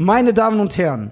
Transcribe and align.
Meine 0.00 0.32
Damen 0.32 0.60
und 0.60 0.78
Herren, 0.78 1.10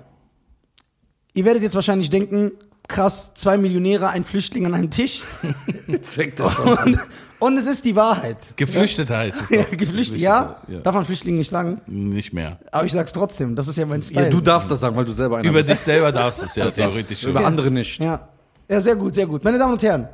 ihr 1.34 1.44
werdet 1.44 1.60
jetzt 1.64 1.74
wahrscheinlich 1.74 2.08
denken, 2.08 2.52
krass, 2.86 3.32
zwei 3.34 3.58
Millionäre, 3.58 4.10
ein 4.10 4.22
Flüchtling 4.22 4.64
an 4.64 4.74
einem 4.74 4.90
Tisch. 4.92 5.24
Zweck 6.02 6.36
der 6.36 6.46
Und, 6.64 6.96
und 7.40 7.56
es 7.56 7.66
ist 7.66 7.84
die 7.84 7.96
Wahrheit. 7.96 8.36
Geflüchteter 8.54 9.18
heißt 9.18 9.42
es 9.42 9.50
Ja, 9.50 9.64
doch. 9.64 9.70
Geflüchtet, 9.76 10.18
ja? 10.18 10.62
Ja. 10.68 10.78
Darf 10.78 10.94
man 10.94 11.04
Flüchtling 11.04 11.36
nicht 11.36 11.50
sagen? 11.50 11.80
Nicht 11.88 12.32
mehr. 12.32 12.60
Aber 12.70 12.84
ich 12.84 12.92
sag's 12.92 13.12
trotzdem, 13.12 13.56
das 13.56 13.66
ist 13.66 13.74
ja 13.74 13.86
mein 13.86 14.04
Style. 14.04 14.26
Ja, 14.26 14.30
du 14.30 14.40
darfst 14.40 14.70
das 14.70 14.78
sagen, 14.78 14.94
weil 14.94 15.04
du 15.04 15.10
selber 15.10 15.38
einer 15.38 15.48
Über 15.48 15.58
bist. 15.58 15.70
dich 15.70 15.80
selber 15.80 16.12
darfst 16.12 16.42
du 16.42 16.46
es 16.46 16.54
ja 16.54 16.70
theoretisch. 16.70 17.24
Über 17.24 17.44
andere 17.44 17.72
nicht. 17.72 18.00
Ja. 18.00 18.28
ja, 18.68 18.80
sehr 18.80 18.94
gut, 18.94 19.16
sehr 19.16 19.26
gut. 19.26 19.42
Meine 19.42 19.58
Damen 19.58 19.72
und 19.72 19.82
Herren, 19.82 20.08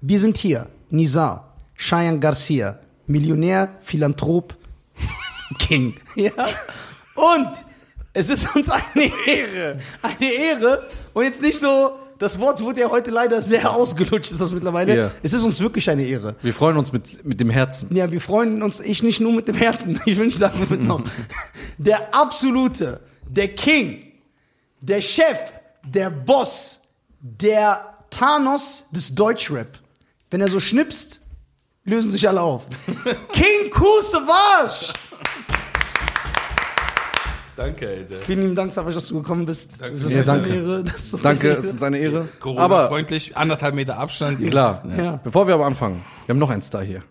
wir 0.00 0.18
sind 0.18 0.38
hier. 0.38 0.68
Nizar, 0.88 1.52
Cheyenne 1.76 2.18
Garcia, 2.18 2.78
Millionär, 3.06 3.68
Philanthrop, 3.82 4.56
King. 5.58 5.96
Ja. 6.14 6.32
Und 7.14 7.48
es 8.12 8.28
ist 8.30 8.54
uns 8.54 8.68
eine 8.70 9.10
Ehre, 9.26 9.78
eine 10.02 10.32
Ehre. 10.32 10.86
Und 11.12 11.24
jetzt 11.24 11.42
nicht 11.42 11.58
so, 11.58 11.98
das 12.18 12.38
Wort 12.38 12.60
wurde 12.60 12.80
ja 12.80 12.90
heute 12.90 13.10
leider 13.10 13.40
sehr 13.40 13.70
ausgelutscht, 13.70 14.30
ist 14.30 14.40
das 14.40 14.52
mittlerweile. 14.52 14.96
Ja. 14.96 15.10
Es 15.22 15.32
ist 15.32 15.42
uns 15.42 15.60
wirklich 15.60 15.88
eine 15.88 16.04
Ehre. 16.04 16.36
Wir 16.42 16.52
freuen 16.52 16.76
uns 16.76 16.92
mit, 16.92 17.24
mit 17.24 17.40
dem 17.40 17.50
Herzen. 17.50 17.94
Ja, 17.94 18.10
wir 18.10 18.20
freuen 18.20 18.62
uns, 18.62 18.80
ich 18.80 19.02
nicht 19.02 19.20
nur 19.20 19.32
mit 19.32 19.48
dem 19.48 19.56
Herzen, 19.56 20.00
ich 20.06 20.18
will 20.18 20.26
nicht 20.26 20.38
sagen 20.38 20.66
mit 20.68 20.82
noch. 20.82 21.02
Der 21.78 22.14
absolute, 22.14 23.00
der 23.26 23.48
King, 23.54 24.12
der 24.80 25.00
Chef, 25.00 25.38
der 25.82 26.10
Boss, 26.10 26.80
der 27.20 27.96
Thanos 28.10 28.84
des 28.90 29.14
Deutschrap. 29.14 29.78
Wenn 30.30 30.42
er 30.42 30.48
so 30.48 30.60
schnipst, 30.60 31.20
lösen 31.84 32.10
sich 32.10 32.28
alle 32.28 32.42
auf. 32.42 32.64
King 33.32 33.70
Kusevage! 33.70 34.92
Danke, 37.56 37.88
Alter. 37.88 38.16
Vielen 38.18 38.42
lieben 38.42 38.54
Dank, 38.54 38.72
Savasch, 38.72 38.94
dass 38.94 39.08
du 39.08 39.20
gekommen 39.20 39.44
bist. 39.44 39.80
Danke. 39.80 39.94
Das 39.94 40.04
ist 40.04 40.12
Ja, 40.12 40.18
uns 40.20 40.28
eine 40.28 40.42
danke. 40.42 40.54
Ehre. 40.56 40.84
Das 40.84 41.12
ist 41.12 41.24
Danke, 41.24 41.48
eine 41.50 41.58
es 41.58 41.64
Ehre. 41.66 41.76
ist 41.76 41.82
eine 41.82 41.98
Ehre. 41.98 42.18
Aber 42.20 42.28
Corona-freundlich, 42.40 43.36
anderthalb 43.36 43.74
Meter 43.74 43.98
Abstand. 43.98 44.38
klar, 44.50 44.82
Ja. 44.96 45.16
bevor 45.22 45.46
wir 45.46 45.54
aber 45.54 45.66
anfangen, 45.66 46.02
wir 46.26 46.32
haben 46.32 46.38
noch 46.38 46.50
einen 46.50 46.62
Star 46.62 46.82
hier. 46.82 47.02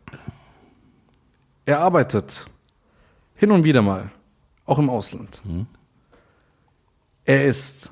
Er 1.65 1.79
arbeitet 1.81 2.45
hin 3.35 3.51
und 3.51 3.63
wieder 3.63 3.81
mal, 3.81 4.09
auch 4.65 4.79
im 4.79 4.89
Ausland. 4.89 5.41
Er 7.25 7.45
ist 7.45 7.91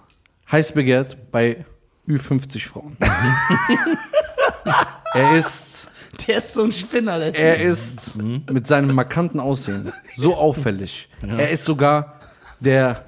heiß 0.52 0.71
begehrt 0.71 1.31
bei 1.31 1.66
Ü50 2.08 2.67
Frauen. 2.67 2.97
er 5.14 5.38
ist 5.38 5.88
Der 6.27 6.38
ist 6.38 6.53
so 6.53 6.64
ein 6.64 6.71
Spinner, 6.71 7.19
der 7.19 7.33
Typ. 7.33 7.41
Er 7.41 7.59
ist 7.59 8.16
mit 8.16 8.66
seinem 8.66 8.95
markanten 8.95 9.39
Aussehen 9.39 9.93
so 10.16 10.36
auffällig. 10.36 11.09
Er 11.21 11.52
ist 11.52 11.66
sogar 11.66 12.16
der 12.59 13.05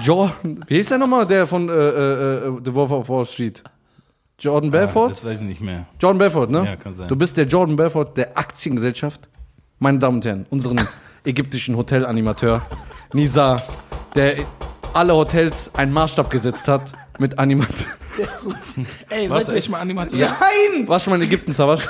Jordan. 0.00 0.64
Wie 0.66 0.76
hieß 0.76 0.88
der 0.88 0.98
nochmal? 0.98 1.26
Der 1.26 1.46
von 1.46 1.68
äh, 1.68 1.72
äh, 1.72 2.46
äh, 2.48 2.60
The 2.64 2.72
Wolf 2.74 2.90
of 2.90 3.08
Wall 3.08 3.26
Street. 3.26 3.62
Jordan 4.38 4.70
Belfort? 4.70 5.10
Das 5.10 5.24
weiß 5.24 5.40
ich 5.42 5.46
nicht 5.46 5.60
mehr. 5.60 5.86
Jordan 6.00 6.18
Belfort, 6.18 6.48
ne? 6.50 6.64
Ja, 6.64 6.76
kann 6.76 6.92
sein. 6.94 7.06
Du 7.08 7.14
bist 7.14 7.36
der 7.36 7.46
Jordan 7.46 7.76
Belfort 7.76 8.14
der 8.16 8.36
Aktiengesellschaft. 8.36 9.28
Meine 9.78 9.98
Damen 9.98 10.16
und 10.16 10.24
Herren, 10.24 10.46
unseren 10.50 10.80
ägyptischen 11.24 11.76
Hotelanimateur 11.76 12.62
Nisa, 13.12 13.56
der 14.14 14.36
alle 14.94 15.14
Hotels 15.14 15.70
einen 15.74 15.92
Maßstab 15.92 16.30
gesetzt 16.30 16.66
hat 16.68 16.92
mit 17.18 17.38
Animat. 17.38 17.86
Der 18.18 18.26
ist 18.26 18.40
so, 18.42 18.52
ey, 19.10 19.30
Warst 19.30 19.48
du 19.48 19.52
echt 19.52 19.68
mal 19.70 19.80
Animateur? 19.80 20.18
Nein! 20.18 20.88
Warst 20.88 21.06
du 21.06 21.10
schon 21.10 21.18
mal 21.18 21.22
in 21.24 21.28
Ägypten, 21.28 21.52
Savasch? 21.52 21.88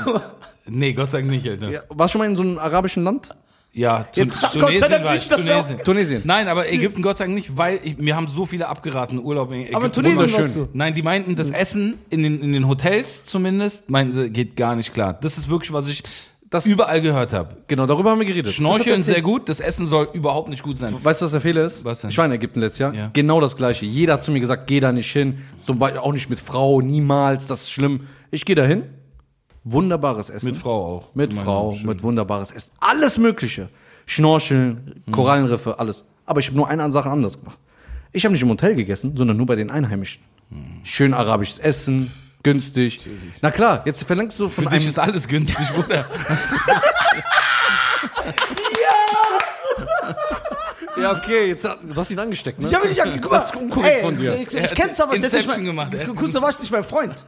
Nee, 0.67 0.93
Gott 0.93 1.11
sei 1.11 1.19
Dank 1.19 1.31
nicht, 1.31 1.49
Alter. 1.49 1.67
Ja, 1.67 1.73
Ja, 1.73 1.81
warst 1.89 2.13
du 2.15 2.19
schon 2.19 2.27
mal 2.27 2.31
in 2.31 2.37
so 2.37 2.43
einem 2.43 2.59
arabischen 2.59 3.03
Land? 3.03 3.35
Tu 3.75 4.21
Jetzt- 4.21 4.41
Gott 4.43 4.53
sei 4.53 4.61
Tunesien 4.61 4.91
Dank 4.91 5.05
war 5.05 5.17
ich. 5.17 5.29
Tunesien. 5.29 5.79
Tunesien. 5.85 6.23
Nein, 6.25 6.49
aber 6.49 6.71
Ägypten 6.71 7.01
Gott 7.01 7.17
sei 7.17 7.25
Dank 7.25 7.35
nicht, 7.35 7.57
weil 7.57 7.81
ich, 7.83 7.97
mir 7.97 8.15
haben 8.17 8.29
so 8.29 8.45
viele 8.45 8.69
abgeraten, 8.69 9.19
Urlaub 9.19 9.51
in 9.51 9.61
Ägypten. 9.61 9.77
Aber 9.77 9.91
Tunesien 9.91 10.33
warst 10.33 10.55
du. 10.57 10.69
Nein, 10.75 10.95
die 10.95 11.03
meinten, 11.03 11.37
das 11.37 11.51
Essen 11.51 11.95
in 12.11 12.23
den, 12.23 12.43
in 12.43 12.53
den 12.53 12.69
Hotels 12.69 13.25
zumindest, 13.25 13.89
meinten 13.89 14.13
sie, 14.13 14.29
geht 14.31 14.57
gar 14.57 14.77
nicht 14.77 14.93
klar. 14.93 15.15
Das 15.15 15.39
ist 15.39 15.49
wirklich, 15.49 15.73
was 15.73 15.89
ich 15.89 16.03
Das- 16.51 16.67
überall 16.67 17.01
gehört 17.01 17.33
habe. 17.33 17.57
Genau, 17.67 17.87
darüber 17.87 18.11
haben 18.11 18.19
wir 18.19 18.27
geredet. 18.27 18.53
Schnorcheln 18.53 19.03
sehr 19.03 19.23
gut, 19.23 19.49
das 19.49 19.59
Essen 19.59 19.87
soll 19.87 20.07
überhaupt 20.13 20.51
nicht 20.51 20.63
gut 20.63 20.77
sein. 20.77 20.95
Weißt 21.03 21.23
du, 21.23 21.25
was 21.25 21.33
der 21.33 21.41
Fehler 21.41 21.65
ist? 21.65 21.83
Was 21.83 22.03
denn? 22.03 22.11
Ich 22.11 22.19
war 22.19 22.27
in 22.27 22.33
Ägypten 22.33 22.61
letztes 22.61 22.79
Jahr. 22.81 22.95
Ja. 22.95 23.11
Genau 23.15 23.41
das 23.41 23.57
gleiche. 23.57 23.87
Jeder 23.87 24.13
hat 24.15 24.25
zu 24.25 24.33
mir 24.33 24.41
gesagt, 24.41 24.67
geh 24.67 24.81
da 24.81 24.93
nicht 24.93 25.11
hin. 25.11 25.39
Zum 25.65 25.79
Beispiel 25.79 26.01
auch 26.01 26.13
nicht 26.13 26.29
mit 26.29 26.41
Frau, 26.41 26.83
niemals, 26.83 27.47
das 27.47 27.63
ist 27.63 27.71
schlimm. 27.73 28.01
Ich 28.31 28.45
gehe 28.45 28.55
da 28.55 28.65
hin. 28.65 28.83
Wunderbares 29.65 30.29
Essen. 30.31 30.47
Mit 30.47 30.57
Frau 30.57 30.97
auch. 30.97 31.15
Mit 31.15 31.33
Frau, 31.35 31.73
schön. 31.75 31.87
mit 31.87 32.03
wunderbares 32.03 32.51
Essen. 32.51 32.71
Alles 32.81 33.19
Mögliche. 33.19 33.69
Schnorcheln, 34.07 35.03
Mhm. 35.07 35.13
Korallenriffe, 35.13 35.79
alles. 35.79 36.05
Aber 36.27 36.41
ich 36.41 36.47
habe 36.49 36.57
nur 36.57 36.69
eine 36.69 36.91
Sache 36.91 37.09
anders 37.11 37.39
gemacht. 37.39 37.59
Ich 38.13 38.25
habe 38.25 38.33
nicht 38.33 38.43
im 38.43 38.49
Hotel 38.51 38.75
gegessen, 38.75 39.17
sondern 39.17 39.37
nur 39.37 39.47
bei 39.47 39.55
den 39.57 39.71
Einheimischen. 39.71 40.23
Mhm. 40.51 40.81
Schön 40.85 41.15
arabisches 41.15 41.59
Essen, 41.61 42.11
günstig. 42.43 43.01
Na 43.41 43.51
klar, 43.53 43.83
jetzt 43.87 44.03
verlangst 44.05 44.39
du 44.41 44.49
von 44.49 44.65
Für 44.65 44.71
dich 44.71 44.81
einem 44.81 44.89
ist 44.89 44.99
alles 44.99 45.29
günstig, 45.29 45.69
Bruder. 45.73 46.07
Ja, 48.83 50.17
okay, 50.97 51.49
jetzt 51.49 51.65
du 51.65 51.97
hast 51.97 52.11
ihn 52.11 52.19
angesteckt, 52.19 52.61
ne? 52.61 52.67
Ich 52.69 52.75
habe 52.75 52.87
ihn 52.87 52.91
nicht 52.91 53.03
angeguckt. 53.03 53.35
Das 53.35 53.47
ist 53.47 53.57
unkorrekt 53.57 53.97
Ey, 53.97 54.03
von 54.03 54.17
dir. 54.17 54.35
Ich, 54.35 54.55
ich 54.55 54.75
kenn's 54.75 55.01
aber, 55.01 55.15
der 55.17 55.25
ist 55.25 55.33
nicht 55.33 55.49
mein, 55.49 55.65
gemacht, 55.65 55.95
ey. 55.95 56.07
Kuster 56.07 56.43
war 56.43 56.49
nicht 56.49 56.71
mein 56.71 56.85
Freund. 56.85 57.25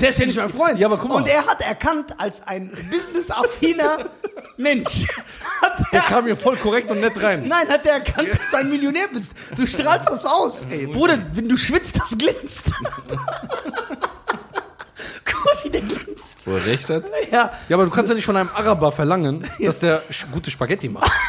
Der 0.00 0.08
ist 0.10 0.18
ja 0.18 0.26
nicht 0.26 0.36
mein 0.36 0.50
Freund. 0.50 0.78
Ja, 0.78 0.86
aber 0.86 0.96
guck 0.98 1.10
mal. 1.10 1.16
Und 1.16 1.28
er 1.28 1.46
hat 1.46 1.60
erkannt, 1.62 2.14
als 2.18 2.46
ein 2.46 2.70
businessaffiner 2.90 4.10
Mensch, 4.56 5.06
hat 5.62 5.78
Der 5.92 6.00
er, 6.00 6.06
kam 6.06 6.24
mir 6.24 6.36
voll 6.36 6.56
korrekt 6.56 6.90
und 6.90 7.00
nett 7.00 7.20
rein. 7.22 7.46
nein, 7.46 7.68
hat 7.68 7.86
er 7.86 7.94
erkannt, 7.94 8.28
dass 8.30 8.50
du 8.50 8.56
ein 8.56 8.70
Millionär 8.70 9.08
bist. 9.08 9.32
Du 9.56 9.66
strahlst 9.66 10.08
das 10.08 10.24
aus. 10.24 10.66
Bruder, 10.92 11.18
wenn 11.34 11.48
du 11.48 11.56
schwitzt, 11.56 11.98
das 11.98 12.16
glänzt. 12.18 12.70
Guck 15.24 15.44
mal, 15.44 15.54
wie 15.64 15.70
der 15.70 15.80
glänzt. 15.82 16.36
Wo 16.44 16.52
er 16.52 16.64
recht 16.64 16.88
hat. 16.90 17.04
Ja, 17.32 17.52
Ja, 17.68 17.76
aber 17.76 17.84
du 17.84 17.90
kannst 17.90 18.08
ja 18.08 18.14
nicht 18.14 18.24
von 18.26 18.36
einem 18.36 18.50
Araber 18.54 18.92
verlangen, 18.92 19.48
dass 19.58 19.78
der 19.80 20.02
gute 20.32 20.50
Spaghetti 20.50 20.88
macht. 20.88 21.10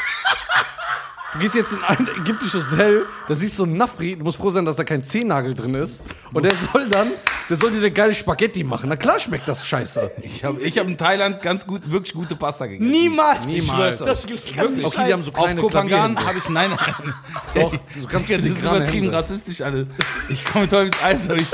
Du 1.38 1.44
gehst 1.44 1.54
jetzt 1.54 1.72
in 1.72 1.84
ein 1.84 2.08
ägyptisches 2.20 2.64
Hotel, 2.72 3.06
da 3.28 3.36
siehst 3.36 3.60
du 3.60 3.64
einen 3.64 3.78
Nafri, 3.78 4.16
du 4.16 4.24
musst 4.24 4.38
froh 4.40 4.50
sein, 4.50 4.66
dass 4.66 4.76
da 4.76 4.84
kein 4.84 5.04
Zehennagel 5.04 5.54
drin 5.54 5.76
ist. 5.76 6.02
Und 6.34 6.42
der 6.44 6.54
soll 6.74 6.90
dann, 6.90 7.12
der 7.48 7.58
soll 7.58 7.70
dir 7.70 7.78
eine 7.78 7.92
geile 7.92 8.16
Spaghetti 8.16 8.64
machen. 8.64 8.90
Na 8.90 8.96
klar 8.96 9.20
schmeckt 9.20 9.48
das 9.48 9.64
scheiße. 9.68 10.14
Ich 10.24 10.44
habe 10.44 10.60
ich 10.60 10.80
hab 10.80 10.88
in 10.88 10.98
Thailand 10.98 11.44
ganz 11.44 11.68
gut, 11.68 11.92
wirklich 11.92 12.16
gute 12.16 12.36
Pasta 12.36 12.66
gegessen. 12.66 12.90
niemals. 12.90 13.46
Niemals. 13.46 14.00
Das 14.00 14.26
kann 14.56 14.74
nicht 14.74 14.86
Okay, 14.88 15.04
die 15.06 15.14
haben 15.14 15.24
so 15.24 15.32
Auf 15.32 15.44
kleine 15.44 15.62
Kopangan 15.62 16.16
Klavierhände. 16.16 16.26
habe 16.26 16.38
ich, 16.40 16.50
nein, 16.50 16.72
nein. 16.72 17.14
Doch, 17.54 17.72
so 17.72 18.08
ganz 18.08 18.28
das 18.30 18.40
ist 18.40 18.64
übertrieben 18.64 19.04
Hände. 19.04 19.14
rassistisch, 19.18 19.62
alle. 19.62 19.86
Ich 20.30 20.44
komme 20.44 20.64
mit 20.64 20.72
Teufels 20.72 21.04
Eis, 21.04 21.30
aber 21.30 21.40
ich, 21.40 21.48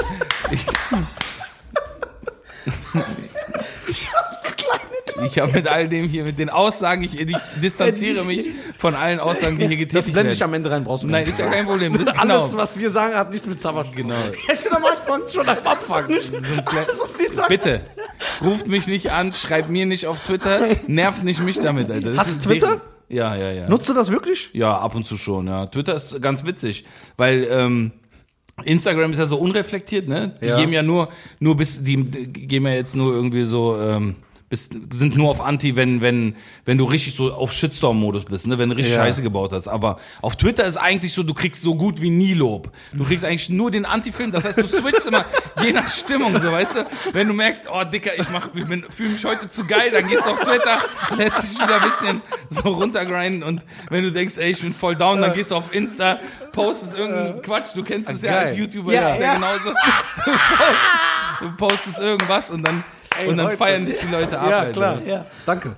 ich, 0.52 0.66
so 4.42 4.50
kleine 4.56 4.83
ich 5.26 5.40
habe 5.40 5.52
mit 5.54 5.68
all 5.68 5.88
dem 5.88 6.08
hier, 6.08 6.24
mit 6.24 6.40
den 6.40 6.50
Aussagen, 6.50 7.04
ich, 7.04 7.20
ich 7.20 7.36
distanziere 7.62 8.24
mich 8.26 8.48
von 8.78 8.96
allen 8.96 9.20
Aussagen, 9.20 9.58
die 9.58 9.68
hier 9.68 9.78
Das 9.78 10.06
getätigt 10.06 10.14
blende 10.14 10.32
ich 10.34 10.40
werden. 10.40 10.50
am 10.52 10.54
Ende 10.56 10.72
rein, 10.72 10.84
brauchst 10.84 11.04
du 11.04 11.08
Nein, 11.08 11.22
nicht 11.26 11.34
ist 11.34 11.40
ja 11.40 11.50
kein 11.50 11.66
Problem. 11.66 11.94
Das, 11.94 12.18
Alles, 12.18 12.46
genau. 12.52 12.58
was 12.58 12.78
wir 12.80 12.90
sagen, 12.90 13.16
hat 13.16 13.32
nichts 13.32 13.48
mit 13.48 13.62
Sabbat 13.62 13.88
zu 13.88 13.92
tun. 13.94 14.02
genau. 14.04 14.16
Ja, 14.48 14.56
schon 14.56 14.72
am 14.74 14.84
Anfang. 14.86 15.22
Schon 15.32 15.48
am 15.50 15.58
Anfang. 15.66 16.10
Sie 17.08 17.28
sagen. 17.28 17.48
Bitte, 17.50 17.82
ruft 18.42 18.68
mich 18.68 18.88
nicht 18.88 19.12
an, 19.12 19.32
schreibt 19.32 19.70
mir 19.70 19.86
nicht 19.86 20.08
auf 20.08 20.20
Twitter, 20.22 20.60
nervt 20.88 21.24
nicht 21.24 21.42
mich 21.42 21.60
damit, 21.60 21.90
Alter. 21.92 22.12
Das 22.14 22.20
Hast 22.28 22.46
du 22.46 22.50
Twitter? 22.50 22.82
Ja, 23.10 23.36
ja, 23.36 23.52
ja. 23.52 23.70
Nutzt 23.70 23.88
du 23.90 23.94
das 23.94 24.10
wirklich? 24.12 24.50
Ja, 24.54 24.76
ab 24.78 24.96
und 24.96 25.06
zu 25.06 25.18
schon, 25.18 25.48
ja. 25.48 25.68
Twitter 25.68 25.96
ist 25.96 26.20
ganz 26.22 26.46
witzig, 26.46 26.86
weil 27.18 27.48
ähm, 27.52 27.92
Instagram 28.64 29.12
ist 29.12 29.20
ja 29.20 29.26
so 29.26 29.38
unreflektiert, 29.38 30.08
ne? 30.08 30.36
Die 30.42 30.48
Ja. 30.48 30.60
geben 30.60 30.74
ja 30.74 30.82
nur, 30.84 31.10
nur 31.40 31.56
bis, 31.56 31.84
die, 31.84 32.04
die 32.04 32.48
geben 32.48 32.66
ja 32.68 32.74
jetzt 32.74 32.96
nur 32.96 33.14
irgendwie 33.14 33.44
so, 33.44 33.80
ähm, 33.80 34.16
bis, 34.54 34.70
sind 34.92 35.18
nur 35.18 35.32
auf 35.32 35.42
Anti, 35.42 35.76
wenn, 35.76 36.02
wenn, 36.02 36.36
wenn 36.64 36.78
du 36.78 36.86
richtig 36.86 37.16
so 37.16 37.34
auf 37.34 37.52
Shitstorm-Modus 37.52 38.26
bist, 38.26 38.46
ne? 38.46 38.60
Wenn 38.60 38.70
du 38.70 38.76
richtig 38.76 38.94
Ja. 38.94 39.02
Scheiße 39.02 39.24
gebaut 39.24 39.52
hast. 39.52 39.68
Aber 39.68 39.98
auf 40.22 40.36
Twitter 40.36 40.64
ist 40.64 40.78
eigentlich 40.78 41.12
so, 41.12 41.24
du 41.24 41.34
kriegst 41.34 41.64
so 41.64 41.74
gut 41.74 42.04
wie 42.04 42.12
nie 42.12 42.36
Lob. 42.36 42.70
Du 42.94 43.04
kriegst 43.04 43.26
eigentlich 43.26 43.50
nur 43.50 43.72
den 43.72 43.88
Anti-Film, 43.88 44.32
das 44.32 44.46
heißt, 44.46 44.60
du 44.60 44.68
switchst 44.68 45.08
immer 45.08 45.26
je 45.64 45.72
nach 45.72 45.90
Stimmung, 45.90 46.40
so, 46.40 46.52
weißt 46.52 46.76
du? 46.76 46.86
Wenn 47.14 47.30
du 47.30 47.34
merkst, 47.34 47.68
oh, 47.74 47.84
Dicker, 47.84 48.12
ich 48.16 48.30
mach, 48.30 48.50
ich 48.54 48.66
bin, 48.66 48.86
fühle 48.96 49.10
mich 49.10 49.26
heute 49.26 49.48
zu 49.48 49.66
geil, 49.66 49.90
dann 49.92 50.08
gehst 50.08 50.24
du 50.28 50.30
auf 50.30 50.40
Twitter, 50.42 50.78
lässt 51.18 51.42
dich 51.42 51.56
wieder 51.60 51.82
ein 51.82 51.90
bisschen 51.90 52.22
so 52.50 52.70
runtergrinden 52.70 53.42
und 53.42 53.62
wenn 53.90 54.04
du 54.04 54.12
denkst, 54.12 54.38
ey, 54.38 54.52
ich 54.52 54.62
bin 54.62 54.76
voll 54.76 54.96
down, 54.96 55.20
dann 55.20 55.34
gehst 55.34 55.50
du 55.50 55.56
auf 55.56 55.74
Insta, 55.74 56.20
postest 56.52 56.96
irgendeinen 56.96 57.42
Quatsch, 57.42 57.70
du 57.74 57.84
kennst 57.84 58.12
es 58.12 58.22
ja 58.22 58.38
als 58.38 58.56
YouTuber, 58.56 58.94
Ja, 58.94 59.02
das 59.02 59.14
ist 59.16 59.20
ja, 59.22 59.26
ja. 59.26 59.34
genauso. 59.34 59.74
Du, 60.26 60.32
post, 60.32 61.42
du 61.42 61.52
postest 61.58 62.00
irgendwas 62.00 62.52
und 62.52 62.68
dann 62.68 62.84
und 63.28 63.38
dann 63.38 63.48
heute. 63.48 63.58
feiern 63.58 63.86
dich 63.86 63.98
die 64.00 64.08
Leute 64.12 64.40
ab. 64.40 64.50
Ja, 64.50 64.60
Alter. 64.60 64.72
klar. 64.72 65.02
Ja. 65.06 65.26
Danke. 65.46 65.76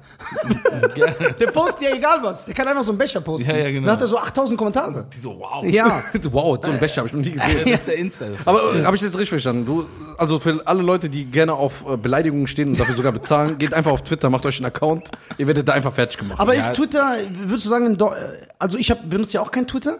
Der 1.40 1.48
postet 1.48 1.82
ja 1.90 1.96
egal 1.96 2.20
was. 2.22 2.46
Der 2.46 2.54
kann 2.54 2.68
einfach 2.68 2.84
so 2.84 2.92
einen 2.92 2.98
Becher 2.98 3.22
posten. 3.22 3.50
Ja, 3.50 3.56
ja, 3.58 3.72
genau. 3.72 3.86
Dann 3.88 3.96
hat 3.96 4.02
er 4.02 4.08
so 4.08 4.18
8000 4.18 4.58
Kommentare. 4.58 5.06
Die 5.14 5.18
so, 5.18 5.38
wow. 5.40 5.64
Ja. 5.66 6.04
Wow, 6.32 6.58
so 6.62 6.70
einen 6.70 6.80
Becher 6.80 6.98
habe 6.98 7.08
ich 7.08 7.14
noch 7.14 7.22
nie 7.22 7.32
gesehen. 7.34 7.62
Das 7.66 7.74
ist 7.74 7.88
der 7.88 7.96
Insta. 7.98 8.26
Aber 8.46 8.76
äh, 8.76 8.84
habe 8.84 8.96
ich 8.96 9.02
das 9.02 9.12
richtig 9.14 9.30
verstanden? 9.30 9.66
Du, 9.66 9.86
also 10.18 10.40
für 10.40 10.62
alle 10.66 10.82
Leute, 10.82 11.10
die 11.10 11.26
gerne 11.26 11.54
auf 11.54 11.84
äh, 11.90 11.98
Beleidigungen 11.98 12.48
stehen 12.48 12.70
und 12.70 12.80
dafür 12.80 12.96
sogar 12.96 13.12
bezahlen, 13.12 13.58
geht 13.58 13.74
einfach 13.74 13.92
auf 13.92 14.04
Twitter, 14.04 14.30
macht 14.30 14.46
euch 14.46 14.58
einen 14.58 14.66
Account. 14.66 15.12
Ihr 15.38 15.48
werdet 15.48 15.68
da 15.68 15.74
einfach 15.74 15.94
fertig 15.94 16.18
gemacht. 16.18 16.40
Aber 16.40 16.54
Ja. 16.54 16.60
ist 16.60 16.74
Twitter, 16.74 17.18
würdest 17.44 17.66
du 17.66 17.70
sagen, 17.70 17.98
also 18.60 18.78
ich 18.78 18.90
hab, 18.92 19.10
benutze 19.10 19.36
ja 19.36 19.42
auch 19.42 19.52
kein 19.52 19.68
Twitter. 19.68 20.00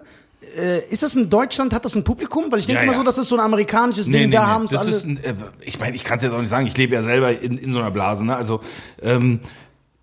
Äh, 0.58 0.88
ist 0.90 1.04
das 1.04 1.16
in 1.16 1.30
Deutschland, 1.30 1.74
hat 1.74 1.86
das 1.86 1.96
ein 1.96 2.04
Publikum? 2.04 2.52
Weil 2.52 2.60
ich 2.60 2.66
denke 2.66 2.80
Ja, 2.80 2.84
immer 2.84 2.94
ja. 2.94 3.00
so, 3.00 3.04
das 3.04 3.18
ist 3.18 3.30
so 3.30 3.36
ein 3.36 3.42
amerikanisches 3.42 4.08
Ding, 4.10 4.32
da 4.32 4.48
haben 4.48 4.66
es 4.66 4.76
alle. 4.76 4.90
ist 4.90 5.06
ein, 5.06 5.18
äh, 5.18 5.34
ich 5.62 5.80
meine, 5.80 5.96
ich 5.96 6.04
kann 6.04 6.18
es 6.18 6.24
jetzt 6.24 6.34
auch 6.34 6.40
nicht 6.40 6.50
sagen, 6.50 6.68
ich 6.68 6.78
lebe 6.78 6.94
ja 6.96 7.04
selber 7.04 7.40
in, 7.40 7.58
in 7.58 7.72
so 7.72 7.80
einer 7.80 7.92
Blase, 7.92 8.26
ne? 8.26 8.36
Also 8.36 8.62
ähm, 9.02 9.40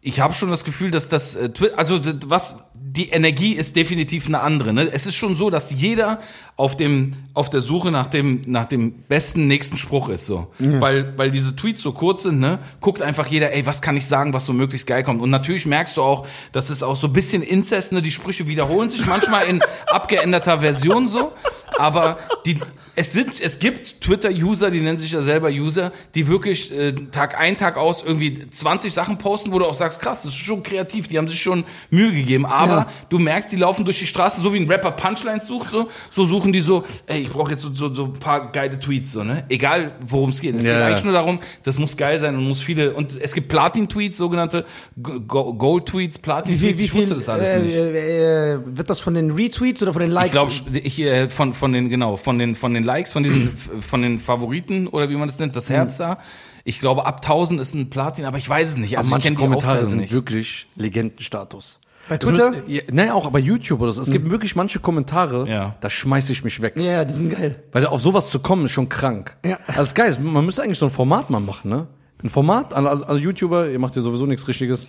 ich 0.01 0.21
habe 0.21 0.35
schon 0.35 0.51
das 0.51 0.65
Gefühl, 0.65 0.91
dass 0.91 1.09
das 1.09 1.37
äh, 1.37 1.51
also 1.77 2.01
was 2.27 2.57
die 2.95 3.09
Energie 3.09 3.55
ist 3.55 3.75
definitiv 3.75 4.27
eine 4.27 4.41
andere. 4.41 4.75
Ne? 4.75 4.87
Es 4.93 5.07
ist 5.07 5.15
schon 5.15 5.35
so, 5.35 5.49
dass 5.49 5.71
jeder 5.71 6.21
auf 6.57 6.77
dem 6.77 7.15
auf 7.33 7.49
der 7.49 7.63
Suche 7.63 7.91
nach 7.91 8.07
dem 8.07 8.43
nach 8.47 8.67
dem 8.67 8.93
besten 9.09 9.47
nächsten 9.47 9.79
Spruch 9.79 10.11
ist 10.11 10.27
so, 10.27 10.49
weil 10.59 11.17
weil 11.17 11.31
diese 11.31 11.57
Tweets 11.57 11.81
so 11.81 11.93
kurz 11.93 12.25
sind. 12.25 12.39
Ne? 12.39 12.59
Guckt 12.81 13.01
einfach 13.01 13.27
jeder, 13.29 13.53
ey, 13.55 13.65
was 13.65 13.81
kann 13.81 13.97
ich 13.97 14.05
sagen, 14.05 14.35
was 14.35 14.45
so 14.45 14.53
möglichst 14.53 14.87
geil 14.87 15.03
kommt. 15.05 15.23
Und 15.23 15.31
natürlich 15.31 15.65
merkst 15.65 15.97
du 15.97 16.03
auch, 16.03 16.27
dass 16.53 16.69
es 16.69 16.83
auch 16.83 16.97
so 16.97 17.07
ein 17.07 17.15
bisschen 17.15 17.43
Inzest. 17.43 17.93
Ne? 17.93 18.03
Die 18.03 18.11
Sprüche 18.11 18.47
wiederholen 18.47 18.91
sich 18.91 19.07
manchmal 19.07 19.47
in 19.47 19.61
abgeänderter 19.91 20.61
Version 20.61 21.09
so, 21.09 21.33
aber 21.79 22.19
die 22.45 22.59
es 22.95 23.15
sind 23.15 23.41
es 23.41 23.59
gibt 23.59 24.03
Twitter-User, 24.03 24.71
die 24.71 24.81
nennen 24.81 24.99
sich 24.99 25.13
ja 25.13 25.23
selber 25.23 25.49
User, 25.49 25.93
die 26.15 26.29
wirklich 26.29 26.71
äh, 26.77 26.93
Tag 26.93 27.41
ein 27.41 27.57
Tag 27.57 27.79
aus 27.79 28.03
irgendwie 28.05 28.51
20 28.51 28.93
Sachen 28.93 29.17
posten, 29.17 29.51
wo 29.51 29.59
du 29.59 29.65
auch 29.65 29.73
sagst, 29.73 29.99
krass, 30.01 30.21
das 30.23 30.33
ist 30.33 30.39
schon 30.39 30.63
kreativ, 30.63 31.09
die 31.09 31.17
haben 31.17 31.29
sich 31.29 31.41
schon 31.41 31.65
Mühe 31.89 32.13
gegeben. 32.13 32.45
Aber 32.45 32.77
Ja. 32.77 32.82
Du 33.09 33.19
merkst, 33.19 33.51
die 33.53 33.57
laufen 33.57 33.85
durch 33.85 33.99
die 33.99 34.07
Straße, 34.07 34.41
so 34.41 34.53
wie 34.55 34.59
ein 34.59 34.69
Rapper 34.71 34.93
Punchlines 34.93 35.47
sucht, 35.47 35.71
so, 35.71 35.89
so 36.11 36.25
suchen 36.25 36.53
die 36.53 36.61
so, 36.61 36.85
ey, 37.07 37.23
ich 37.23 37.31
brauche 37.31 37.53
jetzt 37.53 37.63
so, 37.63 37.75
so, 37.75 37.95
so 37.95 38.05
ein 38.05 38.13
paar 38.15 38.53
geile 38.53 38.79
Tweets, 38.79 39.13
so, 39.13 39.25
ne? 39.25 39.45
Egal, 39.49 39.93
worum 40.07 40.31
es 40.31 40.41
geht. 40.41 40.55
Es 40.57 40.65
Ja, 40.65 40.73
geht 40.75 40.83
eigentlich 40.83 41.05
nur 41.05 41.13
darum, 41.13 41.41
das 41.63 41.79
muss 41.79 41.97
geil 41.97 42.19
sein 42.19 42.37
und 42.37 42.47
muss 42.47 42.61
viele, 42.63 42.93
und 42.95 43.21
es 43.21 43.33
gibt 43.35 43.49
Platin-Tweets, 43.49 44.17
sogenannte 44.17 44.65
Go- 45.03 45.55
Gold-Tweets, 45.55 46.19
Platin-Tweets, 46.19 46.79
wie 46.81 46.85
ich 46.85 46.95
wusste 46.95 47.15
das 47.15 47.29
alles 47.29 47.49
äh, 47.49 47.59
nicht. 47.61 47.75
äh, 47.75 48.55
äh, 48.55 48.59
wird 48.65 48.89
das 48.91 48.99
von 48.99 49.15
den 49.15 49.31
Retweets 49.33 49.83
oder 49.83 49.93
von 49.93 50.03
den 50.03 50.11
Likes? 50.11 50.27
Ich 50.27 50.33
glaube, 50.65 50.79
ich 50.79 50.99
äh, 51.01 51.31
von 51.31 51.55
von 51.55 51.73
den 51.73 51.89
genau 51.91 52.17
von 52.17 52.39
den 52.39 52.55
von 52.55 52.75
den 52.75 52.85
Likes, 52.85 53.13
von 53.13 53.23
diesen 53.23 53.57
von 53.81 54.03
den 54.03 54.19
Favoriten 54.21 54.87
oder 54.89 55.11
wie 55.11 55.17
man 55.17 55.29
das 55.29 55.39
nennt, 55.39 55.57
das 55.57 55.71
Herz 55.71 55.97
da. 55.99 56.19
Ich 56.65 56.79
glaube, 56.79 57.07
ab 57.07 57.17
1000 57.17 57.61
ist 57.61 57.75
ein 57.75 57.91
Platin, 57.91 58.25
aber 58.25 58.39
ich 58.39 58.49
weiß 58.49 58.71
es 58.71 58.77
nicht. 58.77 58.93
aber 58.93 58.99
Also 58.99 59.09
ich 59.09 59.25
manche 59.25 59.35
Kommentare 59.35 59.85
sind 59.87 60.01
nicht. 60.01 60.13
wirklich 60.13 60.69
Legendenstatus. 60.77 61.81
Bei 62.09 62.19
Twitter? 62.19 62.53
nee, 62.91 63.11
auch 63.11 63.31
bei 63.31 63.39
YouTube 63.39 63.81
oder 63.81 63.93
so. 63.93 64.03
Es 64.03 64.11
gibt 64.11 64.31
wirklich 64.31 64.57
manche 64.57 64.81
Kommentare, 64.81 65.49
Ja. 65.49 65.77
da 65.81 65.89
schmeiße 65.89 66.33
ich 66.33 66.43
mich 66.45 66.61
weg. 66.61 66.75
ja, 66.77 66.83
ja, 66.83 67.05
die 67.05 67.15
sind 67.15 67.31
geil. 67.31 67.63
Weil 67.73 67.87
auf 67.87 68.01
sowas 68.01 68.31
zu 68.31 68.41
kommen, 68.41 68.65
ist 68.65 68.73
schon 68.73 68.89
krank. 68.89 69.37
Ja. 69.45 69.59
Also 69.69 69.83
ist 69.83 69.95
geil. 69.95 70.17
Man 70.21 70.45
müsste 70.45 70.63
eigentlich 70.63 70.79
so 70.79 70.87
ein 70.87 70.91
Format 70.91 71.31
mal 71.31 71.41
machen, 71.41 71.71
ne? 71.71 71.87
Ein 72.23 72.29
Format, 72.29 72.75
alle, 72.75 72.91
alle 73.09 73.19
YouTuber, 73.19 73.69
ihr 73.69 73.79
macht 73.79 73.97
ja 73.97 74.03
sowieso 74.03 74.27
nichts 74.27 74.47
Richtiges. 74.47 74.89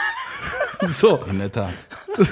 so. 0.80 1.20
In 1.30 1.38
der 1.38 1.52
Tat. 1.52 1.70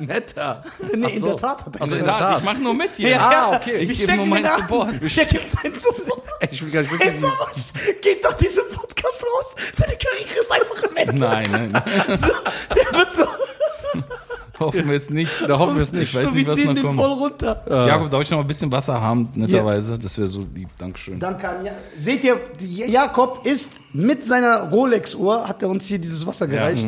Netter. 0.00 0.62
Nee, 0.94 1.16
in 1.16 1.24
der 1.24 1.36
Tat 1.36 1.64
hat 1.64 1.74
er 1.76 1.82
Also 1.82 1.94
in 1.94 2.00
gesagt. 2.00 2.20
der 2.20 2.28
Tat, 2.28 2.38
ich 2.38 2.44
mache 2.44 2.58
nur 2.58 2.74
mit 2.74 2.90
hier. 2.96 3.08
Ja, 3.10 3.30
Ah, 3.52 3.56
okay. 3.56 3.76
Ich 3.78 3.88
Wie 3.90 3.94
gebe 4.06 4.16
nur 4.16 4.26
meinen 4.26 4.44
da? 4.44 4.56
Support. 4.56 4.88
Der 5.16 5.24
gibt 5.26 5.50
seinen 5.50 5.74
Support. 5.74 6.22
Ey, 6.40 6.48
Ich 6.52 6.62
will 6.64 6.70
gar 6.70 6.82
nicht 6.82 6.92
Ey, 6.92 7.06
wissen. 7.06 7.20
sag 7.20 7.38
mal, 7.38 7.94
geht 8.02 8.24
doch 8.24 8.32
dieser 8.34 8.62
Podcast 8.62 9.24
raus. 9.24 9.56
Seine 9.72 9.96
Karriere 9.96 10.40
ist 10.40 10.52
einfach 10.52 10.90
am 10.90 10.96
Ende. 10.96 11.14
Nein, 11.18 11.48
nein, 11.50 11.70
nein. 11.72 12.18
So, 12.20 12.28
der 12.74 12.98
wird 12.98 13.14
so, 13.14 13.24
Hoffen 14.58 14.88
wir 14.88 14.96
es 14.96 15.10
nicht. 15.10 15.30
Da 15.46 15.58
hoffen 15.58 15.76
wir 15.76 15.82
es 15.82 15.92
nicht. 15.92 16.04
Ich 16.08 16.14
weiß 16.14 16.22
so 16.24 16.30
nicht, 16.30 16.46
wir 16.46 16.54
ziehen 16.54 16.74
den 16.74 16.84
kommt. 16.84 16.98
voll 16.98 17.12
runter. 17.12 17.62
Jakob, 17.68 18.08
darf 18.08 18.22
ich 18.22 18.30
noch 18.30 18.40
ein 18.40 18.46
bisschen 18.46 18.72
Wasser 18.72 18.98
haben, 18.98 19.28
netterweise? 19.34 19.98
Das 19.98 20.16
wäre 20.16 20.28
so 20.28 20.46
lieb. 20.54 20.68
Dankeschön. 20.78 21.20
Danke 21.20 21.46
an 21.46 21.62
ja 21.62 21.72
Seht 21.98 22.24
ihr, 22.24 22.40
Jakob 22.58 23.44
ist 23.44 23.72
mit 23.92 24.24
seiner 24.24 24.70
Rolex-Uhr, 24.70 25.46
hat 25.46 25.62
er 25.62 25.68
uns 25.68 25.84
hier 25.84 25.98
dieses 25.98 26.26
Wasser 26.26 26.46
gereicht. 26.46 26.86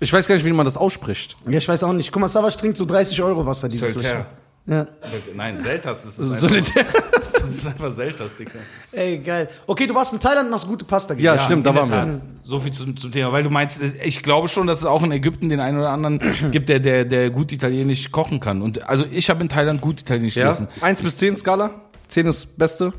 Ich 0.00 0.12
weiß 0.12 0.28
gar 0.28 0.34
nicht, 0.36 0.44
wie 0.44 0.52
man 0.52 0.64
das 0.66 0.76
ausspricht. 0.76 1.36
Ja, 1.48 1.58
ich 1.58 1.68
weiß 1.68 1.82
auch 1.84 1.92
nicht. 1.92 2.12
Guck 2.12 2.20
mal, 2.20 2.28
Savas 2.28 2.56
trinkt 2.56 2.76
so 2.76 2.84
30 2.84 3.20
Euro 3.22 3.44
Wasser, 3.46 3.68
diese 3.68 3.88
Flasche. 3.92 4.26
Ja. 4.66 4.86
Nein, 5.34 5.58
Seltas 5.58 6.04
ist 6.04 6.18
es 6.18 6.40
Solitär. 6.40 6.84
Das 7.18 7.54
ist 7.56 7.66
einfach 7.66 7.90
Seltas, 7.90 8.36
Dicker. 8.36 8.58
Ey, 8.92 9.18
geil. 9.18 9.48
Okay, 9.66 9.86
du 9.86 9.94
warst 9.94 10.12
in 10.12 10.20
Thailand, 10.20 10.50
machst 10.50 10.66
gute 10.66 10.84
Pasta 10.84 11.14
Ja, 11.14 11.32
gegessen. 11.32 11.44
stimmt, 11.46 11.66
da 11.66 11.74
waren 11.74 11.90
wir. 11.90 12.20
So 12.42 12.60
viel 12.60 12.72
zum, 12.72 12.96
zum 12.96 13.10
Thema, 13.12 13.32
weil 13.32 13.42
du 13.42 13.48
meinst, 13.50 13.80
äh, 13.80 13.92
ich 14.04 14.22
glaube 14.22 14.48
schon, 14.48 14.66
dass 14.66 14.78
es 14.78 14.84
auch 14.84 15.02
in 15.02 15.10
Ägypten 15.12 15.48
den 15.48 15.60
einen 15.60 15.78
oder 15.78 15.88
anderen 15.90 16.20
gibt, 16.50 16.68
der, 16.68 16.80
der, 16.80 17.04
der 17.06 17.30
gut 17.30 17.52
italienisch 17.52 18.10
kochen 18.10 18.40
kann. 18.40 18.60
Und 18.60 18.86
also 18.88 19.04
ich 19.10 19.30
habe 19.30 19.40
in 19.42 19.48
Thailand 19.48 19.80
gut 19.80 20.00
italienisch 20.00 20.36
Ja? 20.36 20.44
gegessen. 20.44 20.68
1 20.82 21.02
bis 21.02 21.16
10 21.16 21.36
Skala. 21.36 21.70
10 22.08 22.26
ist 22.26 22.58
Beste. 22.58 22.92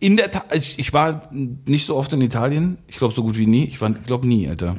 In 0.00 0.16
der 0.16 0.30
Tat, 0.32 0.46
ich, 0.54 0.78
ich 0.78 0.92
war 0.92 1.28
nicht 1.30 1.86
so 1.86 1.96
oft 1.96 2.12
in 2.12 2.20
Italien. 2.22 2.78
Ich 2.88 2.96
glaube 2.96 3.14
so 3.14 3.22
gut 3.22 3.36
wie 3.38 3.46
nie. 3.46 3.64
Ich 3.66 3.80
war, 3.80 3.90
ich 3.90 4.06
glaube 4.06 4.26
nie, 4.26 4.48
Alter. 4.48 4.76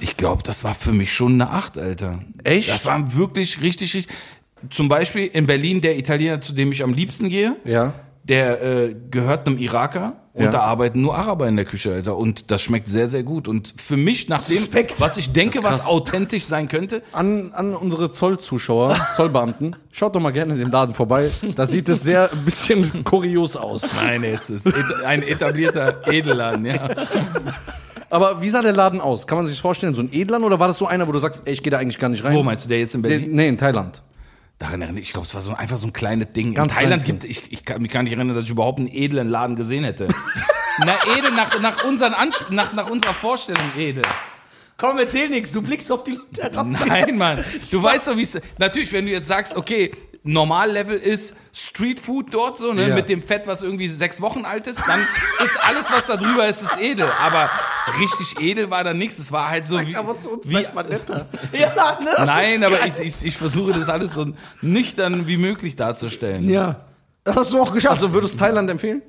Ich 0.00 0.16
glaube, 0.16 0.42
das 0.42 0.64
war 0.64 0.74
für 0.74 0.92
mich 0.92 1.12
schon 1.12 1.34
eine 1.34 1.50
Acht, 1.50 1.76
Alter. 1.78 2.20
Echt? 2.44 2.68
Das 2.70 2.86
war 2.86 3.14
wirklich 3.14 3.60
richtig, 3.60 3.94
richtig. 3.94 4.12
Zum 4.70 4.88
Beispiel 4.88 5.26
in 5.26 5.46
Berlin 5.46 5.80
der 5.80 5.98
Italiener, 5.98 6.40
zu 6.40 6.52
dem 6.52 6.72
ich 6.72 6.82
am 6.82 6.94
liebsten 6.94 7.28
gehe. 7.28 7.56
Ja. 7.64 7.94
Der 8.24 8.62
äh, 8.62 8.94
gehört 9.10 9.46
einem 9.46 9.58
Iraker 9.58 10.16
und 10.32 10.44
Ja. 10.44 10.50
da 10.50 10.60
arbeiten 10.60 11.00
nur 11.02 11.16
Araber 11.18 11.48
in 11.48 11.56
der 11.56 11.64
Küche, 11.64 11.92
Alter. 11.92 12.16
Und 12.16 12.50
das 12.52 12.62
schmeckt 12.62 12.86
sehr, 12.88 13.08
sehr 13.08 13.24
gut. 13.24 13.48
Und 13.48 13.74
für 13.84 13.96
mich, 13.96 14.28
nach 14.28 14.40
dem, 14.42 14.56
Suspekt. 14.58 15.00
was 15.00 15.16
ich 15.16 15.32
denke, 15.32 15.62
was 15.64 15.84
authentisch 15.84 16.44
sein 16.44 16.68
könnte, 16.68 17.02
An, 17.12 17.52
an 17.52 17.74
unsere 17.74 18.12
Zollzuschauer, 18.12 18.96
Zollbeamten, 19.16 19.74
schaut 19.90 20.14
doch 20.14 20.20
mal 20.20 20.30
gerne 20.30 20.54
in 20.54 20.60
dem 20.60 20.70
Laden 20.70 20.94
vorbei. 20.94 21.30
Da 21.56 21.66
sieht 21.66 21.88
es 21.88 22.02
sehr 22.02 22.30
ein 22.32 22.44
bisschen 22.44 23.02
kurios 23.04 23.56
aus. 23.56 23.82
nein, 23.94 24.22
es 24.24 24.48
ist 24.48 24.72
ein 25.04 25.22
etablierter 25.24 26.06
Edelladen, 26.06 26.64
ja. 26.64 26.88
Aber 28.12 28.42
wie 28.42 28.50
sah 28.50 28.60
der 28.60 28.74
Laden 28.74 29.00
aus? 29.00 29.26
Kann 29.26 29.38
man 29.38 29.46
sich 29.46 29.56
das 29.56 29.62
vorstellen? 29.62 29.94
So 29.94 30.02
ein 30.02 30.12
Edlern 30.12 30.44
oder 30.44 30.60
war 30.60 30.68
das 30.68 30.76
so 30.76 30.86
einer, 30.86 31.08
wo 31.08 31.12
du 31.12 31.18
sagst, 31.18 31.44
ey, 31.46 31.54
ich 31.54 31.62
gehe 31.62 31.70
da 31.70 31.78
eigentlich 31.78 31.98
gar 31.98 32.10
nicht 32.10 32.22
rein? 32.22 32.36
Wo 32.36 32.42
meinst 32.42 32.66
du, 32.66 32.68
der 32.68 32.78
jetzt 32.78 32.94
in 32.94 33.02
Der, 33.02 33.08
Berlin? 33.08 33.32
nee, 33.32 33.48
in 33.48 33.56
Thailand. 33.56 34.02
Daran 34.58 34.82
erinnere 34.82 35.00
ich, 35.00 35.08
ich 35.08 35.12
glaube, 35.14 35.26
es 35.26 35.34
war 35.34 35.40
so 35.40 35.54
einfach 35.54 35.78
so 35.78 35.86
ein 35.86 35.94
kleines 35.94 36.30
Ding. 36.32 36.52
Ganz 36.52 36.72
in 36.72 36.78
Thailand 36.78 37.06
gibt 37.06 37.24
ich, 37.24 37.50
ich 37.50 37.64
kann 37.64 37.80
mich 37.80 37.90
gar 37.90 38.02
nicht 38.02 38.12
erinnern, 38.12 38.36
dass 38.36 38.44
ich 38.44 38.50
überhaupt 38.50 38.80
einen 38.80 38.88
edlen 38.92 39.30
Laden 39.30 39.56
gesehen 39.56 39.84
hätte. 39.84 40.08
Na, 40.84 40.94
edel, 41.16 41.30
nach, 41.30 41.58
nach, 41.60 41.84
unseren 41.84 42.12
Ansp 42.12 42.50
nach, 42.50 42.74
nach 42.74 42.90
unserer 42.90 43.14
Vorstellung 43.14 43.64
edel. 43.78 44.02
Komm, 44.76 44.98
erzähl 44.98 45.30
nichts. 45.30 45.52
Du 45.52 45.62
blickst 45.62 45.90
auf 45.90 46.04
die 46.04 46.12
Leute. 46.12 46.64
Nein, 46.66 47.16
Mann. 47.16 47.42
Du 47.70 47.82
weißt 47.82 48.08
doch, 48.08 48.16
wie 48.18 48.24
es. 48.24 48.38
Natürlich, 48.58 48.92
wenn 48.92 49.06
du 49.06 49.12
jetzt 49.12 49.28
sagst, 49.28 49.56
okay, 49.56 49.90
Normallevel 50.24 50.96
ist 50.98 51.34
Streetfood 51.52 52.32
dort 52.32 52.56
so, 52.58 52.72
ne, 52.72 52.88
Ja. 52.88 52.94
mit 52.94 53.08
dem 53.08 53.22
Fett, 53.22 53.46
was 53.46 53.62
irgendwie 53.62 53.88
sechs 53.88 54.20
Wochen 54.20 54.44
alt 54.44 54.66
ist, 54.68 54.80
dann 54.86 55.00
ist 55.44 55.56
alles, 55.68 55.90
was 55.90 56.06
da 56.06 56.16
drüber 56.16 56.46
ist, 56.46 56.62
ist 56.62 56.80
edel. 56.80 57.06
Aber 57.20 57.50
richtig 57.98 58.40
edel 58.40 58.70
war 58.70 58.84
da 58.84 58.94
nichts. 58.94 59.18
Es 59.18 59.32
war 59.32 59.48
halt 59.50 59.66
so 59.66 59.80
wie. 59.80 59.96
Aber 59.96 60.18
zu 60.20 60.30
uns 60.30 60.48
wie 60.48 60.54
sagt 60.54 60.74
man 60.74 60.88
netter. 60.88 61.26
Ja, 61.52 61.98
ne? 62.00 62.10
Nein, 62.24 62.62
aber 62.64 62.86
ich, 62.86 62.96
ich, 63.00 63.24
ich 63.24 63.36
versuche 63.36 63.72
das 63.72 63.88
alles 63.88 64.14
so 64.14 64.32
nüchtern 64.60 65.26
wie 65.26 65.36
möglich 65.36 65.74
darzustellen. 65.76 66.48
Ja. 66.48 66.84
Das 67.24 67.36
hast 67.36 67.52
du 67.52 67.60
auch 67.60 67.72
geschafft. 67.72 67.94
Also 67.94 68.12
würdest 68.14 68.34
du 68.34 68.38
Thailand 68.38 68.70
empfehlen? 68.70 69.02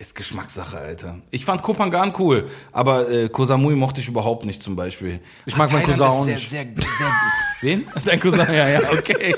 Ist 0.00 0.14
Geschmackssache, 0.14 0.78
Alter. 0.78 1.18
Ich 1.30 1.44
fand 1.44 1.60
Kopangan 1.62 2.14
cool, 2.18 2.48
aber 2.72 3.10
äh, 3.10 3.28
Koh 3.28 3.44
Samui 3.44 3.76
mochte 3.76 4.00
ich 4.00 4.08
überhaupt 4.08 4.46
nicht 4.46 4.62
zum 4.62 4.74
Beispiel. 4.74 5.20
Ich 5.44 5.58
mag 5.58 5.70
meinen 5.70 5.84
Cousin 5.84 6.02
auch 6.06 6.24
sehr, 6.24 6.36
nicht. 6.36 6.48
Sehr, 6.48 6.64
sehr, 6.64 7.12
Wen? 7.60 7.86
Dein 8.06 8.18
Cousin, 8.18 8.46
ja, 8.50 8.66
ja, 8.66 8.80
okay. 8.92 9.36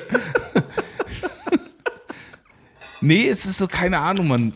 nee, 3.00 3.26
es 3.26 3.44
ist 3.44 3.58
so, 3.58 3.66
keine 3.66 3.98
Ahnung, 3.98 4.28
man. 4.28 4.52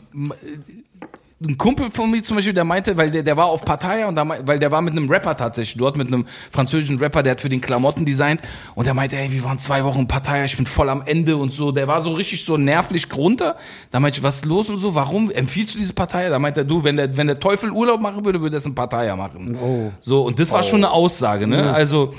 Ein 1.45 1.59
Kumpel 1.59 1.91
von 1.91 2.11
mir 2.11 2.23
zum 2.23 2.37
Beispiel, 2.37 2.55
der 2.55 2.65
meinte, 2.65 2.97
weil 2.97 3.11
der, 3.11 3.23
der 3.23 3.37
war 3.37 3.47
auf 3.47 3.63
Pattaya 3.63 4.09
und 4.09 4.15
da, 4.15 4.27
weil 4.27 4.59
der 4.59 4.71
war 4.71 4.81
mit 4.81 4.93
einem 4.93 5.11
Rapper 5.11 5.37
tatsächlich 5.37 5.77
dort, 5.77 5.99
mit 5.99 6.07
einem 6.07 6.25
französischen 6.51 6.99
Rapper, 6.99 7.23
der 7.23 7.33
hat 7.33 7.43
für 7.43 7.51
den 7.51 7.61
Klamotten 7.61 8.07
designt 8.07 8.41
und 8.75 8.87
der 8.87 8.95
meinte, 8.95 9.17
ey, 9.17 9.31
wir 9.31 9.45
waren 9.45 9.59
zwei 9.59 9.85
Wochen 9.85 10.09
Pattaya, 10.09 10.47
ich 10.47 10.57
bin 10.57 10.65
voll 10.65 10.89
am 10.89 11.03
Ende 11.05 11.37
und 11.37 11.53
so. 11.53 11.73
Der 11.73 11.89
war 11.89 12.01
so 12.01 12.15
richtig 12.15 12.43
so 12.43 12.57
nervlich 12.57 13.15
runter. 13.15 13.57
Da 13.91 14.01
meinte 14.01 14.21
ich, 14.21 14.23
was 14.23 14.37
ist 14.37 14.45
los 14.47 14.71
und 14.71 14.79
so, 14.79 14.95
warum 14.95 15.31
empfiehlst 15.31 15.75
du 15.75 15.79
dieses 15.79 15.93
Pattaya? 15.93 16.31
Da 16.31 16.39
meinte 16.39 16.63
er, 16.63 16.65
du, 16.65 16.85
wenn 16.85 16.97
der, 16.97 17.15
wenn 17.19 17.27
der 17.27 17.39
Teufel 17.39 17.71
Urlaub 17.71 18.01
machen 18.01 18.25
würde, 18.25 18.41
würde 18.41 18.57
er 18.57 18.59
es 18.59 18.65
in 18.65 18.75
Pattaya 18.75 19.15
machen. 19.15 19.59
Oh. 19.61 19.93
So, 20.01 20.23
und 20.23 20.41
das 20.41 20.51
war 20.53 20.63
schon 20.63 20.85
eine 20.85 20.91
Aussage, 20.91 21.47
ne? 21.47 21.71
Also, 21.71 22.15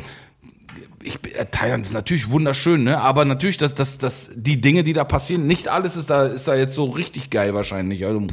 ich, 1.04 1.20
bin- 1.22 1.34
äh, 1.36 1.46
Thailand 1.46 1.86
ist 1.86 1.94
natürlich 1.94 2.32
wunderschön, 2.32 2.84
ne? 2.84 3.00
Aber 3.00 3.26
natürlich, 3.26 3.58
dass, 3.58 3.76
dass, 3.76 3.98
dass 3.98 4.32
die 4.36 4.60
Dinge, 4.62 4.84
die 4.84 4.94
da 4.94 5.04
passieren, 5.04 5.48
nicht 5.48 5.68
alles 5.68 5.96
ist 5.96 6.10
da, 6.10 6.26
ist 6.26 6.48
da 6.48 6.56
jetzt 6.56 6.74
so 6.76 6.86
richtig 6.86 7.30
geil 7.30 7.54
wahrscheinlich. 7.54 8.06
Also, 8.06 8.26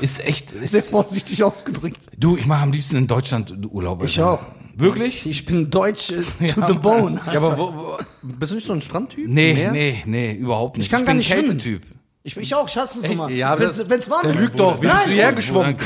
ist 0.00 0.24
echt. 0.26 0.50
Sehr 0.50 0.62
Ist, 0.62 0.90
vorsichtig 0.90 1.42
ausgedrückt. 1.42 1.98
du, 2.16 2.36
ich 2.36 2.46
mache 2.46 2.62
am 2.62 2.72
liebsten 2.72 2.96
in 2.96 3.06
Deutschland 3.06 3.54
Urlaub. 3.70 4.02
Ich 4.04 4.18
Alter. 4.18 4.32
auch. 4.32 4.46
Wirklich? 4.76 5.24
Ich 5.26 5.44
bin 5.46 5.70
deutsch 5.70 6.10
äh, 6.10 6.22
to 6.48 6.60
Ja, 6.60 6.66
the 6.68 6.74
bone. 6.74 7.20
Ja, 7.26 7.34
aber 7.38 7.56
wo, 7.58 7.74
wo, 7.74 7.98
bist 8.22 8.52
du 8.52 8.56
nicht 8.56 8.66
so 8.66 8.72
ein 8.72 8.82
Strandtyp? 8.82 9.28
Nee, 9.28 9.54
Meer? 9.54 9.72
nee, 9.72 10.02
nee, 10.04 10.32
überhaupt 10.34 10.76
nicht. 10.78 10.86
Ich 10.86 10.90
kann 10.90 11.04
gar 11.04 11.12
bin 11.12 11.18
nicht. 11.18 11.28
Kältetyp. 11.30 11.82
Ich, 12.26 12.36
ich 12.36 12.54
auch, 12.54 12.66
ich 12.68 12.76
hasse 12.76 12.98
es 12.98 13.04
immer. 13.04 13.28
Ja, 13.30 13.58
wenn's, 13.60 13.88
wenn's 13.88 14.08
warm 14.08 14.22
der 14.22 14.32
ist. 14.34 14.40
lügt 14.40 14.58
doch. 14.58 14.78
Wie 14.78 14.86
bist 14.86 14.94
du 14.94 14.98
Nein, 14.98 15.10
hierher 15.10 15.32
geschwommen? 15.32 15.76
Danke. 15.76 15.84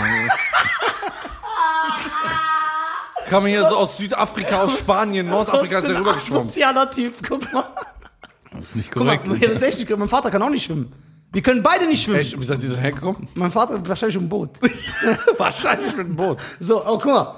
Kam 3.28 3.46
hier 3.46 3.62
so 3.68 3.76
aus 3.76 3.96
Südafrika, 3.98 4.62
aus 4.62 4.78
Spanien, 4.78 5.26
Nordafrika 5.26 5.78
ist 5.78 5.90
ein 5.90 5.96
rübergeschwommen. 5.96 6.48
Sozialer 6.48 6.90
Typ, 6.90 7.14
guck 7.26 7.52
mal. 7.52 7.64
Das 8.52 8.64
ist 8.70 8.76
nicht 8.76 8.90
Guck 8.90 9.04
mal, 9.04 9.18
korrekt. 9.18 9.42
ja, 9.42 9.48
das 9.48 9.58
ist 9.58 9.62
echt 9.62 9.78
nicht, 9.78 9.96
mein 9.98 10.08
Vater 10.08 10.30
kann 10.30 10.42
auch 10.42 10.50
nicht 10.50 10.64
schwimmen. 10.64 10.92
Wir 11.32 11.42
können 11.42 11.62
beide 11.62 11.86
nicht 11.86 12.02
schwimmen. 12.02 12.20
Echt? 12.20 12.40
Wie 12.40 12.44
seid 12.44 12.62
ihr 12.62 12.70
da 12.70 12.76
hergekommen? 12.76 13.28
Mein 13.34 13.50
Vater 13.50 13.86
wahrscheinlich 13.86 14.16
im 14.16 14.28
Boot. 14.30 14.50
Wahrscheinlich 15.38 15.94
mit 15.94 16.06
dem 16.06 16.16
Boot. 16.16 16.38
So, 16.58 16.82
aber 16.82 16.98
guck 16.98 17.12
mal. 17.12 17.34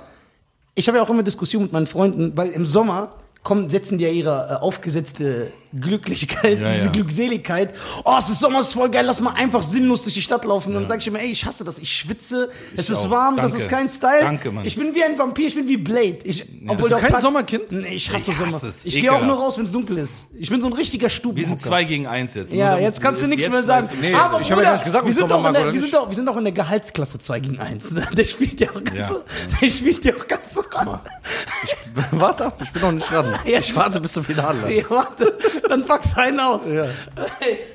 Ich 0.77 0.87
habe 0.87 0.99
ja 0.99 1.05
auch 1.05 1.11
immer 1.11 1.25
Diskussionen 1.25 1.65
mit 1.65 1.73
meinen 1.73 1.89
Freunden, 1.89 2.37
weil 2.37 2.51
im 2.51 2.67
Sommer 2.67 3.11
kommen, 3.43 3.69
setzen 3.69 3.99
die 3.99 4.05
ja 4.05 4.11
ihre 4.11 4.49
äh, 4.49 4.55
aufgesetzte 4.63 5.53
Glücklichkeit, 5.79 6.59
Ja, 6.61 6.73
diese 6.73 6.87
ja. 6.87 6.93
Glückseligkeit. 6.93 7.75
Oh, 8.05 8.17
es 8.19 8.29
ist 8.29 8.41
Sommer, 8.41 8.61
es 8.61 8.69
ist 8.69 8.73
voll 8.75 8.91
geil, 8.91 9.05
lass 9.07 9.21
mal 9.21 9.35
einfach 9.35 9.63
sinnlos 9.63 10.03
durch 10.03 10.15
die 10.15 10.23
Stadt 10.23 10.45
laufen. 10.45 10.69
Und 10.69 10.75
dann 10.75 10.89
sage 10.89 11.01
ich 11.01 11.07
immer, 11.07 11.21
ey, 11.21 11.31
ich 11.31 11.45
hasse 11.47 11.63
das, 11.65 11.79
ich 11.79 11.91
schwitze, 11.97 12.51
es 12.77 12.91
ist 12.91 12.99
auch. 12.99 13.11
warm, 13.11 13.37
das 13.37 13.53
Danke. 13.53 13.67
ist 13.67 13.71
kein 13.71 13.89
Style. 13.89 14.21
Danke, 14.21 14.51
Mann. 14.51 14.65
Ich 14.67 14.77
bin 14.77 14.95
wie 14.95 15.03
ein 15.05 15.17
Vampir, 15.19 15.47
ich 15.47 15.55
bin 15.55 15.69
wie 15.69 15.77
Blade. 15.77 16.19
Ich, 16.25 16.45
obwohl 16.67 16.77
Bist 16.77 16.91
du 16.91 16.95
auch 16.97 17.01
kein 17.01 17.11
tats- 17.13 17.23
Sommerkind? 17.23 17.71
Nee, 17.73 17.95
ich 17.95 18.13
hasse 18.13 18.31
Ich 18.31 18.37
Sommer. 18.37 18.53
hasse 18.53 18.69
es. 18.69 18.85
Ich 18.85 18.95
gehe 18.95 19.13
auch 19.13 19.23
nur 19.25 19.37
raus, 19.37 19.59
wenn 19.59 19.65
es 19.65 19.73
dunkel 19.73 19.99
ist. 19.99 20.27
Ich 20.39 20.51
bin 20.51 20.61
so 20.61 20.67
ein 20.67 20.73
richtiger 20.73 21.05
Wir 21.05 21.11
Stubenhocker. 21.11 21.49
sind 21.49 21.61
zwei 21.61 21.85
gegen 21.85 22.07
eins 22.07 22.35
jetzt. 22.35 22.53
Ja, 22.53 22.71
damit- 22.71 22.85
jetzt 22.85 23.01
kannst 23.01 23.23
du 23.23 23.27
nichts 23.29 23.49
mehr 23.49 23.63
sagen. 23.63 23.89
Nee, 24.01 24.13
Aber 24.15 24.41
ich 24.41 24.51
habe 24.51 24.63
ja 24.63 24.73
nicht 24.73 24.85
gesagt, 24.85 25.05
wir 25.05 25.11
ich 25.11 25.17
sind, 25.17 25.29
Sommer 25.29 25.53
mag 25.53 25.55
der, 25.63 25.73
wir, 25.73 25.81
sind 25.81 25.95
doch, 25.95 26.09
wir 26.09 26.17
sind 26.17 26.27
doch 26.27 26.37
in 26.37 26.45
der 26.45 26.53
Gehaltsklasse 26.53 27.19
2 27.19 27.41
gegen 27.41 27.59
1. 27.59 27.95
Der 28.13 28.25
spielt 28.25 28.59
ja 28.61 28.71
auch 28.71 28.83
ganz 28.83 28.99
Ja. 28.99 29.09
so. 29.09 29.23
Der 29.61 29.69
spielt 29.69 30.05
ja 30.05 30.15
auch 30.17 30.27
ganz 30.27 30.55
so 30.55 30.63
ran. 30.73 31.01
Warte 32.13 32.47
ab, 32.47 32.59
ich 32.63 32.71
bin 32.73 32.83
noch 32.83 32.93
nicht 32.93 33.11
dran. 33.11 33.27
Ja. 33.45 33.59
Ich 33.59 33.75
warte 33.75 34.01
bis 34.01 34.13
zum 34.13 34.25
Finale. 34.25 34.73
Ja, 34.73 34.85
warte, 34.89 35.37
dann 35.69 35.85
packst 35.85 36.17
du 36.17 36.21
einen 36.21 36.41
aus. 36.41 36.73
Ja. 36.73 36.87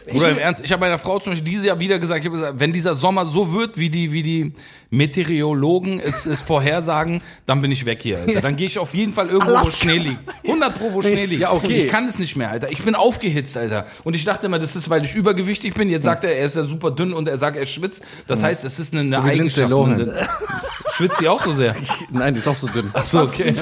Ich 0.06 0.13
Bruder, 0.13 0.32
im 0.32 0.38
Ernst, 0.38 0.63
ich 0.63 0.72
habe 0.72 0.80
meiner 0.80 0.98
Frau 0.98 1.20
zum 1.20 1.32
Beispiel 1.32 1.50
dieses 1.50 1.65
Jahr 1.65 1.80
wieder 1.80 2.00
gesagt, 2.00 2.20
ich 2.22 2.25
habe 2.25 2.38
gesagt, 2.38 2.60
wenn 2.60 2.74
dieser 2.74 2.94
Sommer 2.94 3.25
so 3.25 3.54
wird, 3.54 3.77
wie 3.77 3.89
die, 3.89 4.12
wie 4.12 4.24
die 4.24 4.54
Meteorologen 4.89 6.00
es, 6.00 6.25
es 6.25 6.42
vorhersagen, 6.42 7.22
dann 7.46 7.62
bin 7.62 7.72
ich 7.72 7.86
weg 7.86 8.00
hier, 8.01 8.20
Alter. 8.20 8.42
Dann 8.42 8.56
gehe 8.56 8.68
ich 8.68 8.80
auf 8.80 8.94
jeden 8.94 9.13
Fall 9.13 9.27
irgendwo, 9.27 9.51
wo 9.51 9.58
Alaska. 9.58 9.77
Schnee 9.77 9.98
liegt. 9.98 10.20
100 10.44 10.77
pro, 10.77 10.94
wo 10.94 11.01
Schnee 11.01 11.25
liegt. 11.25 11.42
Ja, 11.42 11.51
okay. 11.51 11.86
Ich 11.86 11.92
kann 11.92 12.08
es 12.08 12.20
nicht 12.20 12.36
mehr, 12.36 12.50
Alter. 12.50 12.72
Ich 12.72 12.84
bin 12.84 12.96
aufgehitzt, 12.96 13.58
Alter. 13.58 13.86
Und 14.04 14.15
ich 14.15 14.24
dachte 14.25 14.46
immer, 14.46 14.60
das 14.60 14.75
ist, 14.75 14.89
weil 14.89 15.04
ich 15.04 15.15
übergewichtig 15.15 15.74
bin. 15.74 15.89
Jetzt 15.89 16.04
sagt 16.04 16.24
er, 16.24 16.36
er 16.36 16.46
ist 16.46 16.56
ja 16.56 16.63
super 16.63 16.92
dünn 16.92 17.13
und 17.13 17.27
er 17.27 17.38
sagt, 17.38 17.58
er 17.58 17.65
schwitzt. 17.65 18.04
Das 18.27 18.44
heißt, 18.44 18.63
es 18.63 18.80
ist 18.80 18.94
eine, 18.94 19.01
eine 19.01 19.34
Lindsay 19.34 19.63
Eigenschaft. 19.63 20.30
Schwitzt 20.95 21.17
sie 21.17 21.27
auch 21.27 21.43
so 21.43 21.51
sehr? 21.51 21.75
Nein, 22.11 22.33
die 22.33 22.39
ist 22.39 22.47
auch 22.47 22.57
so 22.57 22.67
dünn. 22.67 22.89
So, 23.03 23.19
okay. 23.21 23.53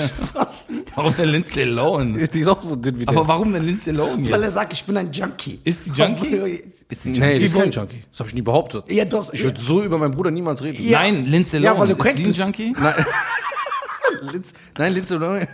Warum 0.95 1.15
der 1.15 1.25
Lindsay 1.25 1.63
Lohan? 1.63 2.27
Die 2.31 2.39
ist 2.39 2.47
auch 2.47 2.61
so 2.61 2.75
dünn 2.75 2.99
wie 2.99 3.05
der. 3.05 3.15
Aber 3.17 3.27
warum 3.27 3.51
der 3.51 3.61
Lindsay 3.61 3.91
Lohan 3.91 4.23
Weil 4.25 4.33
er 4.33 4.41
jetzt? 4.43 4.53
sagt, 4.53 4.73
ich 4.73 4.83
bin 4.83 4.95
ein 4.97 5.11
Junkie. 5.11 5.59
Ist 5.63 5.87
die 5.87 5.99
Junkie? 6.01 6.63
Ist 6.89 7.05
die 7.05 7.09
nee, 7.11 7.39
die 7.39 7.45
ist 7.45 7.55
kein 7.55 7.71
Junkie. 7.71 8.03
Das 8.11 8.19
habe 8.19 8.29
ich 8.29 8.35
nie 8.35 8.41
behauptet. 8.43 8.91
Ja, 8.91 9.05
du 9.05 9.17
hast, 9.17 9.33
Ich 9.33 9.43
würde 9.43 9.59
so 9.59 9.81
über 9.83 9.97
meinen 9.97 10.11
Bruder 10.11 10.29
niemals 10.31 10.61
reden. 10.61 10.77
Ja. 10.83 10.99
Nein, 10.99 11.25
Lindsay 11.25 11.59
Ja, 11.59 11.71
Lohan. 11.73 11.89
weil 11.89 11.95
du 11.95 12.03
ist 12.09 12.15
sie 12.17 12.23
ein. 12.43 12.47
Junkie? 12.47 12.75
Nein. 12.79 13.05
Linz, 14.31 14.53
nein, 14.77 14.93
Lindsay 14.93 15.17
Lohan. 15.17 15.47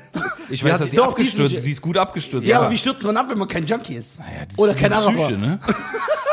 Ich 0.49 0.61
Ja, 0.61 0.71
weiß, 0.73 0.79
dass 0.79 0.91
sie 0.91 0.97
doch, 0.97 1.15
die 1.15 1.23
ist 1.23 1.39
abgestürzt, 1.39 1.65
die 1.65 1.71
ist 1.71 1.81
gut 1.81 1.97
abgestürzt. 1.97 2.47
ja, 2.47 2.59
aber 2.59 2.71
wie 2.71 2.77
stürzt 2.77 3.03
man 3.03 3.15
ab, 3.17 3.27
wenn 3.29 3.37
man 3.37 3.47
kein 3.47 3.65
Junkie 3.65 3.95
ist? 3.95 4.19
Oder 4.57 4.73
kein 4.73 4.91
die 4.91 4.97
Araber? 4.97 5.13
Psyche, 5.17 5.37
ne? 5.37 5.59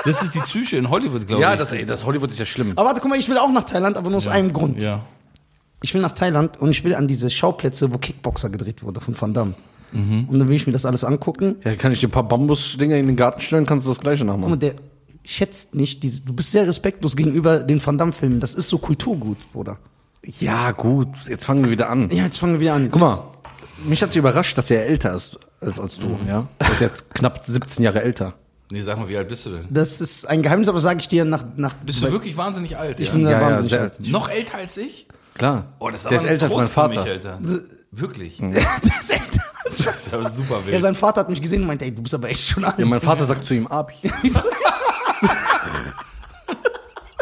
Das 0.05 0.23
ist 0.23 0.35
die 0.35 0.41
Psyche 0.41 0.77
in 0.77 0.91
Hollywood, 0.91 1.27
glaube 1.27 1.41
Ja, 1.43 1.53
ich. 1.55 1.59
das, 1.59 1.73
ey, 1.73 1.87
das 1.87 2.05
Hollywood 2.05 2.31
ist 2.31 2.39
ja 2.39 2.45
schlimm. 2.45 2.73
Aber 2.77 2.89
warte, 2.89 3.01
guck 3.01 3.11
mal, 3.11 3.19
ich 3.19 3.29
will 3.29 3.39
auch 3.39 3.51
nach 3.51 3.65
Thailand, 3.65 3.97
aber 3.97 4.09
nur 4.11 4.19
aus 4.19 4.27
einem 4.27 4.53
Grund. 4.53 4.83
Ja. 4.83 5.05
Ich 5.83 5.93
will 5.95 6.01
nach 6.01 6.13
Thailand 6.13 6.59
und 6.61 6.71
ich 6.71 6.83
will 6.85 6.95
an 6.95 7.07
diese 7.07 7.31
Schauplätze, 7.31 7.93
wo 7.93 7.99
Kickboxer 7.99 8.51
gedreht 8.51 8.83
wurde 8.83 9.01
von 9.01 9.21
Van 9.21 9.35
Damme. 9.35 9.55
Mhm. 9.93 10.25
Und 10.29 10.39
dann 10.39 10.49
will 10.49 10.57
ich 10.57 10.67
mir 10.67 10.73
das 10.73 10.85
alles 10.87 11.05
angucken. 11.05 11.57
Ja, 11.65 11.75
kann 11.77 11.93
ich 11.93 12.01
dir 12.01 12.09
ein 12.09 12.13
paar 12.13 12.27
Bambusdinger 12.27 12.97
in 12.97 13.07
den 13.07 13.17
Garten 13.17 13.41
stellen, 13.41 13.67
kannst 13.67 13.87
du 13.87 13.91
das 13.91 14.01
gleiche 14.01 14.25
Guck 14.25 14.35
mal, 14.35 14.41
nachmachen. 14.41 14.61
der 14.61 14.75
schätzt 15.25 15.75
nicht, 15.75 16.03
diese, 16.03 16.23
du 16.23 16.33
bist 16.33 16.51
sehr 16.53 16.67
respektlos 16.67 17.17
gegenüber 17.17 17.59
den 17.61 17.85
Van 17.85 17.99
Damme-Filmen. 17.99 18.41
Das 18.41 18.55
ist 18.55 18.69
so 18.69 18.79
Kulturgut, 18.79 19.39
Bruder. 19.53 19.79
Ja, 20.41 20.73
gut, 20.73 21.09
jetzt 21.29 21.45
fangen 21.45 21.65
wir 21.65 21.71
wieder 21.71 21.89
an. 21.89 22.11
Ja, 22.11 22.25
jetzt 22.25 22.39
fangen 22.39 22.55
wir 22.55 22.61
wieder 22.61 22.75
an. 22.75 22.91
Guck 22.91 23.01
mal, 23.01 23.23
mich 23.85 24.03
hat 24.03 24.11
sich 24.11 24.19
überrascht, 24.19 24.59
dass 24.59 24.71
er 24.71 24.87
älter 24.87 25.15
ist 25.15 25.39
als, 25.61 25.79
als 25.79 25.99
du, 25.99 26.19
ja? 26.27 26.47
Er 26.59 26.73
ist 26.73 26.81
jetzt 26.81 27.15
knapp 27.15 27.45
17 27.47 27.85
Jahre 27.85 28.03
älter. 28.03 28.35
Nee, 28.73 28.83
sag 28.83 28.99
mal, 28.99 29.09
wie 29.09 29.17
alt 29.17 29.29
bist 29.29 29.47
du 29.47 29.51
denn? 29.51 29.67
Das 29.71 30.01
ist 30.01 30.25
ein 30.27 30.43
Geheimnis, 30.43 30.69
aber 30.69 30.81
sage 30.81 30.99
ich 30.99 31.07
dir 31.07 31.25
nach. 31.25 31.45
nach 31.57 31.75
Bist 31.75 32.03
du 32.03 32.11
wirklich 32.11 32.37
wahnsinnig 32.37 32.77
alt? 32.77 32.99
Ich 32.99 33.09
ja? 33.09 33.13
bin 33.15 33.23
Ja, 33.23 33.31
ja, 33.33 33.41
wahnsinnig 33.41 33.71
sehr- 33.71 33.81
alt. 33.83 34.01
noch 34.09 34.29
älter 34.29 34.57
als 34.59 34.77
ich? 34.77 35.07
Klar. 35.39 35.65
Oh, 35.79 35.91
das 35.91 36.03
ist 36.03 36.11
der 36.11 36.19
ist 36.19 36.25
älter 36.27 36.47
als 36.47 36.55
mein 36.57 36.69
Vater. 36.69 37.01
Mich, 37.03 37.11
Alter. 37.11 37.39
Wirklich. 37.93 38.39
Der 38.41 38.51
ist 39.01 39.11
älter. 39.13 39.43
Das 39.65 39.79
ist 39.81 40.15
aber 40.15 40.29
super 40.31 40.61
Ja, 40.61 40.67
wild. 40.67 40.81
sein 40.83 40.95
Vater 40.95 41.21
hat 41.21 41.29
mich 41.29 41.41
gesehen 41.43 41.63
und 41.63 41.67
meinte, 41.69 41.85
ey, 41.85 41.93
du 41.95 42.03
bist 42.03 42.15
aber 42.15 42.29
echt 42.29 42.47
schon 42.47 42.65
alt. 42.65 42.79
Ja, 42.79 42.85
mein 42.87 43.01
Vater 43.01 43.25
sagt 43.27 43.45
zu 43.45 43.55
ihm. 43.55 43.69
Wieso? 44.23 44.41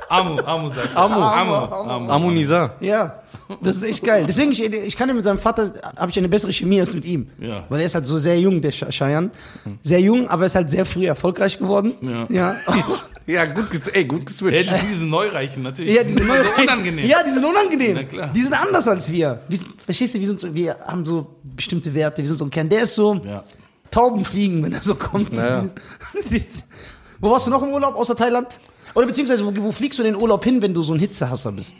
Amu, 0.09 0.39
Amu 0.43 0.69
sagt. 0.69 0.95
Amu. 0.97 1.15
Amu. 1.15 1.55
Amu. 1.55 1.91
Amu. 1.91 2.11
Amunisa. 2.13 2.75
Ja, 2.81 3.21
das 3.63 3.77
ist 3.77 3.83
echt 3.83 4.05
geil. 4.05 4.25
Deswegen, 4.29 4.53
ich, 4.53 4.63
ich 4.63 4.97
kann 4.97 5.09
ja 5.09 5.15
mit 5.15 5.25
seinem 5.25 5.39
Vater, 5.39 5.73
habe 5.97 6.11
ich 6.11 6.19
eine 6.19 6.29
bessere 6.29 6.53
Chemie 6.53 6.81
als 6.81 6.95
mit 6.95 7.05
ihm. 7.05 7.29
Ja. 7.39 7.65
Weil 7.69 7.81
er 7.81 7.87
ist 7.87 7.95
halt 7.95 8.07
so 8.07 8.19
sehr 8.19 8.39
jung, 8.39 8.61
der 8.61 8.71
Cheyenne. 8.71 9.31
Sehr 9.83 10.01
jung, 10.01 10.29
aber 10.29 10.43
er 10.43 10.47
ist 10.47 10.55
halt 10.55 10.71
sehr 10.71 10.85
früh 10.85 11.07
erfolgreich 11.07 11.59
geworden. 11.59 11.95
Ja. 12.03 12.27
Ja, 12.29 12.57
Ja, 13.27 13.47
gut, 13.47 13.67
ey, 13.93 14.05
gut 14.05 14.21
Ja, 14.21 14.25
geswitcht. 14.27 14.71
die 14.71 14.75
sind 14.77 14.91
diese 14.91 15.05
Neureichen 15.07 15.63
natürlich. 15.63 15.95
ja 15.95 16.03
Die 16.03 16.09
die 16.09 16.15
sind 16.15 16.27
so 16.27 16.63
unangenehm. 16.63 17.07
Ja, 17.09 17.23
die 17.23 17.31
sind 17.31 17.45
unangenehm. 17.45 17.95
Na 17.95 18.03
klar. 18.05 18.31
Die 18.35 18.43
sind 18.43 18.53
anders 18.53 18.87
als 18.87 19.11
wir. 19.11 19.41
wir 19.49 19.57
sind, 19.57 19.71
verstehst 19.83 20.15
du, 20.15 20.21
wir, 20.21 20.27
sind 20.27 20.41
so, 20.41 20.55
wir 20.55 20.77
haben 20.87 21.05
so 21.07 21.35
bestimmte 21.43 21.95
Werte, 21.95 22.19
wir 22.19 22.29
sind 22.29 22.37
so 22.37 22.45
ein 22.45 22.51
Kern. 22.51 22.69
Der 22.69 22.83
ist 22.83 22.95
so 22.95 23.15
Ja. 23.25 23.43
Tauben 23.91 24.25
fliegen, 24.25 24.63
wenn 24.63 24.73
er 24.73 24.83
so 24.83 24.95
kommt. 24.97 25.37
Ja. 25.37 25.65
wo 27.21 27.31
warst 27.31 27.47
du 27.47 27.51
noch 27.51 27.63
im 27.63 27.71
Urlaub 27.71 27.95
außer 27.95 28.17
Thailand? 28.17 28.49
Oder 28.95 29.07
beziehungsweise, 29.07 29.45
wo, 29.45 29.53
wo 29.65 29.73
fliegst 29.73 29.99
du 29.99 30.03
in 30.03 30.13
den 30.13 30.21
Urlaub 30.21 30.45
hin, 30.45 30.61
wenn 30.63 30.75
du 30.75 30.83
so 30.83 30.93
ein 30.93 30.99
Hitzehasser 31.01 31.53
bist? 31.53 31.75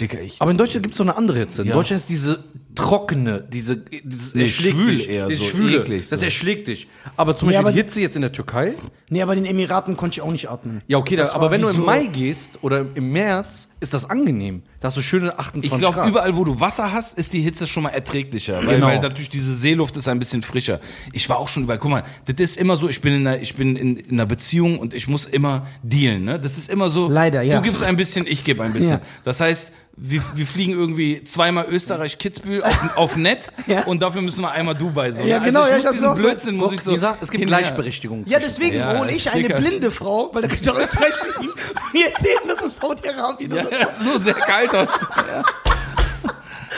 Dicker, 0.00 0.20
ich. 0.20 0.40
Aber 0.40 0.50
in 0.50 0.58
Deutschland 0.58 0.82
gibt 0.84 0.94
es 0.94 0.98
so 0.98 1.04
eine 1.04 1.16
andere 1.16 1.38
Hitze. 1.38 1.62
In 1.62 1.68
Ja. 1.68 1.74
Deutschland 1.74 2.00
ist 2.00 2.08
diese 2.08 2.44
trockene, 2.74 3.44
diese, 3.52 3.76
dieses 3.76 4.34
Nee, 4.34 4.42
erschlägt 4.42 4.76
schwül 4.76 4.96
dich. 4.96 5.08
eher, 5.08 5.28
dieses 5.28 5.44
so 5.44 5.50
Schwüle, 5.56 5.80
eklig 5.82 6.08
Das 6.08 6.20
so. 6.20 6.26
erschlägt 6.26 6.68
dich. 6.68 6.88
Aber 7.16 7.36
zum 7.36 7.48
Nee, 7.48 7.54
Beispiel 7.54 7.66
aber- 7.68 7.72
die 7.72 7.78
Hitze 7.82 8.00
jetzt 8.00 8.16
in 8.16 8.22
der 8.22 8.32
Türkei. 8.32 8.74
Nee, 9.10 9.20
aber 9.22 9.34
in 9.34 9.44
den 9.44 9.50
Emiraten 9.50 9.96
konnte 9.96 10.14
ich 10.16 10.20
auch 10.22 10.30
nicht 10.32 10.48
atmen. 10.48 10.80
Ja, 10.86 10.96
okay, 10.98 11.16
da, 11.16 11.24
Das 11.24 11.32
aber 11.34 11.50
wenn 11.50 11.60
du 11.60 11.68
im 11.68 11.76
so- 11.76 11.82
Mai 11.82 12.04
gehst 12.06 12.58
oder 12.62 12.86
im 12.94 13.12
März, 13.12 13.68
ist 13.80 13.92
das 13.92 14.08
angenehm. 14.08 14.62
Da 14.80 14.88
hast 14.88 14.96
du 14.96 15.02
schöne 15.02 15.38
28 15.38 15.70
Ich 15.72 15.78
glaube, 15.78 15.96
Grad. 15.96 16.08
überall, 16.08 16.36
wo 16.36 16.44
du 16.44 16.60
Wasser 16.60 16.92
hast, 16.92 17.18
ist 17.18 17.32
die 17.32 17.40
Hitze 17.42 17.66
schon 17.66 17.82
mal 17.82 17.90
erträglicher. 17.90 18.58
Weil, 18.64 18.76
Genau. 18.76 18.86
weil 18.86 19.00
natürlich 19.00 19.28
diese 19.28 19.54
Seeluft 19.54 19.96
ist 19.96 20.08
ein 20.08 20.18
bisschen 20.18 20.42
frischer. 20.42 20.80
Ich 21.12 21.28
war 21.28 21.38
auch 21.38 21.48
schon 21.48 21.64
überall. 21.64 21.78
Guck 21.78 21.90
mal, 21.90 22.04
das 22.26 22.36
ist 22.40 22.56
immer 22.58 22.76
so, 22.76 22.88
ich 22.88 23.00
bin 23.00 23.12
in 23.14 23.26
einer, 23.26 23.40
ich 23.40 23.54
bin 23.54 23.76
in, 23.76 23.96
in 23.96 24.12
einer 24.12 24.26
Beziehung 24.26 24.78
und 24.78 24.94
ich 24.94 25.08
muss 25.08 25.26
immer 25.26 25.66
dealen. 25.82 26.24
Ne? 26.24 26.38
Das 26.40 26.56
ist 26.58 26.70
immer 26.70 26.88
so. 26.90 27.08
Leider, 27.08 27.42
ja. 27.42 27.56
Du 27.58 27.62
gibst 27.62 27.82
ein 27.82 27.96
bisschen, 27.96 28.26
ich 28.26 28.44
gebe 28.44 28.62
ein 28.62 28.72
bisschen. 28.72 28.90
Ja. 28.92 29.00
Das 29.24 29.40
heißt, 29.40 29.72
wir, 29.96 30.22
wir 30.34 30.46
fliegen 30.46 30.72
irgendwie 30.72 31.22
zweimal 31.24 31.66
Österreich-Kitzbühel 31.66 32.62
auf, 32.64 32.96
auf 32.96 33.16
Net 33.16 33.52
Ja. 33.66 33.84
und 33.84 34.00
dafür 34.02 34.22
müssen 34.22 34.40
wir 34.42 34.50
einmal 34.50 34.74
Dubai. 34.74 35.12
So, 35.12 35.22
Ja, 35.22 35.38
ne? 35.38 35.46
genau, 35.46 35.60
also 35.62 35.72
ja, 35.72 35.78
ich 35.78 35.84
ich 35.84 35.84
muss 35.84 35.86
hab's 35.86 35.96
diesen 35.96 36.08
auch- 36.08 36.14
Blödsinn 36.16 36.56
muss 36.56 36.72
ich 36.72 36.80
so. 36.80 36.90
Lisa, 36.92 37.18
es 37.20 37.30
gibt 37.30 37.44
hinher- 37.44 37.58
Gleichberechtigung. 37.58 38.24
Ja, 38.26 38.38
deswegen 38.38 38.76
Ja, 38.76 38.98
hole 38.98 39.12
ich 39.12 39.30
eine 39.30 39.42
Dicker. 39.42 39.58
blinde 39.60 39.90
Frau, 39.90 40.30
weil 40.32 40.42
da 40.42 40.48
kann 40.48 40.56
ich 40.56 40.62
doch 40.62 40.78
Österreich 40.78 41.14
fliegen. 41.14 41.52
Die 41.94 42.02
erzählen, 42.02 42.40
das 42.48 42.62
ist 42.62 42.76
Saudi-Arabien. 42.80 43.54
Ja, 43.54 43.62
ja, 43.70 43.86
ist 43.88 44.02
nur 44.02 44.18
sehr 44.18 44.34
kalt 44.34 44.72
heute. 44.72 44.92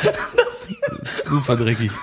Ja. 0.05 0.13
Super 1.25 1.57
dreckig. 1.57 1.91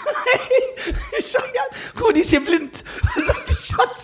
Ich 1.20 1.32
schau 1.32 1.44
ja, 1.54 1.62
guck 1.94 2.08
mal, 2.08 2.14
die 2.14 2.22
ist 2.22 2.32
hier 2.32 2.44
blind. 2.44 2.84
Dann 3.14 3.24
sagt 3.24 3.50
die 3.50 3.54
Schatz, 3.54 4.04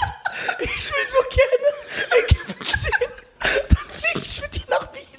ich 0.59 0.69
will 0.69 1.07
so 1.07 1.17
gerne 1.35 2.23
Ägypten 2.23 2.79
sehen. 2.79 3.11
Dann 3.39 3.89
fliege 3.89 4.23
ich 4.23 4.41
mit 4.41 4.53
dir 4.55 4.61
nach 4.69 4.93
Wien. 4.93 5.16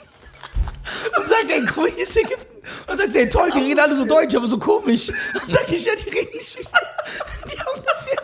Und 1.16 1.26
sagt, 1.26 1.50
ey, 1.50 1.64
guck 1.66 1.76
mal, 1.76 1.90
hier 1.90 2.02
ist 2.02 2.16
Ägypten. 2.16 2.62
Und 2.86 2.96
sagt 2.96 3.12
sie, 3.12 3.18
ey, 3.18 3.30
toll, 3.30 3.50
die 3.54 3.60
reden 3.60 3.80
alle 3.80 3.96
so 3.96 4.04
deutsch, 4.04 4.34
aber 4.34 4.46
so 4.46 4.58
komisch. 4.58 5.12
Dann 5.34 5.48
sag 5.48 5.70
ich, 5.70 5.84
ja, 5.84 5.92
die 5.94 6.10
reden 6.10 6.36
nicht 6.36 6.58
wie 6.58 6.62
Die 6.62 7.58
haben 7.58 7.82
das 7.84 8.06
ja 8.06 8.22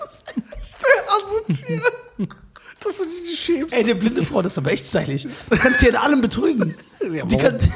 das 0.00 0.24
ist 0.60 0.76
der 0.82 1.12
assoziiert. 1.14 1.92
Dass 2.84 2.98
du 2.98 3.04
dich 3.06 3.40
schämst. 3.40 3.74
Ey, 3.74 3.80
eine 3.80 3.94
blinde 3.94 4.24
Frau, 4.24 4.40
das 4.40 4.52
ist 4.52 4.58
aber 4.58 4.72
echt 4.72 4.86
stylisch. 4.86 5.26
Du 5.50 5.56
kannst 5.56 5.80
sie 5.80 5.88
in 5.88 5.96
allem 5.96 6.20
betrügen. 6.20 6.76
Ja, 7.00 7.24
die 7.24 7.36
kann, 7.36 7.58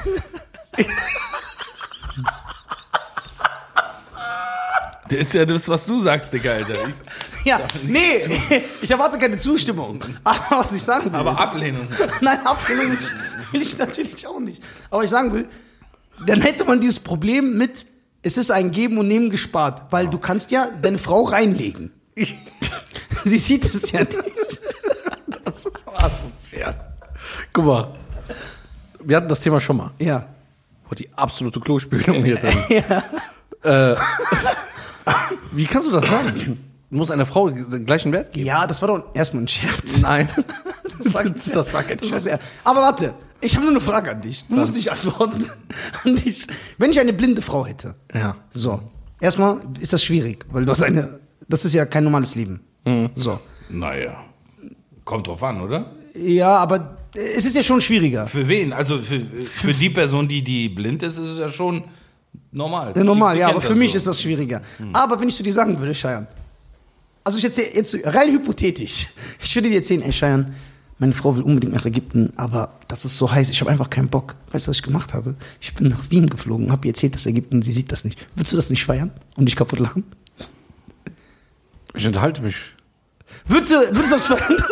Das 5.12 5.20
ist 5.20 5.34
ja 5.34 5.44
das, 5.44 5.68
was 5.68 5.84
du 5.84 5.98
sagst, 5.98 6.32
Digga, 6.32 6.52
Alter. 6.52 6.72
Ich, 6.72 7.44
ja, 7.44 7.60
nee, 7.82 8.62
ich 8.80 8.90
erwarte 8.90 9.18
keine 9.18 9.36
Zustimmung. 9.36 10.02
Aber 10.24 10.62
was 10.62 10.72
ich 10.72 10.82
sagen 10.82 11.12
will, 11.12 11.18
aber 11.18 11.32
ist, 11.32 11.38
Ablehnung. 11.38 11.86
Nein, 12.20 12.38
Ablehnung 12.46 12.90
nicht, 12.90 13.12
will 13.52 13.60
ich 13.62 13.76
natürlich 13.76 14.26
auch 14.26 14.40
nicht. 14.40 14.62
Aber 14.90 15.04
ich 15.04 15.10
sagen 15.10 15.32
will, 15.34 15.48
dann 16.26 16.40
hätte 16.40 16.64
man 16.64 16.80
dieses 16.80 16.98
Problem 16.98 17.58
mit, 17.58 17.84
es 18.22 18.38
ist 18.38 18.50
ein 18.50 18.70
Geben 18.70 18.96
und 18.96 19.08
Nehmen 19.08 19.28
gespart, 19.28 19.82
weil 19.90 20.08
du 20.08 20.18
kannst 20.18 20.50
ja 20.50 20.68
deine 20.80 20.98
Frau 20.98 21.24
reinlegen. 21.24 21.92
Sie 23.24 23.38
sieht 23.38 23.64
es 23.64 23.92
ja 23.92 24.00
nicht. 24.00 24.60
Das 25.44 25.66
ist 25.66 25.84
so 25.84 25.92
asozial. 25.92 26.94
Guck 27.52 27.66
mal. 27.66 27.94
Wir 29.04 29.16
hatten 29.18 29.28
das 29.28 29.40
Thema 29.40 29.60
schon 29.60 29.76
mal. 29.76 29.90
Ja. 29.98 30.26
Oh, 30.90 30.94
die 30.94 31.08
absolute 31.14 31.60
Klospülung 31.60 32.24
hier 32.24 32.36
drin. 32.36 32.84
Äh, 33.64 33.94
wie 35.52 35.64
kannst 35.64 35.88
du 35.88 35.92
das 35.92 36.06
sagen? 36.06 36.58
Du 36.90 36.96
musst 36.96 37.10
einer 37.10 37.26
Frau 37.26 37.48
den 37.50 37.86
gleichen 37.86 38.12
Wert 38.12 38.32
geben? 38.32 38.46
Ja, 38.46 38.66
das 38.66 38.80
war 38.82 38.88
doch 38.88 39.14
erstmal 39.14 39.44
ein 39.44 39.48
Scherz. 39.48 40.00
Nein. 40.02 40.28
Das 41.02 41.72
war 41.74 41.82
kein 41.82 41.96
das 41.98 42.10
ist 42.12 42.26
er. 42.26 42.38
Aber 42.64 42.80
warte, 42.82 43.14
ich 43.40 43.54
habe 43.56 43.64
nur 43.64 43.72
eine 43.74 43.80
Frage 43.80 44.12
an 44.12 44.20
dich. 44.20 44.44
Du 44.48 44.54
musst 44.54 44.74
nicht 44.76 44.90
antworten. 44.92 45.44
An 46.04 46.14
dich. 46.14 46.46
Wenn 46.78 46.90
ich 46.90 47.00
eine 47.00 47.12
blinde 47.12 47.42
Frau 47.42 47.66
hätte, 47.66 47.96
Ja. 48.14 48.36
so, 48.52 48.80
erstmal 49.20 49.60
ist 49.80 49.92
das 49.92 50.04
schwierig, 50.04 50.46
weil 50.50 50.64
du 50.64 50.70
hast 50.70 50.82
eine, 50.82 51.18
das 51.48 51.64
ist 51.64 51.72
ja 51.74 51.86
kein 51.86 52.04
normales 52.04 52.34
Leben. 52.36 52.60
Mhm. 52.84 53.10
So. 53.16 53.40
Naja. 53.68 54.24
Kommt 55.04 55.26
drauf 55.26 55.42
an, 55.42 55.60
oder? 55.60 55.92
Ja, 56.14 56.56
aber 56.58 56.98
es 57.14 57.44
ist 57.44 57.56
ja 57.56 57.62
schon 57.62 57.80
schwieriger. 57.80 58.26
Für 58.28 58.46
wen? 58.46 58.72
Also 58.72 58.98
für, 58.98 59.20
für 59.20 59.74
die 59.74 59.90
Person, 59.90 60.28
die, 60.28 60.42
die 60.44 60.68
blind 60.68 61.02
ist, 61.02 61.18
ist 61.18 61.26
es 61.26 61.38
ja 61.38 61.48
schon 61.48 61.84
normal. 62.50 62.92
Ja, 62.96 63.04
normal, 63.04 63.34
Die- 63.34 63.38
die 63.38 63.40
ja, 63.42 63.48
aber 63.48 63.60
für 63.60 63.74
mich 63.74 63.92
so. 63.92 63.96
ist 63.98 64.06
das 64.06 64.20
schwieriger. 64.22 64.62
Aber 64.92 65.20
wenn 65.20 65.28
ich 65.28 65.36
zu 65.36 65.42
dir 65.42 65.52
sagen 65.52 65.78
würde, 65.78 65.94
Scheiern, 65.94 66.26
also 67.24 67.38
ich 67.38 67.44
jetzt, 67.44 67.58
jetzt 67.58 67.96
rein 68.04 68.32
hypothetisch, 68.32 69.08
ich 69.42 69.54
würde 69.54 69.68
dir 69.70 69.76
erzählen, 69.76 70.02
ey 70.02 70.12
Scheiern, 70.12 70.54
meine 70.98 71.12
Frau 71.14 71.34
will 71.34 71.42
unbedingt 71.42 71.72
nach 71.72 71.84
Ägypten, 71.84 72.32
aber 72.36 72.74
das 72.86 73.04
ist 73.04 73.16
so 73.18 73.30
heiß, 73.32 73.50
ich 73.50 73.60
habe 73.60 73.70
einfach 73.70 73.90
keinen 73.90 74.08
Bock. 74.08 74.36
Weißt 74.52 74.66
du, 74.66 74.70
was 74.70 74.76
ich 74.76 74.82
gemacht 74.84 75.14
habe? 75.14 75.34
Ich 75.60 75.74
bin 75.74 75.88
nach 75.88 76.10
Wien 76.10 76.28
geflogen, 76.30 76.70
habe 76.70 76.86
ihr 76.86 76.92
erzählt, 76.92 77.14
dass 77.14 77.26
Ägypten, 77.26 77.60
sie 77.62 77.72
sieht 77.72 77.90
das 77.90 78.04
nicht. 78.04 78.18
Würdest 78.36 78.52
du 78.52 78.56
das 78.56 78.70
nicht 78.70 78.84
feiern 78.84 79.10
und 79.36 79.46
dich 79.46 79.56
kaputt 79.56 79.80
lachen? 79.80 80.04
Ich 81.94 82.06
unterhalte 82.06 82.40
mich. 82.42 82.56
Würdest 83.46 83.72
du, 83.72 83.76
würdest 83.76 84.10
du 84.10 84.14
das 84.14 84.22
feiern? 84.22 84.56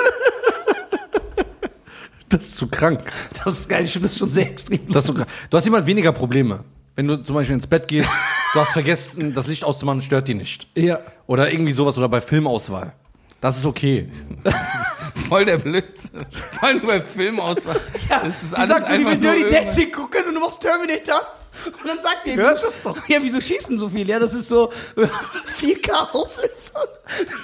Das 2.29 2.45
ist 2.45 2.57
zu 2.59 2.69
krank. 2.69 3.11
Das 3.43 3.59
ist 3.59 3.69
geil, 3.69 3.83
ich 3.83 3.91
finde 3.93 4.07
das 4.07 4.17
schon 4.17 4.29
sehr 4.29 4.49
extrem. 4.49 4.79
Das 4.93 5.03
ist 5.03 5.09
so 5.09 5.15
krank. 5.15 5.29
Du 5.51 5.57
hast 5.57 5.67
immer 5.67 5.85
weniger 5.85 6.13
Probleme. 6.13 6.63
Wenn 6.97 7.07
du 7.09 7.17
zum 7.23 7.35
Beispiel 7.35 7.55
ins 7.55 7.67
Bett 7.67 7.89
gehst, 7.89 8.09
du 8.55 8.61
hast 8.61 8.73
vergessen, 8.73 9.33
das 9.35 9.47
Licht 9.47 9.65
auszumachen, 9.65 10.03
stört 10.03 10.29
die 10.29 10.35
nicht. 10.35 10.69
ja. 10.77 10.99
Oder 11.27 11.53
irgendwie 11.53 11.71
sowas 11.71 11.97
oder 11.97 12.09
bei 12.09 12.21
Filmauswahl. 12.21 12.93
Das 13.41 13.57
ist 13.57 13.65
okay. 13.65 14.11
Voll 15.29 15.45
der 15.45 15.59
Blödsinn. 15.59 16.27
Vor 16.59 16.69
allem 16.69 16.87
bei 16.87 17.01
Filmauswahl. 17.01 17.81
das 18.09 18.43
ist 18.43 18.55
alles 18.55 18.69
sagt 18.69 18.89
so, 18.89 18.95
die 18.95 19.01
will 19.01 19.13
einfach 19.13 19.33
Dirty 19.33 19.55
Dancing 19.55 19.93
gucken 19.93 20.25
und 20.29 20.35
du 20.35 20.41
machst 20.41 20.61
Terminator. 20.61 21.21
Und 21.67 21.89
dann 21.89 21.99
sagt 21.99 22.27
die, 22.27 22.35
Hört 22.35 22.63
das 22.63 22.83
doch. 22.83 22.97
Ja, 23.09 23.19
wieso 23.23 23.41
schießen 23.41 23.79
so 23.79 23.89
viel? 23.89 24.09
Ja, 24.09 24.19
das 24.19 24.35
ist 24.35 24.49
so 24.49 24.71
4K 24.97 25.91
Auflösung. 26.13 26.83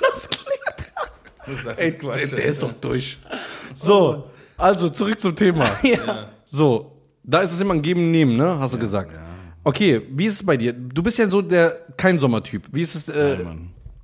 Das 0.00 0.28
klingt. 0.28 0.92
Das 1.46 1.72
ist 1.74 1.78
Ey, 1.78 1.92
Quatsch, 1.92 2.30
der, 2.32 2.38
der 2.38 2.44
ist 2.44 2.62
doch 2.62 2.72
durch. 2.72 3.18
So, 3.76 4.24
also 4.58 4.88
zurück 4.88 5.20
zum 5.20 5.34
Thema. 5.34 5.70
Ja. 5.82 6.28
So, 6.46 6.92
da 7.22 7.40
ist 7.40 7.52
es 7.52 7.60
immer 7.60 7.74
ein 7.74 7.82
Geben 7.82 8.00
und 8.00 8.10
Nehmen, 8.10 8.36
ne? 8.36 8.58
Hast 8.58 8.74
du 8.74 8.78
gesagt. 8.78 9.12
Okay, 9.66 10.02
wie 10.10 10.26
ist 10.26 10.34
es 10.34 10.46
bei 10.46 10.56
dir? 10.56 10.72
Du 10.72 11.02
bist 11.02 11.18
ja 11.18 11.28
so 11.28 11.42
der 11.42 11.76
kein 11.96 12.20
Sommertyp. 12.20 12.62
Wie 12.72 12.82
ist 12.82 12.94
es 12.94 13.08
äh, 13.08 13.36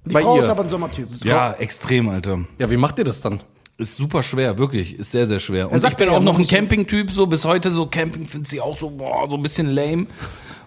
Die 0.04 0.12
bei 0.12 0.23
Frau 0.23 0.35
ihr? 0.35 0.40
ist 0.42 0.49
aber 0.49 0.62
ein 0.64 0.69
Sommertyp. 0.69 1.09
Ja, 1.25 1.52
extrem, 1.52 2.09
Alter. 2.09 2.40
ja, 2.59 2.69
wie 2.69 2.76
macht 2.76 2.99
ihr 2.99 3.04
das 3.04 3.21
dann? 3.21 3.38
Ist 3.78 3.97
super 3.97 4.25
schwer, 4.25 4.59
wirklich. 4.59 4.99
Ist 4.99 5.12
sehr, 5.12 5.25
sehr 5.25 5.38
schwer. 5.38 5.71
Und 5.71 5.78
sagt 5.78 5.92
ich 5.92 5.99
bin 5.99 6.09
ja, 6.09 6.14
auch 6.16 6.23
noch 6.23 6.37
ein 6.37 6.45
so- 6.45 6.50
Camping-Typ, 6.54 7.12
so 7.12 7.26
bis 7.26 7.45
heute 7.45 7.71
so 7.71 7.87
Camping 7.87 8.26
findet 8.26 8.50
sie 8.50 8.61
auch 8.61 8.76
so, 8.76 8.90
boah, 8.90 9.28
so 9.31 9.37
ein 9.37 9.42
bisschen 9.42 9.69
lame. 9.69 10.07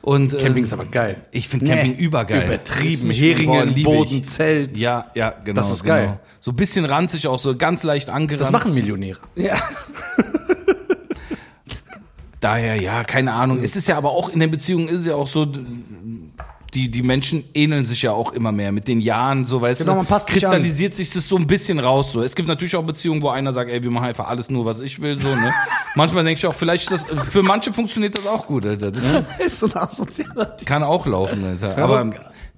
Und, 0.02 0.34
äh, 0.34 0.38
Camping 0.38 0.64
ist 0.64 0.72
aber 0.72 0.86
geil. 0.86 1.18
Ich 1.32 1.50
finde 1.50 1.66
Camping 1.66 1.96
Nee. 1.98 2.02
übergeil. 2.04 2.40
Ist 2.44 2.46
Übertrieben. 2.48 3.08
nicht- 3.10 3.22
Heringen, 3.22 3.48
boah, 3.48 3.66
lieb 3.66 3.78
ich. 3.78 3.84
Boden, 3.84 4.24
Zelt. 4.24 4.78
Ja, 4.78 5.12
ja, 5.14 5.34
genau. 5.44 5.60
Das 5.62 5.72
ist 5.72 5.84
genau. 5.84 5.96
geil. 5.96 6.20
So 6.40 6.52
ein 6.52 6.56
bisschen 6.56 6.86
ranzig 6.86 7.28
auch, 7.28 7.40
so 7.40 7.56
ganz 7.58 7.84
leicht 7.84 8.10
angeranzt. 8.10 8.46
Das 8.46 8.52
machen 8.52 8.74
Millionäre. 8.74 9.20
Ja. 9.36 9.56
Daher, 12.40 12.82
ja, 12.82 13.04
keine 13.04 13.34
Ahnung. 13.34 13.64
Es 13.64 13.76
ist 13.76 13.88
ja 13.88 13.98
aber 13.98 14.12
auch 14.12 14.30
in 14.30 14.40
den 14.40 14.52
Beziehungen 14.52 14.88
ist 14.88 15.02
es 15.02 15.06
ja 15.08 15.16
auch 15.16 15.28
so, 15.28 15.48
die, 16.76 16.92
die 16.92 17.04
Menschen 17.04 17.46
ähneln 17.54 17.86
sich 17.86 18.02
ja 18.02 18.12
auch 18.12 18.34
immer 18.34 18.52
mehr 18.52 18.72
mit 18.72 18.88
den 18.88 19.00
Jahren, 19.00 19.46
so 19.46 19.62
weißt 19.62 19.82
Genau, 19.82 19.94
du, 19.94 19.98
man 20.00 20.06
passt 20.06 20.28
sich 20.28 20.36
kristallisiert 20.36 20.96
sich 20.96 21.10
das 21.10 21.28
so 21.28 21.38
ein 21.38 21.48
bisschen 21.48 21.80
raus. 21.80 22.12
So. 22.12 22.22
Es 22.22 22.36
gibt 22.36 22.48
natürlich 22.48 22.76
auch 22.76 22.84
Beziehungen, 22.84 23.22
wo 23.22 23.30
einer 23.30 23.54
sagt, 23.54 23.72
ey, 23.72 23.82
wir 23.82 23.90
machen 23.90 24.08
einfach 24.08 24.28
alles 24.28 24.50
nur, 24.50 24.66
was 24.66 24.82
ich 24.82 25.02
will, 25.02 25.18
so, 25.18 25.30
ne? 25.34 25.54
Manchmal 25.96 26.24
denke 26.26 26.38
ich 26.38 26.46
auch, 26.46 26.54
vielleicht 26.54 26.92
ist 26.92 27.08
das, 27.10 27.26
für 27.30 27.42
manche 27.42 27.72
funktioniert 27.72 28.18
das 28.18 28.28
auch 28.28 28.46
gut, 28.46 28.66
Alter. 28.66 28.92
Das 28.92 29.04
ist 29.40 29.60
so 29.60 29.68
ein 29.68 29.76
asozialer 29.76 30.56
kann 30.66 30.84
auch 30.84 31.06
laufen, 31.06 31.44
Alter. 31.46 31.78
Aber, 31.78 32.10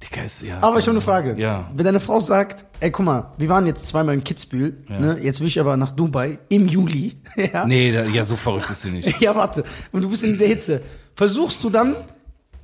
Digga, 0.04 0.24
ist 0.24 0.42
ja. 0.44 0.60
Aber 0.62 0.80
ich 0.80 0.86
habe 0.86 0.92
eine 0.92 1.02
Frage. 1.02 1.36
Ja. 1.38 1.72
Wenn 1.74 1.86
deine 1.86 2.00
Frau 2.00 2.20
sagt, 2.20 2.66
ey, 2.80 2.92
guck 2.92 3.06
mal, 3.06 3.34
wir 3.38 3.50
waren 3.50 3.66
jetzt 3.66 3.86
zweimal 3.88 4.14
in 4.14 4.24
Kitzbühel, 4.24 4.78
ne? 4.88 5.20
jetzt 5.22 5.40
will 5.40 5.48
ich 5.48 5.60
aber 5.60 5.76
nach 5.78 5.92
Dubai 5.92 6.40
im 6.50 6.68
Juli. 6.68 7.18
ja? 7.36 7.66
Nee, 7.66 7.92
da, 7.92 8.04
ja, 8.04 8.24
so 8.24 8.36
verrückt 8.36 8.70
ist 8.70 8.82
sie 8.82 8.92
nicht. 8.92 9.22
Ja, 9.22 9.36
warte. 9.36 9.64
Und 9.92 10.04
du 10.04 10.10
bist 10.10 10.24
in 10.24 10.30
dieser 10.30 10.46
Hitze. 10.46 10.82
Versuchst 11.16 11.64
du 11.64 11.70
dann, 11.70 11.96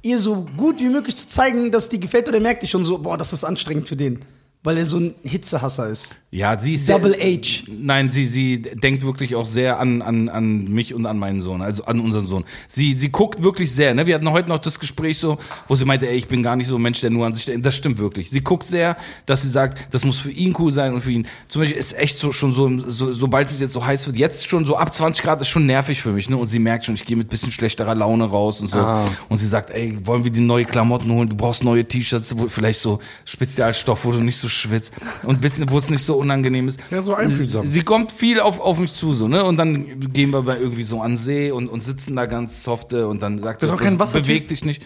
ihr 0.04 0.20
so 0.20 0.46
gut 0.58 0.80
wie 0.80 0.90
möglich 0.90 1.16
zu 1.16 1.28
zeigen, 1.28 1.72
dass 1.72 1.90
die 1.90 2.00
gefällt 2.00 2.28
oder 2.28 2.40
merkt 2.40 2.62
die 2.62 2.68
schon 2.68 2.84
so, 2.84 3.00
boah, 3.00 3.18
das 3.18 3.34
ist 3.34 3.44
anstrengend 3.44 3.88
für 3.88 3.96
den? 3.96 4.24
Weil 4.62 4.78
er 4.78 4.86
so 4.86 4.98
ein 4.98 5.16
Hitzehasser 5.24 5.90
ist. 5.90 6.16
Ja, 6.34 6.60
sie 6.60 6.74
ist 6.74 6.90
Double 6.90 7.14
sehr, 7.14 7.38
H. 7.38 7.66
Nein, 7.68 8.10
sie, 8.10 8.26
sie 8.26 8.60
denkt 8.60 9.04
wirklich 9.04 9.36
auch 9.36 9.46
sehr 9.46 9.80
an, 9.80 10.02
an, 10.02 10.30
an 10.30 10.64
mich 10.74 10.96
und 10.96 11.06
an 11.06 11.20
meinen 11.20 11.42
Sohn, 11.42 11.62
also 11.62 11.86
an 11.86 12.00
unseren 12.00 12.26
Sohn. 12.26 12.44
Sie, 12.68 12.98
sie 12.98 13.10
guckt 13.10 13.44
wirklich 13.44 13.72
sehr, 13.72 13.94
ne? 13.94 14.08
Wir 14.08 14.16
hatten 14.16 14.32
heute 14.32 14.50
noch 14.50 14.58
das 14.58 14.80
Gespräch 14.80 15.20
so, 15.20 15.38
wo 15.68 15.76
sie 15.76 15.86
meinte, 15.86 16.10
ey, 16.10 16.18
ich 16.18 16.28
bin 16.28 16.42
gar 16.42 16.56
nicht 16.56 16.66
so 16.66 16.78
ein 16.78 16.82
Mensch, 16.82 17.02
der 17.02 17.12
nur 17.12 17.28
an 17.28 17.36
sich 17.36 17.46
denkt. 17.46 17.64
Das 17.64 17.76
stimmt 17.76 18.00
wirklich. 18.00 18.32
Sie 18.32 18.42
guckt 18.42 18.66
sehr, 18.66 18.98
dass 19.28 19.44
sie 19.44 19.48
sagt, 19.48 19.94
das 19.94 20.06
muss 20.06 20.18
für 20.18 20.32
ihn 20.32 20.56
cool 20.58 20.72
sein 20.72 20.96
und 20.96 21.02
für 21.02 21.12
ihn. 21.12 21.28
Zum 21.50 21.62
Beispiel 21.62 21.78
ist 21.78 21.96
echt 21.96 22.18
so 22.18 22.32
schon 22.32 22.52
so, 22.52 22.80
so 22.80 23.14
sobald 23.14 23.52
es 23.52 23.60
jetzt 23.60 23.74
so 23.74 23.86
heiß 23.86 24.08
wird, 24.08 24.18
jetzt 24.18 24.50
schon 24.50 24.66
so 24.66 24.76
ab 24.76 24.92
20 24.92 25.22
Grad 25.22 25.40
ist 25.40 25.50
schon 25.50 25.68
nervig 25.68 26.02
für 26.02 26.14
mich, 26.14 26.30
ne? 26.30 26.38
Und 26.38 26.48
sie 26.48 26.58
merkt 26.58 26.86
schon, 26.86 26.96
ich 26.96 27.06
gehe 27.06 27.16
mit 27.16 27.30
bisschen 27.30 27.52
schlechterer 27.52 27.94
Laune 27.94 28.26
raus 28.26 28.60
und 28.60 28.72
so. 28.72 28.80
Ah. 28.80 29.06
Und 29.30 29.38
sie 29.38 29.48
sagt, 29.48 29.70
ey, 29.70 30.00
wollen 30.04 30.24
wir 30.24 30.32
die 30.32 30.42
neue 30.42 30.66
Klamotten 30.66 31.12
holen? 31.12 31.30
Du 31.30 31.36
brauchst 31.36 31.64
neue 31.64 31.88
T-Shirts, 31.88 32.36
vielleicht 32.48 32.80
so 32.80 33.02
Spezialstoff, 33.24 34.04
wo 34.04 34.12
du 34.12 34.18
nicht 34.18 34.38
so 34.38 34.50
schwitzt 34.50 34.96
und 35.22 35.40
bisschen, 35.40 35.70
wo 35.70 35.78
es 35.78 35.92
nicht 35.92 36.02
so 36.02 36.23
unangenehm 36.24 36.68
ist. 36.68 36.80
Ja, 36.90 37.02
so 37.04 37.14
einfühlsam. 37.14 37.68
Sie 37.68 37.82
kommt 37.84 38.12
viel 38.12 38.40
auf, 38.40 38.60
auf 38.60 38.80
mich 38.80 38.94
zu, 38.94 39.14
so, 39.14 39.28
ne? 39.28 39.44
Und 39.46 39.58
dann 39.58 40.12
gehen 40.12 40.32
wir 40.32 40.42
bei 40.42 40.58
irgendwie 40.58 40.84
so 40.84 41.02
an 41.02 41.12
den 41.12 41.18
See 41.18 41.52
und, 41.52 41.68
und 41.70 41.84
sitzen 41.84 42.16
da 42.16 42.26
ganz 42.26 42.64
softe 42.64 43.08
und 43.08 43.22
dann 43.22 43.42
sagt 43.42 43.62
Das 43.62 43.70
ist 43.70 43.76
sie, 43.76 43.80
auch 43.80 43.84
kein 43.84 44.00
Wassertyp. 44.00 44.26
beweg 44.28 44.48
dich 44.48 44.66
nicht. 44.66 44.82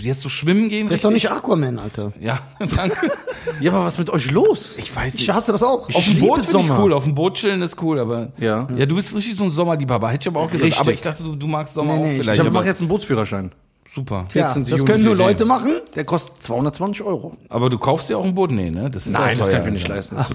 Jetzt 0.00 0.20
so 0.22 0.28
schwimmen 0.28 0.68
gehen? 0.68 0.86
Das 0.88 0.98
ist 0.98 1.04
doch 1.04 1.10
richtig? 1.10 1.30
nicht 1.30 1.36
Aquaman, 1.36 1.80
Alter. 1.80 2.12
Ja, 2.20 2.38
danke. 2.76 3.10
Ja, 3.60 3.72
aber 3.72 3.86
was 3.86 3.94
ist 3.94 3.98
mit 3.98 4.10
euch 4.10 4.30
los? 4.30 4.76
Ich 4.78 4.94
weiß 4.94 5.14
Ich 5.16 5.20
nicht. 5.26 5.34
hasse 5.34 5.50
das 5.50 5.64
auch. 5.64 5.92
Auf 5.92 6.04
dem 6.04 6.20
Boot 6.20 6.42
ich 6.42 6.46
Sommer. 6.48 6.78
cool, 6.80 6.92
auf 6.92 7.02
dem 7.02 7.14
Boot 7.16 7.34
chillen 7.34 7.60
ist 7.62 7.82
cool, 7.82 7.98
aber 7.98 8.30
Ja. 8.38 8.68
ja, 8.76 8.86
du 8.86 8.94
bist 8.94 9.16
richtig 9.16 9.34
so 9.36 9.42
ein 9.44 9.50
Sommerliebhaber, 9.50 10.10
hätte 10.10 10.22
ich 10.22 10.28
aber 10.28 10.40
auch 10.40 10.50
gesagt. 10.50 10.62
Richtig. 10.64 10.80
Aber 10.80 10.92
ich 10.92 11.02
dachte, 11.02 11.24
du, 11.24 11.34
du 11.34 11.46
magst 11.48 11.74
Sommer 11.74 11.94
Nee, 11.94 11.98
nee, 11.98 12.06
auch 12.06 12.12
ich 12.12 12.18
vielleicht. 12.20 12.44
Ich 12.44 12.52
mache 12.52 12.66
jetzt 12.66 12.80
einen 12.80 12.88
Bootsführerschein. 12.88 13.50
Super. 13.98 14.26
ja, 14.32 14.46
14. 14.46 14.64
das 14.64 14.70
Juni 14.80 14.84
können 14.90 15.04
nur 15.04 15.16
Leute 15.16 15.38
der. 15.38 15.46
machen. 15.46 15.72
Der 15.94 16.04
kostet 16.04 16.42
220 16.42 17.04
Euro. 17.04 17.36
Aber 17.48 17.68
du 17.70 17.78
kaufst 17.78 18.08
dir 18.08 18.18
auch 18.18 18.24
ein 18.24 18.34
Boot? 18.34 18.50
Nee, 18.50 18.70
ne? 18.70 18.90
Das 18.90 19.06
ist 19.06 19.14
auch 19.16 19.20
das 19.36 19.50
kann 19.50 19.60
ich 19.60 19.64
mir 19.66 19.72
nicht 19.72 19.88
leisten. 19.88 20.16
Ist- 20.16 20.30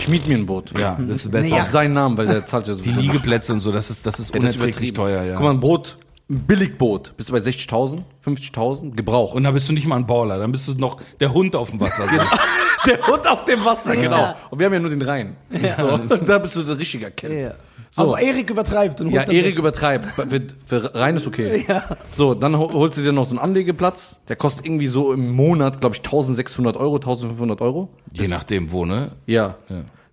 Ich 0.00 0.08
miet 0.08 0.26
mir 0.28 0.36
ein 0.38 0.46
Boot. 0.46 0.72
Ja, 0.78 0.96
das 1.00 1.18
ist 1.18 1.24
das 1.26 1.32
Beste. 1.32 1.54
Nee, 1.54 1.60
Auf 1.60 1.66
seinen 1.68 1.94
Namen, 1.94 2.16
weil 2.16 2.26
der 2.26 2.46
zahlt 2.46 2.66
ja 2.66 2.74
so 2.74 2.82
Die 2.82 2.90
Liegeplätze 2.90 3.52
und 3.52 3.60
so, 3.60 3.70
das 3.72 3.90
ist, 3.90 4.06
das 4.06 4.18
ist 4.20 4.34
unerträglich 4.34 4.92
teuer, 4.92 5.22
ja. 5.24 5.34
Guck 5.34 5.44
mal, 5.44 5.50
ein 5.50 5.60
Boot, 5.60 5.98
ein 6.30 6.40
Billigboot, 6.40 7.14
bist 7.16 7.28
du 7.28 7.32
bei 7.32 7.38
60.000, 7.40 7.98
50.000, 8.24 8.94
Gebrauch. 8.96 9.34
Und 9.34 9.44
dann 9.44 9.52
bist 9.54 9.68
du 9.68 9.72
nicht 9.72 9.86
mal 9.86 9.96
ein 9.96 10.06
Baller, 10.06 10.38
dann 10.38 10.52
bist 10.52 10.68
du 10.68 10.74
noch 10.74 11.00
der 11.20 11.32
Hund 11.34 11.56
auf 11.56 11.70
dem 11.70 11.80
Wasser. 11.80 12.04
So. 12.06 12.88
der 12.90 13.06
Hund 13.06 13.26
auf 13.26 13.44
dem 13.44 13.64
Wasser, 13.64 13.94
Ja. 13.94 14.00
genau. 14.02 14.34
Und 14.50 14.58
wir 14.58 14.66
haben 14.66 14.72
ja 14.74 14.80
nur 14.80 14.90
den 14.90 15.02
Rhein. 15.02 15.36
So, 15.78 15.88
und 15.88 16.10
da 16.28 16.38
bist 16.38 16.56
du 16.56 16.62
der 16.62 16.78
richtige 16.78 17.10
Kind. 17.10 17.32
Ja. 17.34 17.52
So. 17.92 18.02
Aber 18.02 18.20
Erik 18.20 18.50
übertreibt. 18.50 19.00
Und 19.00 19.10
Ja, 19.10 19.22
Erik 19.22 19.58
übertreibt. 19.58 20.10
Für, 20.12 20.40
für 20.66 20.94
Rhein 20.94 21.16
ist 21.16 21.26
okay. 21.26 21.64
Ja. 21.68 21.96
So, 22.14 22.34
dann 22.34 22.56
hol- 22.56 22.72
holst 22.72 22.96
du 22.98 23.02
dir 23.02 23.12
noch 23.12 23.24
so 23.26 23.30
einen 23.30 23.40
Anlegeplatz. 23.40 24.16
Der 24.28 24.36
kostet 24.36 24.64
irgendwie 24.64 24.86
so 24.86 25.12
im 25.12 25.32
Monat, 25.32 25.80
glaube 25.80 25.96
ich, 25.96 26.00
1600 26.00 26.76
Euro, 26.76 26.96
1500 26.96 27.60
Euro. 27.60 27.88
Je 28.12 28.28
nachdem 28.28 28.70
wo, 28.70 28.84
ne? 28.84 29.12
Ja. 29.26 29.56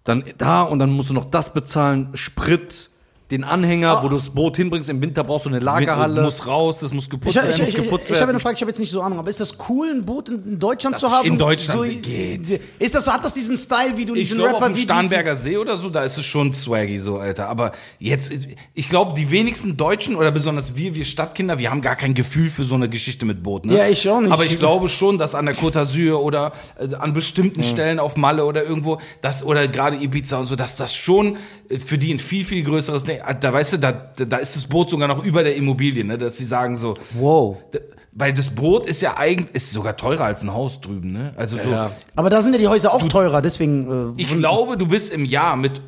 Dann 0.04 0.24
da 0.38 0.64
und 0.64 0.80
dann 0.80 0.90
musst 0.92 1.10
du 1.10 1.14
noch 1.14 1.26
das 1.26 1.54
bezahlen, 1.54 2.10
Sprit, 2.16 2.90
den 3.32 3.44
Anhänger, 3.44 4.04
wo 4.04 4.08
du 4.08 4.16
das 4.16 4.30
Boot 4.30 4.56
hinbringst. 4.56 4.90
Im 4.90 5.02
Winter 5.02 5.24
brauchst 5.24 5.46
du 5.46 5.50
eine 5.50 5.60
Lagerhalle. 5.60 6.22
Muss 6.22 6.48
raus, 6.48 6.80
das 6.80 6.94
muss 6.94 7.10
geputzt 7.10 7.36
Ich, 7.36 7.42
ich, 7.42 7.48
werden. 7.48 7.54
ich, 7.56 7.60
muss 7.60 7.70
ich, 7.70 7.76
geputzt 7.76 8.10
ich 8.10 8.22
habe 8.22 8.30
eine 8.30 8.40
Frage, 8.40 8.56
ich 8.56 8.62
habe 8.62 8.72
jetzt 8.72 8.80
nicht 8.80 8.92
so 8.92 9.02
Ahnung, 9.02 9.20
aber 9.20 9.30
ist 9.30 9.40
das 9.42 9.58
cool, 9.68 9.90
ein 9.94 10.06
Boot 10.06 10.30
in, 10.30 10.44
in 10.46 10.60
Deutschland 10.60 10.98
zu 10.98 11.12
haben? 11.12 11.28
in 11.28 11.38
Deutschland 11.38 11.80
so, 11.80 11.86
geht. 11.86 12.62
Ist 12.80 12.96
das 12.96 13.06
so, 13.06 13.12
hat 13.12 13.26
das 13.26 13.34
diesen 13.34 13.58
Style, 13.58 13.98
wie 13.98 14.06
du 14.06 14.14
in 14.14 14.22
Ich 14.22 14.30
diesen 14.30 14.40
glaube, 14.40 14.56
auf 14.56 14.64
dem 14.66 14.76
Starnberger 14.76 15.36
See 15.36 15.58
oder 15.58 15.76
so, 15.76 15.90
da 15.90 16.04
ist 16.04 16.18
es 16.18 16.24
schon 16.26 16.54
swaggy 16.54 17.00
so, 17.00 17.18
Alter. 17.18 17.50
Aber 17.50 17.74
jetzt, 18.00 18.32
ich 18.74 18.90
glaube, 18.90 19.14
die 19.14 19.30
wenigsten 19.30 19.76
Deutschen 19.76 20.16
oder 20.16 20.32
besonders 20.32 20.78
wir, 20.78 20.96
wir 20.96 21.04
Stadtkinder, 21.04 21.60
wir 21.60 21.70
haben 21.70 21.82
gar 21.82 21.96
kein 21.98 22.14
Gefühl 22.14 22.50
für 22.50 22.64
so 22.64 22.76
eine 22.76 22.88
Geschichte 22.88 23.26
mit 23.26 23.44
Boot, 23.44 23.66
ne? 23.66 23.78
Ja, 23.78 23.88
ich 23.88 24.08
auch 24.10 24.22
nicht. 24.22 24.32
Aber 24.32 24.46
ich 24.46 24.58
glaube 24.58 24.88
schon, 24.88 25.18
dass 25.18 25.36
an 25.36 25.46
der 25.46 25.56
Côte 25.58 25.82
d'Azur 25.82 26.16
oder 26.20 26.54
äh, 26.80 26.96
an 26.96 27.12
bestimmten 27.14 27.64
Stellen 27.64 28.00
auf 28.00 28.16
Malle 28.16 28.46
oder 28.46 28.64
irgendwo, 28.64 29.00
das, 29.22 29.44
oder 29.44 29.68
gerade 29.68 29.98
Ibiza 29.98 30.38
und 30.38 30.48
so, 30.48 30.56
dass 30.56 30.78
das 30.78 30.96
schon 30.96 31.38
äh, 31.70 31.80
für 31.80 31.98
die 31.98 32.14
ein 32.14 32.20
viel, 32.20 32.46
viel 32.46 32.64
größeres, 32.64 33.04
Ding- 33.04 33.17
da 33.40 33.54
weißt 33.54 33.74
du, 33.74 33.78
da, 33.78 33.92
da 33.92 34.38
ist 34.38 34.56
das 34.56 34.66
Boot 34.66 34.90
sogar 34.90 35.08
noch 35.08 35.24
über 35.24 35.44
der 35.44 35.56
Immobilie, 35.56 36.04
ne? 36.04 36.18
Dass 36.18 36.38
sie 36.38 36.46
sagen 36.46 36.76
so, 36.76 36.96
Wow. 37.14 37.58
d- 37.74 37.80
weil 38.20 38.34
das 38.34 38.48
Boot 38.48 38.88
ist 38.88 39.02
ja 39.04 39.16
eigentlich, 39.18 39.54
ist 39.54 39.72
sogar 39.72 39.96
teurer 39.96 40.26
als 40.26 40.42
ein 40.42 40.52
Haus 40.52 40.82
drüben, 40.82 41.12
ne? 41.12 41.34
Also 41.38 41.58
so, 41.58 41.70
Ja. 41.70 41.92
Aber 42.16 42.30
da 42.32 42.42
sind 42.42 42.54
ja 42.54 42.58
die 42.60 42.68
Häuser 42.68 42.94
auch 42.94 43.08
teurer, 43.08 43.42
deswegen. 43.44 44.16
Äh, 44.18 44.22
ich 44.22 44.36
glaube, 44.36 44.76
du 44.78 44.88
bist 44.88 45.14
im 45.14 45.24
Jahr 45.26 45.56
mit 45.56 45.82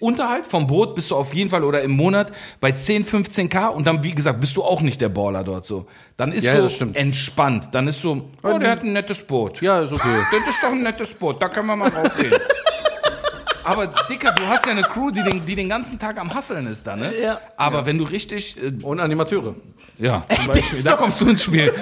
Unterhalt 0.00 0.44
vom 0.48 0.66
Boot 0.66 0.96
bist 0.96 1.12
du 1.12 1.14
auf 1.16 1.32
jeden 1.34 1.48
Fall 1.48 1.62
oder 1.62 1.82
im 1.82 1.92
Monat 1.92 2.32
bei 2.60 2.72
10, 2.72 3.06
15k 3.06 3.68
und 3.68 3.86
dann, 3.86 4.02
wie 4.02 4.10
gesagt, 4.10 4.40
bist 4.40 4.56
du 4.56 4.64
auch 4.64 4.80
nicht 4.80 5.00
der 5.00 5.08
Baller 5.08 5.44
dort 5.44 5.64
so. 5.64 5.86
Dann 6.16 6.32
ist 6.32 6.42
Ja, 6.42 6.68
so 6.68 6.84
entspannt. 6.94 7.68
Dann 7.70 7.86
ist 7.86 8.00
so, 8.02 8.28
oh, 8.42 8.58
der 8.58 8.70
hat 8.72 8.82
ein 8.82 8.92
nettes 8.92 9.24
Boot. 9.24 9.62
Ja, 9.62 9.80
ist 9.80 9.92
okay. 9.92 10.08
Das 10.32 10.54
ist 10.56 10.62
doch 10.64 10.72
ein 10.72 10.82
nettes 10.82 11.14
Boot, 11.14 11.40
da 11.40 11.48
können 11.48 11.68
wir 11.68 11.76
mal 11.76 11.90
draufgehen. 11.90 12.32
Aber 13.64 13.86
Dicker, 14.08 14.32
du 14.32 14.46
hast 14.46 14.66
ja 14.66 14.72
eine 14.72 14.82
Crew, 14.82 15.10
die 15.10 15.22
den, 15.22 15.44
die 15.46 15.54
den 15.54 15.68
ganzen 15.68 15.98
Tag 15.98 16.18
am 16.18 16.32
Hasseln 16.34 16.66
ist 16.66 16.86
da, 16.86 16.96
ne? 16.96 17.12
Ja. 17.18 17.40
Aber 17.56 17.86
wenn 17.86 17.98
du 17.98 18.04
richtig, 18.04 18.56
äh, 18.62 18.72
Und 18.82 19.00
Animateure. 19.00 19.54
ja, 19.98 20.24
zum 20.34 20.46
Beispiel, 20.48 20.82
da 20.82 20.96
kommst 20.96 21.20
du 21.20 21.28
ins 21.28 21.42
Spiel. 21.42 21.72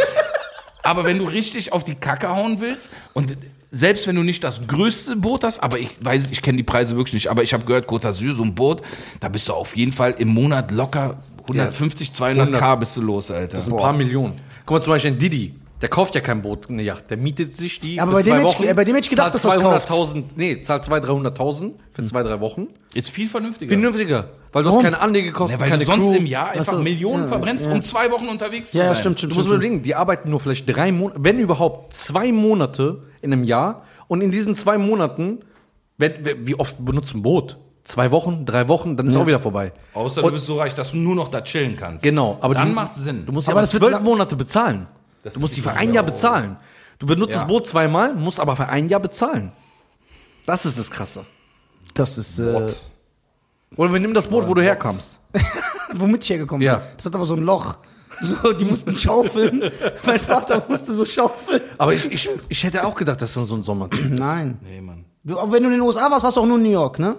Aber 0.82 1.04
wenn 1.04 1.18
du 1.18 1.24
richtig 1.24 1.72
auf 1.72 1.84
die 1.84 1.94
Kacke 1.94 2.28
hauen 2.28 2.60
willst 2.60 2.90
und 3.12 3.36
selbst 3.70 4.06
wenn 4.06 4.16
du 4.16 4.22
nicht 4.22 4.42
das 4.42 4.66
größte 4.66 5.16
Boot 5.16 5.44
hast, 5.44 5.62
aber 5.62 5.78
ich 5.78 5.96
weiß, 6.00 6.30
ich 6.30 6.42
kenne 6.42 6.56
die 6.56 6.64
Preise 6.64 6.96
wirklich 6.96 7.14
nicht, 7.14 7.28
aber 7.28 7.42
ich 7.42 7.52
habe 7.52 7.64
gehört, 7.64 7.88
Côte 7.88 8.08
d'Azur, 8.08 8.32
so 8.32 8.42
ein 8.42 8.54
Boot, 8.54 8.82
da 9.20 9.28
bist 9.28 9.48
du 9.48 9.52
auf 9.52 9.76
jeden 9.76 9.92
Fall 9.92 10.12
im 10.18 10.28
Monat 10.28 10.70
locker 10.70 11.22
150, 11.42 12.12
200 12.12 12.58
K 12.58 12.76
bist 12.76 12.96
du 12.96 13.02
los, 13.02 13.30
Alter. 13.30 13.56
Das 13.56 13.66
sind 13.66 13.74
ein 13.74 13.80
paar 13.80 13.92
Millionen. 13.92 14.40
Guck 14.66 14.78
mal 14.78 14.82
zum 14.82 14.92
Beispiel 14.92 15.12
ein 15.12 15.18
Didi. 15.18 15.54
Der 15.80 15.88
kauft 15.88 16.14
ja 16.14 16.20
kein 16.20 16.42
Boot, 16.42 16.68
eine 16.68 16.82
Yacht. 16.82 17.10
Der 17.10 17.16
mietet 17.16 17.56
sich 17.56 17.80
die 17.80 18.00
Aber 18.00 18.10
für 18.10 18.16
bei 18.18 18.22
dem 18.22 18.30
zwei 18.32 18.38
hätte 18.40 18.48
ich- 18.50 18.54
Wochen. 18.58 18.64
äh, 18.68 18.74
bei 18.74 18.84
dem 18.84 18.94
hätte 18.96 19.04
ich 19.06 19.10
gedacht, 19.10 19.32
zahlt 19.32 19.34
dass 19.34 19.42
das 19.42 19.62
kauft. 19.62 19.88
200.000, 19.88 20.24
nee, 20.36 20.60
zahlt 20.60 20.84
200.000, 20.84 21.00
300.000 21.06 21.74
für 21.92 22.04
zwei, 22.04 22.22
drei 22.22 22.40
Wochen. 22.40 22.66
Ist 22.92 23.08
viel 23.08 23.28
vernünftiger. 23.28 23.70
Vernünftiger. 23.72 24.28
Weil 24.52 24.62
du 24.62 24.68
Warum? 24.68 24.78
hast 24.80 24.84
keine 24.84 25.00
Anlegekosten, 25.00 25.56
Ja, 25.58 25.60
weil 25.60 25.70
keine 25.70 25.84
du 25.84 25.90
sonst 25.90 26.08
Crew. 26.08 26.16
im 26.16 26.26
Jahr 26.26 26.50
einfach 26.50 26.72
Ach 26.74 26.76
so. 26.76 26.82
Millionen 26.82 27.22
Ja, 27.22 27.28
verbrennst, 27.28 27.64
ja. 27.64 27.72
um 27.72 27.80
zwei 27.82 28.10
Wochen 28.10 28.28
unterwegs 28.28 28.72
zu 28.72 28.76
Ja, 28.78 28.84
ja, 28.84 28.90
sein. 28.90 29.00
stimmt, 29.00 29.18
stimmt. 29.18 29.32
Du 29.32 29.36
musst 29.36 29.46
stimmt. 29.48 29.62
überlegen, 29.62 29.82
die 29.82 29.94
arbeiten 29.94 30.28
nur 30.28 30.40
vielleicht 30.40 30.66
drei 30.74 30.92
Monate, 30.92 31.18
wenn 31.24 31.38
überhaupt 31.38 31.94
zwei 31.96 32.30
Monate 32.30 33.02
in 33.22 33.32
einem 33.32 33.44
Jahr. 33.44 33.82
Und 34.06 34.20
in 34.22 34.30
diesen 34.30 34.54
zwei 34.54 34.76
Monaten, 34.76 35.38
wie 35.98 36.54
oft 36.56 36.84
benutzt 36.84 37.14
ein 37.14 37.22
Boot? 37.22 37.58
Zwei 37.84 38.10
Wochen, 38.10 38.44
drei 38.44 38.68
Wochen, 38.68 38.96
dann 38.96 39.06
ist 39.06 39.16
auch 39.16 39.26
wieder 39.26 39.38
vorbei. 39.40 39.72
Außer 39.94 40.20
Und- 40.22 40.28
du 40.28 40.32
bist 40.34 40.44
so 40.46 40.58
reich, 40.58 40.74
dass 40.74 40.90
du 40.92 40.98
nur 40.98 41.14
noch 41.14 41.28
da 41.28 41.40
chillen 41.40 41.76
kannst. 41.76 42.02
Genau, 42.04 42.36
aber 42.40 42.54
Dann 42.54 42.68
du, 42.68 42.74
macht's 42.74 42.98
Sinn. 43.02 43.24
Du 43.24 43.32
musst 43.32 43.48
ja 43.48 43.54
Aber 43.54 43.64
zwölf 43.64 44.00
Monate 44.02 44.36
bezahlen. 44.36 44.86
Du 45.22 45.40
musst 45.40 45.56
die 45.56 45.60
für 45.60 45.72
ein 45.72 45.92
Jahr 45.92 46.04
bezahlen. 46.04 46.56
Du 46.98 47.06
benutzt 47.06 47.32
Ja. 47.32 47.40
das 47.40 47.48
Boot 47.48 47.66
zweimal, 47.66 48.14
musst 48.14 48.40
aber 48.40 48.56
für 48.56 48.68
ein 48.68 48.88
Jahr 48.88 49.00
bezahlen. 49.00 49.52
Das 50.46 50.66
ist 50.66 50.78
das 50.78 50.90
Krasse. 50.90 51.24
Das 51.94 52.18
ist, 52.18 52.38
äh, 52.38 52.68
Oder 53.76 53.92
wir 53.92 54.00
nehmen 54.00 54.14
das 54.14 54.26
Boot, 54.26 54.48
wo 54.48 54.54
du 54.54 54.62
herkommst. 54.62 55.20
womit 55.94 56.24
ich 56.24 56.30
hergekommen 56.30 56.62
Ja. 56.62 56.76
bin. 56.76 56.86
Das 56.96 57.06
hat 57.06 57.14
aber 57.14 57.24
so 57.26 57.34
ein 57.34 57.42
Loch. 57.42 57.76
So, 58.20 58.52
die 58.52 58.64
mussten 58.66 58.94
schaufeln. 58.96 59.70
mein 60.06 60.18
Vater 60.18 60.62
musste 60.68 60.92
so 60.92 61.06
schaufeln. 61.06 61.62
Aber 61.78 61.94
ich, 61.94 62.04
ich, 62.10 62.28
ich 62.48 62.64
hätte 62.64 62.84
auch 62.84 62.94
gedacht, 62.94 63.22
dass 63.22 63.32
das 63.34 63.48
so 63.48 63.54
ein 63.54 63.62
Sommertyp 63.62 64.10
ist. 64.12 64.18
Nein. 64.18 64.58
Nee, 64.62 64.80
Mann. 64.82 65.04
Du, 65.24 65.38
aber 65.38 65.52
wenn 65.52 65.62
du 65.62 65.68
in 65.68 65.74
den 65.76 65.80
USA 65.82 66.10
warst, 66.10 66.24
warst 66.24 66.36
du 66.36 66.40
auch 66.42 66.46
nur 66.46 66.56
in 66.58 66.64
New 66.64 66.70
York, 66.70 66.98
ne? 66.98 67.16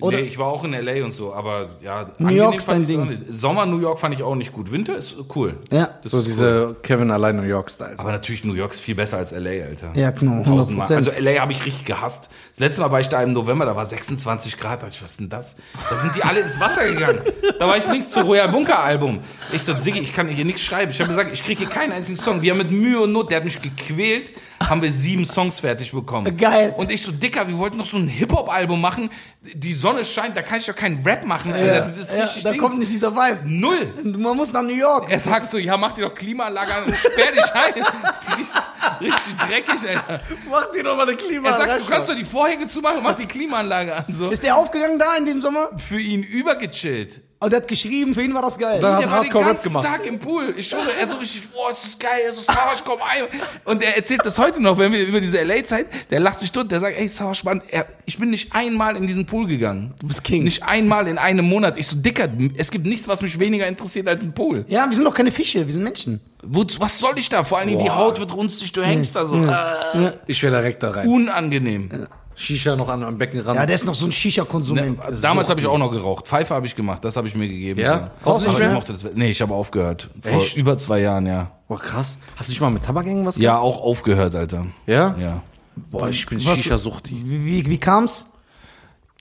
Oder- 0.00 0.16
Nee, 0.18 0.22
ich 0.24 0.38
war 0.38 0.46
auch 0.46 0.64
in 0.64 0.72
L.A. 0.72 1.04
und 1.04 1.12
so, 1.12 1.34
aber 1.34 1.68
ja. 1.82 2.04
New 2.04 2.26
angenehm 2.28 2.36
York 2.36 2.54
ist 2.56 2.64
fand 2.64 2.88
dein 2.88 3.08
Ding. 3.08 3.08
nicht. 3.10 3.22
Sommer 3.30 3.66
New 3.66 3.78
York 3.78 3.98
fand 4.00 4.14
ich 4.14 4.22
auch 4.22 4.34
nicht 4.34 4.50
gut. 4.52 4.72
Winter 4.72 4.96
ist 4.96 5.14
cool. 5.36 5.54
Ja. 5.70 5.90
Das 6.02 6.12
So 6.12 6.18
ist 6.18 6.24
cool. 6.24 6.30
diese 6.30 6.76
Kevin 6.82 7.10
allein 7.10 7.36
New 7.36 7.42
York 7.42 7.70
Style. 7.70 7.94
Aber 7.98 8.10
natürlich, 8.10 8.42
New 8.42 8.54
York 8.54 8.72
ist 8.72 8.80
viel 8.80 8.94
besser 8.94 9.18
als 9.18 9.32
L.A., 9.32 9.66
Alter. 9.66 9.90
Ja, 9.94 10.10
genau, 10.10 10.42
Tausendmal. 10.42 10.86
100%. 10.86 10.94
Also 10.94 11.10
L.A. 11.10 11.40
habe 11.42 11.52
ich 11.52 11.66
richtig 11.66 11.84
gehasst. 11.84 12.30
Das 12.50 12.58
letzte 12.60 12.80
Mal 12.80 12.90
war 12.90 13.00
ich 13.00 13.08
da 13.10 13.22
im 13.22 13.34
November, 13.34 13.66
da 13.66 13.76
war 13.76 13.84
26 13.84 14.58
Grad. 14.58 14.80
Da 14.80 14.86
dachte 14.86 14.96
ich, 14.96 15.02
was 15.02 15.10
ist 15.12 15.20
denn 15.20 15.28
das? 15.28 15.56
Da 15.90 15.96
sind 15.98 16.14
die 16.16 16.22
alle 16.22 16.40
ins 16.40 16.58
Wasser 16.58 16.86
gegangen. 16.90 17.20
Da 17.58 17.68
war 17.68 17.76
ich 17.76 17.86
links 17.86 18.08
zu 18.10 18.20
Royal 18.20 18.48
Bunker 18.50 18.78
Album. 18.78 19.20
Ich 19.52 19.62
so, 19.62 19.74
Siggi, 19.78 19.98
ich 20.00 20.14
kann 20.14 20.26
hier 20.28 20.46
nichts 20.46 20.62
schreiben. 20.62 20.90
Ich 20.90 21.00
habe 21.00 21.08
gesagt, 21.10 21.30
ich 21.34 21.44
kriege 21.44 21.58
hier 21.58 21.68
keinen 21.68 21.92
einzigen 21.92 22.18
Song. 22.18 22.40
Wir 22.40 22.52
haben 22.52 22.58
mit 22.58 22.70
Mühe 22.70 22.98
und 22.98 23.12
Not, 23.12 23.30
der 23.30 23.36
hat 23.38 23.44
mich 23.44 23.60
gequält, 23.60 24.32
haben 24.68 24.82
wir 24.82 24.92
sieben 24.92 25.24
Songs 25.24 25.60
fertig 25.60 25.92
bekommen. 25.92 26.36
Geil. 26.36 26.74
Und 26.76 26.90
ich 26.90 27.02
so, 27.02 27.12
Dicker, 27.12 27.46
wir 27.48 27.58
wollten 27.58 27.76
noch 27.78 27.86
so 27.86 27.96
ein 27.98 28.08
Hip-Hop-Album 28.08 28.80
machen. 28.80 29.10
Die 29.54 29.72
Sonne 29.72 30.04
scheint, 30.04 30.36
da 30.36 30.42
kann 30.42 30.58
ich 30.58 30.66
doch 30.66 30.76
keinen 30.76 31.02
Rap 31.02 31.24
machen. 31.24 31.50
Ja, 31.54 31.80
Das 31.82 31.98
ist 31.98 32.12
ja, 32.12 32.24
richtig 32.24 32.42
da 32.42 32.50
Dings. 32.50 32.62
kommt 32.62 32.78
nicht 32.78 32.92
dieser 32.92 33.14
Vibe. 33.14 33.40
Null. 33.44 33.92
Man 34.18 34.36
muss 34.36 34.52
nach 34.52 34.62
New 34.62 34.74
York. 34.74 35.10
Er 35.10 35.20
sagt 35.20 35.50
so, 35.50 35.58
ja, 35.58 35.76
mach 35.76 35.92
dir 35.92 36.02
doch 36.02 36.14
Klimaanlage 36.14 36.74
an 36.74 36.84
und 36.84 36.96
sperr 36.96 37.32
dich 37.32 37.52
ein. 37.52 37.74
richtig, 38.38 38.62
richtig 39.00 39.34
dreckig, 39.48 39.88
Alter. 39.88 40.20
Mach 40.50 40.70
dir 40.72 40.82
doch 40.84 40.96
mal 40.96 41.02
eine 41.02 41.12
Er 41.12 41.16
Klimaanlage. 41.16 41.66
sagt, 41.70 41.80
du 41.80 41.92
kannst 41.92 42.10
doch 42.10 42.14
die 42.16 42.24
Vorhänge 42.24 42.66
zumachen 42.66 42.98
und 42.98 43.02
mach 43.04 43.14
die 43.16 43.26
Klimaanlage 43.26 43.94
an. 43.96 44.04
So. 44.10 44.30
Ist 44.30 44.42
der 44.42 44.56
aufgegangen 44.56 44.98
da 44.98 45.16
in 45.16 45.24
dem 45.26 45.40
Sommer? 45.40 45.70
Für 45.78 46.00
ihn 46.00 46.22
übergechillt. 46.22 47.20
Und 47.40 47.52
der 47.52 47.60
hat 47.60 47.66
geschrieben, 47.66 48.14
für 48.14 48.22
ihn 48.22 48.32
war 48.34 48.42
das 48.42 48.56
geil. 48.56 48.80
Dann- 48.80 48.82
Der 48.82 48.90
war 48.92 49.00
den 49.00 49.10
Hardcore-Rap 49.10 49.52
ganzen 49.54 49.68
gemacht. 49.70 49.84
Tag 49.84 50.06
im 50.06 50.20
Pool. 50.20 50.54
Ich 50.56 50.68
schwöre, 50.68 50.92
er 50.96 51.06
so 51.08 51.16
richtig, 51.16 51.50
boah, 51.50 51.70
ist 51.70 51.80
das 51.84 51.98
geil, 51.98 52.20
er 52.26 52.32
so, 52.32 52.40
Savage, 52.42 52.82
komm 52.84 53.00
ein. 53.02 53.24
Und 53.64 53.82
er 53.82 53.96
erzählt 53.96 54.24
das 54.24 54.38
heute 54.38 54.62
noch, 54.62 54.78
wenn 54.78 54.92
wir 54.92 55.04
über 55.04 55.20
diese 55.20 55.42
LA-Zeit, 55.42 55.86
der 56.12 56.20
lacht 56.20 56.38
sich 56.38 56.52
tot, 56.52 56.70
der 56.70 56.78
sagt, 56.78 56.96
ey, 56.96 57.08
Savage, 57.08 57.40
Mann, 57.44 57.60
er, 57.68 57.86
ich 58.06 58.16
bin 58.16 58.30
nicht 58.30 58.54
einmal 58.54 58.94
in 58.96 59.08
diesen 59.08 59.26
Pool 59.26 59.48
gegangen. 59.48 59.92
Du 60.00 60.06
bist 60.06 60.22
King. 60.22 60.44
Nicht 60.44 60.62
einmal 60.62 61.08
in 61.08 61.18
einem 61.18 61.44
Monat. 61.48 61.76
Ich 61.78 61.88
so, 61.88 61.96
Dicker, 61.96 62.28
es 62.56 62.70
gibt 62.70 62.86
nichts, 62.86 63.08
was 63.08 63.22
mich 63.22 63.36
weniger 63.40 63.66
interessiert 63.66 64.06
als 64.06 64.22
ein 64.22 64.32
Pool. 64.32 64.64
Ja, 64.68 64.88
wir 64.88 64.94
sind 64.94 65.04
doch 65.04 65.14
keine 65.14 65.32
Fische, 65.32 65.66
wir 65.66 65.72
sind 65.72 65.82
Menschen. 65.82 66.20
Wozu, 66.44 66.80
was 66.80 66.98
soll 66.98 67.18
ich 67.18 67.28
da? 67.28 67.44
Vor 67.44 67.58
allen 67.58 67.68
Dingen, 67.68 67.82
die 67.84 67.90
Haut 67.90 68.18
wird 68.18 68.34
runzig, 68.34 68.72
du 68.72 68.82
hängst 68.82 69.14
da 69.14 69.24
so. 69.24 69.36
Äh, 69.44 70.12
Ich 70.26 70.42
wäre 70.42 70.56
direkt 70.56 70.82
da 70.82 70.90
rein. 70.90 71.08
unangenehm. 71.08 72.08
Shisha 72.34 72.74
noch 72.76 72.88
an 72.88 73.04
am 73.04 73.18
Becken 73.18 73.40
ran. 73.40 73.54
Ja, 73.56 73.66
der 73.66 73.74
ist 73.74 73.84
noch 73.84 73.94
so 73.94 74.06
ein 74.06 74.12
Shisha-Konsument. 74.12 74.98
Damals 75.20 75.50
habe 75.50 75.60
ich 75.60 75.66
auch 75.66 75.76
noch 75.78 75.90
geraucht. 75.90 76.26
Pfeife 76.26 76.54
habe 76.54 76.66
ich 76.66 76.74
gemacht, 76.74 77.04
das 77.04 77.14
habe 77.16 77.28
ich 77.28 77.34
mir 77.34 77.46
gegeben. 77.46 77.78
Ja? 77.78 78.10
So. 78.24 78.30
Rauchst 78.30 78.46
du 78.46 78.48
nicht 78.48 78.54
Aber 78.56 78.58
ich 78.64 78.66
mehr? 78.68 78.74
mochte 78.74 78.92
das, 78.92 79.04
nee, 79.14 79.30
ich 79.30 79.42
habe 79.42 79.54
aufgehört. 79.54 80.08
Vor 80.22 80.32
Echt? 80.40 80.56
über 80.56 80.78
zwei 80.78 81.00
Jahren, 81.00 81.26
ja. 81.26 81.50
Boah, 81.68 81.78
krass. 81.78 82.16
Hast 82.36 82.48
du 82.48 82.52
nicht 82.52 82.60
mal 82.60 82.70
mit 82.70 82.82
Tabak 82.84 83.06
irgendwas 83.06 83.36
Ja, 83.36 83.58
auch 83.58 83.80
aufgehört, 83.82 84.34
Alter. 84.34 84.66
Ja? 84.86 85.14
Ja. 85.20 85.42
Boah, 85.76 86.08
ich 86.08 86.24
bin 86.26 86.44
Was- 86.44 86.58
Shisha-suchtig. 86.58 87.14
Wie, 87.24 87.44
wie, 87.44 87.66
wie 87.70 87.78
kam's? 87.78 88.26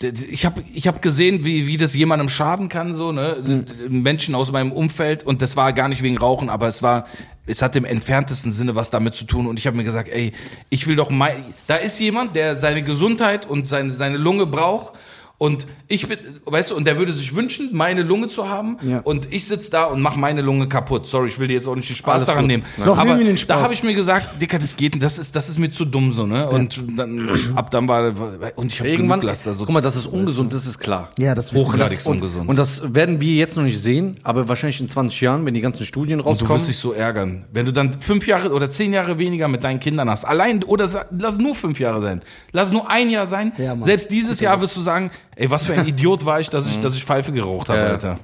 Ich 0.04 0.46
habe 0.46 0.64
ich 0.74 0.88
hab 0.88 1.02
gesehen, 1.02 1.46
wie, 1.46 1.68
wie 1.68 1.78
das 1.78 1.96
jemandem 1.96 2.30
schaden 2.30 2.70
kann, 2.70 2.94
so, 2.94 3.12
ne? 3.12 3.66
Menschen 3.90 4.36
aus 4.36 4.52
meinem 4.52 4.72
Umfeld. 4.72 5.24
Und 5.24 5.42
das 5.42 5.56
war 5.56 5.74
gar 5.74 5.88
nicht 5.88 6.02
wegen 6.02 6.18
Rauchen, 6.18 6.50
aber 6.50 6.68
es 6.68 6.82
war, 6.82 7.06
es 7.46 7.62
hat 7.62 7.76
im 7.76 7.86
entferntesten 7.86 8.52
Sinne 8.52 8.76
was 8.76 8.90
damit 8.90 9.16
zu 9.16 9.26
tun. 9.26 9.48
Und 9.48 9.60
ich 9.60 9.68
habe 9.68 9.78
mir 9.78 9.84
gesagt, 9.84 10.10
ey, 10.10 10.34
ich 10.70 10.88
will 10.88 10.96
doch 10.96 11.10
mein, 11.10 11.54
da 11.68 11.76
ist 11.76 12.00
jemand, 12.00 12.36
der 12.36 12.56
seine 12.56 12.84
Gesundheit 12.84 13.46
und 13.46 13.68
seine, 13.68 13.92
seine 13.92 14.18
Lunge 14.18 14.46
braucht. 14.46 14.94
Und 15.42 15.66
ich 15.88 16.08
bin, 16.08 16.20
weißt 16.46 16.70
du, 16.70 16.76
und 16.76 16.86
der 16.86 17.00
würde 17.00 17.12
sich 17.14 17.36
wünschen, 17.36 17.70
meine 17.74 18.04
Lunge 18.04 18.28
zu 18.28 18.48
haben. 18.48 18.78
Ja. 18.84 19.00
Und 19.00 19.34
ich 19.34 19.48
sitz 19.48 19.72
da 19.72 19.86
und 19.86 20.00
mache 20.00 20.20
meine 20.20 20.44
Lunge 20.44 20.70
kaputt. 20.70 21.08
Sorry, 21.08 21.30
ich 21.30 21.40
will 21.40 21.48
dir 21.48 21.56
jetzt 21.56 21.68
auch 21.68 21.76
nicht 21.76 21.90
den 21.90 21.96
Spaß 21.96 22.14
Alles 22.14 22.26
daran 22.28 22.44
gut. 22.44 22.52
nehmen. 22.52 22.64
Nein. 22.78 22.86
Doch, 22.86 22.96
aber 22.96 23.10
nimm 23.10 23.18
mir 23.18 23.24
den 23.24 23.38
Spaß. 23.38 23.58
da 23.58 23.64
habe 23.64 23.74
ich 23.74 23.82
mir 23.82 23.96
gesagt, 23.96 24.40
Dicker, 24.40 24.60
das 24.60 24.76
geht, 24.78 24.94
nicht, 24.94 25.04
das 25.04 25.18
ist, 25.18 25.36
das 25.36 25.50
ist 25.50 25.58
mir 25.58 25.72
zu 25.72 25.86
dumm 25.86 26.12
so, 26.12 26.28
ne? 26.28 26.48
Und 26.48 26.80
dann, 26.96 27.28
ab 27.56 27.72
dann 27.72 27.88
war, 27.88 28.14
und 28.56 28.72
ich 28.72 28.80
habe 28.82 28.90
Irgendwann, 28.92 29.22
genug 29.22 29.32
Laster 29.32 29.56
so 29.56 29.66
guck 29.66 29.74
mal, 29.74 29.82
dass 29.82 29.96
es 29.96 30.06
ungesund 30.06 30.54
ist, 30.54 30.68
ist 30.68 30.78
klar. 30.78 31.10
Ja, 31.18 31.34
das 31.34 31.52
wir. 31.52 31.62
Hochgradig 31.62 32.06
und, 32.06 32.18
ungesund. 32.18 32.48
Und 32.48 32.60
das 32.60 32.94
werden 32.94 33.20
wir 33.20 33.34
jetzt 33.34 33.58
noch 33.58 33.64
nicht 33.64 33.80
sehen, 33.80 34.20
aber 34.22 34.48
wahrscheinlich 34.48 34.80
in 34.80 34.90
20 34.90 35.22
Jahren, 35.22 35.44
wenn 35.48 35.56
die 35.56 35.62
ganzen 35.62 35.88
Studien 35.88 36.20
Und 36.20 36.28
rauskommen. 36.28 36.50
du 36.50 36.54
wirst 36.54 36.68
dich 36.68 36.78
so 36.78 36.94
ärgern. 36.94 37.48
Wenn 37.52 37.66
du 37.66 37.74
dann 37.74 38.00
fünf 38.00 38.28
Jahre 38.28 38.52
oder 38.52 38.70
zehn 38.70 38.94
Jahre 38.94 39.18
weniger 39.18 39.48
mit 39.48 39.64
deinen 39.64 39.80
Kindern 39.80 40.08
hast. 40.08 40.24
Allein, 40.24 40.64
oder 40.66 40.88
lass 41.18 41.40
nur 41.40 41.56
fünf 41.56 41.80
Jahre 41.80 42.00
sein. 42.00 42.22
Lass 42.52 42.72
nur 42.72 42.92
ein 42.92 43.10
Jahr 43.10 43.26
sein. 43.26 43.54
Ja, 43.58 43.74
Mann. 43.74 43.82
Selbst 43.82 44.12
dieses 44.12 44.40
Jahr 44.40 44.62
wirst 44.62 44.78
du 44.78 44.82
sagen, 44.82 45.10
ey, 45.42 45.52
was 45.52 45.66
für 45.66 45.74
ein 45.74 45.86
Idiot 45.88 46.26
war 46.26 46.40
ich, 46.40 46.50
dass 46.50 46.68
ich, 46.70 46.80
dass 46.80 46.96
ich 46.96 47.04
Pfeife 47.04 47.32
geraucht 47.32 47.70
habe, 47.70 47.80
Ja. 47.80 47.86
Alter. 47.88 48.20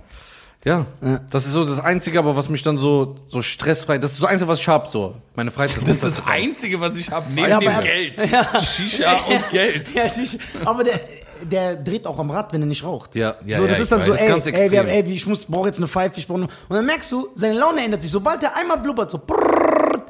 ja, 0.66 0.86
das 1.32 1.46
ist 1.46 1.54
so 1.54 1.66
das 1.66 1.80
Einzige, 1.80 2.20
aber 2.20 2.36
was 2.36 2.50
mich 2.50 2.62
dann 2.64 2.78
so, 2.78 3.16
so 3.28 3.42
stressfrei, 3.42 3.98
das 3.98 4.12
ist 4.12 4.18
so 4.18 4.24
das 4.24 4.32
Einzige, 4.34 4.48
was 4.50 4.60
ich 4.60 4.68
hab, 4.68 4.88
so. 4.88 5.16
Meine 5.36 5.52
Freizeit. 5.52 5.82
Das 5.84 5.98
ist 5.98 6.04
das 6.04 6.28
Einzige, 6.28 6.80
was 6.80 6.96
ich 6.98 7.10
habe, 7.12 7.26
neben 7.34 7.50
Ja, 7.50 7.60
dem 7.60 7.70
aber- 7.70 7.82
Geld. 7.82 8.22
Shisha 8.64 9.14
und 9.30 9.50
Geld. 9.50 9.94
Ja, 9.94 10.10
Shisha. 10.10 10.38
Aber 10.66 10.84
der, 10.84 11.00
der 11.44 11.76
dreht 11.76 12.06
auch 12.08 12.18
am 12.20 12.32
Rad, 12.32 12.52
wenn 12.54 12.62
er 12.62 12.68
nicht 12.68 12.84
raucht. 12.84 13.16
Ja, 13.16 13.36
ja, 13.46 13.58
so, 13.58 13.68
das 13.68 13.78
ja, 13.78 13.84
ist 13.84 13.92
dann 13.92 14.00
ich 14.00 14.06
so, 14.06 14.14
ey, 14.14 14.28
Das 14.30 14.38
ist 14.40 14.46
ganz 14.46 14.60
ey, 14.60 14.72
wir 14.72 14.80
haben, 14.80 14.88
ey, 14.88 15.04
ich 15.12 15.26
muss, 15.28 15.46
brauche 15.46 15.68
jetzt 15.68 15.78
eine 15.78 15.88
Pfeife, 15.88 16.20
ich 16.20 16.28
brauche 16.28 16.40
eine, 16.40 16.48
Und 16.68 16.76
dann 16.76 16.86
merkst 16.86 17.12
du, 17.12 17.30
seine 17.36 17.54
Laune 17.54 17.84
ändert 17.84 18.02
sich. 18.02 18.12
Sobald 18.12 18.42
er 18.44 18.56
einmal 18.56 18.78
blubbert, 18.80 19.12
so, 19.12 19.20
brrrr, 19.20 20.04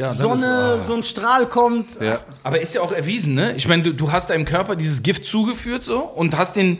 Ja, 0.00 0.12
Sonne, 0.12 0.76
ist- 0.78 0.86
so 0.86 0.94
ein 0.94 1.02
Strahl 1.04 1.46
kommt. 1.46 2.00
Ja. 2.00 2.20
Aber 2.42 2.60
ist 2.60 2.74
ja 2.74 2.80
auch 2.80 2.92
erwiesen, 2.92 3.34
ne? 3.34 3.54
Ich 3.56 3.68
meine, 3.68 3.82
du, 3.82 3.92
du 3.92 4.10
hast 4.12 4.30
deinem 4.30 4.44
Körper 4.44 4.74
dieses 4.76 5.02
Gift 5.02 5.24
zugeführt 5.26 5.82
so 5.84 5.98
und 6.00 6.36
hast 6.38 6.56
den 6.56 6.78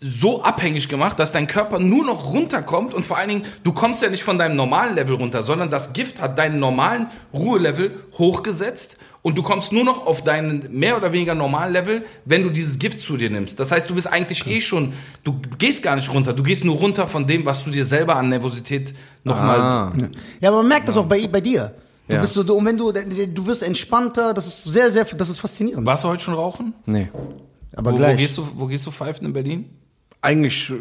so 0.00 0.42
abhängig 0.42 0.88
gemacht, 0.88 1.18
dass 1.18 1.32
dein 1.32 1.46
Körper 1.48 1.78
nur 1.80 2.04
noch 2.04 2.32
runterkommt 2.32 2.94
und 2.94 3.04
vor 3.04 3.16
allen 3.18 3.28
Dingen, 3.30 3.44
du 3.64 3.72
kommst 3.72 4.00
ja 4.02 4.10
nicht 4.10 4.22
von 4.22 4.38
deinem 4.38 4.54
normalen 4.54 4.94
Level 4.94 5.16
runter, 5.16 5.42
sondern 5.42 5.70
das 5.70 5.92
Gift 5.92 6.20
hat 6.20 6.38
deinen 6.38 6.60
normalen 6.60 7.08
Ruhelevel 7.34 7.98
hochgesetzt 8.16 8.98
und 9.22 9.36
du 9.36 9.42
kommst 9.42 9.72
nur 9.72 9.82
noch 9.84 10.06
auf 10.06 10.22
deinen 10.22 10.68
mehr 10.70 10.96
oder 10.96 11.12
weniger 11.12 11.34
normalen 11.34 11.72
Level, 11.72 12.04
wenn 12.24 12.44
du 12.44 12.50
dieses 12.50 12.78
Gift 12.78 13.00
zu 13.00 13.16
dir 13.16 13.28
nimmst. 13.28 13.58
Das 13.58 13.72
heißt, 13.72 13.90
du 13.90 13.94
bist 13.96 14.06
eigentlich 14.06 14.46
eh 14.46 14.60
schon, 14.60 14.92
du 15.24 15.40
gehst 15.58 15.82
gar 15.82 15.96
nicht 15.96 16.12
runter, 16.14 16.32
du 16.32 16.44
gehst 16.44 16.64
nur 16.64 16.76
runter 16.76 17.08
von 17.08 17.26
dem, 17.26 17.44
was 17.44 17.64
du 17.64 17.70
dir 17.70 17.84
selber 17.84 18.14
an 18.14 18.28
Nervosität 18.28 18.94
nochmal 19.24 19.58
Ah. 19.60 19.92
Ja, 20.40 20.50
aber 20.50 20.58
man 20.58 20.68
merkt 20.68 20.86
das 20.88 20.96
auch 20.96 21.06
bei, 21.06 21.26
bei 21.26 21.40
dir. 21.40 21.72
Du 22.08 22.14
Ja. 22.14 22.20
bist 22.22 22.32
so, 22.32 22.40
und 22.40 22.64
wenn 22.64 22.76
du, 22.78 22.90
du 22.90 23.46
wirst 23.46 23.62
entspannter, 23.62 24.32
das 24.32 24.46
ist 24.46 24.64
sehr, 24.64 24.90
sehr, 24.90 25.04
das 25.04 25.28
ist 25.28 25.38
faszinierend. 25.40 25.84
Warst 25.86 26.04
du 26.04 26.08
heute 26.08 26.22
schon 26.22 26.34
rauchen? 26.34 26.72
Nee. 26.86 27.08
Aber 27.76 27.90
Wo, 27.90 27.94
wo, 27.94 27.98
gleich. 27.98 28.16
gehst 28.16 28.38
du, 28.38 28.48
wo 28.56 28.66
gehst 28.66 28.86
du 28.86 28.90
pfeifen 28.90 29.26
in 29.26 29.32
Berlin? 29.34 29.66
Eigentlich 30.22 30.70
äh, 30.70 30.74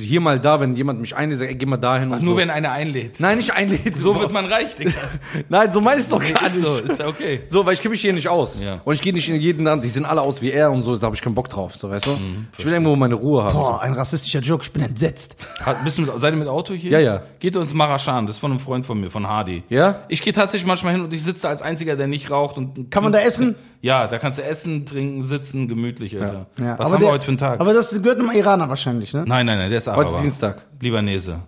hier 0.00 0.20
mal 0.20 0.40
da, 0.40 0.60
wenn 0.60 0.74
jemand 0.76 1.00
mich 1.00 1.14
einlädt, 1.14 1.38
sag, 1.38 1.48
ey, 1.48 1.54
geh 1.54 1.66
mal 1.66 1.76
dahin 1.76 2.10
und 2.12 2.22
Nur 2.22 2.34
so. 2.34 2.36
wenn 2.38 2.50
einer 2.50 2.72
einlädt. 2.72 3.20
Nein, 3.20 3.36
nicht 3.36 3.52
einlädt. 3.52 3.98
So 3.98 4.18
wird 4.18 4.32
man 4.32 4.46
reich, 4.46 4.74
Digga. 4.76 4.92
Nein, 5.48 5.72
so 5.72 5.80
meine 5.80 6.00
ich 6.00 6.08
doch 6.08 6.18
gar 6.20 6.46
Ist 6.46 6.54
nicht. 6.54 6.64
so, 6.64 6.76
ist 6.78 6.98
ja 6.98 7.06
okay. 7.06 7.40
So, 7.48 7.66
weil 7.66 7.74
ich 7.74 7.80
kenne 7.82 7.90
mich 7.92 8.00
hier 8.00 8.12
nicht 8.12 8.28
aus. 8.28 8.62
Ja. 8.62 8.80
Und 8.84 8.94
ich 8.94 9.02
gehe 9.02 9.12
nicht 9.12 9.28
in 9.28 9.40
jeden 9.40 9.64
Land, 9.64 9.84
die 9.84 9.88
sehen 9.88 10.04
alle 10.06 10.22
aus 10.22 10.40
wie 10.40 10.50
er 10.50 10.70
und 10.72 10.82
so, 10.82 10.96
da 10.96 11.06
habe 11.06 11.14
ich 11.16 11.20
keinen 11.22 11.34
Bock 11.34 11.48
drauf, 11.50 11.76
so 11.76 11.90
weißt 11.90 12.06
du? 12.06 12.10
Mhm, 12.12 12.46
ich 12.56 12.64
will 12.64 12.72
irgendwo 12.72 12.96
meine 12.96 13.14
Ruhe 13.14 13.44
haben. 13.44 13.52
Boah, 13.54 13.80
ein 13.82 13.92
rassistischer 13.92 14.40
Joke, 14.40 14.62
ich 14.64 14.72
bin 14.72 14.82
entsetzt. 14.82 15.36
Hat- 15.60 15.84
Bist 15.84 15.98
du 15.98 16.02
mit, 16.02 16.10
seid 16.18 16.32
ihr 16.32 16.38
mit 16.38 16.48
Auto 16.48 16.74
hier? 16.74 16.90
Ja, 16.92 16.98
ja. 16.98 17.22
Geht 17.38 17.56
uns 17.56 17.74
Marachan, 17.74 18.26
das 18.26 18.36
ist 18.36 18.40
von 18.40 18.50
einem 18.52 18.60
Freund 18.60 18.86
von 18.86 19.00
mir, 19.00 19.10
von 19.10 19.28
Hardy. 19.28 19.62
Ja? 19.68 20.00
Ich 20.08 20.22
gehe 20.22 20.32
tatsächlich 20.32 20.66
manchmal 20.66 20.92
hin 20.94 21.02
und 21.02 21.12
ich 21.12 21.22
sitze 21.22 21.42
da 21.42 21.48
als 21.48 21.60
einziger, 21.62 21.96
der 21.96 22.06
nicht 22.06 22.30
raucht 22.30 22.56
und 22.56 22.90
Kann 22.90 23.02
man 23.02 23.12
da 23.12 23.20
essen? 23.20 23.56
Ja, 23.82 24.06
da 24.06 24.18
kannst 24.18 24.38
du 24.38 24.42
essen, 24.44 24.86
trinken, 24.86 25.22
sitzen, 25.22 25.66
gemütlich, 25.68 26.14
Alter. 26.20 26.46
Ja, 26.58 26.78
Was 26.78 26.86
aber 26.86 26.94
haben 26.94 27.00
der, 27.00 27.00
wir 27.08 27.12
heute 27.12 27.24
für 27.24 27.30
einen 27.32 27.38
Tag? 27.38 27.60
Aber 27.60 27.74
das 27.74 27.90
gehört 27.90 28.18
einem 28.20 28.30
Iraner 28.30 28.68
wahrscheinlich, 28.68 29.12
ne? 29.12 29.24
nein, 29.26 29.44
nein, 29.44 29.58
nein, 29.58 29.68
der 29.70 29.78
ist 29.78 29.88
Araber. 29.88 30.04
Heute 30.04 30.14
ist 30.18 30.22
Dienstag. 30.22 30.62
Libanese. 30.80 31.40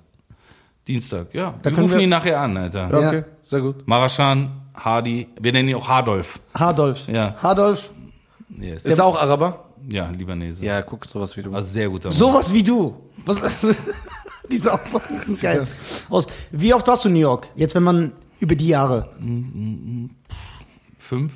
Dienstag, 0.87 1.33
ja. 1.33 1.55
Da 1.63 1.71
wir 1.71 1.79
rufen 1.79 1.93
wir- 1.95 2.01
ihn 2.01 2.11
nachher 2.11 2.41
an, 2.41 2.57
Alter. 2.57 2.91
Ja, 2.91 3.01
Ja. 3.01 3.09
okay, 3.09 3.25
sehr 3.45 3.61
gut. 3.61 3.87
Marashan, 3.87 4.51
Hadi, 4.75 5.29
wir 5.41 5.53
nennen 5.53 5.69
ihn 5.69 5.77
auch 5.77 5.89
Hardolf. 5.89 6.41
Hardolf. 6.55 7.07
Ja. 7.09 7.37
Hardolf. 7.41 7.91
Yes. 8.59 8.85
Ist 8.85 8.99
er 8.99 9.05
auch 9.05 9.17
Araber? 9.19 9.65
Ja, 9.89 10.09
Libanese. 10.11 10.65
Ja, 10.65 10.83
guck 10.83 11.05
sowas 11.07 11.37
wie 11.37 11.43
du. 11.43 11.55
Also 11.55 11.73
sehr 11.73 11.89
guter 11.89 12.09
Mann. 12.09 12.17
Sowas 12.19 12.53
wie 12.53 12.63
du. 12.65 12.97
Was, 13.25 13.39
diese 14.51 14.73
Aussagen 14.73 15.19
sind 15.21 15.41
geil. 15.41 15.67
Aus, 16.11 16.27
wie 16.51 16.75
oft 16.75 16.87
warst 16.87 17.05
du 17.05 17.09
in 17.09 17.15
New 17.15 17.21
York? 17.21 17.49
Jetzt, 17.55 17.75
wenn 17.77 17.83
man 17.85 18.13
über 18.41 18.55
die 18.57 18.69
Jahre. 18.69 19.11
Fünf? 20.99 21.33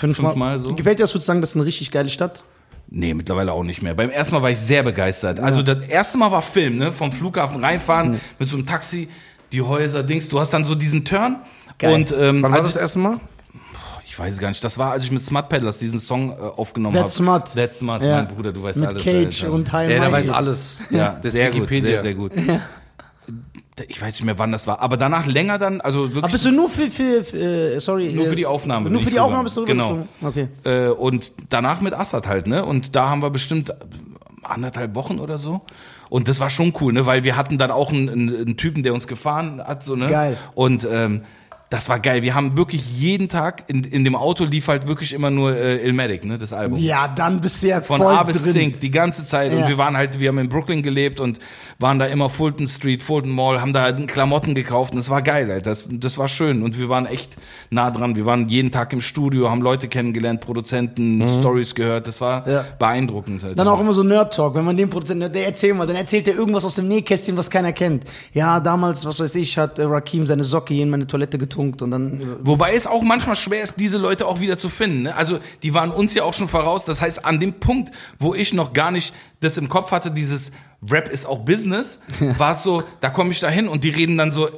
Fünfmal. 0.00 0.30
Fünfmal 0.32 0.58
so? 0.60 0.74
Gefällt 0.74 0.98
dir 0.98 1.04
das 1.04 1.10
sozusagen, 1.10 1.40
das 1.40 1.50
ist 1.50 1.56
eine 1.56 1.64
richtig 1.66 1.90
geile 1.90 2.08
Stadt? 2.08 2.42
Nee, 2.88 3.14
mittlerweile 3.14 3.52
auch 3.52 3.62
nicht 3.62 3.82
mehr. 3.82 3.94
Beim 3.94 4.10
ersten 4.10 4.34
Mal 4.34 4.42
war 4.42 4.50
ich 4.50 4.58
sehr 4.58 4.82
begeistert. 4.82 5.38
Also 5.40 5.62
das 5.62 5.86
erste 5.86 6.18
Mal 6.18 6.32
war 6.32 6.42
Film, 6.42 6.78
ne? 6.78 6.90
Vom 6.90 7.12
Flughafen 7.12 7.62
reinfahren 7.62 8.20
mit 8.38 8.48
so 8.48 8.56
einem 8.56 8.66
Taxi, 8.66 9.08
die 9.52 9.62
Häuser, 9.62 10.02
Dings. 10.02 10.28
Du 10.28 10.40
hast 10.40 10.50
dann 10.50 10.64
so 10.64 10.74
diesen 10.74 11.04
Turn. 11.04 11.36
Geil. 11.78 11.94
Und 11.94 12.12
ähm, 12.18 12.42
Wann 12.42 12.50
war 12.52 12.58
das 12.62 12.76
erste 12.76 12.98
Mal? 12.98 13.20
ich 14.06 14.18
weiß 14.18 14.38
gar 14.38 14.48
nicht. 14.48 14.62
Das 14.64 14.76
war, 14.76 14.90
als 14.90 15.04
ich 15.04 15.12
mit 15.12 15.22
Smart 15.22 15.48
Peddlers 15.48 15.78
diesen 15.78 16.00
Song 16.00 16.30
äh, 16.32 16.34
aufgenommen 16.34 16.96
habe. 16.96 17.04
That's 17.06 17.16
Smart. 17.16 17.54
That's 17.54 17.78
Smart, 17.78 18.02
Ja. 18.02 18.16
mein 18.16 18.28
Bruder, 18.28 18.52
du 18.52 18.60
weißt 18.62 18.80
Mit 18.80 18.88
alles. 18.88 19.04
Cage 19.04 19.42
Alter. 19.44 19.52
und 19.54 19.72
High 19.72 19.90
Ja, 19.92 20.00
der 20.00 20.12
weiß 20.12 20.28
alles. 20.30 20.78
Ja, 20.90 21.10
Das 21.16 21.26
ist 21.26 21.32
sehr 21.34 21.46
gut, 21.52 21.56
Wikipedia. 21.70 21.90
sehr, 21.92 22.02
sehr 22.02 22.14
gut. 22.14 22.32
Ich 23.88 24.00
weiß 24.00 24.14
nicht 24.14 24.24
mehr, 24.24 24.38
wann 24.38 24.52
das 24.52 24.66
war. 24.66 24.80
Aber 24.80 24.96
danach 24.96 25.26
länger 25.26 25.58
dann, 25.58 25.80
also 25.80 26.02
wirklich. 26.08 26.24
Aber 26.24 26.32
bist 26.32 26.44
du 26.44 26.52
nur 26.52 26.68
für, 26.68 26.90
für, 26.90 27.24
für 27.24 27.74
äh, 27.74 27.80
sorry. 27.80 28.12
Nur 28.12 28.26
äh, 28.26 28.28
für 28.28 28.36
die 28.36 28.46
Aufnahme 28.46 28.90
Nur 28.90 29.00
für 29.00 29.10
die. 29.10 29.20
Aufnahme 29.20 29.44
bist 29.44 29.56
du 29.56 29.64
Genau. 29.64 30.06
Okay. 30.22 30.48
Äh, 30.64 30.88
und 30.88 31.32
danach 31.48 31.80
mit 31.80 31.94
Assad 31.94 32.26
halt, 32.26 32.46
ne? 32.46 32.64
Und 32.64 32.96
da 32.96 33.08
haben 33.08 33.22
wir 33.22 33.30
bestimmt 33.30 33.74
anderthalb 34.42 34.94
Wochen 34.94 35.18
oder 35.18 35.38
so. 35.38 35.60
Und 36.08 36.26
das 36.26 36.40
war 36.40 36.50
schon 36.50 36.74
cool, 36.80 36.92
ne? 36.92 37.06
Weil 37.06 37.24
wir 37.24 37.36
hatten 37.36 37.58
dann 37.58 37.70
auch 37.70 37.92
einen, 37.92 38.08
einen, 38.08 38.36
einen 38.36 38.56
Typen, 38.56 38.82
der 38.82 38.94
uns 38.94 39.06
gefahren 39.06 39.62
hat, 39.64 39.82
so, 39.82 39.94
ne? 39.96 40.08
Geil. 40.08 40.36
Und 40.54 40.86
ähm, 40.90 41.22
das 41.70 41.88
war 41.88 41.98
geil. 42.00 42.22
Wir 42.22 42.34
haben 42.34 42.56
wirklich 42.56 42.84
jeden 42.98 43.28
Tag 43.28 43.64
in, 43.68 43.84
in 43.84 44.04
dem 44.04 44.14
Auto 44.16 44.44
lief 44.44 44.68
halt 44.68 44.86
wirklich 44.88 45.12
immer 45.12 45.30
nur 45.30 45.56
äh, 45.56 45.76
Ilmatic, 45.86 46.24
ne? 46.24 46.36
Das 46.36 46.52
Album. 46.52 46.78
Ja, 46.80 47.08
dann 47.08 47.40
bist 47.40 47.62
du 47.62 47.68
ja 47.68 47.80
Von 47.80 47.98
voll 47.98 48.12
A 48.14 48.22
bis 48.24 48.42
drin. 48.42 48.52
Zink, 48.52 48.80
die 48.80 48.90
ganze 48.90 49.24
Zeit. 49.24 49.52
Ja. 49.52 49.58
Und 49.58 49.68
wir 49.68 49.78
waren 49.78 49.96
halt, 49.96 50.18
wir 50.20 50.28
haben 50.28 50.38
in 50.38 50.48
Brooklyn 50.48 50.82
gelebt 50.82 51.20
und 51.20 51.38
waren 51.78 51.98
da 51.98 52.06
immer 52.06 52.28
Fulton 52.28 52.66
Street, 52.66 53.02
Fulton 53.02 53.30
Mall, 53.30 53.60
haben 53.60 53.72
da 53.72 53.82
halt 53.82 54.06
Klamotten 54.08 54.54
gekauft 54.54 54.92
und 54.92 54.98
das 54.98 55.08
war 55.10 55.22
geil, 55.22 55.50
Alter. 55.50 55.70
Das, 55.70 55.86
das 55.90 56.18
war 56.18 56.28
schön 56.28 56.62
und 56.62 56.78
wir 56.78 56.88
waren 56.88 57.06
echt 57.06 57.36
nah 57.70 57.90
dran. 57.90 58.16
Wir 58.16 58.26
waren 58.26 58.48
jeden 58.48 58.70
Tag 58.70 58.92
im 58.92 59.00
Studio, 59.00 59.48
haben 59.48 59.62
Leute 59.62 59.86
kennengelernt, 59.88 60.40
Produzenten, 60.40 61.24
Stories 61.38 61.74
gehört. 61.74 62.06
Das 62.06 62.20
war 62.20 62.44
Mhm. 62.46 62.52
Ja. 62.52 62.64
beeindruckend. 62.78 63.44
Alter. 63.44 63.54
Dann 63.54 63.68
auch 63.68 63.80
immer 63.80 63.92
so 63.92 64.02
Nerd-Talk, 64.02 64.54
wenn 64.56 64.64
man 64.64 64.76
den 64.76 64.90
Produzenten, 64.90 65.32
der 65.32 65.46
erzählt 65.46 65.76
mal, 65.76 65.86
dann 65.86 65.96
erzählt 65.96 66.26
er 66.26 66.34
irgendwas 66.34 66.64
aus 66.64 66.74
dem 66.74 66.88
Nähkästchen, 66.88 67.36
was 67.36 67.48
keiner 67.48 67.72
kennt. 67.72 68.04
Ja, 68.32 68.58
damals, 68.60 69.04
was 69.06 69.20
weiß 69.20 69.34
ich, 69.36 69.56
hat 69.56 69.78
äh, 69.78 69.82
Rakim 69.84 70.26
seine 70.26 70.42
Socke 70.42 70.74
hier 70.74 70.82
in 70.82 70.90
meine 70.90 71.06
Toilette 71.06 71.38
getunkt 71.60 71.82
und 71.82 71.90
dann. 71.90 72.20
äh, 72.20 72.26
Wobei 72.42 72.74
es 72.74 72.86
auch 72.86 73.02
manchmal 73.02 73.36
schwer 73.36 73.62
ist, 73.62 73.78
diese 73.78 73.98
Leute 73.98 74.26
auch 74.26 74.40
wieder 74.40 74.58
zu 74.58 74.68
finden. 74.68 75.02
Ne? 75.02 75.14
Also 75.14 75.38
die 75.62 75.74
waren 75.74 75.90
uns 75.90 76.14
ja 76.14 76.24
auch 76.24 76.34
schon 76.34 76.48
voraus. 76.48 76.84
Das 76.84 77.00
heißt, 77.00 77.24
an 77.24 77.40
dem 77.40 77.54
Punkt, 77.54 77.92
wo 78.18 78.34
ich 78.34 78.52
noch 78.52 78.72
gar 78.72 78.90
nicht 78.90 79.14
das 79.40 79.56
im 79.58 79.68
Kopf 79.68 79.90
hatte, 79.90 80.10
dieses 80.10 80.52
Rap 80.90 81.08
ist 81.08 81.26
auch 81.26 81.40
Business, 81.40 82.00
war 82.38 82.52
es 82.52 82.62
so, 82.62 82.82
da 83.00 83.10
komme 83.10 83.30
ich 83.30 83.40
da 83.40 83.48
hin 83.48 83.68
und 83.68 83.84
die 83.84 83.90
reden 83.90 84.16
dann 84.16 84.30
so 84.30 84.48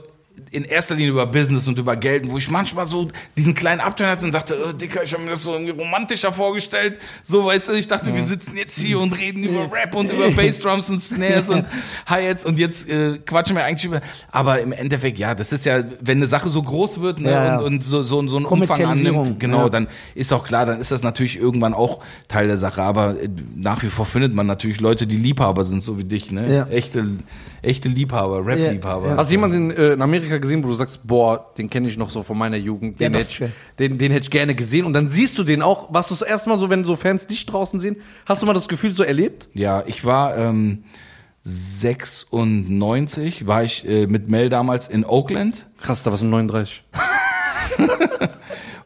in 0.52 0.64
erster 0.64 0.94
Linie 0.94 1.12
über 1.12 1.26
Business 1.26 1.66
und 1.66 1.78
über 1.78 1.96
Geld, 1.96 2.30
wo 2.30 2.36
ich 2.36 2.50
manchmal 2.50 2.84
so 2.84 3.08
diesen 3.36 3.54
kleinen 3.54 3.80
Abturn 3.80 4.10
hatte 4.10 4.24
und 4.24 4.32
dachte, 4.32 4.56
oh, 4.62 4.72
Dicker, 4.72 5.02
ich 5.02 5.12
habe 5.14 5.22
mir 5.22 5.30
das 5.30 5.42
so 5.42 5.52
irgendwie 5.52 5.72
romantischer 5.72 6.32
vorgestellt. 6.32 6.98
So, 7.22 7.46
weißt 7.46 7.70
du, 7.70 7.72
ich 7.72 7.88
dachte, 7.88 8.12
wir 8.12 8.22
sitzen 8.22 8.56
jetzt 8.56 8.78
hier 8.78 8.98
und 8.98 9.18
reden 9.18 9.44
über 9.44 9.70
Rap 9.72 9.94
und 9.94 10.12
über 10.12 10.30
Bassdrums 10.36 10.90
und 10.90 11.00
Snares 11.00 11.48
und 11.48 11.64
Hi-Hats 12.06 12.44
und 12.44 12.58
jetzt 12.58 12.88
äh, 12.88 13.18
quatschen 13.24 13.56
wir 13.56 13.64
eigentlich 13.64 13.86
über. 13.86 14.00
Aber 14.30 14.60
im 14.60 14.72
Endeffekt, 14.72 15.18
ja, 15.18 15.34
das 15.34 15.52
ist 15.52 15.64
ja, 15.64 15.82
wenn 16.00 16.18
eine 16.18 16.26
Sache 16.26 16.50
so 16.50 16.62
groß 16.62 17.00
wird 17.00 17.20
ne, 17.20 17.30
Ja, 17.30 17.44
ja. 17.44 17.58
und, 17.58 17.64
und 17.64 17.84
so, 17.84 18.02
so, 18.02 18.26
so 18.28 18.36
einen 18.36 18.46
Umfang 18.46 18.84
annimmt, 18.84 19.40
genau, 19.40 19.62
ja. 19.62 19.68
dann 19.70 19.88
ist 20.14 20.32
auch 20.32 20.44
klar, 20.44 20.66
dann 20.66 20.80
ist 20.80 20.90
das 20.90 21.02
natürlich 21.02 21.38
irgendwann 21.38 21.72
auch 21.72 22.00
Teil 22.28 22.46
der 22.46 22.58
Sache. 22.58 22.82
Aber 22.82 23.20
äh, 23.20 23.28
nach 23.54 23.82
wie 23.82 23.88
vor 23.88 24.04
findet 24.04 24.34
man 24.34 24.46
natürlich 24.46 24.80
Leute, 24.80 25.06
die 25.06 25.16
Liebhaber 25.16 25.64
sind, 25.64 25.82
so 25.82 25.98
wie 25.98 26.04
dich, 26.04 26.30
ne? 26.30 26.54
Ja. 26.54 26.66
Echte, 26.66 27.06
echte 27.62 27.88
Liebhaber, 27.88 28.44
Rap-Liebhaber. 28.44 29.06
Ja, 29.06 29.12
ja. 29.12 29.18
Hast 29.18 29.30
du 29.30 29.32
jemanden 29.32 29.70
in, 29.70 29.76
äh, 29.76 29.92
in 29.92 30.02
Amerika 30.02 30.21
gesehen, 30.28 30.62
wo 30.64 30.68
du 30.68 30.74
sagst, 30.74 31.06
boah, 31.06 31.52
den 31.56 31.70
kenne 31.70 31.88
ich 31.88 31.96
noch 31.96 32.10
so 32.10 32.22
von 32.22 32.38
meiner 32.38 32.56
Jugend, 32.56 33.00
Ja, 33.00 33.08
den, 33.08 33.14
das 33.14 33.32
hätte 33.32 33.44
ich, 33.46 33.50
den, 33.78 33.98
den 33.98 34.12
hätte 34.12 34.24
ich 34.24 34.30
gerne 34.30 34.54
gesehen 34.54 34.84
und 34.84 34.92
dann 34.92 35.10
siehst 35.10 35.38
du 35.38 35.44
den 35.44 35.62
auch, 35.62 35.88
was 35.92 36.08
du 36.08 36.14
das 36.14 36.22
erste 36.22 36.48
Mal 36.48 36.58
so, 36.58 36.70
wenn 36.70 36.84
so 36.84 36.96
Fans 36.96 37.26
dich 37.26 37.46
draußen 37.46 37.80
sehen, 37.80 37.96
hast 38.26 38.42
du 38.42 38.46
mal 38.46 38.54
das 38.54 38.68
Gefühl 38.68 38.94
so 38.94 39.02
erlebt? 39.02 39.48
Ja, 39.54 39.82
ich 39.86 40.04
war 40.04 40.36
ähm, 40.36 40.84
96, 41.42 43.46
war 43.46 43.64
ich 43.64 43.88
äh, 43.88 44.06
mit 44.06 44.28
Mel 44.28 44.48
damals 44.48 44.88
in 44.88 45.04
Oakland 45.04 45.66
Krass, 45.78 46.02
da 46.04 46.12
was 46.12 46.22
im 46.22 46.30
39. 46.30 46.84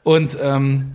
und 0.02 0.36
ähm, 0.42 0.94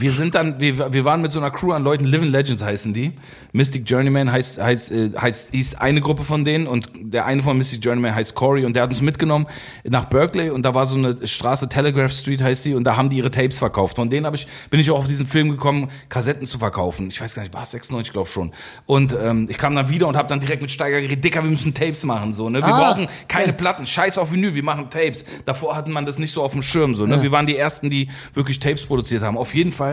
wir 0.00 0.12
sind 0.12 0.34
dann, 0.34 0.60
wir, 0.60 0.92
wir 0.92 1.04
waren 1.04 1.22
mit 1.22 1.32
so 1.32 1.40
einer 1.40 1.50
Crew 1.50 1.72
an 1.72 1.82
Leuten, 1.82 2.04
Living 2.04 2.30
Legends 2.30 2.62
heißen 2.62 2.92
die. 2.94 3.12
Mystic 3.52 3.88
Journeyman 3.88 4.30
heißt, 4.30 4.60
heißt, 4.60 4.92
äh, 4.92 5.10
heißt, 5.18 5.54
ist 5.54 5.80
eine 5.80 6.00
Gruppe 6.00 6.22
von 6.22 6.44
denen 6.44 6.66
und 6.66 6.90
der 7.00 7.24
eine 7.26 7.42
von 7.42 7.56
Mystic 7.56 7.84
Journeyman 7.84 8.14
heißt 8.14 8.34
Corey 8.34 8.64
und 8.64 8.74
der 8.74 8.82
hat 8.84 8.90
uns 8.90 9.00
mitgenommen 9.00 9.46
nach 9.84 10.04
Berkeley 10.06 10.50
und 10.50 10.62
da 10.62 10.74
war 10.74 10.86
so 10.86 10.96
eine 10.96 11.26
Straße, 11.26 11.68
Telegraph 11.68 12.12
Street 12.12 12.42
heißt 12.42 12.66
die 12.66 12.74
und 12.74 12.84
da 12.84 12.96
haben 12.96 13.08
die 13.10 13.16
ihre 13.16 13.30
Tapes 13.30 13.58
verkauft. 13.58 13.96
Von 13.96 14.10
denen 14.10 14.26
hab 14.26 14.34
ich, 14.34 14.46
bin 14.70 14.78
ich 14.80 14.90
auch 14.90 14.98
auf 14.98 15.06
diesen 15.08 15.26
Film 15.26 15.48
gekommen, 15.50 15.90
Kassetten 16.08 16.46
zu 16.46 16.58
verkaufen. 16.58 17.08
Ich 17.08 17.20
weiß 17.20 17.34
gar 17.34 17.42
nicht, 17.42 17.54
war 17.54 17.62
es 17.62 17.70
96, 17.70 18.12
glaube 18.12 18.28
schon. 18.28 18.52
Und 18.86 19.16
ähm, 19.20 19.46
ich 19.50 19.58
kam 19.58 19.74
dann 19.74 19.88
wieder 19.88 20.06
und 20.08 20.16
habe 20.16 20.28
dann 20.28 20.40
direkt 20.40 20.62
mit 20.62 20.70
Steiger 20.70 21.00
geredet, 21.00 21.24
Dicker, 21.24 21.42
wir 21.42 21.50
müssen 21.50 21.72
Tapes 21.74 22.04
machen. 22.04 22.32
so 22.34 22.48
ne 22.50 22.58
Wir 22.58 22.66
Ah, 22.74 22.92
brauchen 22.92 23.08
keine 23.28 23.48
ja. 23.48 23.52
Platten, 23.52 23.86
scheiß 23.86 24.18
auf 24.18 24.30
Vinyl, 24.32 24.54
wir 24.54 24.62
machen 24.62 24.90
Tapes. 24.90 25.24
Davor 25.46 25.74
hatten 25.76 25.90
man 25.90 26.04
das 26.06 26.18
nicht 26.18 26.32
so 26.32 26.42
auf 26.42 26.52
dem 26.52 26.62
Schirm. 26.62 26.94
so 26.94 27.06
ne 27.06 27.22
Wir 27.22 27.32
waren 27.32 27.46
die 27.46 27.56
Ersten, 27.56 27.88
die 27.90 28.08
wirklich 28.34 28.58
Tapes 28.60 28.84
produziert 28.84 29.22
haben. 29.22 29.38
Auf 29.38 29.54
jeden 29.54 29.72
Fall 29.72 29.87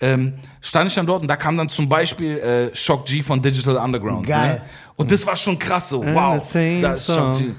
ähm, 0.00 0.34
stand 0.60 0.88
ich 0.88 0.94
dann 0.94 1.06
dort 1.06 1.22
und 1.22 1.28
da 1.28 1.36
kam 1.36 1.56
dann 1.56 1.68
zum 1.68 1.88
Beispiel 1.88 2.38
äh, 2.38 2.74
Shock 2.74 3.06
G 3.06 3.22
von 3.22 3.40
Digital 3.40 3.76
Underground. 3.76 4.26
Geil. 4.26 4.56
Ne? 4.56 4.62
Und 4.96 5.10
das 5.10 5.26
war 5.26 5.36
schon 5.36 5.58
krass 5.58 5.88
so. 5.88 6.04
Wow, 6.04 6.40
the 6.40 6.46
same 6.46 6.80
da 6.80 6.94
ist 6.94 7.06
Shock 7.06 7.38
G. 7.38 7.52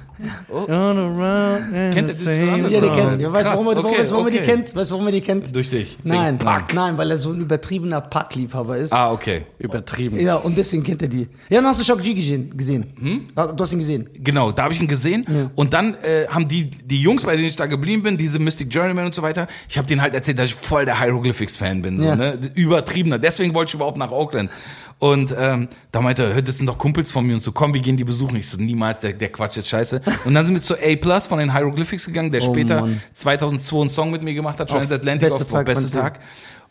Oh, 0.49 0.65
Kennt 0.65 1.93
Kennt 1.93 2.21
ihr? 2.25 2.69
Ja, 2.69 2.81
die 2.81 2.89
kennt. 2.89 3.19
Ja, 3.19 3.33
weißt 3.33 3.47
du, 3.47 3.51
warum, 3.51 3.67
er- 3.67 3.75
warum, 3.75 3.91
Krass, 3.91 3.99
weißt 3.99 4.09
du, 4.11 4.13
warum 4.13 4.25
er 4.27 4.31
die 4.31 4.37
okay, 4.39 4.45
kennt? 4.45 4.75
Weißt 4.75 4.91
du, 4.91 4.95
warum 4.95 5.11
die 5.11 5.21
kennt? 5.21 5.55
durch 5.55 5.69
dich. 5.69 5.97
Nein, 6.03 6.37
Pack. 6.37 6.73
nein, 6.73 6.97
weil 6.97 7.11
er 7.11 7.17
so 7.17 7.31
ein 7.31 7.41
übertriebener 7.41 8.01
Pack-Liebhaber 8.01 8.77
ist. 8.77 8.93
Ah, 8.93 9.11
okay. 9.11 9.43
Übertrieben. 9.59 10.19
Ja, 10.19 10.35
und 10.37 10.57
deswegen 10.57 10.83
kennt 10.83 11.01
er 11.01 11.07
die. 11.07 11.27
Ja, 11.49 11.57
dann 11.61 11.65
hast 11.65 11.79
du 11.79 11.83
Shock 11.83 12.01
G 12.01 12.13
gesehen. 12.13 12.55
gesehen. 12.55 12.85
Hm? 12.99 13.27
Du 13.35 13.61
hast 13.63 13.73
ihn 13.73 13.79
gesehen. 13.79 14.09
Genau, 14.13 14.51
da 14.51 14.63
habe 14.63 14.73
ich 14.73 14.81
ihn 14.81 14.87
gesehen. 14.87 15.51
Und 15.55 15.73
dann 15.73 15.95
äh, 16.03 16.27
haben 16.27 16.47
die, 16.47 16.65
die 16.69 17.01
Jungs, 17.01 17.23
bei 17.25 17.35
denen 17.35 17.47
ich 17.47 17.55
da 17.55 17.65
geblieben 17.65 18.03
bin, 18.03 18.17
diese 18.17 18.39
Mystic 18.39 18.73
Journeyman 18.73 19.05
und 19.07 19.15
so 19.15 19.21
weiter, 19.21 19.47
ich 19.67 19.77
habe 19.77 19.87
denen 19.87 20.01
halt 20.01 20.13
erzählt, 20.13 20.39
dass 20.39 20.47
ich 20.49 20.55
voll 20.55 20.85
der 20.85 20.99
Hieroglyphics-Fan 20.99 21.81
bin. 21.81 21.99
So, 21.99 22.07
Ja. 22.07 22.15
ne? 22.15 22.39
Übertriebener. 22.55 23.19
Deswegen 23.19 23.53
wollte 23.53 23.69
ich 23.69 23.73
überhaupt 23.75 23.97
nach 23.97 24.11
Oakland. 24.11 24.49
Und 24.97 25.35
ähm, 25.37 25.67
da 25.91 25.99
meinte 26.01 26.23
er, 26.23 26.33
"Hör, 26.35 26.41
das 26.41 26.57
sind 26.57 26.67
doch 26.67 26.77
Kumpels 26.77 27.11
von 27.11 27.25
mir 27.25 27.33
und 27.35 27.41
so, 27.43 27.51
komm, 27.51 27.73
wir 27.73 27.81
gehen 27.81 27.97
die 27.97 28.05
besuchen. 28.05 28.37
Ich 28.37 28.49
so, 28.49 28.57
niemals, 28.61 29.01
der, 29.01 29.11
der 29.13 29.29
Quatsch 29.29 29.57
jetzt 29.57 29.67
scheiße. 29.67 30.01
Und 30.23 30.33
dann 30.33 30.45
sind 30.45 30.55
wir 30.55 30.61
zu 30.61 30.75
A-Plus 30.75 31.25
von 31.25 31.37
den 31.39 31.51
Hieroglyphics 31.51 32.05
gegangen, 32.05 32.31
der 32.31 32.41
Oh, 32.43 32.51
später 32.53 32.81
Mann. 32.81 33.01
2002 33.13 33.81
einen 33.81 33.89
Song 33.89 34.11
mit 34.11 34.23
mir 34.23 34.33
gemacht 34.33 34.59
hat, 34.59 34.71
Auf 34.71 34.77
Transatlantic 34.77 35.27
Beste 35.29 35.43
auf 35.43 35.51
Tag, 35.51 35.65
Beste? 35.65 35.91
Tag. 35.91 36.19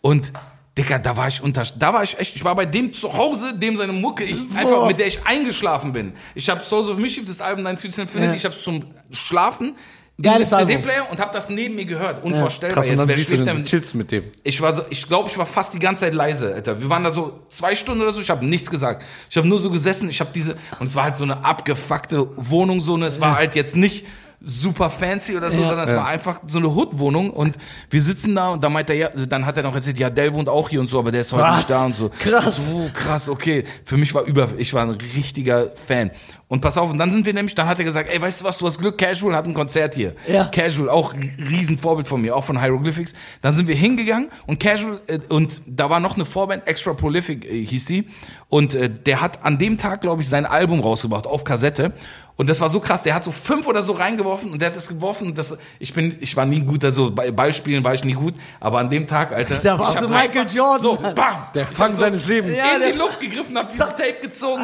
Und 0.01 0.33
Dicker, 0.77 0.99
da 0.99 1.17
war 1.17 1.29
ich 1.29 1.41
unter, 1.43 1.63
da 1.79 1.93
war 1.95 2.03
ich 2.03 2.19
echt, 2.19 2.35
ich 2.35 2.43
war 2.45 2.55
bei 2.57 2.67
dem 2.67 2.93
zu 2.93 3.13
Hause, 3.17 3.57
dem 3.57 3.77
seine 3.77 3.93
Mucke, 3.93 4.25
ich, 4.25 4.37
einfach 4.57 4.63
Boah. 4.79 4.87
mit 4.89 4.99
der 4.99 5.07
ich 5.07 5.25
eingeschlafen 5.25 5.93
bin. 5.93 6.15
Ich 6.35 6.49
habe 6.49 6.63
Souls 6.65 6.89
of 6.89 6.97
Mischief, 6.99 7.27
das 7.27 7.41
Album 7.41 7.63
93 7.63 7.99
Infinite, 8.03 8.31
Ja. 8.31 8.35
ich 8.35 8.45
habe 8.45 8.57
zum 8.57 8.85
Schlafen 9.13 9.75
Geiles. 10.21 10.51
CD-Player 10.51 11.11
und 11.11 11.19
habe 11.19 11.33
das 11.33 11.49
neben 11.51 11.75
mir 11.75 11.87
gehört. 11.87 12.23
Unvorstellbar. 12.23 12.75
Krass, 12.77 12.87
und 12.87 12.93
Jetzt, 12.93 13.01
dann 13.01 13.09
wer 13.09 13.17
siehst 13.17 13.31
du, 13.33 13.37
dann 13.39 13.57
denn- 13.57 13.65
chillst 13.65 13.95
mit 13.97 14.13
dem. 14.13 14.25
ich 14.45 14.61
war 14.61 14.73
so, 14.73 14.83
ich 14.91 15.09
glaube, 15.09 15.29
ich 15.29 15.37
war 15.37 15.47
fast 15.47 15.75
die 15.75 15.81
ganze 15.81 16.05
Zeit 16.05 16.15
leise, 16.15 16.55
Alter. 16.55 16.81
Wir 16.81 16.89
waren 16.89 17.03
da 17.03 17.11
so 17.11 17.41
zwei 17.49 17.75
Stunden 17.75 18.01
oder 18.03 18.13
so, 18.13 18.21
ich 18.21 18.31
habe 18.31 18.45
nichts 18.47 18.71
gesagt. 18.71 19.05
Ich 19.29 19.37
habe 19.37 19.49
nur 19.49 19.59
so 19.59 19.71
gesessen, 19.71 20.09
ich 20.09 20.21
habe 20.21 20.31
diese, 20.33 20.53
und 20.79 20.87
es 20.87 20.95
war 20.95 21.03
halt 21.05 21.17
so 21.17 21.25
eine 21.25 21.45
abgefuckte 21.45 22.29
Wohnung, 22.37 22.81
so 22.81 22.95
eine, 22.95 23.07
es 23.07 23.21
war 23.21 23.37
halt 23.37 23.57
jetzt 23.57 23.75
nicht 23.77 24.07
super 24.47 24.91
fancy 24.91 25.37
oder 25.37 25.51
so, 25.51 25.63
Ja. 25.63 25.69
sondern 25.69 25.89
es 25.89 25.97
war 25.97 26.07
einfach 26.07 26.41
so 26.47 26.59
eine 26.59 26.69
Hood-Wohnung 26.69 27.31
und 27.31 27.57
wir 27.89 28.03
sitzen 28.03 28.35
da 28.35 28.51
und 28.51 28.63
da 28.63 28.69
meint 28.69 28.91
er, 28.91 28.97
ja, 28.97 29.09
dann 29.09 29.47
hat 29.47 29.57
er 29.57 29.63
noch 29.63 29.75
erzählt, 29.75 29.99
ja, 29.99 30.11
Dell 30.11 30.35
wohnt 30.35 30.49
auch 30.51 30.69
hier 30.69 30.81
und 30.81 30.87
so, 30.89 30.99
aber 30.99 31.11
der 31.13 31.23
ist 31.23 31.33
heute 31.33 31.43
Was? 31.45 31.57
nicht 31.57 31.71
da 31.71 31.85
und 31.87 31.97
so. 31.97 32.11
Krass. 32.19 32.71
So 32.71 32.91
krass, 32.93 33.29
okay. 33.31 33.65
Für 33.85 33.97
mich 33.97 34.13
war 34.15 34.23
über, 34.25 34.49
ich 34.59 34.75
war 34.75 34.83
ein 34.83 34.91
richtiger 34.91 35.71
Fan. 35.87 36.11
Und 36.55 36.61
pass 36.61 36.79
auf, 36.79 36.93
und 36.93 36.99
dann 36.99 37.11
sind 37.11 37.27
wir 37.27 37.35
nämlich, 37.35 37.57
dann 37.57 37.67
hat 37.67 37.81
er 37.81 37.85
gesagt, 37.85 38.09
ey, 38.09 38.23
weißt 38.23 38.41
du 38.41 38.45
was, 38.45 38.59
du 38.59 38.67
hast 38.67 38.79
Glück, 38.79 38.97
Casual 38.97 39.35
hat 39.35 39.45
ein 39.45 39.55
Konzert 39.55 39.97
hier. 39.97 40.15
Ja. 40.29 40.45
Casual, 40.45 40.89
auch 40.89 41.13
ein 41.13 41.35
Riesenvorbild 41.51 42.07
von 42.07 42.23
mir, 42.23 42.37
auch 42.37 42.45
von 42.45 42.61
Hieroglyphics. 42.61 43.13
Dann 43.41 43.57
sind 43.57 43.67
wir 43.67 43.75
hingegangen 43.75 44.31
und 44.47 44.61
Casual, 44.61 45.01
äh, 45.09 45.19
und 45.31 45.63
da 45.67 45.91
war 45.91 45.99
noch 45.99 46.15
eine 46.15 46.25
Vorband, 46.25 46.69
Extra 46.69 46.95
Prolific 46.95 47.45
äh, 47.45 47.67
hieß 47.67 47.87
die. 47.87 48.07
Und 48.51 48.73
äh, 48.75 48.89
der 48.89 49.21
hat 49.21 49.45
an 49.45 49.59
dem 49.59 49.79
Tag, 49.79 50.03
glaube 50.03 50.23
ich, 50.23 50.29
sein 50.29 50.47
Album 50.47 50.79
rausgebracht, 50.79 51.27
auf 51.27 51.43
Kassette. 51.43 51.93
Und 52.37 52.51
das 52.51 52.61
war 52.61 52.69
so 52.69 52.81
krass, 52.81 53.03
der 53.05 53.15
hat 53.15 53.23
so 53.23 53.31
fünf 53.31 53.67
oder 53.67 53.81
so 53.81 53.93
reingeworfen 53.93 54.51
und 54.51 54.61
der 54.61 54.71
hat 54.71 54.77
es 54.77 54.89
geworfen. 54.89 55.29
Und 55.29 55.39
das, 55.39 55.57
ich 55.79 55.95
bin, 55.95 56.17
ich 56.21 56.37
war 56.37 56.45
nie 56.45 56.61
gut, 56.63 56.85
also 56.85 57.13
bei 57.13 57.31
Ballspielen 57.31 57.85
war 57.85 57.95
ich 57.95 58.03
nie 58.03 58.15
gut, 58.15 58.35
aber 58.59 58.81
an 58.81 58.91
dem 58.91 59.07
Tag, 59.07 59.33
Alter. 59.33 59.55
Da 59.63 59.79
warst 59.79 59.95
ich 59.95 60.01
du 60.01 60.09
Michael 60.09 60.41
einfach 60.41 60.55
Jordan. 60.55 60.83
So, 60.83 60.97
bam! 61.15 61.47
Der 61.55 61.67
Fang 61.67 61.95
seines 61.95 62.27
Lebens. 62.27 62.57
Ja, 62.57 62.77
in 62.77 62.93
die 62.93 62.99
Luft 62.99 63.21
gegriffen, 63.21 63.57
hab 63.57 63.69
dieses 63.69 63.87
Tape 63.87 64.17
gezogen. 64.21 64.63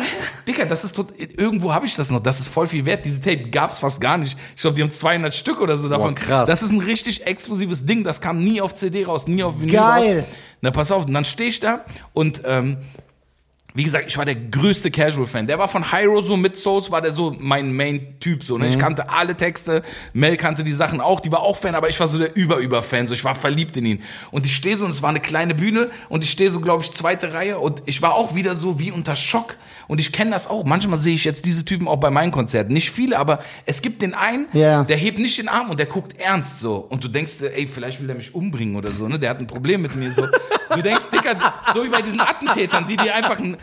Digga, 0.49 0.65
das 0.65 0.83
ist 0.83 0.97
tot, 0.97 1.09
irgendwo 1.17 1.73
habe 1.73 1.87
ich 1.87 1.95
das 1.95 2.11
noch, 2.11 2.21
das 2.21 2.41
ist 2.41 2.49
voll 2.49 2.67
viel 2.67 2.85
wert. 2.87 3.05
Diese 3.05 3.21
Tape 3.21 3.49
gab's 3.51 3.79
fast 3.79 4.01
gar 4.01 4.19
nicht. 4.19 4.37
Ich 4.57 4.63
glaube, 4.63 4.75
die 4.75 4.83
haben 4.83 4.91
200 4.91 5.33
Stück 5.33 5.61
oder 5.61 5.77
so 5.77 5.89
davon. 5.89 6.15
krass. 6.17 6.49
Das 6.49 6.63
ist 6.63 6.73
ein 6.73 6.81
richtig 6.81 7.25
exklusives 7.27 7.87
Ding, 7.87 8.03
das 8.03 8.21
kam 8.21 8.43
nie 8.43 8.61
auf 8.61 8.75
CD 8.75 9.05
raus, 9.05 9.29
nie 9.29 9.45
auf 9.45 9.61
Vinyl 9.61 9.75
Geil. 9.77 10.19
raus. 10.21 10.29
Na, 10.63 10.71
pass 10.73 10.91
auf, 10.91 11.07
und 11.07 11.13
dann 11.15 11.25
stehe 11.25 11.49
ich 11.49 11.61
da 11.61 11.85
und 12.13 12.43
ähm, 12.45 12.79
wie 13.75 13.85
gesagt, 13.85 14.07
ich 14.09 14.19
war 14.19 14.25
der 14.25 14.35
größte 14.35 14.91
Casual-Fan. 14.91 15.47
Der 15.47 15.59
war 15.59 15.69
von 15.69 15.93
Hyro 15.93 16.21
so 16.21 16.37
mit 16.37 16.57
Souls, 16.57 16.91
war 16.91 17.01
der 17.01 17.13
so 17.13 17.35
mein 17.39 17.73
Main-Typ. 17.75 18.43
So, 18.43 18.59
ne? 18.59 18.69
Ich 18.69 18.79
kannte 18.79 19.11
alle 19.11 19.37
Texte. 19.37 19.83
Mel 20.13 20.37
kannte 20.37 20.65
die 20.65 20.73
Sachen 20.73 21.01
auch. 21.01 21.21
Die 21.21 21.31
war 21.31 21.43
auch 21.43 21.57
Fan, 21.57 21.75
aber 21.75 21.89
ich 21.89 22.01
war 22.01 22.07
so 22.07 22.19
der 22.19 22.35
Über-Über-Fan. 22.37 23.07
So, 23.07 23.15
ich 23.15 23.23
war 23.25 23.35
verliebt 23.35 23.77
in 23.77 23.87
ihn. 23.87 24.03
Und 24.33 24.45
ich 24.47 24.55
stehe 24.57 24.77
so, 24.77 24.85
und 24.85 24.91
es 24.91 25.03
war 25.03 25.11
eine 25.11 25.21
kleine 25.21 25.55
Bühne. 25.55 25.91
Und 26.09 26.25
ich 26.25 26.31
stehe 26.31 26.51
so, 26.51 26.61
glaube 26.61 26.83
ich, 26.83 26.91
zweite 26.93 27.33
Reihe. 27.33 27.59
Und 27.61 27.83
ich 27.87 28.03
war 28.03 28.15
auch 28.15 28.35
wieder 28.35 28.55
so 28.55 28.81
wie 28.81 28.91
unter 28.91 29.15
Schock. 29.15 29.57
Und 29.87 30.01
ich 30.01 30.11
kenne 30.13 30.31
das 30.33 30.49
auch. 30.49 30.65
Manchmal 30.65 30.97
sehe 30.97 31.15
ich 31.15 31.25
jetzt 31.25 31.45
diese 31.47 31.65
Typen 31.65 31.87
auch 31.89 31.97
bei 31.99 32.11
meinen 32.11 32.33
Konzerten. 32.33 32.73
Nicht 32.73 32.91
viele, 32.91 33.19
aber 33.19 33.41
es 33.67 33.83
gibt 33.83 34.03
den 34.03 34.15
einen, 34.15 34.47
Ja. 34.53 34.85
der 34.85 34.97
hebt 34.97 35.19
nicht 35.19 35.39
den 35.39 35.49
Arm 35.49 35.71
und 35.71 35.79
der 35.79 35.87
guckt 35.87 36.19
ernst 36.19 36.61
so. 36.61 36.77
Und 36.77 37.03
du 37.05 37.09
denkst, 37.09 37.39
dir, 37.39 37.53
ey, 37.57 37.67
vielleicht 37.67 38.01
will 38.01 38.09
er 38.09 38.15
mich 38.17 38.35
umbringen 38.35 38.77
oder 38.77 38.91
so, 38.91 39.09
ne? 39.09 39.19
Der 39.19 39.31
hat 39.31 39.41
ein 39.41 39.47
Problem 39.47 39.83
mit 39.83 39.95
mir 39.97 40.11
so. 40.13 40.27
Du 40.75 40.83
denkst, 40.83 41.03
Dicker, 41.13 41.37
so 41.75 41.85
wie 41.85 41.89
bei 41.89 42.03
diesen 42.03 42.21
Attentätern, 42.21 42.87
die 42.87 42.97
dir 42.97 43.15
einfach 43.15 43.39
ein. 43.39 43.57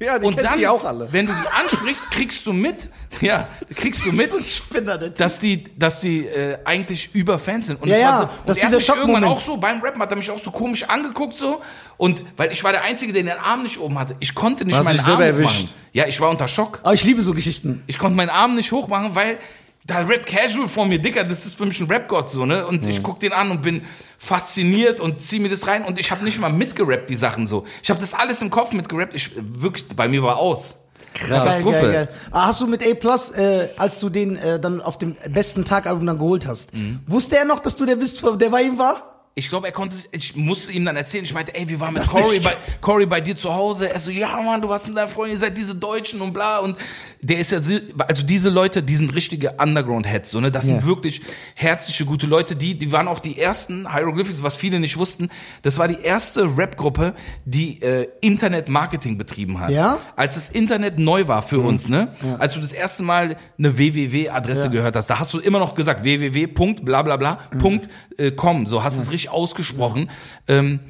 Ja, 0.00 0.18
die 0.18 0.26
und 0.26 0.42
dann, 0.42 0.58
die 0.58 0.66
auch 0.66 0.84
alle. 0.84 1.08
wenn 1.12 1.26
du 1.26 1.32
die 1.32 1.48
ansprichst, 1.48 2.10
kriegst 2.10 2.44
du 2.46 2.52
mit, 2.52 2.88
ja, 3.20 3.48
kriegst 3.74 4.04
du 4.04 4.12
mit, 4.12 4.28
So 4.28 4.42
Spinner, 4.42 4.98
dass 4.98 5.38
die, 5.38 5.64
dass 5.78 6.00
die 6.00 6.26
äh, 6.26 6.58
eigentlich 6.64 7.14
über 7.14 7.38
Fans 7.38 7.66
sind. 7.66 7.80
Und 7.80 7.88
Ja, 7.88 7.98
ja, 7.98 8.16
so, 8.16 8.22
und 8.22 8.58
er 8.58 8.66
hat 8.66 8.74
mich 8.74 8.88
irgendwann 8.88 9.24
auch 9.24 9.40
so 9.40 9.56
beim 9.56 9.80
Rappen 9.80 10.00
hat 10.00 10.10
er 10.10 10.16
mich 10.16 10.30
auch 10.30 10.38
so 10.38 10.50
komisch 10.50 10.84
angeguckt 10.84 11.36
so 11.36 11.60
und 11.96 12.24
weil 12.36 12.52
ich 12.52 12.62
war 12.64 12.72
der 12.72 12.82
einzige, 12.82 13.12
der 13.12 13.22
den 13.22 13.32
Arm 13.32 13.62
nicht 13.62 13.78
oben 13.78 13.98
hatte. 13.98 14.16
Ich 14.20 14.34
konnte 14.34 14.64
nicht 14.64 14.76
Hast 14.76 14.84
meinen 14.84 15.00
Arm 15.00 15.20
erwischt. 15.20 15.68
Ja, 15.92 16.06
ich 16.06 16.20
war 16.20 16.30
unter 16.30 16.48
Schock. 16.48 16.80
Aber 16.82 16.94
ich 16.94 17.04
liebe 17.04 17.22
so 17.22 17.34
Geschichten. 17.34 17.82
Ich 17.86 17.98
konnte 17.98 18.16
meinen 18.16 18.30
Arm 18.30 18.56
nicht 18.56 18.72
hochmachen, 18.72 19.14
weil 19.14 19.38
da 19.86 19.98
rappt 19.98 20.26
Casual 20.26 20.66
vor 20.66 20.86
mir, 20.86 20.98
Dicker, 20.98 21.24
das 21.24 21.44
ist 21.44 21.54
für 21.54 21.66
mich 21.66 21.78
ein 21.80 21.86
Rap-Gott 21.86 22.30
so, 22.30 22.46
ne? 22.46 22.66
Und 22.66 22.86
ich 22.86 23.02
guck 23.02 23.20
den 23.20 23.32
an 23.32 23.50
und 23.50 23.60
bin 23.60 23.82
fasziniert 24.18 24.98
und 24.98 25.20
zieh 25.20 25.38
mir 25.38 25.50
das 25.50 25.66
rein 25.66 25.84
und 25.84 25.98
ich 25.98 26.10
habe 26.10 26.24
nicht 26.24 26.40
mal 26.40 26.50
mitgerappt, 26.50 27.10
die 27.10 27.16
Sachen 27.16 27.46
so. 27.46 27.66
Ich 27.82 27.90
habe 27.90 28.00
das 28.00 28.14
alles 28.14 28.40
im 28.40 28.50
Kopf 28.50 28.72
mitgerappt. 28.72 29.12
Ich 29.14 29.32
wirklich, 29.36 29.86
bei 29.94 30.08
mir 30.08 30.22
war 30.22 30.38
aus. 30.38 30.80
Geil, 31.12 31.28
Katastrophe. 31.28 31.80
geil, 31.80 31.92
geil. 31.92 32.08
Ah, 32.30 32.46
hast 32.46 32.60
du 32.62 32.66
mit 32.66 32.84
A 32.84 32.94
Plus, 32.94 33.30
äh, 33.30 33.68
als 33.76 34.00
du 34.00 34.08
den 34.08 34.36
äh, 34.36 34.58
dann 34.58 34.80
auf 34.80 34.96
dem 34.96 35.16
besten 35.28 35.64
Tag-Album 35.64 36.06
dann 36.06 36.18
geholt 36.18 36.46
hast, 36.46 36.72
wusste 37.06 37.36
er 37.36 37.44
noch, 37.44 37.60
dass 37.60 37.76
du 37.76 37.84
der 37.84 37.96
bist, 37.96 38.22
der 38.22 38.48
bei 38.48 38.62
ihm 38.62 38.78
war? 38.78 39.13
Ich 39.36 39.48
glaube, 39.48 39.66
er 39.66 39.72
konnte, 39.72 39.96
ich 40.12 40.36
musste 40.36 40.70
ihm 40.70 40.84
dann 40.84 40.94
erzählen, 40.94 41.24
ich 41.24 41.34
meinte, 41.34 41.52
ey, 41.56 41.68
wir 41.68 41.80
waren 41.80 41.92
mit 41.92 42.04
Das 42.04 42.10
Cory 42.10 42.38
bei, 42.38 42.54
Cory 42.80 43.04
bei 43.06 43.20
dir 43.20 43.34
zu 43.34 43.52
Hause. 43.52 43.90
Er 43.92 43.98
so, 43.98 44.12
ja, 44.12 44.40
Mann, 44.40 44.62
du 44.62 44.68
warst 44.68 44.86
mit 44.86 44.96
deiner 44.96 45.08
Freundin, 45.08 45.32
ihr 45.34 45.38
seid 45.40 45.58
diese 45.58 45.74
Deutschen 45.74 46.20
und 46.20 46.32
bla. 46.32 46.60
Und 46.60 46.78
der 47.20 47.40
ist 47.40 47.50
ja, 47.50 47.60
so- 47.60 47.74
also 48.06 48.22
diese 48.22 48.48
Leute, 48.48 48.80
die 48.80 48.94
sind 48.94 49.12
richtige 49.12 49.54
Underground-Heads, 49.54 50.30
so, 50.30 50.38
ne? 50.40 50.52
Das 50.52 50.66
sind 50.66 50.76
Ja. 50.76 50.84
wirklich 50.84 51.22
herzliche, 51.56 52.04
gute 52.04 52.28
Leute. 52.28 52.54
Die, 52.54 52.78
die 52.78 52.92
waren 52.92 53.08
auch 53.08 53.18
die 53.18 53.36
ersten 53.40 53.92
Hieroglyphics, 53.92 54.44
was 54.44 54.56
viele 54.56 54.78
nicht 54.78 54.98
wussten. 54.98 55.28
Das 55.62 55.78
war 55.78 55.88
die 55.88 55.98
erste 56.00 56.56
Rap-Gruppe, 56.56 57.14
die 57.44 57.82
äh, 57.82 58.06
Internet-Marketing 58.20 59.18
betrieben 59.18 59.58
hat. 59.58 59.70
Ja? 59.70 59.98
Als 60.14 60.36
das 60.36 60.48
Internet 60.48 61.00
neu 61.00 61.26
war 61.26 61.42
für 61.42 61.58
uns, 61.58 61.88
ne? 61.88 62.14
Als 62.38 62.54
du 62.54 62.60
das 62.60 62.72
erste 62.72 63.02
Mal 63.02 63.36
eine 63.58 63.76
www-Adresse 63.76 64.66
Ja. 64.66 64.70
gehört 64.70 64.94
hast, 64.94 65.08
da 65.08 65.18
hast 65.18 65.34
du 65.34 65.40
immer 65.40 65.58
noch 65.58 65.74
gesagt 65.74 66.04
www.blablabla.com, 66.04 68.66
so 68.66 68.84
hast 68.84 68.96
du 68.96 69.00
es 69.02 69.10
richtig 69.10 69.23
ausgesprochen. 69.28 70.10
Ähm, 70.48 70.80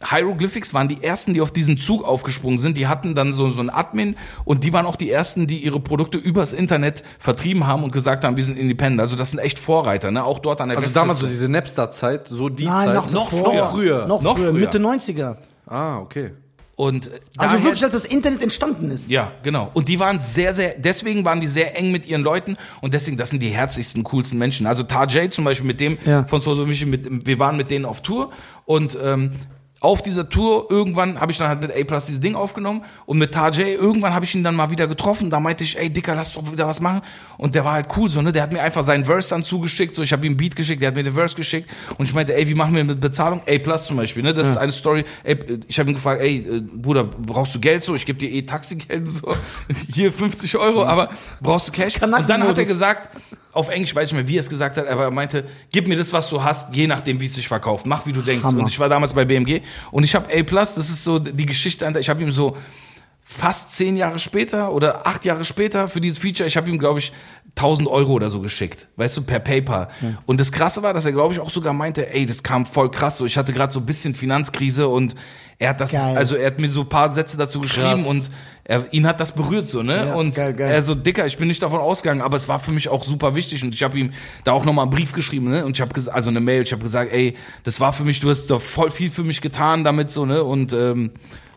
Hieroglyphics 0.00 0.74
waren 0.74 0.86
die 0.86 1.02
ersten, 1.02 1.34
die 1.34 1.40
auf 1.40 1.50
diesen 1.50 1.76
Zug 1.76 2.04
aufgesprungen 2.04 2.58
sind. 2.58 2.76
Die 2.76 2.86
hatten 2.86 3.16
dann 3.16 3.32
so, 3.32 3.50
so 3.50 3.58
einen 3.58 3.68
Admin 3.70 4.16
und 4.44 4.62
die 4.62 4.72
waren 4.72 4.86
auch 4.86 4.94
die 4.94 5.10
ersten, 5.10 5.48
die 5.48 5.58
ihre 5.58 5.80
Produkte 5.80 6.18
übers 6.18 6.52
Internet 6.52 7.02
vertrieben 7.18 7.66
haben 7.66 7.82
und 7.82 7.90
gesagt 7.90 8.22
haben, 8.22 8.36
wir 8.36 8.44
sind 8.44 8.56
independent. 8.58 9.00
Also 9.00 9.16
das 9.16 9.30
sind 9.30 9.40
echt 9.40 9.58
Vorreiter, 9.58 10.12
ne? 10.12 10.22
Auch 10.24 10.38
dort 10.38 10.60
an 10.60 10.68
der 10.68 10.78
Also 10.78 10.86
Westküste. 10.86 11.00
damals 11.00 11.18
so 11.18 11.26
diese 11.26 11.48
Napster-Zeit, 11.48 12.28
so 12.28 12.48
die 12.48 12.66
Nein, 12.66 12.86
Zeit. 12.86 12.94
noch, 12.94 13.10
Noch 13.10 13.28
früher. 13.30 13.64
früher. 13.70 14.06
Noch, 14.06 14.22
Noch 14.22 14.36
früher, 14.36 14.50
früher. 14.50 14.60
Mitte 14.60 14.78
90er. 14.78 15.36
Ah, 15.66 15.98
okay. 15.98 16.30
Und 16.78 17.10
Also 17.36 17.60
wirklich, 17.64 17.82
als 17.82 17.92
das 17.92 18.04
Internet 18.04 18.40
entstanden 18.40 18.92
ist. 18.92 19.10
Ja, 19.10 19.32
genau. 19.42 19.68
Und 19.74 19.88
die 19.88 19.98
waren 19.98 20.20
sehr, 20.20 20.54
sehr, 20.54 20.76
deswegen 20.78 21.24
waren 21.24 21.40
die 21.40 21.48
sehr 21.48 21.76
eng 21.76 21.90
mit 21.90 22.06
ihren 22.06 22.22
Leuten 22.22 22.56
und 22.80 22.94
deswegen, 22.94 23.16
das 23.16 23.30
sind 23.30 23.42
die 23.42 23.48
herzlichsten, 23.48 24.04
coolsten 24.04 24.38
Menschen. 24.38 24.64
Also 24.64 24.84
Tajay 24.84 25.28
zum 25.28 25.44
Beispiel 25.44 25.66
mit 25.66 25.80
dem 25.80 25.98
Ja. 26.06 26.22
von 26.28 26.40
Soso 26.40 26.64
Michi, 26.64 26.86
mit, 26.86 27.26
wir 27.26 27.40
waren 27.40 27.56
mit 27.56 27.72
denen 27.72 27.84
auf 27.84 28.00
Tour 28.00 28.30
und 28.64 28.96
ähm, 29.02 29.32
auf 29.80 30.02
dieser 30.02 30.28
Tour 30.28 30.66
irgendwann 30.70 31.20
habe 31.20 31.30
ich 31.30 31.38
dann 31.38 31.46
halt 31.46 31.60
mit 31.60 31.70
A-Plus 31.70 32.06
dieses 32.06 32.20
Ding 32.20 32.34
aufgenommen 32.34 32.84
und 33.06 33.16
mit 33.16 33.32
Tajay 33.32 33.74
irgendwann 33.74 34.12
habe 34.12 34.24
ich 34.24 34.34
ihn 34.34 34.42
dann 34.42 34.56
mal 34.56 34.72
wieder 34.72 34.88
getroffen. 34.88 35.30
Da 35.30 35.38
meinte 35.38 35.62
ich, 35.62 35.78
ey 35.78 35.88
Dicker, 35.88 36.16
lass 36.16 36.32
doch 36.32 36.50
wieder 36.50 36.66
was 36.66 36.80
machen. 36.80 37.02
Und 37.36 37.54
der 37.54 37.64
war 37.64 37.74
halt 37.74 37.86
cool 37.96 38.10
so, 38.10 38.20
ne? 38.20 38.32
Der 38.32 38.42
hat 38.42 38.52
mir 38.52 38.60
einfach 38.60 38.82
seinen 38.82 39.04
Verse 39.04 39.30
dann 39.30 39.44
zugeschickt. 39.44 39.94
So, 39.94 40.02
ich 40.02 40.12
habe 40.12 40.26
ihm 40.26 40.30
einen 40.30 40.36
Beat 40.36 40.56
geschickt, 40.56 40.82
der 40.82 40.88
hat 40.88 40.96
mir 40.96 41.04
den 41.04 41.14
Verse 41.14 41.36
geschickt 41.36 41.70
und 41.96 42.06
ich 42.06 42.14
meinte, 42.14 42.34
ey, 42.34 42.48
wie 42.48 42.56
machen 42.56 42.74
wir 42.74 42.82
mit 42.82 43.00
Bezahlung? 43.00 43.40
A-Plus 43.46 43.86
zum 43.86 43.96
Beispiel, 43.98 44.24
ne? 44.24 44.34
Das 44.34 44.48
ist 44.48 44.56
eine 44.56 44.72
Story. 44.72 45.04
Ey, 45.22 45.38
ich 45.68 45.78
habe 45.78 45.88
ihn 45.90 45.94
gefragt, 45.94 46.22
ey, 46.22 46.38
äh, 46.38 46.60
Bruder, 46.60 47.04
brauchst 47.04 47.54
du 47.54 47.60
Geld 47.60 47.84
so? 47.84 47.94
Ich 47.94 48.04
gebe 48.04 48.18
dir 48.18 48.30
eh 48.30 48.42
Taxigeld 48.42 49.08
so. 49.08 49.32
Hier 49.94 50.12
50 50.12 50.56
Euro, 50.56 50.84
aber 50.84 51.10
brauchst 51.40 51.68
du 51.68 51.72
Cash? 51.72 52.02
Und 52.02 52.10
dann 52.10 52.42
hat 52.42 52.58
er 52.58 52.64
gesagt, 52.64 53.10
auf 53.52 53.68
Englisch 53.70 53.94
weiß 53.94 54.08
ich 54.08 54.12
nicht 54.12 54.22
mehr, 54.22 54.28
wie 54.28 54.36
er 54.36 54.40
es 54.40 54.48
gesagt 54.48 54.76
hat, 54.76 54.86
aber 54.86 55.04
er 55.04 55.10
meinte, 55.10 55.44
gib 55.72 55.88
mir 55.88 55.96
das, 55.96 56.12
was 56.12 56.28
du 56.30 56.42
hast, 56.42 56.74
je 56.74 56.86
nachdem, 56.86 57.20
wie 57.20 57.24
es 57.24 57.34
sich 57.34 57.48
verkauft. 57.48 57.86
Mach, 57.86 58.06
wie 58.06 58.12
du 58.12 58.22
denkst. 58.22 58.44
Hammer. 58.44 58.60
Und 58.60 58.68
ich 58.68 58.78
war 58.78 58.88
damals 58.88 59.12
bei 59.14 59.24
BMG 59.24 59.62
und 59.90 60.04
ich 60.04 60.14
habe 60.14 60.32
A+, 60.32 60.42
das 60.42 60.76
ist 60.76 61.04
so 61.04 61.18
die 61.18 61.46
Geschichte, 61.46 61.90
ich 61.98 62.08
habe 62.08 62.22
ihm 62.22 62.32
so 62.32 62.56
fast 63.22 63.74
zehn 63.74 63.96
Jahre 63.96 64.18
später 64.18 64.72
oder 64.72 65.06
acht 65.06 65.24
Jahre 65.24 65.44
später 65.44 65.86
für 65.88 66.00
dieses 66.00 66.18
Feature, 66.18 66.46
ich 66.46 66.56
habe 66.56 66.70
ihm, 66.70 66.78
glaube 66.78 66.98
ich, 66.98 67.12
1000 67.56 67.88
Euro 67.88 68.12
oder 68.12 68.30
so 68.30 68.40
geschickt, 68.40 68.86
weißt 68.96 69.16
du, 69.16 69.22
per 69.22 69.40
PayPal. 69.40 69.88
Und 70.26 70.40
das 70.40 70.50
Krasse 70.52 70.82
war, 70.82 70.94
dass 70.94 71.04
er, 71.06 71.12
glaube 71.12 71.34
ich, 71.34 71.40
auch 71.40 71.50
sogar 71.50 71.72
meinte, 71.72 72.12
ey, 72.12 72.24
das 72.24 72.42
kam 72.42 72.64
voll 72.64 72.90
krass, 72.90 73.18
so 73.18 73.26
ich 73.26 73.36
hatte 73.36 73.52
gerade 73.52 73.72
so 73.72 73.80
ein 73.80 73.86
bisschen 73.86 74.14
Finanzkrise 74.14 74.88
und 74.88 75.14
er 75.58 75.70
hat 75.70 75.80
das, 75.80 75.90
Geil. 75.90 76.16
also 76.16 76.36
er 76.36 76.46
hat 76.46 76.60
mir 76.60 76.68
so 76.68 76.82
ein 76.82 76.88
paar 76.88 77.10
Sätze 77.10 77.36
dazu 77.36 77.60
geschrieben 77.60 78.02
Krass. 78.02 78.06
und 78.06 78.30
er, 78.62 78.84
ihn 78.92 79.06
hat 79.06 79.18
das 79.18 79.32
berührt 79.32 79.66
so, 79.66 79.82
ne? 79.82 79.96
Ja, 79.96 80.14
und 80.14 80.34
geil, 80.34 80.52
geil. 80.52 80.70
er 80.70 80.82
so, 80.82 80.94
Dicker, 80.94 81.26
ich 81.26 81.36
bin 81.36 81.48
nicht 81.48 81.62
davon 81.62 81.80
ausgegangen, 81.80 82.20
aber 82.20 82.36
es 82.36 82.48
war 82.48 82.60
für 82.60 82.70
mich 82.70 82.88
auch 82.88 83.02
super 83.02 83.34
wichtig 83.34 83.64
und 83.64 83.74
ich 83.74 83.82
habe 83.82 83.98
ihm 83.98 84.12
da 84.44 84.52
auch 84.52 84.64
nochmal 84.64 84.84
einen 84.84 84.92
Brief 84.92 85.12
geschrieben, 85.12 85.50
ne? 85.50 85.64
Und 85.64 85.76
ich 85.76 85.80
habe 85.80 85.92
gesagt, 85.92 86.14
also 86.14 86.30
eine 86.30 86.40
Mail, 86.40 86.62
ich 86.62 86.72
habe 86.72 86.82
gesagt, 86.82 87.12
ey, 87.12 87.34
das 87.64 87.80
war 87.80 87.92
für 87.92 88.04
mich, 88.04 88.20
du 88.20 88.28
hast 88.28 88.46
doch 88.48 88.60
voll 88.60 88.90
viel 88.90 89.10
für 89.10 89.24
mich 89.24 89.40
getan 89.40 89.84
damit 89.84 90.10
so, 90.10 90.26
ne? 90.26 90.44
Und 90.44 90.72
ähm, 90.72 91.10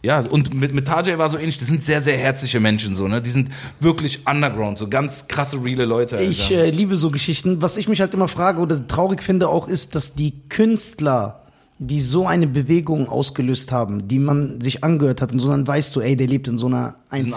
ja, 0.03 0.21
und 0.21 0.53
mit, 0.53 0.73
mit 0.73 0.87
Tajay 0.87 1.19
war 1.19 1.29
so 1.29 1.37
ähnlich, 1.37 1.59
das 1.59 1.67
sind 1.67 1.83
sehr, 1.83 2.01
sehr 2.01 2.17
herzliche 2.17 2.59
Menschen 2.59 2.95
so, 2.95 3.07
ne? 3.07 3.21
Die 3.21 3.29
sind 3.29 3.51
wirklich 3.79 4.25
underground, 4.25 4.79
so 4.79 4.89
ganz 4.89 5.27
krasse, 5.27 5.63
reale 5.63 5.85
Leute. 5.85 6.17
Alter. 6.17 6.27
Ich 6.29 6.49
äh, 6.49 6.71
liebe 6.71 6.95
so 6.95 7.11
Geschichten. 7.11 7.61
Was 7.61 7.77
ich 7.77 7.87
mich 7.87 8.01
halt 8.01 8.13
immer 8.15 8.27
frage 8.27 8.61
oder 8.61 8.87
traurig 8.87 9.21
finde 9.21 9.49
auch, 9.49 9.67
ist, 9.67 9.93
dass 9.93 10.15
die 10.15 10.47
Künstler, 10.49 11.40
die 11.83 11.99
so 11.99 12.27
eine 12.27 12.45
Bewegung 12.45 13.09
ausgelöst 13.09 13.71
haben, 13.71 14.07
die 14.07 14.19
man 14.19 14.61
sich 14.61 14.83
angehört 14.83 15.19
hat 15.19 15.31
und 15.31 15.39
so, 15.39 15.49
dann 15.49 15.65
weißt 15.65 15.95
du, 15.95 15.99
ey, 16.01 16.15
der 16.15 16.27
lebt 16.27 16.47
in 16.47 16.55
so 16.59 16.67
einer 16.67 16.95
alle 17.09 17.23
broke, 17.23 17.33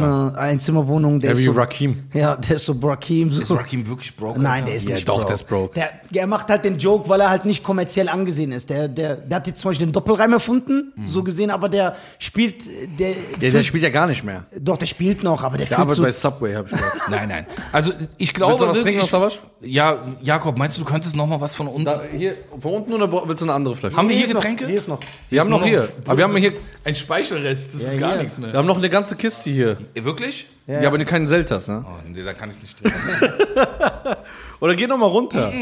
Einzimmerwohnung, 0.00 0.34
Einzimmerwohnung, 0.34 1.20
der 1.20 1.28
Ja, 1.28 1.32
ist 1.34 1.38
wie 1.40 1.44
so, 1.44 1.52
Rakim. 1.52 2.02
Ja, 2.12 2.36
der 2.36 2.56
ist 2.56 2.64
so 2.64 2.72
Rakim. 2.82 3.30
So. 3.30 3.42
ist 3.42 3.50
Rakim 3.52 3.86
wirklich 3.86 4.16
broke? 4.16 4.40
Nein, 4.40 4.64
der 4.64 4.74
ist 4.76 4.88
Ja, 4.88 4.94
nicht 4.94 5.06
doch, 5.06 5.16
broke. 5.16 5.26
der 5.26 5.34
ist 5.36 5.46
broke. 5.46 5.74
Der, 5.74 5.90
der 6.10 6.26
macht 6.26 6.48
halt 6.48 6.64
den 6.64 6.78
Joke, 6.78 7.08
weil 7.08 7.20
er 7.20 7.28
halt 7.30 7.44
nicht 7.44 7.62
kommerziell 7.62 8.08
angesehen 8.08 8.50
ist. 8.50 8.70
Der, 8.70 8.88
der, 8.88 9.16
der 9.16 9.36
hat 9.36 9.46
jetzt 9.46 9.60
zum 9.60 9.70
Beispiel 9.70 9.86
den 9.86 9.92
Doppelreim 9.92 10.32
erfunden, 10.32 10.92
Mhm. 10.96 11.06
so 11.06 11.22
gesehen, 11.22 11.50
aber 11.50 11.68
der 11.68 11.94
spielt, 12.18 12.64
der, 12.98 13.12
Der, 13.40 13.50
der 13.50 13.62
spielt 13.62 13.82
ja 13.84 13.90
gar 13.90 14.06
nicht 14.06 14.24
mehr. 14.24 14.44
doch, 14.58 14.76
der 14.78 14.86
spielt 14.86 15.22
noch, 15.22 15.42
aber 15.44 15.58
der, 15.58 15.66
Der 15.66 15.78
arbeitet 15.78 15.96
so, 15.98 16.02
bei 16.02 16.12
Subway, 16.12 16.54
hab 16.54 16.64
ich 16.66 16.72
gehört. 16.72 16.92
Nein, 17.10 17.28
nein. 17.28 17.46
Also 17.72 17.92
ich 18.18 18.32
glaube, 18.34 18.52
Willst 18.52 18.62
du 18.62 18.68
was 18.68 18.80
trinken 18.80 19.02
ich, 19.04 19.10
Savasch? 19.10 19.40
Ja, 19.60 19.98
Jakob, 20.22 20.58
meinst 20.58 20.76
du, 20.78 20.80
du 20.82 20.86
könntest 20.88 21.14
noch 21.14 21.26
mal 21.28 21.40
was 21.40 21.54
von 21.54 21.68
unten? 21.68 21.84
Da, 21.84 22.00
hier, 22.16 22.34
von 22.58 22.72
unten 22.74 22.92
oder 22.94 23.10
willst 23.28 23.40
du 23.42 23.46
eine 23.46 23.52
andere 23.54 23.76
Flasche? 23.90 23.96
Haben 23.96 24.08
wir 24.08 24.16
hier 24.16 24.28
noch, 24.28 24.34
Getränke? 24.40 24.66
Hier 24.66 24.78
ist 24.78 24.88
noch. 24.88 25.00
wir 25.28 25.40
haben 25.40 25.50
noch 25.50 25.64
hier. 25.64 25.88
Aber 26.06 26.16
wir 26.16 26.24
haben 26.24 26.36
hier, 26.36 26.52
ein 26.84 26.94
Speichelrest, 26.96 27.74
das 27.74 27.82
ist 27.82 27.94
Ja, 27.94 28.00
gar 28.00 28.12
hier. 28.12 28.22
nichts 28.22 28.38
mehr. 28.38 28.52
wir 28.52 28.58
haben 28.58 28.66
noch 28.66 28.78
eine 28.78 28.88
ganze 28.90 29.16
Kiste 29.16 29.50
hier. 29.50 29.76
Wirklich? 29.94 30.48
Ja, 30.66 30.86
aber 30.86 30.98
keinen 31.04 31.26
Selters, 31.26 31.68
ne? 31.68 31.84
Oh, 31.86 31.90
nee, 32.08 32.22
da 32.22 32.32
kann 32.32 32.50
ich 32.50 32.60
nicht 32.62 32.78
trinken. 32.78 32.98
Oder 34.60 34.76
geh 34.76 34.86
noch 34.86 34.96
mal 34.96 35.06
runter. 35.06 35.52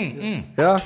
Ja? 0.59 0.83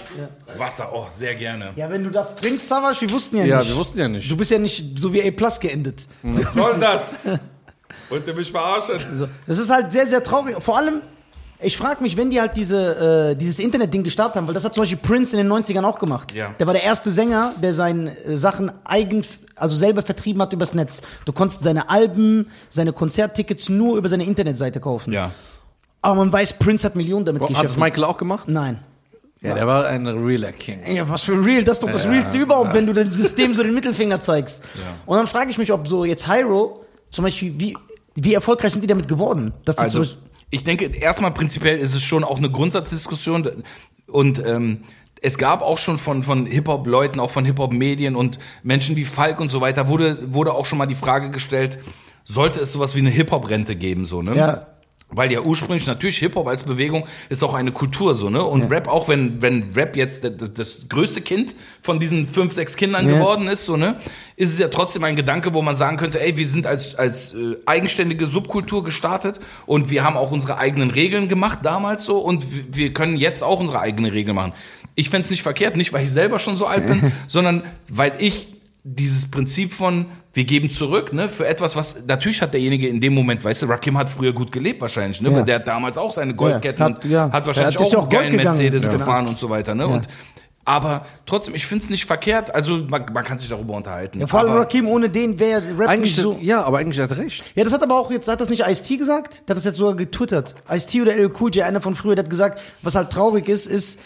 Wasser, 0.57 0.89
oh, 0.95 1.07
sehr 1.09 1.35
gerne. 1.35 1.71
Ja, 1.75 1.91
wenn 1.91 2.05
du 2.05 2.11
das 2.11 2.37
trinkst, 2.37 2.69
Savas, 2.69 3.01
wir 3.01 3.11
wussten 3.11 3.39
ja, 3.39 3.45
Ja, 3.45 3.59
nicht. 3.59 3.71
wir 3.71 3.77
wussten 3.77 3.99
ja 3.99 4.09
nicht. 4.09 4.31
Du 4.31 4.37
bist 4.37 4.53
ja 4.53 4.59
nicht 4.59 4.99
so 4.99 5.13
wie 5.13 5.21
A 5.27 5.31
Plus 5.33 5.59
geendet. 5.59 6.07
Was 6.23 6.53
soll 6.55 6.79
das? 6.79 7.39
Und 8.11 8.27
der 8.27 8.35
mich 8.35 8.51
verarschen. 8.51 9.29
Das 9.47 9.59
ist 9.59 9.71
halt 9.71 9.91
sehr, 9.91 10.07
sehr 10.07 10.23
traurig. 10.23 10.57
Vor 10.61 10.77
allem, 10.79 11.01
ich 11.61 11.77
frage 11.77 12.03
mich, 12.03 12.17
wenn 12.17 12.31
die 12.31 12.41
halt 12.41 12.57
diese, 12.57 13.31
äh, 13.31 13.37
dieses 13.37 13.59
Internet-Ding 13.59 14.03
gestartet 14.03 14.37
haben, 14.37 14.47
weil 14.47 14.55
das 14.55 14.65
hat 14.65 14.75
zum 14.75 14.83
Beispiel 14.83 14.99
Prince 14.99 15.37
in 15.37 15.47
den 15.47 15.53
90ern 15.53 15.85
auch 15.85 15.99
gemacht. 15.99 16.33
Ja. 16.35 16.55
Der 16.59 16.67
war 16.67 16.75
der 16.75 16.83
erste 16.83 17.11
Sänger, 17.11 17.53
der 17.63 17.73
seine 17.73 18.17
äh, 18.25 18.37
Sachen 18.37 18.73
eigen, 18.85 19.25
also 19.57 19.77
selber 19.77 20.03
vertrieben 20.03 20.43
hat 20.43 20.53
übers 20.53 20.75
Netz. 20.75 21.01
Du 21.25 21.33
konntest 21.33 21.63
seine 21.63 21.89
Alben, 21.89 22.51
seine 22.69 22.93
Konzerttickets 22.93 23.69
nur 23.69 23.97
über 23.97 24.09
seine 24.09 24.25
Internetseite 24.25 24.81
kaufen. 24.81 25.13
Ja. 25.13 25.31
Aber 26.03 26.17
man 26.17 26.33
weiß, 26.33 26.55
Prince 26.59 26.85
hat 26.87 26.97
Millionen 26.97 27.25
damit 27.25 27.43
Hat 27.43 27.51
das 27.51 27.61
geschafft. 27.61 27.79
Michael 27.79 28.05
auch 28.05 28.19
gemacht? 28.19 28.49
Nein. 28.49 28.81
Ja, 29.41 29.55
der 29.55 29.67
war 29.67 29.87
ein 29.87 30.07
realer 30.07 30.53
King. 30.53 30.81
Ja, 30.91 31.07
was 31.09 31.23
für 31.23 31.33
ein 31.35 31.45
Real, 31.45 31.63
das 31.65 31.77
ist 31.77 31.83
doch 31.83 31.91
das 31.91 32.07
Realste 32.07 32.39
überhaupt, 32.39 32.73
wenn 32.73 32.87
du 32.87 32.95
dem 32.95 33.13
System 33.13 33.53
so 33.53 33.63
den 33.63 33.75
Mittelfinger 33.75 34.19
zeigst. 34.19 34.63
Und 35.05 35.19
dann 35.19 35.27
frage 35.27 35.51
ich 35.51 35.59
mich, 35.59 35.71
ob 35.71 35.87
so 35.87 36.07
jetzt 36.07 36.27
Hyro, 36.27 36.85
zum 37.11 37.25
Beispiel, 37.25 37.55
wie, 37.59 37.77
wie 38.15 38.33
erfolgreich 38.33 38.73
sind 38.73 38.81
die 38.81 38.87
damit 38.87 39.07
geworden? 39.07 39.53
Dass 39.67 39.77
die 39.77 39.83
Also, 39.83 40.05
zum 40.05 40.15
Beispiel, 40.15 40.31
ich 40.51 40.65
denke, 40.65 40.87
erstmal 40.87 41.33
prinzipiell 41.33 41.79
ist 41.79 41.95
es 41.95 42.03
schon 42.03 42.25
auch 42.25 42.39
eine 42.39 42.51
Grundsatzdiskussion 42.51 43.65
und 44.07 44.43
ähm, 44.45 44.83
es 45.23 45.39
gab 45.39 45.63
auch 45.63 45.79
schon 45.79 45.99
von, 45.99 46.23
von 46.23 46.45
Hip-Hop-Leuten, 46.45 47.19
auch 47.19 47.31
von 47.31 47.45
Hip-Hop-Medien 47.45 48.15
und 48.15 48.39
Menschen 48.63 48.95
wie 48.95 49.05
Falk 49.05 49.41
und 49.41 49.51
so 49.51 49.61
weiter, 49.61 49.89
wurde, 49.89 50.35
wurde 50.35 50.53
auch 50.53 50.67
schon 50.67 50.77
mal 50.77 50.87
die 50.87 50.95
Frage 50.95 51.31
gestellt, 51.31 51.79
sollte 52.25 52.61
es 52.61 52.73
sowas 52.73 52.95
wie 52.95 52.99
eine 52.99 53.11
Hip-Hop-Rente 53.11 53.75
geben, 53.75 54.05
so, 54.05 54.21
ne? 54.23 54.37
Ja. 54.37 54.67
Weil 55.17 55.31
ja 55.33 55.41
ursprünglich 55.41 55.87
natürlich 55.87 56.19
Hip-Hop 56.19 56.47
als 56.47 56.63
Bewegung 56.65 57.07
ist 57.29 57.43
auch 57.43 57.55
eine 57.55 57.73
Kultur, 57.73 58.15
so, 58.15 58.31
ne? 58.31 58.43
Und 58.43 58.71
Rap 58.71 58.89
auch, 58.89 59.09
wenn, 59.09 59.41
wenn 59.43 59.73
Rap 59.75 59.97
jetzt 59.97 60.25
das, 60.25 60.33
das 60.55 60.79
größte 60.89 61.21
Kind 61.21 61.55
von 61.83 62.01
diesen 62.01 62.27
fünf, 62.27 62.53
sechs 62.53 62.77
Kindern 62.77 63.09
Ja. 63.09 63.17
geworden 63.19 63.47
ist, 63.49 63.65
so, 63.67 63.77
ne? 63.77 63.97
Ist 64.37 64.53
es 64.53 64.59
ja 64.59 64.69
trotzdem 64.69 65.05
ein 65.05 65.15
Gedanke, 65.17 65.55
wo 65.55 65.63
man 65.63 65.77
sagen 65.77 65.97
könnte, 65.97 66.21
ey, 66.21 66.37
wir 66.37 66.49
sind 66.49 66.67
als, 66.67 66.95
als 66.97 67.35
äh, 67.35 67.57
eigenständige 67.67 68.27
Subkultur 68.27 68.83
gestartet 68.83 69.41
und 69.67 69.91
wir 69.91 70.03
haben 70.05 70.17
auch 70.17 70.33
unsere 70.33 70.59
eigenen 70.59 70.91
Regeln 70.91 71.29
gemacht 71.29 71.61
damals 71.63 72.05
so 72.05 72.19
und 72.19 72.45
wir- 72.77 72.93
können 72.93 73.17
jetzt 73.17 73.43
auch 73.43 73.61
unsere 73.61 73.81
eigenen 73.81 74.11
Regeln 74.13 74.35
machen. 74.35 74.53
Ich 74.97 75.11
fänd's 75.11 75.31
nicht 75.31 75.43
verkehrt, 75.43 75.77
nicht 75.77 75.93
weil 75.93 76.05
ich 76.05 76.11
selber 76.11 76.39
schon 76.39 76.57
so 76.57 76.67
alt 76.67 76.87
bin, 76.87 77.13
sondern 77.29 77.63
weil 77.89 78.13
ich 78.19 78.49
dieses 78.87 79.31
Prinzip 79.31 79.73
von 79.73 80.07
wir 80.35 80.45
geben 80.45 80.69
zurück, 80.71 81.13
ne, 81.13 81.29
für 81.29 81.47
etwas, 81.47 81.75
was 81.75 82.07
natürlich 82.07 82.43
hat 82.43 82.53
derjenige 82.53 82.87
in 82.89 83.01
dem 83.01 83.15
Moment, 83.15 83.43
weißt 83.43 83.63
du, 83.63 83.67
Rakim 83.67 83.97
hat 83.97 84.11
früher 84.11 84.33
gut 84.33 84.53
gelebt 84.53 84.81
wahrscheinlich, 84.83 85.21
ne, 85.23 85.31
Ja. 85.31 85.37
weil 85.37 85.45
der 85.45 85.55
hat 85.57 85.67
damals 85.69 85.97
auch 85.97 86.13
seine 86.13 86.35
Goldketten 86.35 86.81
Ja, 86.81 86.85
hat- 86.95 87.05
und 87.05 87.11
ja. 87.11 87.33
hat 87.33 87.47
wahrscheinlich 87.47 87.79
auch 87.79 87.83
auch 87.87 87.93
einen 87.93 88.01
Gold 88.01 88.11
geilen 88.11 88.31
gegangen. 88.37 88.59
Mercedes 88.59 88.83
Ja. 88.85 88.93
gefahren 88.93 89.27
und 89.27 89.39
so 89.39 89.49
weiter, 89.49 89.75
ne, 89.75 89.87
und 89.87 90.07
aber 90.67 91.05
trotzdem, 91.27 91.55
ich 91.55 91.67
find's 91.67 91.89
nicht 91.91 92.05
verkehrt, 92.07 92.55
also 92.55 92.79
man, 92.89 93.05
man 93.13 93.23
kann 93.25 93.39
sich 93.39 93.49
darüber 93.49 93.75
unterhalten. 93.75 94.21
ja, 94.21 94.27
vor 94.27 94.41
allem 94.41 94.51
aber, 94.51 94.61
Rakim, 94.63 94.89
ohne 94.89 95.09
den 95.11 95.39
wäre 95.39 95.63
Rap 95.79 95.89
Eigentlich, 95.89 96.17
nicht 96.17 96.23
so. 96.23 96.39
ja, 96.43 96.63
aber 96.65 96.79
eigentlich 96.79 96.99
hat 97.01 97.11
er 97.11 97.19
recht. 97.19 97.45
Ja, 97.55 97.65
das 97.65 97.73
hat 97.73 97.83
aber 97.83 97.99
auch 97.99 98.11
jetzt, 98.11 98.29
hat 98.29 98.41
das 98.41 98.49
nicht 98.49 98.67
Ice-T 98.67 98.97
gesagt? 98.97 99.43
Der 99.47 99.53
hat 99.55 99.59
das 99.59 99.65
jetzt 99.65 99.77
sogar 99.77 99.95
getwittert. 99.95 100.55
Ice-T 100.71 101.03
oder 101.03 101.13
LL 101.17 101.31
Cool 101.39 101.51
J, 101.55 101.65
einer 101.65 101.81
von 101.83 101.95
früher, 101.95 102.15
der 102.17 102.25
hat 102.25 102.31
gesagt, 102.31 102.61
was 102.83 102.95
halt 102.95 103.11
traurig 103.11 103.49
ist, 103.49 103.67
ist, 103.67 104.01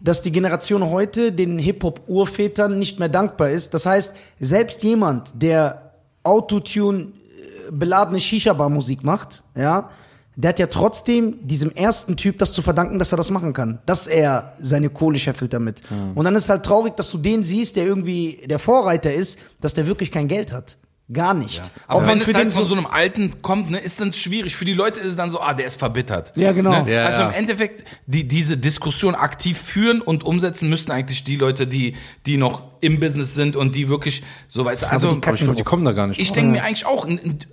dass 0.00 0.22
die 0.22 0.32
Generation 0.32 0.88
heute 0.90 1.32
den 1.32 1.58
Hip-Hop-Urvätern 1.58 2.78
nicht 2.78 2.98
mehr 2.98 3.08
dankbar 3.08 3.50
ist. 3.50 3.74
Das 3.74 3.86
heißt, 3.86 4.14
selbst 4.38 4.82
jemand, 4.82 5.42
der 5.42 5.92
Autotune 6.22 7.00
äh, 7.00 7.70
beladene 7.70 8.20
Shisha-Bar-Musik 8.20 9.04
macht, 9.04 9.42
ja, 9.54 9.90
der 10.36 10.50
hat 10.50 10.58
ja 10.58 10.66
trotzdem 10.68 11.46
diesem 11.46 11.70
ersten 11.72 12.16
Typ 12.16 12.38
das 12.38 12.52
zu 12.52 12.62
verdanken, 12.62 12.98
dass 12.98 13.12
er 13.12 13.16
das 13.16 13.30
machen 13.30 13.52
kann. 13.52 13.78
Dass 13.84 14.06
er 14.06 14.54
seine 14.58 14.88
Kohle 14.88 15.18
scheffelt 15.18 15.52
damit. 15.52 15.82
Und 16.14 16.24
dann 16.24 16.34
ist 16.34 16.48
halt 16.48 16.64
traurig, 16.64 16.96
dass 16.96 17.10
du 17.10 17.18
den 17.18 17.42
siehst, 17.42 17.76
der 17.76 17.84
irgendwie 17.84 18.40
der 18.46 18.58
Vorreiter 18.58 19.12
ist, 19.12 19.38
dass 19.60 19.74
der 19.74 19.86
wirklich 19.86 20.10
kein 20.10 20.28
Geld 20.28 20.52
hat. 20.52 20.78
Gar 21.12 21.34
nicht. 21.34 21.60
aber 21.88 21.96
Ob 21.96 22.02
wenn 22.02 22.18
man 22.18 22.20
es 22.20 22.32
halt 22.32 22.46
den 22.46 22.50
von 22.50 22.66
so 22.66 22.74
einem 22.74 22.86
Alten 22.86 23.42
kommt, 23.42 23.70
ne, 23.70 23.78
ist 23.78 24.00
dann 24.00 24.12
schwierig. 24.12 24.54
Für 24.54 24.64
die 24.64 24.74
Leute 24.74 25.00
ist 25.00 25.08
es 25.08 25.16
dann 25.16 25.30
so, 25.30 25.40
ah, 25.40 25.54
der 25.54 25.66
ist 25.66 25.76
verbittert. 25.76 26.32
Ja, 26.36 26.52
genau. 26.52 26.84
Ne? 26.84 26.92
Ja, 26.92 27.06
also 27.06 27.22
ja. 27.22 27.28
im 27.28 27.34
Endeffekt, 27.34 27.84
die, 28.06 28.28
diese 28.28 28.56
Diskussion 28.56 29.14
aktiv 29.16 29.60
führen 29.60 30.00
und 30.00 30.22
umsetzen 30.22 30.68
müssten 30.68 30.92
eigentlich 30.92 31.24
die 31.24 31.36
Leute, 31.36 31.66
die, 31.66 31.96
die 32.26 32.36
noch 32.36 32.69
im 32.80 33.00
Business 33.00 33.34
sind 33.34 33.56
und 33.56 33.74
die 33.74 33.88
wirklich 33.88 34.22
so 34.48 34.64
weißt 34.64 34.82
du, 34.82 34.90
also 34.90 35.10
die 35.12 35.16
ich 35.16 35.40
glaube, 35.40 35.56
die 35.56 35.62
kommen 35.62 35.84
da 35.84 35.92
gar 35.92 36.06
nicht 36.06 36.20
ich 36.20 36.32
denke 36.32 36.52
mir 36.52 36.64
eigentlich 36.64 36.86
auch, 36.86 37.06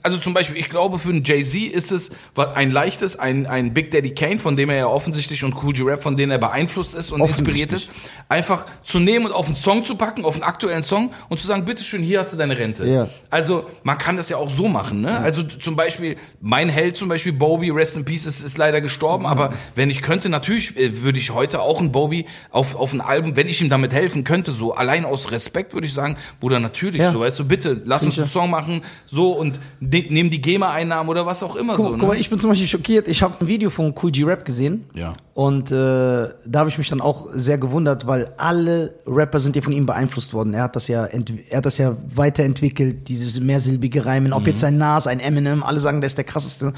also 0.03 0.17
zum 0.17 0.33
Beispiel, 0.33 0.57
ich 0.57 0.69
glaube, 0.69 0.99
für 0.99 1.09
einen 1.09 1.23
Jay-Z 1.23 1.71
ist 1.71 1.91
es 1.91 2.11
ein 2.55 2.71
leichtes, 2.71 3.17
ein, 3.19 3.45
ein 3.45 3.73
Big 3.73 3.91
Daddy 3.91 4.11
Kane, 4.11 4.39
von 4.39 4.55
dem 4.55 4.69
er 4.69 4.77
ja 4.77 4.87
offensichtlich 4.87 5.43
und 5.43 5.55
Cool 5.61 5.73
G-Rap, 5.73 6.01
von 6.01 6.15
dem 6.17 6.31
er 6.31 6.37
beeinflusst 6.37 6.95
ist 6.95 7.11
und 7.11 7.21
inspiriert 7.21 7.73
ist, 7.73 7.89
einfach 8.29 8.65
zu 8.83 8.99
nehmen 8.99 9.25
und 9.25 9.31
auf 9.31 9.47
einen 9.47 9.55
Song 9.55 9.83
zu 9.83 9.95
packen, 9.95 10.25
auf 10.25 10.33
einen 10.35 10.43
aktuellen 10.43 10.83
Song 10.83 11.11
und 11.29 11.39
zu 11.39 11.47
sagen, 11.47 11.65
bitteschön, 11.65 12.01
hier 12.01 12.19
hast 12.19 12.33
du 12.33 12.37
deine 12.37 12.57
Rente. 12.57 12.87
Ja. 12.87 13.09
Also, 13.29 13.69
man 13.83 13.97
kann 13.97 14.17
das 14.17 14.29
ja 14.29 14.37
auch 14.37 14.49
so 14.49 14.67
machen, 14.67 15.01
ne? 15.01 15.17
Also 15.19 15.43
t- 15.43 15.59
zum 15.59 15.75
Beispiel, 15.75 16.17
mein 16.41 16.69
Held 16.69 16.95
zum 16.97 17.09
Beispiel, 17.09 17.33
Bobby, 17.33 17.69
Rest 17.69 17.95
in 17.95 18.05
Peace, 18.05 18.25
ist, 18.25 18.41
ist 18.43 18.57
leider 18.57 18.81
gestorben, 18.81 19.25
aber 19.25 19.53
wenn 19.75 19.89
ich 19.89 20.01
könnte, 20.01 20.29
natürlich 20.29 20.77
äh, 20.77 21.03
würde 21.03 21.19
ich 21.19 21.31
heute 21.31 21.61
auch 21.61 21.79
einen 21.79 21.91
Bobby 21.91 22.25
auf, 22.51 22.75
auf 22.75 22.93
ein 22.93 23.01
Album, 23.01 23.35
wenn 23.35 23.47
ich 23.47 23.61
ihm 23.61 23.69
damit 23.69 23.93
helfen 23.93 24.23
könnte, 24.23 24.51
so 24.51 24.73
allein 24.73 25.05
aus 25.05 25.16
Respekt 25.31 25.73
würde 25.73 25.87
ich 25.87 25.93
sagen, 25.93 26.15
Bruder, 26.39 26.59
natürlich, 26.59 27.01
Ja. 27.01 27.11
so 27.11 27.19
weißt 27.19 27.39
du, 27.39 27.45
bitte, 27.45 27.81
lass 27.85 28.03
uns 28.03 28.17
einen 28.17 28.27
Song 28.27 28.49
machen, 28.49 28.81
so 29.05 29.31
und 29.33 29.59
ne, 29.79 30.05
nehmen 30.09 30.29
die 30.29 30.41
GEMA-Einnahmen 30.41 31.09
oder 31.09 31.25
was 31.25 31.43
auch 31.43 31.55
immer 31.55 31.75
Guck, 31.75 31.85
so, 31.85 31.91
guck 31.93 32.01
mal, 32.07 32.13
ne? 32.13 32.19
ich 32.19 32.29
bin 32.29 32.39
zum 32.39 32.49
Beispiel 32.49 32.67
schockiert. 32.67 33.07
Ich 33.07 33.21
habe 33.23 33.35
ein 33.39 33.47
Video 33.47 33.69
von 33.69 33.93
Cool 34.01 34.11
G 34.11 34.23
Rap 34.23 34.45
gesehen. 34.45 34.85
Ja. 34.93 35.13
Und 35.33 35.71
äh, 35.71 35.73
da 35.73 36.59
habe 36.59 36.69
ich 36.69 36.77
mich 36.77 36.89
dann 36.89 37.01
auch 37.01 37.27
sehr 37.33 37.57
gewundert, 37.57 38.07
weil 38.07 38.31
alle 38.37 38.95
Rapper 39.05 39.39
sind 39.39 39.55
ja 39.55 39.61
von 39.61 39.73
ihm 39.73 39.85
beeinflusst 39.85 40.33
worden. 40.33 40.53
Er 40.53 40.63
hat 40.63 40.75
das 40.75 40.87
ja, 40.87 41.05
er 41.05 41.57
hat 41.57 41.65
das 41.65 41.77
ja 41.77 41.95
weiterentwickelt, 42.15 43.07
dieses 43.07 43.39
mehrsilbige 43.39 44.05
Reimen. 44.05 44.33
Ob 44.33 44.47
jetzt 44.47 44.63
ein 44.63 44.77
Nas, 44.77 45.07
ein 45.07 45.19
Eminem, 45.19 45.63
alle 45.63 45.79
sagen, 45.79 46.01
der 46.01 46.07
ist 46.07 46.17
der 46.17 46.25
krasseste. 46.25 46.73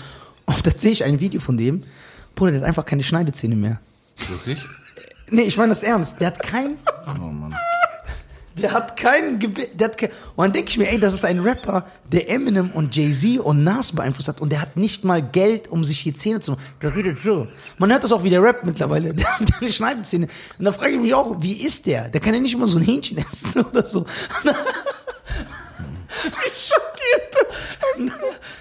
Und 0.46 0.66
da 0.68 0.72
sehe 0.76 0.92
ich 0.92 1.04
ein 1.04 1.20
Video 1.20 1.40
von 1.40 1.58
dem. 1.58 1.84
Bruder, 2.36 2.52
der 2.52 2.62
hat 2.62 2.68
einfach 2.68 2.86
keine 2.86 3.04
Schneidezähne 3.04 3.56
mehr. 3.56 3.80
Wirklich? 4.30 4.58
Nee, 5.32 5.44
ich 5.44 5.58
meine 5.58 5.70
das 5.70 5.84
ernst. 5.84 6.20
Der 6.20 6.28
hat 6.28 6.40
kein. 6.40 6.72
Oh 7.18 7.22
Mann. 7.26 7.54
Der 8.62 8.72
hat 8.72 8.98
keinen 8.98 9.42
hat 9.80 9.98
kein, 9.98 10.10
Und 10.36 10.46
dann 10.46 10.54
denke 10.54 10.70
ich 10.70 10.78
mir, 10.78 10.90
ey, 10.92 11.00
das 11.00 11.14
ist 11.14 11.26
ein 11.26 11.40
Rapper, 11.40 11.86
der 12.12 12.30
Eminem 12.30 12.72
und 12.72 12.96
Jay-Z 12.96 13.40
und 13.40 13.64
Nas 13.64 13.92
beeinflusst 13.92 14.28
hat 14.28 14.42
und 14.42 14.52
der 14.52 14.62
hat 14.62 14.78
nicht 14.78 15.04
mal 15.04 15.22
Geld, 15.22 15.68
um 15.70 15.84
sich 15.84 16.00
hier 16.00 16.16
Zähne 16.16 16.40
zu 16.40 16.52
machen. 16.52 17.18
Man 17.78 17.92
hört 17.92 18.04
das 18.04 18.12
auch 18.12 18.24
wie 18.24 18.30
der 18.30 18.42
Rap 18.44 18.64
mittlerweile. 18.64 19.14
Der 19.20 19.40
hat 19.40 19.54
keine 19.54 19.72
Schneidezähne. 19.72 20.28
Und 20.58 20.66
da 20.66 20.72
frage 20.72 20.92
ich 20.94 21.00
mich 21.00 21.14
auch, 21.14 21.42
wie 21.42 21.54
ist 21.54 21.86
der? 21.86 22.10
Der 22.10 22.22
kann 22.22 22.34
ja 22.34 22.40
nicht 22.40 22.54
immer 22.54 22.68
so 22.68 22.78
ein 22.78 22.84
Hähnchen 22.84 23.18
essen 23.32 23.64
oder 23.64 23.84
so. 23.84 24.06
Schockiert. 26.56 28.12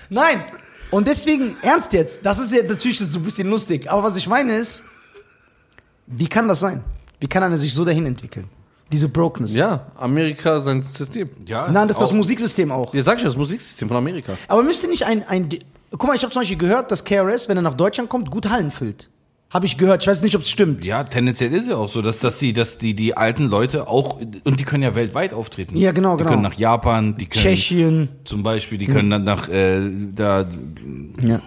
Nein. 0.09 0.45
Und 0.91 1.07
deswegen, 1.07 1.57
ernst 1.63 1.93
jetzt, 1.93 2.21
das 2.23 2.39
ist 2.39 2.53
ja 2.53 2.63
natürlich 2.63 2.99
so 2.99 3.19
ein 3.19 3.25
bisschen 3.25 3.49
lustig. 3.49 3.91
Aber 3.91 4.03
was 4.05 4.17
ich 4.17 4.27
meine 4.27 4.57
ist, 4.57 4.83
wie 6.07 6.29
kann 6.29 6.49
das 6.49 6.61
sein? 6.61 6.83
Wie 7.21 7.27
kann 7.27 7.43
einer 7.43 7.59
sich 7.59 7.75
so 7.75 7.85
dahin 7.85 8.07
entwickeln? 8.07 8.49
Diese 8.91 9.09
Brokenness. 9.09 9.55
Ja, 9.55 9.87
Amerika 9.97 10.61
sein 10.61 10.83
System. 10.83 11.29
Ja. 11.47 11.69
Nein, 11.71 11.89
das 11.89 11.99
ist 11.99 12.03
das 12.03 12.13
Musiksystem 12.13 12.71
auch. 12.73 12.95
Ja, 12.95 13.03
sag 13.03 13.17
ich 13.17 13.23
ja, 13.23 13.29
das 13.29 13.37
Musiksystem 13.37 13.89
von 13.89 13.97
Amerika. 13.97 14.33
Aber 14.49 14.63
müsste 14.63 14.89
nicht 14.89 15.05
ein, 15.05 15.23
ein 15.29 15.49
guck 15.91 16.07
mal, 16.07 16.17
ich 16.17 16.23
habe 16.23 16.33
zum 16.33 16.41
Beispiel 16.41 16.59
gehört, 16.59 16.91
dass 16.91 17.05
KRS, 17.05 17.49
wenn 17.49 17.57
er 17.59 17.63
nach 17.63 17.75
Deutschland 17.75 18.09
kommt, 18.09 18.31
gut 18.31 18.49
Hallen 18.49 18.71
füllt. 18.71 19.11
Habe 19.51 19.65
ich 19.65 19.79
gehört. 19.79 20.03
Ich 20.03 20.09
weiß 20.09 20.23
nicht, 20.23 20.37
ob 20.37 20.43
es 20.43 20.51
stimmt. 20.51 20.85
Ja, 20.85 21.05
tendenziell 21.05 21.55
ist 21.55 21.69
ja 21.69 21.77
auch 21.77 21.89
so, 21.89 22.03
dass, 22.03 22.21
dass 22.21 22.39
die, 22.39 22.53
dass 22.53 22.77
die, 22.77 22.93
die 22.93 23.17
alten 23.17 23.47
Leute 23.47 23.89
auch, 23.89 24.21
und 24.45 24.61
die 24.61 24.65
können 24.65 24.83
ja 24.83 24.95
weltweit 24.95 25.33
auftreten. 25.33 25.75
Ja, 25.77 25.93
genau, 25.93 26.17
die 26.17 26.19
genau. 26.19 26.31
können 26.33 26.43
nach 26.43 26.55
Japan, 26.55 27.17
die 27.17 27.25
können 27.27 27.45
Tschechien. 27.45 28.09
zum 28.25 28.43
Beispiel, 28.43 28.77
die 28.77 28.87
können 28.87 29.09
dann 29.09 29.25
nach 29.25 29.49
äh, 29.49 29.81
da, 30.15 30.45
Ja. 31.23 31.41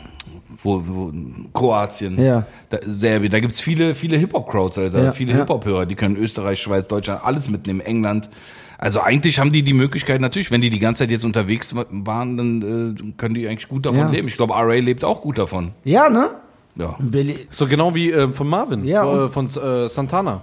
Wo, 0.63 0.83
wo 0.85 1.11
Kroatien, 1.53 2.21
Ja. 2.21 2.45
da, 2.69 2.79
Serbien, 2.85 3.31
da 3.31 3.39
gibt's 3.39 3.59
viele, 3.61 3.95
viele 3.95 4.17
Hip-Hop-Crowds, 4.17 4.77
Alter, 4.77 5.03
Ja, 5.03 5.11
viele 5.11 5.31
ja. 5.33 5.37
Hip-Hop-Hörer, 5.39 5.85
die 5.85 5.95
können 5.95 6.15
Österreich, 6.17 6.61
Schweiz, 6.61 6.87
Deutschland, 6.87 7.21
alles 7.23 7.49
mitnehmen, 7.49 7.79
England. 7.81 8.29
Also 8.77 8.99
eigentlich 9.01 9.37
haben 9.39 9.51
die 9.51 9.61
die 9.63 9.73
Möglichkeit, 9.73 10.21
natürlich, 10.21 10.49
wenn 10.51 10.61
die 10.61 10.69
die 10.71 10.79
ganze 10.79 10.99
Zeit 11.03 11.11
jetzt 11.11 11.23
unterwegs 11.23 11.75
wa- 11.75 11.85
waren, 11.91 12.35
dann 12.37 12.95
äh, 12.97 13.11
können 13.17 13.35
die 13.35 13.47
eigentlich 13.47 13.69
gut 13.69 13.85
davon 13.85 13.99
Ja. 13.99 14.09
leben. 14.09 14.27
Ich 14.27 14.35
glaube, 14.37 14.53
RA 14.55 14.73
lebt 14.73 15.03
auch 15.05 15.21
gut 15.21 15.37
davon. 15.37 15.71
Ja, 15.83 16.09
ne? 16.09 16.31
Ja. 16.75 16.95
Billy. 16.99 17.35
So 17.49 17.67
genau 17.67 17.93
wie 17.93 18.11
äh, 18.11 18.29
von 18.29 18.47
Marvin, 18.47 18.83
Ja, 18.85 19.25
äh, 19.25 19.29
von 19.29 19.45
äh, 19.47 19.87
Santana. 19.87 20.41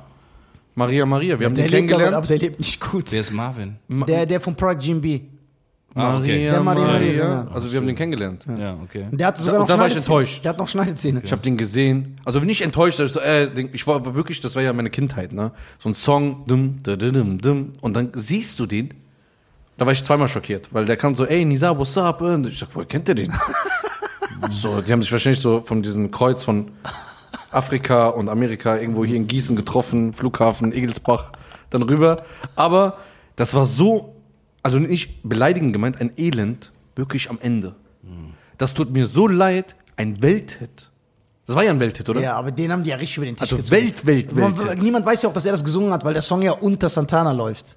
Maria 0.76 1.04
Maria, 1.06 1.40
wir 1.40 1.46
haben 1.46 1.56
Der 1.56 1.64
den 1.66 1.72
lebt 1.72 1.92
aber, 1.92 2.02
kennengelernt. 2.02 2.14
aber 2.14 2.26
der 2.28 2.38
lebt 2.38 2.58
nicht 2.60 2.80
gut. 2.80 3.10
Wer 3.10 3.20
ist 3.22 3.32
Marvin? 3.32 3.76
Der, 3.88 4.26
der 4.26 4.40
von 4.40 4.54
Prague 4.54 4.78
GMB. 4.78 5.22
Ah, 5.98 6.18
okay. 6.18 6.28
Maria, 6.36 6.50
Der 6.52 6.60
Maria 6.62 6.84
Maria. 6.84 6.92
Maria, 6.98 7.24
ja. 7.24 7.48
Also 7.52 7.70
wir 7.70 7.78
haben 7.78 7.86
den 7.86 7.96
kennengelernt. 7.96 8.44
Ja, 8.58 8.76
okay. 8.82 9.06
Der 9.10 9.26
hatte 9.26 9.40
sogar 9.40 9.54
Da- 9.54 9.58
noch 9.60 9.66
da 9.66 9.78
war 9.78 9.86
ich 9.86 9.92
Schneidezähne. 9.92 10.16
enttäuscht. 10.18 10.44
Der 10.44 10.48
hat 10.50 10.58
noch 10.58 10.68
Schneidezähne. 10.68 11.20
Ich 11.24 11.32
habe 11.32 11.42
den 11.42 11.56
gesehen, 11.56 12.16
also 12.24 12.40
nicht 12.40 12.60
enttäuscht, 12.62 13.00
ich, 13.00 13.12
so, 13.12 13.20
äh, 13.20 13.50
den- 13.52 13.70
ich 13.72 13.86
war 13.86 14.14
wirklich, 14.14 14.40
das 14.40 14.54
war 14.54 14.62
ja 14.62 14.72
meine 14.72 14.90
Kindheit, 14.90 15.32
ne? 15.32 15.52
So 15.78 15.88
ein 15.88 15.94
Song, 15.94 16.44
dum, 16.46 16.78
da, 16.82 16.96
da, 16.96 17.08
dum, 17.10 17.38
dum, 17.38 17.72
und 17.80 17.94
dann 17.94 18.10
siehst 18.14 18.58
du 18.60 18.66
den, 18.66 18.94
da 19.76 19.86
war 19.86 19.92
ich 19.92 20.02
zweimal 20.02 20.28
schockiert, 20.28 20.68
weil 20.72 20.86
der 20.86 20.96
kam 20.96 21.14
so, 21.16 21.24
ey 21.26 21.44
Nisa, 21.44 21.76
what's 21.78 21.96
up? 21.98 22.20
Und 22.20 22.46
ich 22.46 22.58
sag, 22.58 22.68
woher 22.74 22.86
kennt 22.86 23.08
ihr 23.08 23.14
den? 23.14 23.32
so, 24.50 24.80
die 24.80 24.92
haben 24.92 25.02
sich 25.02 25.12
wahrscheinlich 25.12 25.40
so 25.40 25.62
von 25.62 25.82
diesem 25.82 26.10
Kreuz 26.10 26.42
von 26.42 26.70
Afrika 27.50 28.08
und 28.08 28.28
Amerika 28.28 28.76
irgendwo 28.76 29.04
hier 29.04 29.16
in 29.16 29.26
Gießen 29.26 29.56
getroffen, 29.56 30.12
Flughafen, 30.14 30.72
Egelsbach, 30.72 31.32
dann 31.70 31.82
rüber. 31.82 32.22
Aber 32.56 32.98
das 33.36 33.54
war 33.54 33.64
so, 33.64 34.14
also 34.68 34.78
nicht 34.78 35.22
beleidigend 35.22 35.72
gemeint, 35.72 36.00
ein 36.00 36.12
Elend, 36.16 36.72
wirklich 36.94 37.30
am 37.30 37.38
Ende. 37.40 37.74
das 38.58 38.74
tut 38.74 38.90
mir 38.92 39.06
so 39.06 39.26
leid, 39.28 39.76
ein 39.96 40.20
Welthit. 40.22 40.90
Das 41.46 41.56
war 41.56 41.64
ja 41.64 41.70
ein 41.70 41.80
Welthit, 41.80 42.08
oder? 42.10 42.20
Ja, 42.20 42.34
aber 42.36 42.50
den 42.50 42.70
haben 42.70 42.82
die 42.82 42.90
ja 42.90 42.96
richtig 42.96 43.16
über 43.16 43.26
den 43.26 43.34
Tisch 43.36 43.42
Also 43.42 43.56
gezogen. 43.56 43.76
Welt, 43.76 44.04
Welt, 44.06 44.36
Man- 44.36 44.58
Welt. 44.58 44.82
Niemand 44.82 45.06
weiß 45.06 45.22
ja 45.22 45.28
auch, 45.30 45.32
dass 45.32 45.46
er 45.46 45.52
das 45.52 45.64
gesungen 45.64 45.92
hat, 45.92 46.04
weil 46.04 46.12
der 46.12 46.22
Song 46.22 46.42
ja 46.42 46.52
unter 46.52 46.88
Santana 46.90 47.32
läuft. 47.32 47.76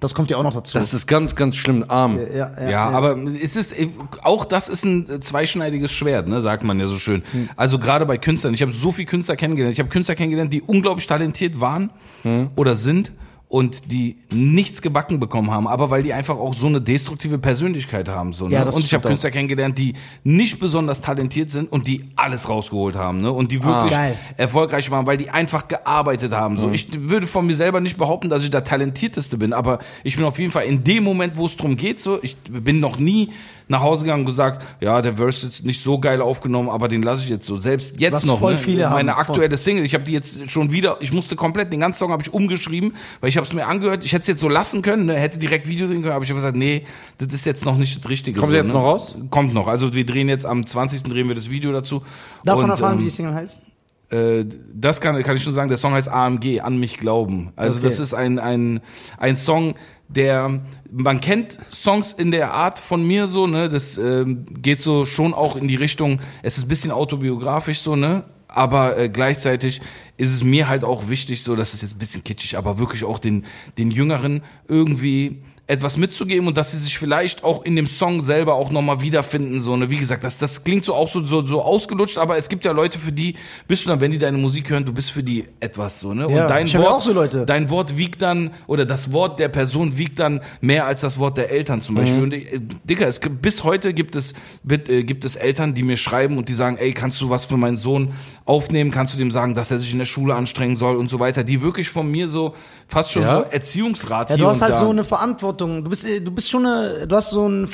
Das 0.00 0.14
kommt 0.14 0.30
ja 0.30 0.36
auch 0.36 0.42
noch 0.42 0.52
dazu. 0.52 0.76
Das 0.78 0.92
ist 0.92 1.06
ganz, 1.06 1.34
ganz 1.34 1.56
schlimm 1.56 1.82
arm. 1.88 2.18
ja, 2.18 2.52
ja, 2.60 2.68
Ja, 2.70 2.90
aber 2.90 3.16
es 3.42 3.56
ist 3.56 3.72
äh, 3.76 3.88
auch 4.22 4.44
das 4.44 4.68
ist 4.68 4.84
ein 4.84 5.22
zweischneidiges 5.22 5.90
Schwert, 5.92 6.28
ne, 6.28 6.42
sagt 6.42 6.62
man 6.62 6.78
ja 6.78 6.86
so 6.86 6.98
schön. 6.98 7.22
Hm. 7.32 7.48
Also 7.56 7.78
gerade 7.78 8.04
bei 8.04 8.18
Künstlern, 8.18 8.52
ich 8.52 8.60
habe 8.60 8.72
so 8.72 8.92
viele 8.92 9.06
Künstler 9.06 9.34
kennengelernt. 9.34 9.72
Ich 9.72 9.78
habe 9.80 9.88
Künstler 9.88 10.14
kennengelernt, 10.14 10.52
die 10.52 10.60
unglaublich 10.60 11.06
talentiert 11.06 11.58
waren 11.58 11.88
Hm. 12.22 12.50
oder 12.54 12.74
sind 12.74 13.12
und 13.48 13.92
die 13.92 14.16
nichts 14.32 14.82
gebacken 14.82 15.20
bekommen 15.20 15.52
haben, 15.52 15.68
aber 15.68 15.88
weil 15.88 16.02
die 16.02 16.12
einfach 16.12 16.36
auch 16.36 16.52
so 16.52 16.66
eine 16.66 16.80
destruktive 16.80 17.38
Persönlichkeit 17.38 18.08
haben 18.08 18.32
so, 18.32 18.48
ne? 18.48 18.54
Ja, 18.54 18.62
Und 18.64 18.84
ich 18.84 18.92
habe. 18.92 19.08
Künstler 19.08 19.30
kennengelernt, 19.30 19.78
die 19.78 19.94
nicht 20.24 20.58
besonders 20.58 21.00
talentiert 21.00 21.50
sind 21.50 21.70
und 21.70 21.86
die 21.86 22.06
alles 22.16 22.48
rausgeholt 22.48 22.96
haben, 22.96 23.20
ne? 23.20 23.30
Und 23.30 23.52
die 23.52 23.62
wirklich 23.62 23.92
Geil. 23.92 24.18
erfolgreich 24.36 24.90
waren, 24.90 25.06
weil 25.06 25.16
die 25.16 25.30
einfach 25.30 25.68
gearbeitet 25.68 26.32
haben. 26.32 26.58
So, 26.58 26.72
ich 26.72 26.88
würde 27.08 27.28
von 27.28 27.46
mir 27.46 27.54
selber 27.54 27.80
nicht 27.80 27.96
behaupten, 27.96 28.28
dass 28.30 28.42
ich 28.42 28.50
der 28.50 28.64
talentierteste 28.64 29.38
bin, 29.38 29.52
aber 29.52 29.78
ich 30.02 30.16
bin 30.16 30.24
auf 30.24 30.38
jeden 30.40 30.50
Fall 30.50 30.64
in 30.64 30.82
dem 30.82 31.04
Moment, 31.04 31.36
wo 31.36 31.46
es 31.46 31.56
drum 31.56 31.76
geht, 31.76 32.00
so, 32.00 32.18
ich 32.22 32.36
bin 32.48 32.80
noch 32.80 32.98
nie 32.98 33.30
nach 33.68 33.80
Hause 33.80 34.04
gegangen 34.04 34.20
und 34.20 34.26
gesagt, 34.26 34.64
ja, 34.80 35.02
der 35.02 35.16
Verse 35.16 35.46
ist 35.46 35.64
nicht 35.64 35.82
so 35.82 35.98
geil 35.98 36.20
aufgenommen, 36.20 36.68
aber 36.68 36.88
den 36.88 37.02
lasse 37.02 37.24
ich 37.24 37.28
jetzt 37.28 37.46
so. 37.46 37.58
Selbst 37.58 38.00
jetzt 38.00 38.12
Was 38.12 38.24
noch, 38.24 38.38
voll 38.38 38.54
ne? 38.54 38.58
viele 38.58 38.88
meine 38.90 39.14
haben, 39.14 39.24
voll. 39.24 39.34
aktuelle 39.34 39.56
Single, 39.56 39.84
ich 39.84 39.94
habe 39.94 40.04
die 40.04 40.12
jetzt 40.12 40.50
schon 40.50 40.70
wieder, 40.70 40.98
ich 41.00 41.12
musste 41.12 41.34
komplett, 41.34 41.72
den 41.72 41.80
ganzen 41.80 41.98
Song 41.98 42.12
habe 42.12 42.22
ich 42.22 42.32
umgeschrieben, 42.32 42.94
weil 43.20 43.28
ich 43.28 43.36
habe 43.36 43.46
es 43.46 43.52
mir 43.52 43.66
angehört, 43.66 44.04
ich 44.04 44.12
hätte 44.12 44.22
es 44.22 44.28
jetzt 44.28 44.40
so 44.40 44.48
lassen 44.48 44.82
können, 44.82 45.06
ne? 45.06 45.14
hätte 45.14 45.38
direkt 45.38 45.66
Video 45.66 45.86
drehen 45.86 46.02
können, 46.02 46.14
aber 46.14 46.24
ich 46.24 46.30
habe 46.30 46.38
gesagt, 46.38 46.56
nee, 46.56 46.84
das 47.18 47.32
ist 47.34 47.46
jetzt 47.46 47.64
noch 47.64 47.76
nicht 47.76 48.02
das 48.02 48.08
Richtige. 48.08 48.38
Kommt 48.38 48.50
so, 48.50 48.54
der 48.54 48.62
jetzt 48.62 48.72
ne? 48.72 48.78
noch 48.78 48.84
raus? 48.84 49.16
Kommt 49.30 49.52
noch. 49.52 49.66
Also 49.66 49.94
wir 49.94 50.06
drehen 50.06 50.28
jetzt 50.28 50.46
am 50.46 50.64
20. 50.64 51.02
drehen 51.02 51.28
wir 51.28 51.34
das 51.34 51.50
Video 51.50 51.72
dazu. 51.72 52.02
Darf 52.44 52.56
man 52.56 52.66
Und, 52.66 52.70
erfahren, 52.70 52.94
ähm, 52.94 53.00
wie 53.00 53.04
die 53.04 53.10
Single 53.10 53.34
heißt? 53.34 53.65
Äh, 54.10 54.44
das 54.72 55.00
kann, 55.00 55.20
kann 55.22 55.36
ich 55.36 55.42
schon 55.42 55.52
sagen, 55.52 55.68
der 55.68 55.76
Song 55.78 55.92
heißt 55.92 56.08
AMG, 56.08 56.60
an 56.60 56.78
mich 56.78 56.98
glauben. 56.98 57.52
Also 57.56 57.78
Okay. 57.78 57.86
das 57.86 57.98
ist 57.98 58.14
ein, 58.14 58.38
ein, 58.38 58.80
ein 59.18 59.36
Song, 59.36 59.74
der, 60.08 60.60
man 60.90 61.20
kennt 61.20 61.58
Songs 61.72 62.12
in 62.12 62.30
der 62.30 62.52
Art 62.52 62.78
von 62.78 63.06
mir 63.06 63.26
so, 63.26 63.46
ne, 63.46 63.68
das 63.68 63.98
ähm, 63.98 64.46
geht 64.62 64.80
so 64.80 65.04
schon 65.04 65.34
auch 65.34 65.56
in 65.56 65.66
die 65.66 65.74
Richtung, 65.74 66.20
es 66.42 66.58
ist 66.58 66.64
ein 66.66 66.68
bisschen 66.68 66.92
autobiografisch 66.92 67.80
so, 67.80 67.96
ne, 67.96 68.22
aber 68.46 68.96
äh, 68.96 69.08
gleichzeitig 69.08 69.80
ist 70.16 70.32
es 70.32 70.44
mir 70.44 70.68
halt 70.68 70.84
auch 70.84 71.08
wichtig, 71.08 71.42
so, 71.42 71.56
das 71.56 71.74
ist 71.74 71.82
jetzt 71.82 71.96
ein 71.96 71.98
bisschen 71.98 72.22
kitschig, 72.22 72.56
aber 72.56 72.78
wirklich 72.78 73.04
auch 73.04 73.18
den, 73.18 73.44
den 73.78 73.90
Jüngeren 73.90 74.42
irgendwie 74.68 75.42
etwas 75.68 75.96
mitzugeben 75.96 76.46
und 76.46 76.56
dass 76.56 76.70
sie 76.70 76.78
sich 76.78 76.96
vielleicht 76.96 77.42
auch 77.42 77.64
in 77.64 77.74
dem 77.74 77.88
Song 77.88 78.22
selber 78.22 78.54
auch 78.54 78.70
nochmal 78.70 79.00
wiederfinden, 79.00 79.60
so, 79.60 79.76
ne, 79.76 79.90
wie 79.90 79.96
gesagt, 79.96 80.22
das, 80.22 80.38
das 80.38 80.62
klingt 80.62 80.84
so 80.84 80.94
auch 80.94 81.08
so, 81.08 81.26
so, 81.26 81.44
so 81.44 81.60
ausgelutscht, 81.60 82.18
aber 82.18 82.36
es 82.38 82.48
gibt 82.48 82.64
ja 82.64 82.70
Leute, 82.70 83.00
für 83.00 83.10
die 83.10 83.34
bist 83.66 83.84
du 83.84 83.88
dann, 83.90 84.00
wenn 84.00 84.12
die 84.12 84.18
deine 84.18 84.38
Musik 84.38 84.70
hören, 84.70 84.84
du 84.84 84.92
bist 84.92 85.10
für 85.10 85.24
die 85.24 85.44
etwas, 85.58 85.98
so, 85.98 86.14
ne, 86.14 86.28
Ja, 86.30 86.42
und 86.44 86.50
dein 86.50 86.68
ja 86.68 86.78
Wort, 86.78 86.92
auch 86.92 87.00
so 87.00 87.12
Leute. 87.12 87.44
dein 87.46 87.68
Wort 87.68 87.98
wiegt 87.98 88.22
dann, 88.22 88.52
oder 88.68 88.86
das 88.86 89.12
Wort 89.12 89.40
der 89.40 89.48
Person 89.48 89.98
wiegt 89.98 90.20
dann 90.20 90.40
mehr 90.60 90.86
als 90.86 91.00
das 91.00 91.18
Wort 91.18 91.36
der 91.36 91.50
Eltern 91.50 91.80
zum 91.80 91.96
Mhm. 91.96 91.98
Beispiel. 91.98 92.22
Und 92.22 92.32
ich, 92.34 92.52
äh, 92.52 92.60
Dicker, 92.84 93.08
es 93.08 93.20
gibt, 93.20 93.42
bis 93.42 93.64
heute 93.64 93.92
gibt 93.92 94.14
es, 94.14 94.34
wird, 94.62 94.88
äh, 94.88 95.02
gibt 95.02 95.24
es 95.24 95.34
Eltern, 95.34 95.74
die 95.74 95.82
mir 95.82 95.96
schreiben 95.96 96.38
und 96.38 96.48
die 96.48 96.54
sagen, 96.54 96.76
ey, 96.78 96.92
kannst 96.92 97.20
du 97.20 97.28
was 97.28 97.44
für 97.44 97.56
meinen 97.56 97.76
Sohn 97.76 98.12
aufnehmen? 98.44 98.92
Kannst 98.92 99.14
du 99.14 99.18
dem 99.18 99.32
sagen, 99.32 99.54
dass 99.56 99.72
er 99.72 99.78
sich 99.78 99.90
in 99.92 99.98
der 99.98 100.06
Schule 100.06 100.36
anstrengen 100.36 100.76
soll 100.76 100.94
und 100.96 101.10
so 101.10 101.18
weiter? 101.18 101.42
Die 101.42 101.60
wirklich 101.60 101.88
von 101.88 102.08
mir 102.08 102.28
so, 102.28 102.54
fast 102.86 103.10
schon 103.10 103.22
Ja? 103.22 103.38
so 103.38 103.44
Erziehungsrat 103.50 104.30
Ja, 104.30 104.36
du 104.36 104.46
hast 104.46 104.58
und 104.58 104.62
halt 104.62 104.74
da. 104.74 104.78
so 104.78 104.90
eine 104.90 105.02
Verantwortung. 105.02 105.55
Du 105.60 105.90
bist, 105.90 106.04
äh, 106.06 106.20
du 106.20 106.30
bist 106.30 106.50
schon 106.50 106.66
eine, 106.66 107.06
du 107.06 107.16
hast 107.16 107.30
so 107.30 107.48
ein, 107.48 107.68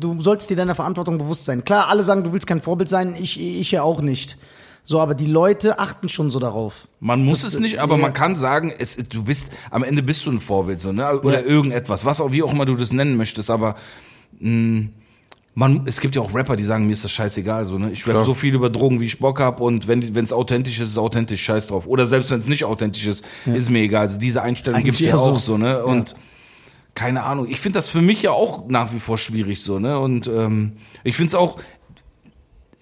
du 0.00 0.22
sollst 0.22 0.48
dir 0.50 0.56
deiner 0.56 0.74
Verantwortung 0.74 1.18
bewusst 1.18 1.44
sein. 1.44 1.64
Klar, 1.64 1.88
alle 1.88 2.02
sagen, 2.02 2.24
du 2.24 2.32
willst 2.32 2.46
kein 2.46 2.60
Vorbild 2.60 2.88
sein, 2.88 3.14
ich, 3.20 3.40
ich 3.40 3.70
ja 3.70 3.82
auch 3.82 4.00
nicht. 4.00 4.36
So, 4.86 5.00
aber 5.00 5.14
die 5.14 5.26
Leute 5.26 5.78
achten 5.78 6.10
schon 6.10 6.30
so 6.30 6.38
darauf. 6.38 6.88
Man 7.00 7.24
muss 7.24 7.40
Das- 7.42 7.54
es 7.54 7.60
nicht, 7.60 7.78
aber 7.78 7.96
ja. 7.96 8.02
man 8.02 8.12
kann 8.12 8.36
sagen, 8.36 8.70
es, 8.78 8.96
du 8.96 9.22
bist, 9.24 9.46
am 9.70 9.82
Ende 9.82 10.02
bist 10.02 10.26
du 10.26 10.30
ein 10.30 10.40
Vorbild, 10.40 10.78
so, 10.80 10.92
ne? 10.92 11.20
Oder 11.20 11.40
Ja. 11.40 11.46
irgendetwas, 11.46 12.04
was 12.04 12.20
auch, 12.20 12.32
wie 12.32 12.42
auch 12.42 12.52
immer 12.52 12.66
du 12.66 12.74
das 12.76 12.92
nennen 12.92 13.16
möchtest, 13.16 13.48
aber, 13.50 13.76
mh, 14.40 14.88
man, 15.54 15.82
es 15.86 16.00
gibt 16.00 16.16
ja 16.16 16.20
auch 16.20 16.34
Rapper, 16.34 16.56
die 16.56 16.64
sagen, 16.64 16.86
mir 16.86 16.92
ist 16.92 17.04
das 17.04 17.12
scheißegal, 17.12 17.64
so, 17.64 17.78
ne? 17.78 17.92
Ich 17.92 18.04
rap 18.06 18.14
Klar. 18.14 18.24
so 18.26 18.34
viel 18.34 18.54
über 18.54 18.68
Drogen, 18.68 19.00
wie 19.00 19.04
ich 19.06 19.18
Bock 19.20 19.40
hab 19.40 19.60
und 19.60 19.86
wenn 19.88 20.02
es 20.02 20.32
authentisch 20.34 20.74
ist, 20.74 20.82
ist 20.88 20.90
es 20.90 20.98
authentisch, 20.98 21.42
scheiß 21.42 21.68
drauf. 21.68 21.86
Oder 21.86 22.04
selbst 22.04 22.30
wenn 22.30 22.40
es 22.40 22.46
nicht 22.48 22.64
authentisch 22.64 23.06
ist, 23.06 23.24
ist 23.46 23.70
mir 23.70 23.78
egal. 23.82 24.02
Also 24.02 24.18
diese 24.18 24.42
Einstellung 24.42 24.80
Eigentlich 24.80 24.98
gibt's 24.98 25.00
ja 25.06 25.12
eher 25.12 25.18
so. 25.18 25.30
auch 25.30 25.38
so, 25.38 25.56
ne? 25.56 25.82
Und, 25.84 26.14
keine 26.94 27.24
Ahnung, 27.24 27.48
ich 27.48 27.60
finde 27.60 27.78
das 27.78 27.88
für 27.88 28.02
mich 28.02 28.22
ja 28.22 28.30
auch 28.30 28.68
nach 28.68 28.92
wie 28.92 29.00
vor 29.00 29.18
schwierig, 29.18 29.62
so, 29.62 29.78
ne? 29.78 29.98
Und, 29.98 30.28
ähm, 30.28 30.76
ich 31.02 31.16
finde 31.16 31.28
es 31.28 31.34
auch, 31.34 31.58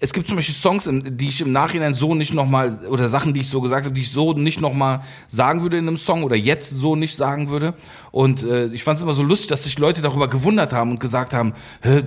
es 0.03 0.11
gibt 0.11 0.27
zum 0.27 0.35
Beispiel 0.35 0.53
Songs, 0.53 0.89
die 0.91 1.29
ich 1.29 1.39
im 1.39 1.53
Nachhinein 1.53 1.93
so 1.93 2.13
nicht 2.13 2.33
nochmal, 2.33 2.85
oder 2.89 3.07
Sachen, 3.07 3.33
die 3.33 3.39
ich 3.39 3.47
so 3.47 3.61
gesagt 3.61 3.85
habe, 3.85 3.95
die 3.95 4.01
ich 4.01 4.11
so 4.11 4.33
nicht 4.33 4.59
nochmal 4.59 5.01
sagen 5.29 5.61
würde 5.61 5.77
in 5.77 5.87
einem 5.87 5.95
Song 5.95 6.23
oder 6.23 6.35
jetzt 6.35 6.71
so 6.71 6.97
nicht 6.97 7.15
sagen 7.15 7.47
würde. 7.47 7.73
Und 8.13 8.43
äh, 8.43 8.67
ich 8.67 8.83
fand 8.83 8.99
es 8.99 9.03
immer 9.03 9.15
so 9.15 9.23
lustig, 9.23 9.47
dass 9.47 9.63
sich 9.63 9.79
Leute 9.79 10.03
darüber 10.03 10.27
gewundert 10.27 10.71
haben 10.71 10.91
und 10.91 10.99
gesagt 10.99 11.33
haben, 11.33 11.55
Hä, 11.81 12.03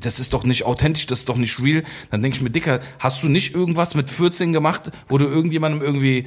das 0.00 0.18
ist 0.18 0.34
doch 0.34 0.42
nicht 0.42 0.64
authentisch, 0.64 1.06
das 1.06 1.20
ist 1.20 1.28
doch 1.28 1.36
nicht 1.36 1.62
real. 1.62 1.84
Dann 2.10 2.22
denke 2.22 2.36
ich 2.36 2.42
mir, 2.42 2.50
Dicker, 2.50 2.80
hast 2.98 3.22
du 3.22 3.28
nicht 3.28 3.54
irgendwas 3.54 3.94
mit 3.94 4.10
14 4.10 4.52
gemacht, 4.52 4.90
wo 5.08 5.16
du 5.16 5.26
irgendjemandem 5.26 5.80
irgendwie 5.80 6.26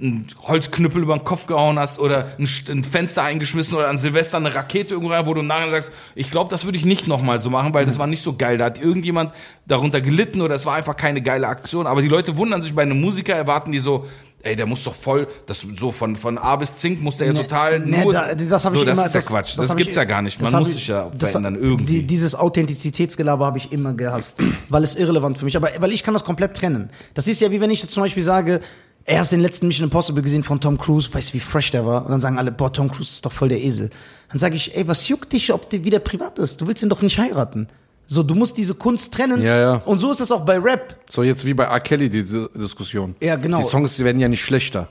einen 0.00 0.26
Holzknüppel 0.42 1.00
über 1.00 1.16
den 1.16 1.22
Kopf 1.22 1.46
gehauen 1.46 1.78
hast 1.78 2.00
oder 2.00 2.32
ein, 2.40 2.48
ein 2.68 2.82
Fenster 2.82 3.22
eingeschmissen 3.22 3.76
oder 3.76 3.86
an 3.86 3.98
Silvester 3.98 4.38
eine 4.38 4.52
Rakete 4.52 4.94
irgendwo 4.94 5.12
rein, 5.12 5.26
wo 5.26 5.34
du 5.34 5.42
im 5.42 5.46
Nachhinein 5.46 5.70
sagst, 5.70 5.92
ich 6.16 6.32
glaube, 6.32 6.50
das 6.50 6.64
würde 6.64 6.76
ich 6.76 6.84
nicht 6.84 7.06
nochmal 7.06 7.40
so 7.40 7.50
machen, 7.50 7.72
weil 7.72 7.84
das 7.84 8.00
war 8.00 8.08
nicht 8.08 8.22
so 8.22 8.32
geil. 8.32 8.58
Da 8.58 8.64
hat 8.64 8.82
irgendjemand 8.82 9.32
darunter 9.68 10.00
gelitten 10.00 10.40
oder 10.40 10.56
es 10.56 10.66
war 10.66 10.74
einfach 10.74 10.96
keine 10.96 11.22
geile 11.22 11.46
Aktion. 11.46 11.86
Aber 11.86 12.02
die 12.02 12.08
Leute 12.08 12.36
wundern 12.36 12.62
sich 12.62 12.74
bei 12.74 12.82
einem 12.82 13.00
Musiker, 13.00 13.36
erwarten 13.36 13.70
die 13.70 13.78
so, 13.78 14.08
ey, 14.42 14.56
der 14.56 14.66
muss 14.66 14.84
doch 14.84 14.94
voll, 14.94 15.28
das 15.46 15.66
so 15.76 15.90
von, 15.90 16.16
von 16.16 16.38
A 16.38 16.56
bis 16.56 16.76
Zink 16.76 17.00
muss 17.02 17.18
der 17.18 17.28
ja 17.28 17.32
total 17.34 17.80
Nee, 17.80 18.02
nur, 18.02 18.12
da, 18.12 18.34
das 18.34 18.64
habe 18.64 18.76
so, 18.76 18.82
ich 18.82 18.88
das 18.88 18.98
immer, 18.98 19.06
ist 19.06 19.14
ja 19.14 19.20
Quatsch. 19.20 19.58
Das, 19.58 19.68
hab 19.70 19.76
gibt's 19.76 19.90
ich- 19.90 19.96
ja 19.96 20.04
gar 20.04 20.22
nicht. 20.22 20.40
das 20.40 20.50
Man 20.50 20.60
muss 20.62 20.70
ich- 20.70 20.74
sich 20.76 20.88
ja 20.88 21.10
das- 21.16 21.30
verändern 21.30 21.56
irgendwie. 21.56 21.84
Die, 21.84 22.02
dieses 22.06 22.34
Authentizitätsgelaber 22.34 23.46
habe 23.46 23.58
ich 23.58 23.72
immer 23.72 23.94
gehasst, 23.94 24.38
weil 24.68 24.84
es 24.84 24.94
irrelevant 24.96 25.38
für 25.38 25.44
mich. 25.44 25.56
Aber 25.56 25.68
weil 25.78 25.92
ich 25.92 26.02
kann 26.02 26.14
das 26.14 26.24
komplett 26.24 26.54
trennen. 26.56 26.90
Das 27.14 27.26
ist 27.26 27.40
ja 27.40 27.50
wie 27.50 27.60
wenn 27.60 27.70
ich 27.70 27.82
jetzt 27.82 27.92
zum 27.94 28.02
Beispiel 28.02 28.22
sage, 28.22 28.60
er 29.04 29.20
hast 29.20 29.32
den 29.32 29.40
letzten 29.40 29.66
Mission 29.66 29.84
Impossible 29.84 30.22
gesehen 30.22 30.42
von 30.42 30.60
Tom 30.60 30.76
Cruise, 30.78 31.08
weißt 31.12 31.30
du, 31.30 31.34
wie 31.34 31.40
fresh 31.40 31.70
der 31.70 31.86
war? 31.86 32.04
Und 32.04 32.10
dann 32.10 32.20
sagen 32.20 32.38
alle, 32.38 32.52
boah, 32.52 32.72
Tom 32.72 32.90
Cruise 32.90 33.10
ist 33.14 33.24
doch 33.24 33.32
voll 33.32 33.48
der 33.48 33.62
Esel. 33.62 33.90
Dann 34.28 34.38
sage 34.38 34.56
ich, 34.56 34.76
ey, 34.76 34.86
was 34.86 35.08
juckt 35.08 35.32
dich, 35.32 35.52
ob 35.52 35.70
der 35.70 35.84
wieder 35.84 35.98
privat 35.98 36.38
ist? 36.38 36.60
Du 36.60 36.66
willst 36.66 36.82
ihn 36.82 36.88
doch 36.90 37.02
nicht 37.02 37.18
heiraten. 37.18 37.66
So, 38.12 38.24
du 38.24 38.34
musst 38.34 38.56
diese 38.56 38.74
Kunst 38.74 39.14
trennen. 39.14 39.40
Ja, 39.40 39.56
ja. 39.60 39.74
Und 39.84 40.00
so 40.00 40.10
ist 40.10 40.20
das 40.20 40.32
auch 40.32 40.44
bei 40.44 40.58
Rap. 40.58 40.98
So 41.08 41.22
jetzt 41.22 41.46
wie 41.46 41.54
bei 41.54 41.62
R. 41.64 41.78
Kelly 41.78 42.10
die 42.10 42.24
Di- 42.24 42.46
Diskussion. 42.56 43.14
Ja, 43.22 43.36
genau. 43.36 43.58
Die 43.58 43.64
Songs 43.68 43.96
die 43.96 44.04
werden 44.04 44.18
ja 44.20 44.26
nicht 44.28 44.42
schlechter. 44.42 44.88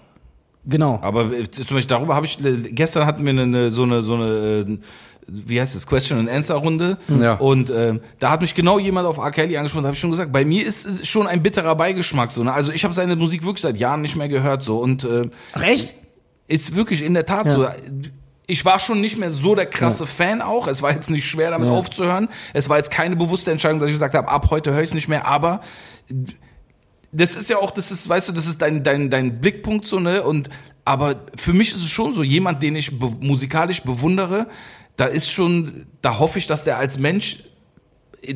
Genau. 0.66 1.00
Aber 1.02 1.26
äh, 1.34 1.52
zum 1.52 1.76
Beispiel 1.76 1.84
darüber 1.98 2.16
habe 2.16 2.26
ich, 2.26 2.40
äh, 2.46 2.72
gestern 2.72 3.06
hatten 3.06 3.26
wir 3.26 3.32
eine, 3.32 3.72
so 3.72 3.84
eine, 3.84 4.04
so 4.04 4.14
eine, 4.16 4.26
äh, 4.70 4.78
wie 5.28 5.60
heißt 5.60 5.76
das, 5.76 5.86
Question 5.86 6.18
and 6.20 6.30
Answer 6.30 6.56
Runde. 6.56 6.98
Ja. 7.20 7.34
Und 7.34 7.70
ähm, 7.76 8.00
da 8.20 8.32
hat 8.32 8.40
mich 8.40 8.56
genau 8.56 8.80
jemand 8.80 9.06
auf 9.06 9.18
R. 9.18 9.32
Kelly 9.32 9.58
angesprochen, 9.58 9.84
da 9.84 9.88
habe 9.88 9.96
ich 9.96 10.00
schon 10.00 10.12
gesagt, 10.12 10.32
bei 10.32 10.46
mir 10.46 10.66
ist 10.66 10.86
es 10.86 11.06
schon 11.06 11.28
ein 11.28 11.44
bitterer 11.44 11.76
Beigeschmack 11.76 12.32
so. 12.32 12.42
Ne? 12.46 12.54
Also 12.54 12.72
ich 12.72 12.86
habe 12.86 12.94
seine 12.94 13.18
Musik 13.18 13.42
wirklich 13.44 13.62
seit 13.62 13.76
Jahren 13.76 14.02
nicht 14.02 14.16
mehr 14.16 14.30
gehört 14.30 14.64
so 14.64 14.78
und 14.80 15.04
äh, 15.04 15.30
Ach, 15.54 15.62
echt? 15.64 15.94
ist 16.48 16.74
wirklich 16.74 17.04
in 17.04 17.14
der 17.16 17.26
Tat 17.26 17.48
Ja. 17.48 17.52
so. 17.52 17.68
Ich 18.50 18.66
war 18.66 18.80
schon 18.80 19.00
nicht 19.00 19.18
mehr 19.18 19.32
so 19.32 19.56
der 19.56 19.68
krasse 19.68 20.06
Fan 20.08 20.42
auch. 20.42 20.68
Es 20.68 20.82
war 20.82 20.92
jetzt 20.92 21.10
nicht 21.10 21.26
schwer, 21.28 21.52
damit 21.52 21.70
aufzuhören. 21.70 22.30
Es 22.54 22.68
war 22.68 22.78
jetzt 22.78 22.92
keine 22.92 23.16
bewusste 23.16 23.52
Entscheidung, 23.52 23.80
dass 23.80 23.90
ich 23.90 23.94
gesagt 23.94 24.16
habe, 24.16 24.28
ab 24.28 24.50
heute 24.50 24.74
höre 24.74 24.82
ich 24.82 24.90
es 24.90 24.94
nicht 24.94 25.08
mehr. 25.08 25.26
Aber 25.28 25.62
das 27.12 27.36
ist 27.36 27.50
ja 27.50 27.58
auch, 27.58 27.72
das 27.72 27.92
ist, 27.92 28.08
weißt 28.08 28.30
du, 28.30 28.34
das 28.34 28.48
ist 28.48 28.62
dein, 28.62 28.84
dein, 28.84 29.10
dein 29.10 29.40
Blickpunkt 29.40 29.86
so, 29.86 30.00
ne? 30.00 30.24
Und 30.24 30.50
aber 30.86 31.16
für 31.36 31.54
mich 31.54 31.70
ist 31.70 31.84
es 31.84 31.90
schon 31.90 32.14
so, 32.14 32.24
jemand, 32.24 32.64
den 32.64 32.76
ich 32.76 32.98
be 32.98 33.12
musikalisch 33.20 33.84
bewundere, 33.84 34.48
da 34.98 35.06
ist 35.06 35.30
schon, 35.32 35.86
da 36.02 36.20
hoffe 36.20 36.40
ich, 36.40 36.48
dass 36.48 36.64
der 36.64 36.78
als 36.78 36.98
Mensch 36.98 37.44
äh, 38.22 38.36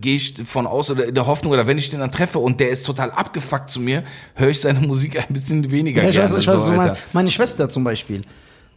gehe 0.00 0.16
ich 0.16 0.34
von 0.46 0.66
aus 0.66 0.90
oder 0.90 1.04
in 1.04 1.14
der 1.14 1.26
Hoffnung 1.26 1.52
oder 1.52 1.66
wenn 1.66 1.78
ich 1.78 1.90
den 1.90 2.00
dann 2.00 2.10
treffe 2.10 2.38
und 2.38 2.58
der 2.60 2.70
ist 2.70 2.84
total 2.84 3.10
abgefuckt 3.10 3.70
zu 3.70 3.80
mir, 3.80 4.04
höre 4.34 4.48
ich 4.48 4.60
seine 4.60 4.80
Musik 4.86 5.18
ein 5.18 5.32
bisschen 5.32 5.70
weniger 5.70 6.02
Ja, 6.02 6.08
ich 6.08 6.16
gerne. 6.16 6.32
weiß, 6.32 6.40
ich 6.40 6.46
weiß, 6.46 6.54
was 6.56 6.66
du 6.66 6.72
meinst. 6.72 6.96
Meine 7.12 7.30
Schwester 7.30 7.68
zum 7.68 7.84
Beispiel 7.84 8.22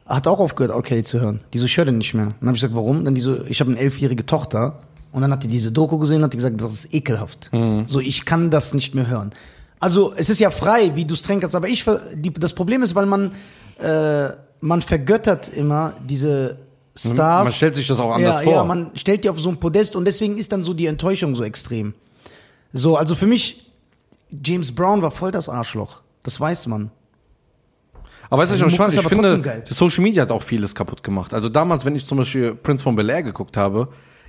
hat 0.05 0.27
auch 0.27 0.39
aufgehört, 0.39 0.75
R. 0.75 0.81
Kelly 0.81 1.03
zu 1.03 1.19
hören. 1.19 1.41
Die 1.53 1.57
so, 1.57 1.65
ich 1.65 1.77
höre 1.77 1.85
den 1.85 1.97
nicht 1.97 2.13
mehr. 2.13 2.27
Und 2.27 2.35
dann 2.39 2.49
habe 2.49 2.57
ich 2.57 2.61
gesagt, 2.61 2.75
warum? 2.75 3.05
Dann 3.05 3.15
die 3.15 3.21
so, 3.21 3.43
ich 3.45 3.59
habe 3.59 3.71
eine 3.71 3.79
elfjährige 3.79 4.25
Tochter 4.25 4.79
und 5.11 5.21
dann 5.21 5.31
hat 5.31 5.43
die 5.43 5.47
diese 5.47 5.71
Doku 5.71 5.97
gesehen 5.97 6.17
und 6.17 6.25
hat 6.25 6.33
die 6.33 6.37
gesagt, 6.37 6.61
das 6.61 6.73
ist 6.73 6.93
ekelhaft. 6.93 7.49
So, 7.87 7.99
ich 7.99 8.25
kann 8.25 8.51
das 8.51 8.73
nicht 8.73 8.93
mehr 8.93 9.07
hören. 9.07 9.31
Also, 9.79 10.13
es 10.15 10.29
ist 10.29 10.39
ja 10.39 10.51
frei, 10.51 10.91
wie 10.95 11.05
du 11.05 11.13
es 11.13 11.21
tränkerst, 11.21 11.55
aber 11.55 11.67
ich, 11.67 11.85
die, 12.13 12.33
das 12.33 12.53
Problem 12.53 12.81
ist, 12.81 12.95
weil 12.95 13.05
man, 13.05 13.33
äh, 13.79 14.29
man 14.61 14.81
vergöttert 14.81 15.49
immer 15.49 15.93
diese 16.07 16.57
Stars. 16.97 17.45
Man 17.45 17.53
stellt 17.53 17.75
sich 17.75 17.87
das 17.87 17.99
auch 17.99 18.13
anders 18.13 18.37
ja, 18.37 18.43
vor. 18.43 18.53
Ja, 18.53 18.63
man 18.63 18.91
stellt 18.95 19.23
die 19.23 19.29
auf 19.29 19.39
so 19.39 19.49
ein 19.49 19.59
Podest 19.59 19.95
und 19.95 20.05
deswegen 20.05 20.37
ist 20.37 20.51
dann 20.51 20.63
so 20.63 20.73
die 20.73 20.85
Enttäuschung 20.85 21.35
so 21.35 21.43
extrem. 21.43 21.93
So, 22.73 22.95
also 22.95 23.15
für 23.15 23.27
mich, 23.27 23.71
James 24.43 24.73
Brown 24.73 25.01
war 25.01 25.11
voll 25.11 25.31
das 25.31 25.49
Arschloch. 25.49 26.01
Das 26.23 26.39
weiß 26.39 26.67
man. 26.67 26.91
Aber 28.29 28.41
weißt 28.41 28.51
du, 28.51 28.53
was 28.53 28.57
ich 28.57 28.61
Mucke 28.61 28.65
auch 28.65 28.75
spannend 28.75 28.93
ist 28.93 28.99
ich 29.11 29.17
aber 29.19 29.41
finde. 29.43 29.63
Social 29.73 30.03
Media 30.03 30.21
hat 30.23 30.31
auch 30.31 30.43
vieles 30.43 30.73
kaputt 30.75 31.03
gemacht. 31.03 31.33
Also 31.33 31.49
damals, 31.49 31.85
wenn 31.85 31.95
ich 31.95 32.05
zum 32.05 32.17
Beispiel 32.17 32.55
Prince 32.55 32.83
von 32.83 32.95
Bel 32.95 33.09
Air 33.09 33.23
geguckt 33.23 33.55
habe, 33.57 33.87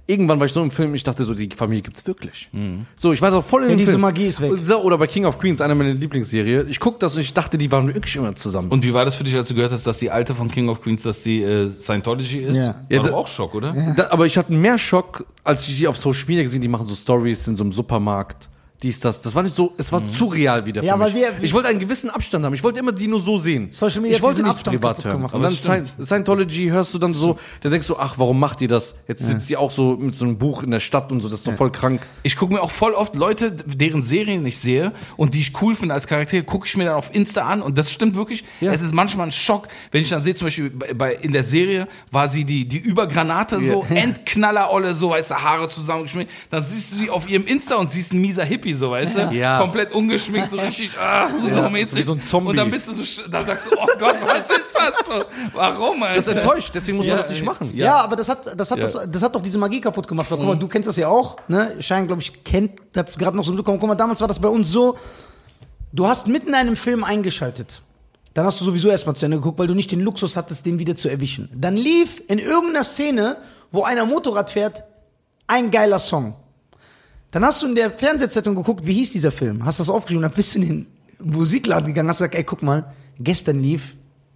irgendwann 0.09 0.38
war 0.38 0.47
ich 0.47 0.53
so 0.53 0.62
im 0.62 0.70
Film, 0.70 0.94
ich 0.94 1.03
dachte 1.03 1.24
so, 1.24 1.34
die 1.34 1.49
Familie 1.57 1.82
gibt's 1.82 2.07
wirklich. 2.07 2.49
So, 2.94 3.12
ich 3.12 3.20
war 3.20 3.32
so 3.32 3.42
voll 3.42 3.64
in 3.64 3.70
dem 3.70 3.78
diese 3.78 3.92
Film. 3.92 4.03
Magie 4.03 4.26
ist 4.26 4.40
weg. 4.40 4.53
So, 4.62 4.80
Oder 4.82 4.99
bei 4.99 5.07
King 5.09 5.24
of 5.24 5.38
Queens, 5.38 5.61
einer 5.61 5.74
meiner 5.74 5.92
Lieblingsserien. 5.94 6.68
Ich 6.68 6.78
guck 6.78 7.01
das 7.01 7.14
und 7.16 7.22
ich 7.22 7.34
dachte, 7.34 7.59
die 7.59 7.72
waren 7.72 7.92
wirklich 7.92 8.14
immer 8.14 8.32
zusammen. 8.36 8.68
Und 8.70 8.84
wie 8.84 8.94
war 8.94 9.05
das 9.05 9.16
für 9.16 9.24
dich, 9.24 9.34
als 9.34 9.49
du 9.49 9.55
gehört 9.55 9.72
hast, 9.72 9.84
dass 9.86 9.99
die 9.99 10.11
alte 10.11 10.34
von 10.34 10.49
King 10.49 10.68
of 10.68 10.80
Queens, 10.80 11.03
dass 11.03 11.22
die 11.22 11.42
äh, 11.42 11.68
Scientology 11.70 12.38
ist? 12.38 12.57
Ja. 12.57 12.66
War 12.66 12.76
Ja, 12.88 12.99
doch 13.01 13.09
da- 13.09 13.14
auch 13.14 13.26
Schock, 13.28 13.55
oder? 13.57 13.72
Da, 13.97 14.09
aber 14.11 14.26
ich 14.26 14.38
hatte 14.38 14.53
mehr 14.53 14.78
Schock, 14.78 15.24
als 15.42 15.66
ich 15.66 15.76
die 15.78 15.88
auf 15.88 15.97
Social 15.97 16.26
Media 16.28 16.44
gesehen, 16.44 16.61
die 16.62 16.68
machen 16.68 16.86
so 16.86 16.94
Stories 16.94 17.49
in 17.49 17.57
so 17.57 17.64
einem 17.64 17.72
Supermarkt. 17.72 18.49
Dies, 18.83 19.01
das. 19.01 19.20
Das 19.22 19.35
war 19.35 19.43
nicht 19.43 19.57
so, 19.57 19.72
es 19.79 19.91
war 19.91 20.01
Mhm. 20.01 20.11
zu 20.11 20.27
real 20.27 20.66
wieder 20.66 20.83
für 20.83 20.87
Ja, 20.87 20.97
mich. 20.99 21.14
wir- 21.14 21.33
ich 21.41 21.53
wollte 21.55 21.68
einen 21.68 21.79
gewissen 21.79 22.11
Abstand 22.11 22.45
haben. 22.45 22.53
Ich 22.55 22.62
wollte 22.62 22.79
immer 22.81 22.93
die 22.93 23.09
nur 23.09 23.20
so 23.20 23.39
sehen. 23.39 23.68
Social 23.70 24.01
Media 24.03 24.16
ich 24.16 24.22
wollte 24.22 24.43
nicht 24.43 24.53
Abstand 24.53 24.77
privat 24.81 25.05
hören. 25.05 25.16
gemacht, 25.16 25.35
Und 25.35 25.43
dann 25.43 25.89
Scientology 26.05 26.66
hörst 26.68 26.93
du 26.93 26.99
dann 26.99 27.14
so, 27.14 27.39
da 27.62 27.70
denkst 27.70 27.87
du, 27.87 27.97
ach, 27.97 28.14
warum 28.18 28.39
macht 28.39 28.61
die 28.61 28.66
das? 28.68 28.95
Jetzt 29.09 29.24
sitzt 29.27 29.49
die 29.49 29.57
auch 29.57 29.70
so 29.70 29.97
mit 29.97 30.14
so 30.14 30.24
einem 30.24 30.37
Buch 30.39 30.62
in 30.62 30.70
der 30.70 30.81
Stadt 30.81 31.11
und 31.11 31.20
so, 31.20 31.29
das 31.29 31.39
ist 31.41 31.47
doch 31.47 31.55
voll 31.55 31.72
krank. 31.72 32.07
Ich 32.22 32.37
gucke 32.37 32.53
mir 32.53 32.61
auch 32.62 32.70
voll 32.70 32.93
oft 32.93 33.16
Leute, 33.16 33.51
deren 33.53 34.03
Serien 34.03 34.45
ich 34.45 34.59
sehe 34.59 34.93
und 35.16 35.35
die 35.35 35.41
ich 35.41 35.53
cool 35.62 35.74
finde 35.74 35.95
als 35.95 36.07
Charakter, 36.07 36.43
gucke 36.43 36.66
ich 36.66 36.77
mir 36.77 36.85
dann 36.85 36.95
auf 36.95 37.14
Insta 37.14 37.43
an 37.47 37.62
und 37.62 37.79
das 37.79 37.91
stimmt 37.91 38.14
wirklich. 38.14 38.45
Ja. 38.61 38.72
Es 38.72 38.83
ist 38.83 38.93
manchmal 38.93 39.29
ein 39.29 39.33
Schock, 39.33 39.68
wenn 39.91 40.03
ich 40.03 40.11
dann 40.11 40.20
sehe, 40.22 40.35
zum 40.35 40.47
Beispiel 40.47 40.70
bei, 40.70 40.93
bei, 40.93 41.14
in 41.14 41.33
der 41.33 41.45
Serie 41.45 41.89
war 42.11 42.29
sie 42.29 42.45
die, 42.45 42.68
die 42.68 42.79
Übergranate 42.79 43.61
so, 43.61 43.85
Endknaller-Olle, 43.89 44.95
so, 44.95 45.11
weißt 45.11 45.31
du, 45.31 45.35
Haare 45.37 45.68
zusammengeschminkt. 45.68 46.33
Dann 46.51 46.62
siehst 46.62 46.93
du 46.93 46.97
sie 46.97 47.11
auf 47.11 47.29
ihrem 47.29 47.47
Insta 47.47 47.77
und 47.77 47.91
siehst 47.91 48.12
ein 48.12 48.20
mieser 48.20 48.45
Hippie, 48.45 48.66
so, 48.75 48.91
weißt 48.91 49.19
du? 49.19 49.21
Ja. 49.33 49.59
Komplett 49.61 49.93
ungeschminkt, 49.93 50.51
so 50.51 50.59
richtig, 50.59 50.91
ah, 50.99 51.29
so 51.49 51.69
mäßig. 51.69 51.99
wie 51.99 52.03
so 52.03 52.12
ein 52.12 52.23
Zombie. 52.23 52.51
Und 52.51 52.57
dann 52.57 52.71
bist 52.71 52.89
du 52.89 52.93
so, 52.93 53.23
da 53.31 53.45
sagst 53.45 53.67
du, 53.67 53.71
oh 53.77 53.87
Gott, 53.99 54.17
was 54.23 54.51
ist 54.51 54.73
das 54.75 55.07
so? 55.07 55.25
Warum, 55.55 56.03
Alter? 56.03 56.17
Das 56.17 56.27
ist 56.27 56.33
enttäuscht, 56.35 56.71
deswegen 56.75 56.97
muss 56.99 57.07
man 57.07 57.17
Ja, 57.17 57.23
das 57.23 57.31
nicht 57.31 57.45
machen. 57.45 57.71
Ja, 57.75 57.97
aber 57.97 58.17
das 58.17 58.29
hat, 58.29 58.59
das 58.59 58.71
hat, 58.71 58.79
Ja. 58.79 58.85
das, 58.85 58.99
das 59.11 59.23
hat 59.23 59.35
doch 59.35 59.43
diese 59.43 59.59
Magie 59.59 59.81
kaputt 59.81 60.07
gemacht. 60.09 60.31
Weil, 60.31 60.39
guck 60.39 60.47
mal, 60.47 60.57
du 60.57 60.69
kennst 60.69 60.89
das 60.89 60.97
ja 60.97 61.09
auch, 61.09 61.37
ne? 61.49 61.77
Schein, 61.81 62.07
glaube 62.07 62.23
ich, 62.23 62.45
kennt 62.45 62.73
das 62.93 63.17
gerade 63.19 63.37
noch 63.37 63.45
so 63.45 63.51
mitbekommen. 63.51 63.79
Guck 63.79 63.89
mal, 63.89 63.95
damals 63.95 64.21
war 64.21 64.29
das 64.29 64.39
bei 64.39 64.49
uns 64.49 64.69
so, 64.71 64.97
du 65.93 66.07
hast 66.07 66.29
mitten 66.29 66.49
in 66.49 66.55
einem 66.55 66.77
Film 66.77 67.05
eingeschaltet. 67.05 67.83
Dann 68.35 68.45
hast 68.45 68.61
du 68.61 68.64
sowieso 68.67 68.91
erstmal 68.91 69.17
zu 69.17 69.25
Ende 69.25 69.39
geguckt, 69.39 69.59
weil 69.59 69.67
du 69.67 69.75
nicht 69.75 69.91
den 69.91 70.01
Luxus 70.01 70.37
hattest, 70.37 70.67
den 70.67 70.79
wieder 70.79 70.95
zu 70.95 71.09
erwischen. 71.09 71.49
Dann 71.55 71.75
lief 71.77 72.23
in 72.29 72.39
irgendeiner 72.39 72.85
Szene, 72.85 73.39
wo 73.73 73.83
einer 73.85 74.05
Motorrad 74.05 74.51
fährt, 74.51 74.85
ein 75.47 75.71
geiler 75.71 75.99
Song. 75.99 76.35
Dann 77.31 77.45
hast 77.45 77.62
du 77.62 77.66
in 77.66 77.74
der 77.74 77.91
Fernsehzeitung 77.91 78.55
geguckt, 78.55 78.87
wie 78.87 78.95
hieß 78.95 79.12
dieser 79.12 79.33
Film? 79.33 79.64
Hast 79.64 79.81
das 79.81 79.91
aufgeschrieben, 79.91 80.22
dann 80.22 80.33
bist 80.33 80.55
du 80.55 80.61
in 80.61 80.66
den 80.66 80.87
Musikladen 81.18 81.89
gegangen, 81.89 82.09
hast 82.09 82.18
gesagt, 82.18 82.35
ey, 82.35 82.45
guck 82.45 82.62
mal, 82.62 82.93
gestern 83.18 83.61
lief 83.61 83.95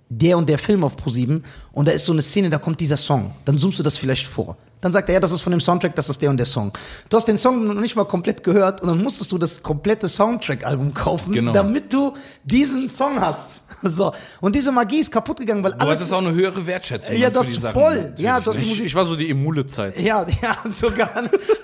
der 0.08 0.36
und 0.36 0.48
der 0.48 0.58
Film 0.58 0.82
auf 0.82 0.96
Pro7 0.96 1.42
und 1.72 1.88
da 1.88 1.92
ist 1.92 2.04
so 2.04 2.12
eine 2.12 2.22
Szene, 2.22 2.50
da 2.50 2.58
kommt 2.58 2.80
dieser 2.80 2.96
Song. 2.96 3.32
Dann 3.44 3.58
zoomst 3.58 3.78
du 3.78 3.82
das 3.82 3.96
vielleicht 3.96 4.26
vor. 4.26 4.56
Dann 4.80 4.92
sagt 4.92 5.08
er, 5.10 5.14
ja, 5.14 5.20
das 5.20 5.30
ist 5.32 5.42
von 5.42 5.50
dem 5.50 5.60
Soundtrack, 5.60 5.94
das 5.94 6.08
ist 6.08 6.22
der 6.22 6.30
und 6.30 6.38
der 6.38 6.46
Song. 6.46 6.72
Du 7.10 7.16
hast 7.18 7.26
den 7.28 7.36
Song 7.36 7.64
noch 7.64 7.74
nicht 7.74 7.96
mal 7.96 8.04
komplett 8.06 8.42
gehört 8.42 8.80
und 8.80 8.88
dann 8.88 9.02
musstest 9.02 9.30
du 9.30 9.36
das 9.36 9.62
komplette 9.62 10.08
Soundtrack-Album 10.08 10.94
kaufen, 10.94 11.32
Genau. 11.32 11.52
damit 11.52 11.92
du 11.92 12.14
diesen 12.44 12.88
Song 12.88 13.20
hast. 13.20 13.64
So. 13.82 14.12
Und 14.42 14.54
diese 14.54 14.70
Magie 14.72 14.98
ist 14.98 15.10
kaputt 15.10 15.38
gegangen, 15.38 15.64
weil 15.64 15.72
Du 15.72 15.78
alles. 15.78 16.00
hattest 16.00 16.12
auch 16.12 16.18
eine 16.18 16.32
höhere 16.34 16.66
Wertschätzung. 16.66 17.16
ja, 17.16 17.30
das 17.30 17.44
für 17.44 17.48
die 17.50 17.56
ist 17.56 17.62
Sachen. 17.62 17.80
voll. 17.80 18.12
Ja, 18.18 18.38
du 18.38 18.50
hast 18.50 18.56
die 18.58 18.62
Ich, 18.64 18.68
Musik. 18.68 18.84
ich 18.86 18.94
war 18.94 19.06
so 19.06 19.16
die 19.16 19.30
Emule-Zeit. 19.30 19.98
Ja, 19.98 20.26
ja, 20.42 20.58
sogar 20.70 21.08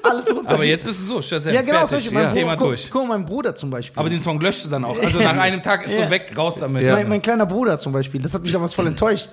alles 0.03 0.35
runter. 0.35 0.51
Aber 0.53 0.64
jetzt 0.64 0.87
bist 0.87 1.03
du 1.03 1.05
so, 1.05 1.21
Shazam, 1.21 1.53
Ja, 1.53 1.61
genau, 1.61 1.87
fertig, 1.87 1.91
solche, 1.91 2.11
mein 2.14 2.23
ja. 2.23 2.29
Bruder, 2.31 2.41
Thema 2.41 2.57
guck, 2.57 2.69
durch. 2.69 2.91
Guck, 2.91 3.07
mal, 3.07 3.19
mein 3.19 3.27
Bruder 3.27 3.55
zum 3.55 3.69
Beispiel. 3.69 4.01
Aber 4.01 4.09
den 4.09 4.19
Song 4.21 4.41
löscht 4.41 4.64
du 4.64 4.71
dann 4.71 4.87
auch. 4.87 4.99
Also 4.99 5.19
nach 5.23 5.37
einem 5.37 5.62
Tag 5.62 5.85
ist 5.85 5.99
Ja. 5.99 6.07
so 6.07 6.11
weg, 6.11 6.33
raus 6.39 6.57
damit. 6.59 6.87
mein, 6.87 7.07
mein 7.07 7.21
kleiner 7.21 7.45
Bruder 7.45 7.79
zum 7.79 7.93
Beispiel, 7.93 8.23
das 8.23 8.33
hat 8.33 8.43
mich 8.43 8.53
damals 8.53 8.73
voll 8.73 8.87
enttäuscht. 8.87 9.31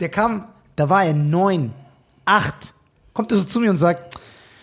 Der 0.00 0.08
kam, 0.08 0.44
da 0.76 0.88
war 0.88 1.04
er 1.04 1.12
neun, 1.12 1.74
acht, 2.24 2.72
kommt 3.12 3.32
er 3.32 3.38
so 3.38 3.44
zu 3.44 3.60
mir 3.60 3.70
und 3.70 3.76
sagt, 3.76 4.16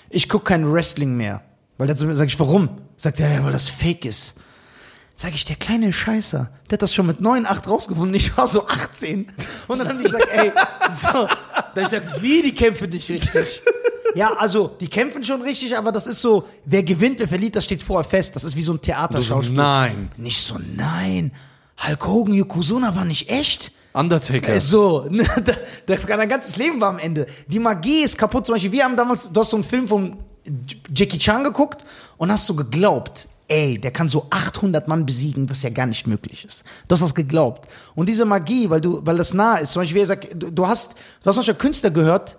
ich 0.10 0.30
guck 0.30 0.46
kein 0.46 0.72
Wrestling 0.72 1.16
mehr. 1.16 1.42
Weil 1.78 1.88
der 1.88 1.96
zu 1.96 2.06
mir, 2.06 2.16
sag 2.16 2.28
ich, 2.28 2.40
warum? 2.40 2.70
Sagt 2.98 3.20
er, 3.20 3.32
ja, 3.32 3.44
weil 3.44 3.52
das 3.52 3.70
fake 3.70 4.06
ist. 4.06 4.36
Sag 5.16 5.34
ich, 5.34 5.46
der 5.46 5.56
kleine 5.58 5.92
Scheißer, 5.92 6.50
der 6.70 6.74
hat 6.76 6.82
das 6.82 6.94
schon 6.94 7.06
mit 7.06 7.20
neun, 7.20 7.46
acht 7.46 7.68
rausgefunden, 7.68 8.14
ich 8.16 8.38
war 8.38 8.48
so 8.48 8.68
18. 8.68 9.32
Und 9.68 9.80
dann 9.80 9.88
haben 9.88 9.98
die 9.98 10.06
gesagt, 10.06 10.28
ey, 10.32 10.52
so, 11.02 11.28
da 11.76 11.82
ich 11.82 11.88
sag, 11.90 12.22
wie, 12.22 12.42
die 12.42 12.56
kämpfen 12.56 12.90
nicht 12.90 13.10
richtig. 13.10 13.62
Ja, 14.16 14.34
also, 14.34 14.76
die 14.80 14.88
kämpfen 14.88 15.24
schon 15.24 15.42
richtig, 15.42 15.78
aber 15.78 15.92
das 15.92 16.08
ist 16.08 16.22
so, 16.22 16.48
wer 16.66 16.84
gewinnt, 16.84 17.20
wer 17.20 17.28
verliert, 17.28 17.56
das 17.56 17.66
steht 17.66 17.84
vorher 17.84 18.10
fest. 18.10 18.36
Das 18.36 18.44
ist 18.44 18.56
wie 18.56 18.62
so 18.62 18.74
ein 18.74 18.82
Theaterschauspiel. 18.82 19.56
nein. 19.56 20.12
Nicht 20.18 20.42
so, 20.42 20.58
nein. 20.76 21.32
Hulk 21.86 22.08
Hogan, 22.08 22.34
Yokozuna 22.34 22.96
war 22.96 23.06
nicht 23.06 23.30
echt. 23.30 23.72
Undertaker. 23.94 24.50
Äh, 24.56 24.60
So, 24.60 25.06
ne, 25.10 25.24
da- 25.44 25.54
das 25.86 26.06
dein 26.06 26.30
ganzes 26.30 26.58
Leben 26.58 26.80
war 26.82 26.90
am 26.90 27.00
Ende. 27.00 27.26
Die 27.48 27.60
Magie 27.60 28.04
ist 28.04 28.18
kaputt. 28.18 28.46
Zum 28.46 28.54
Beispiel, 28.56 28.72
wir 28.72 28.84
haben 28.84 28.96
damals, 28.96 29.32
du 29.32 29.40
hast 29.40 29.50
so 29.50 29.58
einen 29.58 29.64
Film 29.64 29.88
von 29.88 30.18
Jackie 30.94 31.18
Chan 31.18 31.44
geguckt 31.44 31.84
und 32.18 32.32
hast 32.32 32.46
so 32.46 32.56
geglaubt, 32.56 33.28
ey, 33.48 33.80
der 33.80 33.90
kann 33.92 34.10
so 34.10 34.28
800 34.30 34.88
Mann 34.88 35.06
besiegen, 35.08 35.50
was 35.50 35.64
ja 35.64 35.72
gar 35.72 35.88
nicht 35.88 36.06
möglich 36.06 36.46
ist. 36.46 36.64
Du 36.88 36.94
hast 36.94 37.02
das 37.02 37.16
geglaubt. 37.16 37.68
Und 37.96 38.08
diese 38.08 38.24
Magie, 38.26 38.70
weil 38.70 38.80
du, 38.80 39.02
weil 39.04 39.18
das 39.18 39.34
nah 39.34 39.58
ist, 39.58 39.72
zum 39.74 39.82
Beispiel, 39.82 39.96
wie 39.98 40.04
er 40.04 40.06
sagt, 40.06 40.28
du, 40.36 40.52
du 40.52 40.68
hast, 40.68 40.94
du 41.24 41.30
hast 41.30 41.36
manchmal 41.36 41.58
Künstler 41.58 41.90
gehört, 41.90 42.38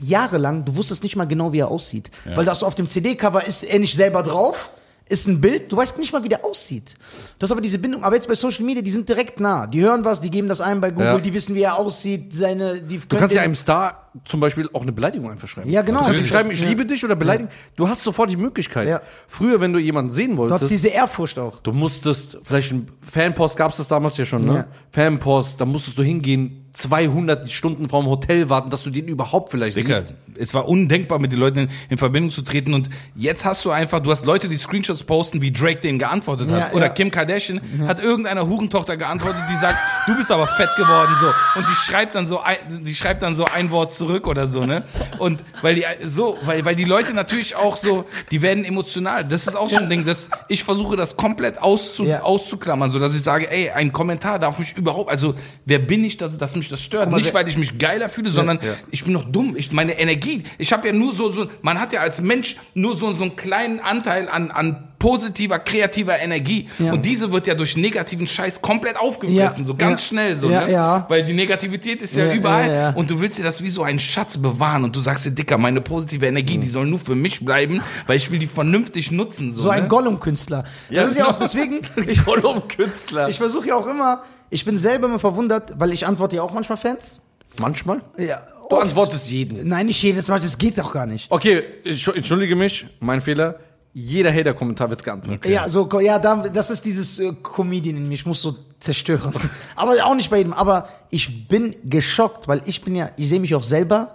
jahrelang, 0.00 0.64
du 0.64 0.76
wusstest 0.76 1.02
nicht 1.02 1.16
mal 1.16 1.26
genau, 1.26 1.52
wie 1.52 1.58
er 1.58 1.70
aussieht. 1.70 2.10
Weil 2.36 2.44
das 2.44 2.62
auf 2.62 2.74
dem 2.76 2.86
CD-Cover 2.88 3.44
ist 3.44 3.64
er 3.64 3.78
nicht 3.78 3.94
selber 3.96 4.22
drauf, 4.22 4.70
ist 5.06 5.28
ein 5.28 5.40
Bild, 5.40 5.70
du 5.70 5.76
weißt 5.76 5.98
nicht 5.98 6.12
mal, 6.14 6.24
wie 6.24 6.30
der 6.30 6.44
aussieht. 6.46 6.94
Du 7.38 7.44
hast 7.44 7.52
aber 7.52 7.60
diese 7.60 7.78
Bindung, 7.78 8.02
aber 8.04 8.14
jetzt 8.14 8.26
bei 8.26 8.34
Social 8.34 8.64
Media, 8.64 8.80
die 8.82 8.90
sind 8.90 9.06
direkt 9.08 9.38
nah. 9.38 9.66
Die 9.66 9.82
hören 9.82 10.02
was, 10.04 10.22
die 10.22 10.30
geben 10.30 10.48
das 10.48 10.62
ein 10.62 10.80
bei 10.80 10.90
Google, 10.90 11.06
Ja. 11.06 11.18
die 11.18 11.34
wissen, 11.34 11.54
wie 11.54 11.60
er 11.62 11.76
aussieht, 11.76 12.34
seine, 12.34 12.80
die 12.80 12.98
Du 12.98 13.16
kannst 13.18 13.34
ja 13.34 13.42
einem 13.42 13.54
Star 13.54 14.10
zum 14.24 14.40
Beispiel 14.40 14.70
auch 14.72 14.80
eine 14.80 14.92
Beleidigung 14.92 15.30
einfach 15.30 15.46
schreiben. 15.46 15.68
Ja, 15.70 15.82
genau. 15.82 15.98
Du 15.98 16.04
kannst 16.06 16.12
Natürlich. 16.20 16.30
schreiben, 16.30 16.50
ich 16.52 16.60
Ja. 16.62 16.68
liebe 16.68 16.86
dich 16.86 17.04
oder 17.04 17.16
beleidigen. 17.16 17.50
Du 17.76 17.86
hast 17.88 18.02
sofort 18.02 18.30
die 18.30 18.36
Möglichkeit. 18.38 18.88
Ja. 18.88 19.02
Früher, 19.28 19.60
wenn 19.60 19.74
du 19.74 19.78
jemanden 19.78 20.10
sehen 20.12 20.32
Du 20.32 20.36
wolltest, 20.38 20.62
hast 20.62 20.68
diese 20.70 20.88
Ehrfurcht 20.88 21.38
auch. 21.38 21.60
du 21.60 21.72
musstest, 21.72 22.38
vielleicht 22.42 22.72
ein 22.72 22.88
Fanpost 23.02 23.56
gab 23.58 23.72
es 23.72 23.76
das 23.76 23.88
damals 23.88 24.16
ja 24.16 24.24
schon, 24.24 24.46
ne? 24.46 24.54
Ja. 24.54 24.66
Fanpost, 24.90 25.60
da 25.60 25.66
musstest 25.66 25.98
du 25.98 26.02
hingehen, 26.02 26.63
200 26.74 27.50
Stunden 27.50 27.88
vorm 27.88 28.06
Hotel 28.06 28.50
warten, 28.50 28.68
dass 28.68 28.82
du 28.82 28.90
den 28.90 29.06
überhaupt 29.06 29.50
vielleicht 29.52 29.76
Dicker, 29.76 30.00
siehst. 30.00 30.14
es 30.36 30.54
war 30.54 30.68
undenkbar, 30.68 31.20
mit 31.20 31.32
den 31.32 31.38
Leuten 31.38 31.60
in, 31.60 31.68
in 31.88 31.98
Verbindung 31.98 32.30
zu 32.30 32.42
treten. 32.42 32.74
Und 32.74 32.90
jetzt 33.14 33.44
hast 33.44 33.64
du 33.64 33.70
einfach, 33.70 34.00
du 34.00 34.10
hast 34.10 34.26
Leute, 34.26 34.48
die 34.48 34.56
Screenshots 34.56 35.04
posten, 35.04 35.40
wie 35.40 35.52
Drake 35.52 35.80
denen 35.80 36.00
geantwortet 36.00 36.50
hat. 36.50 36.58
Ja, 36.58 36.72
Oder 36.72 36.86
ja. 36.86 36.92
Kim 36.92 37.12
Kardashian 37.12 37.60
hat 37.86 38.02
irgendeiner 38.02 38.48
Hurentochter 38.48 38.96
geantwortet, 38.96 39.40
die 39.52 39.56
sagt, 39.56 39.76
du 40.06 40.16
bist 40.16 40.32
aber 40.32 40.46
fett 40.48 40.68
geworden 40.76 41.12
so. 41.20 41.26
Und 41.60 41.66
die 41.70 41.76
schreibt 41.76 42.16
dann 42.16 42.26
so, 42.26 42.40
ein, 42.40 42.56
die 42.84 42.94
schreibt 42.94 43.22
dann 43.22 43.36
so 43.36 43.44
ein 43.44 43.70
Wort 43.70 43.92
zurück 43.92 44.26
oder 44.26 44.48
so, 44.48 44.66
ne? 44.66 44.82
Und 45.18 45.44
weil 45.62 45.76
die 45.76 45.84
so, 46.04 46.36
weil, 46.44 46.64
weil 46.64 46.74
die 46.74 46.84
Leute 46.84 47.14
natürlich 47.14 47.54
auch 47.54 47.76
so, 47.76 48.04
die 48.32 48.42
werden 48.42 48.64
emotional. 48.64 49.24
Das 49.24 49.46
ist 49.46 49.54
auch 49.56 49.70
so 49.70 49.76
ein 49.76 49.88
Ding, 49.88 50.04
dass 50.04 50.28
ich 50.48 50.64
versuche, 50.64 50.96
das 50.96 51.16
komplett 51.16 51.62
auszu, 51.62 52.04
Ja. 52.04 52.22
auszuklammern, 52.22 52.90
so 52.90 52.98
dass 52.98 53.14
ich 53.14 53.22
sage, 53.22 53.48
ey, 53.48 53.70
ein 53.70 53.92
Kommentar 53.92 54.40
darf 54.40 54.58
mich 54.58 54.76
überhaupt, 54.76 55.08
also 55.08 55.34
wer 55.64 55.78
bin 55.78 56.04
ich, 56.04 56.16
dass, 56.16 56.36
dass 56.36 56.56
mich 56.56 56.63
das 56.68 56.82
stört? 56.82 57.10
mal, 57.10 57.16
Nicht, 57.16 57.34
weil 57.34 57.48
ich 57.48 57.56
mich 57.56 57.78
geiler 57.78 58.08
fühle, 58.08 58.30
sondern 58.30 58.58
ja. 58.62 58.74
ich 58.90 59.04
bin 59.04 59.12
noch 59.12 59.24
dumm. 59.24 59.54
Ich, 59.56 59.72
meine 59.72 59.98
Energie, 59.98 60.44
ich 60.58 60.72
habe 60.72 60.88
ja 60.88 60.94
nur 60.94 61.12
so, 61.12 61.32
so, 61.32 61.46
man 61.62 61.80
hat 61.80 61.92
ja 61.92 62.00
als 62.00 62.20
Mensch 62.20 62.56
nur 62.74 62.94
so, 62.94 63.12
so 63.14 63.22
einen 63.24 63.36
kleinen 63.36 63.80
Anteil 63.80 64.28
an, 64.28 64.50
an 64.50 64.88
positiver, 65.04 65.58
kreativer 65.58 66.18
Energie. 66.18 66.66
Ja. 66.78 66.94
Und 66.94 67.04
diese 67.04 67.30
wird 67.30 67.46
ja 67.46 67.54
durch 67.54 67.76
negativen 67.76 68.26
Scheiß 68.26 68.62
komplett 68.62 68.96
aufgefressen, 68.96 69.66
so 69.66 69.74
ganz 69.74 70.02
schnell 70.02 70.34
so, 70.34 70.48
Ja, 70.48 70.66
ne? 70.66 71.04
Weil 71.08 71.26
die 71.26 71.34
Negativität 71.34 72.00
ist 72.00 72.16
ja, 72.16 72.32
überall 72.32 72.94
und 72.96 73.10
du 73.10 73.20
willst 73.20 73.38
dir 73.38 73.42
das 73.42 73.62
wie 73.62 73.68
so 73.68 73.82
einen 73.82 74.00
Schatz 74.00 74.38
bewahren 74.38 74.82
und 74.82 74.96
du 74.96 75.00
sagst 75.00 75.26
dir, 75.26 75.32
Dicker, 75.32 75.58
meine 75.58 75.82
positive 75.82 76.24
Energie, 76.26 76.56
die 76.56 76.66
soll 76.66 76.86
nur 76.86 76.98
für 76.98 77.14
mich 77.14 77.44
bleiben, 77.44 77.82
weil 78.06 78.16
ich 78.16 78.30
will 78.30 78.38
die 78.38 78.46
vernünftig 78.46 79.10
nutzen. 79.10 79.52
So, 79.52 79.62
So 79.62 79.68
ein 79.68 79.82
ne? 79.82 79.88
Gollum-Künstler. 79.88 80.64
Das 80.90 81.10
ist 81.10 81.18
ja 81.18 81.28
auch 81.28 81.38
deswegen, 81.38 81.82
ich, 82.06 82.24
Gollum-Künstler. 82.24 83.28
ich 83.28 83.36
versuche 83.36 83.68
ja 83.68 83.76
auch 83.76 83.86
immer, 83.86 84.22
ich 84.54 84.64
bin 84.64 84.76
selber 84.76 85.06
immer 85.08 85.18
verwundert, 85.18 85.72
weil 85.78 85.92
ich 85.92 86.06
antworte 86.06 86.36
ja 86.36 86.42
auch 86.42 86.52
manchmal 86.52 86.78
Fans. 86.78 87.20
Manchmal? 87.60 88.00
Ja, 88.16 88.40
Du 88.68 88.76
oft. 88.76 88.84
antwortest 88.84 89.28
jeden. 89.28 89.66
Nein, 89.68 89.86
nicht 89.86 90.00
jedes 90.02 90.28
Mal, 90.28 90.38
das 90.40 90.56
geht 90.58 90.78
doch 90.78 90.92
gar 90.92 91.06
nicht. 91.06 91.30
Okay, 91.30 91.62
ich, 91.82 92.06
entschuldige 92.06 92.56
mich, 92.56 92.86
mein 93.00 93.20
Fehler. 93.20 93.58
Jeder 93.92 94.32
Hater-Kommentar 94.32 94.90
wird 94.90 95.04
geantwortet. 95.04 95.48
Ja, 95.50 95.68
so, 95.68 95.88
ja, 96.00 96.18
da, 96.18 96.48
das 96.48 96.70
ist 96.70 96.84
dieses 96.84 97.20
äh, 97.20 97.32
Comedian 97.42 97.96
in 97.96 98.08
mir, 98.08 98.14
ich 98.14 98.26
muss 98.26 98.42
so 98.42 98.56
zerstören. 98.80 99.32
aber 99.76 100.04
auch 100.04 100.14
nicht 100.16 100.30
bei 100.30 100.38
jedem. 100.38 100.52
Aber 100.52 100.88
ich 101.10 101.46
bin 101.48 101.76
geschockt, 101.84 102.48
weil 102.48 102.62
ich 102.64 102.82
bin 102.82 102.96
ja, 102.96 103.10
ich 103.16 103.28
sehe 103.28 103.38
mich 103.38 103.54
auch 103.54 103.62
selber, 103.62 104.14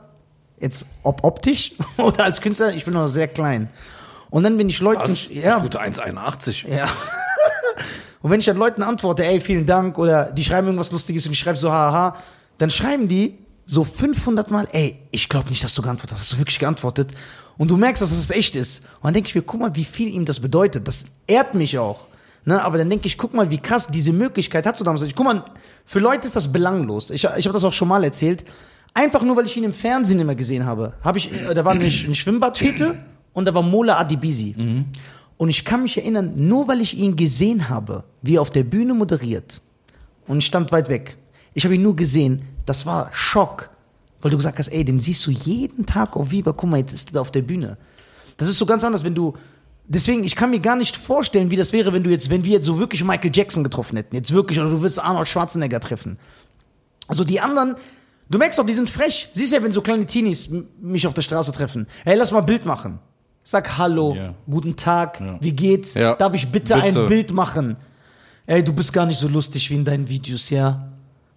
jetzt 0.59 0.85
ob 1.03 1.23
optisch 1.23 1.73
oder 1.97 2.23
als 2.25 2.41
Künstler, 2.41 2.73
ich 2.73 2.83
bin 2.85 2.93
noch 2.93 3.07
sehr 3.07 3.27
klein. 3.29 3.69
Und 4.29 4.43
dann 4.43 4.57
bin 4.57 4.67
ich 4.69 4.79
Leuten, 4.81 5.01
Das, 5.01 5.29
ja, 5.29 5.55
das 5.55 5.61
gute 5.63 5.81
1,81. 5.81 6.67
ja. 6.75 6.87
Und 8.22 8.32
wenn 8.32 8.39
ich 8.39 8.45
dann 8.45 8.57
Leuten 8.57 8.84
antworte, 8.84 9.26
ey, 9.26 9.39
vielen 9.39 9.65
Dank, 9.65 9.97
oder 9.97 10.26
die 10.26 10.43
schreiben 10.43 10.67
irgendwas 10.67 10.91
Lustiges 10.91 11.26
und 11.26 11.32
ich 11.32 11.39
schreibe 11.39 11.57
so, 11.57 11.72
haha, 11.72 12.17
dann 12.57 12.70
schreiben 12.70 13.07
die 13.07 13.38
so 13.65 13.84
500 13.84 14.51
Mal, 14.51 14.67
ey, 14.72 14.99
ich 15.11 15.30
glaube 15.30 15.49
nicht, 15.49 15.63
dass 15.63 15.74
du 15.76 15.82
geantwortet 15.82 16.17
hast, 16.17 16.22
hast 16.22 16.34
du 16.34 16.38
wirklich 16.38 16.59
geantwortet? 16.59 17.11
Und 17.57 17.70
du 17.70 17.78
merkst, 17.78 18.01
dass 18.01 18.09
das 18.09 18.30
echt 18.32 18.55
ist. 18.55 18.80
Und 18.80 19.05
dann 19.05 19.13
denke 19.13 19.30
ich 19.30 19.36
mir, 19.36 19.41
guck 19.41 19.59
mal, 19.59 19.76
wie 19.76 19.84
viel 19.84 20.13
ihm 20.13 20.26
das 20.26 20.39
bedeutet. 20.39 20.88
Das 20.88 21.05
ehrt 21.28 21.53
mich 21.53 21.78
auch. 21.78 22.07
Ne? 22.45 22.63
Aber 22.63 22.78
dann 22.78 22.89
denke 22.89 23.07
ich, 23.07 23.17
guck 23.17 23.34
mal, 23.34 23.49
wie 23.49 23.59
krass 23.59 23.88
diese 23.88 24.13
Möglichkeit 24.13 24.65
hast 24.65 24.80
du 24.80 24.84
damals. 24.84 25.03
Ich, 25.03 25.15
guck 25.15 25.26
mal, 25.26 25.43
für 25.86 25.99
Leute 25.99 26.26
ist 26.26 26.36
das 26.36 26.51
belanglos. 26.51 27.09
Ich, 27.09 27.26
ich 27.26 27.45
habe 27.45 27.53
das 27.53 27.63
auch 27.63 27.74
schon 27.74 27.89
mal 27.89 28.03
erzählt. 28.03 28.45
Einfach 28.93 29.22
nur, 29.24 29.36
weil 29.36 29.45
ich 29.45 29.55
ihn 29.55 29.65
im 29.65 29.74
Fernsehen 29.74 30.20
immer 30.20 30.36
gesehen 30.36 30.65
habe. 30.65 30.93
habe 31.03 31.17
ich, 31.17 31.32
äh, 31.32 31.53
da 31.53 31.63
war 31.63 31.74
eine, 31.74 31.84
eine 31.84 32.15
Schwimmbadfete 32.15 32.97
und 33.34 33.45
da 33.45 33.53
war 33.53 33.61
Mola 33.61 33.99
Adibisi. 33.99 34.55
Und 35.39 35.47
ich 35.47 35.63
kann 35.63 35.83
mich 35.83 35.95
erinnern, 35.95 36.33
nur 36.35 36.67
weil 36.67 36.81
ich 36.81 36.97
ihn 36.97 37.15
gesehen 37.15 37.69
habe, 37.69 38.03
wie 38.21 38.35
er 38.35 38.41
auf 38.41 38.49
der 38.49 38.65
Bühne 38.65 38.93
moderiert 38.93 39.61
und 40.27 40.39
ich 40.39 40.45
stand 40.45 40.73
weit 40.73 40.89
weg. 40.89 41.15
Ich 41.53 41.63
habe 41.63 41.75
ihn 41.75 41.81
nur 41.81 41.95
gesehen, 41.95 42.41
das 42.65 42.85
war 42.85 43.07
Schock. 43.13 43.69
Weil 44.21 44.31
du 44.31 44.37
gesagt 44.37 44.59
hast, 44.59 44.67
ey, 44.67 44.83
den 44.83 44.99
siehst 44.99 45.25
du 45.25 45.31
jeden 45.31 45.85
Tag 45.85 46.17
auf 46.17 46.31
Viva, 46.31 46.51
guck 46.51 46.69
mal, 46.69 46.75
jetzt 46.75 46.91
ist 46.91 47.15
er 47.15 47.21
auf 47.21 47.31
der 47.31 47.41
Bühne. 47.41 47.77
Das 48.35 48.49
ist 48.49 48.57
so 48.57 48.65
ganz 48.65 48.83
anders, 48.83 49.05
wenn 49.05 49.15
du. 49.15 49.33
Deswegen, 49.87 50.25
ich 50.25 50.35
kann 50.35 50.49
mir 50.49 50.59
gar 50.59 50.75
nicht 50.75 50.97
vorstellen, 50.97 51.51
wie 51.51 51.55
das 51.55 51.71
wäre, 51.71 51.93
wenn 51.93 52.03
du 52.03 52.09
jetzt, 52.09 52.29
wenn 52.29 52.43
wir 52.43 52.51
jetzt 52.51 52.65
so 52.65 52.77
wirklich 52.77 53.01
Michael 53.05 53.31
Jackson 53.33 53.63
getroffen 53.63 53.95
hätten. 53.95 54.13
Jetzt 54.13 54.33
wirklich, 54.33 54.59
oder 54.59 54.69
du 54.69 54.81
würdest 54.81 55.01
Arnold 55.01 55.29
Schwarzenegger 55.29 55.79
treffen. 55.79 56.19
Also 57.07 57.23
die 57.23 57.39
anderen, 57.39 57.77
du 58.29 58.37
merkst 58.37 58.59
doch, 58.59 58.65
die 58.65 58.73
sind 58.73 58.89
frech. 58.89 59.29
Siehst 59.31 59.53
ja, 59.53 59.63
wenn 59.63 59.71
so 59.71 59.81
kleine 59.81 60.05
Teenies 60.05 60.49
mich 60.81 61.07
auf 61.07 61.13
der 61.13 61.21
Straße 61.21 61.53
treffen. 61.53 61.87
Hey, 62.03 62.17
lass 62.17 62.33
mal 62.33 62.41
Bild 62.41 62.65
machen. 62.65 62.99
Sag 63.52 63.80
Hallo, 63.80 64.14
Ja. 64.16 64.36
guten 64.47 64.76
Tag, 64.76 65.20
wie 65.41 65.52
geht's? 65.54 65.95
Ja. 65.95 66.14
Darf 66.14 66.36
ich 66.36 66.47
bitte, 66.50 66.76
Bitte. 66.76 67.00
ein 67.02 67.08
Bild 67.08 67.32
machen? 67.34 67.78
Ey, 68.45 68.64
du 68.64 68.72
bist 68.74 68.93
gar 68.93 69.08
nicht 69.08 69.18
so 69.18 69.28
lustig 69.28 69.72
wie 69.72 69.74
in 69.74 69.84
deinen 69.86 70.08
Videos, 70.08 70.52
ja? 70.52 70.88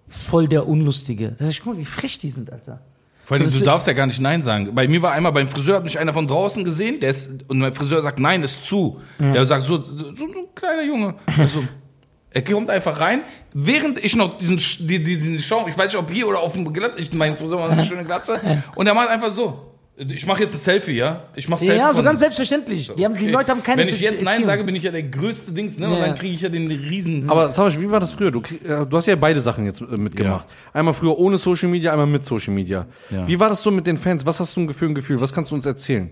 Voll 0.08 0.46
der 0.46 0.68
Unlustige. 0.68 1.28
Da 1.30 1.44
sag 1.46 1.50
ich, 1.52 1.62
guck 1.62 1.72
mal, 1.72 1.78
wie 1.80 1.86
frech 1.86 2.18
die 2.18 2.28
sind, 2.28 2.52
Alter. 2.52 2.80
Vor 3.24 3.38
allem, 3.38 3.46
So, 3.46 3.52
du 3.52 3.56
ist- 3.60 3.66
darfst 3.66 3.86
ja 3.86 3.94
gar 3.94 4.04
nicht 4.06 4.20
Nein 4.20 4.42
sagen. 4.42 4.74
Bei 4.74 4.86
mir 4.86 5.00
war 5.00 5.12
einmal 5.12 5.32
beim 5.32 5.48
Friseur, 5.48 5.76
hat 5.76 5.84
mich 5.84 5.98
einer 5.98 6.12
von 6.12 6.28
draußen 6.28 6.64
gesehen, 6.64 7.00
der 7.00 7.08
ist, 7.08 7.30
und 7.48 7.58
mein 7.58 7.72
Friseur 7.72 8.02
sagt, 8.02 8.18
nein, 8.18 8.42
ist 8.42 8.62
zu. 8.62 9.00
Der 9.18 9.46
sagt 9.46 9.64
so, 9.64 9.82
so, 9.82 10.14
so 10.14 10.24
ein 10.24 10.34
kleiner 10.54 10.82
Junge. 10.82 11.14
Also, 11.38 11.64
er 12.30 12.42
kommt 12.44 12.68
einfach 12.68 13.00
rein, 13.00 13.22
während 13.54 14.04
ich 14.04 14.16
noch 14.16 14.36
diesen, 14.36 14.58
Sch- 14.58 14.86
die, 14.86 15.02
die, 15.02 15.16
diesen 15.16 15.38
Schaum, 15.38 15.66
ich 15.66 15.78
weiß 15.78 15.86
nicht, 15.86 15.96
ob 15.96 16.10
hier 16.10 16.28
oder 16.28 16.40
auf 16.40 16.52
dem 16.52 16.70
Glatze, 16.74 17.00
ich, 17.00 17.10
mein 17.14 17.38
Friseur 17.38 17.62
hat 17.62 17.70
eine 17.70 17.84
schöne 17.86 18.04
Glatze, 18.04 18.38
und 18.74 18.86
er 18.86 18.92
macht 18.92 19.08
einfach 19.08 19.30
so. 19.30 19.68
Ich 19.94 20.26
mache 20.26 20.40
jetzt 20.42 20.54
ein 20.54 20.58
Selfie, 20.58 20.92
ja? 20.92 21.24
Ich 21.36 21.48
mach 21.50 21.58
Selfie. 21.58 21.76
Ja, 21.78 21.92
so 21.92 22.02
ganz 22.02 22.18
selbstverständlich. 22.20 22.90
Die, 22.96 23.04
haben, 23.04 23.14
die 23.14 23.24
Okay. 23.24 23.30
Leute 23.30 23.50
haben 23.50 23.62
keine 23.62 23.82
Wenn 23.82 23.88
ich 23.88 24.00
jetzt 24.00 24.22
Nein 24.22 24.36
Beziehung. 24.36 24.46
sage, 24.46 24.64
bin 24.64 24.74
ich 24.74 24.82
ja 24.84 24.90
der 24.90 25.02
größte 25.02 25.52
Dings, 25.52 25.78
ne? 25.78 25.86
Und 25.88 25.96
Ja. 25.98 26.06
dann 26.06 26.14
kriege 26.14 26.34
ich 26.34 26.40
ja 26.40 26.48
den 26.48 26.66
riesen. 26.66 27.28
Aber 27.28 27.52
Savasch, 27.52 27.78
wie 27.78 27.90
war 27.90 28.00
das 28.00 28.12
früher? 28.12 28.30
Du, 28.30 28.40
krieg- 28.40 28.64
äh, 28.64 28.86
du 28.86 28.96
hast 28.96 29.04
ja 29.06 29.16
beide 29.16 29.40
Sachen 29.40 29.66
jetzt 29.66 29.82
äh, 29.82 29.96
mitgemacht. 29.98 30.46
Einmal 30.72 30.94
früher 30.94 31.18
ohne 31.18 31.36
Social 31.36 31.68
Media, 31.68 31.92
einmal 31.92 32.06
mit 32.06 32.24
Social 32.24 32.54
Media. 32.54 32.86
Ja. 33.10 33.28
Wie 33.28 33.38
war 33.38 33.50
das 33.50 33.62
so 33.62 33.70
mit 33.70 33.86
den 33.86 33.98
Fans? 33.98 34.24
Was 34.24 34.40
hast 34.40 34.56
du 34.56 34.62
ein 34.62 34.66
Gefühl, 34.66 34.88
ein 34.88 34.94
Gefühl? 34.94 35.20
Was 35.20 35.32
kannst 35.32 35.50
du 35.50 35.54
uns 35.56 35.66
erzählen? 35.66 36.10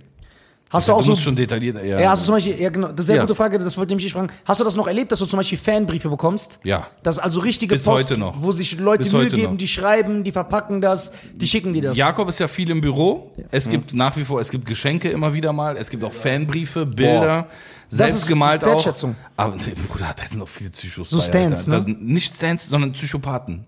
Hast 0.72 0.86
du 0.86 0.92
auch 0.92 0.98
du 1.04 1.14
so 1.14 1.16
schon 1.16 1.34
detailliert, 1.34 1.84
ja. 1.84 1.98
Ja, 1.98 2.10
hast 2.10 2.22
du 2.22 2.26
zum 2.26 2.36
Beispiel, 2.36 2.60
ja 2.60 2.70
genau, 2.70 2.86
das 2.86 2.92
ist 2.92 2.98
eine 3.00 3.06
sehr 3.06 3.16
Ja. 3.16 3.22
gute 3.22 3.34
Frage, 3.34 3.58
das 3.58 3.76
wollte 3.76 3.92
ich 3.94 4.02
mich 4.04 4.12
fragen. 4.12 4.28
Hast 4.44 4.60
du 4.60 4.64
das 4.64 4.76
noch 4.76 4.86
erlebt, 4.86 5.10
dass 5.10 5.18
du 5.18 5.26
zum 5.26 5.38
Beispiel 5.38 5.58
Fanbriefe 5.58 6.08
bekommst? 6.08 6.60
Ja. 6.62 6.86
Das 7.02 7.16
ist 7.16 7.22
also 7.24 7.40
richtige 7.40 7.74
Bis 7.74 7.82
Post, 7.82 8.04
heute 8.04 8.16
noch. 8.18 8.40
wo 8.40 8.52
sich 8.52 8.78
Leute 8.78 9.02
Bis 9.02 9.12
Mühe 9.12 9.28
geben, 9.30 9.52
noch. 9.52 9.58
die 9.58 9.66
schreiben, 9.66 10.22
die 10.22 10.30
verpacken 10.30 10.80
das, 10.80 11.10
die 11.34 11.48
schicken 11.48 11.72
dir 11.72 11.82
das. 11.82 11.96
Jakob 11.96 12.28
ist 12.28 12.38
ja 12.38 12.46
viel 12.46 12.70
im 12.70 12.80
Büro. 12.80 13.32
Es 13.50 13.66
Mhm. 13.66 13.70
gibt 13.72 13.94
nach 13.94 14.16
wie 14.16 14.24
vor, 14.24 14.40
es 14.40 14.48
gibt 14.50 14.64
Geschenke 14.64 15.08
immer 15.10 15.34
wieder 15.34 15.52
mal. 15.52 15.76
Es 15.76 15.90
gibt 15.90 16.04
auch 16.04 16.12
Fanbriefe, 16.12 16.86
Bilder, 16.86 17.48
Das 17.88 17.96
selbst 17.98 18.16
ist 18.18 18.26
gemalt 18.28 18.62
auch. 18.62 18.68
Wertschätzung. 18.68 19.16
Aber 19.36 19.56
nee, 19.56 19.74
Bruder, 19.88 20.14
da 20.16 20.24
sind 20.24 20.38
noch 20.38 20.48
viele 20.48 20.70
Psychos. 20.70 21.10
So 21.10 21.18
Alter. 21.20 21.48
ne? 21.48 21.56
Das 21.66 21.84
nicht 21.86 22.36
Stans, 22.36 22.68
sondern 22.68 22.92
Psychopathen. 22.92 23.64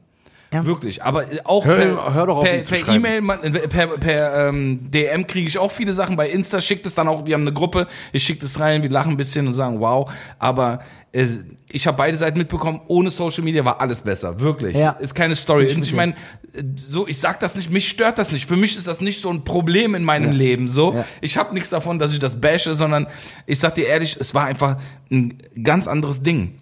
Ernst? 0.52 0.68
Wirklich. 0.68 1.02
Aber 1.02 1.32
äh, 1.32 1.38
auch 1.44 1.64
Hör- 1.64 1.76
per, 1.96 2.14
hör 2.14 2.26
doch 2.26 2.36
auf, 2.38 2.44
per, 2.44 2.62
per. 2.62 2.88
E-Mail, 2.94 3.22
äh, 3.42 3.50
per, 3.68 3.86
per 3.88 4.48
ähm, 4.48 4.90
DM 4.90 5.26
kriege 5.26 5.48
ich 5.48 5.58
auch 5.58 5.72
viele 5.72 5.92
Sachen. 5.94 6.16
Bei 6.16 6.28
Insta 6.28 6.60
schickt 6.60 6.86
es 6.86 6.94
dann 6.94 7.08
auch, 7.08 7.26
wir 7.26 7.34
haben 7.34 7.42
eine 7.42 7.52
Gruppe, 7.52 7.88
ich 8.12 8.22
schicke 8.22 8.40
das 8.42 8.60
rein, 8.60 8.82
wir 8.82 8.90
lachen 8.90 9.12
ein 9.12 9.16
bisschen 9.16 9.46
und 9.46 9.54
sagen, 9.54 9.80
wow. 9.80 10.10
Aber 10.38 10.80
äh, 11.12 11.26
ich 11.70 11.86
habe 11.86 11.96
beide 11.96 12.18
Seiten 12.18 12.38
mitbekommen, 12.38 12.80
ohne 12.88 13.10
Social 13.10 13.42
Media 13.42 13.64
war 13.64 13.80
alles 13.80 14.02
besser. 14.02 14.40
Wirklich. 14.40 14.76
Ja. 14.76 14.90
Ist 14.92 15.14
keine 15.14 15.34
Story. 15.36 15.64
Ich 15.64 15.76
Und 15.76 15.84
ich 15.84 15.94
meine, 15.94 16.12
äh, 16.54 16.62
so, 16.76 17.08
ich 17.08 17.18
sag 17.18 17.40
das 17.40 17.54
nicht, 17.54 17.70
mich 17.70 17.88
stört 17.88 18.18
das 18.18 18.30
nicht. 18.30 18.46
Für 18.46 18.56
mich 18.56 18.76
ist 18.76 18.86
das 18.86 19.00
nicht 19.00 19.22
so 19.22 19.30
ein 19.30 19.44
Problem 19.44 19.94
in 19.94 20.04
meinem 20.04 20.32
Leben. 20.32 20.68
So, 20.68 20.92
Ja. 20.94 21.04
ich 21.22 21.36
habe 21.38 21.54
nichts 21.54 21.70
davon, 21.70 21.98
dass 21.98 22.12
ich 22.12 22.18
das 22.18 22.40
bashe, 22.40 22.74
sondern 22.74 23.06
ich 23.46 23.58
sag 23.58 23.74
dir 23.74 23.86
ehrlich, 23.86 24.16
es 24.20 24.34
war 24.34 24.44
einfach 24.44 24.76
ein 25.10 25.38
ganz 25.62 25.86
anderes 25.88 26.22
Ding. 26.22 26.58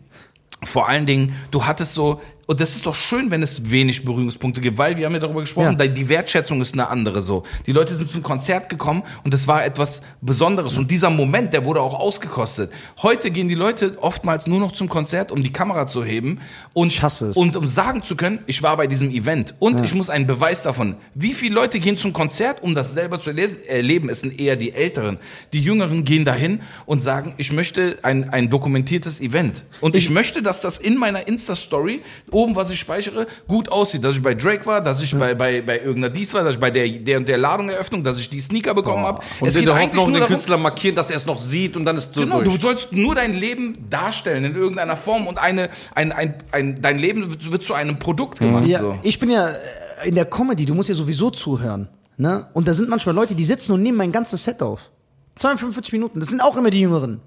Vor 0.62 0.88
allen 0.88 1.06
Dingen, 1.06 1.34
du 1.50 1.64
hattest 1.64 1.94
so, 1.94 2.20
und 2.50 2.58
das 2.58 2.74
ist 2.74 2.84
doch 2.84 2.96
schön, 2.96 3.30
wenn 3.30 3.44
es 3.44 3.70
wenig 3.70 4.04
Berührungspunkte 4.04 4.60
gibt, 4.60 4.76
weil 4.76 4.96
wir 4.96 5.06
haben 5.06 5.12
ja 5.12 5.20
darüber 5.20 5.38
gesprochen, 5.38 5.76
Ja. 5.78 5.86
die 5.86 6.08
Wertschätzung 6.08 6.60
ist 6.60 6.72
eine 6.74 6.88
andere 6.88 7.22
so. 7.22 7.44
Die 7.66 7.70
Leute 7.70 7.94
sind 7.94 8.10
zum 8.10 8.24
Konzert 8.24 8.68
gekommen 8.68 9.04
und 9.22 9.32
das 9.32 9.46
war 9.46 9.64
etwas 9.64 10.02
Besonderes 10.20 10.76
und 10.76 10.90
dieser 10.90 11.10
Moment, 11.10 11.52
der 11.52 11.64
wurde 11.64 11.80
auch 11.80 11.94
ausgekostet. 11.94 12.72
Heute 13.02 13.30
gehen 13.30 13.48
die 13.48 13.54
Leute 13.54 13.96
oftmals 14.02 14.48
nur 14.48 14.58
noch 14.58 14.72
zum 14.72 14.88
Konzert, 14.88 15.30
um 15.30 15.44
die 15.44 15.52
Kamera 15.52 15.86
zu 15.86 16.04
heben 16.04 16.40
und, 16.72 16.88
Ich 16.88 17.02
hasse 17.04 17.28
es. 17.28 17.36
und 17.36 17.54
um 17.54 17.68
sagen 17.68 18.02
zu 18.02 18.16
können, 18.16 18.40
ich 18.46 18.64
war 18.64 18.76
bei 18.76 18.88
diesem 18.88 19.10
Event 19.12 19.54
und 19.60 19.84
ich 19.84 19.94
muss 19.94 20.10
einen 20.10 20.26
Beweis 20.26 20.64
davon. 20.64 20.96
Wie 21.14 21.34
viele 21.34 21.54
Leute 21.54 21.78
gehen 21.78 21.98
zum 21.98 22.12
Konzert, 22.12 22.64
um 22.64 22.74
das 22.74 22.94
selber 22.94 23.20
zu 23.20 23.30
erlesen, 23.30 23.58
erleben? 23.68 24.08
Es 24.08 24.22
sind 24.22 24.40
eher 24.40 24.56
die 24.56 24.72
Älteren. 24.72 25.18
Die 25.52 25.60
Jüngeren 25.62 26.02
gehen 26.04 26.24
dahin 26.24 26.62
und 26.84 27.00
sagen, 27.00 27.32
ich 27.36 27.52
möchte 27.52 28.00
ein, 28.02 28.28
ein 28.30 28.50
dokumentiertes 28.50 29.20
Event. 29.20 29.62
Und 29.80 29.94
ich, 29.94 30.10
möchte, 30.10 30.42
dass 30.42 30.60
das 30.62 30.78
in 30.78 30.96
meiner 30.96 31.28
Insta-Story, 31.28 32.02
oben, 32.40 32.56
was 32.56 32.70
ich 32.70 32.80
speichere, 32.80 33.26
gut 33.46 33.70
aussieht. 33.70 34.02
Dass 34.04 34.16
ich 34.16 34.22
bei 34.22 34.34
Drake 34.34 34.64
war, 34.66 34.80
dass 34.80 35.00
ich 35.02 35.16
bei, 35.16 35.34
bei, 35.34 35.60
bei 35.62 35.78
irgendeiner 35.78 36.10
dies 36.10 36.32
war, 36.34 36.42
dass 36.44 36.54
ich 36.54 36.60
bei 36.60 36.70
der, 36.70 36.88
der 36.88 37.18
und 37.18 37.28
der 37.28 37.38
Ladung-Eröffnung, 37.38 38.02
dass 38.02 38.18
ich 38.18 38.28
die 38.28 38.40
Sneaker 38.40 38.74
bekommen 38.74 39.04
habe. 39.04 39.22
Und 39.40 39.52
bitte 39.52 39.78
hoff 39.78 39.92
noch 39.92 40.10
den 40.10 40.24
Künstler 40.24 40.56
markieren, 40.58 40.96
dass 40.96 41.10
er 41.10 41.16
es 41.16 41.26
noch 41.26 41.38
sieht 41.38 41.76
und 41.76 41.84
dann 41.84 41.96
ist 41.96 42.14
so 42.14 42.22
Genau, 42.22 42.42
durch. 42.42 42.56
du 42.56 42.60
sollst 42.60 42.92
nur 42.92 43.14
dein 43.14 43.34
Leben 43.34 43.86
darstellen 43.90 44.44
in 44.44 44.56
irgendeiner 44.56 44.96
Form 44.96 45.26
und 45.26 45.38
eine, 45.38 45.68
ein, 45.94 46.12
ein, 46.12 46.34
ein, 46.52 46.80
dein 46.82 46.98
Leben 46.98 47.30
wird, 47.30 47.50
wird 47.52 47.62
zu 47.62 47.74
einem 47.74 47.98
Produkt 47.98 48.38
gemacht. 48.38 48.66
Ja, 48.66 48.80
so. 48.80 48.98
Ich 49.02 49.18
bin 49.18 49.30
ja 49.30 49.50
äh, 49.50 50.08
in 50.08 50.14
der 50.14 50.24
Comedy, 50.24 50.64
du 50.64 50.74
musst 50.74 50.88
ja 50.88 50.94
sowieso 50.94 51.30
zuhören. 51.30 51.88
Ne? 52.16 52.46
Und 52.52 52.68
da 52.68 52.74
sind 52.74 52.88
manchmal 52.88 53.14
Leute, 53.14 53.34
die 53.34 53.44
sitzen 53.44 53.72
und 53.72 53.82
nehmen 53.82 53.96
mein 53.96 54.12
ganzes 54.12 54.44
Set 54.44 54.62
auf. 54.62 54.90
42 55.36 55.92
Minuten. 55.92 56.20
Das 56.20 56.28
sind 56.28 56.40
auch 56.40 56.56
immer 56.56 56.70
die 56.70 56.80
Jüngeren. 56.80 57.20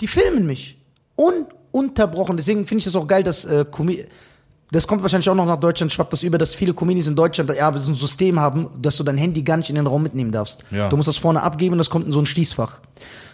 Die 0.00 0.06
filmen 0.06 0.46
mich. 0.46 0.78
Ununterbrochen. 1.16 2.36
Deswegen 2.36 2.66
finde 2.66 2.78
ich 2.78 2.84
das 2.84 2.94
auch 2.96 3.06
geil, 3.06 3.22
dass 3.22 3.44
äh, 3.44 3.64
das 4.70 4.86
kommt 4.86 5.02
wahrscheinlich 5.02 5.28
auch 5.28 5.34
noch 5.34 5.46
nach 5.46 5.58
Deutschland, 5.58 5.92
schwappt 5.92 6.12
das 6.12 6.22
über, 6.22 6.38
dass 6.38 6.54
viele 6.54 6.74
Comedians 6.74 7.06
in 7.06 7.14
Deutschland 7.14 7.50
ja, 7.56 7.76
so 7.78 7.92
ein 7.92 7.94
System 7.94 8.40
haben, 8.40 8.68
dass 8.80 8.96
du 8.96 9.04
dein 9.04 9.16
Handy 9.16 9.42
gar 9.42 9.56
nicht 9.56 9.70
in 9.70 9.76
den 9.76 9.86
Raum 9.86 10.02
mitnehmen 10.02 10.32
darfst. 10.32 10.64
Ja. 10.70 10.88
Du 10.88 10.96
musst 10.96 11.08
das 11.08 11.16
vorne 11.16 11.42
abgeben 11.42 11.74
und 11.74 11.78
das 11.78 11.90
kommt 11.90 12.06
in 12.06 12.12
so 12.12 12.18
ein 12.18 12.26
Schließfach. 12.26 12.80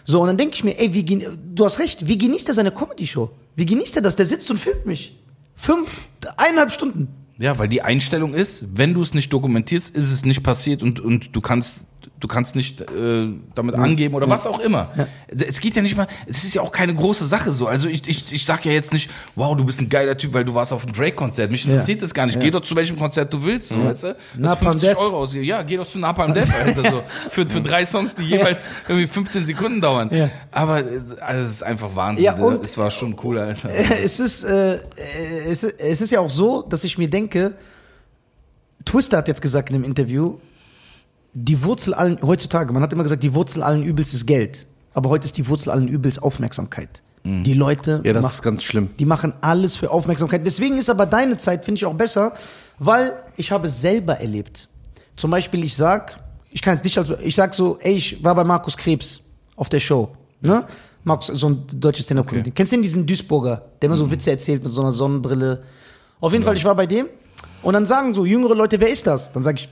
So, 0.05 0.20
und 0.20 0.26
dann 0.26 0.37
denke 0.37 0.55
ich 0.55 0.64
mir, 0.64 0.78
ey, 0.78 0.93
wie, 0.93 1.05
du 1.05 1.64
hast 1.64 1.78
recht, 1.78 2.07
wie 2.07 2.18
genießt 2.18 2.49
er 2.49 2.55
seine 2.55 2.70
Comedy-Show? 2.70 3.30
Wie 3.57 3.66
genießt 3.66 3.97
er 3.97 4.03
das? 4.03 4.16
Der 4.16 4.26
sitzt 4.26 4.51
und 4.51 4.59
filmt 4.59 4.85
mich. 4.85 5.18
Fünf, 5.55 5.89
eineinhalb 6.37 6.72
Stunden. 6.72 7.09
Ja, 7.39 7.59
weil 7.59 7.68
die 7.68 7.83
Einstellung 7.83 8.35
ist, 8.35 8.64
wenn 8.76 8.95
du 8.95 9.03
es 9.03 9.14
nicht 9.14 9.33
dokumentierst, 9.33 9.95
ist 9.95 10.12
es 10.12 10.24
nicht 10.24 10.43
passiert 10.43 10.83
und, 10.83 11.01
und 11.01 11.35
du 11.35 11.41
kannst 11.41 11.78
du 12.20 12.28
kannst 12.28 12.55
nicht 12.57 12.80
äh, 12.80 13.28
damit 13.55 13.74
angeben 13.74 14.14
oder 14.14 14.28
was 14.28 14.46
auch 14.46 14.61
immer. 14.61 14.90
Es 15.28 15.61
geht 15.61 15.74
ja 15.74 15.82
nicht 15.82 15.96
mal, 15.96 16.07
es 16.26 16.44
ist 16.44 16.55
ja 16.55 16.62
auch 16.62 16.72
keine 16.72 16.94
große 16.94 17.24
Sache 17.26 17.53
so. 17.53 17.66
Also 17.66 17.88
ich, 17.88 18.07
ich, 18.09 18.32
ich 18.32 18.44
sag 18.44 18.64
ja 18.64 18.72
jetzt 18.72 18.92
nicht, 18.92 19.11
wow, 19.34 19.57
du 19.57 19.64
bist 19.64 19.80
ein 19.80 19.88
geiler 19.88 20.16
Typ, 20.16 20.32
weil 20.34 20.44
du 20.44 20.55
warst 20.55 20.72
auf 20.72 20.84
einem 20.84 20.92
Drake-Konzert. 20.92 21.50
Mich 21.50 21.66
interessiert 21.66 22.03
das 22.03 22.14
gar 22.14 22.26
nicht. 22.26 22.38
Geh 22.40 22.50
doch 22.50 22.62
zu 22.62 22.76
welchem 22.76 22.96
Konzert 22.98 23.32
du 23.32 23.42
willst, 23.44 23.70
so, 23.70 23.84
weißt 23.84 24.05
du? 24.05 24.07
Das 24.09 24.16
Napalm 24.36 24.72
50 24.72 24.88
Death. 24.90 24.98
Euro 24.98 25.16
ausgeben. 25.18 25.44
Ja, 25.44 25.62
geh 25.62 25.76
doch 25.76 25.86
zu 25.86 25.98
Napalm 25.98 26.32
Death, 26.34 26.48
Alter, 26.53 26.90
so. 26.90 27.03
Für, 27.30 27.48
für 27.48 27.61
drei 27.61 27.84
Songs, 27.86 28.14
die 28.14 28.24
jeweils 28.24 28.68
irgendwie 28.88 29.07
15 29.07 29.44
Sekunden 29.44 29.80
dauern. 29.80 30.09
Ja. 30.12 30.30
Aber 30.50 30.80
äh, 30.80 31.00
also, 31.20 31.44
es 31.44 31.50
ist 31.50 31.62
einfach 31.62 31.94
Wahnsinn. 31.94 32.24
Ja, 32.24 32.34
und- 32.34 32.64
es 32.64 32.76
war 32.78 32.90
schon 32.90 33.16
cool, 33.22 33.38
Alter. 33.38 33.70
es 34.03 34.20
ist, 34.20 34.44
äh, 34.44 34.78
es, 35.48 35.62
ist- 35.62 35.80
es 35.80 36.00
ist 36.00 36.11
ja 36.11 36.20
auch 36.20 36.30
so, 36.30 36.62
dass 36.62 36.84
ich 36.84 36.98
mir 36.98 37.09
denke, 37.11 37.55
Twister 38.84 39.18
hat 39.18 39.28
jetzt 39.28 39.42
gesagt 39.42 39.70
in 39.70 39.76
einem 39.76 39.84
Interview, 39.84 40.38
die 41.35 41.62
Wurzel 41.64 41.95
allen, 41.95 42.18
heutzutage, 42.22 42.72
man 42.72 42.83
hat 42.83 42.93
immer 42.93 43.03
gesagt, 43.03 43.22
die 43.22 43.35
Wurzel 43.35 43.62
allen 43.62 43.83
Übels 43.83 44.12
ist 44.14 44.26
Geld. 44.26 44.66
Aber 44.95 45.09
heute 45.09 45.24
ist 45.24 45.37
die 45.39 45.49
Wurzel 45.49 45.70
allen 45.70 45.89
Übels 45.89 46.18
Aufmerksamkeit. 46.18 47.03
Die 47.24 47.55
Leute 47.55 48.01
Ja, 48.03 48.12
das 48.12 48.22
machen- 48.24 48.35
ist 48.35 48.43
ganz 48.43 48.62
schlimm. 48.64 48.91
die 48.99 49.05
machen 49.05 49.33
alles 49.43 49.76
für 49.76 49.91
Aufmerksamkeit. 49.93 50.45
Deswegen 50.45 50.76
ist 50.76 50.91
aber 50.91 51.07
deine 51.07 51.37
Zeit, 51.37 51.64
finde 51.64 51.78
ich, 51.78 51.85
auch 51.87 51.95
besser, 51.95 52.35
weil 52.80 53.12
ich 53.37 53.53
habe 53.53 53.68
es 53.68 53.80
selber 53.80 54.18
erlebt. 54.18 54.68
Zum 55.16 55.30
Beispiel, 55.30 55.62
ich 55.62 55.76
sag, 55.76 56.18
ich 56.51 56.61
kann 56.61 56.76
jetzt 56.76 56.85
nicht, 56.85 56.99
ich 57.22 57.35
sag 57.37 57.55
so, 57.55 57.78
ey, 57.80 57.93
ich 57.95 58.24
war 58.24 58.35
bei 58.35 58.43
Markus 58.43 58.76
Krebs 58.76 59.20
auf 59.55 59.68
der 59.68 59.78
Show. 59.78 60.09
Ne? 60.41 60.66
Markus, 61.05 61.28
so 61.28 61.49
ein 61.49 61.64
deutsches 61.72 62.07
Stand-Up-Comedy. 62.07 62.51
Kennst 62.51 62.72
du 62.72 62.76
den, 62.76 62.83
diesen 62.83 63.07
Duisburger, 63.07 63.66
der 63.80 63.87
immer 63.87 63.97
so 63.97 64.11
Witze 64.11 64.33
erzählt 64.33 64.64
mit 64.64 64.72
so 64.72 64.80
einer 64.80 64.93
Sonnenbrille? 64.93 65.62
Auf 66.20 66.33
jeden 66.33 66.43
Fall, 66.45 66.57
ich 66.57 66.64
war 66.64 66.74
bei 66.74 66.87
dem. 66.87 67.07
Und 67.62 67.74
dann 67.74 67.87
sagen 67.87 68.14
so 68.14 68.24
jüngere 68.26 68.55
Leute, 68.57 68.80
wer 68.80 68.91
ist 68.91 69.07
das? 69.07 69.30
Dann 69.30 69.45
sage 69.45 69.59
ich, 69.61 69.68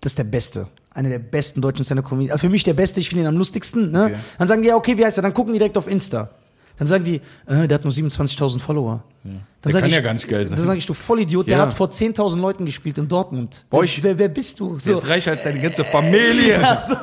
das 0.00 0.12
ist 0.12 0.18
der 0.18 0.24
Beste. 0.24 0.66
Einer 0.92 1.08
der 1.08 1.18
besten 1.20 1.60
deutschen 1.60 1.84
Stand-Up-Comedy. 1.84 2.32
Also 2.32 2.40
für 2.40 2.48
mich 2.50 2.64
der 2.64 2.74
Beste, 2.74 2.98
ich 3.00 3.08
finde 3.08 3.22
ihn 3.24 3.28
am 3.28 3.36
lustigsten. 3.36 3.90
Ne? 3.92 4.04
Okay. 4.06 4.14
Dann 4.38 4.48
sagen 4.48 4.62
die, 4.62 4.68
ja, 4.68 4.74
okay, 4.76 4.96
wie 4.98 5.04
heißt 5.04 5.18
er? 5.18 5.22
Dann 5.22 5.32
gucken 5.34 5.52
die 5.52 5.58
direkt 5.58 5.78
auf 5.78 5.86
Insta. 5.86 6.30
Dann 6.78 6.86
sagen 6.88 7.04
die, 7.04 7.16
äh, 7.46 7.68
der 7.68 7.74
hat 7.76 7.84
nur 7.84 7.92
27.000 7.92 8.58
Follower. 8.58 9.04
Dann 9.22 9.42
Der 9.62 9.72
kann 9.72 9.84
ich, 9.84 9.94
ja 9.94 10.00
gar 10.00 10.14
nicht 10.14 10.26
geil 10.26 10.46
sein. 10.46 10.56
Dann 10.56 10.64
sage 10.66 10.78
ich, 10.78 10.86
du 10.86 10.94
Vollidiot, 10.94 11.46
der 11.46 11.58
Ja. 11.58 11.62
hat 11.64 11.74
vor 11.74 11.90
10.000 11.90 12.40
Leuten 12.40 12.64
gespielt 12.64 12.96
in 12.98 13.06
Dortmund. 13.06 13.66
Boah, 13.68 13.78
wer, 13.80 13.84
ich- 13.84 14.02
wer, 14.02 14.18
wer 14.18 14.28
bist 14.30 14.58
du? 14.58 14.72
Der 14.72 14.80
So. 14.80 14.98
ist 14.98 15.06
reicher 15.06 15.32
als 15.32 15.42
deine 15.42 15.60
ganze 15.60 15.84
Familie. 15.84 16.58
Ja, 16.60 16.80
so. 16.80 16.96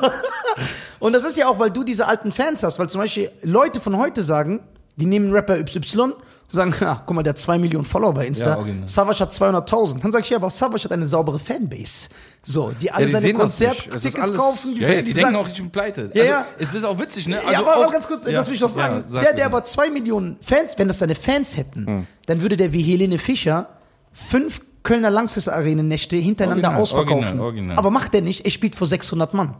Und 0.98 1.14
das 1.14 1.24
ist 1.24 1.38
ja 1.38 1.48
auch, 1.48 1.58
weil 1.60 1.70
du 1.70 1.84
diese 1.84 2.06
alten 2.08 2.32
Fans 2.32 2.62
hast, 2.64 2.78
weil 2.80 2.88
zum 2.90 3.00
Beispiel 3.00 3.30
Leute 3.42 3.78
von 3.80 3.96
heute 3.96 4.22
sagen, 4.24 4.60
die 4.96 5.06
nehmen 5.06 5.30
Rapper 5.32 5.62
XY 5.62 6.00
und 6.00 6.14
sagen, 6.50 6.74
ja, 6.80 7.00
guck 7.06 7.14
mal, 7.14 7.22
der 7.22 7.30
hat 7.30 7.38
2 7.38 7.58
Millionen 7.58 7.84
Follower 7.84 8.12
bei 8.12 8.22
Ja, 8.22 8.28
Insta. 8.28 8.56
original. 8.56 8.88
Savage 8.88 9.20
hat 9.20 9.30
200.000. 9.32 10.00
Dann 10.02 10.10
sag 10.10 10.22
ich, 10.24 10.30
ja, 10.30 10.38
aber 10.38 10.50
Savage 10.50 10.84
hat 10.84 10.92
eine 10.92 11.06
saubere 11.06 11.38
Fanbase. 11.38 12.08
So, 12.44 12.72
die 12.80 12.90
alle 12.90 13.04
die 13.06 13.12
seine 13.12 13.32
das 13.32 13.38
Konzerttickets 13.40 14.34
kaufen. 14.34 14.76
Ja, 14.76 14.88
ja, 14.88 15.02
die 15.02 15.12
denken 15.12 15.36
auch, 15.36 15.48
ich 15.48 15.56
bin 15.58 15.70
pleite. 15.70 16.10
Ja, 16.14 16.22
also, 16.22 16.32
ja. 16.32 16.46
Es 16.58 16.74
ist 16.74 16.84
auch 16.84 16.98
witzig, 16.98 17.26
ne? 17.28 17.36
ja, 17.36 17.48
Also 17.48 17.66
aber, 17.66 17.86
auch, 17.86 17.92
ganz 17.92 18.06
kurz, 18.06 18.24
ja, 18.24 18.32
lass 18.32 18.48
mich 18.48 18.60
noch 18.60 18.70
sagen. 18.70 19.02
ja, 19.04 19.06
sag 19.06 19.22
der, 19.22 19.34
der 19.34 19.46
aber 19.46 19.64
zwei 19.64 19.90
Millionen 19.90 20.36
Fans, 20.40 20.78
wenn 20.78 20.88
das 20.88 20.98
seine 21.00 21.14
Fans 21.14 21.56
hätten, 21.56 21.86
Hm. 21.86 22.06
dann 22.26 22.40
würde 22.42 22.56
der 22.56 22.72
wie 22.72 22.80
Helene 22.82 23.18
Fischer 23.18 23.68
fünf 24.12 24.60
Kölner 24.82 25.10
Langsys 25.10 25.48
Arenen 25.48 25.88
Nächte 25.88 26.16
hintereinander 26.16 26.68
Original, 26.68 26.82
ausverkaufen. 26.82 27.22
original, 27.24 27.44
original. 27.44 27.78
Aber 27.78 27.90
macht 27.90 28.14
er 28.14 28.22
nicht, 28.22 28.44
er 28.46 28.50
spielt 28.50 28.74
vor 28.76 28.86
600 28.86 29.34
Mann. 29.34 29.54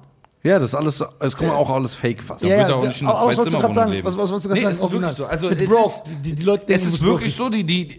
Ja, 0.44 0.58
das 0.60 0.70
ist 0.70 0.74
alles, 0.76 1.04
es 1.18 1.36
kommt 1.36 1.50
auch 1.50 1.68
alles 1.68 1.94
fake 1.94 2.22
fast. 2.22 2.44
Ja, 2.44 2.56
ja, 2.68 2.74
auch 2.74 2.86
nicht 2.86 3.00
in 3.02 3.08
einer 3.08 3.16
aber 3.18 3.28
was 3.28 3.36
wolltest 3.36 3.56
du 3.56 3.58
gerade 3.60 3.74
Zwei-Zimmer-Wohnung 3.74 3.92
sagen? 3.96 4.06
Was, 4.06 4.18
was 4.18 4.30
wolltest 4.30 4.44
du 4.44 4.48
gerade 4.48 4.60
Nee, 4.60 4.72
sagen? 4.72 4.76
es 4.76 4.80
ist 4.80 4.92
wirklich 4.92 5.16
so. 5.16 5.26
Also, 5.26 5.48
es 5.50 5.60
ist- 5.60 6.02
die, 6.24 6.34
die 6.36 6.42
Leute 6.44 6.72
Es 6.72 6.86
ist 6.86 7.02
wirklich 7.02 7.34
so, 7.34 7.48
die, 7.48 7.64
die, 7.64 7.98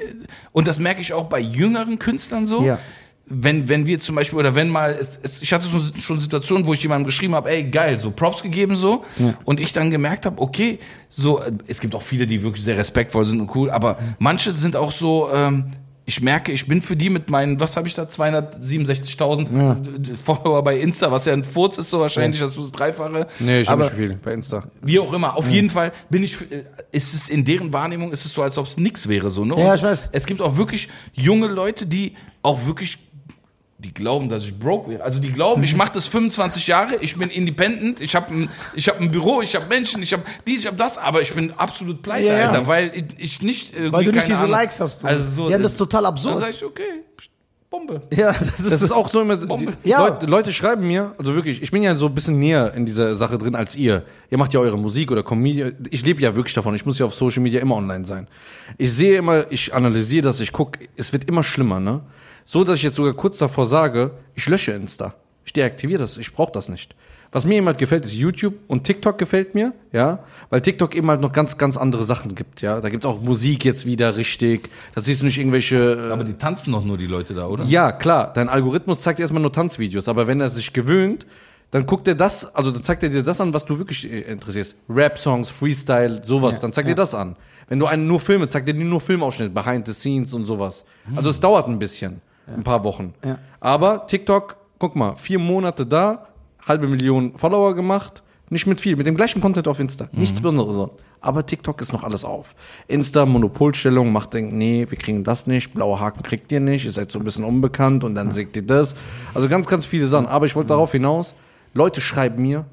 und 0.53 0.65
das 0.67 0.79
merke 0.79 1.01
ich 1.01 1.11
auch 1.13 1.25
bei 1.25 1.39
jüngeren 1.41 1.99
Künstlern 1.99 2.47
so. 2.47 2.63
Ja. 2.63 2.79
Wenn, 3.29 3.69
wenn 3.69 3.85
wir 3.85 3.99
zum 3.99 4.15
Beispiel, 4.15 4.39
oder 4.39 4.55
wenn 4.55 4.69
mal, 4.69 4.95
es, 4.99 5.19
es, 5.21 5.41
ich 5.41 5.53
hatte 5.53 5.67
so, 5.67 5.79
schon 6.01 6.19
Situationen, 6.19 6.65
wo 6.65 6.73
ich 6.73 6.81
jemandem 6.81 7.05
geschrieben 7.05 7.35
habe, 7.35 7.49
ey, 7.49 7.63
geil, 7.63 7.99
so 7.99 8.11
Props 8.11 8.41
gegeben 8.41 8.75
so. 8.75 9.05
Und 9.45 9.59
ich 9.59 9.71
dann 9.71 9.91
gemerkt 9.91 10.25
habe, 10.25 10.41
okay, 10.41 10.79
so, 11.07 11.39
äh, 11.39 11.51
es 11.67 11.79
gibt 11.79 11.95
auch 11.95 12.01
viele, 12.01 12.25
die 12.25 12.41
wirklich 12.41 12.63
sehr 12.63 12.77
respektvoll 12.77 13.25
sind 13.25 13.39
und 13.39 13.55
cool, 13.55 13.69
aber 13.69 13.97
manche 14.17 14.51
sind 14.51 14.75
auch 14.75 14.91
so, 14.91 15.29
ähm, 15.33 15.71
ich 16.09 16.21
merke, 16.21 16.51
ich 16.51 16.65
bin 16.65 16.81
für 16.81 16.95
die 16.95 17.11
mit 17.11 17.29
meinen, 17.29 17.59
was 17.59 17.77
habe 17.77 17.87
ich 17.87 17.93
da, 17.93 18.01
267.000 18.03 20.15
Follower 20.23 20.63
bei 20.63 20.79
Insta, 20.79 21.11
was 21.11 21.25
ja 21.25 21.33
ein 21.33 21.43
Furz 21.43 21.77
ist 21.77 21.91
so 21.91 21.99
wahrscheinlich, 21.99 22.39
das 22.39 22.57
ist 22.57 22.63
das 22.63 22.71
Dreifache. 22.71 23.27
Nee, 23.39 23.61
ich 23.61 23.69
habe 23.69 23.83
nicht 23.83 23.93
viel 23.93 24.15
bei 24.15 24.33
Insta. 24.33 24.63
wie 24.81 24.99
auch 24.99 25.13
immer, 25.13 25.37
auf 25.37 25.47
jeden 25.49 25.69
Fall 25.69 25.91
bin 26.09 26.23
ich, 26.23 26.41
äh, 26.51 26.63
ist 26.91 27.13
es 27.13 27.29
in 27.29 27.45
deren 27.45 27.71
Wahrnehmung, 27.73 28.11
ist 28.11 28.25
es 28.25 28.33
so, 28.33 28.41
als 28.41 28.57
ob 28.57 28.65
es 28.65 28.77
nix 28.77 29.07
wäre, 29.07 29.29
so, 29.29 29.45
ne? 29.45 29.55
Ja, 29.59 29.75
ich 29.75 29.83
weiß. 29.83 30.09
Es 30.11 30.25
gibt 30.25 30.41
auch 30.41 30.57
wirklich 30.57 30.89
junge 31.13 31.45
Leute, 31.45 31.85
die 31.85 32.15
auch 32.41 32.65
wirklich, 32.65 32.97
die 33.79 33.93
glauben, 33.93 34.27
dass 34.29 34.43
ich 34.43 34.57
broke 34.59 34.89
wäre. 34.91 35.03
Also 35.03 35.19
die 35.19 35.31
glauben, 35.31 35.63
ich 35.63 35.75
mache 35.75 35.93
das 35.93 36.05
25 36.07 36.67
Jahre, 36.67 36.97
ich 36.99 37.15
bin 37.17 37.29
independent, 37.29 38.01
ich 38.01 38.13
habe 38.15 38.33
ein, 38.33 38.49
ich 38.75 38.87
hab 38.89 38.99
ein 38.99 39.09
Büro, 39.09 39.41
ich 39.41 39.55
habe 39.55 39.65
Menschen, 39.67 40.03
ich 40.03 40.11
habe 40.13 40.23
dies, 40.45 40.61
ich 40.61 40.67
habe 40.67 40.75
das, 40.77 40.97
aber 40.97 41.21
ich 41.21 41.33
bin 41.33 41.51
absolut 41.51 42.01
pleite, 42.01 42.27
Ja, 42.27 42.37
ja. 42.37 42.47
Alter, 42.49 42.67
weil 42.67 42.91
ich- 42.93 43.05
ich 43.17 43.41
nicht 43.41 43.73
Weil 43.75 44.03
du 44.03 44.11
nicht 44.11 44.19
keine 44.19 44.25
diese 44.25 44.37
Ahnung, 44.39 44.51
Likes 44.51 44.79
hast. 44.81 45.05
Also 45.05 45.23
so, 45.23 45.49
ja, 45.49 45.57
das 45.57 45.71
ist 45.71 45.77
total 45.77 46.03
Dann 46.03 46.13
absurd. 46.13 46.37
sag 46.39 46.49
ich, 46.49 46.63
okay, 46.65 46.83
Bombe. 47.69 48.01
Ja, 48.11 48.31
das 48.33 48.41
ist, 48.59 48.71
Das 48.71 48.81
ist 48.81 48.91
auch 48.91 49.09
so 49.09 49.21
immer. 49.21 49.37
Ja. 49.83 50.03
Leute, 50.07 50.25
Leute 50.25 50.51
schreiben 50.53 50.87
mir, 50.87 51.13
also 51.19 51.35
wirklich, 51.35 51.61
ich 51.61 51.69
bin 51.69 51.83
ja 51.83 51.93
so 51.95 52.07
ein 52.07 52.15
bisschen 52.15 52.39
näher 52.39 52.73
in 52.73 52.85
dieser 52.87 53.13
Sache 53.15 53.37
drin 53.37 53.53
als 53.55 53.75
ihr. 53.75 54.03
Ihr 54.31 54.37
macht 54.39 54.53
ja 54.55 54.59
eure 54.59 54.75
Musik 54.77 55.11
oder 55.11 55.21
Comedy. 55.21 55.71
Ich 55.91 56.03
lebe 56.03 56.19
ja 56.19 56.35
wirklich 56.35 56.55
davon. 56.55 56.73
Ich 56.73 56.85
muss 56.87 56.97
ja 56.97 57.05
auf 57.05 57.13
Social 57.13 57.43
Media 57.43 57.61
immer 57.61 57.75
online 57.75 58.05
sein. 58.05 58.27
Ich 58.79 58.91
sehe 58.91 59.17
immer, 59.17 59.45
ich 59.51 59.71
analysiere 59.71 60.23
das, 60.23 60.39
ich 60.39 60.51
gucke, 60.51 60.79
es 60.97 61.13
wird 61.13 61.25
immer 61.25 61.43
schlimmer, 61.43 61.79
ne? 61.79 62.01
So, 62.51 62.63
dass 62.63 62.77
ich 62.77 62.83
jetzt 62.83 62.95
sogar 62.95 63.13
kurz 63.13 63.37
davor 63.37 63.67
sage, 63.67 64.09
ich 64.33 64.49
lösche 64.49 64.71
Insta. 64.71 65.13
Ich 65.45 65.53
deaktiviere 65.53 65.99
das, 65.99 66.17
ich 66.17 66.33
brauche 66.33 66.51
das 66.51 66.67
nicht. 66.67 66.95
Was 67.31 67.45
mir 67.45 67.57
eben 67.57 67.67
halt 67.67 67.77
gefällt, 67.77 68.05
ist 68.05 68.15
YouTube 68.15 68.55
und 68.65 68.85
TikTok 68.85 69.19
gefällt 69.19 69.53
mir, 69.53 69.71
ja, 69.91 70.23
weil 70.49 70.59
TikTok 70.59 70.95
eben 70.95 71.07
halt 71.11 71.21
noch 71.21 71.31
ganz, 71.31 71.59
ganz 71.59 71.77
andere 71.77 72.05
Sachen 72.05 72.33
gibt, 72.33 72.61
ja. 72.63 72.81
Da 72.81 72.89
gibt's 72.89 73.05
auch 73.05 73.21
Musik 73.21 73.65
jetzt 73.65 73.85
wieder 73.85 74.17
richtig. 74.17 74.71
Das 74.95 75.05
siehst 75.05 75.21
du 75.21 75.25
nicht 75.25 75.37
irgendwelche 75.37 76.07
äh, 76.09 76.11
Aber 76.11 76.23
die 76.23 76.33
tanzen 76.33 76.71
doch 76.71 76.83
nur 76.83 76.97
die 76.97 77.05
Leute 77.05 77.35
da, 77.35 77.45
oder? 77.45 77.65
ja, 77.65 77.91
klar, 77.91 78.33
dein 78.33 78.49
Algorithmus 78.49 79.03
zeigt 79.03 79.19
dir 79.19 79.23
erstmal 79.25 79.43
nur 79.43 79.53
Tanzvideos, 79.53 80.07
aber 80.07 80.25
wenn 80.25 80.41
er 80.41 80.49
sich 80.49 80.73
gewöhnt, 80.73 81.27
dann 81.69 81.85
guckt 81.85 82.07
er 82.07 82.15
das, 82.15 82.55
also 82.55 82.71
dann 82.71 82.81
zeigt 82.81 83.03
er 83.03 83.09
dir 83.09 83.21
das 83.21 83.39
an, 83.39 83.53
was 83.53 83.65
du 83.65 83.77
wirklich 83.77 84.11
äh, 84.11 84.21
interessierst. 84.21 84.75
Rap-Songs, 84.89 85.51
Freestyle, 85.51 86.23
sowas, 86.23 86.59
dann 86.59 86.73
zeigt 86.73 86.89
dir 86.89 86.95
das 86.95 87.13
an. 87.13 87.35
Wenn 87.67 87.77
du 87.77 87.85
einen 87.85 88.07
nur 88.07 88.19
Filme, 88.19 88.47
zeigt 88.47 88.67
er 88.67 88.73
dir 88.73 88.85
nur 88.85 89.01
Filmausschnitte, 89.01 89.51
Behind 89.51 89.85
the 89.85 89.93
Scenes 89.93 90.33
und 90.33 90.45
sowas. 90.45 90.83
Also 91.15 91.29
es 91.29 91.39
dauert 91.39 91.67
ein 91.67 91.77
bisschen, 91.77 92.21
ein 92.55 92.63
paar 92.63 92.83
Wochen. 92.83 93.13
Ja. 93.23 93.39
Aber 93.59 94.05
TikTok, 94.07 94.57
guck 94.77 94.95
mal, 94.95 95.15
vier 95.15 95.39
Monate 95.39 95.85
da, 95.85 96.27
halbe 96.65 96.87
Million 96.87 97.37
Follower 97.37 97.75
gemacht, 97.75 98.23
nicht 98.49 98.65
mit 98.65 98.81
viel, 98.81 98.95
mit 98.95 99.05
dem 99.05 99.15
gleichen 99.15 99.41
Content 99.41 99.67
auf 99.67 99.79
Insta. 99.79 100.09
Nichts 100.11 100.39
Besonderes. 100.39 100.73
so. 100.73 100.95
Aber 101.21 101.45
TikTok 101.45 101.81
ist 101.81 101.91
noch 101.91 102.03
alles 102.03 102.23
auf. 102.23 102.55
Insta, 102.87 103.25
Monopolstellung, 103.25 104.11
macht 104.11 104.33
denkt, 104.33 104.53
nee, 104.53 104.85
wir 104.89 104.97
kriegen 104.97 105.23
das 105.23 105.47
nicht, 105.47 105.73
blaue 105.73 105.99
Haken 105.99 106.23
kriegt 106.23 106.51
ihr 106.51 106.59
nicht, 106.59 106.85
ihr 106.85 106.91
seid 106.91 107.11
so 107.11 107.19
ein 107.19 107.25
bisschen 107.25 107.43
unbekannt 107.43 108.03
und 108.03 108.15
dann 108.15 108.31
seht 108.31 108.55
ihr 108.55 108.65
das. 108.65 108.95
Also 109.33 109.49
ganz, 109.49 109.67
ganz 109.67 109.85
viele 109.85 110.07
Sachen. 110.07 110.27
Aber 110.27 110.45
ich 110.45 110.55
wollte 110.55 110.69
darauf 110.69 110.91
hinaus, 110.91 111.35
Leute 111.73 112.01
schreiben 112.01 112.41
mir, 112.41 112.65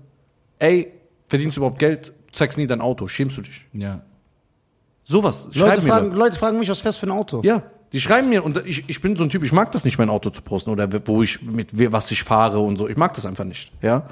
ey, 0.59 0.93
verdienst 1.29 1.57
du 1.57 1.61
überhaupt 1.61 1.79
Geld, 1.79 2.13
zeigst 2.33 2.57
nie 2.57 2.67
dein 2.67 2.81
Auto, 2.81 3.09
schämst 3.09 3.37
du 3.37 3.43
dich? 3.43 3.67
Ja. 3.73 4.01
Sowas, 5.03 5.49
Leute, 5.53 5.83
fragen. 5.83 6.13
Leute 6.13 6.37
fragen 6.37 6.59
mich, 6.59 6.69
was 6.69 6.81
fährst 6.81 6.99
du 6.99 7.07
für 7.07 7.13
ein 7.13 7.19
Auto? 7.19 7.41
Ja, 7.45 7.63
die 7.93 8.01
schreiben 8.01 8.29
mir 8.29 8.45
und 8.45 8.65
ich, 8.67 8.89
ich 8.89 9.01
bin 9.01 9.17
so 9.17 9.25
ein 9.25 9.31
Typ, 9.31 9.45
ich 9.45 9.53
mag 9.53 9.73
das 9.73 9.85
nicht, 9.85 9.99
mein 9.99 10.11
Auto 10.11 10.31
zu 10.31 10.43
posten 10.43 10.71
oder 10.71 10.89
wo 11.07 11.23
ich 11.23 11.41
mit 11.43 11.71
was 11.93 12.11
ich 12.11 12.23
fahre 12.23 12.59
und 12.59 12.77
so. 12.77 12.89
Ich 12.89 12.97
mag 12.97 13.15
das 13.15 13.27
einfach 13.27 13.45
nicht, 13.45 13.73
ja. 13.83 14.09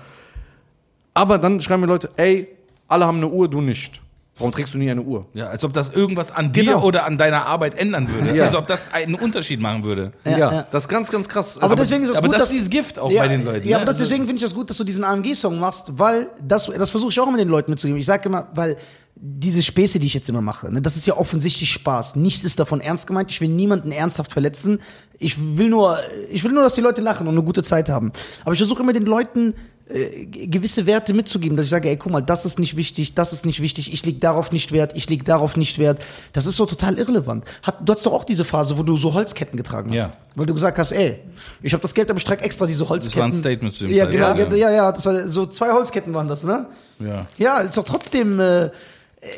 Aber 1.13 1.39
dann 1.39 1.61
schreiben 1.61 1.83
mir 1.83 1.89
Leute, 1.89 2.11
ey, 2.17 2.49
alle 2.89 3.07
haben 3.07 3.19
eine 3.19 3.29
Uhr, 3.29 3.49
du 3.49 3.61
nicht. 3.61 4.01
Warum 4.37 4.51
trägst 4.51 4.75
du 4.75 4.79
nie 4.79 4.91
eine 4.91 5.03
Uhr? 5.03 5.27
Ja, 5.33 5.47
als 5.47 5.63
ob 5.63 5.73
das 5.73 5.91
irgendwas 5.91 6.33
an 6.33 6.51
dir 6.53 6.65
Genau. 6.65 6.83
oder 6.83 7.05
an 7.07 7.19
deiner 7.19 7.47
Arbeit 7.47 7.79
ändern 7.79 8.09
würde. 8.09 8.37
Ja. 8.37 8.45
Als 8.47 8.55
ob 8.57 8.67
das 8.67 8.93
einen 8.93 9.15
Unterschied 9.15 9.61
machen 9.61 9.85
würde. 9.85 10.13
Ja, 10.25 10.39
ja. 10.39 10.67
das 10.73 10.85
ist 10.85 10.89
ganz, 10.89 11.09
ganz 11.11 11.29
krass. 11.29 11.57
Aber 11.61 11.77
deswegen 11.77 12.03
ist 12.03 12.11
es 12.11 12.17
aber 12.17 12.27
gut, 12.27 12.35
das 12.35 12.43
dass 12.43 12.49
ist 12.51 12.55
dieses 12.55 12.71
Gift 12.71 12.99
auch 12.99 13.13
ja, 13.13 13.23
bei 13.23 13.29
den 13.29 13.45
Leuten. 13.45 13.69
Ja, 13.69 13.77
ne? 13.77 13.77
aber 13.77 13.85
das, 13.85 13.95
Also- 13.97 14.05
deswegen 14.07 14.25
finde 14.25 14.37
ich 14.37 14.43
das 14.43 14.55
gut, 14.55 14.71
dass 14.71 14.77
du 14.77 14.83
diesen 14.85 15.05
AMG-Song 15.05 15.61
machst, 15.61 15.93
weil 15.99 16.27
das, 16.45 16.67
das 16.67 16.91
versuche 16.91 17.11
ich 17.13 17.21
auch 17.21 17.29
immer 17.29 17.39
den 17.39 17.49
Leuten 17.49 17.71
mitzugeben. 17.71 18.01
Ich 18.01 18.07
sage 18.07 18.29
immer, 18.29 18.49
weil 18.55 18.77
diese 19.17 19.63
Späße, 19.63 20.01
die 20.01 20.09
ich 20.09 20.15
jetzt 20.15 20.29
immer 20.29 20.41
mache, 20.41 20.73
ne, 20.73 20.83
das 20.83 20.97
ist 20.97 21.07
ja 21.07 21.17
offensichtlich 21.17 21.71
Spaß. 21.71 22.17
Nichts 22.17 22.43
ist 22.43 22.59
davon 22.59 22.81
ernst 22.81 23.07
gemeint. 23.07 23.31
Ich 23.31 23.41
will 23.41 23.49
niemanden 23.49 23.93
ernsthaft 23.93 24.33
verletzen. 24.33 24.81
Ich 25.21 25.57
will 25.57 25.69
nur, 25.69 25.99
ich 26.31 26.43
will 26.43 26.51
nur, 26.51 26.65
dass 26.65 26.75
die 26.75 26.81
Leute 26.81 27.01
lachen 27.01 27.29
und 27.29 27.35
eine 27.35 27.45
gute 27.45 27.63
Zeit 27.63 27.89
haben. 27.89 28.11
Aber 28.45 28.53
ich 28.55 28.59
versuche 28.59 28.83
immer 28.83 28.93
den 28.93 29.05
Leuten 29.07 29.55
äh, 29.89 30.25
gewisse 30.27 30.87
Werte 30.87 31.13
mitzugeben, 31.13 31.57
dass 31.57 31.67
ich 31.67 31.71
sage, 31.71 31.91
ey, 31.91 31.97
guck 31.97 32.11
mal, 32.11 32.23
das 32.23 32.47
ist 32.47 32.59
nicht 32.59 32.77
wichtig, 32.77 33.15
das 33.15 33.35
ist 33.35 33.45
nicht 33.45 33.61
wichtig, 33.61 33.93
ich 33.93 34.05
leg 34.07 34.21
darauf 34.21 34.51
nicht 34.51 34.73
Wert, 34.73 34.93
ich 34.95 35.11
leg 35.11 35.25
darauf 35.25 35.57
nicht 35.59 35.79
Wert. 35.79 36.03
Das 36.33 36.47
ist 36.47 36.57
so 36.57 36.65
total 36.65 36.99
irrelevant. 36.99 37.45
Hat, 37.63 37.87
du 37.87 37.93
hattest 37.93 38.07
doch 38.07 38.15
auch 38.15 38.25
diese 38.25 38.45
Phase, 38.45 38.79
wo 38.79 38.83
du 38.83 38.97
so 38.97 39.13
Holzketten 39.13 39.59
getragen 39.59 39.91
hast. 39.91 39.97
Ja. 39.97 40.13
Weil 40.37 40.47
du 40.47 40.55
gesagt 40.55 40.79
hast, 40.79 40.93
ey, 40.93 41.21
ich 41.63 41.73
habe 41.75 41.83
das 41.83 41.93
Geld, 41.93 42.09
aber 42.09 42.17
ich 42.17 42.25
trage 42.25 42.43
extra 42.43 42.67
diese 42.67 42.89
Holzketten. 42.89 43.21
war 43.21 43.27
ein 43.27 43.33
Statement 43.35 43.75
zu 43.75 43.85
dem 43.85 43.95
Ja, 43.95 44.07
genau, 44.07 44.35
ja, 44.35 44.49
ja, 44.49 44.57
ja, 44.57 44.71
ja, 44.71 44.93
das 44.93 45.05
war 45.05 45.29
so 45.29 45.45
zwei 45.47 45.71
Holzketten 45.71 46.15
waren 46.15 46.29
das, 46.29 46.45
ne? 46.45 46.67
Ja. 47.01 47.27
Ja, 47.37 47.59
ist 47.61 47.77
doch 47.77 47.85
trotzdem, 47.85 48.41
äh, 48.41 48.71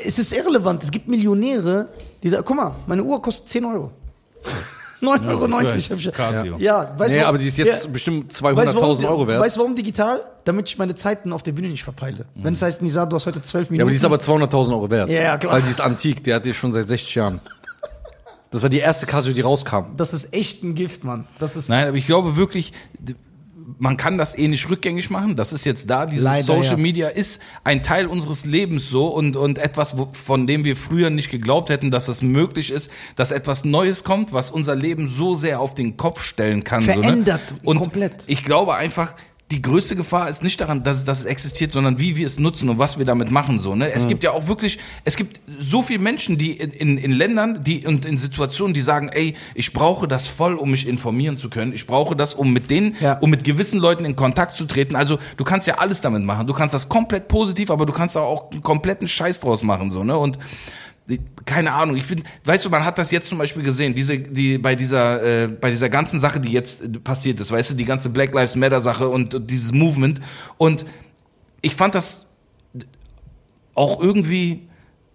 es 0.04 0.18
ist 0.18 0.32
irrelevant. 0.32 0.82
Es 0.82 0.92
gibt 0.92 1.08
Millionäre, 1.08 1.88
die 2.22 2.30
da, 2.30 2.42
guck 2.42 2.56
mal, 2.56 2.76
meine 2.86 3.02
Uhr 3.02 3.20
kostet 3.20 3.48
10 3.48 3.64
Euro. 3.64 3.90
9,90 5.02 5.28
Euro. 5.28 5.46
ich 5.46 5.74
weiß. 5.74 5.90
hab 5.90 5.98
ich- 5.98 6.12
Casio. 6.12 6.56
Ja, 6.58 6.94
weißt 6.96 7.14
nee, 7.14 7.22
aber 7.22 7.38
die 7.38 7.48
ist 7.48 7.58
jetzt 7.58 7.84
ja, 7.84 7.90
bestimmt 7.90 8.28
weißt 8.30 8.74
du, 8.74 8.80
warum- 8.80 8.96
200.000 8.96 9.08
Euro 9.08 9.26
wert. 9.28 9.40
Weißt 9.40 9.56
du 9.56 9.60
warum 9.60 9.74
digital? 9.74 10.22
Damit 10.44 10.68
ich 10.68 10.78
meine 10.78 10.94
Zeiten 10.94 11.32
auf 11.32 11.42
der 11.42 11.52
Bühne 11.52 11.68
nicht 11.68 11.84
verpeile. 11.84 12.24
Wenn 12.34 12.52
es 12.54 12.62
heißt, 12.62 12.80
Nisa, 12.82 13.04
du 13.06 13.16
hast 13.16 13.26
heute 13.26 13.42
12 13.42 13.70
Minuten. 13.70 13.80
ja, 13.80 13.84
aber 13.84 13.90
die 13.90 13.96
ist 13.96 14.04
aber 14.04 14.18
200.000 14.18 14.72
Euro 14.74 14.90
wert. 14.90 15.10
Ja, 15.10 15.22
ja, 15.22 15.38
klar. 15.38 15.54
Weil 15.54 15.62
die 15.62 15.70
ist 15.70 15.80
antik, 15.80 16.22
die 16.24 16.32
hat 16.32 16.44
die 16.46 16.54
schon 16.54 16.72
seit 16.72 16.88
60 16.88 17.14
Jahren. 17.14 17.40
Das 18.50 18.62
war 18.62 18.68
die 18.70 18.78
erste 18.78 19.06
Casio, 19.06 19.32
die 19.32 19.40
rauskam. 19.40 19.96
das 19.96 20.14
ist 20.14 20.32
echt 20.32 20.62
ein 20.62 20.74
Gift, 20.76 21.04
Mann. 21.04 21.26
Das 21.40 21.56
ist, 21.56 21.68
Nein, 21.68 21.88
aber 21.88 21.96
ich 21.96 22.06
glaube 22.06 22.36
wirklich, 22.36 22.72
man 23.78 23.96
kann 23.96 24.18
das 24.18 24.36
eh 24.36 24.48
nicht 24.48 24.68
rückgängig 24.68 25.10
machen. 25.10 25.36
Das 25.36 25.52
ist 25.52 25.64
jetzt 25.64 25.90
da. 25.90 26.06
Dieses 26.06 26.24
Leider, 26.24 26.46
Social 26.46 26.72
ja. 26.72 26.76
Media 26.76 27.08
ist 27.08 27.40
ein 27.64 27.82
Teil 27.82 28.06
unseres 28.06 28.44
Lebens 28.44 28.88
so 28.88 29.08
und, 29.08 29.36
und 29.36 29.58
etwas, 29.58 29.98
wo, 29.98 30.08
von 30.12 30.46
dem 30.46 30.64
wir 30.64 30.76
früher 30.76 31.10
nicht 31.10 31.30
geglaubt 31.30 31.70
hätten, 31.70 31.90
dass 31.90 32.06
das 32.06 32.22
möglich 32.22 32.70
ist, 32.70 32.90
dass 33.16 33.30
etwas 33.30 33.64
Neues 33.64 34.04
kommt, 34.04 34.32
was 34.32 34.50
unser 34.50 34.74
Leben 34.74 35.08
so 35.08 35.34
sehr 35.34 35.60
auf 35.60 35.74
den 35.74 35.96
Kopf 35.96 36.22
stellen 36.22 36.64
kann. 36.64 36.82
Verändert 36.82 37.40
so, 37.48 37.54
ne? 37.54 37.60
und 37.64 37.78
komplett. 37.78 38.24
Ich 38.26 38.44
glaube 38.44 38.74
einfach, 38.74 39.14
die 39.52 39.62
größte 39.62 39.94
Gefahr 39.94 40.28
ist 40.28 40.42
nicht 40.42 40.60
daran, 40.60 40.82
dass, 40.82 40.96
es- 40.98 41.04
dass 41.04 41.20
es 41.20 41.24
existiert, 41.24 41.70
sondern 41.70 42.00
wie 42.00 42.16
wir 42.16 42.26
es 42.26 42.40
nutzen 42.40 42.68
und 42.68 42.80
was 42.80 42.98
wir 42.98 43.04
damit 43.04 43.30
machen. 43.30 43.60
So, 43.60 43.76
ne? 43.76 43.92
Es 43.92 44.08
gibt 44.08 44.24
ja 44.24 44.32
auch 44.32 44.48
wirklich, 44.48 44.78
es 45.04 45.16
gibt 45.16 45.40
so 45.60 45.82
viele 45.82 46.00
Menschen, 46.00 46.36
die 46.36 46.52
in, 46.52 46.70
in, 46.72 46.98
in 46.98 47.12
Ländern 47.12 47.62
die, 47.62 47.86
und 47.86 48.04
in 48.04 48.16
Situationen, 48.16 48.74
die 48.74 48.80
sagen, 48.80 49.08
ey, 49.08 49.36
ich 49.54 49.72
brauche 49.72 50.08
das 50.08 50.26
voll, 50.26 50.54
um 50.54 50.72
mich 50.72 50.88
informieren 50.88 51.38
zu 51.38 51.48
können. 51.48 51.72
Ich 51.72 51.86
brauche 51.86 52.16
das, 52.16 52.34
um 52.34 52.52
mit 52.52 52.70
denen, 52.70 52.96
Ja. 53.00 53.18
um 53.20 53.30
mit 53.30 53.44
gewissen 53.44 53.78
Leuten 53.78 54.04
in 54.04 54.16
Kontakt 54.16 54.56
zu 54.56 54.64
treten. 54.64 54.96
Also 54.96 55.18
du 55.36 55.44
kannst 55.44 55.68
ja 55.68 55.74
alles 55.78 56.00
damit 56.00 56.24
machen. 56.24 56.48
Du 56.48 56.52
kannst 56.52 56.74
das 56.74 56.88
komplett 56.88 57.28
positiv, 57.28 57.70
aber 57.70 57.86
du 57.86 57.92
kannst 57.92 58.16
auch 58.16 58.50
einen 58.50 58.62
kompletten 58.62 59.06
Scheiß 59.06 59.38
draus 59.38 59.62
machen. 59.62 59.92
So, 59.92 60.02
ne? 60.02 60.18
Und 60.18 60.38
keine 61.44 61.72
Ahnung, 61.72 61.96
ich 61.96 62.04
finde, 62.04 62.24
weißt 62.44 62.64
du, 62.64 62.70
man 62.70 62.84
hat 62.84 62.98
das 62.98 63.10
jetzt 63.10 63.28
zum 63.28 63.38
Beispiel 63.38 63.62
gesehen, 63.62 63.94
diese, 63.94 64.18
die, 64.18 64.58
bei 64.58 64.74
dieser, 64.74 65.44
äh, 65.44 65.48
bei 65.48 65.70
dieser 65.70 65.88
ganzen 65.88 66.18
Sache, 66.18 66.40
die 66.40 66.50
jetzt 66.50 66.82
äh, 66.82 66.88
passiert 66.98 67.38
ist, 67.38 67.52
weißt 67.52 67.70
du, 67.70 67.74
die 67.74 67.84
ganze 67.84 68.10
Black 68.10 68.34
Lives 68.34 68.56
Matter 68.56 68.80
Sache 68.80 69.08
und, 69.08 69.34
und 69.34 69.50
dieses 69.50 69.72
Movement. 69.72 70.20
Und 70.58 70.84
ich 71.62 71.76
fand 71.76 71.94
das 71.94 72.26
auch 73.74 74.00
irgendwie 74.00 74.68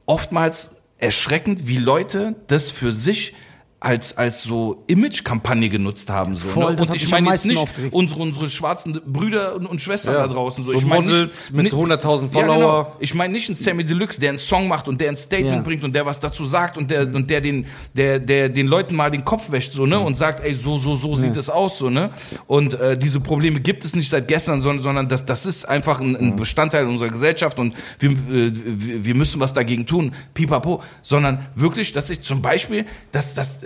oftmals 0.06 0.82
erschreckend, 0.98 1.68
wie 1.68 1.78
Leute 1.78 2.36
das 2.48 2.72
für 2.72 2.94
sich 2.94 3.36
als, 3.84 4.16
als 4.16 4.44
so 4.44 4.84
Image-Kampagne 4.86 5.68
genutzt 5.68 6.12
haben. 6.12 6.36
So, 6.36 6.48
Voll, 6.50 6.70
ne? 6.72 6.76
das 6.76 6.90
Und 6.90 6.96
hat 6.96 7.02
ich 7.04 7.10
meine 7.10 7.30
jetzt 7.32 7.48
nicht 7.48 7.68
unsere, 7.90 8.20
unsere 8.22 8.48
schwarzen 8.48 9.02
Brüder 9.08 9.56
und, 9.56 9.66
und 9.66 9.82
Schwestern 9.82 10.14
Ja. 10.14 10.28
da 10.28 10.34
draußen. 10.34 10.64
So, 10.64 10.72
So 10.72 10.78
ich 10.78 10.86
meine 10.86 11.08
Models 11.08 11.50
mit 11.50 11.64
nicht, 11.64 11.76
100.000 11.76 12.22
Ja, 12.26 12.28
Follower. 12.30 12.56
genau. 12.58 12.96
Ich 13.00 13.16
meine 13.16 13.34
nicht 13.34 13.50
einen 13.50 13.56
Sammy 13.56 13.84
Deluxe, 13.84 14.22
der 14.22 14.30
einen 14.30 14.38
Song 14.38 14.68
macht 14.68 14.88
und 14.88 15.02
der 15.02 15.10
ein 15.10 15.18
Statement 15.18 15.56
Ja. 15.56 15.62
bringt 15.62 15.84
und 15.84 15.96
der 15.96 16.06
was 16.06 16.20
dazu 16.20 16.46
sagt 16.46 16.78
und 16.78 16.92
der, 16.92 17.02
und 17.14 17.28
der 17.32 17.42
den, 17.42 17.66
der, 17.96 18.20
der 18.20 18.50
den 18.50 18.68
Leuten 18.68 18.96
mal 18.96 19.10
den 19.10 19.26
Kopf 19.26 19.50
wäscht, 19.52 19.72
so, 19.74 19.88
ne, 19.88 20.00
und 20.00 20.16
sagt, 20.16 20.46
ey, 20.46 20.54
so, 20.54 20.78
so, 20.78 20.96
so 20.96 21.16
sieht 21.16 21.36
es 21.36 21.50
aus, 21.50 21.80
so, 21.80 21.90
ne. 21.90 22.12
Und 22.46 22.76
äh, 22.76 22.96
diese 22.96 23.20
Probleme 23.20 23.62
gibt 23.62 23.84
es 23.84 23.96
nicht 23.96 24.10
seit 24.10 24.28
gestern, 24.28 24.62
sondern, 24.62 24.84
sondern 24.84 25.10
das, 25.10 25.26
das 25.26 25.48
ist 25.48 25.66
einfach 25.68 26.00
ein, 26.00 26.16
ein 26.16 26.36
Bestandteil 26.36 26.86
unserer 26.86 27.10
Gesellschaft 27.10 27.58
und 27.58 27.74
wir, 27.98 28.12
äh, 28.12 28.52
wir 28.54 29.06
wir 29.06 29.16
müssen 29.16 29.40
was 29.40 29.56
dagegen 29.56 29.88
tun, 29.88 30.14
pipapo, 30.36 30.84
sondern 31.02 31.48
wirklich, 31.56 31.94
dass 31.94 32.12
ich 32.12 32.22
zum 32.22 32.44
Beispiel, 32.44 32.86
dass, 33.12 33.34
dass 33.34 33.58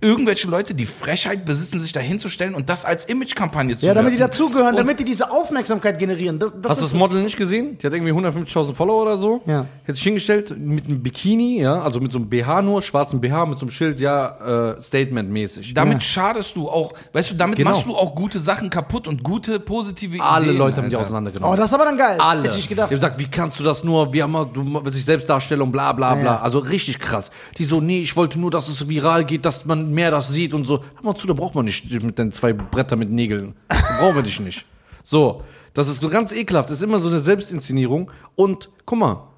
irgendwelche 0.00 0.48
Leute 0.48 0.74
die 0.74 0.86
Frechheit 0.86 1.44
besitzen, 1.44 1.78
sich 1.78 1.92
da 1.92 2.00
hinzustellen 2.00 2.54
und 2.54 2.68
das 2.68 2.84
als 2.84 3.04
Imagekampagne 3.06 3.78
zu 3.78 3.86
Ja, 3.86 3.94
damit 3.94 4.12
die 4.12 4.18
dazugehören, 4.18 4.70
Und- 4.70 4.76
damit 4.78 5.00
die 5.00 5.04
diese 5.04 5.30
Aufmerksamkeit 5.30 5.98
generieren. 5.98 6.38
Das, 6.38 6.52
das 6.60 6.72
Hast 6.72 6.80
du 6.80 6.84
das 6.84 6.94
Model 6.94 7.22
nicht 7.22 7.36
gesehen? 7.36 7.78
Die 7.78 7.86
hat 7.86 7.92
irgendwie 7.94 8.12
150.000 8.12 8.74
Follower 8.74 9.02
oder 9.02 9.16
so. 9.18 9.40
Ja. 9.46 9.66
Hat 9.86 9.94
sich 9.94 10.04
hingestellt 10.04 10.54
mit 10.58 10.86
einem 10.86 11.02
Bikini, 11.02 11.60
ja, 11.62 11.80
also 11.80 12.00
mit 12.00 12.12
so 12.12 12.18
einem 12.18 12.28
BH 12.28 12.62
nur, 12.62 12.82
schwarzen 12.82 13.20
BH, 13.20 13.46
mit 13.46 13.58
so 13.58 13.64
einem 13.64 13.70
Schild, 13.70 14.00
ja, 14.00 14.74
äh, 14.76 14.82
Statement-mäßig. 14.82 15.74
Damit 15.74 16.02
schadest 16.02 16.54
du 16.56 16.68
auch, 16.68 16.92
weißt 17.12 17.30
du, 17.30 17.34
damit 17.34 17.56
Genau. 17.56 17.70
machst 17.70 17.86
du 17.86 17.96
auch 17.96 18.14
gute 18.14 18.38
Sachen 18.38 18.70
kaputt 18.70 19.08
und 19.08 19.22
gute 19.22 19.58
positive 19.60 20.20
Alle 20.22 20.44
Ideen. 20.46 20.58
Leute 20.58 20.82
haben 20.82 20.90
die 20.90 20.96
auseinandergenommen. 20.96 21.52
Oh, 21.52 21.56
das 21.56 21.70
ist 21.70 21.74
aber 21.74 21.84
dann 21.84 21.96
geil. 21.96 22.18
Alle. 22.20 22.36
Das 22.36 22.44
hätte 22.44 22.50
ich 22.50 22.56
nicht 22.56 22.68
gedacht. 22.68 22.90
Die 22.90 22.94
haben 22.94 23.00
gesagt, 23.00 23.18
wie 23.18 23.28
kannst 23.28 23.58
du 23.58 23.64
das 23.64 23.82
nur, 23.82 24.12
wie 24.12 24.22
haben 24.22 24.32
wir, 24.32 24.44
du 24.46 24.62
willst 24.84 24.98
dich 24.98 25.04
selbst 25.04 25.28
darstellen 25.28 25.62
und 25.62 25.72
bla 25.72 25.92
bla 25.92 26.14
bla. 26.14 26.24
Ja. 26.24 26.40
Also 26.40 26.58
richtig 26.58 26.98
krass. 26.98 27.30
Die 27.58 27.64
so, 27.64 27.80
nee, 27.80 28.00
ich 28.00 28.16
wollte 28.16 28.38
nur, 28.38 28.50
dass 28.50 28.68
es 28.68 28.88
viral 28.96 29.24
geht, 29.24 29.44
dass 29.44 29.64
man 29.64 29.92
mehr 29.92 30.10
das 30.10 30.28
sieht 30.28 30.54
und 30.54 30.64
so. 30.64 30.80
Hör 30.80 31.02
mal 31.02 31.14
zu, 31.14 31.26
da 31.26 31.34
braucht 31.34 31.54
man 31.54 31.64
nicht 31.64 31.90
mit 32.02 32.18
den 32.18 32.32
zwei 32.32 32.52
Bretter 32.52 32.96
mit 32.96 33.10
Nägeln. 33.10 33.54
Da 33.68 33.76
brauchen 33.98 34.16
wir 34.16 34.22
dich 34.22 34.40
nicht. 34.40 34.66
So, 35.02 35.42
das 35.74 35.88
ist 35.88 36.02
so 36.02 36.08
ganz 36.08 36.32
ekelhaft. 36.32 36.70
Das 36.70 36.78
ist 36.78 36.82
immer 36.82 36.98
so 36.98 37.08
eine 37.08 37.20
Selbstinszenierung. 37.20 38.10
Und 38.34 38.70
guck 38.84 38.98
mal, 38.98 39.28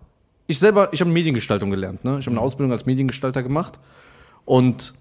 ich 0.46 0.58
selber, 0.58 0.88
ich 0.92 1.00
habe 1.00 1.10
Mediengestaltung 1.10 1.70
gelernt. 1.70 2.04
Ne? 2.04 2.18
Ich 2.20 2.26
habe 2.26 2.36
eine 2.36 2.40
Ausbildung 2.40 2.72
als 2.72 2.86
Mediengestalter 2.86 3.42
gemacht. 3.42 3.78
Und 4.44 4.94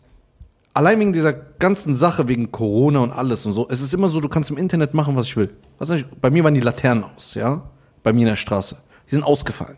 allein 0.73 0.99
wegen 0.99 1.13
dieser 1.13 1.33
ganzen 1.33 1.95
Sache, 1.95 2.27
wegen 2.27 2.51
Corona 2.51 2.99
und 2.99 3.11
alles 3.11 3.45
und 3.45 3.53
so, 3.53 3.67
es 3.69 3.81
ist 3.81 3.93
immer 3.93 4.09
so, 4.09 4.19
du 4.19 4.29
kannst 4.29 4.49
im 4.49 4.57
Internet 4.57 4.93
machen, 4.93 5.15
was 5.15 5.27
ich 5.27 5.37
will. 5.37 5.53
Was 5.77 5.89
ich, 5.89 6.05
bei 6.05 6.29
mir 6.29 6.43
waren 6.43 6.53
die 6.53 6.59
Laternen 6.59 7.05
aus, 7.05 7.33
ja? 7.33 7.63
Bei 8.03 8.13
mir 8.13 8.21
in 8.21 8.27
der 8.27 8.35
Straße. 8.35 8.77
Die 9.09 9.15
sind 9.15 9.23
ausgefallen. 9.23 9.77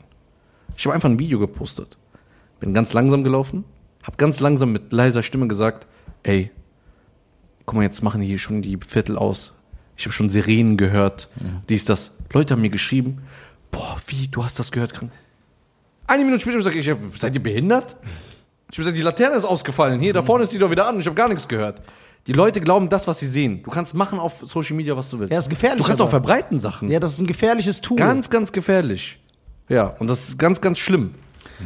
Ich 0.76 0.86
habe 0.86 0.96
einfach 0.96 1.10
ein 1.10 1.20
Video 1.20 1.40
gepostet. 1.40 1.98
Bin 2.60 2.74
ganz 2.74 2.94
langsam 2.94 3.24
gelaufen, 3.24 3.64
habe 4.10 4.18
ganz 4.18 4.40
langsam 4.40 4.72
mit 4.72 4.92
leiser 4.92 5.22
Stimme 5.22 5.48
gesagt, 5.48 5.86
ey, 6.24 6.50
guck 7.66 7.76
mal, 7.76 7.84
jetzt 7.84 8.02
machen 8.02 8.22
hier 8.22 8.40
schon 8.40 8.62
die 8.64 8.78
Viertel 8.88 9.18
aus. 9.18 9.54
Ich 9.96 10.06
habe 10.06 10.14
schon 10.14 10.30
Sirenen 10.30 10.78
gehört, 10.78 11.30
dies, 11.70 11.86
das. 11.86 12.12
Leute 12.34 12.54
haben 12.54 12.62
mir 12.62 12.70
geschrieben, 12.70 13.22
boah, 13.72 13.98
wie, 14.08 14.28
du 14.28 14.44
hast 14.44 14.58
das 14.58 14.72
gehört, 14.72 14.94
krank. 14.94 15.12
Eine 16.08 16.24
Minute 16.24 16.42
später 16.42 16.62
sage 16.62 16.80
ich, 16.80 16.88
ich 16.88 16.92
hab, 16.92 17.18
seid 17.18 17.36
ihr 17.36 17.44
behindert? 17.44 17.96
Ich 18.72 18.78
habe 18.78 18.84
gesagt, 18.84 18.98
die 18.98 19.02
Laterne 19.02 19.36
ist 19.36 19.46
ausgefallen. 19.46 20.00
Hier, 20.00 20.14
da 20.14 20.24
vorne 20.24 20.44
ist 20.44 20.54
die 20.54 20.58
doch 20.58 20.72
wieder 20.72 20.88
an. 20.88 21.00
Ich 21.00 21.06
habe 21.06 21.16
gar 21.16 21.28
nichts 21.28 21.48
gehört. 21.48 21.82
Die 22.28 22.34
Leute 22.34 22.62
glauben 22.62 22.90
das, 22.90 23.08
was 23.08 23.20
sie 23.20 23.28
sehen. 23.28 23.62
Du 23.64 23.70
kannst 23.70 23.94
machen 23.94 24.20
auf 24.20 24.44
Social 24.46 24.76
Media, 24.76 24.96
was 24.96 25.10
du 25.10 25.20
willst. 25.20 25.32
Ja, 25.32 25.40
ist 25.40 25.50
gefährlich 25.50 25.82
Du 25.82 25.88
kannst 25.88 26.02
aber. 26.02 26.08
auch 26.08 26.12
verbreiten 26.12 26.60
Sachen. 26.60 26.90
Ja, 26.90 27.00
das 27.00 27.14
ist 27.14 27.20
ein 27.20 27.28
gefährliches 27.28 27.82
Tool. 27.82 27.98
Ganz, 27.98 28.30
ganz 28.30 28.52
gefährlich. 28.52 29.20
Ja, 29.68 29.88
und 30.00 30.08
das 30.08 30.30
ist 30.30 30.40
ganz, 30.40 30.62
ganz 30.62 30.80
schlimm. 30.80 31.16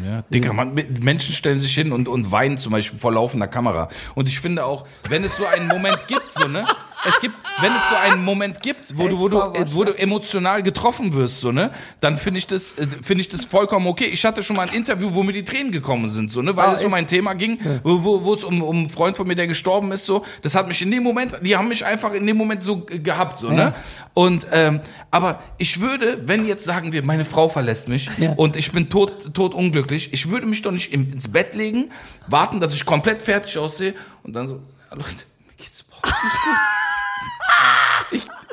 Ja, 0.03 0.23
Digga, 0.33 0.53
man, 0.53 0.73
Menschen 1.01 1.33
stellen 1.33 1.59
sich 1.59 1.73
hin 1.73 1.91
und, 1.91 2.07
und 2.07 2.31
weinen 2.31 2.57
zum 2.57 2.71
Beispiel 2.71 2.97
vor 2.97 3.11
laufender 3.11 3.47
Kamera. 3.47 3.89
Und 4.15 4.27
ich 4.27 4.39
finde 4.39 4.65
auch, 4.65 4.87
wenn 5.09 5.23
es 5.23 5.37
so 5.37 5.45
einen 5.45 5.67
Moment 5.67 6.07
gibt, 6.07 6.31
so, 6.31 6.47
ne? 6.47 6.65
Es 7.05 7.19
gibt, 7.19 7.35
wenn 7.59 7.71
es 7.73 7.81
so 7.89 7.95
einen 7.95 8.23
Moment 8.23 8.61
gibt, 8.61 8.97
wo 8.97 9.07
du, 9.07 9.19
wo 9.19 9.27
du, 9.27 9.35
wo 9.73 9.83
du 9.83 9.91
emotional 9.97 10.63
getroffen 10.63 11.13
wirst, 11.13 11.41
so, 11.41 11.51
ne? 11.51 11.71
Dann 11.99 12.17
finde 12.17 12.37
ich 12.37 12.47
das, 12.47 12.77
äh, 12.77 12.87
finde 13.01 13.21
ich 13.21 13.29
das 13.29 13.43
vollkommen 13.45 13.87
okay. 13.87 14.05
Ich 14.05 14.23
hatte 14.25 14.41
schon 14.41 14.55
mal 14.55 14.67
ein 14.67 14.73
Interview, 14.73 15.09
wo 15.13 15.21
mir 15.21 15.33
die 15.33 15.43
Tränen 15.43 15.71
gekommen 15.71 16.09
sind, 16.09 16.31
so, 16.31 16.41
ne? 16.41 16.55
Weil 16.55 16.67
Ah, 16.69 16.73
es 16.73 16.83
um 16.85 16.93
ein 16.93 17.07
Thema 17.07 17.33
ging, 17.33 17.59
wo, 17.83 18.03
wo, 18.03 18.23
wo 18.23 18.33
es 18.33 18.43
um, 18.45 18.61
um 18.61 18.75
einen 18.77 18.89
Freund 18.89 19.17
von 19.17 19.27
mir, 19.27 19.35
der 19.35 19.47
gestorben 19.47 19.91
ist, 19.91 20.05
so. 20.05 20.23
Das 20.43 20.55
hat 20.55 20.67
mich 20.67 20.81
in 20.81 20.91
dem 20.91 21.03
Moment, 21.03 21.33
die 21.41 21.57
haben 21.57 21.67
mich 21.67 21.85
einfach 21.85 22.13
in 22.13 22.25
dem 22.25 22.37
Moment 22.37 22.63
so 22.63 22.77
gehabt, 22.85 23.39
so, 23.39 23.49
ne? 23.51 23.73
Und, 24.13 24.47
ähm, 24.51 24.79
aber 25.11 25.39
ich 25.57 25.81
würde, 25.81 26.21
wenn 26.25 26.45
jetzt 26.45 26.63
sagen 26.63 26.91
wir, 26.93 27.03
meine 27.03 27.25
Frau 27.25 27.49
verlässt 27.49 27.87
mich 27.89 28.09
Ja. 28.17 28.31
und 28.33 28.55
ich 28.55 28.71
bin 28.71 28.89
tot, 28.89 29.33
tot 29.33 29.53
unglücklich, 29.53 30.13
ich 30.13 30.29
würde 30.29 30.45
mich 30.47 30.61
doch 30.61 30.71
nicht 30.71 30.93
ins 30.93 31.27
Bett 31.31 31.53
legen, 31.53 31.91
warten, 32.27 32.59
dass 32.59 32.73
ich 32.73 32.85
komplett 32.85 33.21
fertig 33.21 33.57
aussehe 33.57 33.93
und 34.23 34.33
dann 34.33 34.47
so, 34.47 34.61
ja, 34.89 34.95
Leute, 34.95 35.25
mir 35.47 35.53
geht's 35.57 35.81
überhaupt 35.81 36.05
nicht 36.05 36.33
gut. 36.43 36.57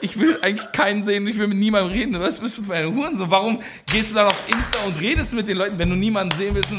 Ich, 0.01 0.19
will 0.19 0.39
eigentlich 0.43 0.73
keinen 0.73 1.03
sehen, 1.03 1.27
ich 1.27 1.39
will 1.39 1.47
mit 1.49 1.59
niemandem 1.59 1.93
reden. 1.93 2.21
Was 2.21 2.41
bist 2.41 2.59
du 2.59 2.63
für 2.65 2.75
ein 2.75 2.95
Hurensohn? 2.95 3.31
Warum 3.31 3.61
gehst 3.93 4.11
du 4.11 4.15
dann 4.15 4.27
auf 4.27 4.49
Insta 4.49 4.81
und 4.87 5.01
redest 5.01 5.33
mit 5.35 5.49
den 5.49 5.57
Leuten, 5.57 5.79
wenn 5.79 5.91
du 5.91 5.97
niemanden 5.97 6.37
sehen 6.37 6.55
willst? 6.55 6.73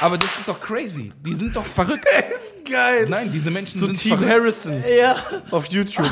Aber 0.00 0.18
das 0.18 0.36
ist 0.36 0.46
doch 0.48 0.60
crazy. 0.60 1.12
Die 1.24 1.34
sind 1.34 1.56
doch 1.56 1.64
verrückt. 1.64 2.04
ist 2.34 2.64
geil. 2.70 3.06
Nein, 3.08 3.30
diese 3.32 3.50
Menschen 3.50 3.80
So 3.80 3.86
sind 3.86 3.98
Team 3.98 4.18
verrückt. 4.18 4.32
Harrison 4.32 4.82
Ja. 4.98 5.16
auf 5.50 5.66
YouTube. 5.66 6.10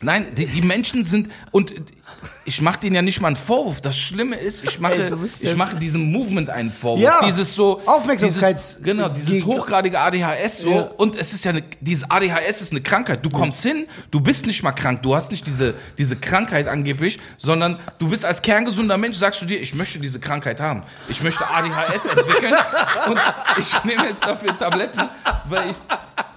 Nein, 0.00 0.26
die, 0.36 0.46
die 0.46 0.62
Menschen 0.62 1.04
sind 1.04 1.30
und 1.50 1.74
ich 2.48 2.62
mache 2.62 2.80
denen 2.80 2.96
ja 2.96 3.02
nicht 3.02 3.20
mal 3.20 3.28
einen 3.28 3.36
Vorwurf. 3.36 3.80
Das 3.82 3.96
Schlimme 3.96 4.34
ist, 4.36 4.64
ich 4.64 4.80
mache, 4.80 4.94
Ey, 4.94 5.12
ich 5.42 5.54
mache 5.54 5.76
diesem 5.76 6.10
Movement 6.10 6.48
einen 6.48 6.72
Vorwurf. 6.72 7.00
Ja, 7.02 7.20
dieses 7.24 7.54
so 7.54 7.80
Aufmerksamkeits- 7.84 8.54
dieses, 8.78 8.82
genau, 8.82 9.08
dieses 9.10 9.28
gegen- 9.28 9.46
hochgradige 9.46 10.00
ADHS 10.00 10.58
so 10.58 10.70
Ja. 10.70 10.80
und 10.96 11.14
es 11.16 11.34
ist 11.34 11.44
ja 11.44 11.50
eine, 11.50 11.62
dieses 11.80 12.10
ADHS 12.10 12.62
ist 12.62 12.72
eine 12.72 12.80
Krankheit. 12.80 13.24
Du 13.24 13.28
kommst 13.28 13.62
hin, 13.62 13.86
du 14.10 14.20
bist 14.20 14.46
nicht 14.46 14.62
mal 14.62 14.72
krank, 14.72 15.02
du 15.02 15.14
hast 15.14 15.30
nicht 15.30 15.46
diese 15.46 15.74
diese 15.98 16.16
Krankheit 16.16 16.68
angeblich, 16.68 17.18
sondern 17.36 17.78
du 17.98 18.08
bist 18.08 18.24
als 18.24 18.40
kerngesunder 18.40 18.96
Mensch 18.96 19.18
sagst 19.18 19.42
du 19.42 19.46
dir, 19.46 19.60
ich 19.60 19.74
möchte 19.74 19.98
diese 19.98 20.18
Krankheit 20.18 20.58
haben. 20.60 20.82
Ich 21.08 21.22
möchte 21.22 21.44
ADHS 21.48 22.06
entwickeln 22.06 22.54
und 23.08 23.18
ich 23.58 23.84
nehme 23.84 24.06
jetzt 24.08 24.24
dafür 24.24 24.56
Tabletten, 24.56 25.02
weil 25.44 25.70
ich 25.70 25.76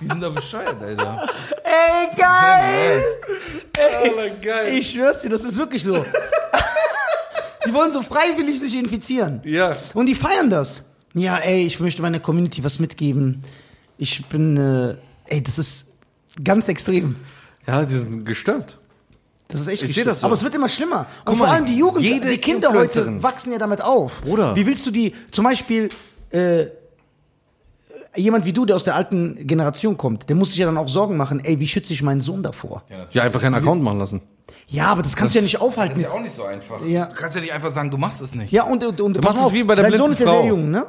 die 0.01 0.07
sind 0.07 0.21
doch 0.23 0.33
bescheuert, 0.33 0.81
Alter. 0.81 1.27
Ey, 1.63 2.17
geil! 2.17 3.03
Alter, 3.77 4.29
geil. 4.41 4.73
Ich 4.75 4.91
schwör's 4.91 5.21
dir, 5.21 5.29
das 5.29 5.43
ist 5.43 5.57
wirklich 5.57 5.83
so. 5.83 6.00
Die 7.67 7.73
wollen 7.73 7.91
so 7.91 8.01
freiwillig 8.01 8.59
sich 8.59 8.77
infizieren. 8.77 9.41
Ja. 9.43 9.75
Und 9.93 10.07
die 10.07 10.15
feiern 10.15 10.49
das. 10.49 10.83
Ja, 11.13 11.37
ey, 11.37 11.65
ich 11.65 11.79
möchte 11.79 12.01
meiner 12.01 12.19
Community 12.19 12.63
was 12.63 12.79
mitgeben. 12.79 13.43
Ich 13.97 14.25
bin, 14.27 14.57
äh, 14.57 14.95
ey, 15.25 15.43
das 15.43 15.57
ist 15.59 15.97
ganz 16.43 16.67
extrem. 16.67 17.17
Ja, 17.67 17.83
die 17.83 17.95
sind 17.95 18.25
gestört. 18.25 18.77
Das 19.47 19.61
ist 19.61 19.67
echt 19.67 19.83
Ich 19.83 20.03
das 20.03 20.21
so. 20.21 20.25
Aber 20.25 20.33
es 20.33 20.43
wird 20.43 20.55
immer 20.55 20.69
schlimmer. 20.69 20.99
Und 20.99 21.07
Guck 21.25 21.37
vor 21.37 21.47
mal, 21.47 21.55
allem 21.55 21.65
die 21.65 21.77
Jugend, 21.77 22.03
jede 22.03 22.29
die 22.29 22.37
Kinder 22.37 22.73
heute 22.73 23.21
wachsen 23.21 23.51
ja 23.51 23.59
damit 23.59 23.81
auf. 23.81 24.21
Bruder. 24.21 24.55
Wie 24.55 24.65
willst 24.65 24.85
du 24.85 24.91
die, 24.91 25.13
zum 25.31 25.43
Beispiel, 25.43 25.89
äh, 26.29 26.67
jemand 28.15 28.45
wie 28.45 28.53
du, 28.53 28.65
der 28.65 28.77
aus 28.77 28.85
der 28.85 28.95
alten 28.95 29.47
Generation 29.47 29.97
kommt, 29.97 30.29
der 30.29 30.35
muss 30.35 30.49
sich 30.49 30.57
ja 30.57 30.65
dann 30.65 30.77
auch 30.77 30.87
Sorgen 30.87 31.17
machen, 31.17 31.41
ey, 31.43 31.59
wie 31.59 31.67
schütze 31.67 31.93
ich 31.93 32.01
meinen 32.01 32.21
Sohn 32.21 32.43
davor? 32.43 32.83
Ja, 33.11 33.23
einfach 33.23 33.41
keinen 33.41 33.55
Account 33.55 33.83
machen 33.83 33.99
lassen. 33.99 34.21
Ja, 34.67 34.85
aber 34.87 35.01
das 35.01 35.15
kannst 35.15 35.33
du 35.35 35.39
ja 35.39 35.43
nicht 35.43 35.55
Das 35.55 35.61
aufhalten. 35.61 35.95
ist 35.95 36.01
ja 36.03 36.09
auch 36.11 36.21
nicht 36.21 36.33
so 36.35 36.43
einfach. 36.45 36.85
Ja. 36.85 37.05
Du 37.05 37.15
kannst 37.15 37.35
ja 37.35 37.41
nicht 37.41 37.53
einfach 37.53 37.69
sagen, 37.69 37.91
du 37.91 37.97
machst 37.97 38.21
es 38.21 38.33
nicht. 38.35 38.51
Ja, 38.51 38.63
und, 38.63 38.83
und, 38.83 38.99
und 39.01 39.21
machst 39.23 39.37
es 39.45 39.53
wie 39.53 39.63
bei 39.63 39.75
der 39.75 39.89
dein 39.89 39.97
Sohn 39.97 40.11
ist 40.11 40.19
ja 40.19 40.27
sehr 40.29 40.45
jung, 40.45 40.69
ne? 40.69 40.85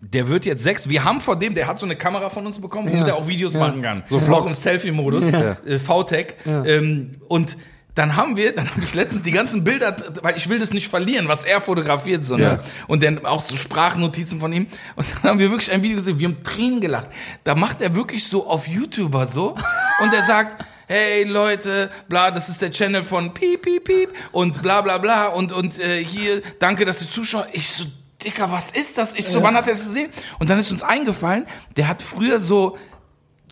Der 0.00 0.28
wird 0.28 0.44
jetzt 0.44 0.62
sechs. 0.62 0.88
Wir 0.88 1.02
haben 1.04 1.20
von 1.20 1.40
dem, 1.40 1.54
der 1.54 1.66
hat 1.66 1.78
so 1.78 1.86
eine 1.86 1.96
Kamera 1.96 2.28
von 2.28 2.46
uns 2.46 2.60
bekommen, 2.60 2.88
Ja. 2.88 2.94
womit 2.94 3.08
er 3.08 3.16
auch 3.16 3.26
Videos 3.26 3.54
Ja. 3.54 3.60
machen 3.60 3.80
kann. 3.80 4.02
So 4.10 4.18
auch 4.18 4.22
Vlogs. 4.22 4.50
im 4.52 4.56
Selfie-Modus, 4.58 5.30
Ja. 5.30 5.56
äh, 5.66 5.78
VTech. 5.78 6.34
Ähm, 6.44 7.16
und 7.28 7.56
dann 7.94 8.16
haben 8.16 8.36
wir, 8.36 8.54
dann 8.54 8.68
habe 8.70 8.82
ich 8.82 8.92
letztens 8.92 9.22
die 9.22 9.30
ganzen 9.30 9.62
Bilder, 9.64 9.96
weil 10.20 10.36
ich 10.36 10.48
will 10.48 10.58
das 10.58 10.72
nicht 10.74 10.88
verlieren, 10.88 11.28
was 11.28 11.44
er 11.44 11.60
fotografiert, 11.60 12.26
so, 12.26 12.36
ne? 12.36 12.42
Ja. 12.42 12.58
Und 12.88 13.02
dann 13.02 13.24
auch 13.24 13.40
so 13.40 13.54
Sprachnotizen 13.56 14.40
von 14.40 14.52
ihm. 14.52 14.66
Und 14.96 15.06
dann 15.22 15.30
haben 15.30 15.38
wir 15.38 15.48
wirklich 15.50 15.70
ein 15.72 15.80
Video 15.82 15.96
gesehen, 15.96 16.18
wir 16.18 16.28
haben 16.28 16.42
Tränen 16.42 16.80
gelacht. 16.80 17.06
Da 17.44 17.54
macht 17.54 17.80
er 17.80 17.94
wirklich 17.94 18.26
so 18.28 18.46
auf 18.46 18.66
YouTuber 18.68 19.26
so 19.26 19.54
und 20.02 20.12
er 20.12 20.22
sagt, 20.26 20.64
hey 20.94 21.24
Leute, 21.24 21.90
bla, 22.08 22.30
das 22.30 22.48
ist 22.48 22.62
der 22.62 22.70
Channel 22.70 23.02
von 23.02 23.34
piep, 23.34 23.62
piep, 23.62 23.84
piep 23.84 24.10
und 24.30 24.62
bla, 24.62 24.80
bla, 24.80 24.98
bla 24.98 25.26
und, 25.26 25.52
und 25.52 25.76
äh, 25.80 26.04
hier, 26.04 26.40
danke, 26.60 26.84
dass 26.84 27.02
ihr 27.02 27.10
zuschaut. 27.10 27.48
Ich 27.52 27.68
so, 27.68 27.84
Dicker, 28.22 28.52
was 28.52 28.70
ist 28.70 28.96
das? 28.96 29.16
Ich 29.16 29.26
so, 29.26 29.42
wann 29.42 29.56
hat 29.56 29.66
er 29.66 29.72
das 29.72 29.86
gesehen? 29.86 30.10
Und 30.38 30.50
dann 30.50 30.60
ist 30.60 30.70
uns 30.70 30.84
eingefallen, 30.84 31.48
der 31.76 31.88
hat 31.88 32.00
früher 32.00 32.38
so 32.38 32.78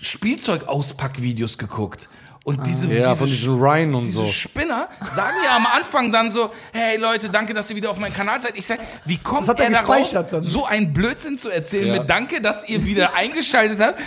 Spielzeugauspackvideos 0.00 1.58
geguckt. 1.58 2.08
Und 2.44 2.66
diese, 2.66 2.88
Ja, 2.92 3.10
diese 3.10 3.16
von 3.16 3.26
diesen 3.28 3.56
Ryan 3.60 3.94
und 3.94 4.04
diese 4.04 4.16
so. 4.16 4.26
Spinner 4.26 4.88
sagen 5.14 5.36
ja 5.44 5.54
am 5.56 5.66
Anfang 5.66 6.10
dann 6.10 6.28
so, 6.28 6.50
hey 6.72 6.96
Leute, 6.96 7.28
danke, 7.28 7.54
dass 7.54 7.70
ihr 7.70 7.76
wieder 7.76 7.90
auf 7.90 7.98
meinem 7.98 8.12
Kanal 8.12 8.40
seid. 8.42 8.56
Ich 8.58 8.66
sag, 8.66 8.80
wie 9.04 9.16
kommt 9.18 9.42
Das 9.42 9.48
hat 9.48 9.60
er 9.60 9.66
er 9.66 9.82
darauf, 9.82 10.12
dann. 10.30 10.42
so 10.42 10.64
einen 10.66 10.92
Blödsinn 10.92 11.38
zu 11.38 11.50
erzählen 11.50 11.86
Ja. 11.86 11.98
mit 12.00 12.10
Danke, 12.10 12.40
dass 12.40 12.68
ihr 12.68 12.84
wieder 12.84 13.14
eingeschaltet 13.16 13.78
habt. 13.80 14.00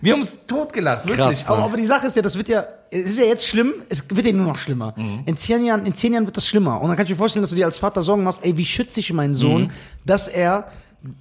Wir 0.00 0.12
haben 0.12 0.20
uns 0.22 0.36
totgelacht, 0.46 1.04
wirklich. 1.08 1.18
Krass. 1.18 1.46
Aber, 1.46 1.62
aber 1.64 1.76
die 1.76 1.86
Sache 1.86 2.06
ist 2.08 2.16
ja, 2.16 2.22
das 2.22 2.36
wird 2.36 2.48
ja, 2.48 2.64
es 2.90 3.04
ist 3.06 3.18
ja 3.18 3.26
jetzt 3.26 3.46
schlimm, 3.46 3.74
es 3.88 4.04
wird 4.10 4.26
ja 4.26 4.32
nur 4.32 4.46
noch 4.46 4.58
schlimmer. 4.58 4.92
Mhm. 4.96 5.22
In 5.26 5.36
zehn 5.36 5.64
Jahren, 5.64 5.86
in 5.86 5.94
zehn 5.94 6.12
Jahren 6.14 6.26
wird 6.26 6.36
das 6.36 6.46
schlimmer. 6.48 6.80
Und 6.80 6.88
dann 6.88 6.96
kannst 6.96 7.10
du 7.10 7.14
dir 7.14 7.18
vorstellen, 7.18 7.42
dass 7.42 7.50
du 7.50 7.56
dir 7.56 7.66
als 7.66 7.78
Vater 7.78 8.02
Sorgen 8.02 8.24
machst, 8.24 8.40
ey, 8.42 8.56
wie 8.56 8.64
schütze 8.64 9.00
ich 9.00 9.12
meinen 9.12 9.34
Sohn, 9.34 9.62
Mhm. 9.62 9.70
dass 10.04 10.28
er 10.28 10.68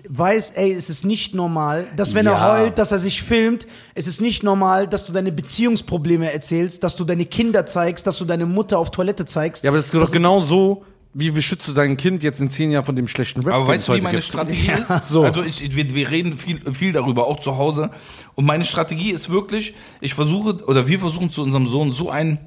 weiß, 0.07 0.51
ey, 0.51 0.71
es 0.73 0.89
ist 0.89 1.03
nicht 1.05 1.36
normal, 1.36 1.88
dass 1.97 2.13
wenn 2.13 2.25
Ja. 2.25 2.34
er 2.34 2.59
heult, 2.59 2.77
dass 2.77 2.91
er 2.91 2.99
sich 2.99 3.21
filmt. 3.21 3.67
Es 3.95 4.07
ist 4.07 4.21
nicht 4.21 4.41
normal, 4.43 4.88
dass 4.88 5.05
du 5.05 5.11
deine 5.11 5.31
Beziehungsprobleme 5.31 6.31
erzählst, 6.31 6.84
dass 6.84 6.95
du 6.95 7.03
deine 7.03 7.25
Kinder 7.25 7.65
zeigst, 7.65 8.07
dass 8.07 8.17
du 8.17 8.25
deine 8.25 8.45
Mutter 8.45 8.79
auf 8.79 8.91
Toilette 8.91 9.25
zeigst. 9.25 9.63
Ja, 9.63 9.69
aber 9.71 9.77
das 9.77 9.88
ist 9.88 9.93
doch 9.93 10.11
genau 10.11 10.39
so, 10.39 10.84
wie, 11.13 11.36
wie 11.36 11.41
schützt 11.41 11.67
du 11.67 11.73
dein 11.73 11.95
Kind 11.97 12.23
jetzt 12.23 12.39
in 12.39 12.49
zehn 12.49 12.71
Jahren 12.71 12.86
von 12.86 12.95
dem 12.95 13.07
schlechten 13.07 13.41
Rap, 13.41 13.53
Aber 13.53 13.67
weißt 13.67 13.81
es 13.81 13.86
du, 13.86 13.91
wie 13.91 13.95
heute 13.95 14.03
meine 14.05 14.17
gibt? 14.17 14.23
Strategie 14.27 14.71
ist? 14.71 14.91
So. 15.09 15.23
Also 15.23 15.43
ich, 15.43 15.61
ich, 15.63 15.75
wir, 15.75 15.93
wir 15.93 16.09
reden 16.09 16.38
viel, 16.38 16.61
viel 16.73 16.93
darüber, 16.93 17.27
auch 17.27 17.39
zu 17.39 17.57
Hause. 17.57 17.91
Und 18.36 18.45
meine 18.45 18.63
Strategie 18.63 19.11
ist 19.11 19.29
wirklich, 19.29 19.73
ich 20.01 20.13
versuche, 20.13 20.57
oder 20.65 20.88
wir 20.88 20.99
versuchen 20.99 21.29
zu 21.29 21.43
unserem 21.43 21.67
Sohn 21.67 21.91
so 21.91 22.09
ein 22.09 22.39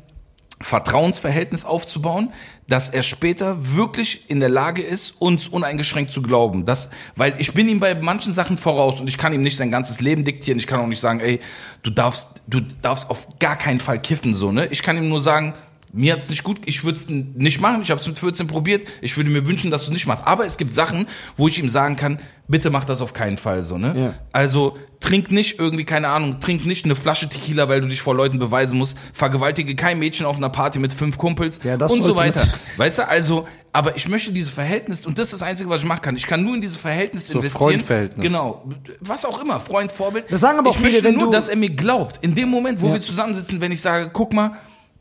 Vertrauensverhältnis 0.61 1.67
aufzubauen, 1.67 2.33
dass 2.67 2.89
er 2.89 3.03
später 3.03 3.75
wirklich 3.77 4.31
in 4.31 4.41
der 4.41 4.49
Lage 4.49 4.83
ist, 4.83 5.15
uns 5.21 5.49
uneingeschränkt 5.49 6.11
zu 6.11 6.23
glauben. 6.23 6.65
Das, 6.65 6.91
weil 7.15 7.35
ich 7.39 7.53
bin 7.53 7.69
ihm 7.69 7.79
bei 7.79 7.95
manchen 7.95 8.33
Sachen 8.33 8.57
voraus 8.57 8.99
und 8.99 9.09
ich 9.09 9.19
kann 9.19 9.35
ihm 9.35 9.43
nicht 9.43 9.57
sein 9.57 9.71
ganzes 9.71 10.01
Leben 10.01 10.25
diktieren. 10.25 10.59
Ich 10.59 10.67
kann 10.67 10.81
auch 10.81 10.87
nicht 10.87 11.01
sagen, 11.01 11.21
ey, 11.21 11.41
du 11.83 11.91
darfst, 11.91 12.41
du 12.47 12.61
darfst 12.61 13.11
auf 13.11 13.39
gar 13.39 13.57
keinen 13.57 13.81
Fall 13.81 14.01
kiffen, 14.01 14.33
so, 14.33 14.51
ne? 14.51 14.67
Ich 14.71 14.83
kann 14.83 14.97
ihm 14.97 15.09
nur 15.09 15.21
sagen, 15.21 15.55
mir 15.93 16.13
hat's 16.13 16.29
nicht 16.29 16.43
gut, 16.43 16.61
ich 16.67 16.85
würde 16.85 16.99
es 16.99 17.09
nicht 17.09 17.61
machen, 17.61 17.83
ich 17.83 17.91
habe 17.91 18.01
es 18.01 18.07
mit 18.07 18.19
14 18.19 18.47
probiert, 18.47 18.89
ich 19.01 19.17
würde 19.17 19.31
mir 19.31 19.47
wünschen, 19.47 19.71
dass 19.71 19.87
du 19.87 19.93
nicht 19.93 20.07
machst. 20.07 20.27
Aber 20.27 20.45
es 20.45 20.59
gibt 20.59 20.75
Sachen, 20.75 21.07
wo 21.37 21.49
ich 21.49 21.59
ihm 21.59 21.69
sagen 21.69 21.97
kann, 21.97 22.19
bitte 22.49 22.71
mach 22.71 22.85
das 22.85 23.01
auf 23.01 23.13
keinen 23.13 23.39
Fall 23.39 23.65
so, 23.65 23.77
ne? 23.79 23.95
Ja. 23.97 24.15
Also 24.33 24.77
trink 25.01 25.31
nicht 25.31 25.59
irgendwie, 25.59 25.85
keine 25.85 26.09
Ahnung, 26.09 26.41
trink 26.41 26.65
nicht 26.67 26.85
eine 26.85 26.95
Flasche 26.95 27.29
Tequila, 27.29 27.69
weil 27.69 27.81
du 27.81 27.89
dich 27.89 28.01
vor 28.01 28.15
Leuten 28.15 28.39
beweisen 28.39 28.79
musst, 28.79 28.97
vergewaltige 29.13 29.75
kein 29.77 29.99
Mädchen 29.99 30.27
auf 30.27 30.37
einer 30.37 30.49
Party 30.49 30.79
mit 30.79 30.93
fünf 30.95 31.19
Kumpels 31.19 31.61
Ja, 31.65 31.77
das 31.77 31.93
und 31.93 32.03
so 32.03 32.17
weiter. 32.17 32.41
man- 32.41 32.55
Weißt 32.79 32.99
du, 32.99 33.09
also, 33.09 33.47
aber 33.73 33.97
ich 33.97 34.09
möchte 34.09 34.33
dieses 34.33 34.51
Verhältnis, 34.53 35.05
und 35.07 35.19
das 35.19 35.29
ist 35.29 35.33
das 35.35 35.43
Einzige, 35.43 35.69
was 35.71 35.81
ich 35.83 35.87
machen 35.87 36.03
kann. 36.03 36.17
Ich 36.17 36.27
kann 36.27 36.43
nur 36.45 36.55
in 36.55 36.61
dieses 36.61 36.77
Verhältnis 36.77 37.29
investieren. 37.31 37.63
Freundverhältnis. 37.71 38.23
Genau. 38.25 38.65
Was 39.01 39.25
auch 39.25 39.41
immer, 39.43 39.61
Freund, 39.61 39.93
Vorbild. 39.93 40.25
Das 40.31 40.41
sagen 40.41 40.59
aber 40.59 40.71
auch 40.71 40.75
ich 40.75 40.79
viele, 40.81 40.93
möchte 40.93 41.05
wenn 41.05 41.15
nur, 41.17 41.31
dass 41.31 41.49
er 41.49 41.57
mir 41.57 41.71
glaubt. 41.71 42.19
In 42.23 42.35
dem 42.35 42.49
Moment, 42.49 42.81
wo 42.81 42.87
Ja. 42.89 42.95
wir 42.95 43.01
zusammensitzen, 43.03 43.61
wenn 43.61 43.73
ich 43.73 43.81
sage, 43.81 44.11
guck 44.13 44.33
mal, 44.33 44.53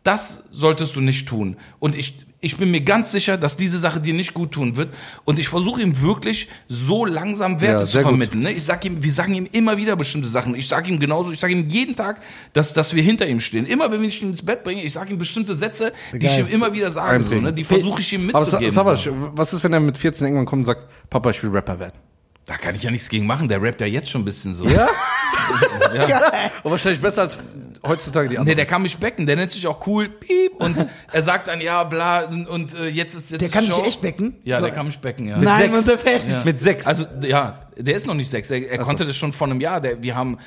das 0.05 0.43
solltest 0.51 0.95
du 0.95 1.01
nicht 1.01 1.27
tun. 1.27 1.57
Und 1.79 1.95
ich, 1.95 2.15
ich 2.39 2.57
bin 2.57 2.69
mir 2.69 2.81
ganz 2.81 3.11
sicher, 3.11 3.37
dass 3.37 3.57
diese 3.57 3.79
Sache 3.79 3.99
dir 3.99 4.13
nicht 4.13 4.35
gut 4.35 4.51
tun 4.51 4.75
wird. 4.75 4.93
Und 5.23 5.39
ich 5.39 5.47
versuche 5.47 5.81
ihm 5.81 5.99
wirklich 5.99 6.47
so 6.69 7.05
langsam 7.05 7.59
Werte 7.59 7.81
Ja, 7.81 7.87
zu 7.87 8.01
vermitteln. 8.01 8.43
Ne? 8.43 8.51
Ich 8.51 8.63
sag 8.63 8.85
ihm, 8.85 9.01
wir 9.01 9.11
sagen 9.11 9.33
ihm 9.33 9.49
immer 9.51 9.77
wieder 9.77 9.95
bestimmte 9.95 10.29
Sachen. 10.29 10.53
Ich 10.53 10.67
sage 10.67 10.91
ihm 10.91 10.99
genauso, 10.99 11.31
ich 11.31 11.39
sage 11.39 11.53
ihm 11.53 11.67
jeden 11.69 11.95
Tag, 11.95 12.21
dass, 12.53 12.71
dass 12.71 12.93
wir 12.93 13.01
hinter 13.01 13.25
ihm 13.27 13.39
stehen. 13.39 13.65
Immer 13.65 13.91
wenn 13.91 14.03
ich 14.03 14.21
ihn 14.21 14.29
ins 14.29 14.45
Bett 14.45 14.63
bringe, 14.63 14.83
ich 14.83 14.93
sage 14.93 15.11
ihm 15.11 15.17
bestimmte 15.17 15.55
Sätze, 15.55 15.91
die 16.13 16.17
ich 16.17 16.37
Geil. 16.37 16.41
ihm 16.41 16.47
immer 16.53 16.71
wieder 16.71 16.91
sage. 16.91 17.23
So, 17.23 17.33
ne? 17.33 17.51
Die 17.51 17.63
versuche 17.63 17.99
ich 17.99 18.13
ihm 18.13 18.29
Aber 18.29 18.41
mitzugeben. 18.45 18.75
mal, 18.75 18.95
so. 18.95 19.11
was 19.33 19.53
ist, 19.53 19.63
wenn 19.63 19.73
er 19.73 19.79
mit 19.79 19.97
14 19.97 20.27
irgendwann 20.27 20.45
kommt 20.45 20.59
und 20.61 20.65
sagt, 20.65 20.83
Papa, 21.09 21.31
ich 21.31 21.41
will 21.41 21.49
Rapper 21.49 21.79
werden? 21.79 21.97
Da 22.45 22.57
kann 22.57 22.75
ich 22.75 22.83
ja 22.83 22.91
nichts 22.91 23.09
gegen 23.09 23.25
machen. 23.25 23.47
Der 23.47 23.59
rappt 23.59 23.81
ja 23.81 23.87
jetzt 23.87 24.11
schon 24.11 24.21
ein 24.21 24.25
bisschen 24.25 24.53
so. 24.53 24.67
Ja? 24.67 24.87
Und 26.63 26.71
wahrscheinlich 26.71 27.01
besser 27.01 27.23
als 27.23 27.37
heutzutage 27.87 28.27
die 28.29 28.33
Nee, 28.35 28.39
anderen. 28.39 28.57
der 28.57 28.65
kann 28.65 28.81
mich 28.81 28.97
becken, 28.97 29.25
der 29.25 29.35
nennt 29.35 29.51
sich 29.51 29.65
auch 29.67 29.85
cool, 29.87 30.09
piep, 30.09 30.53
und 30.57 30.75
er 31.11 31.21
sagt 31.21 31.47
dann, 31.47 31.61
ja, 31.61 31.83
bla, 31.83 32.25
und, 32.25 32.47
und 32.47 32.73
äh, 32.75 32.87
jetzt 32.87 33.13
ist 33.15 33.31
jetzt 33.31 33.41
Der 33.41 33.49
kann 33.49 33.65
Show. 33.65 33.83
echt 33.85 34.01
becken? 34.01 34.35
Ja, 34.43 34.59
So. 34.59 34.65
der 34.65 34.73
kann 34.73 34.85
mich 34.87 34.99
becken, 34.99 35.27
ja. 35.27 35.37
Nein, 35.37 35.71
sechs. 35.73 35.85
darf 35.87 36.05
echt 36.05 36.27
nicht. 36.27 36.45
Mit 36.45 36.61
sechs. 36.61 36.85
Also, 36.87 37.05
ja, 37.21 37.59
der 37.77 37.95
ist 37.95 38.07
noch 38.07 38.13
nicht 38.13 38.29
sechs, 38.29 38.49
er, 38.49 38.69
er 38.71 38.77
konnte 38.79 39.03
das 39.05 39.15
schon 39.17 39.33
vor 39.33 39.47
einem 39.47 39.59
Jahr, 39.61 39.81
der, 39.81 40.01
wir 40.01 40.15
haben, 40.15 40.37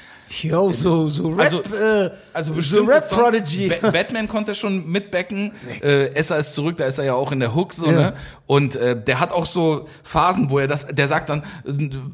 Yo, 0.42 0.72
so, 0.74 1.08
so 1.08 1.30
Rap, 1.30 1.40
Also- 1.40 1.62
äh, 1.74 2.10
also 2.34 2.60
so 2.60 2.84
Rap 2.84 3.02
Song- 3.04 3.18
Prodigy. 3.18 3.68
Ba 3.80 3.90
Batman 3.90 4.28
konnte 4.28 4.54
schon 4.54 4.86
mitbecken. 4.86 5.52
Äh, 5.82 6.08
Essa 6.14 6.36
ist 6.36 6.52
zurück, 6.52 6.76
da 6.76 6.84
ist 6.84 6.98
er 6.98 7.06
ja 7.06 7.14
auch 7.14 7.32
in 7.32 7.40
der 7.40 7.54
Hook 7.54 7.72
so, 7.72 7.86
Ja. 7.86 7.92
ne? 7.92 8.12
Und 8.46 8.76
äh, 8.76 8.94
der 9.02 9.20
hat 9.20 9.32
auch 9.32 9.46
so 9.46 9.88
Phasen, 10.02 10.50
wo 10.50 10.58
er 10.58 10.66
das, 10.66 10.86
der 10.86 11.08
sagt 11.08 11.30
dann, 11.30 11.44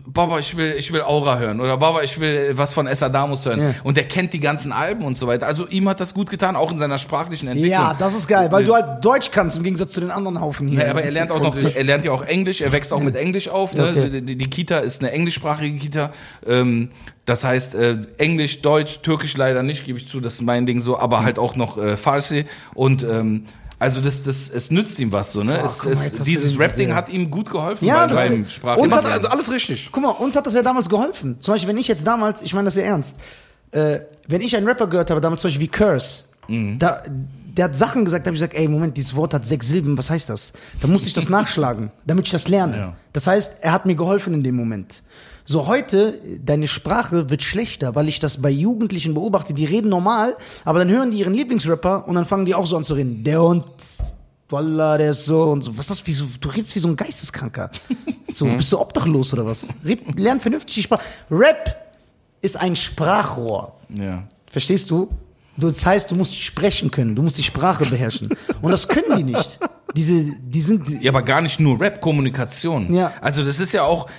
Baba, 0.07 0.39
ich 0.39 0.57
will, 0.57 0.75
ich 0.79 0.93
will 0.93 1.03
Aura 1.03 1.39
hören 1.39 1.61
oder 1.61 1.77
Baba, 1.77 2.03
ich 2.03 2.21
will 2.21 2.53
was 2.55 2.73
von 2.73 2.87
Essa 2.87 3.09
Damus 3.09 3.45
hören. 3.47 3.61
Ja. 3.61 3.75
Und 3.83 3.97
der 3.97 4.07
kennt 4.07 4.33
die 4.33 4.41
ganzen 4.41 4.71
Alben 4.73 5.05
und 5.05 5.14
so 5.17 5.27
weiter. 5.27 5.47
Also 5.47 5.67
ihm 5.69 5.89
hat 5.89 6.01
das 6.01 6.15
gut 6.15 6.31
getan, 6.31 6.57
auch 6.57 6.71
in 6.73 6.79
seiner 6.79 6.99
sprachlichen 6.99 7.49
Entwicklung. 7.49 7.73
Ja, 7.73 7.95
das 7.99 8.15
ist 8.15 8.29
geil, 8.29 8.51
weil 8.53 8.65
du 8.65 8.75
halt 8.75 9.05
Deutsch 9.05 9.31
kannst 9.31 9.57
im 9.57 9.63
Gegensatz 9.63 9.93
zu 9.93 10.01
den 10.01 10.11
anderen 10.11 10.41
Haufen 10.41 10.69
hier. 10.69 10.85
Ja, 10.85 10.91
aber 10.91 11.03
er 11.03 11.11
lernt 11.11 11.31
auch 11.33 11.41
noch, 11.41 11.57
er 11.57 11.85
lernt 11.85 12.05
ja 12.05 12.13
auch 12.13 12.23
Englisch, 12.23 12.61
er 12.61 12.73
wächst 12.73 12.93
auch 12.93 13.01
mit 13.01 13.17
Englisch 13.17 13.49
auf. 13.49 13.75
Ne? 13.75 13.89
Okay. 13.91 14.21
Die, 14.21 14.37
die 14.37 14.51
Kita 14.51 14.79
ist 14.79 15.03
eine 15.03 15.13
englischsprachige 15.13 15.79
Kita. 15.79 16.11
Ähm, 16.47 16.91
das 17.25 17.45
heißt, 17.45 17.75
äh, 17.75 17.97
Englisch, 18.19 18.63
Deutsch, 18.63 19.01
Türkisch 19.03 19.37
leider 19.37 19.63
nicht, 19.63 19.85
gebe 19.85 19.99
ich 19.99 20.09
zu, 20.09 20.21
das 20.21 20.35
ist 20.35 20.43
mein 20.43 20.67
Ding 20.67 20.81
so, 20.81 20.99
aber 20.99 21.23
halt 21.25 21.39
auch 21.39 21.57
noch 21.57 21.79
äh, 21.79 21.97
Farsi. 21.97 22.47
Und 22.75 23.03
ähm, 23.03 23.45
also 23.79 24.01
das, 24.01 24.23
das, 24.23 24.49
es 24.51 24.71
nützt 24.71 24.99
ihm 24.99 25.13
was 25.13 25.33
so, 25.33 25.43
ne? 25.43 25.59
Boah, 25.59 25.67
es, 25.67 25.85
mal, 25.85 26.07
es, 26.07 26.23
dieses 26.23 26.59
Rap-Ding 26.59 26.91
ja. 26.91 26.95
hat 26.95 27.09
ihm 27.09 27.31
gut 27.31 27.51
geholfen 27.51 27.85
Ja, 27.87 28.07
beim 28.07 28.45
ist- 28.45 28.53
Sprach. 28.53 28.77
und 28.77 28.95
hat- 28.95 29.05
also 29.05 29.29
alles 29.29 29.51
richtig. 29.51 29.89
Guck 29.91 30.03
mal, 30.03 30.11
uns 30.11 30.37
hat 30.37 30.47
das 30.47 30.55
ja 30.55 30.63
damals 30.63 30.89
geholfen. 30.89 31.37
Zum 31.41 31.53
Beispiel, 31.55 31.69
wenn 31.69 31.79
ich 31.79 31.89
jetzt 31.89 32.07
damals, 32.07 32.41
ich 32.43 32.55
meine 32.55 32.67
das 32.67 32.75
sehr 32.75 32.87
ernst, 32.87 33.19
äh, 33.75 34.01
wenn 34.29 34.41
ich 34.41 34.57
einen 34.57 34.67
Rapper 34.67 34.87
gehört 34.87 35.11
habe, 35.11 35.21
damals 35.21 35.41
zum 35.43 35.49
Beispiel 35.49 35.65
wie 35.67 35.69
Curse, 35.71 36.25
Mhm. 36.47 36.79
da, 36.79 37.03
der 37.57 37.67
hat 37.67 37.77
Sachen 37.77 38.05
gesagt, 38.05 38.27
da 38.27 38.29
habe 38.29 38.37
ich 38.37 38.41
gesagt, 38.41 38.55
ey, 38.55 38.69
Moment, 38.69 38.97
dieses 38.99 39.15
Wort 39.17 39.33
hat 39.33 39.47
sechs 39.47 39.67
Silben, 39.69 39.97
was 39.97 40.11
heißt 40.11 40.29
das? 40.29 40.53
Da 40.83 40.89
musste 40.89 41.09
ich 41.09 41.15
das 41.15 41.29
nachschlagen, 41.31 41.91
damit 42.07 42.27
ich 42.27 42.33
das 42.33 42.49
lerne. 42.49 42.77
Ja. 42.77 42.97
Das 43.15 43.27
heißt, 43.27 43.59
er 43.63 43.73
hat 43.73 43.87
mir 43.87 43.95
geholfen 43.95 44.35
in 44.35 44.43
dem 44.43 44.55
Moment. 44.57 45.03
So 45.47 45.67
heute, 45.67 46.19
deine 46.45 46.67
Sprache 46.67 47.31
wird 47.31 47.43
schlechter, 47.43 47.95
weil 47.95 48.09
ich 48.09 48.19
das 48.19 48.43
bei 48.43 48.51
Jugendlichen 48.51 49.15
beobachte, 49.15 49.55
die 49.55 49.65
reden 49.65 49.89
normal, 49.89 50.37
aber 50.65 50.81
dann 50.81 50.91
hören 50.91 51.11
die 51.11 51.19
ihren 51.21 51.35
Lieblingsrapper 51.35 52.07
und 52.09 52.15
dann 52.15 52.25
fangen 52.25 52.45
die 52.47 52.55
auch 52.55 52.67
so 52.67 52.77
an 52.77 52.85
zu 52.85 52.95
reden. 52.95 53.25
Der 53.25 53.43
Hund, 53.43 53.65
Wallah, 54.51 54.99
der 54.99 55.11
ist 55.11 55.25
so 55.25 55.45
und 55.45 55.63
so. 55.63 55.77
Was 55.79 55.91
ist 55.91 56.01
das 56.01 56.07
wie 56.07 56.13
so, 56.13 56.27
du 56.41 56.49
redest 56.49 56.75
wie 56.75 56.79
so 56.79 56.89
ein 56.89 56.97
Geisteskranker. 56.97 57.71
So, 58.31 58.45
bist 58.57 58.71
du 58.73 58.79
obdachlos 58.81 59.33
oder 59.33 59.47
was? 59.47 59.69
Red, 59.85 60.19
lern 60.19 60.41
vernünftig 60.41 60.75
die 60.75 60.83
Sprache. 60.83 61.03
Rap 61.31 61.84
ist 62.45 62.61
ein 62.61 62.77
Sprachrohr. 62.77 63.75
Ja. 63.89 64.25
Verstehst 64.51 64.91
du? 64.91 65.09
Das 65.57 65.87
heißt, 65.87 66.11
du 66.11 66.15
musst 66.15 66.37
sprechen 66.37 66.91
können, 66.91 67.15
du 67.17 67.23
musst 67.23 67.39
die 67.39 67.43
Sprache 67.43 67.87
beherrschen. 67.87 68.29
Und 68.61 68.71
das 68.71 68.87
können 68.87 69.17
die 69.17 69.23
nicht. 69.25 69.59
Diese, 69.97 70.25
die 70.41 70.61
sind, 70.61 71.03
Ja, 71.03 71.13
aber 71.13 71.23
gar 71.23 71.41
nicht 71.41 71.61
nur 71.61 71.81
Rap, 71.81 72.01
Kommunikation. 72.01 72.93
Ja. 72.93 73.13
Also 73.21 73.45
das 73.45 73.61
ist 73.61 73.73
ja 73.73 73.85
auch, 73.85 74.11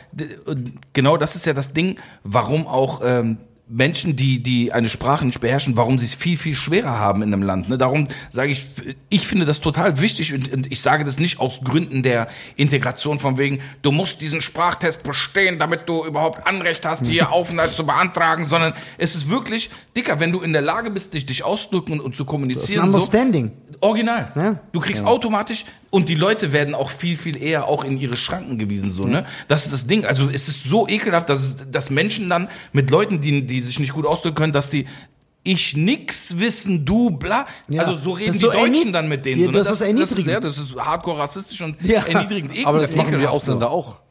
genau 0.94 1.18
das 1.18 1.36
ist 1.36 1.46
ja 1.46 1.54
das 1.54 1.74
Ding, 1.74 2.00
warum 2.24 2.66
auch 2.66 3.02
ähm, 3.04 3.38
Menschen, 3.68 4.16
die, 4.16 4.44
die 4.44 4.74
eine 4.74 4.90
Sprache 4.90 5.26
nicht 5.26 5.40
beherrschen, 5.40 5.76
warum 5.76 5.98
sie 5.98 6.06
es 6.06 6.14
viel, 6.14 6.38
viel 6.38 6.54
schwerer 6.54 7.00
haben 7.00 7.24
in 7.24 7.34
einem 7.34 7.42
Land. 7.42 7.68
Ne? 7.68 7.80
Darum 7.80 8.08
sage 8.30 8.52
ich, 8.52 8.68
ich 9.10 9.26
finde 9.26 9.46
das 9.46 9.60
total 9.60 10.00
wichtig 10.00 10.34
und, 10.34 10.54
und 10.54 10.72
ich 10.72 10.82
sage 10.82 11.04
das 11.04 11.18
nicht 11.18 11.40
aus 11.40 11.62
Gründen 11.64 12.04
der 12.04 12.28
Integration 12.58 13.18
von 13.18 13.40
wegen, 13.40 13.60
du 13.82 13.92
musst 13.92 14.22
diesen 14.22 14.42
Sprachtest 14.42 15.02
bestehen, 15.02 15.58
damit 15.58 15.90
du 15.90 16.06
überhaupt 16.06 16.46
Anrecht 16.46 16.86
hast, 16.86 17.08
hier 17.08 17.32
Aufenthalt 17.32 17.74
zu 17.74 17.88
beantragen, 17.88 18.46
sondern 18.46 18.74
es 19.00 19.16
ist 19.16 19.32
wirklich, 19.32 19.72
Dicker, 19.98 20.20
wenn 20.20 20.32
du 20.32 20.42
in 20.42 20.54
der 20.54 20.62
Lage 20.62 20.92
bist, 20.92 21.16
dich, 21.16 21.26
dich 21.26 21.44
auszudrücken 21.44 21.94
und, 21.94 22.02
und 22.02 22.16
zu 22.16 22.24
das 22.24 22.28
ist 22.28 22.32
kommunizieren. 22.32 22.84
ein 22.84 22.92
so, 22.92 22.98
Understanding. 22.98 23.52
Original. 23.82 24.32
Ja. 24.36 24.60
Du 24.72 24.80
kriegst 24.80 25.04
automatisch 25.04 25.66
und 25.96 26.10
die 26.10 26.16
Leute 26.16 26.52
werden 26.52 26.76
auch 26.76 26.90
viel, 26.90 27.16
viel 27.16 27.42
eher 27.42 27.70
auch 27.70 27.86
in 27.86 27.98
ihre 27.98 28.18
Schranken 28.18 28.58
gewiesen, 28.58 28.92
so, 28.92 29.06
ne? 29.08 29.26
Das 29.48 29.64
ist 29.66 29.72
das 29.72 29.88
Ding. 29.88 30.04
Also 30.06 30.30
es 30.30 30.50
ist 30.50 30.66
so 30.66 30.90
ekelhaft, 30.90 31.30
dass, 31.30 31.42
es, 31.42 31.56
dass 31.72 31.90
Menschen 31.90 32.30
dann 32.30 32.50
mit 32.74 32.90
Leuten, 32.90 33.22
die, 33.22 33.48
die 33.48 33.62
sich 33.62 33.80
nicht 33.80 33.94
gut 33.94 34.06
ausdrücken 34.06 34.36
können, 34.36 34.52
dass 34.54 34.70
die 34.70 34.86
ich 35.44 35.78
nix 35.78 36.38
wissen, 36.38 36.86
du 36.86 37.12
bla. 37.12 37.46
Ja. 37.70 37.84
Also 37.84 38.00
so 38.02 38.12
reden 38.12 38.28
Das 38.28 38.36
ist 38.36 38.42
die 38.42 38.48
so 38.48 38.52
Deutschen 38.52 38.92
dann 38.92 39.08
mit 39.08 39.26
denen. 39.26 39.40
Ja, 39.40 39.46
so, 39.46 39.52
ne? 39.52 39.58
das 39.60 39.70
ist 39.70 39.80
das, 39.82 39.88
erniedrigend. 39.88 40.28
ja, 40.28 40.40
das 40.42 40.58
ist 40.58 40.76
hardcore 40.76 41.20
rassistisch 41.20 41.62
und 41.62 41.78
Ja. 41.82 42.02
erniedrigend. 42.02 42.52
Ekel, 42.52 42.66
Aber 42.66 42.80
das 42.80 42.94
machen 42.94 43.12
wir 43.12 43.20
ekelhaft 43.20 43.36
Ausländer 43.36 43.72
auch. 43.72 44.02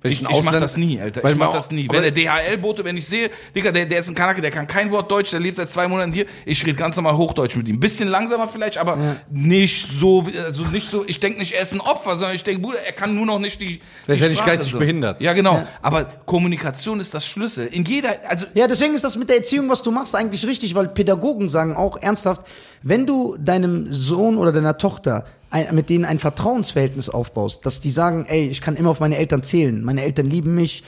Wenn 0.00 0.12
Ich, 0.12 0.24
ein 0.24 0.32
ich 0.32 0.42
mach 0.44 0.52
das 0.52 0.76
nie, 0.76 1.00
Alter. 1.00 1.24
Weil 1.24 1.32
Ich 1.32 1.38
mach 1.38 1.52
das 1.52 1.72
nie. 1.72 1.88
Wenn 1.90 2.02
der 2.02 2.12
DHL-Bote, 2.12 2.84
wenn 2.84 2.96
ich 2.96 3.06
sehe, 3.06 3.30
Digga, 3.54 3.72
der, 3.72 3.86
der 3.86 3.98
ist 3.98 4.08
ein 4.08 4.14
Kanake, 4.14 4.40
der 4.40 4.52
kann 4.52 4.66
kein 4.68 4.92
Wort 4.92 5.10
Deutsch, 5.10 5.30
der 5.30 5.40
lebt 5.40 5.56
seit 5.56 5.70
zwei 5.70 5.88
Monaten 5.88 6.12
hier. 6.12 6.26
Ich 6.44 6.64
rede 6.64 6.76
ganz 6.76 6.94
normal 6.94 7.16
Hochdeutsch 7.16 7.56
mit 7.56 7.66
ihm. 7.66 7.80
Bisschen 7.80 8.08
langsamer 8.08 8.46
vielleicht, 8.46 8.78
aber 8.78 9.16
nicht 9.30 9.88
so, 9.88 10.24
also 10.44 10.64
nicht 10.64 10.88
so, 10.88 11.04
ich 11.06 11.18
denke 11.18 11.40
nicht, 11.40 11.52
er 11.52 11.62
ist 11.62 11.72
ein 11.72 11.80
Opfer, 11.80 12.14
sondern 12.14 12.36
ich 12.36 12.44
denke, 12.44 12.62
Bruder, 12.62 12.78
er 12.78 12.92
kann 12.92 13.14
nur 13.14 13.26
noch 13.26 13.40
nicht 13.40 13.60
die. 13.60 13.80
Vielleicht 14.04 14.22
nicht 14.22 14.36
Sprache 14.36 14.56
geistig 14.56 14.78
behindert. 14.78 15.20
Ja, 15.20 15.32
genau. 15.32 15.64
Aber 15.82 16.04
Kommunikation 16.04 17.00
ist 17.00 17.12
das 17.12 17.26
Schlüssel. 17.26 17.66
In 17.66 17.84
jeder, 17.84 18.10
also, 18.28 18.46
Ja, 18.54 18.68
deswegen 18.68 18.94
ist 18.94 19.02
das 19.02 19.16
mit 19.16 19.28
der 19.28 19.38
Erziehung, 19.38 19.68
was 19.68 19.82
du 19.82 19.90
machst, 19.90 20.14
eigentlich 20.14 20.46
richtig, 20.46 20.76
weil 20.76 20.88
Pädagogen 20.88 21.48
sagen 21.48 21.74
auch 21.74 21.96
ernsthaft, 21.96 22.42
wenn 22.82 23.04
du 23.04 23.36
deinem 23.36 23.92
Sohn 23.92 24.38
oder 24.38 24.52
deiner 24.52 24.78
Tochter 24.78 25.24
ein, 25.50 25.74
mit 25.74 25.88
denen 25.88 26.04
ein 26.04 26.18
Vertrauensverhältnis 26.18 27.08
aufbaust, 27.08 27.64
dass 27.64 27.80
die 27.80 27.90
sagen, 27.90 28.26
ey, 28.28 28.48
ich 28.48 28.60
kann 28.60 28.76
immer 28.76 28.90
auf 28.90 29.00
meine 29.00 29.16
Eltern 29.16 29.42
zählen, 29.42 29.82
meine 29.88 30.02
Eltern 30.02 30.26
lieben 30.26 30.54
mich, 30.54 30.84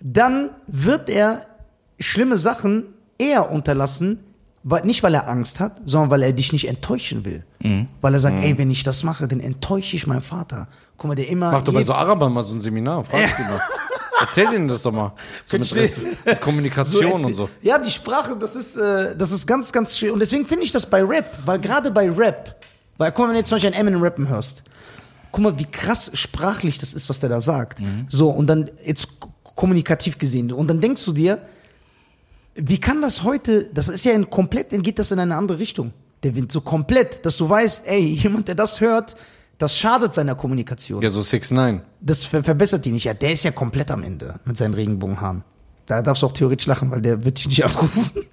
dann 0.00 0.50
wird 0.66 1.08
er 1.08 1.46
schlimme 1.98 2.36
Sachen 2.36 2.84
eher 3.16 3.50
unterlassen, 3.50 4.20
nicht 4.84 5.02
weil 5.02 5.14
er 5.14 5.26
Angst 5.26 5.58
hat, 5.58 5.80
sondern 5.86 6.10
weil 6.10 6.22
er 6.22 6.32
dich 6.34 6.52
nicht 6.52 6.68
enttäuschen 6.68 7.24
will. 7.24 7.44
Mhm. 7.62 7.88
Weil 8.02 8.12
er 8.12 8.20
sagt, 8.20 8.42
ey, 8.42 8.58
wenn 8.58 8.70
ich 8.70 8.82
das 8.82 9.04
mache, 9.04 9.26
dann 9.26 9.40
enttäusche 9.40 9.96
ich 9.96 10.06
meinen 10.06 10.20
Vater. 10.20 10.68
Guck 10.98 11.08
mal, 11.08 11.14
der 11.14 11.28
immer. 11.28 11.50
Mach 11.50 11.62
doch 11.62 11.72
bei 11.72 11.82
so 11.82 11.94
Arabern 11.94 12.30
mal 12.30 12.42
so 12.42 12.54
ein 12.54 12.60
Seminar, 12.60 13.04
frag 13.04 13.34
die 13.38 13.42
mal. 13.42 13.60
Erzähl 14.20 14.48
denen 14.48 14.68
das 14.68 14.82
doch 14.82 14.92
mal. 14.92 15.12
So 15.46 15.56
mit, 15.56 15.74
mit 16.26 16.40
Kommunikation 16.42 17.04
erzähl- 17.04 17.26
und 17.26 17.34
so. 17.34 17.48
Ja, 17.62 17.78
die 17.78 17.90
Sprache, 17.90 18.36
das 18.38 18.54
ist, 18.54 18.76
äh, 18.76 19.16
das 19.16 19.30
ist 19.30 19.46
ganz, 19.46 19.72
ganz 19.72 19.96
schwer. 19.96 20.12
Und 20.12 20.20
deswegen 20.20 20.46
finde 20.46 20.64
ich 20.64 20.72
das 20.72 20.84
bei 20.84 21.02
Rap, 21.02 21.38
weil 21.46 21.58
gerade 21.58 21.90
bei 21.90 22.10
Rap, 22.10 22.56
weil 22.98 23.12
guck 23.12 23.20
mal, 23.20 23.28
wenn 23.28 23.34
du 23.34 23.38
jetzt 23.38 23.48
zum 23.48 23.56
Beispiel 23.56 23.72
einen 23.72 23.80
Eminem 23.80 24.02
rappen 24.02 24.28
hörst, 24.28 24.62
guck 25.36 25.42
mal, 25.42 25.58
wie 25.58 25.66
krass 25.66 26.10
sprachlich 26.14 26.78
das 26.78 26.94
ist, 26.94 27.10
was 27.10 27.20
der 27.20 27.28
da 27.28 27.42
sagt. 27.42 27.78
Mhm. 27.80 28.06
So, 28.08 28.30
und 28.30 28.46
dann, 28.46 28.70
jetzt 28.82 29.18
kommunikativ 29.42 30.16
gesehen. 30.16 30.50
Und 30.50 30.68
dann 30.68 30.80
denkst 30.80 31.04
du 31.04 31.12
dir, 31.12 31.42
wie 32.54 32.80
kann 32.80 33.02
das 33.02 33.22
heute, 33.22 33.64
das 33.64 33.88
ist 33.88 34.06
ja 34.06 34.12
in, 34.12 34.30
komplett, 34.30 34.72
dann 34.72 34.80
geht 34.80 34.98
das 34.98 35.10
in 35.10 35.18
eine 35.18 35.36
andere 35.36 35.58
Richtung. 35.58 35.92
Der 36.22 36.34
Wind 36.34 36.50
so 36.50 36.62
komplett, 36.62 37.26
dass 37.26 37.36
du 37.36 37.46
weißt, 37.46 37.86
ey, 37.86 38.00
jemand, 38.22 38.48
der 38.48 38.54
das 38.54 38.80
hört, 38.80 39.14
das 39.58 39.76
schadet 39.76 40.14
seiner 40.14 40.36
Kommunikation. 40.36 41.02
Ja, 41.02 41.10
so 41.10 41.20
6 41.20 41.50
9 41.50 41.82
Das 42.00 42.24
ver 42.24 42.42
verbessert 42.42 42.86
die 42.86 42.92
nicht. 42.92 43.04
Ja, 43.04 43.12
der 43.12 43.32
ist 43.32 43.44
ja 43.44 43.50
komplett 43.50 43.90
am 43.90 44.02
Ende 44.02 44.40
mit 44.46 44.56
seinen 44.56 44.72
Regenbogenhaaren. 44.72 45.44
Da 45.84 46.00
darfst 46.00 46.22
du 46.22 46.28
auch 46.28 46.32
theoretisch 46.32 46.66
lachen, 46.66 46.90
weil 46.90 47.02
der 47.02 47.24
wird 47.24 47.36
dich 47.38 47.48
nicht 47.48 47.62
anrufen. 47.62 48.24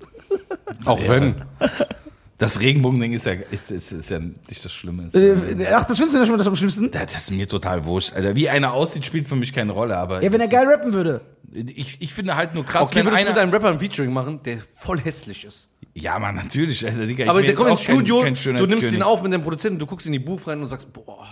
Auch 0.86 1.02
wenn. 1.06 1.36
Das 2.40 2.60
Regenbogending 2.60 3.14
ist 3.14 3.26
ja, 3.26 3.34
ist, 3.52 3.70
ist, 3.72 3.92
ist 3.92 4.10
ja 4.10 4.20
nicht 4.20 4.66
das 4.66 4.72
Schlimme. 4.72 5.08
Äh, 5.14 5.66
Ach, 5.74 5.84
das 5.84 5.98
findest 5.98 6.16
du 6.16 6.20
ja 6.20 6.26
schon 6.26 6.32
mal 6.34 6.38
das 6.38 6.48
am 6.48 6.56
schlimmsten? 6.56 6.90
Das 6.92 7.06
das 7.06 7.16
ist 7.24 7.32
mir 7.32 7.48
total 7.48 7.86
wurscht. 7.86 8.14
Alter, 8.14 8.36
wie 8.36 8.50
einer 8.50 8.74
aussieht, 8.74 9.06
spielt 9.06 9.28
für 9.28 9.36
mich 9.36 9.54
keine 9.54 9.72
Rolle. 9.72 9.96
Aber 9.98 10.22
Ja, 10.24 10.32
wenn 10.32 10.42
er 10.42 10.48
geil 10.48 10.66
rappen 10.68 10.94
würde. 10.94 11.22
ich, 11.54 12.02
ich 12.02 12.14
finde 12.14 12.36
halt 12.36 12.56
nur 12.56 12.66
krass, 12.66 12.84
Okay, 12.86 12.96
wenn 12.96 13.06
würdest 13.06 13.22
du 13.22 13.28
einer. 13.28 13.30
mit 13.32 13.40
einem 13.40 13.52
Rapper 13.52 13.70
ein 13.70 13.80
Featuring 13.80 14.12
machen, 14.12 14.42
der 14.44 14.58
voll 14.76 15.00
hässlich 15.00 15.46
ist. 15.46 15.68
ja, 15.94 16.18
man, 16.18 16.36
natürlich. 16.36 16.84
Alter, 16.86 17.06
Digga, 17.06 17.30
Aber 17.30 17.42
der 17.44 17.54
kommt 17.54 17.70
ins 17.70 17.84
Studio, 17.84 18.22
kein, 18.24 18.34
kein 18.36 18.56
du 18.58 18.66
nimmst 18.66 18.92
ihn 18.92 19.04
auf 19.04 19.22
mit 19.22 19.32
dem 19.32 19.44
Produzenten, 19.44 19.78
du 19.80 19.86
guckst 19.86 20.08
in 20.08 20.14
die 20.14 20.20
Buch 20.20 20.46
rein 20.48 20.62
und 20.62 20.70
sagst, 20.70 20.92
boah, 20.92 21.26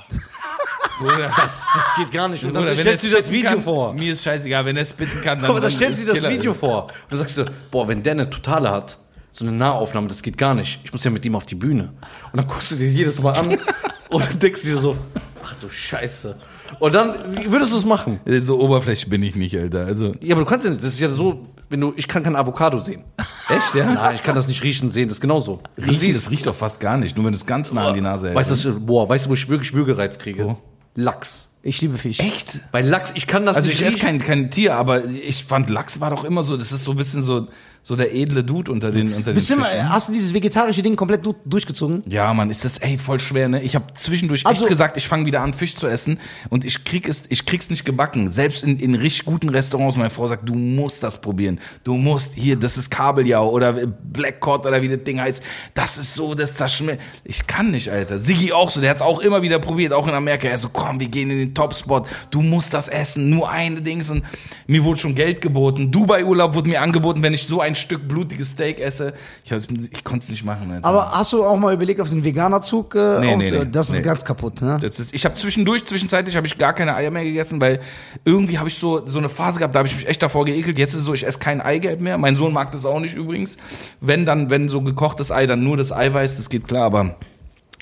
Bruder, 1.00 1.32
das, 1.36 1.36
das 1.74 1.96
geht 1.98 2.12
gar 2.12 2.28
nicht. 2.28 2.44
Und 2.46 2.54
dann 2.54 2.64
Bruder, 2.64 2.78
stellst 2.78 3.04
du 3.04 3.10
dir 3.10 3.16
das 3.18 3.32
Video 3.32 3.50
kann, 3.50 3.62
vor. 3.62 3.94
Mir 3.94 4.14
ist 4.14 4.24
scheißegal, 4.24 4.66
wenn 4.66 4.78
er 4.78 4.86
spitten 4.86 5.20
kann, 5.22 5.40
dann. 5.42 5.50
Aber 5.50 5.60
dann 5.60 5.70
dann 5.72 5.72
stellst 5.72 6.04
du 6.04 6.14
dir 6.14 6.22
das. 6.22 6.30
Video 6.30 6.54
vor. 6.54 6.84
Und 6.84 6.92
dann 7.10 7.20
sagst 7.20 7.38
du, 7.40 7.46
boah, 7.72 7.88
wenn 7.88 8.04
der 8.04 8.12
eine 8.14 8.30
Totale 8.30 8.70
hat, 8.70 8.98
so 9.32 9.46
eine 9.46 9.56
Nahaufnahme, 9.56 10.08
das 10.08 10.22
geht 10.22 10.38
gar 10.38 10.54
nicht. 10.54 10.80
Ich 10.84 10.92
muss 10.92 11.04
ja 11.04 11.12
mit 11.12 11.26
ihm 11.26 11.36
auf 11.36 11.46
die 11.46 11.56
Bühne. 11.56 11.94
Und 12.32 12.42
dann 12.42 12.48
guckst 12.48 12.72
du 12.72 12.76
dir 12.76 12.90
jedes 12.90 13.22
Mal 13.22 13.34
an 13.34 13.58
und 14.10 14.44
denkst 14.44 14.62
dir 14.62 14.78
so, 14.78 14.98
ach 15.44 15.56
du 15.56 15.70
Scheiße. 15.70 16.36
Und 16.80 16.94
dann 16.94 17.16
wie 17.36 17.52
würdest 17.52 17.72
du 17.72 17.78
es 17.78 17.86
machen. 17.86 18.20
So 18.26 18.60
oberflächlich 18.60 19.10
bin 19.10 19.24
ich 19.24 19.36
nicht, 19.36 19.58
Alter. 19.58 19.86
Also. 19.86 20.16
Ja, 20.22 20.36
aber 20.36 20.44
du 20.44 20.50
kannst 20.50 20.66
ja 20.66 20.72
nicht, 20.72 20.84
das 20.84 20.94
ist 20.94 21.00
ja 21.00 21.10
so, 21.10 21.48
wenn 21.70 21.80
du, 21.80 21.94
ich 21.96 22.08
kann 22.08 22.24
kein 22.24 22.36
Avocado 22.36 22.80
sehen. 22.80 23.04
Echt, 23.50 23.76
ja? 23.76 23.94
Nein, 23.94 24.16
ich 24.16 24.24
kann 24.24 24.36
das 24.36 24.48
nicht 24.48 24.64
riechen 24.64 24.92
sehen, 24.92 25.10
das 25.10 25.18
ist 25.18 25.22
genauso. 25.22 25.62
Riechen, 25.78 26.14
das 26.14 26.30
riecht 26.30 26.46
doch 26.46 26.56
fast 26.56 26.80
gar 26.80 26.98
nicht, 26.98 27.16
nur 27.16 27.26
wenn 27.26 27.34
du 27.34 27.38
es 27.38 27.46
ganz 27.46 27.72
nah 27.72 27.88
an 27.88 27.96
die 27.96 28.02
Nase 28.02 28.30
hältst. 28.30 28.52
weißt 28.52 28.66
du, 28.66 28.80
boah, 28.80 29.08
weißt 29.08 29.26
du, 29.26 29.30
wo 29.30 29.34
ich 29.34 29.50
wirklich 29.50 29.74
Würgereiz 29.74 30.18
kriege? 30.18 30.46
Wo? 30.46 30.58
Lachs. 30.96 31.50
Ich 31.64 31.80
liebe 31.82 31.98
Fisch. 31.98 32.20
Echt? 32.20 32.60
Bei 32.72 32.82
Lachs, 32.82 33.12
ich 33.14 33.28
kann 33.28 33.46
das 33.46 33.56
Also 33.56 33.70
nicht 33.70 33.82
ich 33.82 33.88
esse 33.88 34.00
kein, 34.00 34.18
kein 34.18 34.50
Tier, 34.50 34.76
aber 34.76 35.06
ich 35.06 35.46
fand 35.46 35.70
Lachs 35.70 36.00
war 36.00 36.10
doch 36.10 36.24
immer 36.24 36.42
so, 36.42 36.58
das 36.58 36.72
ist 36.72 36.84
so 36.84 36.92
ein 36.92 36.98
bisschen 36.98 37.22
so, 37.22 37.48
so 37.84 37.96
der 37.96 38.14
edle 38.16 38.44
Dude 38.44 38.72
unter 38.72 38.92
den, 38.92 39.14
unter 39.14 39.34
Bist 39.34 39.50
den 39.50 39.58
mal, 39.60 39.66
Fischen. 39.66 39.90
hast 39.92 40.10
du 40.10 40.14
dieses 40.14 40.34
vegetarische 40.34 40.84
Ding 40.84 40.96
komplett 40.96 41.26
du 41.26 41.34
durchgezogen? 41.46 42.04
Ja, 42.08 42.32
Mann, 42.34 42.50
ist 42.52 42.64
das 42.64 42.78
ey 42.78 42.98
voll 43.00 43.20
schwer, 43.20 43.50
ne? 43.50 43.62
Ich 43.64 43.74
habe 43.76 43.86
zwischendurch 43.96 44.46
Also- 44.46 44.64
echt 44.66 44.70
gesagt, 44.70 44.98
ich 44.98 45.08
fange 45.08 45.26
wieder 45.26 45.42
an 45.42 45.54
Fisch 45.54 45.76
zu 45.76 45.88
essen 45.88 46.20
und 46.50 46.64
ich 46.64 46.84
krieg 46.86 47.08
es 47.10 47.24
ich 47.30 47.46
krieg's 47.46 47.70
nicht 47.72 47.84
gebacken. 47.84 48.32
Selbst 48.32 48.64
in, 48.64 48.78
in 48.78 48.94
richtig 48.94 49.26
guten 49.26 49.50
Restaurants, 49.50 49.98
meine 49.98 50.12
Frau 50.12 50.28
sagt, 50.28 50.48
du 50.48 50.54
musst 50.54 51.02
das 51.02 51.22
probieren. 51.22 51.60
Du 51.84 51.96
musst 51.96 52.36
hier, 52.36 52.56
das 52.56 52.78
ist 52.78 52.92
Kabeljau 52.92 53.50
oder 53.50 53.74
Black 54.04 54.40
Cod 54.42 54.66
oder 54.68 54.82
wie 54.84 54.90
das 54.90 55.04
Ding 55.04 55.20
heißt. 55.20 55.42
Das 55.74 55.98
ist 55.98 56.14
so, 56.14 56.36
das 56.36 56.54
zerschmeckt. 56.56 57.02
Ich 57.24 57.48
kann 57.48 57.72
nicht, 57.72 57.90
Alter. 57.90 58.20
Siggi 58.20 58.52
auch 58.54 58.70
so, 58.70 58.80
der 58.80 58.92
hat's 58.92 59.02
auch 59.02 59.20
immer 59.20 59.42
wieder 59.42 59.58
probiert, 59.58 59.92
auch 59.94 60.08
in 60.08 60.14
Amerika. 60.14 60.48
Er 60.48 60.58
so, 60.60 60.70
komm, 60.70 61.00
wir 61.00 61.08
gehen 61.08 61.32
in 61.32 61.40
den 61.40 61.56
Topspot. 61.56 62.06
Du 62.30 62.42
musst 62.42 62.74
das 62.76 62.88
essen, 62.90 63.30
nur 63.32 63.50
eine 63.50 63.82
Dings 63.82 64.10
und 64.12 64.24
mir 64.68 64.84
wurde 64.84 65.00
schon 65.00 65.16
Geld 65.16 65.42
geboten. 65.42 65.92
Dubai 65.92 66.24
Urlaub 66.26 66.54
wurde 66.54 66.70
mir 66.70 66.82
angeboten, 66.82 67.24
wenn 67.24 67.34
ich 67.34 67.44
so 67.46 67.60
ein 67.62 67.71
Stück 67.76 68.08
blutiges 68.08 68.52
Steak 68.52 68.80
esse. 68.80 69.14
Ich, 69.44 69.52
ich 69.52 70.04
konnte 70.04 70.24
es 70.26 70.30
nicht 70.30 70.44
machen, 70.46 70.72
Alter. 70.72 70.88
Aber 70.88 71.12
hast 71.12 71.34
du 71.34 71.44
auch 71.44 71.58
mal 71.58 71.74
überlegt 71.74 72.02
auf 72.02 72.10
den 72.10 72.24
Veganerzug? 72.24 72.96
Äh, 72.96 73.20
Nee, 73.20 73.36
nee, 73.36 73.52
nee. 73.52 73.66
das 73.72 73.90
ist 73.90 73.96
Nee. 73.98 74.02
ganz 74.02 74.26
kaputt, 74.26 74.62
ne? 74.62 74.78
Das 74.82 75.00
ist, 75.00 75.14
ich 75.14 75.26
habe 75.26 75.36
zwischendurch, 75.36 75.86
zwischenzeitlich 75.86 76.36
habe 76.36 76.48
ich 76.48 76.58
gar 76.58 76.74
keine 76.74 76.96
Eier 76.96 77.12
mehr 77.12 77.24
gegessen, 77.24 77.60
weil 77.62 77.80
irgendwie 78.26 78.58
habe 78.58 78.70
ich 78.70 78.76
so 78.78 79.06
so 79.08 79.20
eine 79.20 79.30
Phase 79.30 79.60
gehabt, 79.60 79.76
da 79.76 79.80
habe 79.80 79.88
ich 79.88 79.96
mich 79.96 80.08
echt 80.08 80.22
davor 80.24 80.46
geekelt. 80.46 80.78
Jetzt 80.78 80.94
ist 80.94 81.00
es 81.02 81.06
so, 81.06 81.14
ich 81.14 81.26
esse 81.26 81.40
kein 81.40 81.62
Eigelb 81.62 82.02
mehr. 82.02 82.18
Mein 82.18 82.36
Sohn 82.36 82.54
mag 82.54 82.72
das 82.72 82.86
auch 82.86 83.00
nicht 83.00 83.16
übrigens. 83.16 83.58
Wenn 84.00 84.26
dann, 84.26 84.50
wenn 84.50 84.70
so 84.70 84.82
gekochtes 84.82 85.32
Ei, 85.32 85.48
dann 85.48 85.64
nur 85.64 85.78
das 85.78 85.92
Eiweiß, 85.92 86.38
das 86.38 86.50
geht 86.50 86.68
klar, 86.68 86.86
aber 86.86 87.16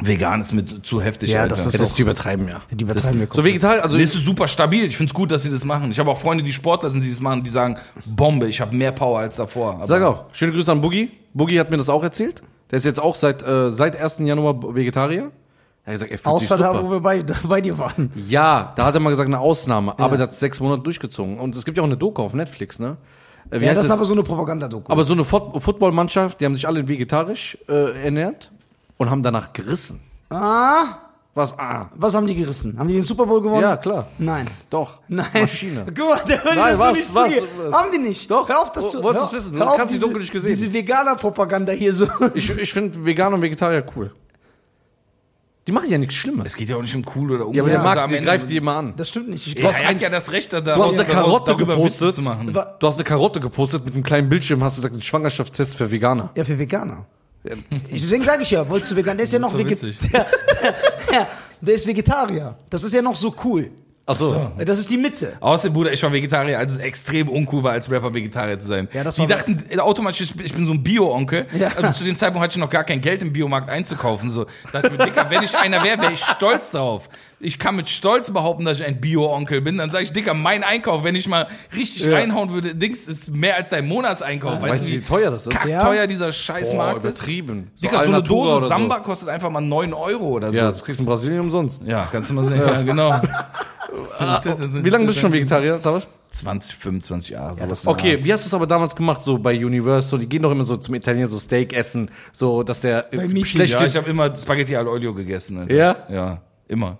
vegan 0.01 0.41
ist 0.41 0.51
mir 0.53 0.65
zu 0.83 1.01
heftig, 1.01 1.31
Ja, 1.31 1.41
Alter. 1.41 1.55
das 1.55 1.65
ist 1.65 1.73
Ja, 1.73 1.79
das 1.79 1.91
ist 1.91 1.99
übertreiben, 1.99 2.47
ja. 2.47 2.61
Die 2.71 2.83
übertreiben 2.83 3.19
wir 3.19 3.27
So 3.31 3.43
vegetarisch, 3.43 3.83
also 3.83 3.97
das 3.97 4.13
ist 4.15 4.23
super 4.25 4.47
stabil. 4.47 4.85
Ich 4.85 4.97
find's 4.97 5.13
gut, 5.13 5.31
dass 5.31 5.43
sie 5.43 5.51
das 5.51 5.65
machen. 5.65 5.91
Ich 5.91 5.99
habe 5.99 6.09
auch 6.11 6.17
Freunde, 6.17 6.43
die 6.43 6.53
Sportler 6.53 6.89
sind, 6.89 7.01
die 7.03 7.09
das 7.09 7.19
machen, 7.19 7.43
die 7.43 7.49
sagen, 7.49 7.77
Bombe, 8.05 8.47
ich 8.47 8.61
habe 8.61 8.75
mehr 8.75 8.91
Power 8.91 9.19
als 9.19 9.35
davor. 9.35 9.75
Aber 9.75 9.87
Sag 9.87 10.01
auch, 10.03 10.25
schöne 10.31 10.51
Grüße 10.53 10.71
an 10.71 10.81
Boogie. 10.81 11.11
Boogie 11.33 11.59
hat 11.59 11.69
mir 11.71 11.77
das 11.77 11.89
auch 11.89 12.03
erzählt. 12.03 12.41
Der 12.71 12.77
ist 12.77 12.85
jetzt 12.85 12.99
auch 12.99 13.15
seit, 13.15 13.41
äh, 13.43 13.69
seit 13.71 13.99
1. 13.99 14.19
Januar 14.27 14.75
Vegetarier. 14.75 15.31
Er 15.85 15.93
hat 15.93 15.93
gesagt, 15.93 16.11
er 16.11 16.17
fühlt 16.19 16.39
sich 16.41 16.51
Außer 16.51 16.57
da, 16.61 16.73
wo 16.73 16.77
super. 16.79 16.91
wir 16.91 16.99
bei, 17.01 17.23
bei 17.47 17.61
dir 17.61 17.77
waren. 17.79 18.11
Ja, 18.27 18.73
da 18.75 18.85
hat 18.85 18.93
er 18.93 18.99
mal 18.99 19.09
gesagt, 19.09 19.27
eine 19.27 19.39
Ausnahme. 19.39 19.97
Aber 19.97 20.17
der 20.17 20.23
hat 20.27 20.33
sechs 20.35 20.59
Monate 20.59 20.81
durchgezogen. 20.83 21.39
Und 21.39 21.55
es 21.55 21.65
gibt 21.65 21.77
ja 21.77 21.83
auch 21.83 21.87
eine 21.87 21.97
Doku 21.97 22.21
auf 22.21 22.33
Netflix, 22.33 22.77
ne? 22.79 22.97
Äh, 23.49 23.59
Wie 23.61 23.65
Ja, 23.65 23.73
das 23.73 23.83
ist 23.83 23.89
das? 23.89 23.97
aber 23.97 24.05
so 24.05 24.13
eine 24.13 24.21
Propagandadoku. 24.23 24.91
aber 24.91 25.03
so 25.03 25.13
eine 25.13 25.23
Fot 25.23 25.61
Footballmannschaft, 25.63 26.39
die 26.39 26.45
haben 26.45 26.55
sich 26.55 26.67
alle 26.67 26.87
vegetarisch 26.87 27.57
äh, 27.67 28.03
ernährt 28.05 28.51
und 28.99 29.09
haben 29.09 29.23
danach 29.23 29.51
gerissen. 29.53 29.99
ah, 30.29 30.83
Was? 31.33 31.57
Ah, 31.57 31.89
was 31.95 32.13
haben 32.15 32.27
die 32.27 32.35
gerissen? 32.35 32.77
Haben 32.77 32.89
die 32.89 32.95
den 32.95 33.03
Super 33.03 33.25
Bowl 33.25 33.41
gewonnen? 33.41 33.61
ja, 33.61 33.77
klar. 33.77 34.07
Nein. 34.17 34.47
Doch. 34.69 34.99
Nein. 35.07 35.25
Maschine. 35.33 35.85
Guck 35.97 36.09
mal, 36.09 36.19
der 36.27 36.43
Nein, 36.43 36.55
das 36.57 36.77
was, 36.79 36.93
nicht 36.97 37.15
was, 37.15 37.31
was? 37.57 37.73
Haben 37.73 37.91
die 37.91 37.97
nicht? 37.99 38.29
Doch. 38.29 38.47
Hör 38.49 38.61
auf, 38.61 38.71
das 38.73 38.83
Wo- 38.83 38.89
zu 38.89 39.03
wolltest 39.03 39.25
hör- 39.25 39.31
du's 39.31 39.45
wissen? 39.45 39.57
Du 39.59 39.65
hast 39.65 39.83
die 39.89 39.93
diese- 39.93 40.05
Doku 40.05 40.19
nicht 40.19 40.31
gesehen. 40.31 40.49
Diese 40.49 40.73
Veganer-Propaganda 40.73 41.71
hier 41.73 41.93
so. 41.93 42.07
Ich, 42.33 42.49
ich 42.57 42.73
finde 42.73 43.03
Veganer 43.05 43.35
und 43.35 43.41
Vegetarier 43.41 43.85
cool. 43.95 44.11
Die 45.67 45.71
machen 45.71 45.89
ja 45.91 45.97
nichts 45.99 46.15
Schlimmes. 46.15 46.47
es 46.47 46.55
geht 46.55 46.67
ja 46.69 46.77
auch 46.77 46.81
nicht 46.81 46.95
um 46.95 47.03
cool 47.15 47.31
oder 47.31 47.45
um. 47.45 47.53
Ja, 47.53 47.61
aber 47.61 47.69
der 47.69 47.79
Markt, 47.83 48.11
der 48.11 48.21
greift 48.21 48.49
die 48.49 48.57
immer 48.57 48.75
an. 48.75 48.93
Das 48.97 49.07
stimmt 49.09 49.29
nicht. 49.29 49.45
Ich 49.47 49.63
er 49.63 49.87
hat 49.87 50.01
ja 50.01 50.09
das 50.09 50.31
Recht, 50.31 50.51
da 50.51 50.61
Du 50.61 50.71
hast 50.83 50.93
eine 50.95 51.05
Karotte 51.05 51.55
gepostet. 51.55 52.15
zu 52.15 52.21
machen. 52.23 52.53
Wa- 52.55 52.75
Du 52.79 52.87
hast 52.87 52.95
eine 52.95 53.03
Karotte 53.03 53.39
gepostet 53.39 53.85
mit 53.85 53.93
einem 53.93 54.03
kleinen 54.03 54.29
Bildschirm, 54.29 54.63
hast 54.63 54.77
gesagt, 54.77 54.95
ein 54.95 55.01
Schwangerschaftstest 55.01 55.75
für 55.75 55.91
Veganer. 55.91 56.31
Ja, 56.35 56.43
für 56.43 56.57
Veganer. 56.57 57.05
Ich, 57.89 58.01
deswegen 58.01 58.23
sage 58.23 58.43
ich 58.43 58.51
ja, 58.51 58.67
wolltest 58.69 58.91
du 58.91 58.95
vegan? 58.95 59.17
Der 59.17 59.23
ist 59.23 59.33
ja 59.33 59.39
noch 59.39 59.51
so 59.51 59.57
Vegetarier. 59.57 59.95
ja, 61.13 61.27
der 61.61 61.73
ist 61.75 61.87
Vegetarier. 61.87 62.55
Das 62.69 62.83
ist 62.83 62.93
ja 62.93 63.01
noch 63.01 63.15
so 63.15 63.33
cool. 63.43 63.71
Ach 64.05 64.15
so. 64.15 64.51
Das 64.65 64.79
ist 64.79 64.89
die 64.89 64.97
Mitte. 64.97 65.33
Außerdem, 65.39 65.73
Bruder, 65.73 65.93
ich 65.93 66.01
war 66.01 66.11
Vegetarier, 66.11 66.57
als 66.57 66.73
es 66.73 66.79
extrem 66.79 67.29
uncool 67.29 67.61
war, 67.63 67.73
als 67.73 67.89
Rapper 67.91 68.11
Vegetarier 68.11 68.57
zu 68.57 68.65
sein. 68.67 68.87
Ja, 68.91 69.03
das 69.03 69.15
die 69.15 69.21
war- 69.21 69.27
dachten 69.27 69.63
äh, 69.69 69.77
automatisch, 69.77 70.21
ich 70.21 70.51
bin- 70.53 70.65
so 70.65 70.73
ein 70.73 70.81
Bio-Onkel. 70.81 71.45
Ja. 71.57 71.67
Also 71.77 71.99
zu 71.99 72.03
dem 72.05 72.15
Zeitpunkt 72.15 72.43
hatte 72.43 72.53
ich 72.53 72.57
noch 72.59 72.71
gar 72.71 72.83
kein 72.83 73.01
Geld 73.01 73.21
im 73.21 73.31
Biomarkt 73.31 73.69
einzukaufen. 73.69 74.29
So, 74.29 74.47
dachte 74.73 74.87
ich 74.91 74.97
mir, 74.97 75.05
Dicker, 75.05 75.29
wenn 75.29 75.43
ich 75.43 75.55
einer 75.55 75.83
wäre, 75.83 76.01
wäre 76.01 76.11
ich 76.11 76.23
stolz 76.23 76.71
darauf. 76.71 77.07
Ich 77.41 77.57
kann 77.57 77.75
mit 77.75 77.89
Stolz 77.89 78.31
behaupten, 78.31 78.65
dass 78.65 78.79
ich 78.79 78.85
ein 78.85 78.99
Bio-Onkel 78.99 79.61
bin. 79.61 79.77
Dann 79.77 79.91
sage 79.91 80.03
ich, 80.03 80.11
Dicker, 80.11 80.33
mein 80.33 80.63
Einkauf, 80.63 81.03
wenn 81.05 81.15
ich 81.15 81.27
mal 81.27 81.47
richtig 81.73 82.03
Ja. 82.03 82.13
reinhauen 82.17 82.51
würde, 82.51 82.75
Dings, 82.75 83.07
ist 83.07 83.31
mehr 83.33 83.55
als 83.55 83.69
dein 83.69 83.87
Monatseinkauf. 83.87 84.61
Weißt 84.61 84.87
du, 84.87 84.91
wie 84.91 85.01
teuer 85.01 85.31
das 85.31 85.47
ist? 85.47 85.55
teuer 85.55 86.05
dieser 86.07 86.31
Scheißmarkt 86.31 87.01
Boah, 87.01 87.09
ist? 87.09 87.17
übertrieben. 87.19 87.71
Dicker, 87.81 87.93
so, 87.93 87.97
eine 87.99 88.07
Alnatura 88.15 88.43
Dose 88.43 88.51
oder 88.51 88.61
so. 88.63 88.67
Samba 88.67 88.99
kostet 88.99 89.29
einfach 89.29 89.49
mal 89.49 89.61
9 89.61 89.93
Euro 89.93 90.25
oder 90.27 90.51
so. 90.51 90.57
Ja, 90.57 90.71
das 90.71 90.83
kriegst 90.83 90.99
du 90.99 91.03
in 91.03 91.07
Brasilien 91.07 91.39
umsonst. 91.39 91.85
Ja, 91.85 92.07
kannst 92.11 92.29
du 92.29 92.33
mal 92.33 92.45
sehen. 92.45 92.57
Ja, 92.59 92.81
genau. 92.81 93.11
Wie 94.83 94.89
lange 94.89 95.05
bist 95.05 95.17
du 95.17 95.21
schon 95.21 95.31
Vegetarier, 95.31 95.79
Savasch? 95.79 96.07
20, 96.31 96.75
25 96.75 97.29
Jahre. 97.31 97.55
sowas. 97.55 97.87
Okay, 97.87 98.19
wie 98.21 98.31
hast 98.31 98.43
du 98.43 98.47
es 98.47 98.53
aber 98.53 98.67
damals 98.67 98.95
gemacht, 98.95 99.21
so 99.23 99.39
bei 99.39 99.53
Universal? 99.65 100.19
Die 100.19 100.29
gehen 100.29 100.43
doch 100.43 100.51
immer 100.51 100.63
so 100.63 100.77
zum 100.77 100.93
Italiener 100.93 101.27
so 101.27 101.39
Steak 101.39 101.73
essen, 101.73 102.11
so 102.33 102.61
dass 102.61 102.81
der 102.81 103.11
äh, 103.11 103.17
Meeting, 103.17 103.45
schlecht 103.45 103.73
Ja, 103.73 103.85
ich 103.85 103.95
habe 103.95 104.09
immer 104.09 104.35
Spaghetti 104.35 104.75
al 104.75 104.87
Olio 104.87 105.13
gegessen. 105.13 105.57
Alter. 105.59 105.73
Ja? 105.73 105.95
Ja, 106.09 106.41
immer. 106.67 106.97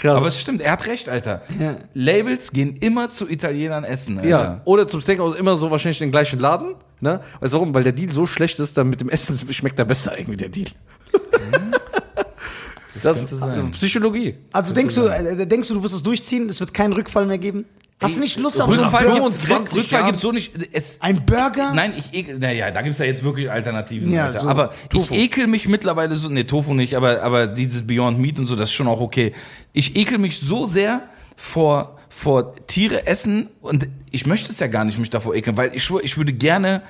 Krass. 0.00 0.16
Aber 0.16 0.28
es 0.28 0.40
stimmt, 0.40 0.62
er 0.62 0.72
hat 0.72 0.86
recht, 0.86 1.08
Alter. 1.10 1.42
Ja. 1.58 1.76
Labels 1.92 2.52
gehen 2.52 2.74
immer 2.80 3.10
zu 3.10 3.28
Italienern 3.28 3.84
essen, 3.84 4.18
Alter. 4.18 4.28
ja, 4.28 4.60
oder 4.64 4.88
zum 4.88 5.02
Steakhouse 5.02 5.36
immer 5.36 5.56
so 5.56 5.70
wahrscheinlich 5.70 5.98
den 5.98 6.10
gleichen 6.10 6.40
Laden, 6.40 6.74
ne? 7.00 7.20
Weißt 7.40 7.52
du 7.52 7.58
warum? 7.58 7.74
Weil 7.74 7.84
der 7.84 7.92
Deal 7.92 8.10
so 8.10 8.26
schlecht 8.26 8.58
ist, 8.60 8.78
dann 8.78 8.88
mit 8.88 9.02
dem 9.02 9.10
Essen 9.10 9.38
schmeckt 9.52 9.78
er 9.78 9.84
besser 9.84 10.18
irgendwie 10.18 10.38
der 10.38 10.48
Deal. 10.48 10.68
Das, 13.02 13.18
könnte 13.18 13.36
sein. 13.36 13.70
Psychologie. 13.72 14.36
Also 14.52 14.74
denkst 14.74 14.94
du, 14.94 15.06
äh, 15.06 15.46
denkst 15.46 15.68
du, 15.68 15.74
du 15.74 15.82
wirst 15.82 15.94
es 15.94 16.02
durchziehen? 16.02 16.48
Es 16.48 16.60
wird 16.60 16.74
keinen 16.74 16.92
Rückfall 16.92 17.26
mehr 17.26 17.38
geben? 17.38 17.64
Hast 18.00 18.16
du 18.16 18.20
nicht 18.20 18.38
Lust 18.38 18.60
auf 18.60 18.66
so 18.68 18.72
einen 18.72 18.82
Rückfall 18.84 19.04
Burger? 19.06 19.20
gibt's, 19.24 19.44
25 19.46 19.78
Rückfall 19.82 19.98
Jahren. 20.00 20.06
gibt's 20.12 20.22
so 20.22 20.32
nicht. 20.32 20.52
Es, 20.72 21.00
Ein 21.02 21.26
Burger? 21.26 21.72
Nein, 21.74 21.92
ich 21.96 22.14
ekel, 22.18 22.38
naja, 22.38 22.70
da 22.70 22.82
gibt's 22.82 22.98
ja 22.98 23.04
jetzt 23.04 23.22
wirklich 23.22 23.50
Alternativen, 23.50 24.12
Ja, 24.12 24.26
Alter. 24.26 24.40
so 24.40 24.48
aber 24.48 24.70
Tofu. 24.88 25.14
ich 25.14 25.20
ekel 25.20 25.46
mich 25.46 25.68
mittlerweile 25.68 26.14
so, 26.16 26.28
nee, 26.28 26.44
Tofu 26.44 26.72
nicht, 26.74 26.94
aber, 26.94 27.22
aber 27.22 27.46
dieses 27.46 27.86
Beyond 27.86 28.18
Meat 28.18 28.38
und 28.38 28.46
so, 28.46 28.56
das 28.56 28.70
ist 28.70 28.74
schon 28.74 28.88
auch 28.88 29.00
okay. 29.00 29.34
Ich 29.72 29.96
ekel 29.96 30.18
mich 30.18 30.40
so 30.40 30.64
sehr 30.66 31.02
vor, 31.36 31.98
vor 32.08 32.54
Tiere 32.66 33.06
essen 33.06 33.48
und 33.60 33.86
ich 34.10 34.26
möchte 34.26 34.50
es 34.50 34.58
ja 34.60 34.66
gar 34.66 34.84
nicht 34.84 34.98
mich 34.98 35.10
davor 35.10 35.34
ekeln, 35.34 35.56
weil 35.56 35.74
ich 35.74 35.84
schwöre, 35.84 36.02
ich 36.02 36.16
würde 36.16 36.32
gerne 36.32 36.82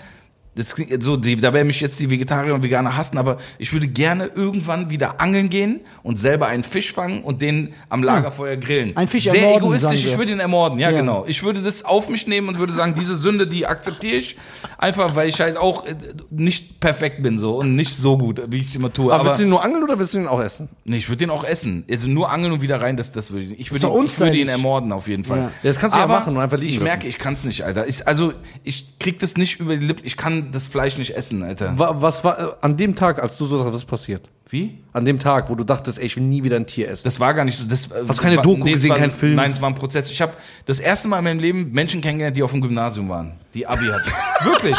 das 0.56 0.74
klingt 0.74 1.02
so, 1.02 1.16
die, 1.16 1.36
da 1.36 1.52
werden 1.52 1.68
mich 1.68 1.80
jetzt 1.80 2.00
die 2.00 2.10
Vegetarier 2.10 2.54
und 2.54 2.62
Veganer 2.62 2.96
hassen, 2.96 3.18
aber 3.18 3.38
ich 3.58 3.72
würde 3.72 3.86
gerne 3.86 4.26
irgendwann 4.34 4.90
wieder 4.90 5.20
angeln 5.20 5.48
gehen 5.48 5.80
und 6.02 6.18
selber 6.18 6.46
einen 6.48 6.64
Fisch 6.64 6.92
fangen 6.92 7.22
und 7.22 7.40
den 7.40 7.72
am 7.88 8.02
Lagerfeuer 8.02 8.56
grillen. 8.56 8.96
Ein 8.96 9.06
Fisch 9.06 9.24
Sehr 9.24 9.34
ermorden, 9.34 9.78
sagen 9.78 9.92
egoistisch, 9.94 10.12
ich 10.12 10.18
würde 10.18 10.32
ihn 10.32 10.40
ermorden, 10.40 10.78
ja, 10.78 10.90
Ja. 10.90 10.96
genau. 10.98 11.24
Ich 11.26 11.42
würde 11.42 11.62
das 11.62 11.84
auf 11.84 12.08
mich 12.08 12.26
nehmen 12.26 12.48
und 12.48 12.58
würde 12.58 12.72
sagen, 12.72 12.94
diese 12.98 13.14
Sünde, 13.16 13.46
die 13.46 13.66
akzeptiere 13.66 14.16
ich, 14.16 14.36
einfach 14.76 15.14
weil 15.14 15.28
ich 15.28 15.40
halt 15.40 15.56
auch 15.56 15.86
äh, 15.86 15.94
nicht 16.30 16.80
perfekt 16.80 17.22
bin 17.22 17.38
so 17.38 17.56
und 17.56 17.76
nicht 17.76 17.96
so 17.96 18.18
gut, 18.18 18.42
wie 18.48 18.58
ich 18.60 18.74
immer 18.74 18.92
tue. 18.92 19.12
Aber, 19.12 19.20
Aber, 19.20 19.28
willst 19.30 19.40
du 19.40 19.44
ihn 19.44 19.50
nur 19.50 19.62
angeln 19.64 19.84
oder 19.84 19.98
willst 19.98 20.14
du 20.14 20.18
ihn 20.18 20.26
auch 20.26 20.40
essen? 20.40 20.68
nee, 20.84 20.96
ich 20.96 21.08
würde 21.08 21.18
den 21.18 21.30
auch 21.30 21.44
essen. 21.44 21.84
Also 21.90 22.08
nur 22.08 22.30
angeln 22.30 22.52
und 22.52 22.60
wieder 22.60 22.82
rein, 22.82 22.96
das, 22.96 23.12
das 23.12 23.30
würde 23.30 23.44
ich. 23.44 23.60
Ich 23.60 23.72
würde, 23.72 23.86
ihn, 23.86 24.04
ich 24.04 24.18
würde 24.18 24.36
ihn 24.36 24.48
ermorden 24.48 24.90
auf 24.92 25.06
jeden 25.06 25.24
Fall. 25.24 25.38
Ja. 25.38 25.44
Ja, 25.44 25.50
das 25.62 25.78
kannst 25.78 25.94
du 25.94 25.98
ja 25.98 26.04
Aber 26.04 26.14
machen 26.14 26.36
und 26.36 26.42
einfach 26.42 26.58
liegen 26.58 26.70
Ich 26.70 26.76
lassen. 26.76 26.84
merke, 26.84 27.06
ich 27.06 27.18
kann 27.18 27.34
es 27.34 27.44
nicht, 27.44 27.64
Alter. 27.64 27.86
Ich, 27.86 28.06
also 28.08 28.32
ich 28.64 28.98
krieg 28.98 29.18
das 29.20 29.36
nicht 29.36 29.60
über 29.60 29.76
die 29.76 29.86
Lippen. 29.86 30.04
Ich 30.04 30.16
kann 30.16 30.39
das 30.52 30.68
Fleisch 30.68 30.96
nicht 30.98 31.16
essen, 31.16 31.42
Alter. 31.42 31.78
Wa- 31.78 31.94
Was 31.96 32.22
war 32.24 32.38
äh, 32.38 32.46
an 32.60 32.76
dem 32.76 32.94
Tag, 32.94 33.22
als 33.22 33.36
du 33.38 33.46
so 33.46 33.56
sagst, 33.58 33.68
was 33.72 33.76
ist 33.82 33.86
passiert? 33.86 34.28
Wie? 34.48 34.78
An 34.92 35.04
dem 35.04 35.18
Tag, 35.20 35.48
wo 35.48 35.54
du 35.54 35.62
dachtest, 35.62 35.98
ey, 35.98 36.06
ich 36.06 36.16
will 36.16 36.24
nie 36.24 36.42
wieder 36.42 36.56
ein 36.56 36.66
Tier 36.66 36.88
essen. 36.90 37.02
Das 37.04 37.20
war 37.20 37.32
gar 37.34 37.44
nicht 37.44 37.56
so. 37.58 37.64
Das, 37.66 37.88
Hast 38.08 38.18
du 38.18 38.22
keine 38.22 38.36
Doku 38.38 38.66
es 38.66 38.74
gesehen, 38.74 38.90
war, 38.90 38.96
keinen 38.98 39.12
Film? 39.12 39.36
Nein, 39.36 39.52
es 39.52 39.60
war 39.60 39.68
ein 39.70 39.76
Prozess. 39.76 40.10
Ich 40.10 40.20
habe 40.20 40.32
das 40.66 40.80
erste 40.80 41.06
Mal 41.08 41.18
in 41.18 41.24
meinem 41.24 41.38
Leben 41.38 41.70
Menschen 41.72 42.00
kennengelernt, 42.00 42.36
die 42.36 42.42
auf 42.42 42.50
dem 42.50 42.60
Gymnasium 42.60 43.08
waren, 43.08 43.32
die 43.54 43.66
Abi 43.66 43.86
hatten. 43.86 44.10
Wirklich. 44.44 44.76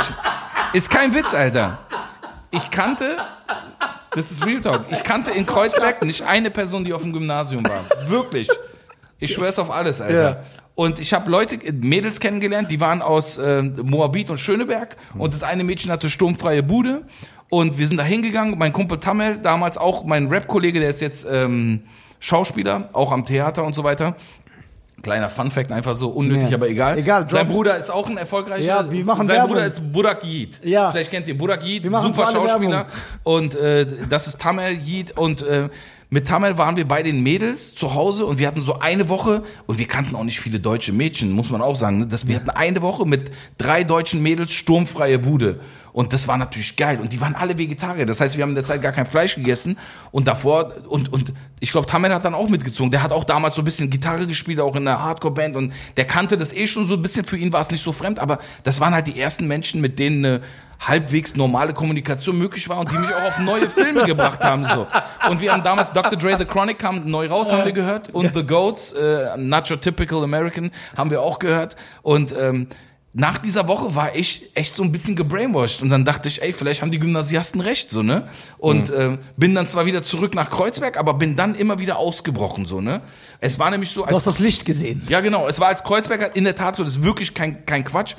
Ist 0.73 0.89
kein 0.89 1.13
Witz, 1.13 1.33
Alter. 1.33 1.79
Ich 2.51 2.69
kannte, 2.69 3.17
das 4.13 4.31
ist 4.31 4.45
Real 4.45 4.59
Talk, 4.59 4.81
ich 4.91 5.03
kannte 5.03 5.31
in 5.31 5.45
Kreuzberg 5.45 6.03
nicht 6.03 6.21
eine 6.23 6.51
Person, 6.51 6.83
die 6.83 6.91
auf 6.93 7.01
dem 7.01 7.13
Gymnasium 7.13 7.63
war. 7.65 7.81
Wirklich. 8.09 8.49
Ich 9.19 9.31
schwör's 9.33 9.57
auf 9.59 9.71
alles, 9.71 10.01
Alter. 10.01 10.43
Und 10.75 10.99
ich 10.99 11.13
habe 11.13 11.29
Leute, 11.29 11.59
Mädels 11.73 12.19
kennengelernt, 12.19 12.71
die 12.71 12.79
waren 12.79 13.01
aus 13.01 13.37
äh, 13.37 13.61
Moabit 13.61 14.29
und 14.29 14.37
Schöneberg. 14.39 14.95
Und 15.17 15.33
das 15.33 15.43
eine 15.43 15.63
Mädchen 15.63 15.91
hatte 15.91 16.09
sturmfreie 16.09 16.63
Bude. 16.63 17.03
Und 17.49 17.77
wir 17.77 17.87
sind 17.87 17.97
da 17.97 18.03
hingegangen. 18.03 18.57
Mein 18.57 18.71
Kumpel 18.71 18.99
Tamel, 18.99 19.37
damals 19.37 19.77
auch 19.77 20.05
mein 20.05 20.27
Rap-Kollege, 20.27 20.79
der 20.79 20.89
ist 20.89 21.01
jetzt 21.01 21.27
ähm, 21.29 21.81
Schauspieler, 22.19 22.89
auch 22.93 23.11
am 23.11 23.25
Theater 23.25 23.63
und 23.63 23.75
so 23.75 23.83
weiter. 23.83 24.15
Kleiner 25.01 25.29
Fun-Fact, 25.29 25.71
einfach 25.71 25.95
so 25.95 26.09
unnötig, 26.09 26.49
Ja. 26.51 26.57
aber 26.57 26.69
egal. 26.69 26.97
Egal, 26.97 27.27
Sein. 27.27 27.47
Bruder 27.47 27.75
ist 27.75 27.89
auch 27.89 28.07
ein 28.07 28.17
erfolgreicher. 28.17 28.65
Ja, 28.65 28.91
wir 28.91 29.03
machen 29.03 29.25
Sein 29.25 29.35
Werbung. 29.37 29.53
Bruder 29.53 29.65
ist 29.65 29.91
Burak 29.91 30.23
Yid. 30.23 30.61
Ja. 30.63 30.91
Vielleicht 30.91 31.09
kennt 31.09 31.27
ihr 31.27 31.35
Burak 31.37 31.65
Yid, 31.65 31.83
super 31.85 32.27
Schauspieler. 32.31 32.71
Werbung. 32.71 32.91
Und 33.23 33.55
äh, 33.55 33.87
das 34.09 34.27
ist 34.27 34.39
Tamel 34.39 34.73
Yid. 34.77 35.17
Und 35.17 35.41
äh, 35.41 35.69
mit 36.13 36.27
Tamel 36.27 36.57
waren 36.57 36.75
wir 36.75 36.85
bei 36.85 37.03
den 37.03 37.23
Mädels 37.23 37.73
zu 37.73 37.93
Hause 37.95 38.25
und 38.25 38.37
wir 38.37 38.45
hatten 38.45 38.59
so 38.59 38.79
eine 38.79 39.07
Woche 39.07 39.45
und 39.65 39.79
wir 39.79 39.87
kannten 39.87 40.13
auch 40.17 40.25
nicht 40.25 40.41
viele 40.41 40.59
deutsche 40.59 40.91
Mädchen, 40.91 41.31
muss 41.31 41.49
man 41.49 41.61
auch 41.61 41.77
sagen. 41.77 41.99
Ne? 41.99 42.07
Das, 42.07 42.27
wir 42.27 42.35
hatten 42.35 42.49
eine 42.49 42.81
Woche 42.81 43.07
mit 43.07 43.31
drei 43.57 43.85
deutschen 43.85 44.21
Mädels 44.21 44.51
sturmfreie 44.51 45.19
Bude. 45.19 45.61
Und 45.93 46.11
das 46.11 46.27
war 46.27 46.37
natürlich 46.37 46.75
geil. 46.75 46.99
Und 46.99 47.13
die 47.13 47.21
waren 47.21 47.33
alle 47.33 47.57
Vegetarier. 47.57 48.05
Das 48.05 48.19
heißt, 48.19 48.35
wir 48.35 48.43
haben 48.43 48.49
in 48.49 48.55
der 48.55 48.65
Zeit 48.65 48.81
gar 48.81 48.91
kein 48.91 49.05
Fleisch 49.05 49.35
gegessen. 49.35 49.77
Und 50.11 50.27
davor, 50.27 50.73
und, 50.89 51.11
und 51.13 51.31
ich 51.61 51.71
glaube, 51.71 51.87
Tamel 51.87 52.13
hat 52.13 52.25
dann 52.25 52.33
auch 52.33 52.49
mitgezogen. 52.49 52.91
Der 52.91 53.03
hat 53.03 53.13
auch 53.13 53.23
damals 53.23 53.55
so 53.55 53.61
ein 53.61 53.65
bisschen 53.65 53.89
Gitarre 53.89 54.27
gespielt, 54.27 54.59
auch 54.59 54.75
in 54.75 54.87
einer 54.87 55.01
Hardcore-Band. 55.01 55.55
Und 55.55 55.73
der 55.95 56.05
kannte 56.05 56.37
das 56.37 56.51
eh 56.51 56.67
schon 56.67 56.85
so 56.85 56.95
ein 56.95 57.01
bisschen. 57.01 57.23
Für 57.23 57.37
ihn 57.37 57.53
war 57.53 57.61
es 57.61 57.71
nicht 57.71 57.83
so 57.83 57.93
fremd. 57.93 58.19
Aber 58.19 58.39
das 58.63 58.81
waren 58.81 58.93
halt 58.93 59.07
die 59.07 59.17
ersten 59.17 59.47
Menschen, 59.47 59.79
mit 59.79 59.97
denen 59.97 60.25
eine 60.25 60.41
halbwegs 60.81 61.35
normale 61.35 61.73
Kommunikation 61.73 62.37
möglich 62.37 62.67
war 62.67 62.79
und 62.79 62.91
die 62.91 62.97
mich 62.97 63.13
auch 63.13 63.23
auf 63.23 63.39
neue 63.39 63.69
Filme 63.69 64.03
gebracht 64.05 64.43
haben. 64.43 64.65
so. 64.65 64.87
Und 65.29 65.39
wir 65.39 65.53
haben 65.53 65.63
damals 65.63 65.91
Dr. 65.93 66.17
Dre 66.17 66.37
The 66.37 66.45
Chronic 66.45 66.79
kam 66.79 67.09
neu 67.09 67.27
raus, 67.27 67.51
haben 67.51 67.65
wir 67.65 67.71
gehört. 67.71 68.09
Und 68.09 68.33
The 68.33 68.43
Goats, 68.43 68.91
äh, 68.93 69.37
Not 69.37 69.69
Your 69.69 69.79
Typical 69.79 70.23
American, 70.23 70.71
haben 70.97 71.11
wir 71.11 71.21
auch 71.21 71.37
gehört. 71.39 71.75
Und 72.01 72.35
ähm, 72.37 72.67
nach 73.13 73.37
dieser 73.37 73.67
Woche 73.67 73.93
war 73.93 74.15
ich 74.15 74.49
echt 74.55 74.75
so 74.75 74.83
ein 74.83 74.91
bisschen 74.91 75.15
gebrainwashed 75.17 75.81
und 75.81 75.89
dann 75.89 76.05
dachte 76.05 76.29
ich, 76.29 76.41
ey, 76.41 76.53
vielleicht 76.53 76.81
haben 76.81 76.91
die 76.91 76.99
Gymnasiasten 76.99 77.59
recht, 77.59 77.89
so, 77.89 78.01
ne? 78.01 78.29
Und 78.57 78.89
äh, 78.89 79.17
bin 79.35 79.53
dann 79.53 79.67
zwar 79.67 79.85
wieder 79.85 80.01
zurück 80.01 80.33
nach 80.33 80.49
Kreuzberg, 80.49 80.97
aber 80.97 81.15
bin 81.15 81.35
dann 81.35 81.53
immer 81.55 81.77
wieder 81.77 81.97
ausgebrochen, 81.97 82.65
so, 82.65 82.79
ne? 82.79 83.01
Es 83.41 83.59
war 83.59 83.69
nämlich 83.69 83.89
so, 83.89 84.01
Du 84.01 84.05
als 84.07 84.15
hast 84.15 84.27
das 84.27 84.39
Licht 84.39 84.65
gesehen. 84.65 85.01
ja, 85.09 85.19
genau. 85.19 85.47
Es 85.47 85.59
war 85.59 85.67
als 85.67 85.83
Kreuzberger 85.83 86.35
in 86.37 86.45
der 86.45 86.55
Tat 86.55 86.77
so, 86.77 86.83
das 86.85 86.95
ist 86.95 87.03
wirklich 87.03 87.33
kein, 87.33 87.65
kein 87.65 87.83
Quatsch. 87.83 88.15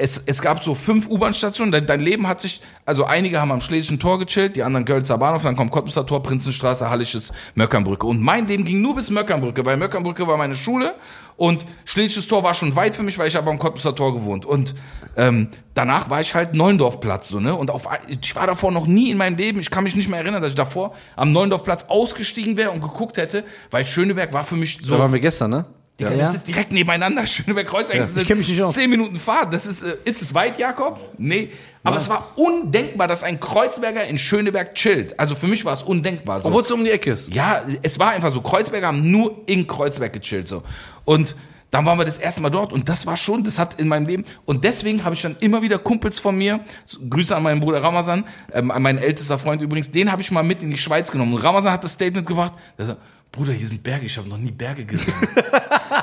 Es, 0.00 0.16
es 0.24 0.40
gab 0.40 0.64
so 0.64 0.74
fünf 0.74 1.08
U-Bahn-Stationen. 1.08 1.72
Dein, 1.72 1.86
dein 1.86 2.00
Leben 2.00 2.26
hat 2.26 2.40
sich, 2.40 2.62
also 2.86 3.04
einige 3.04 3.40
haben 3.40 3.52
am 3.52 3.60
Schlesischen 3.60 4.00
Tor 4.00 4.18
gechillt, 4.18 4.56
die 4.56 4.62
anderen 4.62 4.86
Kölzer 4.86 5.18
Bahnhof, 5.18 5.42
dann 5.42 5.56
kommt 5.56 5.70
Cottbusser 5.70 6.06
Tor, 6.06 6.22
Prinzenstraße, 6.22 6.88
Hallisches, 6.88 7.32
Möckernbrücke. 7.54 8.06
Und 8.06 8.20
mein 8.22 8.46
Leben 8.46 8.64
ging 8.64 8.80
nur 8.80 8.94
bis 8.94 9.10
Möckernbrücke, 9.10 9.64
weil 9.66 9.76
Möckernbrücke 9.76 10.26
war 10.26 10.38
meine 10.38 10.54
Schule 10.54 10.94
und 11.36 11.66
Schletisches 11.84 12.28
Tor 12.28 12.42
war 12.42 12.54
schon 12.54 12.76
weit 12.76 12.94
für 12.94 13.02
mich, 13.02 13.18
weil 13.18 13.28
ich 13.28 13.36
habe 13.36 13.50
am 13.50 13.58
Cottbusser 13.58 13.94
Tor 13.94 14.14
gewohnt. 14.14 14.44
Und 14.44 14.74
ähm, 15.16 15.48
danach 15.74 16.08
war 16.08 16.20
ich 16.20 16.34
halt 16.34 16.54
Neulendorfplatz, 16.54 17.28
so, 17.28 17.40
ne? 17.40 17.54
Und 17.54 17.70
auf, 17.70 17.88
ich 18.08 18.34
war 18.36 18.46
davor 18.46 18.72
noch 18.72 18.86
nie 18.86 19.10
in 19.10 19.18
meinem 19.18 19.36
Leben, 19.36 19.60
ich 19.60 19.70
kann 19.70 19.84
mich 19.84 19.94
nicht 19.94 20.08
mehr 20.08 20.20
erinnern, 20.20 20.42
dass 20.42 20.52
ich 20.52 20.56
davor 20.56 20.94
am 21.16 21.32
Neulendorfplatz 21.32 21.84
ausgestiegen 21.84 22.56
wäre 22.56 22.70
und 22.70 22.80
geguckt 22.80 23.16
hätte, 23.16 23.44
weil 23.70 23.84
Schöneberg 23.84 24.32
war 24.32 24.44
für 24.44 24.56
mich 24.56 24.80
so. 24.82 24.94
Da 24.94 24.98
waren 25.00 25.12
wir 25.12 25.20
gestern, 25.20 25.50
ne? 25.50 25.64
Digga, 26.00 26.10
Ja. 26.12 26.16
Das 26.18 26.34
ist 26.34 26.48
direkt 26.48 26.72
nebeneinander. 26.72 27.26
Schöneberg-Kreuzberg. 27.26 27.96
Ja. 27.96 28.02
Das 28.02 28.12
sind 28.12 28.22
Ich 28.22 28.28
kenn 28.28 28.38
mich 28.38 28.48
nicht 28.48 28.62
aus. 28.62 28.74
Zehn 28.74 28.90
Minuten 28.90 29.16
Fahrt. 29.16 29.52
Das 29.52 29.66
ist, 29.66 29.82
äh, 29.82 29.96
ist 30.04 30.22
es 30.22 30.34
weit, 30.34 30.58
Jakob? 30.58 30.98
Nee. 31.18 31.50
Aber 31.82 31.96
es 31.96 32.08
war 32.10 32.32
undenkbar, 32.36 33.08
dass 33.08 33.22
ein 33.22 33.40
Kreuzberger 33.40 34.04
in 34.04 34.18
Schöneberg 34.18 34.74
chillt. 34.74 35.18
Also 35.18 35.34
für 35.34 35.46
mich 35.46 35.64
war 35.64 35.72
es 35.72 35.82
undenkbar. 35.82 36.40
So. 36.40 36.48
Obwohl 36.48 36.62
es 36.62 36.70
um 36.70 36.84
die 36.84 36.90
Ecke 36.90 37.12
ist. 37.12 37.32
Ja, 37.32 37.62
es 37.82 37.98
war 37.98 38.10
einfach 38.10 38.30
so. 38.30 38.42
Kreuzberger 38.42 38.88
haben 38.88 39.10
nur 39.10 39.42
in 39.46 39.66
Kreuzberg 39.66 40.12
gechillt. 40.12 40.48
So. 40.48 40.62
Und 41.04 41.36
dann 41.70 41.86
waren 41.86 41.98
wir 41.98 42.04
das 42.04 42.18
erste 42.18 42.42
Mal 42.42 42.50
dort 42.50 42.72
und 42.72 42.88
das 42.88 43.06
war 43.06 43.16
schon, 43.16 43.44
das 43.44 43.58
hat 43.58 43.78
in 43.80 43.88
meinem 43.88 44.06
Leben. 44.06 44.24
Und 44.44 44.64
deswegen 44.64 45.04
habe 45.04 45.14
ich 45.14 45.22
dann 45.22 45.36
immer 45.40 45.62
wieder 45.62 45.78
Kumpels 45.78 46.18
von 46.18 46.36
mir, 46.36 46.60
so, 46.84 46.98
Grüße 47.08 47.34
an 47.34 47.44
meinen 47.44 47.60
Bruder 47.60 47.82
Ramazan, 47.82 48.24
ähm, 48.52 48.70
an 48.70 48.82
meinen 48.82 48.98
ältester 48.98 49.38
Freund 49.38 49.62
übrigens, 49.62 49.90
den 49.92 50.10
habe 50.10 50.20
ich 50.20 50.30
mal 50.32 50.42
mit 50.42 50.62
in 50.62 50.70
die 50.70 50.76
Schweiz 50.76 51.10
genommen. 51.12 51.32
Und 51.32 51.42
Ramazan 51.42 51.72
hat 51.72 51.84
das 51.84 51.92
Statement 51.92 52.26
gebracht, 52.26 52.54
der 52.76 52.86
sagt, 52.86 53.00
Bruder, 53.32 53.52
hier 53.52 53.66
sind 53.66 53.82
Berge, 53.82 54.06
ich 54.06 54.16
habe 54.18 54.28
noch 54.28 54.38
nie 54.38 54.50
Berge 54.50 54.84
gesehen. 54.84 55.14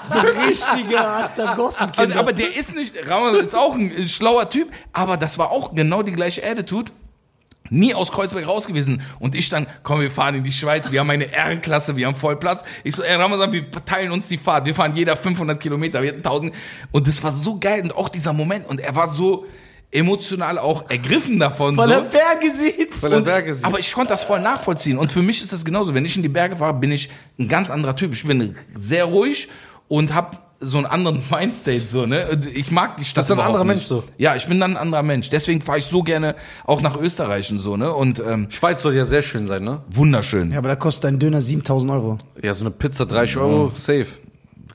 So 0.01 0.19
ein 0.19 0.25
richtiger 0.27 1.09
alter 1.09 1.55
Gossenkind. 1.55 2.15
aber 2.15 2.31
der 2.31 2.55
ist 2.55 2.75
nicht, 2.75 2.93
Ramazan 3.09 3.43
ist 3.43 3.55
auch 3.55 3.73
ein 3.73 4.07
schlauer 4.07 4.49
Typ, 4.49 4.69
aber 4.93 5.17
das 5.17 5.37
war 5.37 5.49
auch 5.49 5.73
genau 5.73 6.03
die 6.03 6.11
gleiche 6.11 6.45
Attitude. 6.45 6.91
Nie 7.69 7.93
aus 7.93 8.11
Kreuzberg 8.11 8.47
raus 8.47 8.67
gewesen. 8.67 9.01
Und 9.19 9.33
ich 9.33 9.49
dann, 9.49 9.65
komm, 9.83 10.01
wir 10.01 10.11
fahren 10.11 10.35
in 10.35 10.43
die 10.43 10.51
Schweiz, 10.51 10.91
wir 10.91 10.99
haben 10.99 11.09
eine 11.09 11.31
R-Klasse, 11.31 11.97
wir 11.97 12.07
haben 12.07 12.15
Vollplatz. 12.15 12.63
Ich 12.83 12.95
so, 12.95 13.03
ey, 13.03 13.15
Ramazan, 13.15 13.51
wir 13.51 13.69
teilen 13.71 14.11
uns 14.11 14.27
die 14.27 14.37
Fahrt, 14.37 14.65
wir 14.65 14.75
fahren 14.75 14.95
jeder 14.95 15.15
500 15.17 15.59
Kilometer, 15.59 16.01
wir 16.01 16.09
hatten 16.09 16.19
1000. 16.19 16.53
Und 16.91 17.07
das 17.07 17.23
war 17.23 17.31
so 17.31 17.59
geil 17.59 17.81
und 17.81 17.95
auch 17.95 18.09
dieser 18.09 18.33
Moment. 18.33 18.67
Und 18.67 18.79
er 18.79 18.95
war 18.95 19.07
so 19.07 19.45
emotional 19.91 20.59
auch 20.59 20.89
ergriffen 20.89 21.39
davon. 21.39 21.77
Weil 21.77 21.87
so. 21.87 21.93
er 21.93 22.01
Berge 22.01 22.51
sieht. 22.51 23.01
Weil 23.01 23.13
er 23.13 23.21
Berge 23.21 23.53
sieht. 23.53 23.65
Aber 23.65 23.79
ich 23.79 23.93
konnte 23.93 24.09
das 24.09 24.23
voll 24.23 24.41
nachvollziehen. 24.41 24.97
Und 24.97 25.11
für 25.11 25.21
mich 25.21 25.41
ist 25.41 25.53
das 25.53 25.63
genauso. 25.63 25.93
Wenn 25.93 26.05
ich 26.05 26.15
in 26.15 26.23
die 26.23 26.29
Berge 26.29 26.57
fahre, 26.57 26.73
bin 26.73 26.91
ich 26.91 27.09
ein 27.39 27.47
ganz 27.47 27.69
anderer 27.69 27.95
Typ. 27.95 28.13
Ich 28.13 28.25
bin 28.25 28.55
sehr 28.75 29.05
ruhig 29.05 29.47
und 29.87 30.13
habe 30.13 30.37
so 30.59 30.77
einen 30.77 30.87
anderen 30.87 31.21
Mindstate 31.31 31.81
so, 31.81 32.05
ne? 32.05 32.29
Und 32.29 32.47
Ich 32.47 32.71
mag 32.71 32.97
die 32.97 33.05
Stadt. 33.05 33.23
Bist 33.23 33.29
du 33.29 33.35
ein 33.35 33.39
anderer 33.39 33.63
nicht. 33.63 33.75
Mensch 33.75 33.85
so? 33.85 34.03
Ja, 34.17 34.35
ich 34.35 34.47
bin 34.47 34.59
dann 34.59 34.71
ein 34.71 34.77
anderer 34.77 35.03
Mensch. 35.03 35.29
Deswegen 35.29 35.61
fahre 35.61 35.77
ich 35.77 35.85
so 35.85 36.03
gerne 36.03 36.35
auch 36.65 36.81
nach 36.81 36.97
Österreich 36.97 37.51
und 37.51 37.59
so, 37.59 37.77
ne? 37.77 37.93
Und 37.93 38.19
ähm, 38.19 38.47
Schweiz 38.49 38.81
soll 38.81 38.95
ja 38.95 39.05
sehr 39.05 39.21
schön 39.21 39.47
sein, 39.47 39.63
ne? 39.63 39.81
wunderschön. 39.89 40.51
Ja, 40.51 40.57
aber 40.57 40.69
da 40.69 40.75
kostet 40.75 41.05
ein 41.05 41.19
Döner 41.19 41.41
7000 41.41 41.91
Euro. 41.91 42.17
Ja, 42.41 42.53
so 42.53 42.61
eine 42.65 42.71
Pizza 42.71 43.05
30 43.05 43.37
Euro, 43.37 43.71
safe. 43.75 44.07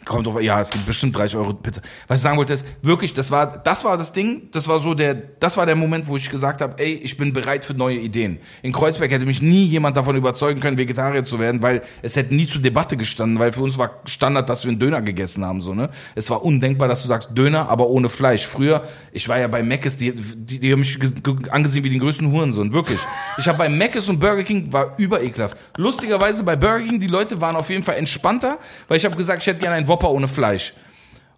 Kommt 0.05 0.27
doch, 0.27 0.41
ja, 0.41 0.61
es 0.61 0.71
gibt 0.71 0.85
bestimmt 0.85 1.17
30 1.17 1.37
Euro 1.37 1.55
Pizza. 1.55 1.81
Was 2.09 2.19
ich 2.19 2.23
sagen 2.23 2.37
wollte, 2.37 2.53
ist, 2.53 2.67
wirklich, 2.83 3.15
das 3.15 3.31
war, 3.31 3.47
das 3.59 3.85
war 3.85 3.97
das 3.97 4.13
Ding, 4.13 4.49
das 4.51 4.67
war 4.67 4.81
so 4.81 4.95
der, 4.95 5.15
das 5.15 5.57
war 5.57 5.65
der 5.65 5.77
Moment, 5.77 6.09
wo 6.09 6.17
ich 6.17 6.29
gesagt 6.29 6.61
habe, 6.61 6.75
ey, 6.83 6.95
ich 6.95 7.17
bin 7.17 7.33
bereit 7.33 7.65
für 7.65 7.75
neue 7.75 7.99
Ideen. 7.99 8.39
In 8.63 8.73
Kreuzberg 8.73 9.11
hätte 9.13 9.27
mich 9.27 9.41
nie 9.41 9.65
jemand 9.65 9.97
davon 9.97 10.17
überzeugen 10.17 10.59
können, 10.61 10.77
Vegetarier 10.77 11.25
zu 11.25 11.39
werden, 11.39 11.63
weil 11.63 11.83
es 12.03 12.17
hätte 12.17 12.35
nie 12.35 12.49
zur 12.49 12.61
Debatte 12.61 12.97
gestanden, 12.97 13.39
weil 13.39 13.53
für 13.53 13.63
uns 13.63 13.79
war 13.79 14.01
Standard, 14.07 14.49
dass 14.49 14.65
wir 14.65 14.71
einen 14.71 14.81
Döner 14.81 15.03
gegessen 15.03 15.45
haben, 15.45 15.61
so, 15.61 15.73
ne? 15.73 15.89
Es 16.17 16.29
war 16.31 16.45
undenkbar, 16.45 16.89
dass 16.89 17.03
du 17.03 17.09
sagst, 17.09 17.31
Döner, 17.39 17.69
aber 17.69 17.87
ohne 17.87 18.09
Fleisch. 18.09 18.45
Früher, 18.47 18.83
ich 19.13 19.29
war 19.29 19.39
ja 19.39 19.47
bei 19.47 19.63
Mc's, 19.63 19.97
die, 19.97 20.13
die, 20.13 20.59
die 20.59 20.73
haben 20.73 20.81
mich 20.81 20.99
ge- 20.99 21.11
ge- 21.23 21.51
angesehen 21.51 21.85
wie 21.85 21.91
den 21.91 22.01
größten 22.01 22.31
Hurensohn, 22.33 22.73
wirklich. 22.73 22.99
Ich 23.39 23.47
habe 23.47 23.59
bei 23.59 23.69
Mc's 23.69 24.09
und 24.09 24.19
Burger 24.19 24.43
King, 24.43 24.73
war 24.73 24.95
überekelhaft. 24.99 25.57
Lustigerweise 25.77 26.43
bei 26.43 26.57
Burger 26.57 26.81
King, 26.85 26.99
die 26.99 27.07
Leute 27.07 27.41
waren 27.41 27.55
auf 27.55 27.71
jeden 27.71 27.85
Fall 27.85 27.97
entspannter, 27.97 28.59
weil 28.89 28.97
ich 28.97 29.05
habe 29.05 29.15
gesagt, 29.17 29.43
ich 29.43 29.47
hätte 29.47 29.61
gerne 29.61 29.77
einen 29.77 29.87
Whopper 29.93 30.11
ohne 30.11 30.27
Fleisch. 30.27 30.73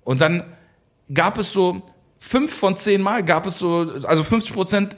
Und 0.04 0.20
dann 0.20 0.44
gab 1.12 1.38
es 1.38 1.52
so 1.52 1.82
fünf 2.20 2.54
von 2.54 2.76
zehn 2.76 3.02
Mal 3.02 3.24
gab 3.24 3.46
es 3.46 3.58
so, 3.58 3.90
also 4.04 4.22
50 4.22 4.54
Prozent 4.54 4.96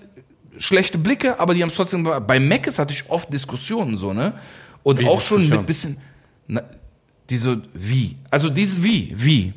schlechte 0.59 0.99
Blicke, 0.99 1.41
aber 1.41 1.55
die 1.55 1.63
haben 1.63 1.71
es 1.71 1.75
trotzdem. 1.75 2.05
Bei 2.05 2.39
Mc's 2.39 2.79
hatte 2.79 2.93
ich 2.93 3.09
oft 3.09 3.33
Diskussionen 3.33 3.97
so, 3.97 4.13
ne? 4.13 4.35
Und 4.83 5.01
Wie 5.01 5.07
auch 5.07 5.21
schon 5.21 5.49
mit 5.49 5.67
bisschen, 5.67 5.99
na, 6.47 6.63
diese, 7.29 7.63
wie? 7.75 8.17
Also 8.31 8.49
dieses 8.49 8.83
wie, 8.83 9.15
wie? 9.17 9.53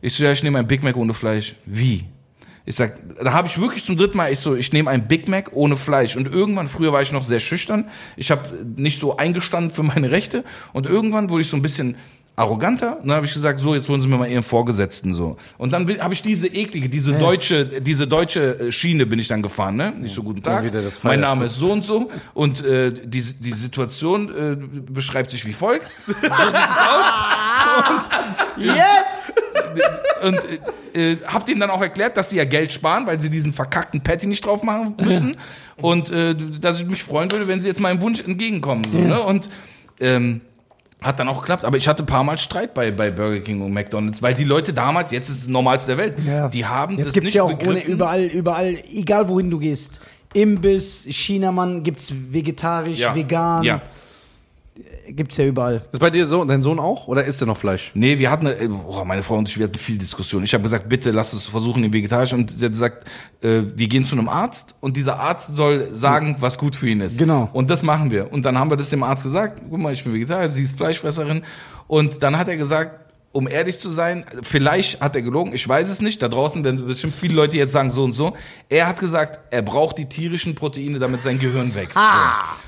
Ich 0.00 0.14
so, 0.14 0.24
ja, 0.24 0.32
ich 0.32 0.42
nehme 0.42 0.58
ein 0.58 0.66
Big 0.66 0.82
Mac 0.82 0.96
ohne 0.96 1.14
Fleisch. 1.14 1.54
Wie? 1.64 2.04
Ich 2.66 2.76
sag, 2.76 2.98
da 3.24 3.32
habe 3.32 3.48
ich 3.48 3.58
wirklich 3.58 3.82
zum 3.82 3.96
dritten 3.96 4.18
Mal, 4.18 4.30
ich 4.30 4.40
so, 4.40 4.54
ich 4.54 4.74
nehme 4.74 4.90
ein 4.90 5.08
Big 5.08 5.26
Mac 5.26 5.52
ohne 5.54 5.78
Fleisch. 5.78 6.16
Und 6.16 6.28
irgendwann, 6.28 6.68
früher 6.68 6.92
war 6.92 7.00
ich 7.00 7.12
noch 7.12 7.22
sehr 7.22 7.40
schüchtern. 7.40 7.88
Ich 8.16 8.30
habe 8.30 8.66
nicht 8.76 9.00
so 9.00 9.16
eingestanden 9.16 9.70
für 9.70 9.82
meine 9.82 10.10
Rechte. 10.10 10.44
Und 10.74 10.84
irgendwann 10.84 11.30
wurde 11.30 11.42
ich 11.42 11.48
so 11.48 11.56
ein 11.56 11.62
bisschen 11.62 11.96
arroganter. 12.38 12.98
Und 13.00 13.08
dann 13.08 13.16
habe 13.16 13.26
ich 13.26 13.32
gesagt, 13.32 13.58
so, 13.58 13.74
jetzt 13.74 13.88
holen 13.88 14.00
Sie 14.00 14.06
mir 14.08 14.16
mal 14.16 14.28
Ihren 14.28 14.42
Vorgesetzten 14.42 15.12
so. 15.12 15.36
Und 15.58 15.72
dann 15.72 15.88
habe 16.00 16.14
ich 16.14 16.22
diese 16.22 16.46
eklige, 16.46 16.88
diese 16.88 17.12
deutsche, 17.12 17.66
diese 17.80 18.06
deutsche 18.06 18.58
äh, 18.60 18.72
Schiene 18.72 19.06
bin 19.06 19.18
ich 19.18 19.28
dann 19.28 19.42
gefahren, 19.42 19.76
ne? 19.76 19.92
Nicht 19.96 20.14
so 20.14 20.22
guten 20.22 20.42
Tag. 20.42 20.70
das 20.70 21.02
mein. 21.02 21.20
Name 21.20 21.46
ist 21.46 21.56
so 21.56 21.72
und 21.72 21.84
so 21.84 22.10
und 22.34 22.64
äh, 22.64 22.92
die, 22.92 23.22
die 23.22 23.52
Situation 23.52 24.28
äh, 24.28 24.56
beschreibt 24.92 25.30
sich 25.32 25.44
wie 25.44 25.52
folgt. 25.52 25.88
So 26.06 26.12
sieht 26.12 26.22
es 26.22 26.78
aus. 26.88 27.04
Yes! 28.56 29.34
Und 30.22 30.38
äh, 30.94 31.12
äh, 31.12 31.18
hab 31.26 31.46
denen 31.46 31.60
dann 31.60 31.70
auch 31.70 31.82
erklärt, 31.82 32.16
dass 32.16 32.30
sie 32.30 32.36
ja 32.36 32.44
Geld 32.44 32.72
sparen, 32.72 33.06
weil 33.06 33.20
sie 33.20 33.30
diesen 33.30 33.52
verkackten 33.52 34.00
Patty 34.00 34.26
nicht 34.26 34.44
drauf 34.44 34.62
machen 34.62 34.94
müssen. 35.00 35.36
Und 35.76 36.10
äh, 36.10 36.34
dass 36.60 36.80
ich 36.80 36.86
mich 36.86 37.02
freuen 37.02 37.30
würde, 37.30 37.48
wenn 37.48 37.60
sie 37.60 37.68
jetzt 37.68 37.80
meinem 37.80 38.00
Wunsch 38.00 38.20
entgegenkommen. 38.20 38.84
So, 38.88 38.98
ne? 38.98 39.20
Und 39.22 39.48
ähm, 40.00 40.40
hat 41.02 41.18
dann 41.20 41.28
auch 41.28 41.40
geklappt, 41.40 41.64
aber 41.64 41.76
ich 41.76 41.86
hatte 41.86 42.02
ein 42.02 42.06
paar 42.06 42.24
Mal 42.24 42.38
Streit 42.38 42.74
bei, 42.74 42.90
bei 42.90 43.10
Burger 43.10 43.40
King 43.40 43.62
und 43.62 43.72
McDonalds, 43.72 44.20
weil 44.20 44.34
die 44.34 44.44
Leute 44.44 44.72
damals, 44.72 45.10
jetzt 45.12 45.28
ist 45.28 45.34
es 45.36 45.40
das 45.42 45.48
Normalste 45.48 45.94
der 45.94 45.98
Welt, 45.98 46.18
Ja. 46.26 46.48
die 46.48 46.66
haben 46.66 46.96
Jetzt 46.96 47.06
das 47.06 47.12
gibt's 47.12 47.26
nicht 47.26 47.34
ja 47.34 47.44
auch 47.44 47.60
ohne, 47.66 47.84
überall, 47.84 48.24
überall, 48.24 48.76
egal 48.92 49.28
wohin 49.28 49.48
du 49.50 49.58
gehst. 49.58 50.00
Imbiss, 50.34 51.06
Chinamann 51.08 51.82
gibt's 51.82 52.12
vegetarisch, 52.30 52.98
ja. 52.98 53.14
vegan. 53.14 53.62
Ja. 53.64 53.80
Gibt's 55.08 55.36
ja 55.36 55.46
überall. 55.46 55.82
Ist 55.90 55.98
bei 55.98 56.10
dir 56.10 56.26
so, 56.26 56.44
dein 56.44 56.62
Sohn 56.62 56.78
auch? 56.78 57.08
Oder 57.08 57.24
isst 57.24 57.40
er 57.42 57.46
noch 57.46 57.56
Fleisch? 57.56 57.90
Nee, 57.94 58.18
wir 58.18 58.30
hatten, 58.30 58.46
eine, 58.46 58.70
oh, 58.70 59.04
meine 59.04 59.22
Frau 59.22 59.36
und 59.36 59.48
ich, 59.48 59.58
wir 59.58 59.64
hatten 59.64 59.78
viel 59.78 59.98
Diskussion. 59.98 60.44
Ich 60.44 60.54
habe 60.54 60.62
gesagt, 60.62 60.88
bitte 60.88 61.10
lass 61.10 61.32
es 61.32 61.46
versuchen 61.46 61.82
in 61.82 61.92
vegetarisch. 61.92 62.32
Und 62.32 62.50
sie 62.50 62.64
hat 62.64 62.72
gesagt, 62.72 63.08
äh, 63.42 63.62
wir 63.74 63.88
gehen 63.88 64.04
zu 64.04 64.16
einem 64.16 64.28
Arzt 64.28 64.74
und 64.80 64.96
dieser 64.96 65.18
Arzt 65.18 65.56
soll 65.56 65.94
sagen, 65.94 66.36
was 66.40 66.58
gut 66.58 66.76
für 66.76 66.88
ihn 66.88 67.00
ist. 67.00 67.18
Genau. 67.18 67.48
Und 67.52 67.70
das 67.70 67.82
machen 67.82 68.10
wir. 68.10 68.32
Und 68.32 68.44
dann 68.44 68.58
haben 68.58 68.70
wir 68.70 68.76
das 68.76 68.90
dem 68.90 69.02
Arzt 69.02 69.24
gesagt, 69.24 69.62
guck 69.68 69.78
mal, 69.78 69.92
ich 69.92 70.04
bin 70.04 70.12
Vegetarier, 70.12 70.48
sie 70.48 70.62
ist 70.62 70.76
Fleischfresserin. 70.76 71.42
Und 71.88 72.22
dann 72.22 72.38
hat 72.38 72.48
er 72.48 72.56
gesagt, 72.56 73.08
um 73.32 73.48
ehrlich 73.48 73.78
zu 73.78 73.90
sein, 73.90 74.24
vielleicht 74.42 75.00
hat 75.00 75.14
er 75.16 75.22
gelogen, 75.22 75.52
ich 75.52 75.68
weiß 75.68 75.88
es 75.90 76.00
nicht. 76.00 76.22
Da 76.22 76.28
draußen 76.28 76.64
werden 76.64 76.86
bestimmt 76.86 77.14
viele 77.14 77.34
Leute 77.34 77.56
jetzt 77.56 77.72
sagen 77.72 77.90
so 77.90 78.04
und 78.04 78.12
so. 78.12 78.36
Er 78.68 78.86
hat 78.86 79.00
gesagt, 79.00 79.40
er 79.50 79.62
braucht 79.62 79.98
die 79.98 80.06
tierischen 80.06 80.54
Proteine, 80.54 80.98
damit 80.98 81.22
sein 81.22 81.38
Gehirn 81.38 81.74
wächst. 81.74 81.94
So. 81.94 82.00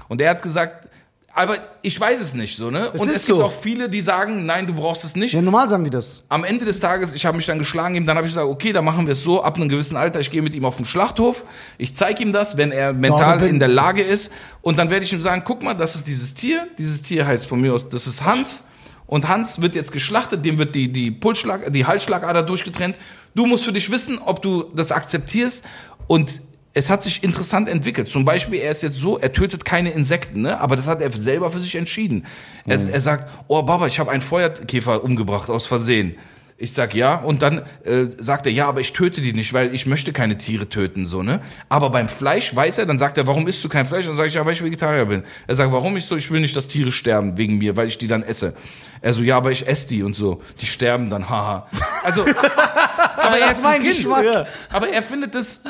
Und 0.08 0.20
er 0.20 0.30
hat 0.30 0.42
gesagt, 0.42 0.89
aber 1.32 1.58
ich 1.82 1.98
weiß 1.98 2.20
es 2.20 2.34
nicht 2.34 2.56
so, 2.56 2.70
ne? 2.70 2.90
Es 2.92 3.00
und 3.00 3.08
es 3.08 3.24
gibt 3.26 3.38
so. 3.38 3.44
auch 3.44 3.52
viele, 3.52 3.88
die 3.88 4.00
sagen, 4.00 4.46
nein, 4.46 4.66
du 4.66 4.74
brauchst 4.74 5.04
es 5.04 5.14
nicht 5.16 5.32
Ja, 5.32 5.40
normal 5.40 5.68
sagen 5.68 5.84
die 5.84 5.90
das. 5.90 6.22
am 6.28 6.42
Ende 6.44 6.64
des 6.64 6.80
Tages, 6.80 7.14
ich 7.14 7.24
habe 7.24 7.36
mich 7.36 7.46
dann 7.46 7.58
geschlagen, 7.58 7.94
ihm, 7.94 8.04
dann 8.06 8.16
habe 8.16 8.26
ich 8.26 8.32
gesagt, 8.32 8.48
okay, 8.48 8.72
dann 8.72 8.84
machen 8.84 9.06
wir 9.06 9.12
es 9.12 9.22
so, 9.22 9.42
ab 9.42 9.56
einem 9.56 9.68
gewissen 9.68 9.96
Alter, 9.96 10.18
ich 10.20 10.30
gehe 10.30 10.42
mit 10.42 10.54
ihm 10.54 10.64
auf 10.64 10.76
den 10.76 10.84
Schlachthof, 10.84 11.44
ich 11.78 11.94
zeige 11.94 12.22
ihm 12.22 12.32
das, 12.32 12.56
wenn 12.56 12.72
er 12.72 12.92
mental 12.92 13.38
bin- 13.38 13.48
in 13.48 13.58
der 13.60 13.68
Lage 13.68 14.02
ist 14.02 14.32
und 14.62 14.78
dann 14.78 14.90
werde 14.90 15.04
ich 15.04 15.12
ihm 15.12 15.22
sagen, 15.22 15.42
guck 15.44 15.62
mal, 15.62 15.74
das 15.74 15.94
ist 15.94 16.06
dieses 16.06 16.34
Tier, 16.34 16.66
dieses 16.78 17.00
Tier 17.02 17.26
heißt 17.26 17.46
von 17.46 17.60
mir 17.60 17.74
aus, 17.74 17.88
das 17.88 18.06
ist 18.08 18.24
Hans 18.24 18.64
und 19.06 19.28
Hans 19.28 19.60
wird 19.60 19.74
jetzt 19.74 19.92
geschlachtet, 19.92 20.44
dem 20.44 20.58
wird 20.58 20.74
die, 20.74 20.90
die 20.92 21.10
Pulsschlag, 21.10 21.72
die 21.72 21.86
Halsschlagader 21.86 22.42
durchgetrennt. 22.42 22.96
Du 23.34 23.46
musst 23.46 23.64
für 23.64 23.72
dich 23.72 23.90
wissen, 23.90 24.18
ob 24.18 24.42
du 24.42 24.64
das 24.74 24.90
akzeptierst 24.90 25.64
und 26.08 26.40
es 26.72 26.88
hat 26.88 27.02
sich 27.02 27.24
interessant 27.24 27.68
entwickelt. 27.68 28.08
Zum 28.08 28.24
Beispiel, 28.24 28.60
er 28.60 28.70
ist 28.70 28.82
jetzt 28.82 28.96
so, 28.96 29.18
er 29.18 29.32
tötet 29.32 29.64
keine 29.64 29.90
Insekten, 29.90 30.42
ne? 30.42 30.60
aber 30.60 30.76
das 30.76 30.86
hat 30.86 31.00
er 31.00 31.10
selber 31.10 31.50
für 31.50 31.60
sich 31.60 31.74
entschieden. 31.74 32.26
Er, 32.64 32.88
er 32.88 33.00
sagt, 33.00 33.28
oh 33.48 33.62
Baba, 33.62 33.86
ich 33.86 33.98
habe 33.98 34.10
einen 34.10 34.22
Feuerkäfer 34.22 35.02
umgebracht 35.02 35.50
aus 35.50 35.66
Versehen. 35.66 36.14
Ich 36.62 36.74
sag 36.74 36.94
ja 36.94 37.14
und 37.14 37.40
dann 37.40 37.62
äh, 37.84 38.04
sagt 38.18 38.44
er 38.44 38.52
ja, 38.52 38.68
aber 38.68 38.82
ich 38.82 38.92
töte 38.92 39.22
die 39.22 39.32
nicht, 39.32 39.54
weil 39.54 39.74
ich 39.74 39.86
möchte 39.86 40.12
keine 40.12 40.36
Tiere 40.36 40.68
töten 40.68 41.06
so 41.06 41.22
ne. 41.22 41.40
Aber 41.70 41.88
beim 41.88 42.06
Fleisch 42.06 42.54
weiß 42.54 42.76
er, 42.76 42.84
dann 42.84 42.98
sagt 42.98 43.16
er, 43.16 43.26
warum 43.26 43.48
isst 43.48 43.64
du 43.64 43.70
kein 43.70 43.86
Fleisch? 43.86 44.04
Dann 44.04 44.14
sage 44.14 44.28
ich 44.28 44.34
ja, 44.34 44.44
weil 44.44 44.52
ich 44.52 44.62
Vegetarier 44.62 45.06
bin. 45.06 45.22
Er 45.46 45.54
sagt, 45.54 45.72
warum 45.72 45.96
ich 45.96 46.04
so? 46.04 46.16
Ich 46.16 46.30
will 46.30 46.42
nicht, 46.42 46.54
dass 46.54 46.66
Tiere 46.66 46.92
sterben 46.92 47.38
wegen 47.38 47.56
mir, 47.56 47.78
weil 47.78 47.86
ich 47.86 47.96
die 47.96 48.08
dann 48.08 48.22
esse. 48.22 48.52
Er 49.00 49.14
so, 49.14 49.22
ja, 49.22 49.38
aber 49.38 49.50
ich 49.50 49.66
esse 49.66 49.88
die 49.88 50.02
und 50.02 50.14
so. 50.14 50.42
Die 50.60 50.66
sterben 50.66 51.08
dann, 51.08 51.30
haha. 51.30 51.66
Also, 52.02 52.20
aber 53.16 53.38
er 53.38 53.48
Das 53.48 53.58
ist 53.58 53.64
mein 53.64 53.80
Kind. 53.80 53.96
Geschmack. 53.96 54.24
Ja. 54.24 54.46
Aber 54.70 54.90
er 54.90 55.02
findet 55.02 55.34
es, 55.34 55.62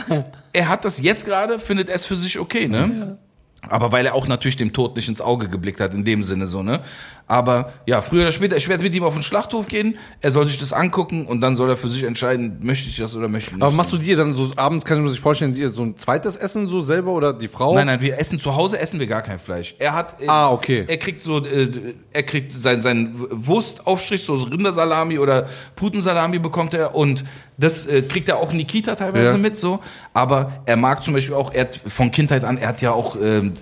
er 0.53 0.69
hat 0.69 0.85
das 0.85 1.01
jetzt 1.01 1.25
gerade, 1.25 1.61
findet 1.61 1.89
es 1.89 2.05
für 2.05 2.17
sich 2.17 2.41
okay, 2.41 2.67
ne? 2.67 3.17
Aber 3.69 3.93
weil 3.93 4.07
er 4.07 4.15
auch 4.15 4.27
natürlich 4.27 4.57
dem 4.57 4.73
Tod 4.73 4.97
nicht 4.97 5.09
ins 5.09 5.21
Auge 5.21 5.49
geblickt 5.49 5.81
hat, 5.81 5.93
in 5.93 6.05
dem 6.05 6.23
Sinne 6.23 6.47
so, 6.47 6.63
ne? 6.63 6.81
Aber 7.27 7.73
ja, 7.87 8.01
früher 8.01 8.23
oder 8.23 8.33
später, 8.33 8.57
ich 8.57 8.69
werde 8.69 8.83
mit 8.83 8.93
ihm 8.95 9.05
auf 9.05 9.15
den 9.15 9.23
Schlachthof 9.23 9.69
gehen, 9.69 9.97
er 10.21 10.33
soll 10.33 10.49
sich 10.49 10.59
das 10.59 10.73
angucken 10.73 11.27
und 11.27 11.41
dann 11.43 11.55
soll 11.55 11.69
er 11.71 11.77
für 11.77 11.87
sich 11.89 12.03
entscheiden, 12.03 12.59
möchte 12.63 12.89
ich 12.89 12.97
das 12.97 13.15
oder 13.15 13.29
möchte 13.29 13.51
ich 13.51 13.57
nicht. 13.57 13.63
Aber 13.63 13.71
machst 13.73 13.93
du 13.93 13.99
dir 13.99 14.17
dann 14.17 14.35
so 14.35 14.51
abends, 14.57 14.85
kann 14.85 14.97
ich 14.99 15.05
mir 15.05 15.11
sich 15.11 15.21
vorstellen, 15.21 15.53
dir 15.53 15.69
so 15.69 15.83
ein 15.83 15.97
zweites 15.97 16.37
Essen 16.37 16.67
so 16.69 16.81
selber 16.81 17.13
oder 17.13 17.33
die 17.33 17.47
Frau? 17.47 17.75
Nein, 17.75 17.87
nein, 17.87 18.01
wir 18.01 18.19
essen 18.19 18.41
zu 18.41 18.57
Hause 18.57 18.79
essen 18.81 18.99
wir 18.99 19.07
gar 19.07 19.23
kein 19.23 19.39
Fleisch. 19.39 19.77
Er 19.79 19.95
hat, 19.95 20.21
äh, 20.21 20.27
Ah, 20.27 20.51
okay. 20.51 20.85
Er 20.89 20.97
kriegt 20.97 21.21
so, 21.21 21.45
äh, 21.45 21.69
er 22.13 22.23
kriegt 22.25 22.51
sein 22.51 22.81
sein 22.81 23.15
Wurstaufstrich, 23.15 24.25
so 24.25 24.35
Rindersalami 24.35 25.19
oder 25.19 25.49
Putensalami 25.77 26.39
bekommt 26.41 26.75
er 26.75 26.95
und 26.95 27.25
das 27.61 27.87
äh, 27.87 28.03
kriegt 28.03 28.29
er 28.29 28.39
auch 28.39 28.51
in 28.53 28.59
die 28.59 28.65
Kita 28.65 28.95
teilweise 28.97 29.33
Ja. 29.33 29.39
mit 29.39 29.57
so. 29.57 29.81
Aber 30.15 30.63
er 30.65 30.77
mag 30.77 31.05
zum 31.05 31.15
Beispiel 31.15 31.35
auch, 31.35 31.53
er 31.53 31.63
hat 31.63 31.77
von 31.87 32.11
Kindheit 32.11 32.43
an, 32.43 32.57
er 32.59 32.69
hat 32.69 32.81
ja 32.81 32.93
auch 32.93 33.17
ähm, 33.23 33.53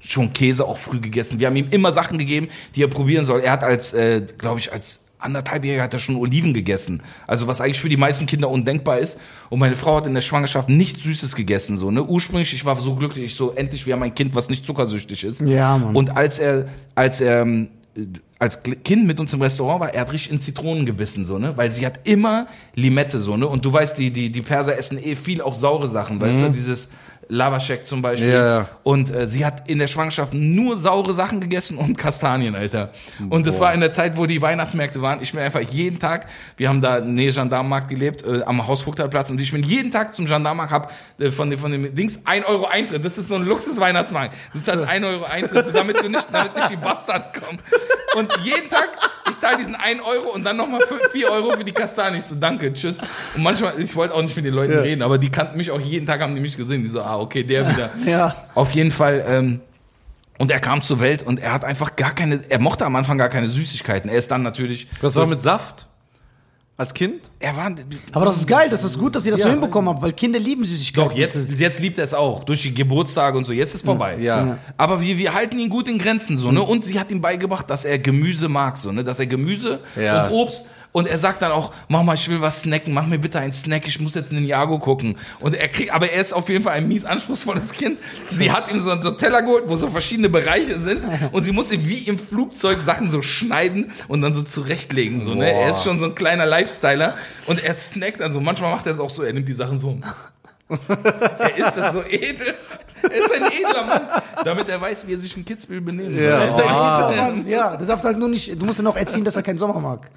schon 0.00 0.32
Käse 0.32 0.64
auch 0.64 0.78
früh 0.78 0.98
gegessen. 1.00 1.38
Wir 1.38 1.46
haben 1.48 1.56
ihm 1.56 1.68
immer 1.70 1.92
Sachen 1.92 2.18
gegeben, 2.18 2.48
die 2.74 2.82
er 2.82 2.88
probieren 2.88 3.24
soll. 3.24 3.40
Er 3.40 3.52
hat 3.52 3.62
als, 3.64 3.92
äh, 3.92 4.22
glaube 4.38 4.58
ich, 4.60 4.72
als 4.72 5.04
anderthalbjähriger 5.20 5.82
hat 5.82 5.92
er 5.92 5.98
schon 5.98 6.14
Oliven 6.16 6.54
gegessen. 6.54 7.02
Also 7.26 7.48
was 7.48 7.60
eigentlich 7.60 7.80
für 7.80 7.88
die 7.88 7.96
meisten 7.96 8.26
Kinder 8.26 8.48
undenkbar 8.48 8.98
ist. 8.98 9.20
Und 9.50 9.58
meine 9.58 9.74
Frau 9.74 9.96
hat 9.96 10.06
in 10.06 10.14
der 10.14 10.20
Schwangerschaft 10.20 10.68
nichts 10.68 11.02
Süßes 11.02 11.34
gegessen. 11.34 11.76
So, 11.76 11.90
ne? 11.90 12.04
Ursprünglich, 12.04 12.54
ich 12.54 12.64
war 12.64 12.76
so 12.76 12.94
glücklich, 12.94 13.24
ich 13.24 13.34
so, 13.34 13.52
endlich, 13.52 13.84
wir 13.84 13.94
haben 13.94 14.02
ein 14.04 14.14
Kind, 14.14 14.34
was 14.36 14.48
nicht 14.48 14.64
zuckersüchtig 14.64 15.24
ist. 15.24 15.40
Ja, 15.40 15.76
Mann. 15.76 15.96
Und 15.96 16.16
als 16.16 16.38
er, 16.38 16.66
als 16.94 17.20
er 17.20 17.42
ähm, 17.42 17.68
als 18.38 18.62
Kind 18.62 19.06
mit 19.06 19.18
uns 19.18 19.32
im 19.32 19.42
Restaurant 19.42 19.80
war, 19.80 19.94
er 19.94 20.02
hat 20.02 20.12
richtig 20.12 20.32
in 20.32 20.40
Zitronen 20.40 20.86
gebissen, 20.86 21.26
so, 21.26 21.38
ne? 21.38 21.56
Weil 21.56 21.70
sie 21.72 21.84
hat 21.84 22.00
immer 22.04 22.46
Limette, 22.74 23.18
so, 23.18 23.36
ne? 23.36 23.46
Und 23.48 23.64
du 23.64 23.72
weißt, 23.72 23.98
die, 23.98 24.12
die, 24.12 24.30
die 24.30 24.42
Perser 24.42 24.78
essen 24.78 25.02
eh 25.02 25.16
viel 25.16 25.40
auch 25.40 25.54
saure 25.54 25.88
Sachen, 25.88 26.20
weißt 26.20 26.42
du? 26.42 26.50
Dieses 26.50 26.90
Lavashek 27.28 27.86
zum 27.86 28.02
Beispiel. 28.02 28.32
Ja. 28.32 28.68
Und 28.82 29.14
äh, 29.14 29.26
sie 29.26 29.44
hat 29.44 29.68
in 29.68 29.78
der 29.78 29.86
Schwangerschaft 29.86 30.34
nur 30.34 30.76
saure 30.76 31.12
Sachen 31.12 31.40
gegessen 31.40 31.76
und 31.76 31.96
Kastanien, 31.98 32.54
Alter. 32.54 32.88
Und 33.28 33.46
das 33.46 33.60
war 33.60 33.74
in 33.74 33.80
der 33.80 33.90
Zeit, 33.90 34.16
wo 34.16 34.26
die 34.26 34.40
Weihnachtsmärkte 34.40 35.02
waren. 35.02 35.20
Ich 35.22 35.32
bin 35.32 35.40
einfach 35.40 35.60
jeden 35.60 35.98
Tag, 35.98 36.26
wir 36.56 36.68
haben 36.68 36.80
da 36.80 37.00
Nähe 37.00 37.32
Gendarmenmarkt 37.32 37.88
gelebt, 37.88 38.24
äh, 38.24 38.42
am 38.44 38.66
Hausvogteiplatz 38.66 39.30
und 39.30 39.40
ich 39.40 39.52
bin 39.52 39.62
jeden 39.62 39.90
Tag 39.90 40.14
zum 40.14 40.26
Gendarmenmarkt, 40.26 40.72
hab 40.72 40.92
äh, 41.18 41.30
von, 41.30 41.50
dem, 41.50 41.58
von 41.58 41.70
dem 41.70 41.94
Dings 41.94 42.20
1 42.24 42.46
Euro 42.46 42.66
Eintritt. 42.66 43.04
Das 43.04 43.18
ist 43.18 43.28
so 43.28 43.34
ein 43.34 43.46
Luxus-Weihnachtsmarkt. 43.46 44.34
Das 44.52 44.62
ist 44.62 44.68
also 44.70 44.84
1 44.84 45.04
Euro 45.04 45.24
Eintritt, 45.24 45.66
so 45.66 45.72
damit, 45.72 46.02
du 46.02 46.08
nicht, 46.08 46.26
damit 46.32 46.54
nicht 46.56 46.70
die 46.70 46.76
Bastarden 46.76 47.40
kommen. 47.40 47.58
Und 48.16 48.32
jeden 48.44 48.68
Tag, 48.68 48.88
ich 49.30 49.38
zahle 49.38 49.56
diesen 49.56 49.74
1 49.74 50.02
Euro 50.02 50.30
und 50.30 50.44
dann 50.44 50.56
nochmal 50.56 50.80
4 51.12 51.30
Euro 51.30 51.50
für 51.56 51.64
die 51.64 51.72
Kastanien. 51.72 52.18
Ich 52.18 52.24
so, 52.24 52.34
danke, 52.36 52.72
tschüss. 52.72 52.98
Und 53.34 53.42
manchmal, 53.42 53.80
ich 53.80 53.94
wollte 53.96 54.14
auch 54.14 54.22
nicht 54.22 54.36
mit 54.36 54.44
den 54.44 54.54
Leuten 54.54 54.76
reden, 54.76 55.02
aber 55.02 55.18
die 55.18 55.30
kannten 55.30 55.56
mich 55.56 55.70
auch 55.70 55.80
jeden 55.80 56.06
Tag, 56.06 56.20
haben 56.20 56.34
die 56.34 56.40
mich 56.40 56.56
gesehen. 56.56 56.82
Die 56.82 56.88
so, 56.88 57.00
ah, 57.00 57.18
okay, 57.18 57.42
der 57.42 57.68
wieder. 57.68 57.90
Ja. 58.06 58.34
Auf 58.54 58.72
jeden 58.72 58.90
Fall, 58.90 59.24
ähm, 59.28 59.60
und 60.38 60.50
er 60.50 60.60
kam 60.60 60.82
zur 60.82 61.00
Welt 61.00 61.22
und 61.22 61.40
er 61.40 61.52
hat 61.52 61.64
einfach 61.64 61.96
gar 61.96 62.14
keine, 62.14 62.40
er 62.48 62.60
mochte 62.60 62.86
am 62.86 62.94
Anfang 62.96 63.18
gar 63.18 63.28
keine 63.28 63.48
Süßigkeiten. 63.48 64.08
Er 64.08 64.18
ist 64.18 64.30
dann 64.30 64.42
natürlich. 64.42 64.88
Was 65.00 65.16
war 65.16 65.26
mit 65.26 65.42
Saft? 65.42 65.86
Als 66.80 66.94
Kind? 66.94 67.28
Er 67.40 67.56
war. 67.56 67.74
Aber 68.12 68.24
das 68.26 68.36
ist 68.36 68.46
geil, 68.46 68.68
das 68.70 68.84
ist 68.84 69.00
gut, 69.00 69.16
dass 69.16 69.26
ihr 69.26 69.32
das 69.32 69.40
Ja. 69.40 69.46
so 69.46 69.50
hinbekommen 69.50 69.90
habt, 69.90 70.00
weil 70.00 70.12
Kinder 70.12 70.38
lieben 70.38 70.62
Süßigkeiten. 70.62 71.10
Doch, 71.10 71.16
jetzt, 71.16 71.58
jetzt 71.58 71.80
liebt 71.80 71.98
er 71.98 72.04
es 72.04 72.14
auch. 72.14 72.44
Durch 72.44 72.62
die 72.62 72.72
Geburtstage 72.72 73.36
und 73.36 73.44
so. 73.46 73.52
Jetzt 73.52 73.74
ist 73.74 73.84
vorbei. 73.84 74.16
Ja. 74.20 74.58
Aber 74.76 75.00
wir, 75.00 75.18
wir 75.18 75.34
halten 75.34 75.58
ihn 75.58 75.70
gut 75.70 75.88
in 75.88 75.98
Grenzen, 75.98 76.36
so, 76.36 76.52
ne? 76.52 76.62
Und 76.62 76.84
sie 76.84 77.00
hat 77.00 77.10
ihm 77.10 77.20
beigebracht, 77.20 77.68
dass 77.68 77.84
er 77.84 77.98
Gemüse 77.98 78.48
mag, 78.48 78.78
so, 78.78 78.92
ne? 78.92 79.02
Dass 79.02 79.18
er 79.18 79.26
Gemüse 79.26 79.80
Ja. 80.00 80.28
und 80.28 80.32
Obst. 80.34 80.66
Und 80.92 81.06
er 81.06 81.18
sagt 81.18 81.42
dann 81.42 81.52
auch, 81.52 81.72
Mama, 81.88 82.14
ich 82.14 82.28
will 82.28 82.40
was 82.40 82.62
snacken, 82.62 82.94
mach 82.94 83.06
mir 83.06 83.18
bitte 83.18 83.38
einen 83.38 83.52
Snack, 83.52 83.86
ich 83.86 84.00
muss 84.00 84.14
jetzt 84.14 84.32
Ninjago 84.32 84.78
gucken. 84.78 85.16
Und 85.40 85.54
er 85.54 85.68
kriegt, 85.68 85.92
aber 85.92 86.10
er 86.10 86.20
ist 86.20 86.32
auf 86.32 86.48
jeden 86.48 86.64
Fall 86.64 86.74
ein 86.74 86.88
mies 86.88 87.04
anspruchsvolles 87.04 87.72
Kind. 87.72 87.98
Sie 88.28 88.50
hat 88.50 88.70
ihm 88.70 88.80
so 88.80 88.90
einen 88.90 89.18
Teller 89.18 89.42
geholt, 89.42 89.64
wo 89.66 89.76
so 89.76 89.88
verschiedene 89.90 90.28
Bereiche 90.28 90.78
sind. 90.78 91.02
Und 91.32 91.42
sie 91.42 91.52
musste 91.52 91.86
wie 91.86 91.98
im 91.98 92.18
Flugzeug 92.18 92.78
Sachen 92.78 93.10
so 93.10 93.22
schneiden 93.22 93.92
und 94.08 94.22
dann 94.22 94.34
so 94.34 94.42
zurechtlegen, 94.42 95.20
so, 95.20 95.34
ne? 95.34 95.46
Boah. 95.46 95.62
Er 95.62 95.70
ist 95.70 95.84
schon 95.84 95.98
so 95.98 96.06
ein 96.06 96.14
kleiner 96.14 96.46
Lifestyler. 96.46 97.16
Und 97.46 97.62
er 97.62 97.76
snackt, 97.76 98.22
also 98.22 98.40
manchmal 98.40 98.70
macht 98.70 98.86
er 98.86 98.92
es 98.92 99.00
auch 99.00 99.10
so, 99.10 99.22
er 99.22 99.32
nimmt 99.32 99.48
die 99.48 99.54
Sachen 99.54 99.78
so. 99.78 100.00
Er 101.38 101.56
ist 101.56 101.76
das 101.76 101.92
so 101.92 102.02
edel. 102.02 102.54
Er 103.02 103.10
ist 103.16 103.32
ein 103.32 103.42
edler 103.44 103.84
Mann, 103.86 104.00
damit 104.44 104.68
er 104.68 104.80
weiß, 104.80 105.06
wie 105.06 105.12
er 105.12 105.18
sich 105.18 105.36
in 105.36 105.44
Kitzbühel 105.44 105.80
benehmen 105.80 106.16
soll. 106.18 106.26
Ja. 106.26 106.40
Er 106.40 106.48
ist 106.48 106.54
ein 106.54 106.64
Ja, 106.66 107.10
edler 107.10 107.22
Mann, 107.22 107.46
ja, 107.48 107.76
du 107.76 107.84
darfst 107.86 108.04
halt 108.04 108.18
nur 108.18 108.28
nicht, 108.28 108.60
du 108.60 108.66
musst 108.66 108.80
ihn 108.80 108.86
auch 108.88 108.96
erziehen, 108.96 109.24
dass 109.24 109.36
er 109.36 109.42
keinen 109.42 109.58
Sommer 109.58 109.78
mag. 109.80 110.10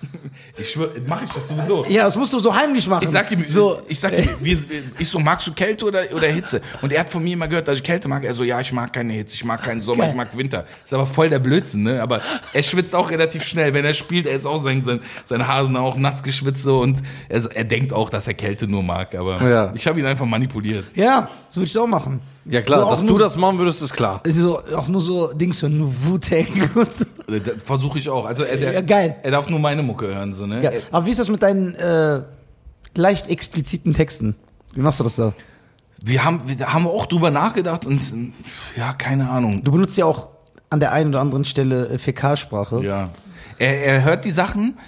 Ich 0.57 0.72
schwör, 0.72 0.90
mach 1.06 1.22
ich 1.22 1.30
doch 1.30 1.45
sowieso. 1.45 1.86
Ja, 1.88 2.06
das 2.06 2.15
musst 2.15 2.34
du 2.34 2.40
so 2.40 2.53
heimlich 2.56 2.88
machen. 2.88 3.03
Ich 3.03 3.10
sag 3.10 3.32
ihm, 3.32 3.45
so, 3.45 3.80
ich 3.88 3.99
sag 3.99 4.18
ihm, 4.18 4.28
wie, 4.41 4.57
ich 4.98 5.07
so, 5.10 5.19
magst 5.19 5.45
du 5.48 5.53
Kälte 5.53 5.86
oder, 5.86 6.02
oder 6.14 6.28
Hitze? 6.28 6.61
Und 6.82 6.91
er 6.91 7.02
hat 7.02 7.10
von 7.10 7.23
mir 7.23 7.34
immer 7.34 7.48
gehört, 7.48 7.68
dass 7.68 7.78
ich 7.78 7.84
Kälte 7.84 8.07
mag. 8.07 8.23
Er 8.23 8.34
so, 8.34 8.44
ja, 8.44 8.60
ich 8.60 8.73
mag 8.73 8.91
keine 8.91 9.14
Hitze, 9.14 9.36
ich 9.36 9.45
mag 9.45 9.61
keinen 9.61 9.82
Sommer, 9.82 9.99
Geil. 10.03 10.10
ich 10.10 10.15
mag 10.15 10.36
Winter. 10.36 10.65
Ist 10.84 10.94
aber 10.94 11.06
voll 11.06 11.30
der 11.30 11.40
Blödsinn, 11.40 11.84
ne? 11.84 12.02
Aber 12.02 12.19
er 12.53 12.64
schwitzt 12.64 12.95
auch 12.95 13.11
relativ 13.11 13.44
schnell. 13.44 13.73
Wenn 13.76 13.86
er 13.86 13.94
spielt, 13.94 14.26
er 14.26 14.36
ist 14.36 14.45
auch 14.48 14.57
sein, 14.61 14.84
sein, 14.84 15.02
seine 15.26 15.48
Hasen 15.48 15.78
auch 15.78 15.95
nass 15.98 16.23
geschwitzt 16.23 16.64
so 16.64 16.80
und 16.82 17.02
er, 17.30 17.41
er 17.53 17.64
denkt 17.64 17.94
auch, 17.94 18.10
dass 18.10 18.28
er 18.28 18.34
Kälte 18.34 18.68
nur 18.68 18.82
mag. 18.84 19.14
Aber 19.15 19.41
Ja. 19.48 19.72
ich 19.76 19.86
habe 19.88 19.99
ihn 19.99 20.06
einfach 20.07 20.26
manipuliert. 20.41 20.85
ja, 20.95 21.27
so 21.49 21.57
würde 21.61 21.65
ich 21.68 21.72
es 21.72 21.77
auch 21.77 21.88
machen. 21.88 22.22
Ja 22.45 22.61
klar, 22.61 22.81
So 22.81 22.89
dass 22.89 23.05
du 23.05 23.18
das 23.19 23.38
machen 23.38 23.59
würdest, 23.59 23.84
ist 23.84 23.93
klar. 23.93 24.22
So, 24.26 24.59
auch 24.76 24.88
nur 24.88 24.99
so 24.99 25.31
Dings 25.31 25.61
hören, 25.61 25.77
nur 25.77 25.93
Wu-Tang 26.05 26.72
und 26.76 26.95
so. 26.95 27.05
Versuche 27.63 27.99
ich 27.99 28.09
auch. 28.09 28.26
Also 28.26 28.43
er, 28.43 28.57
der, 28.57 28.73
Ja, 28.73 28.81
geil. 28.81 29.15
er 29.22 29.30
darf 29.31 29.47
nur 29.47 29.59
meine 29.59 29.84
Mucke 29.84 30.07
hören, 30.07 30.34
so, 30.34 30.47
ne? 30.47 30.61
Ja. 30.63 30.72
Aber 30.91 31.05
wie 31.05 31.11
ist 31.11 31.19
das 31.19 31.30
mit 31.30 31.43
deinen 31.43 31.76
äh, 31.76 32.23
leicht 32.95 33.30
expliziten 33.30 33.93
Texten? 33.93 34.35
Wie 34.73 34.81
machst 34.81 34.99
du 34.99 35.03
das 35.03 35.18
da? 35.18 35.34
Wir 36.03 36.23
haben, 36.26 36.41
wir 36.45 36.73
haben 36.73 36.88
auch 36.88 37.05
drüber 37.05 37.30
nachgedacht 37.30 37.85
und 37.85 38.01
ja, 38.76 38.91
keine 38.93 39.30
Ahnung. 39.30 39.63
Du 39.63 39.72
benutzt 39.72 39.95
ja 39.97 40.05
auch 40.05 40.30
an 40.72 40.80
der 40.80 40.93
einen 40.93 41.09
oder 41.09 41.22
anderen 41.22 41.45
Stelle 41.45 41.89
äh, 41.89 41.97
Fäkalsprache. 41.99 42.84
Ja. 42.84 43.09
Er, 43.59 43.85
er 43.85 44.03
hört 44.03 44.26
die 44.26 44.31
Sachen. 44.31 44.80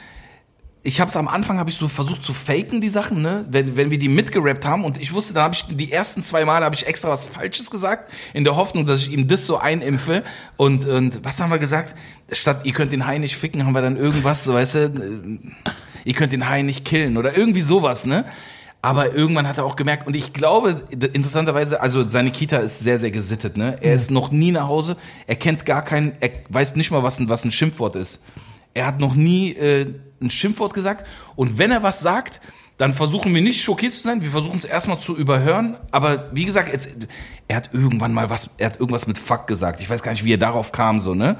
Ich 0.85 0.99
habe 0.99 1.09
es 1.09 1.15
am 1.15 1.29
Anfang 1.29 1.59
habe 1.59 1.69
ich 1.69 1.77
so 1.77 1.87
versucht 1.87 2.25
zu 2.25 2.33
faken 2.33 2.81
die 2.81 2.89
Sachen, 2.89 3.21
ne? 3.21 3.45
Wenn, 3.49 3.77
wenn 3.77 3.89
wir 3.89 3.97
die 3.97 4.09
mitgerappt 4.09 4.65
haben 4.65 4.83
und 4.83 4.99
ich 4.99 5.13
wusste, 5.13 5.33
dann 5.33 5.43
habe 5.43 5.55
ich 5.55 5.63
die 5.65 5.89
ersten 5.89 6.21
zwei 6.21 6.43
Male 6.43 6.65
habe 6.65 6.75
ich 6.75 6.85
extra 6.85 7.07
was 7.07 7.23
Falsches 7.23 7.71
gesagt 7.71 8.11
in 8.33 8.43
der 8.43 8.57
Hoffnung, 8.57 8.85
dass 8.85 8.99
ich 8.99 9.13
ihm 9.13 9.25
das 9.27 9.45
so 9.45 9.57
einimpfe 9.57 10.23
und 10.57 10.85
und 10.85 11.23
was 11.23 11.39
haben 11.39 11.51
wir 11.51 11.57
gesagt? 11.57 11.95
Statt 12.33 12.65
ihr 12.65 12.73
könnt 12.73 12.91
den 12.91 13.07
Hai 13.07 13.17
nicht 13.17 13.37
ficken, 13.37 13.65
haben 13.65 13.73
wir 13.73 13.81
dann 13.81 13.95
irgendwas, 13.95 14.43
so 14.43 14.55
weißt 14.55 14.75
du, 14.75 14.79
äh, 14.79 15.71
ihr 16.03 16.13
könnt 16.15 16.33
den 16.33 16.49
Hai 16.49 16.63
nicht 16.63 16.83
killen 16.83 17.15
oder 17.15 17.37
irgendwie 17.37 17.61
sowas, 17.61 18.05
ne? 18.05 18.25
Aber 18.81 19.15
irgendwann 19.15 19.47
hat 19.47 19.57
er 19.57 19.63
auch 19.63 19.77
gemerkt, 19.77 20.05
und 20.07 20.13
ich 20.13 20.33
glaube, 20.33 20.83
interessanterweise, 20.91 21.79
also 21.79 22.05
seine 22.09 22.31
Kita 22.31 22.57
ist 22.57 22.79
sehr, 22.81 22.99
sehr 22.99 23.11
gesittet, 23.11 23.55
ne? 23.55 23.77
Er 23.79 23.93
ist 23.93 24.11
noch 24.11 24.31
nie 24.31 24.51
nach 24.51 24.67
Hause, 24.67 24.97
er 25.27 25.37
kennt 25.37 25.65
gar 25.65 25.85
keinen, 25.85 26.11
er 26.19 26.31
weiß 26.49 26.75
nicht 26.75 26.91
mal, 26.91 27.01
was 27.01 27.17
ein, 27.19 27.29
was 27.29 27.45
ein 27.45 27.53
Schimpfwort 27.53 27.95
ist. 27.95 28.25
Er 28.73 28.85
hat 28.85 28.99
noch 28.99 29.15
nie 29.15 29.53
äh, 29.53 29.93
ein 30.23 30.29
Schimpfwort 30.29 30.73
gesagt. 30.73 31.05
Und 31.35 31.57
wenn 31.57 31.71
er 31.71 31.83
was 31.83 31.99
sagt, 31.99 32.41
dann 32.77 32.93
versuchen 32.93 33.33
wir 33.35 33.41
nicht 33.41 33.61
schockiert 33.61 33.93
zu 33.93 34.01
sein, 34.01 34.21
wir 34.21 34.31
versuchen 34.31 34.57
es 34.57 34.65
erstmal 34.65 34.99
zu 34.99 35.15
überhören. 35.15 35.77
Aber 35.91 36.29
wie 36.33 36.45
gesagt, 36.45 36.69
es, 36.73 36.87
er 37.47 37.57
hat 37.57 37.73
irgendwann 37.73 38.13
mal 38.13 38.29
was, 38.29 38.51
er 38.57 38.67
hat 38.67 38.79
irgendwas 38.79 39.07
mit 39.07 39.17
Fuck 39.17 39.47
gesagt. 39.47 39.81
Ich 39.81 39.89
weiß 39.89 40.01
gar 40.01 40.11
nicht, 40.11 40.23
wie 40.23 40.33
er 40.33 40.37
darauf 40.37 40.71
kam, 40.71 40.99
so, 40.99 41.13
ne? 41.13 41.37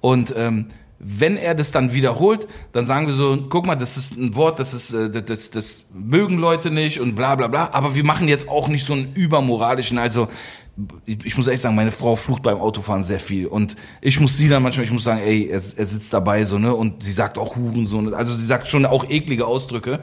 Und 0.00 0.32
ähm, 0.36 0.68
wenn 0.98 1.36
er 1.36 1.54
das 1.54 1.72
dann 1.72 1.94
wiederholt, 1.94 2.46
dann 2.72 2.86
sagen 2.86 3.06
wir 3.06 3.14
so, 3.14 3.46
guck 3.48 3.66
mal, 3.66 3.74
das 3.74 3.96
ist 3.96 4.16
ein 4.16 4.34
Wort, 4.34 4.60
das 4.60 4.74
ist, 4.74 4.92
äh, 4.92 5.10
das, 5.10 5.24
das, 5.24 5.50
das 5.50 5.84
mögen 5.94 6.38
Leute 6.38 6.70
nicht 6.70 7.00
und 7.00 7.14
bla 7.14 7.34
bla 7.34 7.48
bla. 7.48 7.70
Aber 7.72 7.94
wir 7.94 8.04
machen 8.04 8.28
jetzt 8.28 8.48
auch 8.48 8.68
nicht 8.68 8.86
so 8.86 8.92
einen 8.92 9.14
übermoralischen, 9.14 9.98
also 9.98 10.28
ich 11.06 11.36
muss 11.36 11.46
ehrlich 11.46 11.60
sagen, 11.60 11.74
meine 11.74 11.90
Frau 11.90 12.16
flucht 12.16 12.42
beim 12.42 12.58
Autofahren 12.58 13.02
sehr 13.02 13.20
viel. 13.20 13.46
Und 13.46 13.76
ich 14.00 14.20
muss 14.20 14.36
sie 14.36 14.48
dann 14.48 14.62
manchmal, 14.62 14.84
ich 14.84 14.92
muss 14.92 15.04
sagen, 15.04 15.20
ey, 15.20 15.46
er, 15.46 15.56
er 15.56 15.86
sitzt 15.86 16.12
dabei 16.12 16.44
so, 16.44 16.58
ne, 16.58 16.74
und 16.74 17.02
sie 17.02 17.12
sagt 17.12 17.38
auch 17.38 17.56
Hurensohn, 17.56 18.14
also 18.14 18.34
sie 18.36 18.46
sagt 18.46 18.68
schon 18.68 18.86
auch 18.86 19.08
eklige 19.08 19.46
Ausdrücke. 19.46 20.00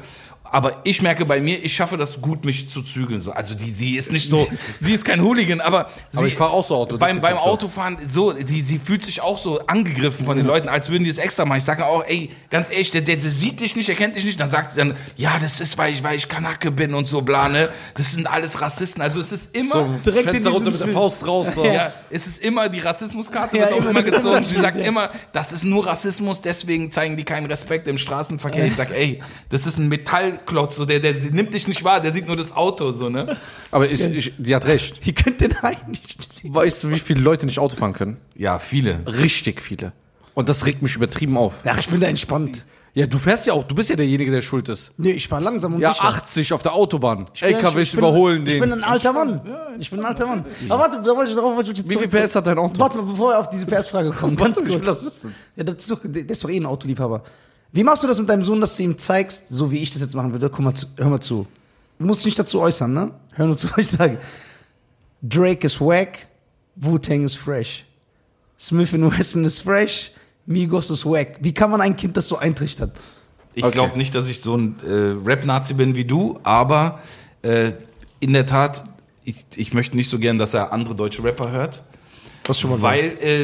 Aber 0.51 0.81
ich 0.83 1.01
merke 1.01 1.25
bei 1.25 1.41
mir, 1.41 1.63
ich 1.63 1.75
schaffe 1.75 1.97
das 1.97 2.21
gut, 2.21 2.45
mich 2.45 2.69
zu 2.69 2.81
zügeln. 2.81 3.19
So. 3.19 3.31
Also 3.31 3.55
die, 3.55 3.69
sie 3.69 3.97
ist 3.97 4.11
nicht 4.11 4.29
so, 4.29 4.47
sie 4.79 4.93
ist 4.93 5.05
kein 5.05 5.21
Hooligan, 5.21 5.61
aber, 5.61 5.89
sie, 6.11 6.27
ich 6.27 6.35
fahr 6.35 6.51
auch 6.51 6.65
so 6.67 6.75
Auto, 6.75 6.97
Beim, 6.97 7.21
beim. 7.21 7.37
Autofahren, 7.37 7.97
so, 8.05 8.33
sie, 8.45 8.61
sie 8.61 8.79
fühlt 8.79 9.01
sich 9.01 9.21
auch 9.21 9.37
so 9.37 9.59
angegriffen 9.67 10.25
von 10.25 10.37
den 10.37 10.45
Leuten, 10.45 10.67
als 10.69 10.89
würden 10.89 11.03
die 11.03 11.09
es 11.09 11.17
extra 11.17 11.45
machen. 11.45 11.59
Ich 11.59 11.63
sage 11.63 11.85
auch, 11.85 12.03
ey, 12.05 12.29
ganz 12.49 12.69
ehrlich, 12.69 12.91
der, 12.91 13.01
der, 13.01 13.17
der 13.17 13.29
sieht 13.29 13.59
dich 13.59 13.75
nicht, 13.75 13.89
er 13.89 13.95
kennt 13.95 14.15
dich 14.15 14.25
nicht. 14.25 14.39
Dann 14.39 14.49
sagt 14.49 14.71
sie 14.71 14.79
dann, 14.79 14.95
ja, 15.15 15.37
das 15.39 15.59
ist, 15.59 15.77
weil 15.77 15.93
ich, 15.93 16.03
weil 16.03 16.15
ich 16.15 16.27
Kanake 16.27 16.71
bin 16.71 16.93
und 16.93 17.07
so, 17.07 17.21
bla, 17.21 17.49
ne. 17.49 17.69
Das 17.95 18.11
sind 18.11 18.27
alles 18.27 18.61
Rassisten. 18.61 19.01
Also 19.01 19.19
es 19.19 19.31
ist 19.31 19.55
immer, 19.55 19.75
So, 19.75 20.11
Direkt 20.11 20.25
in 20.27 20.31
Fenster 20.33 20.49
runter 20.51 20.71
mit 20.71 20.79
der. 20.79 20.87
Faust 20.89 21.27
raus. 21.27 21.47
So. 21.55 21.65
ja, 21.65 21.93
es 22.09 22.27
ist 22.27 22.41
immer 22.41 22.69
die 22.69 22.79
Rassismuskarte, 22.79 23.57
Ja, 23.57 23.69
wird 23.69 23.81
auch 23.81 23.89
immer 23.89 24.03
die 24.03 24.11
gezogen. 24.11 24.43
Sie 24.43 24.55
sagt 24.55 24.77
ja. 24.77 24.85
immer, 24.85 25.11
das 25.33 25.51
ist 25.51 25.63
nur 25.63 25.85
Rassismus, 25.85 26.41
deswegen 26.41 26.91
zeigen 26.91 27.17
die 27.17 27.23
keinen 27.23 27.47
Respekt 27.47 27.87
im 27.87 27.97
Straßenverkehr. 27.97 28.65
Ich 28.65 28.75
sag, 28.75 28.91
ey, 28.91 29.21
das 29.49 29.65
ist 29.65 29.77
ein 29.77 29.89
Metallklotz, 30.37 30.75
so, 30.75 30.85
der, 30.85 30.99
der, 30.99 31.13
der 31.13 31.31
nimmt 31.31 31.53
dich 31.53 31.67
nicht 31.67 31.83
wahr, 31.83 31.99
der 32.01 32.13
sieht 32.13 32.27
nur 32.27 32.35
das 32.35 32.55
Auto, 32.55 32.91
so, 32.91 33.09
ne? 33.09 33.37
Aber 33.71 33.89
ich, 33.89 34.03
ich, 34.03 34.33
die 34.37 34.55
hat 34.55 34.65
recht. 34.65 35.01
Ihr 35.05 35.13
könnt 35.13 35.41
den 35.41 35.53
nicht. 35.87 36.17
Weißt 36.43 36.83
du, 36.83 36.89
wie 36.89 36.99
viele 36.99 37.21
Leute 37.21 37.45
nicht 37.45 37.59
Auto 37.59 37.75
fahren 37.75 37.93
können? 37.93 38.17
Ja, 38.35 38.59
viele. 38.59 39.01
Richtig 39.07 39.61
viele. 39.61 39.93
Und 40.33 40.49
das 40.49 40.65
regt 40.65 40.81
mich 40.81 40.95
übertrieben 40.95 41.37
auf. 41.37 41.55
Ach, 41.65 41.79
ich 41.79 41.89
bin 41.89 41.99
da 41.99 42.07
entspannt. 42.07 42.65
Ja, 42.93 43.05
du 43.05 43.19
fährst 43.19 43.45
ja 43.45 43.53
auch, 43.53 43.63
du 43.63 43.75
bist 43.75 43.89
ja 43.91 43.95
derjenige, 43.95 44.31
der 44.31 44.41
schuld 44.41 44.69
ist. 44.69 44.91
Nee, 44.97 45.11
ich 45.11 45.27
fahr 45.27 45.39
langsam 45.39 45.75
und 45.75 45.81
Ja, 45.81 45.93
sicher. 45.93 46.05
80 46.05 46.53
auf 46.53 46.63
der 46.63 46.73
Autobahn. 46.73 47.27
Ich 47.35 47.41
bin- 47.41 47.53
LKWs 47.53 47.81
ich 47.83 47.91
bin- 47.91 47.99
überholen 47.99 48.41
Ich 48.47 48.53
den. 48.53 48.59
bin 48.61 48.71
ein 48.73 48.83
alter 48.83 49.13
Mann. 49.13 49.41
Ich 49.77 49.91
bin 49.91 49.99
ein 49.99 50.05
alter 50.05 50.25
Mann. 50.25 50.45
Aber 50.67 50.79
warte, 50.81 51.01
da 51.03 51.15
wollte 51.15 51.29
ich, 51.29 51.35
darauf 51.37 51.55
wollte 51.55 51.71
ich 51.71 51.77
jetzt 51.77 51.89
Wie 51.89 51.95
viel 51.95 52.07
PS 52.07 52.35
hat 52.35 52.47
dein 52.47 52.57
Auto? 52.57 52.79
Warte 52.79 52.97
mal, 52.97 53.03
bevor 53.05 53.31
wir 53.33 53.39
auf 53.39 53.49
diese 53.51 53.67
PS-Frage 53.67 54.09
kommen, 54.11 54.35
ganz 54.35 54.57
kurz. 54.57 54.69
Ich 54.69 54.79
will 54.79 54.85
das 54.85 55.05
wissen. 55.05 55.35
Ja, 55.55 55.63
das 55.63 55.75
ist 55.75 55.91
doch, 55.91 55.99
der 56.03 56.27
ist 56.27 56.43
doch 56.43 56.49
eh 56.49 56.57
ein 56.57 56.65
Autoliebhaber. 56.65 57.23
Wie 57.71 57.83
machst 57.83 58.03
du 58.03 58.07
das 58.07 58.19
mit 58.19 58.29
deinem 58.29 58.43
Sohn, 58.43 58.61
dass 58.61 58.75
du 58.75 58.83
ihm 58.83 58.97
zeigst, 58.97 59.49
so 59.49 59.71
wie 59.71 59.77
ich 59.79 59.91
das 59.91 60.01
jetzt 60.01 60.15
machen 60.15 60.31
würde? 60.31 60.49
Guck 60.49 60.59
mal, 60.61 60.73
zu, 60.73 60.87
hör 60.97 61.09
mal 61.09 61.19
zu. 61.19 61.45
Du 61.99 62.05
musst 62.05 62.21
dich 62.21 62.25
nicht 62.27 62.39
dazu 62.39 62.61
äußern, 62.61 62.93
ne? 62.93 63.11
Hör 63.33 63.47
nur 63.47 63.57
zu, 63.57 63.67
was 63.71 63.77
ich 63.79 63.87
sage. 63.87 64.17
Drake 65.21 65.65
ist 65.65 65.81
wack, 65.81 66.27
Wu-Tang 66.75 67.23
ist 67.23 67.35
fresh. 67.35 67.85
Smith 68.59 68.91
Wesson 68.93 69.43
ist 69.45 69.61
fresh, 69.61 70.11
Migos 70.45 70.89
ist 70.89 71.05
wack. 71.05 71.37
Wie 71.41 71.53
kann 71.53 71.71
man 71.71 71.81
ein 71.81 71.95
Kind 71.97 72.15
das 72.17 72.27
so 72.27 72.37
eintrichtern? 72.37 72.91
Ich 73.53 73.63
Okay. 73.63 73.73
glaube 73.73 73.97
nicht, 73.97 74.13
dass 74.13 74.29
ich 74.29 74.41
so 74.41 74.55
ein 74.55 74.75
äh, 74.85 75.27
Rap-Nazi 75.27 75.73
bin 75.73 75.95
wie 75.95 76.05
du, 76.05 76.39
aber 76.43 76.99
äh, 77.41 77.71
in 78.19 78.33
der 78.33 78.45
Tat, 78.45 78.83
ich, 79.25 79.45
ich 79.55 79.73
möchte 79.73 79.95
nicht 79.95 80.09
so 80.09 80.19
gern, 80.19 80.37
dass 80.37 80.53
er 80.53 80.71
andere 80.71 80.93
deutsche 80.95 81.23
Rapper 81.23 81.51
hört. 81.51 81.83
Was 82.45 82.59
schon 82.59 82.69
mal 82.69 82.81
Weil 82.81 83.17
äh, 83.19 83.43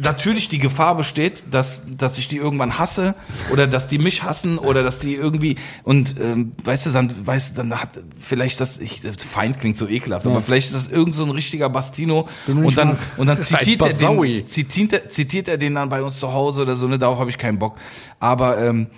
natürlich 0.00 0.48
die 0.48 0.58
Gefahr 0.58 0.96
besteht, 0.96 1.44
dass, 1.50 1.82
dass 1.86 2.18
ich 2.18 2.28
die 2.28 2.36
irgendwann 2.36 2.78
hasse 2.78 3.14
oder 3.52 3.66
dass 3.66 3.86
die 3.86 3.98
mich 3.98 4.22
hassen 4.22 4.58
oder 4.58 4.82
dass 4.82 4.98
die 4.98 5.14
irgendwie 5.14 5.56
und 5.82 6.16
ähm, 6.20 6.52
weißt 6.64 6.86
du, 6.86 6.90
dann 6.90 7.26
weißt 7.26 7.52
du, 7.52 7.62
dann 7.62 7.80
hat 7.80 8.00
vielleicht 8.20 8.60
das 8.60 8.78
ich, 8.78 9.02
Feind 9.18 9.58
klingt 9.58 9.76
so 9.76 9.88
ekelhaft, 9.88 10.26
aber 10.26 10.40
vielleicht 10.40 10.68
ist 10.68 10.74
das 10.74 10.88
irgend 10.88 11.14
so 11.14 11.24
ein 11.24 11.30
richtiger 11.30 11.68
Bastino 11.68 12.28
Den 12.46 12.64
und 12.64 12.76
dann 12.76 12.98
und 13.16 13.26
dann 13.26 13.40
zitiert 13.42 13.82
er, 13.82 13.92
den, 13.92 14.46
zitiert, 14.46 14.92
er, 14.92 15.08
zitiert 15.08 15.48
er 15.48 15.58
den 15.58 15.74
dann 15.74 15.88
bei 15.88 16.02
uns 16.02 16.18
zu 16.18 16.32
Hause 16.32 16.62
oder 16.62 16.76
so, 16.76 16.86
ne, 16.86 16.98
darauf 16.98 17.18
habe 17.18 17.30
ich 17.30 17.38
keinen 17.38 17.58
Bock. 17.58 17.76
Aber 18.18 18.58
ähm, 18.58 18.88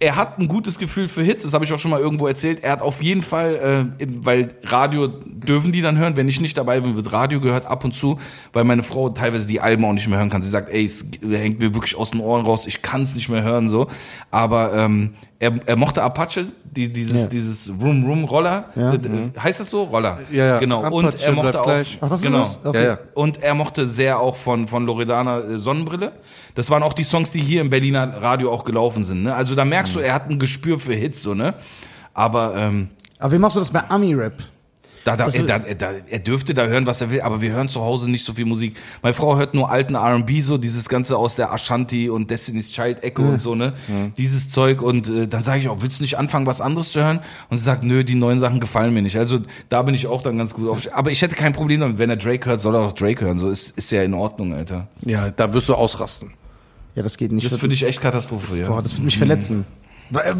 er 0.00 0.16
hat 0.16 0.38
ein 0.38 0.48
gutes 0.48 0.78
Gefühl 0.78 1.08
für 1.08 1.22
Hits, 1.22 1.44
das 1.44 1.54
habe 1.54 1.64
ich 1.64 1.72
auch 1.72 1.78
schon 1.78 1.90
mal 1.90 2.00
irgendwo 2.00 2.26
erzählt. 2.26 2.62
Er 2.62 2.72
hat 2.72 2.82
auf 2.82 3.00
jeden 3.00 3.22
Fall, 3.22 3.94
äh, 4.00 4.06
weil 4.22 4.54
Radio 4.64 5.06
dürfen 5.06 5.72
die 5.72 5.82
dann 5.82 5.96
hören, 5.96 6.16
wenn 6.16 6.28
ich 6.28 6.40
nicht 6.40 6.58
dabei 6.58 6.80
bin, 6.80 6.96
wird 6.96 7.12
Radio 7.12 7.40
gehört 7.40 7.66
ab 7.66 7.84
und 7.84 7.94
zu, 7.94 8.18
weil 8.52 8.64
meine 8.64 8.82
Frau 8.82 9.08
teilweise 9.10 9.46
die 9.46 9.60
Alben 9.60 9.84
auch 9.84 9.92
nicht 9.92 10.08
mehr 10.08 10.18
hören 10.18 10.30
kann. 10.30 10.42
Sie 10.42 10.50
sagt, 10.50 10.68
ey, 10.68 10.84
es 10.84 11.04
hängt 11.22 11.60
mir 11.60 11.72
wirklich 11.74 11.96
aus 11.96 12.10
den 12.10 12.20
Ohren 12.20 12.44
raus, 12.44 12.66
ich 12.66 12.82
kann 12.82 13.02
es 13.04 13.14
nicht 13.14 13.28
mehr 13.28 13.42
hören 13.42 13.68
so. 13.68 13.86
Aber 14.30 14.74
ähm, 14.74 15.14
er, 15.38 15.54
er 15.64 15.76
mochte 15.76 16.02
Apache, 16.02 16.46
die, 16.64 16.92
dieses, 16.92 17.22
Ja. 17.22 17.28
dieses 17.28 17.70
Room 17.80 18.04
Room 18.04 18.24
Roller, 18.24 18.70
Ja. 18.74 18.94
äh, 18.94 18.98
heißt 19.38 19.60
das 19.60 19.70
so? 19.70 19.84
Roller. 19.84 20.20
Ja, 20.30 20.46
ja. 20.46 20.58
Genau. 20.58 20.90
Und 20.90 21.06
Apache 21.06 21.24
er 21.24 21.32
mochte 21.32 21.60
auch. 21.62 21.84
Ach, 22.00 22.08
das 22.08 22.22
genau. 22.22 22.42
ist 22.42 22.58
das? 22.62 22.66
Okay. 22.66 22.82
Ja, 22.82 22.90
ja. 22.90 22.98
Und 23.14 23.42
er 23.42 23.54
mochte 23.54 23.86
sehr 23.86 24.18
auch 24.18 24.36
von, 24.36 24.66
von 24.66 24.84
Loredana 24.86 25.38
äh, 25.40 25.58
Sonnenbrille. 25.58 26.12
Das 26.54 26.70
waren 26.70 26.82
auch 26.82 26.92
die 26.92 27.02
Songs, 27.02 27.30
die 27.30 27.40
hier 27.40 27.60
im 27.60 27.70
Berliner 27.70 28.22
Radio 28.22 28.52
auch 28.52 28.64
gelaufen 28.64 29.02
sind. 29.04 29.22
Ne? 29.24 29.34
Also 29.34 29.54
da 29.54 29.64
merkst 29.64 29.94
Mhm. 29.94 30.00
du, 30.00 30.04
er 30.06 30.14
hat 30.14 30.30
ein 30.30 30.38
Gespür 30.38 30.78
für 30.78 30.94
Hits, 30.94 31.22
so, 31.22 31.34
ne? 31.34 31.54
Aber 32.12 32.54
ähm, 32.56 32.88
Aber 33.18 33.32
wie 33.32 33.38
machst 33.38 33.56
du 33.56 33.60
das 33.60 33.70
bei 33.70 33.88
Ami-Rap? 33.90 34.34
da, 35.04 35.16
da, 35.18 35.26
er, 35.26 35.42
da, 35.42 35.58
da, 35.58 35.90
er 36.08 36.18
dürfte 36.20 36.54
da 36.54 36.64
hören, 36.64 36.86
was 36.86 37.02
er 37.02 37.10
will, 37.10 37.20
aber 37.20 37.42
wir 37.42 37.52
hören 37.52 37.68
zu 37.68 37.82
Hause 37.82 38.10
nicht 38.10 38.24
so 38.24 38.32
viel 38.32 38.46
Musik. 38.46 38.74
Meine 39.02 39.12
Frau 39.12 39.36
hört 39.36 39.52
nur 39.52 39.68
alten 39.70 39.96
R&B, 39.96 40.40
so 40.40 40.56
dieses 40.56 40.88
Ganze 40.88 41.18
aus 41.18 41.34
der 41.34 41.52
Ashanti 41.52 42.08
und 42.08 42.30
Destiny's 42.30 42.72
Child 42.72 43.02
Ecke 43.04 43.20
und 43.20 43.38
so, 43.38 43.54
ne? 43.54 43.74
Dieses 44.16 44.48
Zeug 44.48 44.80
und 44.80 45.08
äh, 45.10 45.26
dann 45.28 45.42
sage 45.42 45.58
ich 45.60 45.68
auch, 45.68 45.82
willst 45.82 45.98
du 45.98 46.04
nicht 46.04 46.16
anfangen, 46.18 46.46
was 46.46 46.62
anderes 46.62 46.92
zu 46.92 47.02
hören? 47.02 47.20
Und 47.50 47.58
sie 47.58 47.64
sagt, 47.64 47.82
nö, 47.82 48.02
die 48.02 48.14
neuen 48.14 48.38
Sachen 48.38 48.60
gefallen 48.60 48.94
mir 48.94 49.02
nicht. 49.02 49.18
Also 49.18 49.40
da 49.68 49.82
bin 49.82 49.94
ich 49.94 50.06
auch 50.06 50.22
dann 50.22 50.38
ganz 50.38 50.54
gut 50.54 50.70
auf. 50.70 50.88
Aber 50.94 51.10
ich 51.10 51.20
hätte 51.20 51.34
kein 51.34 51.52
Problem 51.52 51.80
damit, 51.80 51.98
wenn 51.98 52.08
er 52.08 52.16
Drake 52.16 52.48
hört, 52.48 52.62
soll 52.62 52.74
er 52.74 52.80
auch 52.80 52.92
Drake 52.92 53.26
hören. 53.26 53.36
So 53.36 53.50
ist, 53.50 53.76
ist 53.76 53.90
ja 53.90 54.02
in 54.04 54.14
Ordnung, 54.14 54.54
Alter. 54.54 54.88
Ja, 55.02 55.30
da 55.30 55.52
wirst 55.52 55.68
du 55.68 55.74
ausrasten. 55.74 56.32
Ja, 56.94 57.02
das 57.02 57.16
geht 57.16 57.32
nicht. 57.32 57.44
Das 57.50 57.56
für 57.58 57.68
dich 57.68 57.82
echt 57.84 58.00
Katastrophe, 58.00 58.56
ja. 58.58 58.68
Boah, 58.68 58.82
das 58.82 58.92
wird 58.94 59.04
mich 59.04 59.18
verletzen. 59.18 59.64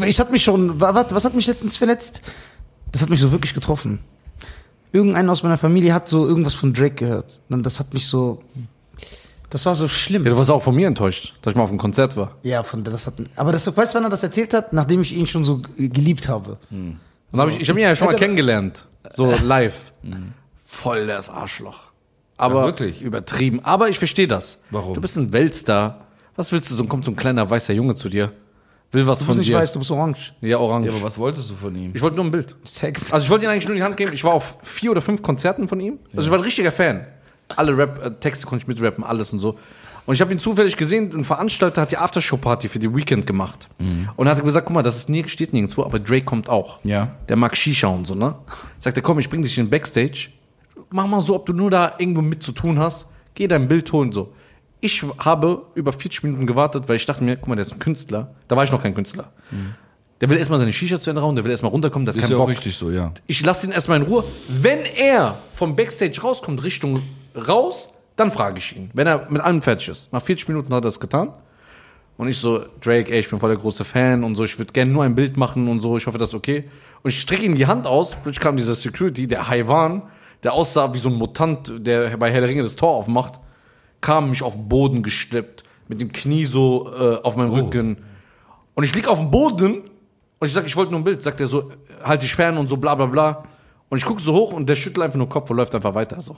Ich 0.05 0.19
hat 0.19 0.31
mich 0.31 0.43
schon, 0.43 0.79
wa- 0.79 0.93
was, 0.93 1.07
was 1.13 1.25
hat 1.25 1.33
mich 1.33 1.47
letztens 1.47 1.75
verletzt? 1.77 2.21
Das 2.91 3.01
hat 3.01 3.09
mich 3.09 3.19
so 3.19 3.31
wirklich 3.31 3.53
getroffen. 3.53 3.99
Irgendeiner 4.93 5.31
aus 5.31 5.43
meiner 5.43 5.57
Familie 5.57 5.93
hat 5.93 6.07
so 6.07 6.25
irgendwas 6.27 6.53
von 6.53 6.73
Drake 6.73 6.95
gehört. 6.95 7.41
Und 7.49 7.63
das 7.65 7.79
hat 7.79 7.93
mich 7.93 8.07
so, 8.07 8.41
das 9.49 9.65
war 9.65 9.75
so 9.75 9.87
schlimm. 9.89 10.23
Ja, 10.23 10.31
du 10.31 10.37
warst 10.37 10.49
auch 10.49 10.63
von 10.63 10.75
mir 10.75 10.87
enttäuscht, 10.87 11.35
dass 11.41 11.51
ich 11.51 11.57
mal 11.57 11.63
auf 11.63 11.69
einem 11.71 11.79
Konzert 11.79 12.15
war. 12.15 12.35
Ja, 12.43 12.63
von 12.63 12.83
das 12.85 13.05
hat, 13.05 13.15
aber 13.35 13.51
das, 13.51 13.65
weißt 13.75 13.93
du, 13.93 13.97
wann 13.97 14.05
er 14.05 14.09
das 14.09 14.23
erzählt 14.23 14.53
hat? 14.53 14.71
Nachdem 14.71 15.01
ich 15.01 15.13
ihn 15.13 15.27
schon 15.27 15.43
so 15.43 15.61
geliebt 15.77 16.29
habe. 16.29 16.57
Und 16.71 16.99
dann 17.31 17.41
hab 17.41 17.49
ich, 17.49 17.59
ich 17.59 17.67
habe 17.67 17.79
ihn 17.79 17.83
ja 17.83 17.95
schon 17.95 18.07
mal 18.07 18.15
kennengelernt. 18.15 18.85
So 19.13 19.33
live. 19.43 19.91
Voll 20.65 21.07
das 21.07 21.29
Arschloch. 21.29 21.79
Aber 22.37 22.61
Ja, 22.61 22.65
wirklich? 22.67 23.01
übertrieben. 23.01 23.59
Aber 23.63 23.89
ich 23.89 23.97
verstehe 23.99 24.27
das. 24.27 24.57
Warum? 24.69 24.93
Du 24.93 25.01
bist 25.01 25.17
ein 25.17 25.33
Weltstar. 25.33 26.04
Was 26.35 26.51
willst 26.51 26.69
du? 26.71 26.75
So 26.75 26.83
kommt 26.85 27.05
so 27.05 27.11
ein 27.11 27.15
kleiner 27.15 27.49
weißer 27.49 27.73
Junge 27.73 27.95
zu 27.95 28.09
dir. 28.09 28.31
Will 28.91 29.05
was 29.07 29.19
Du 29.19 29.25
von 29.25 29.33
bist 29.33 29.39
nicht 29.39 29.49
dir. 29.49 29.57
weiß, 29.57 29.73
du 29.73 29.79
bist 29.79 29.91
orange. 29.91 30.33
Ja, 30.41 30.57
orange. 30.59 30.87
Ja, 30.89 30.93
aber 30.95 31.03
was 31.03 31.17
wolltest 31.17 31.49
du 31.49 31.55
von 31.55 31.75
ihm? 31.75 31.91
ich 31.93 32.01
wollte 32.01 32.15
nur 32.17 32.25
ein 32.25 32.31
Bild. 32.31 32.55
Sex. 32.65 33.11
Also 33.11 33.25
ich 33.25 33.29
wollte 33.29 33.45
ihn 33.45 33.51
eigentlich 33.51 33.65
nur 33.65 33.73
in 33.75 33.79
die 33.79 33.83
Hand 33.83 33.97
geben. 33.97 34.11
Ich 34.13 34.23
war 34.23 34.33
auf 34.33 34.57
vier 34.63 34.91
oder 34.91 35.01
fünf 35.01 35.21
Konzerten 35.21 35.67
von 35.67 35.79
ihm. 35.79 35.99
Also 36.15 36.27
ich 36.27 36.31
war 36.31 36.37
ein 36.37 36.43
richtiger 36.43 36.71
Fan. 36.71 37.05
Alle 37.49 37.77
Rap, 37.77 38.03
äh, 38.03 38.11
Texte 38.19 38.45
konnte 38.47 38.63
ich 38.63 38.67
mitrappen, 38.67 39.03
alles 39.03 39.31
und 39.33 39.39
so. 39.39 39.57
Und 40.05 40.13
ich 40.13 40.21
habe 40.21 40.31
ihn 40.31 40.39
zufällig 40.39 40.77
gesehen, 40.77 41.11
ein 41.15 41.23
Veranstalter 41.23 41.81
hat 41.81 41.91
die 41.91 41.97
Aftershow-Party 41.97 42.69
für 42.69 42.77
die 42.77 42.93
Weekend 42.95 43.25
gemacht. 43.25 43.69
Und 44.15 44.27
er 44.27 44.35
hat 44.35 44.43
gesagt, 44.43 44.67
guck 44.67 44.75
mal, 44.75 44.83
das 44.83 44.97
ist 44.97 45.09
nie, 45.09 45.27
steht 45.27 45.51
nirgendwo, 45.51 45.83
aber 45.83 45.97
Drake 45.99 46.25
kommt 46.25 46.47
auch. 46.47 46.79
Ja. 46.83 47.15
Der 47.27 47.35
mag 47.37 47.57
Shisha 47.57 47.87
und 47.87 48.05
so, 48.05 48.13
ne? 48.13 48.35
Sagt 48.77 48.97
er, 48.97 49.03
komm, 49.03 49.17
ich 49.17 49.27
bring 49.29 49.41
dich 49.41 49.57
in 49.57 49.65
den 49.65 49.69
Backstage. 49.71 50.29
mach 50.91 51.07
mal 51.07 51.21
so, 51.21 51.35
ob 51.35 51.47
du 51.47 51.53
nur 51.53 51.71
da 51.71 51.93
irgendwo 51.97 52.21
mit 52.21 52.43
zu 52.43 52.51
tun 52.51 52.77
hast. 52.79 53.07
Geh 53.33 53.47
dein 53.47 53.67
Bild 53.67 53.91
holen, 53.91 54.11
so. 54.11 54.31
Ich 54.81 55.03
habe 55.19 55.63
über 55.73 55.91
40 55.93 56.23
Minuten 56.23 56.45
gewartet, 56.45 56.83
weil 56.87 56.97
ich 56.97 57.05
dachte 57.05 57.23
mir, 57.23 57.37
guck 57.37 57.47
mal, 57.47 57.55
der 57.55 57.65
ist 57.65 57.71
ein 57.71 57.79
Künstler. 57.79 58.35
Da 58.47 58.55
war 58.55 58.63
ich 58.63 58.71
noch 58.71 58.81
kein 58.83 58.93
Künstler. 58.93 59.31
Der 60.21 60.29
will 60.29 60.37
erstmal 60.37 60.59
seine 60.59 60.71
Shisha 60.73 60.99
zu 61.01 61.09
Ende 61.09 61.21
rauchen, 61.21 61.35
der 61.35 61.43
will 61.43 61.51
erstmal 61.51 61.71
runterkommen, 61.71 62.07
hat 62.07 62.15
Ist 62.15 62.21
keinen 62.21 62.31
ja 62.31 62.37
auch 62.37 62.41
Bock. 62.41 62.49
richtig 62.49 62.75
so, 62.75 62.91
ja. 62.91 63.11
Ich 63.27 63.43
lasse 63.43 63.65
ihn 63.67 63.71
erstmal 63.71 63.99
in 64.01 64.07
Ruhe. 64.07 64.23
Wenn 64.47 64.79
er 64.85 65.37
vom 65.51 65.75
Backstage 65.75 66.21
rauskommt, 66.21 66.63
Richtung 66.63 67.01
raus, 67.35 67.89
dann 68.15 68.31
frage 68.31 68.59
ich 68.59 68.75
ihn. 68.75 68.91
Wenn 68.93 69.07
er 69.07 69.29
mit 69.29 69.41
allem 69.41 69.61
fertig 69.61 69.89
ist. 69.89 70.11
Nach 70.13 70.21
40 70.21 70.47
Minuten 70.47 70.73
hat 70.73 70.83
er 70.83 70.87
das 70.87 70.99
getan. 70.99 71.33
Und 72.17 72.29
ich 72.29 72.37
so, 72.37 72.63
Drake, 72.81 73.11
ey, 73.11 73.19
ich 73.19 73.29
bin 73.29 73.39
voll 73.39 73.49
der 73.49 73.59
große 73.59 73.83
Fan 73.83 74.23
und 74.23 74.35
so, 74.35 74.45
ich 74.45 74.57
würde 74.57 74.71
gerne 74.71 74.89
nur 74.89 75.03
ein 75.03 75.15
Bild 75.15 75.35
machen 75.35 75.67
und 75.67 75.81
so, 75.81 75.97
ich 75.97 76.07
hoffe, 76.07 76.17
das 76.17 76.29
ist 76.29 76.35
okay. 76.35 76.63
Und 77.03 77.09
ich 77.09 77.19
strecke 77.19 77.43
ihm 77.43 77.55
die 77.55 77.67
Hand 77.67 77.85
aus, 77.87 78.15
plötzlich 78.15 78.39
kam 78.39 78.55
dieser 78.55 78.73
Security, 78.75 79.27
der 79.27 79.49
Haiwan, 79.49 80.01
der 80.43 80.53
aussah 80.53 80.93
wie 80.93 80.97
so 80.97 81.09
ein 81.09 81.15
Mutant, 81.15 81.73
der 81.85 82.15
bei 82.15 82.31
Herr 82.31 82.39
der 82.39 82.47
Ringe 82.47 82.63
das 82.63 82.77
Tor 82.77 82.91
aufmacht, 82.95 83.41
kam 84.05 84.29
mich 84.29 84.43
auf 84.43 84.53
den 84.53 84.67
Boden 84.69 85.01
gesteppt, 85.03 85.63
mit 85.87 85.99
dem 86.01 86.11
Knie 86.11 86.45
so 86.45 86.91
äh, 86.97 87.17
auf 87.23 87.35
meinem 87.35 87.51
Rücken. 87.51 87.97
Und 88.75 88.83
ich 88.83 88.93
lieg 88.95 89.07
auf 89.07 89.19
dem 89.19 89.31
Boden 89.31 89.81
und 90.39 90.47
ich 90.47 90.53
sag, 90.53 90.65
ich 90.65 90.75
wollte 90.75 90.91
nur 90.91 91.01
ein 91.01 91.03
Bild. 91.03 91.23
Sagt 91.23 91.39
er 91.41 91.47
so, 91.47 91.71
halt 92.03 92.21
dich 92.21 92.35
fern 92.35 92.57
und 92.57 92.67
so, 92.69 92.77
bla 92.77 92.93
bla 92.95 93.07
bla. 93.07 93.43
Und 93.89 93.97
ich 93.97 94.05
gucke 94.05 94.21
so 94.21 94.33
hoch 94.33 94.53
und 94.53 94.67
der 94.69 94.75
schüttelt 94.75 95.03
einfach 95.05 95.17
nur 95.17 95.29
Kopf 95.29 95.49
und 95.49 95.57
läuft 95.57 95.73
einfach 95.75 95.95
weiter 95.95 96.19
so. 96.21 96.35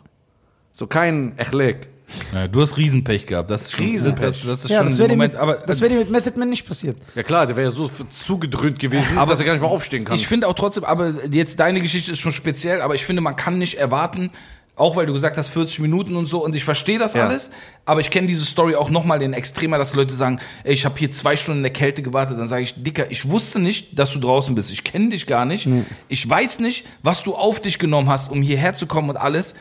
So 0.74 0.86
kein 0.86 1.36
Echleg. 1.38 1.88
ja. 2.34 2.48
Du 2.48 2.62
hast 2.62 2.78
Riesenpech 2.78 3.26
gehabt. 3.26 3.50
Das 3.50 3.64
ist 3.64 3.72
schon, 3.72 3.86
Riesenpech. 3.86 4.22
Das, 4.22 4.46
das 4.46 4.64
ist 4.66 4.70
Ja, 4.70 4.78
schon 4.80 4.88
das 4.90 4.98
wäre 5.00 5.10
dir, 5.10 5.16
Moment, 5.16 5.34
mit- 5.34 5.42
aber 5.42 5.56
das 5.56 5.80
dir 5.80 5.90
mit 5.90 6.12
Method 6.12 6.38
Man 6.38 6.50
nicht 6.50 6.68
passiert. 6.68 6.98
Ja 7.16 7.24
klar, 7.24 7.48
der 7.48 7.56
wäre 7.56 7.70
ja 7.70 7.72
so 7.74 7.90
zugedröhnt 8.10 8.78
gewesen, 8.80 9.18
Aber 9.18 9.32
dass 9.32 9.40
er 9.40 9.46
gar 9.46 9.54
nicht 9.54 9.62
mehr 9.62 9.72
aufstehen 9.72 10.06
kann. 10.06 10.16
Ich 10.16 10.28
finde 10.28 10.48
auch 10.48 10.54
trotzdem, 10.54 10.84
aber 10.84 11.14
jetzt 11.32 11.60
deine 11.60 11.82
Geschichte 11.82 12.12
ist 12.12 12.20
schon 12.20 12.32
speziell, 12.34 12.82
aber 12.82 12.94
ich 12.96 13.04
finde, 13.06 13.22
man 13.24 13.36
kann 13.36 13.58
nicht 13.58 13.76
erwarten, 13.76 14.30
auch 14.78 14.96
weil 14.96 15.06
du 15.08 15.14
gesagt 15.14 15.36
hast 15.38 15.50
40 15.50 15.80
Minuten 15.80 16.16
und 16.16 16.28
so 16.28 16.44
und 16.46 16.56
ich 16.56 16.64
verstehe 16.64 17.00
das 17.00 17.14
Ja. 17.16 17.26
alles, 17.28 17.50
aber 17.86 18.00
ich 18.00 18.10
kenne 18.12 18.28
diese 18.28 18.46
Story 18.46 18.76
auch 18.76 18.90
nochmal 18.90 19.22
in 19.22 19.34
Extremer, 19.34 19.78
dass 19.78 19.94
Leute 19.96 20.14
sagen, 20.14 20.40
ey, 20.64 20.74
ich 20.74 20.86
habe 20.86 20.98
hier 20.98 21.12
zwei 21.12 21.36
Stunden 21.36 21.60
in 21.60 21.64
der 21.64 21.74
Kälte 21.74 22.04
gewartet, 22.04 22.40
dann 22.40 22.48
sage 22.48 22.64
ich, 22.64 22.76
Dicker, 22.84 23.10
ich 23.12 23.30
wusste 23.30 23.60
nicht, 23.60 23.98
dass 23.98 24.12
du 24.14 24.20
draußen 24.20 24.54
bist, 24.56 24.72
ich 24.72 24.84
kenne 24.84 25.10
dich 25.10 25.26
gar 25.28 25.46
nicht, 25.46 25.68
ich 26.08 26.30
weiß 26.30 26.60
nicht, 26.60 26.86
was 27.04 27.24
du 27.24 27.36
auf 27.36 27.60
dich 27.60 27.80
genommen 27.80 28.08
hast, 28.10 28.32
um 28.32 28.42
hierher 28.42 28.74
zu 28.74 28.86
kommen 28.88 29.10
und 29.10 29.18
alles. 29.18 29.56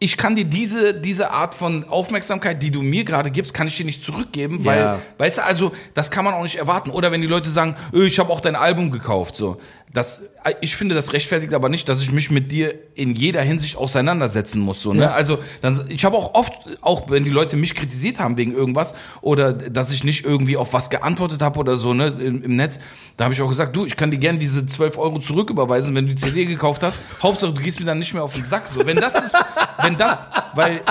Ich 0.00 0.16
kann 0.16 0.36
dir 0.36 0.44
diese, 0.44 0.94
diese 0.94 1.32
Art 1.32 1.56
von 1.56 1.82
Aufmerksamkeit, 1.88 2.62
die 2.62 2.70
du 2.70 2.82
mir 2.82 3.02
gerade 3.02 3.32
gibst, 3.32 3.52
kann 3.52 3.66
ich 3.66 3.76
dir 3.76 3.84
nicht 3.84 4.00
zurückgeben, 4.04 4.64
weil, 4.64 4.78
Ja. 4.78 4.98
weißt 5.18 5.38
du, 5.38 5.44
also, 5.44 5.72
das 5.94 6.12
kann 6.12 6.24
man 6.24 6.34
auch 6.34 6.44
nicht 6.44 6.54
erwarten. 6.54 6.90
Oder 6.90 7.10
wenn 7.10 7.20
die 7.20 7.26
Leute 7.26 7.50
sagen, 7.50 7.74
öh, 7.92 8.06
ich 8.06 8.20
habe 8.20 8.32
auch 8.32 8.38
dein 8.38 8.54
Album 8.54 8.92
gekauft, 8.92 9.34
so. 9.34 9.60
Das, 9.94 10.22
ich 10.60 10.76
finde, 10.76 10.94
das 10.94 11.14
rechtfertigt 11.14 11.54
aber 11.54 11.70
nicht, 11.70 11.88
dass 11.88 12.02
ich 12.02 12.12
mich 12.12 12.30
mit 12.30 12.52
dir 12.52 12.74
in 12.94 13.14
jeder 13.14 13.40
Hinsicht 13.40 13.76
auseinandersetzen 13.76 14.60
muss, 14.60 14.82
so, 14.82 14.92
ne? 14.92 15.02
Ja. 15.02 15.10
Also, 15.12 15.38
dann, 15.62 15.86
ich 15.88 16.04
habe 16.04 16.16
auch 16.16 16.34
oft, 16.34 16.52
auch 16.82 17.10
wenn 17.10 17.24
die 17.24 17.30
Leute 17.30 17.56
mich 17.56 17.74
kritisiert 17.74 18.18
haben 18.18 18.36
wegen 18.36 18.52
irgendwas 18.52 18.94
oder 19.22 19.52
dass 19.52 19.90
ich 19.90 20.04
nicht 20.04 20.26
irgendwie 20.26 20.58
auf 20.58 20.74
was 20.74 20.90
geantwortet 20.90 21.40
habe 21.40 21.58
oder 21.58 21.76
so, 21.76 21.94
ne, 21.94 22.08
im, 22.08 22.42
im 22.42 22.56
Netz, 22.56 22.80
da 23.16 23.24
habe 23.24 23.34
ich 23.34 23.40
auch 23.40 23.48
gesagt, 23.48 23.74
du, 23.74 23.86
ich 23.86 23.96
kann 23.96 24.10
dir 24.10 24.18
gerne 24.18 24.38
diese 24.38 24.66
12 24.66 24.98
Euro 24.98 25.20
zurücküberweisen, 25.20 25.94
wenn 25.94 26.06
du 26.06 26.14
die 26.14 26.22
CD 26.22 26.44
gekauft 26.44 26.82
hast. 26.82 26.98
Hauptsache, 27.22 27.52
du 27.52 27.62
gehst 27.62 27.80
mir 27.80 27.86
dann 27.86 27.98
nicht 27.98 28.12
mehr 28.12 28.22
auf 28.22 28.34
den 28.34 28.44
Sack, 28.44 28.68
so. 28.68 28.84
Wenn 28.84 28.98
das 28.98 29.14
ist, 29.14 29.34
wenn 29.82 29.96
das, 29.96 30.20
weil 30.54 30.82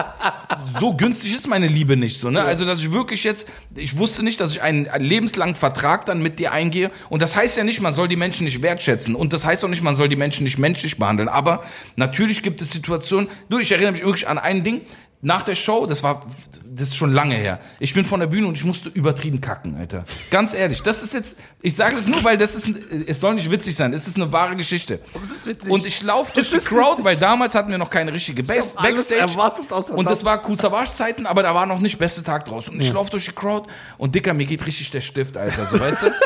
so 0.80 0.96
günstig 0.96 1.36
ist 1.36 1.48
meine 1.48 1.68
Liebe 1.68 1.98
nicht 1.98 2.20
so, 2.20 2.32
ne? 2.32 2.44
Also, 2.44 2.66
dass 2.66 2.80
ich 2.80 2.92
wirklich 2.92 3.24
jetzt, 3.24 3.48
ich 3.76 3.98
wusste 3.98 4.24
nicht, 4.24 4.40
dass 4.40 4.52
ich 4.52 4.62
einen, 4.64 4.88
einen 4.88 5.06
lebenslangen 5.06 5.56
Vertrag 5.56 6.06
dann 6.06 6.22
mit 6.22 6.40
dir 6.40 6.52
eingehe. 6.52 6.90
Und 7.10 7.22
das 7.22 7.36
heißt 7.36 7.58
ja 7.58 7.64
nicht, 7.64 7.80
man 7.82 7.94
soll 7.94 8.08
die 8.08 8.16
Menschen 8.16 8.46
nicht 8.46 8.62
wertschätzen. 8.62 8.87
Und 9.16 9.34
das 9.34 9.46
heißt 9.46 9.64
auch 9.66 9.70
nicht, 9.70 9.84
man 9.84 9.96
soll 9.96 10.10
die 10.10 10.16
Menschen 10.16 10.44
nicht 10.44 10.58
menschlich 10.58 10.98
behandeln. 10.98 11.30
Aber 11.30 11.64
natürlich 11.96 12.44
gibt 12.44 12.62
es 12.62 12.72
Situationen, 12.72 13.30
du, 13.50 13.60
ich 13.60 13.72
erinnere 13.72 13.92
mich 13.94 14.04
wirklich 14.04 14.28
an 14.28 14.38
ein 14.38 14.64
Ding. 14.64 14.82
Nach 15.20 15.42
der 15.42 15.56
Show, 15.56 15.88
das 15.88 16.04
war, 16.04 16.28
das 16.64 16.90
ist 16.90 16.96
schon 16.96 17.12
lange 17.12 17.34
her. 17.34 17.60
Ich 17.80 17.96
bin 17.96 18.06
von 18.06 18.20
der 18.20 18.28
Bühne 18.28 18.48
und 18.48 18.56
ich 18.56 18.64
musste 18.64 18.90
übertrieben 18.90 19.42
kacken, 19.42 19.76
Alter. 19.76 20.06
Ganz 20.30 20.54
ehrlich, 20.54 20.84
das 20.84 21.02
ist 21.02 21.16
jetzt, 21.16 21.40
ich 21.64 21.76
sage 21.76 21.96
das 21.96 22.06
nur, 22.06 22.24
weil 22.24 22.38
das 22.38 22.54
ist, 22.54 22.68
es 23.08 23.20
soll 23.20 23.34
nicht 23.34 23.50
witzig 23.50 23.76
sein, 23.76 23.94
es 23.94 24.08
ist 24.08 24.16
eine 24.16 24.32
wahre 24.32 24.56
Geschichte. 24.56 25.00
es 25.20 25.32
ist 25.32 25.48
witzig. 25.48 25.72
Und 25.72 25.88
ich 25.88 26.04
laufe 26.04 26.34
durch 26.34 26.52
die 26.52 26.58
Crowd, 26.60 26.92
witzig. 26.92 27.06
weil 27.06 27.18
damals 27.18 27.56
hatten 27.56 27.72
wir 27.72 27.80
noch 27.80 27.90
keine 27.90 28.14
richtige 28.14 28.44
Bas 28.44 28.76
hab 28.76 28.84
alles 28.84 29.08
Backstage. 29.08 29.32
erwartet 29.32 29.72
und 29.72 30.06
das. 30.06 30.20
das 30.20 30.24
war 30.26 30.40
Kusavage-Zeiten, 30.40 31.26
aber 31.26 31.42
da 31.42 31.56
war 31.56 31.66
noch 31.66 31.80
nicht 31.80 31.98
beste 31.98 32.22
Tag 32.22 32.46
draus. 32.46 32.70
Und 32.70 32.80
ich 32.80 32.94
laufe 32.94 33.10
durch 33.10 33.26
die 33.26 33.32
Crowd 33.32 33.68
und 33.98 34.14
Dicker, 34.14 34.36
mir 34.36 34.46
geht 34.46 34.68
richtig 34.68 34.92
der 34.92 35.02
Stift, 35.02 35.36
Alter, 35.36 35.66
so 35.66 35.80
weißt 35.80 36.04
du? 36.04 36.12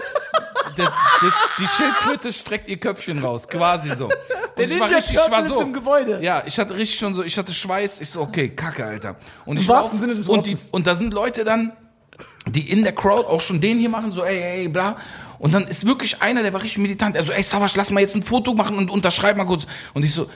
Der, 0.77 0.85
der, 1.21 1.31
die 1.59 1.67
Schildkröte 1.67 2.33
streckt 2.33 2.67
ihr 2.69 2.77
Köpfchen 2.77 3.19
raus, 3.19 3.47
quasi 3.47 3.91
so. 3.91 4.05
Und 4.05 4.13
Der 4.57 4.65
ich 4.65 4.71
war 4.79 4.87
Ninja 4.87 4.97
richtig- 4.97 5.13
ich 5.13 5.19
war 5.31 5.39
Turtle 5.39 5.55
ist 5.55 5.61
im 5.61 5.73
Gebäude. 5.73 6.19
Ja, 6.21 6.43
ich 6.45 6.57
hatte 6.59 6.75
richtig 6.75 6.99
schon 6.99 7.13
so, 7.13 7.23
ich 7.23 7.37
hatte 7.37 7.53
Schweiß, 7.53 8.01
ich 8.01 8.09
so, 8.09 8.21
okay, 8.21 8.49
Kacke, 8.49 8.85
Alter. 8.85 9.15
Und 9.45 9.59
ich 9.59 9.67
wahrsten 9.67 9.97
lauf- 9.97 10.01
Sinne 10.01 10.15
des 10.15 10.27
und, 10.27 10.45
die, 10.45 10.51
Wortes. 10.51 10.69
und 10.71 10.87
da 10.87 10.95
sind 10.95 11.13
Leute 11.13 11.43
dann, 11.43 11.73
die 12.47 12.69
in 12.71 12.83
der 12.83 12.93
Crowd 12.93 13.27
auch 13.27 13.41
schon 13.41 13.61
den 13.61 13.77
hier 13.79 13.89
machen, 13.89 14.11
so, 14.11 14.23
ey, 14.23 14.61
ey, 14.61 14.67
bla. 14.69 14.97
Und 15.39 15.53
dann 15.53 15.65
ist 15.67 15.85
wirklich 15.85 16.21
einer, 16.21 16.43
der 16.43 16.53
war 16.53 16.61
richtig 16.61 16.79
militant. 16.79 17.15
Er 17.15 17.23
so, 17.23 17.31
ey, 17.31 17.43
Savas, 17.43 17.75
lass 17.75 17.89
mal 17.91 17.99
jetzt 17.99 18.15
ein 18.15 18.23
Foto 18.23 18.53
machen 18.53 18.77
und 18.77 18.89
unterschreib 18.91 19.37
mal 19.37 19.45
kurz. 19.45 19.65
Und 19.93 20.03
ich 20.03 20.13
so, 20.13 20.29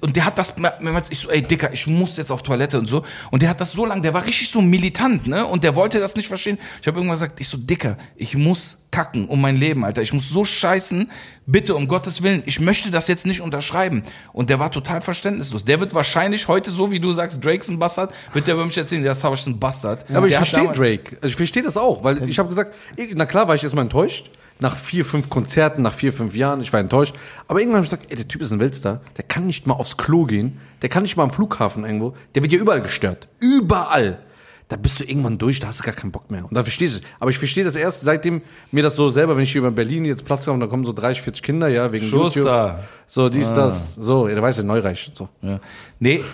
und 0.00 0.16
der 0.16 0.24
hat 0.24 0.38
das 0.38 0.56
mehrmals, 0.56 1.10
ich 1.10 1.18
so, 1.18 1.30
ey, 1.30 1.42
Dicker, 1.42 1.72
ich 1.72 1.86
muss 1.86 2.16
jetzt 2.16 2.30
auf 2.30 2.42
Toilette 2.42 2.78
und 2.78 2.86
so. 2.86 3.04
Und 3.30 3.42
der 3.42 3.48
hat 3.50 3.60
das 3.60 3.72
so 3.72 3.84
lang, 3.86 4.02
der 4.02 4.14
war 4.14 4.24
richtig 4.24 4.50
so 4.50 4.60
militant, 4.60 5.26
ne? 5.26 5.46
Und 5.46 5.64
der 5.64 5.74
wollte 5.74 6.00
das 6.00 6.14
nicht 6.16 6.28
verstehen. 6.28 6.58
Ich 6.80 6.86
habe 6.86 6.98
irgendwann 6.98 7.14
gesagt, 7.16 7.40
ich 7.40 7.48
so, 7.48 7.56
Dicker, 7.56 7.96
ich 8.16 8.34
muss 8.36 8.78
kacken 8.90 9.26
um 9.26 9.40
mein 9.40 9.56
Leben, 9.56 9.84
Alter. 9.84 10.02
Ich 10.02 10.12
muss 10.12 10.28
so 10.28 10.44
scheißen. 10.44 11.10
Bitte, 11.46 11.74
um 11.74 11.88
Gottes 11.88 12.22
Willen, 12.22 12.42
ich 12.46 12.60
möchte 12.60 12.90
das 12.92 13.08
jetzt 13.08 13.26
nicht 13.26 13.40
unterschreiben. 13.40 14.04
Und 14.32 14.50
der 14.50 14.60
war 14.60 14.70
total 14.70 15.00
verständnislos. 15.00 15.64
Der 15.64 15.80
wird 15.80 15.94
wahrscheinlich 15.94 16.46
heute, 16.48 16.70
so 16.70 16.90
wie 16.92 17.00
du 17.00 17.12
sagst, 17.12 17.44
Drake's 17.44 17.68
ein 17.68 17.78
Bastard, 17.80 18.12
wird 18.32 18.46
der 18.46 18.54
über 18.54 18.64
mich 18.64 18.76
erzählen, 18.78 19.02
der 19.02 19.12
ist 19.12 19.24
ein 19.24 19.58
Bastard. 19.58 20.08
Aber 20.14 20.26
ich 20.28 20.36
verstehe 20.36 20.72
Drake. 20.72 21.16
Also 21.16 21.28
ich 21.28 21.36
verstehe 21.36 21.62
das 21.64 21.76
auch, 21.76 22.04
weil 22.04 22.28
ich 22.28 22.38
habe 22.38 22.48
gesagt, 22.48 22.74
ich- 22.96 23.12
na 23.14 23.26
klar 23.26 23.48
war 23.48 23.54
ich 23.56 23.62
erstmal 23.64 23.84
enttäuscht. 23.84 24.30
Nach 24.60 24.76
vier, 24.76 25.04
fünf 25.04 25.28
Konzerten, 25.28 25.82
nach 25.82 25.92
vier, 25.92 26.12
fünf 26.12 26.34
Jahren, 26.34 26.60
ich 26.60 26.72
war 26.72 26.80
enttäuscht. 26.80 27.16
Aber 27.48 27.58
irgendwann 27.58 27.78
habe 27.78 27.86
ich 27.86 27.90
gesagt, 27.90 28.10
ey, 28.10 28.16
der 28.16 28.28
Typ 28.28 28.40
ist 28.40 28.52
ein 28.52 28.60
Weltstar. 28.60 29.00
Der 29.16 29.24
kann 29.24 29.46
nicht 29.46 29.66
mal 29.66 29.74
aufs 29.74 29.96
Klo 29.96 30.24
gehen. 30.24 30.58
Der 30.82 30.88
kann 30.88 31.02
nicht 31.02 31.16
mal 31.16 31.24
am 31.24 31.32
Flughafen 31.32 31.84
irgendwo. 31.84 32.14
Der 32.34 32.42
wird 32.42 32.52
ja 32.52 32.58
überall 32.58 32.80
gestört. 32.80 33.28
Überall. 33.40 34.20
Da 34.68 34.76
bist 34.76 34.98
du 34.98 35.04
irgendwann 35.04 35.36
durch, 35.36 35.60
da 35.60 35.68
hast 35.68 35.80
du 35.80 35.84
gar 35.84 35.92
keinen 35.92 36.10
Bock 36.10 36.30
mehr. 36.30 36.42
Und 36.42 36.54
dann 36.54 36.64
verstehst 36.64 36.94
du 36.94 36.98
es. 37.00 37.04
Aber 37.20 37.30
ich 37.30 37.38
verstehe 37.38 37.64
das 37.64 37.76
erst, 37.76 38.00
seitdem 38.00 38.40
mir 38.70 38.82
das 38.82 38.96
so 38.96 39.10
selber, 39.10 39.36
wenn 39.36 39.42
ich 39.42 39.52
hier 39.52 39.58
über 39.58 39.70
Berlin 39.70 40.06
jetzt 40.06 40.24
Platz 40.24 40.46
habe 40.46 40.52
und 40.52 40.60
da 40.60 40.66
kommen 40.66 40.84
so 40.84 40.94
30, 40.94 41.22
40 41.22 41.42
Kinder, 41.42 41.68
ja, 41.68 41.92
wegen 41.92 42.06
Schuster. 42.06 42.40
YouTube. 42.40 42.84
So, 43.06 43.28
dies, 43.28 43.52
das. 43.52 43.94
So, 43.96 44.26
ja, 44.26 44.34
der 44.34 44.42
weiß 44.42 44.56
ja, 44.56 44.62
Neureich 44.62 45.06
und 45.08 45.16
so. 45.16 45.28
Ja. 45.42 45.60
Nee, 45.98 46.24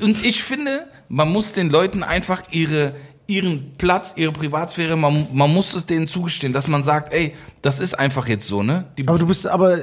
und 0.00 0.24
ich 0.24 0.44
finde, 0.44 0.86
man 1.08 1.32
muss 1.32 1.52
den 1.52 1.70
Leuten 1.70 2.04
einfach 2.04 2.44
ihre, 2.52 2.94
ihren 3.26 3.72
Platz, 3.78 4.14
ihre 4.16 4.32
Privatsphäre, 4.32 4.96
man, 4.96 5.26
man 5.32 5.52
muss 5.52 5.74
es 5.74 5.86
denen 5.86 6.06
zugestehen, 6.08 6.52
dass 6.52 6.68
man 6.68 6.82
sagt, 6.82 7.12
ey, 7.14 7.34
das 7.62 7.80
ist 7.80 7.98
einfach 7.98 8.26
jetzt 8.28 8.46
so, 8.46 8.62
ne? 8.62 8.86
Die, 8.98 9.06
Aber 9.08 9.18
du 9.18 9.26
bist, 9.26 9.46
aber 9.46 9.74
äh, 9.78 9.80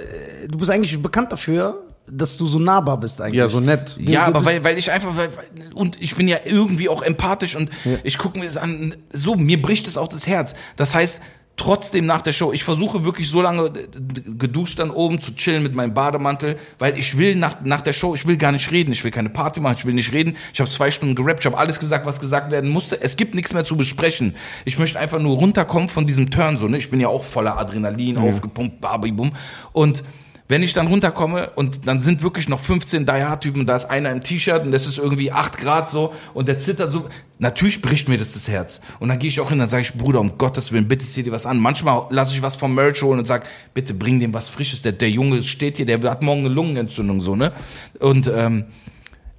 du 0.49 0.57
bist 0.57 0.69
eigentlich 0.69 1.01
bekannt 1.01 1.31
dafür, 1.31 1.83
dass 2.11 2.37
du 2.37 2.47
so 2.47 2.59
nahbar 2.59 2.99
bist 2.99 3.21
eigentlich. 3.21 3.37
Ja, 3.37 3.47
so 3.47 3.59
nett. 3.59 3.95
ja, 3.99 4.21
du- 4.25 4.27
aber 4.31 4.39
du- 4.39 4.45
weil, 4.45 4.63
weil 4.63 4.77
ich 4.77 4.91
einfach, 4.91 5.15
weil, 5.15 5.29
und 5.73 6.01
ich 6.01 6.15
bin 6.15 6.27
ja 6.27 6.37
irgendwie 6.43 6.89
auch 6.89 7.01
empathisch 7.01 7.55
und 7.55 7.69
ich 8.03 8.17
gucke 8.17 8.39
mir 8.39 8.45
das 8.45 8.57
an, 8.57 8.95
so, 9.13 9.35
mir 9.35 9.61
bricht 9.61 9.87
es 9.87 9.95
auch 9.97 10.07
das 10.07 10.25
Herz. 10.27 10.55
Das 10.75 10.93
heißt, 10.95 11.21
trotzdem 11.59 12.05
nach 12.05 12.21
der 12.21 12.31
Show, 12.31 12.51
ich 12.53 12.63
versuche 12.63 13.03
wirklich 13.05 13.29
so 13.29 13.41
lange 13.41 13.69
d- 13.71 14.21
geduscht 14.37 14.79
dann 14.79 14.89
oben 14.89 15.19
zu 15.21 15.35
chillen 15.35 15.61
mit 15.61 15.75
meinem 15.75 15.93
Bademantel, 15.93 16.57
weil 16.79 16.97
ich 16.97 17.17
will 17.17 17.35
nach, 17.35 17.57
nach 17.63 17.81
der 17.81 17.93
Show, 17.93 18.15
ich 18.15 18.25
will 18.25 18.37
gar 18.37 18.51
nicht 18.51 18.71
reden, 18.71 18.91
ich 18.91 19.03
will 19.03 19.11
keine 19.11 19.29
Party 19.29 19.59
machen, 19.59 19.75
ich 19.77 19.85
will 19.85 19.93
nicht 19.93 20.11
reden. 20.13 20.37
Ich 20.53 20.59
habe 20.59 20.69
zwei 20.69 20.89
Stunden 20.89 21.15
gerappt, 21.15 21.41
ich 21.41 21.45
habe 21.45 21.57
alles 21.57 21.79
gesagt, 21.79 22.05
was 22.05 22.19
gesagt 22.19 22.49
werden 22.51 22.69
musste. 22.69 22.99
Es 23.01 23.17
gibt 23.17 23.35
nichts 23.35 23.53
mehr 23.53 23.65
zu 23.65 23.75
besprechen. 23.77 24.35
Ich 24.65 24.79
möchte 24.79 24.97
einfach 24.97 25.19
nur 25.19 25.37
runterkommen 25.37 25.89
von 25.89 26.07
diesem 26.07 26.31
Turn, 26.31 26.57
so, 26.57 26.67
ne? 26.67 26.77
Ich 26.77 26.89
bin 26.89 26.99
ja 26.99 27.09
auch 27.09 27.23
voller 27.23 27.57
Adrenalin, 27.57 28.17
aufgepumpt, 28.17 28.79
babibum. 28.81 29.33
Und 29.73 30.03
wenn 30.49 30.63
ich 30.63 30.73
dann 30.73 30.87
runterkomme 30.87 31.51
und 31.55 31.87
dann 31.87 31.99
sind 31.99 32.23
wirklich 32.23 32.49
noch 32.49 32.59
15 32.59 33.05
Die-Hard-Typen, 33.05 33.67
da 33.67 33.75
ist 33.75 33.85
einer 33.85 34.11
im 34.11 34.21
T-Shirt 34.21 34.63
und 34.65 34.71
das 34.71 34.87
ist 34.87 34.97
irgendwie 34.97 35.31
8 35.31 35.57
Grad 35.59 35.87
so 35.87 36.11
und 36.33 36.47
der 36.47 36.57
zittert 36.57 36.89
so, 36.89 37.07
natürlich 37.37 37.83
bricht 37.83 38.09
mir 38.09 38.17
das 38.17 38.33
das 38.33 38.47
Herz. 38.47 38.81
Und 38.99 39.09
dann 39.09 39.19
gehe 39.19 39.29
ich 39.29 39.39
auch 39.39 39.49
hin, 39.49 39.59
dann 39.59 39.67
sage 39.67 39.83
ich, 39.83 39.93
Bruder, 39.93 40.19
um 40.19 40.39
Gottes 40.39 40.71
Willen, 40.71 40.87
bitte 40.87 41.05
zieh 41.05 41.21
dir 41.21 41.31
was 41.31 41.45
an. 41.45 41.59
Manchmal 41.59 42.07
lasse 42.09 42.33
ich 42.33 42.41
was 42.41 42.55
vom 42.55 42.73
Merch 42.73 43.01
holen 43.03 43.19
und 43.19 43.25
sage, 43.25 43.45
bitte 43.75 43.93
bring 43.93 44.19
dem 44.19 44.33
was 44.33 44.49
Frisches. 44.49 44.81
Der, 44.81 44.91
der 44.91 45.11
Junge 45.11 45.43
steht 45.43 45.77
hier, 45.77 45.85
der 45.85 46.01
hat 46.09 46.23
morgen 46.23 46.41
eine 46.41 46.49
Lungenentzündung, 46.49 47.21
so, 47.21 47.35
ne? 47.35 47.53
Und, 47.99 48.29
ähm, 48.35 48.65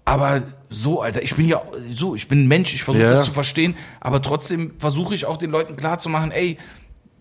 aber 0.05 0.43
so, 0.71 1.03
Alter, 1.03 1.23
ich 1.23 1.35
bin 1.35 1.47
ja 1.49 1.61
so, 1.95 2.15
ich 2.15 2.29
bin 2.29 2.45
ein 2.45 2.49
Mensch, 2.49 2.73
ich 2.75 2.85
versuche 2.85 3.03
Ja. 3.05 3.11
das 3.11 3.25
zu 3.25 3.33
verstehen, 3.33 3.75
aber 4.01 4.23
trotzdem 4.23 4.73
versuche 4.79 5.15
ich 5.15 5.27
auch 5.27 5.37
den 5.37 5.51
Leuten 5.51 5.77
klarzumachen, 5.77 6.31
ey, 6.31 6.57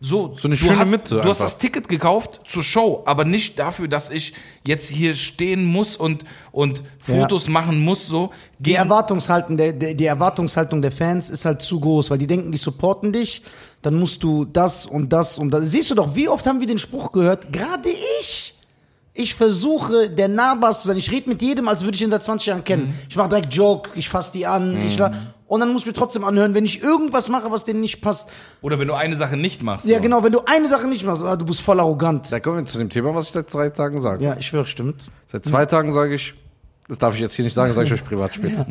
so, 0.02 0.34
So 0.38 0.48
eine 0.48 0.56
du 0.56 0.62
schöne 0.66 0.80
hast, 0.80 0.92
Mitte 0.92 1.16
Du 1.16 1.22
hast 1.22 1.28
einfach. 1.42 1.44
das 1.44 1.58
Ticket 1.58 1.90
gekauft 1.90 2.42
zur 2.48 2.64
Show, 2.64 3.04
aber 3.06 3.26
nicht 3.26 3.60
dafür, 3.60 3.88
dass 3.88 4.10
ich 4.10 4.34
jetzt 4.66 4.90
hier 4.90 5.14
stehen 5.14 5.66
muss 5.66 5.98
und, 5.98 6.24
und 6.52 6.82
Ja. 7.08 7.16
Fotos 7.22 7.48
machen 7.50 7.80
muss, 7.80 8.08
so. 8.08 8.32
Die 8.60 8.76
Erwartungshaltung 8.76 9.58
der, 9.58 9.74
der, 9.74 9.94
die 9.96 10.06
Erwartungshaltung 10.06 10.82
der 10.82 10.92
Fans 10.92 11.30
ist 11.30 11.44
halt 11.46 11.62
zu 11.62 11.80
groß, 11.80 12.10
weil 12.12 12.18
die 12.18 12.28
denken, 12.28 12.52
die 12.52 12.58
supporten 12.58 13.12
dich, 13.12 13.42
dann 13.82 13.96
musst 13.96 14.24
du 14.24 14.46
das 14.46 14.86
und 14.86 15.12
das 15.12 15.38
und 15.38 15.52
das. 15.52 15.70
Siehst 15.72 15.90
du 15.92 15.96
doch, 15.96 16.16
wie 16.16 16.30
oft 16.30 16.46
haben 16.48 16.60
wir 16.60 16.68
den 16.68 16.80
Spruch 16.80 17.12
gehört? 17.12 17.52
Gerade 17.52 17.90
ich. 18.22 18.56
Ich 19.14 19.36
versuche, 19.36 20.10
der 20.10 20.30
nahbarste 20.30 20.84
zu 20.84 20.88
sein. 20.88 20.98
Ich 20.98 21.12
rede 21.12 21.28
mit 21.30 21.42
jedem, 21.42 21.68
als 21.68 21.84
würde 21.84 21.96
ich 21.96 22.02
ihn 22.02 22.10
seit 22.10 22.24
20 22.24 22.48
Jahren 22.48 22.64
kennen. 22.64 22.88
Mhm. 22.88 22.94
Ich 23.10 23.16
mache 23.18 23.28
direkt 23.30 23.54
Joke, 23.54 23.90
ich 23.96 24.08
fasse 24.08 24.32
die 24.38 24.46
an, 24.46 24.78
ich 24.88 24.98
la 24.98 25.12
und 25.50 25.60
dann 25.60 25.70
muss 25.74 25.82
ich 25.82 25.88
mir 25.88 25.94
trotzdem 25.94 26.24
anhören, 26.24 26.54
wenn 26.54 26.64
ich 26.64 26.84
irgendwas 26.84 27.28
mache, 27.28 27.52
was 27.52 27.64
denen 27.64 27.82
nicht 27.82 28.02
passt. 28.02 28.30
Oder 28.62 28.78
wenn 28.78 28.88
du 28.88 28.94
eine 28.94 29.16
Sache 29.16 29.36
nicht 29.36 29.64
machst. 29.64 29.88
Ja, 29.88 29.98
so. 29.98 30.04
genau, 30.04 30.24
wenn 30.24 30.32
du 30.32 30.42
eine 30.46 30.68
Sache 30.68 30.88
nicht 30.88 31.04
machst, 31.04 31.24
ah, 31.24 31.36
du 31.36 31.46
bist 31.46 31.62
voll 31.62 31.80
arrogant. 31.80 32.32
Da 32.32 32.40
kommen 32.40 32.58
wir 32.58 32.66
zu 32.66 32.78
dem 32.78 32.90
Thema, 32.90 33.16
was 33.16 33.26
ich 33.26 33.32
seit 33.32 33.52
drei 33.52 33.70
Tagen 33.70 34.00
sage. 34.00 34.24
Ja, 34.24 34.36
ich 34.38 34.46
schwöre, 34.46 34.68
stimmt. 34.68 35.08
Seit 35.26 35.46
zwei 35.46 35.66
Tagen 35.66 35.92
sage 35.92 36.14
ich, 36.14 36.36
das 36.88 37.00
darf 37.00 37.16
ich 37.16 37.20
jetzt 37.20 37.34
hier 37.34 37.44
nicht 37.44 37.56
sagen, 37.56 37.74
sage 37.74 37.88
ich 37.88 37.94
euch 37.94 38.06
privat 38.06 38.36
später. 38.36 38.68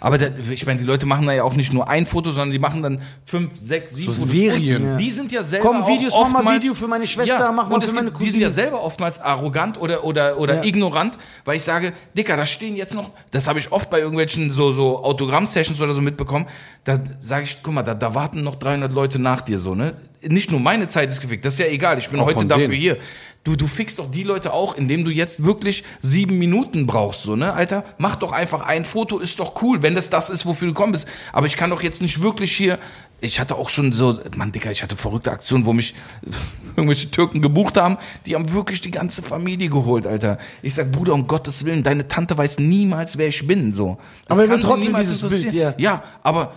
Aber 0.00 0.18
der, 0.18 0.32
ich 0.50 0.64
meine, 0.66 0.78
die 0.78 0.84
Leute 0.84 1.06
machen 1.06 1.26
da 1.26 1.32
ja 1.32 1.42
auch 1.42 1.54
nicht 1.54 1.72
nur 1.72 1.88
ein 1.88 2.06
Foto, 2.06 2.30
sondern 2.30 2.50
die 2.52 2.58
machen 2.58 2.82
dann 2.82 3.02
fünf, 3.24 3.56
sechs, 3.56 3.92
sieben 3.94 4.06
So 4.12 4.12
Fotos. 4.12 4.30
Serien. 4.30 4.92
Und 4.92 4.96
Die 4.98 5.10
sind 5.10 5.32
ja 5.32 5.42
selber 5.42 5.66
Komm, 5.66 5.82
auch 5.82 5.88
Videos, 5.88 6.12
mach 6.14 6.28
mal 6.30 6.36
oftmals- 6.38 6.56
Video 6.60 6.74
für 6.74 6.86
meine 6.88 7.06
Schwester, 7.06 7.52
mach 7.52 7.68
mal 7.68 7.74
und 7.74 7.84
für 7.84 7.94
meine 7.94 8.10
gibt, 8.10 8.22
Die 8.22 8.30
sind 8.30 8.40
ja 8.40 8.48
Cousine. 8.48 8.64
selber 8.64 8.82
oftmals 8.82 9.20
arrogant 9.20 9.80
oder, 9.80 10.04
oder, 10.04 10.38
oder 10.38 10.56
Ja. 10.56 10.64
ignorant, 10.64 11.18
weil 11.44 11.56
ich 11.56 11.62
sage, 11.62 11.92
Dicker, 12.16 12.36
da 12.36 12.46
stehen 12.46 12.76
jetzt 12.76 12.94
noch, 12.94 13.10
das 13.30 13.48
habe 13.48 13.58
ich 13.58 13.72
oft 13.72 13.90
bei 13.90 13.98
irgendwelchen 13.98 14.50
so, 14.50 14.72
so 14.72 15.02
Autogramm-Sessions 15.04 15.80
oder 15.80 15.94
so 15.94 16.00
mitbekommen, 16.00 16.46
da 16.84 16.98
sage 17.18 17.44
ich, 17.44 17.58
guck 17.62 17.74
mal, 17.74 17.82
da, 17.82 17.94
da 17.94 18.14
warten 18.14 18.40
noch 18.42 18.54
300 18.56 18.92
Leute 18.92 19.18
nach 19.18 19.40
dir 19.40 19.58
so, 19.58 19.74
ne? 19.74 19.94
Nicht 20.20 20.50
nur 20.50 20.58
meine 20.58 20.88
Zeit 20.88 21.10
ist 21.10 21.20
gefickt, 21.20 21.44
das 21.44 21.52
ist 21.54 21.60
ja 21.60 21.66
egal, 21.66 21.96
ich 21.98 22.08
bin 22.08 22.18
Auch 22.18 22.26
heute 22.26 22.44
dafür 22.44 22.66
denen. 22.68 22.80
hier. 22.80 22.96
Du, 23.44 23.56
du 23.56 23.66
fixst 23.66 23.98
doch 23.98 24.10
die 24.10 24.24
Leute 24.24 24.52
auch, 24.52 24.76
indem 24.76 25.04
du 25.04 25.10
jetzt 25.10 25.44
wirklich 25.44 25.84
sieben 26.00 26.38
Minuten 26.38 26.86
brauchst, 26.86 27.22
so, 27.22 27.36
ne, 27.36 27.54
Alter? 27.54 27.84
Mach 27.96 28.16
doch 28.16 28.32
einfach 28.32 28.62
ein 28.62 28.84
Foto, 28.84 29.18
ist 29.18 29.38
doch 29.38 29.62
cool, 29.62 29.82
wenn 29.82 29.94
das 29.94 30.10
das 30.10 30.28
ist, 30.28 30.44
wofür 30.44 30.68
du 30.68 30.74
gekommen 30.74 30.92
bist. 30.92 31.08
Aber 31.32 31.46
ich 31.46 31.56
kann 31.56 31.70
doch 31.70 31.82
jetzt 31.82 32.02
nicht 32.02 32.20
wirklich 32.20 32.54
hier, 32.54 32.78
ich 33.20 33.40
hatte 33.40 33.56
auch 33.56 33.68
schon 33.68 33.92
so, 33.92 34.18
Mann, 34.36 34.52
Dicker, 34.52 34.70
ich 34.70 34.82
hatte 34.82 34.96
verrückte 34.96 35.32
Aktionen, 35.32 35.64
wo 35.66 35.72
mich 35.72 35.94
irgendwelche 36.76 37.10
Türken 37.10 37.40
gebucht 37.40 37.76
haben, 37.76 37.96
die 38.26 38.34
haben 38.34 38.52
wirklich 38.52 38.80
die 38.80 38.90
ganze 38.90 39.22
Familie 39.22 39.70
geholt, 39.70 40.06
Alter. 40.06 40.38
Ich 40.62 40.74
sag, 40.74 40.92
Bruder, 40.92 41.14
um 41.14 41.26
Gottes 41.26 41.64
Willen, 41.64 41.82
deine 41.82 42.06
Tante 42.06 42.36
weiß 42.36 42.58
niemals, 42.58 43.18
wer 43.18 43.28
ich 43.28 43.46
bin, 43.46 43.72
so. 43.72 43.98
Das 44.26 44.38
Aber 44.38 44.48
er 44.48 44.56
sie 44.56 44.66
trotzdem 44.66 44.94
dieses. 44.96 45.22
Bild, 45.22 45.52
ja. 45.52 45.74
Ja, 45.78 46.02
aber 46.22 46.52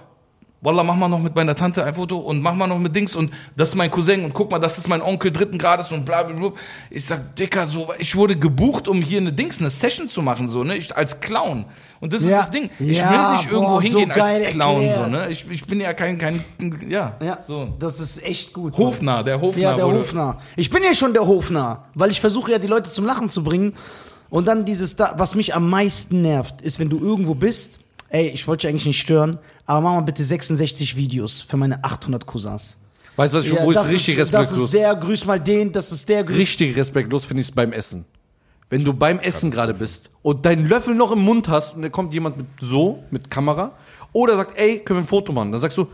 Wallah, 0.64 0.84
mach 0.84 0.96
mal 0.96 1.08
noch 1.08 1.18
mit 1.20 1.36
meiner 1.36 1.56
Tante 1.56 1.84
ein 1.84 1.96
Foto 1.96 2.18
und 2.18 2.40
mach 2.40 2.54
mal 2.54 2.68
noch 2.68 2.78
mit 2.78 2.96
Dings 2.96 3.16
und 3.16 3.32
das 3.58 3.70
ist 3.70 3.76
mein 3.76 3.90
Cousin 3.90 4.24
und 4.26 4.34
guck 4.34 4.52
mal, 4.52 4.60
das 4.60 4.78
ist 4.78 4.88
mein 4.88 5.02
Onkel 5.02 5.32
dritten 5.32 5.58
Grades 5.58 5.92
und 5.92 6.06
bla 6.06 6.22
bla 6.22 6.36
bla. 6.36 6.52
Ich 6.92 7.04
sag, 7.06 7.36
Dicker, 7.36 7.66
so, 7.66 7.90
ich 7.98 8.16
wurde 8.16 8.36
gebucht, 8.36 8.88
um 8.88 9.02
hier 9.02 9.20
eine 9.22 9.34
Dings, 9.34 9.60
eine 9.60 9.72
Session 9.72 10.08
zu 10.08 10.22
machen, 10.22 10.48
so, 10.48 10.64
ne? 10.64 10.76
Ich, 10.78 10.96
als 10.96 11.20
Clown. 11.20 11.66
Und 12.00 12.14
das 12.14 12.22
ist 12.22 12.30
Ja. 12.30 12.38
das 12.38 12.52
Ding. 12.52 12.70
Ich 12.78 13.00
Ja, 13.00 13.10
will 13.10 13.32
nicht 13.34 13.46
irgendwo 13.52 13.72
boah, 13.72 13.82
so 13.82 13.88
hingehen 13.88 14.10
geil 14.10 14.44
als 14.46 14.54
Clown, 14.54 14.82
erklärt. 14.84 15.06
so, 15.06 15.10
ne? 15.10 15.30
Ich, 15.32 15.50
ich 15.50 15.66
bin 15.66 15.82
ja 15.82 15.94
kein, 15.94 16.20
kein, 16.20 16.44
ja, 16.88 17.16
Ja, 17.20 17.40
so. 17.42 17.74
das 17.80 18.00
ist 18.00 18.24
echt 18.24 18.54
gut. 18.54 18.78
Hofnarr, 18.78 19.24
der 19.24 19.42
Hofnarr 19.42 19.62
Ja, 19.64 19.74
der 19.74 19.86
wurde. 19.88 20.00
Hofnarr. 20.02 20.42
Ich 20.58 20.70
bin 20.70 20.84
ja 20.84 20.94
schon 20.94 21.14
der 21.14 21.26
Hofnarr, 21.26 21.86
weil 21.96 22.12
ich 22.12 22.22
versuche 22.22 22.52
ja 22.52 22.60
die 22.60 22.68
Leute 22.68 22.92
zum 22.92 23.06
Lachen 23.08 23.30
zu 23.30 23.44
bringen. 23.44 23.74
Und 24.30 24.48
dann 24.48 24.64
dieses 24.64 24.96
da, 24.96 25.16
was 25.18 25.34
mich 25.34 25.56
am 25.56 25.70
meisten 25.72 26.22
nervt, 26.22 26.62
ist, 26.62 26.78
wenn 26.80 26.90
du 26.90 27.00
irgendwo 27.00 27.34
bist, 27.34 27.80
ey, 28.12 28.30
ich 28.30 28.48
wollte 28.48 28.62
dich 28.68 28.70
eigentlich 28.70 28.86
nicht 28.86 29.00
stören, 29.00 29.40
aber 29.66 29.82
mach 29.82 29.94
mal 29.96 30.02
bitte 30.02 30.24
66 30.24 30.96
Videos 30.96 31.42
für 31.42 31.58
meine 31.58 31.84
800 31.84 32.26
Cousins. 32.26 32.78
Weißt 33.16 33.34
du, 33.34 33.38
was 33.40 33.46
ich 33.46 33.52
Ja, 33.54 33.64
wo 33.66 33.72
das, 33.74 33.86
ist 33.88 33.92
richtig 33.94 34.18
ist, 34.18 34.34
das 34.34 34.42
respektlos? 34.52 34.66
ist 34.68 34.74
der, 34.74 34.96
grüß 34.96 35.26
mal 35.26 35.40
den, 35.40 35.72
das 35.72 35.92
ist 35.92 36.08
der, 36.08 36.24
grüß. 36.24 36.38
Richtig 36.38 36.76
respektlos 36.78 37.26
finde 37.26 37.42
ich 37.42 37.48
es 37.50 37.52
beim 37.54 37.74
Essen. 37.74 38.06
Wenn 38.70 38.86
du 38.86 38.94
beim 38.94 39.20
Essen 39.20 39.52
gerade 39.52 39.74
bist 39.74 40.10
und 40.22 40.46
deinen 40.46 40.68
Löffel 40.68 40.96
noch 40.96 41.12
im 41.12 41.20
Mund 41.20 41.50
hast 41.50 41.76
und 41.76 41.82
da 41.82 41.90
kommt 41.90 42.14
jemand 42.14 42.38
mit 42.38 42.48
so, 42.62 43.04
mit 43.12 43.30
Kamera, 43.30 43.72
oder 44.14 44.36
sagt, 44.38 44.58
ey, 44.60 44.80
können 44.80 45.00
wir 45.00 45.04
ein 45.04 45.08
Foto 45.08 45.34
machen? 45.34 45.52
Dann 45.52 45.60
sagst 45.60 45.78
du, 45.78 45.88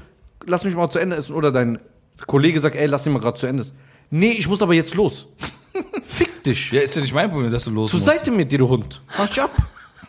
lass 0.45 0.63
mich 0.63 0.75
mal 0.75 0.89
zu 0.89 0.99
Ende 0.99 1.15
essen. 1.15 1.33
Oder 1.33 1.51
dein 1.51 1.79
Kollege 2.27 2.59
sagt, 2.59 2.75
ey, 2.75 2.85
lass 2.85 3.05
mich 3.05 3.13
mal 3.13 3.19
gerade 3.19 3.39
zu 3.39 3.47
Ende 3.47 3.61
essen. 3.61 3.75
Nee, 4.11 4.31
ich 4.31 4.47
muss 4.47 4.61
aber 4.61 4.73
jetzt 4.75 4.93
los. 4.93 5.27
Fick 6.03 6.43
dich. 6.43 6.71
Ja, 6.71 6.81
ist 6.81 6.95
ja 6.95 7.01
nicht 7.01 7.13
mein 7.13 7.29
Problem, 7.31 7.51
dass 7.51 7.63
du 7.65 7.71
los 7.71 7.89
Zur 7.91 7.99
musst. 7.99 8.11
Seite 8.11 8.31
mit 8.31 8.51
dir, 8.51 8.59
du 8.59 8.69
Hund. 8.69 9.01
Mach 9.17 9.27
dich 9.27 9.41
ab. 9.41 9.51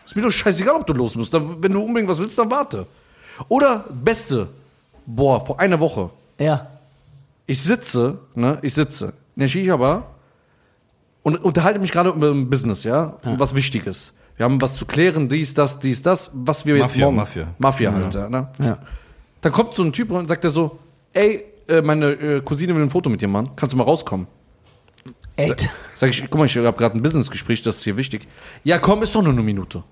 Ist 0.09 0.15
mir 0.15 0.23
doch 0.23 0.31
scheißegal, 0.31 0.73
ob 0.73 0.87
du 0.87 0.93
los 0.93 1.15
musst. 1.15 1.31
Dann, 1.31 1.61
wenn 1.61 1.71
du 1.71 1.81
unbedingt 1.81 2.09
was 2.09 2.19
willst, 2.19 2.35
dann 2.39 2.49
warte. 2.49 2.87
Oder, 3.47 3.85
beste, 3.91 4.47
boah, 5.05 5.45
vor 5.45 5.59
einer 5.59 5.79
Woche. 5.79 6.09
Ja. 6.39 6.67
Ich 7.45 7.61
sitze, 7.61 8.17
ne, 8.33 8.57
ich 8.63 8.73
sitze 8.73 9.13
in 9.35 9.41
der 9.41 9.47
Shisha-Bar 9.47 10.07
und 11.21 11.37
unterhalte 11.43 11.79
mich 11.79 11.91
gerade 11.91 12.09
über 12.09 12.31
ein 12.31 12.49
Business, 12.49 12.85
ja, 12.85 13.19
und 13.23 13.39
was 13.39 13.53
wichtig 13.53 13.85
ist. 13.85 14.13
Wir 14.35 14.45
haben 14.45 14.59
was 14.59 14.77
zu 14.77 14.87
klären, 14.87 15.29
dies, 15.29 15.53
das, 15.53 15.79
dies, 15.79 16.01
das, 16.01 16.31
was 16.33 16.65
wir 16.65 16.77
jetzt 16.77 16.89
Mafia, 16.89 17.05
morgen... 17.05 17.17
Mafia. 17.17 17.47
Mafia 17.59 17.93
halt, 17.93 18.15
ja. 18.15 18.29
ne? 18.29 18.47
Ja. 18.63 18.79
Dann 19.41 19.51
kommt 19.51 19.75
so 19.75 19.83
ein 19.83 19.93
Typ 19.93 20.09
und 20.09 20.27
sagt 20.27 20.43
er 20.43 20.49
so, 20.49 20.79
ey, 21.13 21.45
äh, 21.67 21.83
meine 21.83 22.13
äh, 22.13 22.41
Cousine 22.41 22.73
will 22.75 22.81
ein 22.81 22.89
Foto 22.89 23.11
mit 23.11 23.21
dir 23.21 23.27
machen, 23.27 23.51
kannst 23.55 23.73
du 23.73 23.77
mal 23.77 23.83
rauskommen? 23.83 24.25
Ey, 25.35 25.53
Sag 25.95 26.09
ich, 26.09 26.21
guck 26.21 26.39
mal, 26.39 26.45
ich 26.45 26.57
habe 26.57 26.75
gerade 26.75 26.97
ein 26.97 27.03
Businessgespräch, 27.03 27.61
das 27.61 27.77
ist 27.77 27.83
hier 27.83 27.95
wichtig. 27.95 28.27
Ja, 28.63 28.79
komm, 28.79 29.03
ist 29.03 29.13
doch 29.13 29.21
nur 29.21 29.33
eine 29.33 29.43
Minute. 29.43 29.83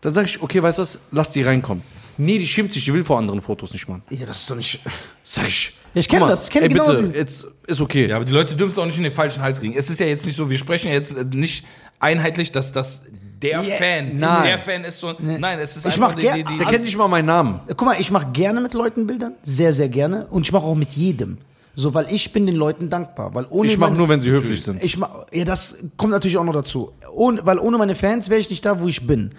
Dann 0.00 0.14
sag 0.14 0.24
ich, 0.26 0.42
okay, 0.42 0.62
weißt 0.62 0.78
du 0.78 0.82
was, 0.82 0.98
lass 1.12 1.30
die 1.32 1.42
reinkommen. 1.42 1.82
Nee, 2.16 2.38
die 2.38 2.46
schämt 2.46 2.72
sich, 2.72 2.84
die 2.84 2.92
will 2.92 3.04
vor 3.04 3.18
anderen 3.18 3.40
Fotos 3.40 3.72
nicht 3.72 3.88
machen. 3.88 4.02
ja, 4.10 4.26
das 4.26 4.38
ist 4.40 4.50
doch 4.50 4.56
nicht. 4.56 4.80
Sag 5.22 5.46
ich. 5.48 5.76
Ich 5.94 6.06
guck 6.06 6.18
kenn 6.18 6.20
mal, 6.20 6.28
das, 6.28 6.44
ich 6.44 6.50
kenn 6.50 6.62
ey, 6.62 6.68
genau 6.68 6.84
bitte, 6.86 6.98
diesen- 6.98 7.14
jetzt 7.14 7.46
ist 7.66 7.80
okay. 7.80 8.08
Ja, 8.08 8.16
aber 8.16 8.24
die 8.24 8.32
Leute 8.32 8.54
dürfen 8.54 8.70
es 8.72 8.78
auch 8.78 8.86
nicht 8.86 8.96
in 8.98 9.02
den 9.02 9.12
falschen 9.12 9.42
Hals 9.42 9.58
kriegen. 9.60 9.74
Es 9.76 9.90
ist 9.90 9.98
ja 9.98 10.06
jetzt 10.06 10.24
nicht 10.24 10.36
so, 10.36 10.48
wir 10.48 10.58
sprechen 10.58 10.88
ja 10.88 10.94
jetzt 10.94 11.10
äh, 11.16 11.24
nicht 11.24 11.64
einheitlich, 11.98 12.52
dass 12.52 12.72
das 12.72 13.02
der 13.42 13.62
Yeah. 13.62 13.76
Fan, 13.78 14.16
Nein. 14.18 14.42
der 14.44 14.58
Fan 14.58 14.84
ist 14.84 14.98
so. 14.98 15.14
Nein, 15.18 15.58
es 15.60 15.76
ist 15.76 15.86
Ich 15.86 15.94
einfach 15.94 16.10
mach 16.10 16.14
die, 16.14 16.28
die, 16.30 16.44
die, 16.44 16.58
Der 16.58 16.66
kennt 16.66 16.84
nicht 16.84 16.96
mal 16.96 17.08
meinen 17.08 17.24
Namen. 17.26 17.60
Guck 17.68 17.82
mal, 17.82 17.96
ich 17.98 18.10
mache 18.10 18.30
gerne 18.32 18.60
mit 18.60 18.74
Leuten 18.74 19.06
Bildern, 19.06 19.32
sehr, 19.42 19.72
sehr 19.72 19.88
gerne. 19.88 20.26
Und 20.28 20.46
ich 20.46 20.52
mache 20.52 20.64
auch 20.64 20.74
mit 20.74 20.90
jedem. 20.90 21.38
So, 21.74 21.94
weil 21.94 22.06
ich 22.10 22.32
bin 22.32 22.46
den 22.46 22.56
Leuten 22.56 22.90
dankbar. 22.90 23.34
Weil 23.34 23.46
ohne 23.48 23.68
Ich 23.70 23.78
mache 23.78 23.94
nur, 23.94 24.08
wenn 24.10 24.20
sie 24.20 24.30
höflich 24.30 24.62
sind. 24.62 24.84
Ich 24.84 24.98
mach, 24.98 25.10
ja, 25.32 25.44
das 25.46 25.76
kommt 25.96 26.10
natürlich 26.12 26.36
auch 26.36 26.44
noch 26.44 26.52
dazu. 26.52 26.92
Ohne, 27.14 27.44
weil 27.46 27.58
ohne 27.58 27.78
meine 27.78 27.94
Fans 27.94 28.28
wäre 28.28 28.40
ich 28.40 28.50
nicht 28.50 28.64
da, 28.66 28.78
wo 28.80 28.88
ich 28.88 29.06
bin. 29.06 29.30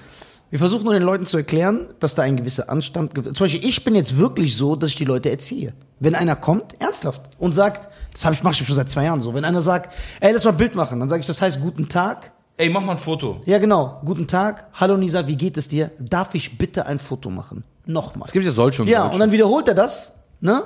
Wir 0.52 0.60
versuchen 0.60 0.84
nur 0.84 0.94
den 0.94 1.04
Leuten 1.04 1.26
zu 1.26 1.38
erklären, 1.38 1.88
dass 2.02 2.14
da 2.14 2.24
ein 2.24 2.36
gewisser 2.36 2.70
Anstand 2.70 3.16
gibt. 3.16 3.26
Zum 3.38 3.46
Beispiel, 3.46 3.66
ich 3.66 3.86
bin 3.86 3.96
jetzt 3.96 4.18
wirklich 4.18 4.58
so, 4.58 4.76
dass 4.76 4.90
ich 4.90 4.98
die 4.98 5.06
Leute 5.06 5.32
erziehe. 5.32 5.74
Wenn 6.02 6.14
einer 6.14 6.36
kommt, 6.36 6.76
ernsthaft, 6.80 7.22
und 7.40 7.54
sagt, 7.54 7.88
das 8.12 8.26
hab 8.26 8.34
ich, 8.34 8.44
mache 8.44 8.56
ich 8.62 8.68
schon 8.68 8.76
seit 8.76 8.90
zwei 8.90 9.06
Jahren 9.06 9.22
so. 9.22 9.34
Wenn 9.34 9.46
einer 9.46 9.62
sagt, 9.62 9.94
ey, 10.20 10.34
lass 10.34 10.44
mal 10.44 10.52
ein 10.52 10.58
Bild 10.58 10.76
machen, 10.76 11.00
dann 11.00 11.08
sage 11.08 11.22
ich, 11.22 11.26
das 11.26 11.42
heißt 11.42 11.62
guten 11.62 11.88
Tag. 11.88 12.32
ey, 12.58 12.70
mach 12.70 12.82
mal 12.82 12.94
ein 12.94 12.98
Foto. 12.98 13.40
Ja, 13.46 13.60
genau, 13.60 14.02
guten 14.04 14.28
Tag. 14.28 14.66
Hallo 14.74 14.98
Nisa, 14.98 15.26
wie 15.26 15.38
geht 15.38 15.56
es 15.56 15.70
dir? 15.70 15.90
Darf 16.00 16.36
ich 16.36 16.58
bitte 16.58 16.86
ein 16.86 17.00
Foto 17.00 17.30
machen? 17.30 17.64
Nochmal. 17.86 18.28
Es 18.28 18.34
gibt 18.34 18.46
ja 18.46 18.52
solche 18.52 18.82
und 18.82 18.90
Ja, 18.90 19.04
solche. 19.04 19.14
und 19.14 19.20
dann 19.22 19.32
wiederholt 19.32 19.70
er 19.70 19.74
das, 19.74 20.14
ne? 20.42 20.64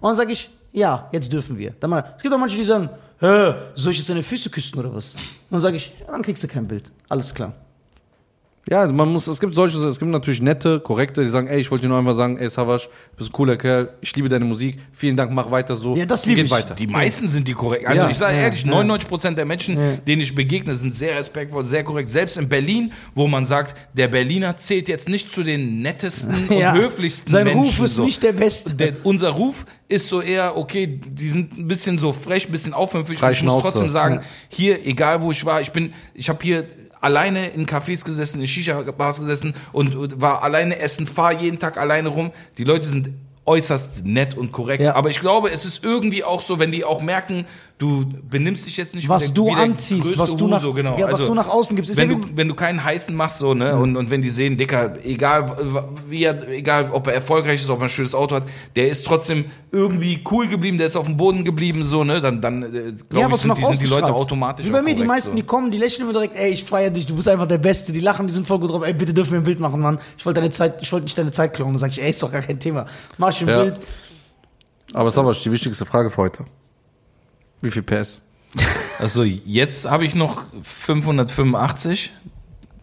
Und 0.00 0.08
dann 0.10 0.16
sage 0.16 0.32
ich, 0.32 0.50
ja, 0.72 1.08
jetzt 1.10 1.32
dürfen 1.32 1.56
wir. 1.56 1.72
Dann 1.80 1.88
mal, 1.88 2.14
es 2.16 2.22
gibt 2.22 2.34
auch 2.34 2.38
manche, 2.38 2.58
die 2.58 2.64
sagen, 2.64 2.90
Hä, 3.18 3.54
soll 3.76 3.92
ich 3.92 3.98
jetzt 3.98 4.10
deine 4.10 4.22
Füße 4.22 4.50
küssen 4.50 4.78
oder 4.78 4.92
was? 4.94 5.14
Und 5.14 5.20
dann 5.52 5.60
sage 5.60 5.76
ich, 5.76 5.92
dann 6.06 6.20
kriegst 6.22 6.42
du 6.44 6.48
kein 6.48 6.66
Bild. 6.68 6.90
Alles 7.08 7.32
klar. 7.32 7.54
Ja, 8.70 8.86
man 8.86 9.08
muss, 9.12 9.26
es 9.26 9.40
gibt 9.40 9.54
solche, 9.54 9.76
es 9.88 9.98
gibt 9.98 10.08
natürlich 10.10 10.40
nette, 10.40 10.78
korrekte, 10.78 11.22
die 11.22 11.28
sagen, 11.28 11.48
ey, 11.48 11.60
ich 11.60 11.68
wollte 11.72 11.82
dir 11.82 11.88
nur 11.88 11.98
einfach 11.98 12.14
sagen, 12.14 12.38
ey, 12.38 12.48
Savas, 12.48 12.88
bist 13.16 13.30
ein 13.30 13.32
cooler 13.32 13.56
Kerl, 13.56 13.88
ich 14.00 14.14
liebe 14.14 14.28
deine 14.28 14.44
Musik, 14.44 14.78
vielen 14.92 15.16
Dank, 15.16 15.32
mach 15.32 15.50
weiter 15.50 15.74
so. 15.74 15.96
Ja, 15.96 16.06
das 16.06 16.24
liebe 16.26 16.36
geht 16.36 16.44
ich. 16.46 16.50
weiter. 16.52 16.74
Die 16.76 16.86
meisten 16.86 17.28
sind 17.28 17.48
die 17.48 17.54
korrekt. 17.54 17.86
Also 17.88 18.04
Ja, 18.04 18.10
ich 18.10 18.16
sage 18.16 18.36
ja, 18.36 18.42
ehrlich, 18.42 18.62
ja. 18.62 18.72
99% 18.72 19.34
der 19.34 19.46
Menschen, 19.46 19.76
denen 20.06 20.22
ich 20.22 20.32
begegne, 20.32 20.76
sind 20.76 20.94
sehr 20.94 21.16
respektvoll, 21.16 21.64
sehr 21.64 21.82
korrekt. 21.82 22.08
Selbst 22.10 22.36
in 22.36 22.48
Berlin, 22.48 22.92
wo 23.16 23.26
man 23.26 23.44
sagt, 23.44 23.74
der 23.94 24.06
Berliner 24.06 24.56
zählt 24.56 24.86
jetzt 24.86 25.08
nicht 25.08 25.32
zu 25.32 25.42
den 25.42 25.82
nettesten 25.82 26.32
Ja. 26.56 26.72
und 26.72 26.78
höflichsten 26.82 27.30
Sein 27.32 27.44
Menschen. 27.46 27.64
Ruf 27.64 27.80
ist 27.80 27.96
so. 27.96 28.04
nicht 28.04 28.22
der 28.22 28.32
beste. 28.32 28.74
Der, 28.74 28.92
unser 29.02 29.30
Ruf 29.30 29.64
ist 29.88 30.08
so 30.08 30.20
eher, 30.22 30.56
okay, 30.56 30.86
die 31.04 31.28
sind 31.28 31.58
ein 31.58 31.66
bisschen 31.66 31.98
so 31.98 32.12
frech, 32.12 32.46
ein 32.48 32.52
bisschen 32.52 32.74
aufmüpfig. 32.74 33.18
Frei 33.18 33.26
Und 33.26 33.32
ich 33.32 33.42
muss 33.42 33.52
Schnauze. 33.54 33.72
trotzdem 33.72 33.90
sagen, 33.90 34.14
Ja. 34.16 34.22
hier, 34.48 34.86
egal 34.86 35.20
wo 35.20 35.32
ich 35.32 35.44
war, 35.44 35.60
ich 35.60 35.72
bin, 35.72 35.92
ich 36.14 36.28
habe 36.28 36.38
hier 36.42 36.64
alleine 37.02 37.48
in 37.50 37.66
Cafés 37.66 38.04
gesessen, 38.04 38.40
in 38.40 38.48
Shisha-Bars 38.48 39.20
gesessen 39.20 39.54
und, 39.72 40.20
war 40.20 40.42
alleine 40.42 40.78
essen, 40.78 41.06
fahr 41.06 41.32
jeden 41.32 41.58
Tag 41.58 41.76
alleine 41.76 42.08
rum. 42.08 42.32
Die 42.56 42.64
Leute 42.64 42.86
sind 42.88 43.10
äußerst 43.44 44.04
nett 44.04 44.36
und 44.36 44.52
korrekt. 44.52 44.82
Ja. 44.82 44.94
Aber 44.94 45.10
ich 45.10 45.20
glaube, 45.20 45.50
es 45.50 45.64
ist 45.64 45.82
irgendwie 45.84 46.24
auch 46.24 46.40
so, 46.40 46.58
wenn 46.58 46.70
die 46.70 46.84
auch 46.84 47.02
merken, 47.02 47.44
du 47.78 48.04
benimmst 48.30 48.66
dich 48.66 48.76
jetzt 48.76 48.94
nicht 48.94 49.08
Was 49.08 49.22
wie 49.22 49.26
der, 49.26 49.34
du 49.34 49.46
wie 49.46 49.54
der 49.54 49.58
anziehst, 49.64 50.16
was 50.18 50.36
du 50.36 50.46
nach- 50.46 50.58
Huso, 50.60 50.72
genau. 50.72 50.96
ja, 50.98 51.10
was 51.10 51.18
du 51.24 51.34
nach 51.34 51.48
außen 51.48 51.74
gibst, 51.74 51.90
ist 51.90 51.96
wenn 51.96 52.10
ja 52.12 52.16
du, 52.18 52.28
wenn 52.36 52.46
du 52.48 52.54
keinen 52.54 52.84
heißen 52.84 53.14
machst, 53.14 53.38
so, 53.38 53.54
ne, 53.54 53.76
und, 53.76 53.96
und 53.96 54.08
wenn 54.10 54.22
die 54.22 54.28
sehen, 54.28 54.56
Dicker, 54.56 54.94
egal, 55.04 55.56
wie 56.08 56.22
er, 56.24 56.48
egal, 56.48 56.90
ob 56.92 57.08
er 57.08 57.14
erfolgreich 57.14 57.60
ist, 57.62 57.68
ob 57.70 57.80
er 57.80 57.84
ein 57.84 57.88
schönes 57.88 58.14
Auto 58.14 58.36
hat, 58.36 58.44
der 58.76 58.88
ist 58.88 59.04
trotzdem 59.04 59.46
irgendwie 59.72 60.22
cool 60.30 60.46
geblieben, 60.46 60.78
der 60.78 60.86
ist 60.86 60.96
auf 60.96 61.06
dem 61.06 61.16
Boden 61.16 61.44
geblieben, 61.44 61.82
so, 61.82 62.04
ne, 62.04 62.20
dann, 62.20 62.40
dann, 62.40 62.62
äh, 62.62 62.68
glaube 62.68 63.26
ich, 63.26 63.32
was 63.32 63.40
du 63.42 63.48
sind, 63.48 63.58
die, 63.58 63.64
sind 63.64 63.82
die 63.82 63.86
Leute 63.86 64.14
automatisch 64.14 64.66
Wie 64.66 64.70
bei 64.70 64.78
auch 64.78 64.82
mir, 64.82 64.90
die 64.90 64.94
korrekt, 64.96 65.08
meisten, 65.08 65.30
so. 65.30 65.36
die 65.36 65.42
kommen, 65.42 65.70
die 65.70 65.78
lächeln 65.78 66.06
mir 66.06 66.12
direkt, 66.12 66.36
ey, 66.36 66.52
ich 66.52 66.64
feier 66.64 66.90
dich, 66.90 67.06
du 67.06 67.16
bist 67.16 67.26
einfach 67.26 67.46
der 67.46 67.58
Beste. 67.58 67.92
Die 67.92 68.00
lachen, 68.00 68.26
die 68.26 68.32
sind 68.32 68.46
voll 68.46 68.60
gut 68.60 68.70
drauf, 68.70 68.84
ey, 68.84 68.92
bitte 68.92 69.12
dürfen 69.12 69.32
wir 69.32 69.38
ein 69.40 69.44
Bild 69.44 69.58
machen, 69.60 69.80
Mann. 69.80 69.98
Ich 70.16 70.24
wollte 70.24 70.40
deine 70.40 70.50
Zeit, 70.50 70.74
ich 70.82 70.92
wollte 70.92 71.04
nicht 71.04 71.18
deine 71.18 71.32
Zeit 71.32 71.52
klauen. 71.54 71.70
Dann 71.72 71.78
sag 71.78 71.90
ich, 71.90 72.00
ey, 72.02 72.10
ist 72.10 72.22
doch 72.22 72.30
gar 72.30 72.42
kein 72.42 72.60
Thema. 72.60 72.86
Mach 73.18 73.30
ich 73.30 73.40
ein 73.40 73.48
Ja. 73.48 73.62
Bild. 73.64 73.80
Aber 74.94 75.10
Savas, 75.10 75.40
die 75.40 75.50
wichtigste 75.50 75.86
Frage 75.86 76.10
für 76.10 76.18
heute. 76.18 76.44
Wie 77.62 77.70
viel 77.70 77.82
PS? 77.82 78.20
Also, 78.98 79.24
jetzt 79.24 79.90
habe 79.90 80.04
ich 80.04 80.14
noch 80.14 80.42
585. 80.62 82.12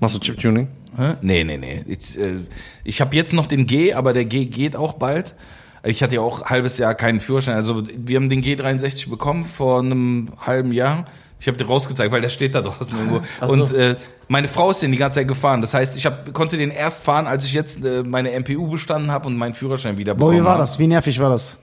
Machst 0.01 0.15
du 0.15 0.19
Chiptuning? 0.19 0.68
Hä? 0.97 1.14
Nee, 1.22 1.45
nee, 1.45 1.56
nee. 1.56 1.85
Ich, 1.88 2.19
äh, 2.19 2.39
ich 2.84 2.99
habe 2.99 3.15
jetzt 3.15 3.31
noch 3.31 3.45
den 3.45 3.65
G, 3.68 3.93
aber 3.93 4.11
der 4.11 4.26
G 4.26 4.43
geht 4.45 4.76
auch 4.76 4.93
bald. 4.93 5.35
Ich 5.84 6.03
hatte 6.03 6.15
ja 6.15 6.22
auch 6.22 6.41
ein 6.41 6.49
halbes 6.49 6.77
Jahr 6.77 6.93
keinen 6.93 7.22
Führerschein. 7.22 7.56
Also 7.56 7.84
wir 7.95 8.18
haben 8.18 8.30
den 8.30 8.43
G63 8.43 9.10
bekommen 9.10 9.45
vor 9.45 9.80
einem 9.80 10.30
halben 10.45 10.73
Jahr. 10.73 11.06
Ich 11.39 11.47
habe 11.47 11.57
dir 11.57 11.68
rausgezeigt, 11.68 12.11
weil 12.11 12.22
der 12.22 12.30
steht 12.30 12.53
da 12.53 12.61
draußen 12.61 12.97
irgendwo. 12.97 13.22
Und 13.47 13.72
äh, 13.72 13.95
meine 14.27 14.49
Frau 14.49 14.72
ist 14.72 14.81
den 14.81 14.91
die 14.91 14.97
ganze 14.97 15.19
Zeit 15.19 15.27
gefahren. 15.30 15.61
Das 15.61 15.73
heißt, 15.73 15.95
ich 15.95 16.06
hab, 16.06 16.34
konnte 16.34 16.57
den 16.57 16.69
erst 16.69 17.06
fahren, 17.06 17.27
als 17.27 17.45
ich 17.45 17.53
jetzt 17.53 17.85
äh, 17.85 18.03
meine 18.03 18.38
MPU 18.38 18.68
bestanden 18.68 19.10
habe 19.10 19.27
und 19.27 19.38
meinen 19.38 19.53
Führerschein 19.53 19.97
wieder 19.97 20.15
Boah, 20.15 20.26
bekommen 20.26 20.39
wie 20.39 20.43
war 20.43 20.51
habe. 20.53 20.64
das? 20.64 20.80
Wie 20.80 20.88
nervig 20.88 21.18
war 21.19 21.30
das? 21.30 21.57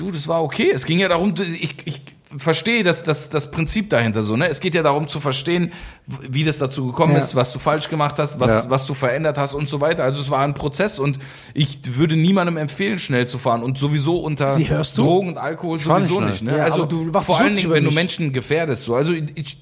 Du, 0.00 0.10
das 0.10 0.26
war 0.26 0.42
okay. 0.42 0.70
Es 0.70 0.86
ging 0.86 0.98
ja 0.98 1.08
darum, 1.08 1.34
ich, 1.38 1.74
ich 1.84 2.00
verstehe 2.36 2.84
das, 2.84 3.02
das, 3.02 3.28
das 3.28 3.50
Prinzip 3.50 3.90
dahinter 3.90 4.22
so. 4.22 4.36
Ne? 4.36 4.48
Es 4.48 4.60
geht 4.60 4.74
ja 4.74 4.82
darum 4.82 5.08
zu 5.08 5.18
verstehen, 5.18 5.72
wie 6.06 6.44
das 6.44 6.58
dazu 6.58 6.86
gekommen 6.86 7.12
Ja. 7.14 7.18
ist, 7.18 7.34
was 7.34 7.52
du 7.52 7.58
falsch 7.58 7.88
gemacht 7.88 8.16
hast, 8.18 8.38
was, 8.38 8.64
Ja. 8.64 8.70
was 8.70 8.86
du 8.86 8.94
verändert 8.94 9.36
hast 9.36 9.54
und 9.54 9.68
so 9.68 9.80
weiter. 9.80 10.04
Also 10.04 10.20
es 10.20 10.30
war 10.30 10.40
ein 10.40 10.54
Prozess 10.54 10.98
und 10.98 11.18
ich 11.54 11.80
würde 11.96 12.16
niemandem 12.16 12.56
empfehlen, 12.56 12.98
schnell 13.00 13.26
zu 13.26 13.38
fahren 13.38 13.62
und 13.64 13.78
sowieso 13.78 14.18
unter? 14.18 14.56
Drogen 14.94 15.28
und 15.30 15.38
Alkohol 15.38 15.78
nicht 15.78 15.86
sowieso 15.86 16.16
schnell. 16.16 16.28
nicht. 16.30 16.42
Ne? 16.42 16.56
Ja, 16.58 16.64
also 16.64 16.88
vor 17.22 17.38
allen 17.40 17.56
Dingen, 17.56 17.70
wenn 17.72 17.84
du. 17.84 17.90
Menschen 17.90 18.32
gefährdest. 18.32 18.84
So. 18.84 18.94
Also 18.94 19.12
ich, 19.12 19.24
ich, 19.34 19.58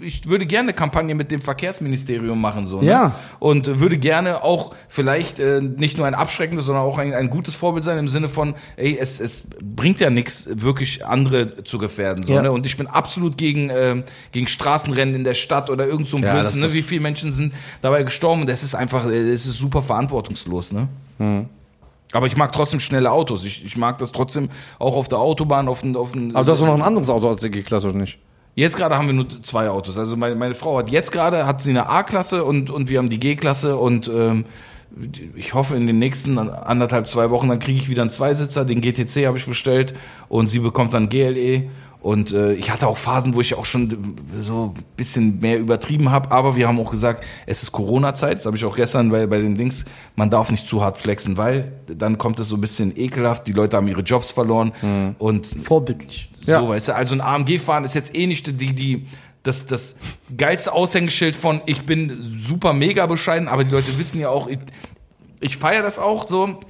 ich 0.00 0.28
würde 0.28 0.46
gerne 0.46 0.68
eine 0.70 0.72
Kampagne 0.74 1.14
mit 1.14 1.30
dem 1.30 1.40
Verkehrsministerium 1.40 2.40
machen. 2.40 2.66
So, 2.66 2.80
ne? 2.80 2.86
Ja. 2.90 3.14
Und 3.38 3.78
würde 3.78 3.98
gerne 3.98 4.42
auch 4.42 4.74
vielleicht 4.88 5.38
äh, 5.38 5.60
nicht 5.60 5.96
nur 5.96 6.06
ein 6.06 6.14
abschreckendes, 6.14 6.66
sondern 6.66 6.84
auch 6.84 6.98
ein, 6.98 7.14
ein 7.14 7.30
gutes 7.30 7.54
Vorbild 7.54 7.84
sein 7.84 7.98
im 7.98 8.08
Sinne 8.08 8.28
von, 8.28 8.54
ey, 8.76 8.98
es, 8.98 9.20
es 9.20 9.48
bringt 9.62 10.00
ja 10.00 10.10
nichts, 10.10 10.48
wirklich 10.50 11.06
andere 11.06 11.62
zu 11.62 11.78
gefährden. 11.78 11.99
So, 12.22 12.34
Ja. 12.34 12.42
ne? 12.42 12.52
Und 12.52 12.66
ich 12.66 12.76
bin 12.76 12.86
absolut 12.86 13.36
gegen, 13.36 13.70
ähm, 13.70 14.04
gegen 14.32 14.46
Straßenrennen 14.46 15.14
in 15.14 15.24
der 15.24 15.34
Stadt 15.34 15.70
oder 15.70 15.86
irgend 15.86 16.08
so 16.08 16.16
ein 16.16 16.22
Ja, 16.22 16.34
Blödsinn. 16.34 16.60
Ne? 16.60 16.72
Wie 16.72 16.82
viele 16.82 17.00
Menschen 17.00 17.32
sind 17.32 17.52
dabei 17.82 18.02
gestorben? 18.02 18.42
Und 18.42 18.48
das 18.48 18.62
ist 18.62 18.74
einfach, 18.74 19.06
äh, 19.06 19.30
es 19.30 19.46
ist 19.46 19.58
super 19.58 19.82
verantwortungslos. 19.82 20.72
Ne? 20.72 20.88
Mhm. 21.18 21.46
Aber 22.12 22.26
ich 22.26 22.36
mag 22.36 22.52
trotzdem 22.52 22.80
schnelle 22.80 23.12
Autos. 23.12 23.44
Ich, 23.44 23.64
ich 23.64 23.76
mag 23.76 23.98
das 23.98 24.12
trotzdem 24.12 24.50
auch 24.78 24.96
auf 24.96 25.08
der 25.08 25.18
Autobahn, 25.18 25.68
auf 25.68 25.82
den, 25.82 25.96
auf 25.96 26.12
den 26.12 26.34
Aber 26.34 26.44
du 26.44 26.52
hast 26.52 26.60
doch 26.60 26.66
noch 26.66 26.74
ein 26.74 26.82
anderes 26.82 27.08
Auto 27.08 27.28
als 27.28 27.40
die 27.40 27.50
G-Klasse, 27.50 27.88
oder 27.88 27.98
nicht? 27.98 28.18
Jetzt 28.56 28.76
gerade 28.76 28.96
haben 28.96 29.06
wir 29.06 29.14
nur 29.14 29.28
zwei 29.42 29.68
Autos. 29.70 29.96
Also 29.96 30.16
meine, 30.16 30.34
meine 30.34 30.54
Frau 30.54 30.78
hat 30.78 30.90
jetzt 30.90 31.12
gerade 31.12 31.46
hat 31.46 31.62
sie 31.62 31.70
eine 31.70 31.88
A-Klasse 31.88 32.44
und, 32.44 32.68
und 32.68 32.88
wir 32.88 32.98
haben 32.98 33.08
die 33.08 33.20
G-Klasse 33.20 33.76
und 33.76 34.10
ähm, 34.12 34.44
ich 35.36 35.54
hoffe 35.54 35.76
in 35.76 35.86
den 35.86 36.00
nächsten 36.00 36.36
anderthalb, 36.36 37.06
zwei 37.06 37.30
Wochen, 37.30 37.48
dann 37.48 37.60
kriege 37.60 37.78
ich 37.78 37.88
wieder 37.88 38.02
einen 38.02 38.10
Zweisitzer, 38.10 38.64
den 38.64 38.80
GTC 38.80 39.26
habe 39.26 39.38
ich 39.38 39.46
bestellt 39.46 39.94
und 40.28 40.48
sie 40.48 40.58
bekommt 40.58 40.94
dann 40.94 41.08
GLE. 41.08 41.70
Und 42.00 42.32
äh, 42.32 42.54
ich 42.54 42.70
hatte 42.70 42.88
auch 42.88 42.96
Phasen, 42.96 43.34
wo 43.34 43.42
ich 43.42 43.54
auch 43.54 43.66
schon 43.66 44.16
so 44.40 44.74
ein 44.74 44.84
bisschen 44.96 45.38
mehr 45.40 45.58
übertrieben 45.58 46.10
habe, 46.10 46.30
aber 46.30 46.56
wir 46.56 46.66
haben 46.66 46.80
auch 46.80 46.90
gesagt, 46.90 47.24
es 47.44 47.62
ist 47.62 47.72
Corona-Zeit, 47.72 48.38
das 48.38 48.46
habe 48.46 48.56
ich 48.56 48.64
auch 48.64 48.74
gestern 48.74 49.10
bei, 49.10 49.26
bei 49.26 49.38
den 49.38 49.54
Dings, 49.54 49.84
man 50.16 50.30
darf 50.30 50.50
nicht 50.50 50.66
zu 50.66 50.82
hart 50.82 50.96
flexen, 50.96 51.36
weil 51.36 51.72
dann 51.86 52.16
kommt 52.16 52.40
es 52.40 52.48
so 52.48 52.56
ein 52.56 52.60
bisschen 52.62 52.96
ekelhaft, 52.96 53.46
die 53.46 53.52
Leute 53.52 53.76
haben 53.76 53.86
ihre 53.86 54.00
Jobs 54.00 54.30
verloren 54.30 54.72
und 55.18 55.54
Vorbildlich. 55.62 56.30
Ja. 56.46 56.60
so, 56.60 56.70
weißt 56.70 56.88
du, 56.88 56.94
also 56.94 57.14
ein 57.14 57.20
AMG 57.20 57.58
fahren 57.58 57.84
ist 57.84 57.94
jetzt 57.94 58.14
eh 58.14 58.26
nicht 58.26 58.46
die, 58.46 58.72
die, 58.72 59.06
das, 59.42 59.66
das 59.66 59.96
geilste 60.34 60.72
Aushängeschild 60.72 61.36
von, 61.36 61.60
ich 61.66 61.84
bin 61.84 62.40
super 62.42 62.72
mega 62.72 63.04
bescheiden, 63.04 63.46
aber 63.46 63.64
die 63.64 63.72
Leute 63.72 63.98
wissen 63.98 64.18
ja 64.20 64.30
auch, 64.30 64.46
ich, 64.46 64.58
ich 65.40 65.58
feiere 65.58 65.82
das 65.82 65.98
auch 65.98 66.26
so. 66.26 66.60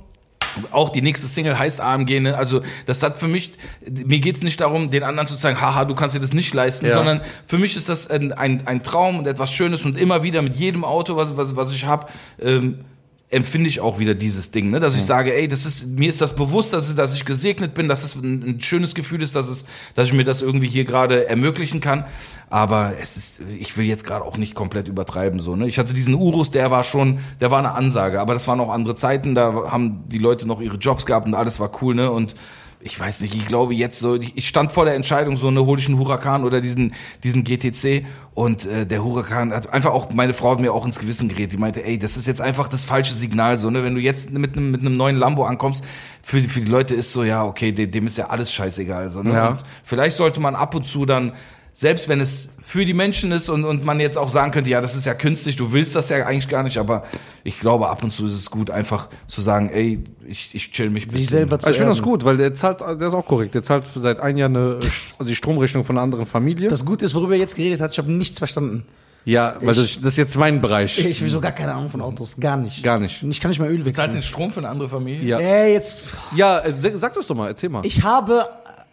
Auch 0.71 0.91
die 0.91 1.03
nächste 1.03 1.27
Single 1.27 1.59
heißt 1.59 1.81
AMG, 1.81 2.21
ne? 2.21 2.37
Also, 2.37 2.63
das 2.87 3.03
hat 3.03 3.19
für 3.19 3.29
mich, 3.29 3.53
mir 3.89 4.21
geht's 4.21 4.43
nicht 4.43 4.61
darum, 4.61 4.91
den 4.91 5.03
anderen 5.03 5.27
zu 5.27 5.35
sagen, 5.35 5.61
haha, 5.61 5.85
du 5.85 5.95
kannst 5.95 6.15
dir 6.15 6.21
das 6.21 6.33
nicht 6.33 6.55
leisten, 6.55 6.87
Ja. 6.87 6.93
sondern 6.93 7.21
für 7.47 7.59
mich 7.59 7.77
ist 7.77 7.89
das 7.89 8.09
ein, 8.11 8.33
ein, 8.33 8.67
ein 8.67 8.83
Traum 8.83 9.19
und 9.19 9.27
etwas 9.27 9.53
Schönes 9.53 9.85
und 9.85 9.99
immer 9.99 10.23
wieder 10.23 10.43
mit 10.43 10.55
jedem 10.57 10.85
Auto, 10.85 11.17
was, 11.17 11.37
was, 11.37 11.57
was 11.57 11.73
ich 11.73 11.85
habe, 11.85 12.07
ähm, 12.41 12.81
empfinde 13.31 13.69
ich 13.69 13.81
auch 13.81 14.01
wieder 14.01 14.16
dieses 14.16 14.51
Ding, 14.51 14.70
ne? 14.70 14.81
dass 14.81 14.97
ich 14.97 15.02
sage, 15.02 15.32
ey, 15.32 15.47
das 15.47 15.65
ist, 15.65 15.86
mir 15.86 16.09
ist 16.09 16.20
das 16.20 16.35
bewusst, 16.35 16.73
dass, 16.73 16.93
dass 16.97 17.15
ich 17.15 17.24
gesegnet 17.24 17.74
bin, 17.74 17.86
dass 17.86 18.02
es 18.02 18.16
ein, 18.16 18.43
ein 18.43 18.61
schönes 18.61 18.97
Gefühl 18.97 19.23
ist, 19.23 19.36
dass, 19.36 19.48
es, 19.48 19.65
dass 19.94 20.09
ich 20.09 20.15
mir 20.15 20.24
das 20.24 20.43
irgendwie 20.43 20.66
hier 20.66 20.85
gerade 20.85 21.28
ermöglichen 21.28 21.81
kann. 21.81 22.05
Aber 22.48 22.94
es 23.01 23.16
ist, 23.16 23.43
ich 23.57 23.77
will 23.77 23.85
jetzt 23.85 24.05
gerade 24.05 24.24
auch 24.24 24.36
nicht 24.36 24.57
komplett 24.57 24.89
übertreiben. 24.89 25.39
So, 25.39 25.55
ne? 25.55 25.69
Ich 25.69 25.78
hatte 25.78 25.94
diesen 25.94 26.15
Urus, 26.15 26.51
der 26.51 26.73
war 26.73 26.82
schon, 26.82 27.20
der 27.40 27.52
war 27.52 27.61
eine 27.61 27.73
Ansage, 27.73 28.20
aber 28.20 28.35
das 28.35 28.48
waren 28.48 28.59
auch 28.59 28.70
andere 28.70 28.97
Zeiten, 28.97 29.36
da 29.36 29.70
haben 29.70 30.02
die 30.09 30.19
Leute 30.19 30.48
noch 30.48 30.61
ihre 30.61 30.77
Jobs 30.77 31.07
gehabt 31.07 31.28
und 31.28 31.35
alles 31.35 31.61
war 31.61 31.70
cool, 31.81 31.94
ne? 31.94 32.11
Und 32.11 32.35
ich 32.82 32.98
weiß 32.98 33.20
nicht, 33.20 33.35
ich 33.35 33.47
glaube 33.47 33.74
jetzt 33.74 33.98
so, 33.98 34.15
ich 34.16 34.48
stand 34.48 34.73
vor 34.73 34.85
der 34.86 34.94
Entscheidung, 34.94 35.36
so 35.36 35.48
eine 35.48 35.65
hole 35.66 35.78
ich 35.81 35.86
einen 35.89 35.98
Huracan 35.98 36.44
oder 36.44 36.61
diesen, 36.62 36.94
diesen 37.23 37.44
GTC 37.44 38.07
und 38.35 38.65
äh, 38.65 38.86
der 38.86 39.05
Huracan 39.05 39.52
hat 39.52 39.73
einfach 39.73 39.90
auch, 39.93 40.11
meine 40.12 40.32
Frau 40.32 40.52
hat 40.52 40.61
mir 40.61 40.73
auch 40.73 40.86
ins 40.86 40.98
Gewissen 40.98 41.28
gerät, 41.28 41.52
die 41.52 41.59
meinte, 41.59 41.85
ey, 41.85 41.98
das 41.98 42.16
ist 42.16 42.27
jetzt 42.27 42.40
einfach 42.40 42.69
das 42.69 42.85
falsche 42.86 43.12
Signal, 43.12 43.59
so, 43.59 43.69
ne, 43.70 43.85
wenn 43.85 43.94
du 43.94 44.01
jetzt 44.01 44.31
mit 44.31 44.57
einem, 44.57 44.70
mit 44.70 44.81
einem 44.81 44.97
neuen 44.97 45.16
Lambo 45.16 45.44
ankommst, 45.44 45.85
für, 46.23 46.40
die- 46.40 46.48
für 46.48 46.61
die 46.61 46.69
Leute 46.69 46.94
ist 46.94 47.12
so, 47.12 47.23
ja, 47.23 47.44
okay, 47.44 47.73
dem, 47.73 47.90
dem 47.90 48.07
ist 48.07 48.16
ja 48.16 48.28
alles 48.28 48.51
scheißegal, 48.52 49.11
so, 49.11 49.23
ne, 49.23 49.32
Ja. 49.35 49.57
vielleicht 49.85 50.16
sollte 50.16 50.40
man 50.40 50.55
ab 50.55 50.74
und 50.74 50.86
zu 50.86 51.05
dann, 51.05 51.32
selbst 51.81 52.11
wenn 52.11 52.20
es 52.20 52.51
für 52.62 52.85
die 52.85 52.93
Menschen 52.93 53.32
ist 53.32 53.48
und, 53.48 53.65
und 53.65 53.86
man 53.86 54.01
jetzt 54.01 54.19
auch 54.19 54.28
sagen 54.28 54.51
könnte, 54.52 54.69
ja, 54.69 54.82
das 54.82 54.94
ist 54.94 55.07
ja 55.07 55.15
künstlich, 55.15 55.57
du 55.57 55.73
willst 55.73 55.94
das 55.94 56.11
ja 56.11 56.27
eigentlich 56.27 56.47
gar 56.51 56.62
nicht, 56.62 56.77
aber 56.77 57.05
ich 57.43 57.59
glaube, 57.59 57.89
ab 57.89 58.05
und 58.05 58.11
zu 58.11 58.27
ist 58.27 58.35
es 58.35 58.51
gut, 58.51 58.70
einfach 58.70 59.09
zu 59.27 59.40
sagen, 59.40 59.70
ey, 59.70 60.05
ich, 60.28 60.55
ich 60.55 60.73
chill 60.73 60.90
mich 60.90 61.07
ein 61.07 61.11
Sich 61.11 61.23
bisschen. 61.23 61.39
selber 61.39 61.59
zu 61.59 61.66
Also 61.66 61.73
ich 61.77 61.78
finde 61.78 61.94
das 61.94 62.02
gut, 62.02 62.23
weil 62.27 62.36
der 62.36 62.52
zahlt, 62.52 62.82
der 62.82 63.09
ist 63.09 63.15
auch 63.15 63.24
korrekt. 63.24 63.55
Der 63.55 63.62
zahlt 63.62 63.85
seit 63.94 64.20
einem 64.20 64.36
Jahr 64.36 64.51
eine, 64.51 64.78
äh, 65.20 65.24
die 65.24 65.35
Stromrechnung 65.35 65.86
von 65.86 65.97
einer 65.97 66.02
anderen 66.02 66.27
Familie. 66.27 66.69
Das 66.69 66.85
Gute 66.85 67.07
ist, 67.07 67.15
worüber 67.15 67.32
er 67.32 67.40
jetzt 67.40 67.57
geredet 67.57 67.81
hat, 67.81 67.93
ich 67.93 67.98
habe 67.98 68.12
nichts 68.12 68.36
verstanden. 68.39 68.85
ja, 69.24 69.55
weil 69.62 69.74
das, 69.74 69.98
das 70.02 70.12
ist 70.12 70.16
jetzt 70.19 70.36
mein 70.36 70.61
Bereich. 70.61 70.98
Ich 70.98 71.19
habe 71.23 71.31
so 71.31 71.40
gar 71.40 71.52
keine 71.52 71.73
Ahnung 71.73 71.89
von 71.89 72.02
Autos. 72.02 72.36
Gar 72.39 72.59
nicht. 72.59 72.82
Gar 72.82 72.98
nicht. 72.98 73.23
Ich 73.23 73.40
kann 73.40 73.48
nicht 73.48 73.59
mal 73.59 73.70
Öl 73.70 73.78
Du 73.78 73.85
zahlst 73.85 73.97
wechseln. 73.98 74.15
den 74.16 74.23
Strom 74.23 74.52
für 74.52 74.61
eine 74.61 74.69
andere 74.69 74.90
Familie? 74.90 75.27
Ja, 75.27 75.39
Ey, 75.39 75.73
jetzt. 75.73 76.02
ja 76.36 76.59
äh, 76.59 76.74
sag 76.74 77.15
das 77.15 77.27
doch 77.27 77.35
mal, 77.35 77.48
erzähl 77.48 77.70
mal. 77.70 77.81
Ich 77.86 78.02
habe 78.02 78.44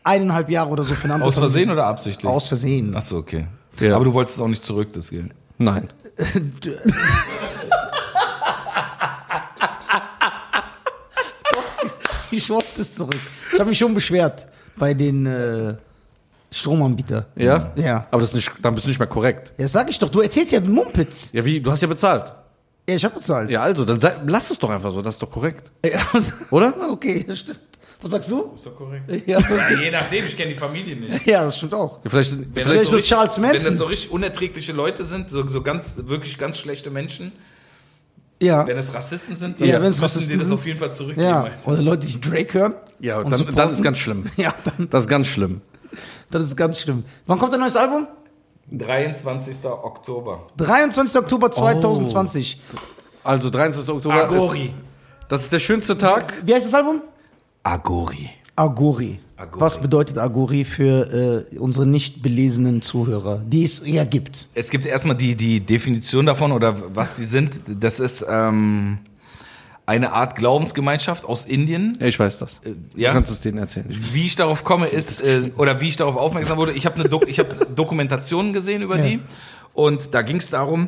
eineinhalb 0.07 0.49
Jahre 0.49 0.69
oder 0.69 0.83
so 0.83 0.93
für 0.93 1.03
eine 1.03 1.15
andere 1.15 1.27
Aus 1.29 1.37
Versehen 1.37 1.69
oder 1.69 1.85
absichtlich? 1.85 2.31
Aus 2.31 2.47
Versehen. 2.47 2.93
Ach 2.95 3.01
so, 3.01 3.17
okay. 3.17 3.47
Ja. 3.79 3.95
Aber 3.95 4.05
du 4.05 4.13
wolltest 4.13 4.37
es 4.37 4.41
auch 4.41 4.47
nicht 4.47 4.63
zurück, 4.63 4.93
das 4.93 5.09
Geld. 5.09 5.31
Nein. 5.57 5.89
Ich 12.29 12.49
wollte 12.49 12.81
es 12.81 12.93
zurück. 12.93 13.15
Ich 13.53 13.59
habe 13.59 13.69
mich 13.69 13.77
schon 13.77 13.93
beschwert 13.93 14.47
bei 14.77 14.93
den 14.93 15.25
äh, 15.25 15.75
Stromanbieter. 16.51 17.25
Ja? 17.35 17.71
Ja. 17.75 18.05
Aber 18.11 18.21
das 18.21 18.31
ist 18.31 18.35
nicht, 18.35 18.51
dann 18.61 18.75
bist 18.75 18.85
du 18.85 18.89
nicht 18.89 18.99
mehr 18.99 19.07
korrekt. 19.07 19.53
Ja, 19.57 19.67
sag 19.67 19.89
ich 19.89 19.97
doch. 19.97 20.09
Du 20.09 20.21
erzählst 20.21 20.51
ja 20.51 20.59
Mumpitz. 20.59 21.31
Ja, 21.33 21.43
wie? 21.45 21.61
Du 21.61 21.71
hast 21.71 21.81
ja 21.81 21.87
bezahlt. 21.87 22.31
Ja, 22.87 22.95
ich 22.95 23.03
habe 23.03 23.15
bezahlt. 23.15 23.49
Ja, 23.49 23.61
also, 23.61 23.83
dann 23.85 23.99
sei, 23.99 24.15
lass 24.27 24.51
es 24.51 24.59
doch 24.59 24.69
einfach 24.69 24.91
so, 24.91 25.01
das 25.01 25.15
ist 25.15 25.23
doch 25.23 25.31
korrekt. 25.31 25.71
Ja. 25.83 25.99
Oder? 26.51 26.73
Okay, 26.91 27.25
das 27.27 27.39
stimmt. 27.39 27.59
Was 28.01 28.11
sagst 28.11 28.29
du? 28.29 28.51
Ist 28.55 28.65
doch 28.65 28.75
korrekt. 28.75 29.05
Ja, 29.27 29.39
je 29.81 29.89
nachdem, 29.91 30.25
ich 30.25 30.37
kenne 30.37 30.53
die 30.53 30.59
Familie 30.59 30.95
nicht. 30.95 31.25
ja 31.25 31.43
das 31.45 31.57
stimmt 31.57 31.73
auch. 31.73 31.99
Ja, 32.03 32.09
vielleicht, 32.11 32.31
Wenn 32.37 32.45
Vielleicht 32.53 32.81
das 32.83 32.89
so 32.89 32.95
richtig- 32.97 33.09
Charles 33.09 33.37
Manson. 33.39 33.57
Wenn 33.59 33.65
das 33.71 33.77
so 33.77 33.85
richtig 33.85 34.11
unerträgliche 34.11 34.71
Leute 34.73 35.03
sind, 35.03 35.29
so, 35.31 35.47
so 35.47 35.61
ganz, 35.61 35.95
wirklich 35.97 36.37
ganz 36.37 36.57
schlechte 36.59 36.91
Menschen, 36.91 37.31
Ja. 38.39 38.67
wenn 38.67 38.77
es 38.77 38.93
Rassisten 38.93 39.35
sind, 39.35 39.59
Ja, 39.59 39.73
dann 39.79 39.83
es 39.83 39.95
müssen 39.95 40.01
Rassisten 40.03 40.31
die 40.33 40.37
das 40.37 40.47
sind. 40.47 40.53
auf 40.55 40.65
jeden 40.67 40.77
Fall 40.77 40.93
zurückgeben. 40.93 41.27
Ja. 41.27 41.43
Alter. 41.45 41.67
Oder 41.67 41.81
Leute, 41.81 42.05
die 42.05 42.21
Drake 42.21 42.59
hören. 42.59 42.73
ja, 42.99 43.17
und 43.17 43.25
dann, 43.25 43.33
supporten. 43.35 43.55
dann 43.57 43.73
ist 43.73 43.81
ganz 43.83 43.97
schlimm. 43.97 44.25
Ja, 44.37 44.53
dann, 44.63 44.89
Das 44.91 45.03
ist 45.05 45.09
ganz 45.09 45.27
schlimm. 45.27 45.61
das 46.29 46.43
ist 46.43 46.55
ganz 46.55 46.79
schlimm. 46.79 47.03
Wann 47.25 47.39
kommt 47.39 47.53
ein 47.55 47.59
neues 47.59 47.75
Album? 47.75 48.07
23. 48.71 49.65
Oktober. 49.65 50.47
23. 50.57 51.19
Oktober 51.21 51.49
2020. 51.49 52.61
Also, 53.23 53.49
23. 53.49 53.91
Oktober. 53.93 54.13
Agori. 54.15 54.65
Ist, 54.65 54.73
das 55.29 55.43
ist 55.43 55.53
der 55.53 55.59
schönste 55.59 55.97
Tag. 55.97 56.33
Wie 56.45 56.53
heißt 56.53 56.65
das 56.67 56.73
Album? 56.73 57.01
Agori. 57.67 58.29
Agori. 58.55 59.19
Agori. 59.35 59.61
Was 59.61 59.81
bedeutet 59.81 60.17
Agori 60.17 60.63
für 60.65 61.45
äh, 61.51 61.57
unsere 61.59 61.85
nicht 61.85 62.21
belesenen 62.23 62.81
Zuhörer, 62.81 63.41
die 63.45 63.63
es 63.65 63.81
ja 63.85 64.03
gibt? 64.05 64.47
Es 64.55 64.69
gibt 64.71 64.85
erstmal 64.85 65.15
die, 65.17 65.35
die 65.35 65.59
Definition 65.59 66.25
davon 66.25 66.51
oder 66.53 66.95
was 66.95 67.17
die 67.17 67.25
sind. 67.25 67.59
Das 67.67 67.99
ist 67.99 68.25
ähm, 68.27 68.99
eine 69.85 70.13
Art 70.13 70.37
Glaubensgemeinschaft 70.37 71.25
aus 71.25 71.45
Indien. 71.45 71.97
Ich 72.01 72.17
weiß 72.17 72.39
das. 72.39 72.59
ja. 72.95 73.09
Du 73.09 73.13
kannst 73.15 73.31
es 73.31 73.41
denen 73.41 73.57
erzählen. 73.59 73.85
Wie 73.89 74.25
ich 74.25 74.35
darauf 74.37 74.63
komme, 74.63 74.87
ist, 74.87 75.21
äh, 75.21 75.51
oder 75.57 75.79
wie 75.81 75.89
ich 75.89 75.97
darauf 75.97 76.15
aufmerksam 76.15 76.57
wurde, 76.57 76.71
ich 76.71 76.85
habe 76.85 76.95
eine 76.99 77.09
Dok 77.09 77.27
ich 77.27 77.39
hab 77.39 77.75
Dokumentationen 77.75 78.53
gesehen 78.53 78.81
über 78.81 78.95
Ja. 78.97 79.01
die 79.03 79.19
und 79.73 80.13
da 80.15 80.21
ging 80.23 80.37
es 80.37 80.49
darum, 80.49 80.87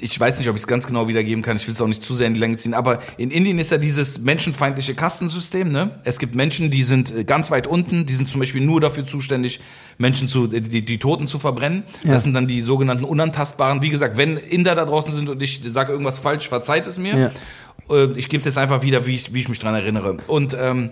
ich, 0.00 0.18
weiß 0.18 0.38
nicht, 0.38 0.48
ob 0.48 0.56
ich 0.56 0.62
es 0.62 0.66
ganz 0.66 0.86
genau 0.86 1.08
wiedergeben 1.08 1.42
kann, 1.42 1.56
ich 1.56 1.66
will 1.66 1.74
es 1.74 1.80
auch 1.80 1.86
nicht 1.86 2.02
zu 2.02 2.14
sehr 2.14 2.26
in 2.26 2.34
die 2.34 2.40
Länge 2.40 2.56
ziehen, 2.56 2.74
aber 2.74 3.00
in 3.16 3.30
Indien 3.30 3.58
ist 3.58 3.70
ja 3.70 3.78
dieses 3.78 4.18
menschenfeindliche 4.20 4.94
Kastensystem, 4.94 5.70
ne? 5.70 5.98
Es 6.04 6.18
gibt 6.18 6.34
Menschen, 6.34 6.70
die 6.70 6.82
sind 6.82 7.14
äh, 7.14 7.24
ganz 7.24 7.50
weit 7.50 7.66
unten, 7.66 8.06
die 8.06 8.14
sind 8.14 8.28
zum 8.28 8.40
Beispiel 8.40 8.62
nur 8.62 8.80
dafür 8.80 9.06
zuständig, 9.06 9.60
Menschen 9.98 10.28
zu, 10.28 10.44
äh, 10.52 10.60
die, 10.60 10.84
die 10.84 10.98
Toten 10.98 11.26
zu 11.26 11.38
verbrennen. 11.38 11.84
Ja. 12.04 12.12
Das 12.12 12.22
sind 12.22 12.34
dann 12.34 12.46
die 12.46 12.60
sogenannten 12.60 13.04
Unantastbaren. 13.04 13.82
Wie 13.82 13.90
gesagt, 13.90 14.16
wenn 14.16 14.36
Inder 14.36 14.74
da 14.74 14.84
draußen 14.84 15.12
sind 15.12 15.28
und 15.28 15.42
ich 15.42 15.60
sage 15.66 15.92
irgendwas 15.92 16.18
falsch, 16.18 16.48
verzeiht 16.48 16.86
es 16.86 16.98
mir. 16.98 17.32
Äh, 17.90 18.04
Ich 18.16 18.28
gebe 18.28 18.38
es 18.38 18.44
jetzt 18.44 18.58
einfach 18.58 18.82
wieder, 18.82 19.06
wie 19.06 19.14
ich, 19.14 19.32
wie 19.32 19.40
ich 19.40 19.48
mich 19.48 19.58
dran 19.58 19.74
erinnere. 19.74 20.16
Und 20.26 20.56
ähm, 20.58 20.90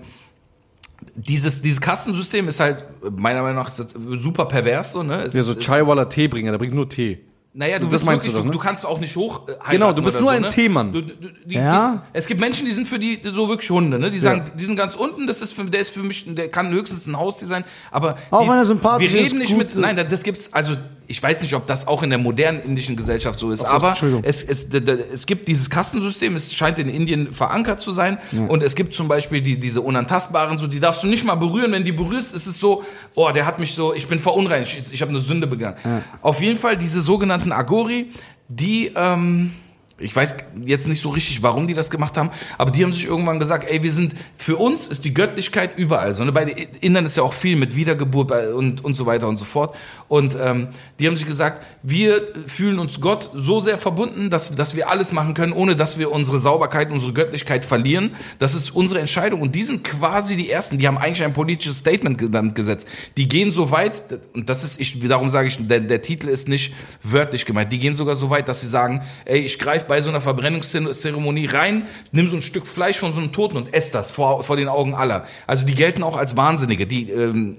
dieses, 1.17 1.63
dieses 1.63 1.81
Kastensystem 1.81 2.49
ist 2.49 2.61
halt, 2.61 2.85
meiner 3.17 3.43
Meinung 3.43 3.63
nach, 3.63 3.71
super 3.71 4.47
pervers 4.47 4.93
so, 4.93 5.03
ne? 5.03 5.23
Es 5.23 5.35
Ja, 5.35 5.43
so 5.43 5.55
Chaiwala 5.55 6.07
Teebringer, 6.07 6.51
der 6.51 6.59
bringt 6.59 6.75
nur 6.75 6.89
Tee. 6.89 7.21
Naja, 7.57 7.79
du 7.79 7.89
bist 7.89 8.05
wirklich, 8.05 8.33
du 8.33 8.39
du, 8.39 8.43
doch, 8.43 8.51
du, 8.51 8.59
ne? 8.59 8.59
kannst 8.61 8.85
auch 8.85 8.99
nicht 8.99 9.15
hoch. 9.15 9.43
Äh, 9.47 9.53
Genau, 9.71 9.93
du 9.93 10.03
bist 10.03 10.17
nur 10.19 10.25
so, 10.33 10.37
ein 10.37 10.43
ne? 10.43 10.91
Du, 10.91 11.03
du, 11.03 11.13
die, 11.45 11.55
Ja. 11.55 12.03
die, 12.13 12.19
es 12.19 12.27
gibt 12.27 12.41
Menschen, 12.41 12.67
die 12.67 12.73
sind 12.73 12.89
für 12.89 12.99
die 12.99 13.21
so 13.23 13.49
wirklich 13.49 13.71
Hunde, 13.71 14.01
ne? 14.01 14.11
Die 14.11 14.19
sagen, 14.19 14.51
die 14.57 14.65
sind 14.65 14.75
ganz 14.75 14.97
unten, 14.97 15.29
das 15.29 15.41
ist 15.41 15.53
für, 15.53 15.65
der 15.65 15.81
ist 15.81 15.91
für 15.91 16.03
mich, 16.03 16.25
der 16.35 16.49
kann 16.51 16.73
höchstens 16.73 17.07
ein 17.07 17.17
Haustier 17.17 17.47
sein, 17.47 17.65
aber 17.93 18.17
Auch 18.33 18.43
die, 18.43 18.49
wenn 18.49 18.57
er 18.59 18.65
sympathisch 18.65 19.13
wir 19.13 19.21
ist, 19.21 19.27
reden 19.27 19.39
nicht 19.39 19.51
gut, 19.51 19.59
mit, 19.59 19.77
äh, 19.77 19.79
nein, 19.79 20.05
das 20.11 20.25
gibt's, 20.25 20.53
also 20.53 20.75
ich 21.07 21.23
weiß 21.23 21.43
nicht, 21.43 21.55
ob 21.55 21.67
das 21.67 21.87
auch 21.87 22.03
in 22.03 22.11
der 22.11 22.19
modernen 22.19 22.61
indischen 22.63 22.97
Gesellschaft 22.97 23.39
so 23.39 23.51
ist, 23.51 23.61
so, 23.61 23.67
aber 23.67 23.95
es, 24.23 24.43
es, 24.43 24.67
es 25.13 25.27
gibt 25.27 25.49
dieses 25.49 25.71
Kastensystem, 25.71 26.35
es 26.35 26.55
scheint 26.55 26.79
in 26.79 26.89
Indien 26.89 27.33
verankert 27.33 27.81
zu 27.81 27.93
sein 27.93 28.19
und 28.49 28.63
es 28.63 28.75
gibt 28.75 28.95
zum 28.95 29.09
Beispiel 29.09 29.41
die, 29.41 29.59
diese 29.59 29.81
unantastbaren, 29.81 30.59
so 30.59 30.67
die 30.67 30.81
darfst 30.81 31.03
du 31.03 31.07
nicht 31.07 31.25
mal 31.25 31.35
berühren, 31.35 31.73
wenn 31.73 31.85
die 31.85 31.93
berührst, 31.93 32.35
ist 32.35 32.47
es 32.47 32.59
so, 32.59 32.85
oh, 33.15 33.31
der 33.31 33.47
hat 33.47 33.59
mich 33.59 33.75
so, 33.75 33.95
ich 33.95 34.07
bin 34.07 34.19
verunreinigt, 34.19 34.77
ich, 34.79 34.93
ich 34.93 35.03
habe 35.03 35.11
eine 35.11 35.21
Sünde 35.21 35.47
begangen. 35.47 35.77
Auf 36.23 36.41
jeden 36.41 36.59
Fall 36.59 36.77
diese 36.77 37.01
sogenannten 37.01 37.53
Agori, 37.53 38.11
die, 38.49 38.93
ähm, 38.95 39.53
ich 39.99 40.15
weiß 40.15 40.37
jetzt 40.65 40.89
nicht 40.89 41.01
so 41.01 41.11
richtig, 41.11 41.41
warum 41.43 41.69
die 41.69 41.75
das 41.75 41.89
gemacht 41.89 42.17
haben, 42.17 42.31
aber 42.59 42.73
die 42.73 42.83
haben 42.83 42.93
sich 42.93 43.07
irgendwann 43.07 43.39
gesagt, 43.39 43.71
ey, 43.71 43.85
wir 43.85 43.93
sind, 43.93 44.15
für 44.37 44.57
uns 44.57 44.89
ist 44.89 45.05
die 45.05 45.15
Göttlichkeit 45.15 45.79
überall. 45.79 46.15
So, 46.15 46.25
ne? 46.25 46.33
Bei 46.33 46.45
den 46.45 46.67
Indern 46.81 47.07
ist 47.07 47.17
ja 47.17 47.23
auch 47.23 47.33
viel 47.33 47.55
mit 47.55 47.77
Wiedergeburt 47.77 48.27
bei- 48.27 48.53
und, 48.53 48.85
und 48.85 48.95
so 48.95 49.07
weiter 49.07 49.29
und 49.29 49.37
so 49.37 49.45
fort. 49.45 49.77
Und 50.09 50.37
ähm, 50.41 50.69
die 50.99 51.07
haben 51.07 51.17
sich 51.17 51.27
gesagt, 51.27 51.65
wir 51.85 52.23
fühlen 52.49 52.81
uns 52.81 53.01
Gott 53.01 53.31
so 53.35 53.61
sehr 53.61 53.79
verbunden, 53.79 54.31
dass, 54.31 54.57
dass 54.57 54.75
wir 54.75 54.91
alles 54.91 55.13
machen 55.13 55.33
können, 55.33 55.53
ohne 55.53 55.77
dass 55.77 55.97
wir 55.97 56.11
unsere 56.11 56.41
Sauberkeit, 56.41 56.91
unsere 56.91 57.13
Göttlichkeit 57.13 57.65
verlieren. 57.65 58.17
Das 58.41 58.55
ist 58.55 58.71
unsere 58.71 58.99
Entscheidung. 58.99 59.43
Und 59.43 59.55
die 59.55 59.63
sind 59.63 59.85
quasi 59.85 60.35
die 60.35 60.51
Ersten, 60.51 60.77
die 60.77 60.89
haben 60.89 60.99
eigentlich 60.99 61.23
ein 61.23 61.33
politisches 61.33 61.79
Statement 61.79 62.55
gesetzt. 62.57 62.89
Die 63.17 63.29
gehen 63.29 63.53
so 63.53 63.71
weit, 63.71 64.03
und 64.35 64.49
das 64.49 64.65
ist, 64.65 64.81
ich, 64.81 64.99
darum 65.07 65.31
sage 65.31 65.47
ich, 65.47 65.65
der, 65.69 65.81
der 65.81 66.03
Titel 66.03 66.29
ist 66.29 66.49
nicht 66.49 66.75
wörtlich 67.05 67.47
gemeint. 67.47 67.71
Die 67.71 67.79
gehen 67.79 67.95
sogar 67.95 68.17
so 68.17 68.29
weit, 68.29 68.49
dass 68.49 68.61
sie 68.61 68.67
sagen, 68.67 69.03
ey, 69.25 69.39
ich 69.39 69.61
greife 69.61 69.84
bei 69.87 70.01
so 70.01 70.11
einer 70.11 70.21
Verbrennungszeremonie 70.21 71.47
rein, 71.47 71.87
nimm 72.13 72.29
so 72.29 72.37
ein 72.37 72.43
Stück 72.43 72.67
Fleisch 72.67 72.99
von 72.99 73.13
so 73.13 73.21
einem 73.21 73.33
Toten 73.33 73.57
und 73.57 73.73
ess 73.75 73.91
das 73.91 74.11
vor, 74.11 74.45
vor 74.45 74.57
den 74.57 74.69
Augen 74.69 74.95
aller. 74.95 75.27
Also 75.47 75.67
die 75.67 75.75
gelten 75.75 76.03
auch 76.03 76.17
als 76.17 76.37
Wahnsinnige. 76.37 76.87
Die 76.87 77.11
ähm, 77.11 77.57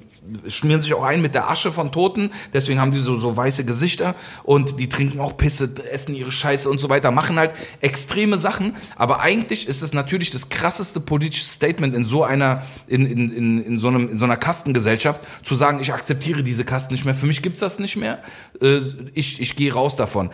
schmieren 0.48 0.82
sich 0.82 0.94
auch 0.94 1.04
ein 1.04 1.22
mit 1.22 1.36
der 1.36 1.50
Asche 1.50 1.72
von 1.72 1.92
Toten, 1.92 2.32
deswegen 2.54 2.80
haben 2.80 2.92
die 2.92 3.00
so, 3.00 3.16
so 3.16 3.36
weiße 3.36 3.66
Gesichter. 3.66 4.16
Und 4.44 4.80
die 4.80 4.90
trinken 4.90 5.20
auch 5.20 5.38
Pisse, 5.38 5.70
essen 5.92 6.16
ihre 6.16 6.32
Scheiße 6.32 6.70
und 6.70 6.80
so 6.80 6.90
weiter, 6.90 7.12
machen 7.12 7.38
halt 7.38 7.54
extreme 7.82 8.38
Sachen, 8.38 8.76
aber 8.96 9.20
eigentlich 9.20 9.68
ist 9.68 9.82
es 9.82 9.94
natürlich 9.94 10.32
das 10.32 10.50
krasseste 10.50 11.00
politische 11.00 11.46
Statement 11.46 11.96
in 11.96 12.06
so 12.06 12.24
einer, 12.24 12.64
in, 12.88 13.06
in, 13.06 13.32
in, 13.32 13.64
in, 13.64 13.80
so, 13.80 13.88
einem, 13.88 14.10
in 14.10 14.18
so 14.18 14.26
einer 14.26 14.38
Kastengesellschaft, 14.38 15.22
zu 15.44 15.56
sagen, 15.56 15.80
ich 15.80 15.94
akzeptiere 15.94 16.44
diese 16.44 16.66
Kasten 16.66 16.94
nicht 16.94 17.06
mehr, 17.06 17.16
für 17.16 17.28
mich 17.28 17.42
gibt's 17.42 17.60
das 17.60 17.80
nicht 17.80 17.96
mehr, 17.96 18.20
äh, 18.62 18.80
ich, 19.14 19.40
ich 19.42 19.56
gehe 19.56 19.74
raus 19.74 19.96
davon 19.96 20.30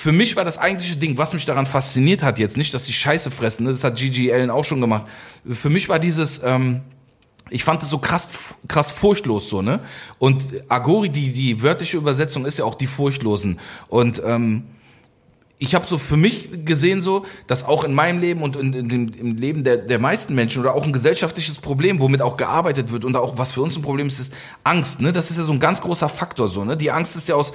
für 0.00 0.12
mich 0.12 0.34
war 0.34 0.46
das 0.46 0.56
eigentliche 0.56 0.96
Ding, 0.96 1.18
was 1.18 1.34
mich 1.34 1.44
daran 1.44 1.66
fasziniert 1.66 2.22
hat, 2.22 2.38
jetzt 2.38 2.56
nicht, 2.56 2.72
dass 2.72 2.84
die 2.84 2.92
Scheiße 2.94 3.30
fressen, 3.30 3.64
ne, 3.64 3.70
das 3.70 3.84
hat 3.84 3.96
Gigi 3.96 4.32
Allen 4.32 4.48
auch 4.48 4.64
schon 4.64 4.80
gemacht. 4.80 5.04
Für 5.46 5.68
mich 5.68 5.90
war 5.90 5.98
dieses, 5.98 6.42
ähm, 6.42 6.80
ich 7.50 7.64
fand 7.64 7.82
es 7.82 7.90
so 7.90 7.98
krass, 7.98 8.26
krass 8.66 8.92
furchtlos 8.92 9.50
so, 9.50 9.60
ne? 9.60 9.80
Und 10.18 10.46
Agori, 10.68 11.10
die, 11.10 11.34
die 11.34 11.60
wörtliche 11.60 11.98
Übersetzung 11.98 12.46
ist 12.46 12.58
ja 12.58 12.64
auch 12.64 12.76
die 12.76 12.86
Furchtlosen. 12.86 13.60
Und 13.88 14.22
ähm, 14.24 14.68
ich 15.62 15.74
habe 15.74 15.86
so 15.86 15.98
für 15.98 16.16
mich 16.16 16.48
gesehen 16.64 17.02
so, 17.02 17.26
dass 17.46 17.64
auch 17.64 17.84
in 17.84 17.92
meinem 17.92 18.18
Leben 18.18 18.42
und 18.42 18.56
in, 18.56 18.72
in 18.72 18.88
dem, 18.88 19.08
im 19.10 19.36
Leben 19.36 19.62
der, 19.62 19.76
der 19.76 19.98
meisten 19.98 20.34
Menschen 20.34 20.62
oder 20.62 20.74
auch 20.74 20.86
ein 20.86 20.92
gesellschaftliches 20.92 21.56
Problem, 21.56 22.00
womit 22.00 22.22
auch 22.22 22.38
gearbeitet 22.38 22.90
wird 22.90 23.04
und 23.04 23.14
auch 23.14 23.36
was 23.36 23.52
für 23.52 23.60
uns 23.60 23.76
ein 23.76 23.82
Problem 23.82 24.06
ist, 24.06 24.18
ist 24.18 24.32
Angst. 24.64 25.02
Ne? 25.02 25.12
Das 25.12 25.30
ist 25.30 25.36
ja 25.36 25.42
so 25.42 25.52
ein 25.52 25.60
ganz 25.60 25.82
großer 25.82 26.08
Faktor 26.08 26.48
so. 26.48 26.64
Ne? 26.64 26.78
Die 26.78 26.90
Angst 26.90 27.14
ist 27.14 27.28
ja 27.28 27.34
aus, 27.34 27.52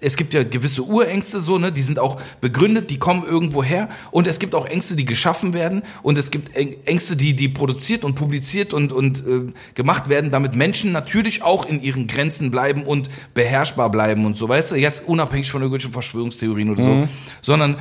es 0.00 0.18
gibt 0.18 0.34
ja 0.34 0.44
gewisse 0.44 0.82
Urängste 0.82 1.40
so, 1.40 1.56
ne? 1.56 1.72
die 1.72 1.80
sind 1.80 1.98
auch 1.98 2.20
begründet, 2.42 2.90
die 2.90 2.98
kommen 2.98 3.24
irgendwo 3.24 3.64
her 3.64 3.88
und 4.10 4.26
es 4.26 4.38
gibt 4.38 4.54
auch 4.54 4.66
Ängste, 4.66 4.94
die 4.94 5.06
geschaffen 5.06 5.54
werden 5.54 5.84
und 6.02 6.18
es 6.18 6.30
gibt 6.30 6.54
Äng- 6.54 6.84
Ängste, 6.84 7.16
die, 7.16 7.34
die 7.34 7.48
produziert 7.48 8.04
und 8.04 8.14
publiziert 8.14 8.74
und, 8.74 8.92
und 8.92 9.26
äh, 9.26 9.50
gemacht 9.72 10.10
werden, 10.10 10.30
damit 10.30 10.54
Menschen 10.54 10.92
natürlich 10.92 11.42
auch 11.42 11.64
in 11.64 11.82
ihren 11.82 12.08
Grenzen 12.08 12.50
bleiben 12.50 12.82
und 12.82 13.08
beherrschbar 13.32 13.90
bleiben 13.90 14.26
und 14.26 14.36
so, 14.36 14.50
weißt 14.50 14.72
du, 14.72 14.74
jetzt 14.74 15.08
unabhängig 15.08 15.50
von 15.50 15.62
irgendwelchen 15.62 15.92
Verschwörungstheorien 15.92 16.68
oder 16.68 16.82
so, 16.82 17.08
sondern 17.40 17.76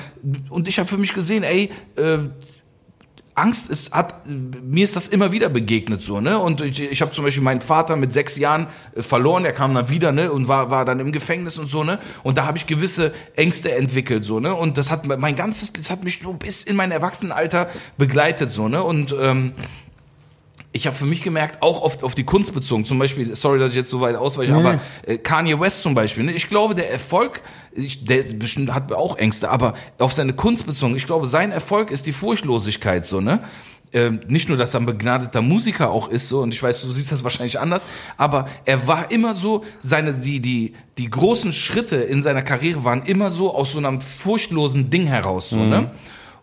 und 0.50 0.68
ich 0.68 0.80
habe 0.80 0.88
für 0.88 0.98
mich 0.98 1.14
gesehen, 1.14 1.44
ey, 1.44 1.70
äh, 1.96 2.20
Angst 3.34 3.70
ist, 3.70 3.94
hat, 3.94 4.28
mir 4.28 4.84
ist 4.84 4.96
das 4.96 5.08
immer 5.08 5.32
wieder 5.32 5.48
begegnet 5.50 6.02
so, 6.02 6.20
ne? 6.20 6.38
Und 6.38 6.60
ich, 6.60 6.82
ich 6.82 7.02
habe 7.02 7.12
zum 7.12 7.24
Beispiel 7.24 7.44
meinen 7.44 7.62
Vater 7.62 7.96
mit 7.96 8.12
sechs 8.12 8.38
Jahren 8.38 8.68
äh, 8.94 9.02
verloren, 9.02 9.44
der 9.44 9.54
kam 9.54 9.74
dann 9.74 9.90
wieder, 9.90 10.12
ne? 10.12 10.32
Und 10.32 10.48
war, 10.48 10.70
war 10.70 10.84
dann 10.84 11.00
im 11.00 11.12
Gefängnis 11.14 11.58
und 11.58 11.68
so, 11.68 11.84
ne? 11.84 12.00
Und 12.24 12.38
da 12.38 12.46
habe 12.46 12.58
ich 12.58 12.68
gewisse 12.68 13.14
Ängste 13.36 13.74
entwickelt, 13.74 14.26
so, 14.26 14.40
ne? 14.40 14.54
Und 14.54 14.78
das 14.78 14.92
hat 14.92 15.08
mein 15.08 15.36
ganzes, 15.36 15.72
das 15.72 15.90
hat 15.90 16.04
mich 16.04 16.20
so 16.22 16.34
bis 16.34 16.64
in 16.64 16.76
mein 16.76 16.92
Erwachsenenalter 16.92 17.70
begleitet, 17.98 18.52
so, 18.52 18.68
ne? 18.68 18.84
Und 18.84 19.16
ähm, 19.18 19.54
ich 20.73 20.88
habe 20.88 20.95
für 20.95 21.06
mich 21.06 21.22
gemerkt, 21.22 21.61
auch 21.61 21.81
auf, 21.81 22.02
auf 22.03 22.15
die 22.15 22.23
Kunst 22.23 22.53
bezogen, 22.53 22.85
zum 22.85 22.98
Beispiel, 22.98 23.35
sorry, 23.35 23.60
dass 23.60 23.72
ich 23.72 23.76
jetzt 23.76 23.89
so 23.89 23.99
weit 23.99 24.15
ausweiche, 24.15 24.53
aber 24.53 24.80
äh, 25.06 25.18
Kanye 25.18 25.60
West 25.60 25.81
zum 25.81 25.93
Beispiel, 25.95 26.23
ne? 26.23 26.31
ich 26.31 26.48
glaube, 26.48 26.76
der 26.76 26.89
Erfolg, 26.91 27.41
ich, 27.73 28.06
der 28.06 28.23
bestimmt 28.35 28.73
hat 28.73 28.91
auch 28.93 29.18
Ängste, 29.18 29.49
aber 29.49 29.73
auf 29.99 30.14
seine 30.14 30.34
Kunst 30.34 30.65
bezogen, 30.65 30.95
ich 30.95 31.06
glaube, 31.06 31.27
sein 31.27 31.52
Erfolg 31.52 31.91
ist 31.91 32.06
die 32.06 32.14
Furchtlosigkeit, 32.14 33.06
so, 33.06 33.22
ne? 33.22 33.43
Ähm, 33.93 34.22
nicht 34.30 34.48
nur, 34.48 34.57
dass 34.57 34.73
er 34.73 34.80
ein 34.80 34.85
begnadeter 34.85 35.41
Musiker 35.41 35.91
auch 35.91 36.07
ist, 36.07 36.30
so, 36.30 36.39
und 36.39 36.53
ich 36.53 36.64
weiß, 36.64 36.81
du 36.81 36.91
siehst 36.93 37.11
das 37.11 37.26
wahrscheinlich 37.26 37.60
anders, 37.60 37.85
aber 38.15 38.48
er 38.64 38.88
war 38.88 39.11
immer 39.11 39.35
so, 39.35 39.65
seine, 39.80 40.14
die, 40.14 40.39
die, 40.39 40.76
die 40.98 41.10
großen 41.10 41.52
Schritte 41.52 41.98
in 41.98 42.22
seiner 42.22 42.41
Karriere 42.41 42.85
waren 42.85 43.02
immer 43.02 43.31
so 43.31 43.53
aus 43.53 43.73
so 43.73 43.80
einem 43.80 43.99
furchtlosen 43.99 44.89
Ding 44.89 45.07
heraus, 45.07 45.49
so, 45.49 45.57
ne? 45.57 45.91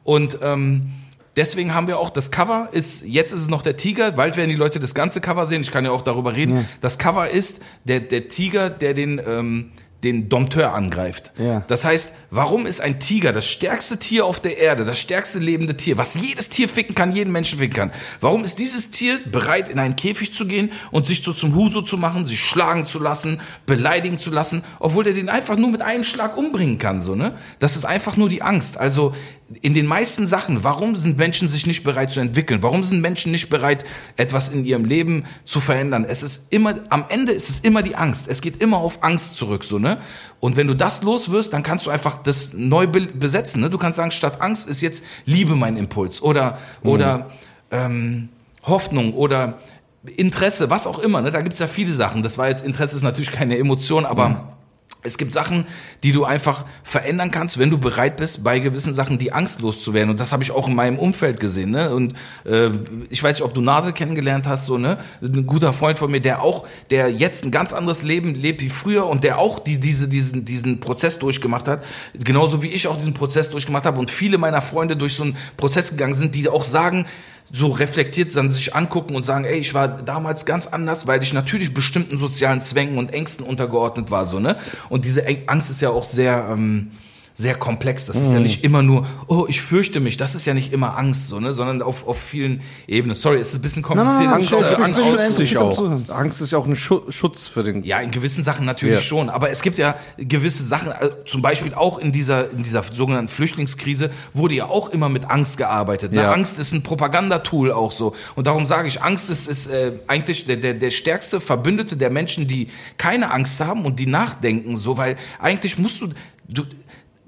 Und, 0.05 0.39
ähm, 0.43 0.91
Deswegen 1.37 1.75
haben 1.75 1.87
wir 1.87 1.99
auch 1.99 2.11
das 2.11 2.31
Cover 2.31 2.69
ist 2.73 3.05
jetzt 3.05 3.33
ist 3.33 3.43
es 3.43 3.49
noch 3.49 3.63
der 3.63 3.77
Tiger, 3.77 4.13
bald 4.13 4.37
werden 4.37 4.51
die 4.51 4.57
Leute 4.57 4.81
das 4.81 4.95
ganze 4.95 5.21
Cover 5.21 5.47
sehen. 5.47 5.61
Ich 5.61 5.71
kann 5.71 5.85
ja 5.85 5.91
auch 5.91 6.03
darüber 6.03 6.35
reden. 6.35 6.69
Das 6.81 6.99
Cover 6.99 7.31
ist 7.31 7.61
der 7.85 8.01
der 8.01 8.29
Tiger, 8.29 8.71
der 8.71 8.95
den 8.95 9.21
ähm, 9.25 9.73
den 10.03 10.29
Dompteur 10.29 10.75
angreift. 10.75 11.33
Ja. 11.39 11.65
Das 11.67 11.85
heißt, 11.85 12.13
warum 12.31 12.67
ist 12.67 12.81
ein 12.81 13.01
Tiger 13.01 13.33
das 13.33 13.47
stärkste 13.47 13.99
Tier 13.99 14.27
auf 14.27 14.41
der 14.41 14.59
Erde, 14.59 14.85
das 14.85 14.99
stärkste 14.99 15.39
lebende 15.39 15.77
Tier, 15.77 15.97
was 15.97 16.15
jedes 16.15 16.49
Tier 16.49 16.69
ficken 16.69 16.95
kann, 16.95 17.15
jeden 17.15 17.33
Menschen 17.33 17.59
ficken 17.59 17.75
kann? 17.75 17.93
Warum 18.21 18.45
ist 18.45 18.59
dieses 18.59 18.91
Tier 18.91 19.19
bereit, 19.31 19.69
in 19.69 19.79
einen 19.79 19.97
Käfig 19.97 20.35
zu 20.35 20.47
gehen 20.47 20.73
und 20.91 21.07
sich 21.07 21.23
so 21.23 21.33
zum 21.33 21.55
Huso 21.55 21.83
zu 21.83 21.97
machen, 21.97 22.25
sich 22.25 22.41
schlagen 22.41 22.87
zu 22.87 22.99
lassen, 22.99 23.41
beleidigen 23.67 24.19
zu 24.19 24.31
lassen, 24.31 24.63
obwohl 24.79 25.05
der 25.05 25.15
den 25.15 25.29
einfach 25.29 25.57
nur 25.57 25.71
mit 25.71 25.83
einem 25.83 26.05
Schlag 26.05 26.37
umbringen 26.37 26.79
kann, 26.79 27.01
so, 27.01 27.15
ne? 27.15 27.37
Das 27.59 27.77
ist 27.77 27.85
einfach 27.85 28.17
nur 28.17 28.29
die 28.29 28.43
Angst. 28.43 28.79
Also, 28.79 29.15
in 29.63 29.73
den 29.73 29.87
meisten 29.87 30.27
Sachen, 30.27 30.63
warum 30.63 30.95
sind 30.95 31.17
Menschen 31.17 31.49
sich 31.49 31.67
nicht 31.67 31.83
bereit 31.83 32.11
zu 32.11 32.21
entwickeln? 32.21 32.63
Warum 32.63 32.85
sind 32.85 33.01
Menschen 33.01 33.33
nicht 33.33 33.49
bereit, 33.49 33.83
etwas 34.19 34.51
in 34.51 34.67
ihrem 34.67 34.85
Leben 34.85 35.25
zu 35.47 35.61
verändern? 35.61 36.05
Es 36.05 36.23
ist 36.23 36.53
immer, 36.53 36.75
am 36.91 37.07
Ende 37.09 37.33
ist 37.33 37.49
es 37.49 37.61
immer 37.61 37.83
die 37.83 37.97
Angst. 37.97 38.29
Es 38.29 38.43
geht 38.43 38.61
immer 38.61 38.77
auf 38.77 39.03
Angst 39.03 39.37
zurück, 39.37 39.65
so, 39.65 39.79
ne? 39.79 40.03
Und 40.41 40.57
wenn 40.57 40.67
du 40.69 40.75
das 40.75 41.03
los 41.03 41.31
wirst, 41.31 41.53
dann 41.53 41.63
kannst 41.63 41.87
du 41.87 41.91
einfach 41.91 42.19
das 42.23 42.53
neu 42.53 42.87
be 42.87 43.01
besetzen, 43.01 43.61
ne? 43.61 43.71
Du 43.71 43.79
kannst 43.79 43.97
sagen, 43.97 44.11
statt 44.11 44.41
Angst 44.41 44.69
ist 44.69 44.81
jetzt 44.81 45.03
Liebe 45.25 45.57
mein 45.57 45.77
Impuls 45.77 46.23
oder, 46.23 46.59
oder, 46.83 47.27
ähm, 47.71 48.29
Hoffnung 48.63 49.15
oder 49.15 49.59
Interesse, 50.05 50.71
was 50.71 50.87
auch 50.87 51.01
immer, 51.01 51.23
ne? 51.23 51.31
Da 51.31 51.41
gibt's 51.41 51.59
ja 51.59 51.67
viele 51.67 51.93
Sachen. 51.93 52.23
Das 52.23 52.39
war 52.39 52.49
jetzt, 52.49 52.65
Interesse 52.65 52.97
ist 52.97 53.03
natürlich 53.03 53.33
keine 53.33 53.59
Emotion, 53.59 54.07
aber, 54.07 54.58
es 55.03 55.17
gibt 55.17 55.33
Sachen, 55.33 55.67
die 56.03 56.11
du 56.11 56.25
einfach 56.25 56.65
verändern 56.83 57.31
kannst, 57.31 57.59
wenn 57.59 57.71
du 57.71 57.79
bereit 57.79 58.17
bist, 58.17 58.43
bei 58.43 58.59
gewissen 58.59 58.93
Sachen 58.95 59.19
die 59.19 59.33
Angst 59.33 59.61
loszuwerden. 59.61 60.11
Und 60.11 60.19
das 60.19 60.33
habe 60.33 60.43
ich 60.43 60.51
auch 60.51 60.67
in 60.67 60.75
meinem 60.75 60.99
Umfeld 60.99 61.39
gesehen. 61.39 61.71
Ne? 61.71 61.95
Und 61.95 62.15
äh, 62.45 62.71
ich 63.09 63.23
weiß 63.23 63.37
nicht, 63.37 63.45
ob 63.45 63.55
du 63.55 63.61
Nadel 63.61 63.93
kennengelernt 63.93 64.49
hast, 64.49 64.67
so 64.67 64.77
ne, 64.77 64.99
ein 65.23 65.47
guter 65.47 65.73
Freund 65.73 65.99
von 65.99 66.11
mir, 66.11 66.21
der 66.21 66.43
auch, 66.43 66.67
der 66.91 67.11
jetzt 67.13 67.45
ein 67.45 67.53
ganz 67.53 67.73
anderes 67.73 68.03
Leben 68.03 68.35
lebt 68.35 68.61
wie 68.63 68.69
früher 68.69 69.07
und 69.07 69.23
der 69.23 69.39
auch 69.39 69.61
die, 69.61 69.79
diese, 69.79 70.09
diesen, 70.09 70.45
diesen 70.45 70.81
Prozess 70.81 71.19
durchgemacht 71.19 71.69
hat, 71.69 71.85
genauso 72.15 72.63
wie 72.63 72.69
ich 72.69 72.89
auch 72.89 72.97
diesen 72.97 73.15
Prozess 73.15 73.51
durchgemacht 73.51 73.85
habe 73.85 74.01
und 74.01 74.11
viele 74.11 74.37
meiner 74.37 74.63
Freunde 74.63 74.97
durch 74.97 75.15
so 75.15 75.23
einen 75.23 75.37
Prozess 75.57 75.91
gegangen 75.91 76.15
sind, 76.15 76.35
die 76.35 76.49
auch 76.49 76.65
sagen, 76.65 77.07
so 77.53 77.69
reflektiert 77.69 78.37
dann 78.37 78.51
sich 78.51 78.75
angucken 78.75 79.17
und 79.17 79.23
sagen, 79.23 79.45
ey, 79.45 79.59
ich 79.59 79.75
war 79.75 79.89
damals 79.89 80.45
ganz 80.45 80.67
anders, 80.67 81.07
weil 81.07 81.23
ich 81.23 81.33
natürlich 81.33 81.73
bestimmten 81.73 82.19
sozialen 82.19 82.63
Zwängen 82.63 82.99
und 82.99 83.13
Ängsten 83.13 83.47
untergeordnet 83.47 84.11
war, 84.11 84.27
so, 84.27 84.39
ne? 84.39 84.57
Und 84.89 85.05
diese 85.05 85.25
Angst 85.47 85.71
ist 85.71 85.81
ja 85.81 85.91
auch 85.91 86.05
sehr, 86.05 86.49
ähm, 86.51 86.91
sehr 87.39 87.55
komplex. 87.55 88.07
Das 88.07 88.17
ist 88.17 88.33
ja 88.33 88.41
nicht 88.41 88.65
immer 88.65 88.83
nur, 88.83 89.07
oh, 89.29 89.47
ich 89.49 89.61
fürchte 89.61 90.01
mich. 90.01 90.17
Das 90.17 90.35
ist 90.35 90.45
ja 90.45 90.55
nicht 90.55 90.73
immer 90.73 90.99
Angst, 90.99 91.29
so, 91.29 91.39
ne? 91.39 91.53
Sondern 91.53 91.83
auf, 91.83 92.05
auf 92.09 92.19
vielen 92.21 92.63
Ebenen. 92.89 93.15
Sorry, 93.15 93.39
es 93.39 93.51
ist 93.51 93.55
ein 93.55 93.63
bisschen 93.63 93.83
kompliziert. 93.85 94.25
nein, 94.25 94.35
Angst, 94.35 94.53
äh, 94.53 94.57
bin 94.75 94.83
Angst 94.83 95.01
dich 95.01 95.07
interessiert 95.09 95.63
am 95.63 95.69
auch. 95.69 96.17
Angst 96.17 96.41
ist 96.41 96.51
ja 96.51 96.59
auch 96.59 96.67
ein 96.67 96.75
Schu 96.75 97.01
Schutz 97.11 97.47
für 97.47 97.63
den. 97.63 97.85
Ja, 97.85 98.01
in 98.01 98.11
gewissen 98.11 98.43
Sachen 98.43 98.67
natürlich 98.67 98.97
Ja. 98.97 99.01
schon. 99.03 99.31
Aber 99.31 99.51
es 99.51 99.63
gibt 99.63 99.79
ja 99.79 99.95
gewisse 100.17 100.65
Sachen, 100.65 100.91
äh, 100.91 101.11
zum 101.27 101.41
Beispiel 101.41 101.75
auch 101.75 101.99
in 101.99 102.11
dieser, 102.11 102.51
in 102.51 102.65
dieser 102.65 102.83
sogenannten 102.83 103.29
Flüchtlingskrise 103.29 104.11
wurde 104.35 104.57
ja 104.57 104.67
auch 104.67 104.89
immer 104.89 105.09
mit 105.09 105.31
Angst 105.31 105.59
gearbeitet. 105.59 106.11
Ne? 106.11 106.23
Ja. 106.23 106.33
Angst 106.33 106.59
ist 106.59 106.73
ein 106.73 106.83
Propagandatool 106.83 107.71
auch 107.71 107.93
so. 107.93 108.17
Und 108.35 108.49
darum 108.49 108.67
sage 108.67 108.89
ich, 108.89 109.01
Angst 109.01 109.31
ist, 109.31 109.47
ist 109.47 109.69
äh, 109.69 109.93
eigentlich 110.09 110.47
der, 110.47 110.57
der, 110.57 110.75
der 110.75 110.91
stärkste 110.91 111.41
Verbündete 111.41 111.97
der 111.97 112.11
Menschen, 112.11 112.49
die 112.49 112.67
keine 112.97 113.31
Angst 113.31 113.61
haben 113.61 113.85
und 113.85 114.01
die 114.01 114.07
nachdenken, 114.07 114.75
so, 114.75 114.97
weil 114.97 115.17
eigentlich 115.39 115.79
musst 115.79 116.01
du, 116.01 116.09
du, 116.49 116.65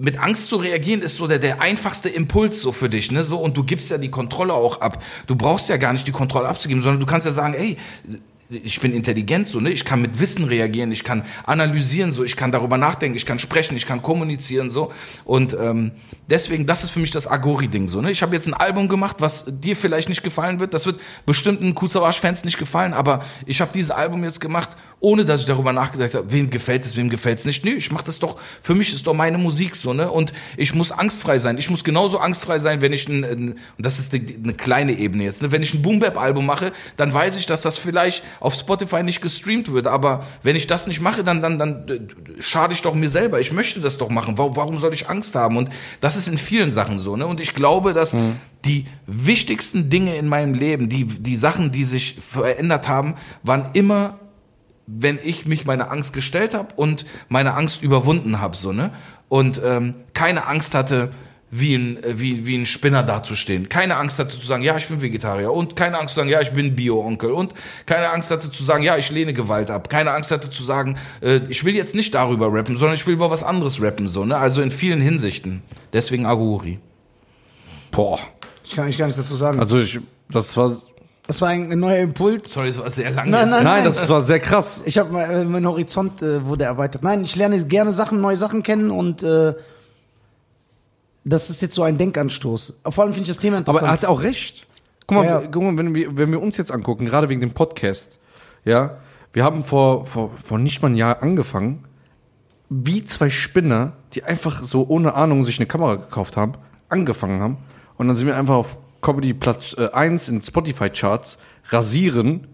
mit 0.01 0.19
Angst 0.19 0.49
zu 0.49 0.57
reagieren 0.57 1.03
ist 1.03 1.17
so 1.17 1.27
der, 1.27 1.39
der 1.39 1.61
einfachste 1.61 2.09
Impuls 2.09 2.63
so 2.63 2.73
für 2.73 2.89
dich, 2.89 3.13
ne? 3.13 3.23
So, 3.23 3.39
und 3.39 3.57
du 3.57 3.65
gibst 3.65 3.91
ja 3.91 3.99
die 3.99 4.11
Kontrolle 4.11 4.55
auch 4.55 4.81
ab. 4.81 5.03
Du 5.27 5.37
brauchst 5.37 5.69
ja 5.69 5.77
gar 5.77 5.93
nicht 5.93 6.07
die 6.07 6.13
Kontrolle 6.13 6.49
abzugeben, 6.49 6.83
sondern 6.83 7.01
du 7.01 7.07
kannst 7.07 7.27
ja 7.27 7.33
sagen, 7.33 7.55
ey, 7.55 7.77
ich 8.49 8.81
bin 8.81 8.93
intelligent, 8.93 9.47
so, 9.47 9.61
ne? 9.61 9.71
Ich 9.71 9.85
kann 9.85 10.01
mit 10.01 10.19
Wissen 10.19 10.45
reagieren, 10.45 10.91
ich 10.91 11.05
kann 11.05 11.25
analysieren, 11.45 12.13
so, 12.13 12.25
ich 12.25 12.35
kann 12.35 12.51
darüber 12.51 12.79
nachdenken, 12.79 13.17
ich 13.17 13.27
kann 13.27 13.39
sprechen, 13.39 13.77
ich 13.77 13.87
kann 13.87 14.03
kommunizieren, 14.03 14.71
so. 14.71 14.91
Und 15.25 15.55
ähm, 15.61 15.93
deswegen, 16.29 16.67
das 16.67 16.83
ist 16.83 16.91
für 16.91 16.99
mich 16.99 17.11
das 17.11 17.27
Agori-Ding, 17.27 17.87
so, 17.87 18.01
ne? 18.01 18.11
Ich 18.11 18.23
habe 18.23 18.35
jetzt 18.35 18.49
ein 18.49 18.55
Album 18.55 18.89
gemacht, 18.89 19.17
was 19.21 19.45
dir 19.47 19.77
vielleicht 19.77 20.09
nicht 20.09 20.23
gefallen 20.23 20.61
wird. 20.61 20.73
Das 20.73 20.87
wird 20.87 20.99
bestimmten 21.27 21.75
Kuzawasch-Fans 21.75 22.45
nicht 22.45 22.59
gefallen, 22.59 22.95
aber 22.95 23.25
ich 23.47 23.61
habe 23.61 23.71
dieses 23.73 23.91
Album 23.91 24.25
jetzt 24.25 24.41
gemacht, 24.41 24.71
ohne 25.01 25.25
dass 25.25 25.41
ich 25.41 25.47
darüber 25.47 25.73
nachgedacht 25.73 26.15
habe, 26.15 26.31
wem 26.31 26.51
gefällt 26.51 26.85
es, 26.85 26.97
wem 26.97 27.09
gefällt 27.09 27.39
es 27.39 27.45
nicht. 27.47 27.65
Nee, 27.65 27.73
ich 27.73 27.91
mache 27.91 28.05
das 28.05 28.19
doch, 28.19 28.39
für 28.63 28.75
mich 28.75 28.93
ist 28.93 29.07
doch 29.07 29.15
meine 29.15 29.39
Musik 29.39 29.75
so, 29.75 29.95
ne? 29.95 30.11
Und 30.11 30.33
ich 30.59 30.75
muss 30.75 30.93
angstfrei 30.93 31.39
sein. 31.39 31.57
Ich 31.57 31.71
muss 31.71 31.85
genauso 31.85 32.19
angstfrei 32.19 32.59
sein, 32.59 32.83
wenn 32.83 32.93
ich 32.93 33.09
ein, 33.09 33.25
ein 33.25 33.49
und 33.51 33.87
das 33.87 33.99
ist 33.99 34.13
eine 34.13 34.53
kleine 34.53 34.93
Ebene 34.93 35.25
jetzt, 35.25 35.41
ne? 35.41 35.51
Wenn 35.51 35.63
ich 35.63 35.73
ein 35.73 35.81
Boom-Bap-Album 35.81 36.45
mache, 36.45 36.73
dann 36.99 37.13
weiß 37.13 37.37
ich, 37.39 37.47
dass 37.47 37.63
das 37.63 37.79
vielleicht 37.79 38.23
auf 38.41 38.55
Spotify 38.55 39.03
nicht 39.03 39.23
gestreamt 39.23 39.73
wird. 39.73 39.87
Aber 39.87 40.27
wenn 40.43 40.55
ich 40.55 40.67
das 40.67 40.87
nicht 40.87 41.01
mache, 41.01 41.25
dann, 41.25 41.41
dann, 41.41 41.59
dann 41.59 42.09
schade 42.39 42.75
ich 42.75 42.83
doch 42.83 42.95
mir 42.95 43.09
selber. 43.09 43.41
Ich 43.41 43.53
möchte 43.53 43.81
das 43.81 43.97
doch 43.97 44.11
machen. 44.11 44.37
Warum, 44.37 44.57
warum 44.57 44.79
soll 44.79 44.93
ich 44.93 45.09
Angst 45.09 45.35
haben? 45.35 45.57
Und 45.57 45.71
das 46.03 46.17
ist 46.17 46.29
in 46.29 46.37
vielen 46.37 46.73
Sachen 46.73 46.99
so, 46.99 47.17
ne? 47.17 47.27
Und 47.27 47.41
ich 47.41 47.55
glaube, 47.55 47.95
dass 47.95 48.15
die 48.67 48.87
wichtigsten 49.07 49.89
Dinge 49.89 50.17
in 50.17 50.29
meinem 50.29 50.53
Leben, 50.53 50.91
die, 50.91 51.07
die 51.07 51.37
Sachen, 51.37 51.73
die 51.73 51.85
sich 51.85 52.19
verändert 52.21 52.89
haben, 52.89 53.15
waren 53.43 53.71
immer 53.73 54.20
wenn 54.99 55.19
ich 55.23 55.47
mich 55.47 55.67
meiner 55.67 55.91
Angst 55.91 56.13
gestellt 56.13 56.55
habe 56.55 56.75
und 56.77 57.07
meine 57.29 57.55
Angst 57.55 57.83
überwunden 57.83 58.41
habe, 58.41 58.57
so 58.57 58.73
ne 58.73 58.93
und 59.29 59.61
ähm, 59.65 59.95
keine 60.15 60.47
Angst 60.47 60.75
hatte, 60.75 61.11
wie 61.51 61.75
ein 61.75 62.03
äh, 62.03 62.19
wie 62.19 62.47
wie 62.47 62.57
ein 62.57 62.67
Spinner 62.67 63.03
dazustehen, 63.03 63.69
keine 63.69 63.97
Angst 63.97 64.19
hatte 64.19 64.39
zu 64.39 64.45
sagen, 64.45 64.63
ja 64.63 64.77
ich 64.77 64.89
bin 64.89 65.01
Vegetarier 65.01 65.53
und 65.53 65.77
keine 65.77 65.99
Angst 65.99 66.15
zu 66.15 66.21
sagen, 66.21 66.31
ja 66.31 66.41
ich 66.41 66.51
bin 66.51 66.75
Bio-Onkel 66.75 67.33
und 67.33 67.55
keine 67.87 68.11
Angst 68.11 68.31
hatte 68.31 68.51
zu 68.51 68.65
sagen, 68.65 68.83
ja 68.83 68.97
ich 68.97 69.11
lehne 69.11 69.33
Gewalt 69.33 69.71
ab, 69.71 69.89
keine 69.89 70.13
Angst 70.13 70.31
hatte 70.31 70.51
zu 70.51 70.65
sagen, 70.65 70.97
äh, 71.21 71.41
ich 71.49 71.65
will 71.65 71.75
jetzt 71.75 71.95
nicht 71.95 72.15
darüber 72.15 72.53
rappen, 72.53 72.77
sondern 72.77 72.95
ich 72.95 73.07
will 73.07 73.15
über 73.15 73.31
was 73.31 73.43
anderes 73.43 73.81
rappen, 73.81 74.09
so 74.09 74.25
ne 74.25 74.37
also 74.37 74.63
in 74.63 74.71
vielen 74.71 75.01
Hinsichten. 75.01 75.63
Deswegen 75.93 76.27
Aguri. 76.27 76.79
Boah. 77.91 78.19
Ich 78.65 78.77
kann 78.77 78.85
eigentlich 78.85 78.99
gar 78.99 79.07
nichts 79.07 79.21
dazu 79.21 79.35
sagen. 79.35 79.59
Also 79.59 79.81
ich, 79.81 79.99
das 80.29 80.57
war, 80.57 80.77
das 81.31 81.41
war 81.43 81.51
ein 81.51 81.69
neuer 81.79 81.99
Impuls. 81.99 82.53
Sorry, 82.53 82.71
es 82.71 82.79
war 82.79 82.91
sehr 82.91 83.09
lang. 83.13 83.31
Nein, 83.31 83.43
jetzt. 83.43 83.51
nein, 83.53 83.65
nein, 83.65 83.85
das 83.85 84.09
war 84.09 84.21
sehr 84.21 84.41
krass. 84.41 84.81
Ich 84.85 84.99
habe 84.99 85.17
äh, 85.17 85.45
mein 85.45 85.65
Horizont 85.65 86.21
äh, 86.23 86.45
wurde 86.45 86.65
erweitert. 86.65 87.05
Nein, 87.05 87.23
ich 87.23 87.37
lerne 87.37 87.65
gerne 87.67 87.93
Sachen, 87.93 88.21
neue 88.21 88.37
Sachen 88.37 88.65
kennen 88.65 88.91
und 88.91 89.23
äh, 89.23 89.55
das 91.25 91.49
ist 91.49 91.63
jetzt 91.63 91.77
so 91.77 91.85
ein 91.85 91.99
Denkanstoß. 91.99 92.75
Vor 92.91 93.05
allem 93.05 93.13
finde 93.13 93.31
ich 93.31 93.37
das 93.37 93.39
Thema 93.39 93.59
Aber 93.59 93.61
interessant. 93.69 93.87
er 93.89 93.93
hat 93.93 94.05
auch 94.07 94.23
recht. 94.23 94.67
Guck 95.07 95.19
mal, 95.19 95.25
Ja. 95.25 95.41
guck 95.49 95.63
mal 95.63 95.79
wenn, 95.79 95.95
wir, 95.95 96.19
wenn 96.19 96.33
wir 96.33 96.43
uns 96.43 96.57
jetzt 96.57 96.73
angucken, 96.73 97.05
gerade 97.05 97.29
wegen 97.29 97.41
dem 97.41 97.53
Podcast, 97.53 98.19
ja, 98.65 98.97
wir 99.33 99.45
haben 99.45 99.63
vor, 99.63 100.07
vor, 100.07 100.33
vor 100.37 100.59
nicht 100.59 100.83
mal 100.83 100.89
ein 100.89 100.97
Jahr 100.97 101.23
angefangen, 101.23 101.85
wie 102.69 103.05
zwei 103.05 103.31
Spinner, 103.31 103.93
die 104.15 104.25
einfach 104.25 104.65
so 104.65 104.85
ohne 104.89 105.15
Ahnung 105.15 105.45
sich 105.45 105.61
eine 105.61 105.67
Kamera 105.67 105.95
gekauft 105.95 106.37
haben, 106.37 106.55
angefangen 106.89 107.41
haben. 107.41 107.57
Und 107.99 108.09
dann 108.09 108.17
sind 108.17 108.27
wir 108.27 108.37
einfach 108.37 108.55
auf 108.57 108.79
Comedy 109.01 109.35
Platz 109.35 109.75
äh, 109.79 109.89
1 109.93 110.29
in 110.29 110.43
Spotify 110.43 110.91
Charts, 110.91 111.39
rasieren 111.71 112.47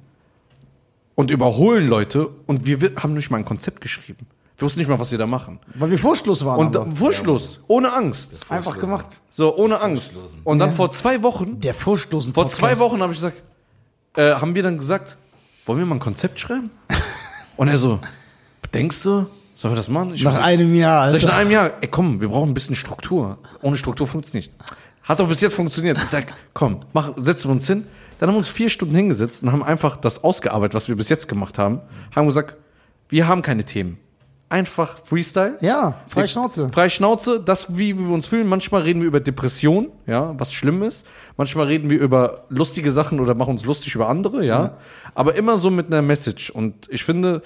und 1.14 1.30
überholen 1.30 1.88
Leute 1.88 2.28
und 2.46 2.66
wir 2.66 2.80
wi- 2.80 2.94
haben 2.96 3.14
nicht 3.14 3.30
mal 3.30 3.38
ein 3.38 3.44
Konzept 3.44 3.80
geschrieben. 3.80 4.26
Wir 4.58 4.64
wussten 4.66 4.78
nicht 4.80 4.88
mal, 4.88 4.98
was 4.98 5.10
wir 5.10 5.18
da 5.18 5.26
machen. 5.26 5.58
weil 5.74 5.90
wir 5.90 5.98
furchtlos 5.98 6.44
waren. 6.44 6.58
Und 6.58 6.76
aber. 6.76 6.98
Wurschlos, 6.98 7.60
ohne 7.68 7.92
Angst. 7.92 8.38
einfach 8.48 8.78
gemacht. 8.78 9.20
So, 9.28 9.54
ohne 9.56 9.80
Angst. 9.80 10.14
Und 10.44 10.58
dann 10.58 10.72
vor 10.72 10.90
zwei 10.92 11.22
Wochen 11.22 11.60
Der 11.60 11.74
furchtlosen 11.74 12.32
vor 12.32 12.48
zwei 12.50 12.78
Wochen 12.78 13.02
habe 13.02 13.12
ich 13.12 13.18
gesagt, 13.18 13.42
äh, 14.16 14.32
haben 14.34 14.54
wir 14.54 14.62
dann 14.62 14.78
gesagt, 14.78 15.16
wollen 15.66 15.78
wir 15.80 15.86
mal 15.86 15.96
ein 15.96 16.00
Konzept 16.00 16.40
schreiben? 16.40 16.70
Und 17.58 17.68
er 17.68 17.76
so, 17.78 18.00
denkst 18.72 19.02
du, 19.02 19.26
sollen 19.54 19.72
wir 19.72 19.76
das 19.76 19.88
machen? 19.88 20.14
Ich 20.14 20.22
Nach 20.22 20.34
so, 20.34 20.40
einem 20.40 20.74
Jahr, 20.74 21.10
Sag 21.10 21.18
ich 21.18 21.24
Alter. 21.24 21.34
nach 21.34 21.40
einem 21.40 21.50
Jahr, 21.50 21.70
ey 21.82 21.88
komm, 21.88 22.20
wir 22.20 22.28
brauchen 22.28 22.50
ein 22.50 22.54
bisschen 22.54 22.74
Struktur. 22.76 23.38
Ohne 23.62 23.76
Struktur 23.76 24.06
funktioniert 24.06 24.50
nicht. 24.60 24.70
Hat 25.06 25.20
doch 25.20 25.28
bis 25.28 25.40
jetzt 25.40 25.54
funktioniert. 25.54 25.98
Ich 25.98 26.10
sag, 26.10 26.26
komm, 26.52 26.80
mach, 26.92 27.12
setzen 27.16 27.48
wir 27.48 27.52
uns 27.52 27.66
hin. 27.66 27.86
Dann 28.18 28.28
haben 28.28 28.34
wir 28.34 28.38
uns 28.38 28.48
vier 28.48 28.70
Stunden 28.70 28.94
hingesetzt 28.94 29.42
und 29.42 29.52
haben 29.52 29.62
einfach 29.62 29.96
das 29.96 30.24
ausgearbeitet, 30.24 30.74
was 30.74 30.88
wir 30.88 30.96
bis 30.96 31.08
jetzt 31.08 31.28
gemacht 31.28 31.58
haben. 31.58 31.80
Haben 32.14 32.26
gesagt, 32.26 32.56
wir 33.08 33.28
haben 33.28 33.42
keine 33.42 33.64
Themen. 33.64 33.98
Einfach 34.48 34.98
Freestyle. 35.04 35.58
Ja, 35.60 36.00
freie 36.08 36.28
Schnauze. 36.28 36.70
Freie 36.72 36.88
Schnauze, 36.90 37.40
das, 37.40 37.76
wie 37.76 37.98
wir 37.98 38.10
uns 38.10 38.28
fühlen. 38.28 38.46
Manchmal 38.46 38.82
reden 38.82 39.00
wir 39.00 39.08
über 39.08 39.18
Depression, 39.18 39.88
ja, 40.06 40.38
was 40.38 40.52
schlimm 40.52 40.82
ist. 40.82 41.04
Manchmal 41.36 41.66
reden 41.66 41.90
wir 41.90 41.98
über 41.98 42.44
lustige 42.48 42.92
Sachen 42.92 43.18
oder 43.18 43.34
machen 43.34 43.50
uns 43.50 43.64
lustig 43.64 43.94
über 43.96 44.08
andere, 44.08 44.44
ja. 44.44 44.76
Aber 45.14 45.34
immer 45.34 45.58
so 45.58 45.70
mit 45.70 45.88
einer 45.88 46.00
Message. 46.02 46.50
Und 46.50 46.88
ich 46.90 47.02
finde, 47.02 47.42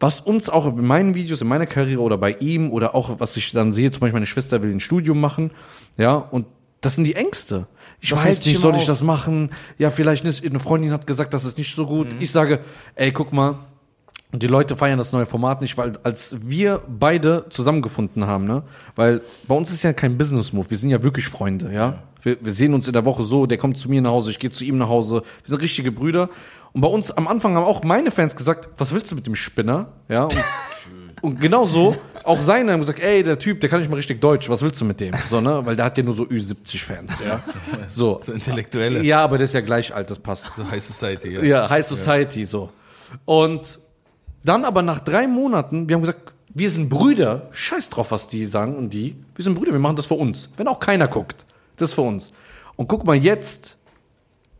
was 0.00 0.20
uns 0.20 0.48
auch 0.48 0.66
in 0.66 0.86
meinen 0.86 1.14
Videos, 1.14 1.42
in 1.42 1.48
meiner 1.48 1.66
Karriere 1.66 2.00
oder 2.00 2.18
bei 2.18 2.32
ihm 2.32 2.70
oder 2.70 2.94
auch, 2.94 3.20
was 3.20 3.36
ich 3.36 3.52
dann 3.52 3.72
sehe, 3.72 3.90
zum 3.90 4.00
Beispiel 4.00 4.14
meine 4.14 4.26
Schwester 4.26 4.62
will 4.62 4.72
ein 4.72 4.80
Studium 4.80 5.20
machen, 5.20 5.50
ja, 5.96 6.14
und 6.14 6.46
das 6.80 6.94
sind 6.94 7.04
die 7.04 7.14
Ängste. 7.14 7.66
Ich 8.00 8.08
Das 8.08 8.24
weiß 8.24 8.46
nicht, 8.46 8.58
soll 8.58 8.70
immer 8.70 8.80
ich 8.80 8.86
das 8.86 9.02
machen? 9.02 9.50
Ja, 9.76 9.90
vielleicht 9.90 10.24
nicht. 10.24 10.44
Eine 10.44 10.60
Freundin 10.60 10.92
hat 10.92 11.06
gesagt, 11.06 11.34
das 11.34 11.44
ist 11.44 11.58
nicht 11.58 11.76
so 11.76 11.86
gut. 11.86 12.08
Ich 12.18 12.30
sage, 12.32 12.60
ey, 12.94 13.12
guck 13.12 13.34
mal, 13.34 13.58
die 14.32 14.46
Leute 14.46 14.76
feiern 14.76 14.98
das 14.98 15.12
neue 15.12 15.26
Format 15.26 15.60
nicht, 15.60 15.76
weil 15.76 15.92
als 16.04 16.36
wir 16.46 16.82
beide 16.88 17.46
zusammengefunden 17.50 18.26
haben, 18.26 18.44
ne, 18.44 18.62
weil 18.94 19.20
bei 19.48 19.54
uns 19.54 19.70
ist 19.70 19.82
ja 19.82 19.92
kein 19.92 20.16
Business-Move, 20.16 20.70
wir 20.70 20.76
sind 20.76 20.90
ja 20.90 21.02
wirklich 21.02 21.28
Freunde, 21.28 21.72
ja. 21.72 22.02
Wir, 22.22 22.36
wir 22.40 22.52
sehen 22.52 22.74
uns 22.74 22.86
in 22.86 22.92
der 22.92 23.06
Woche 23.06 23.22
so, 23.24 23.46
der 23.46 23.56
kommt 23.56 23.78
zu 23.78 23.88
mir 23.88 24.02
nach 24.02 24.10
Hause, 24.10 24.30
ich 24.30 24.38
gehe 24.38 24.50
zu 24.50 24.64
ihm 24.64 24.76
nach 24.76 24.88
Hause, 24.88 25.22
wir 25.22 25.48
sind 25.48 25.60
richtige 25.60 25.90
Brüder. 25.90 26.28
Und 26.72 26.82
bei 26.82 26.88
uns 26.88 27.10
am 27.10 27.26
Anfang 27.26 27.56
haben 27.56 27.64
auch 27.64 27.82
meine 27.82 28.10
Fans 28.10 28.36
gesagt, 28.36 28.68
was 28.76 28.92
willst 28.94 29.10
du 29.10 29.14
mit 29.16 29.26
dem 29.26 29.34
Spinner, 29.34 29.88
ja. 30.08 30.24
Und, 30.24 30.36
und 31.22 31.40
genau 31.40 31.64
so, 31.64 31.96
auch 32.22 32.40
seine 32.40 32.72
haben 32.72 32.80
gesagt, 32.80 33.00
ey, 33.00 33.22
der 33.22 33.38
Typ, 33.38 33.60
der 33.60 33.70
kann 33.70 33.80
nicht 33.80 33.88
mal 33.88 33.96
richtig 33.96 34.20
Deutsch, 34.20 34.48
was 34.48 34.62
willst 34.62 34.80
du 34.80 34.84
mit 34.84 35.00
dem? 35.00 35.14
So, 35.28 35.40
ne, 35.40 35.64
weil 35.64 35.74
der 35.74 35.86
hat 35.86 35.96
ja 35.96 36.04
nur 36.04 36.14
so 36.14 36.24
Ü70-Fans, 36.24 37.20
ja. 37.26 37.42
So. 37.88 38.20
So 38.22 38.32
Intellektuelle. 38.32 39.02
Ja, 39.02 39.24
aber 39.24 39.38
der 39.38 39.46
ist 39.46 39.54
ja 39.54 39.62
gleich 39.62 39.92
alt, 39.92 40.10
das 40.10 40.18
passt. 40.18 40.46
So 40.56 40.70
High 40.70 40.82
Society, 40.82 41.30
ja. 41.30 41.42
Ja, 41.42 41.70
High 41.70 41.84
Society 41.86 42.44
so. 42.44 42.70
Und 43.24 43.80
dann 44.44 44.64
aber 44.64 44.82
nach 44.82 45.00
drei 45.00 45.26
Monaten, 45.28 45.88
wir 45.88 45.96
haben 45.96 46.02
gesagt, 46.02 46.32
wir 46.52 46.70
sind 46.70 46.88
Brüder, 46.88 47.48
scheiß 47.52 47.90
drauf, 47.90 48.10
was 48.10 48.26
die 48.26 48.44
sagen 48.44 48.76
und 48.76 48.90
die, 48.90 49.16
wir 49.34 49.44
sind 49.44 49.54
Brüder, 49.54 49.72
wir 49.72 49.78
machen 49.78 49.96
das 49.96 50.06
für 50.06 50.14
uns. 50.14 50.50
Wenn 50.56 50.68
auch 50.68 50.80
keiner 50.80 51.08
guckt, 51.08 51.46
das 51.76 51.90
ist 51.90 51.94
für 51.94 52.02
uns. 52.02 52.32
Und 52.76 52.88
guck 52.88 53.04
mal 53.06 53.14
jetzt, 53.16 53.76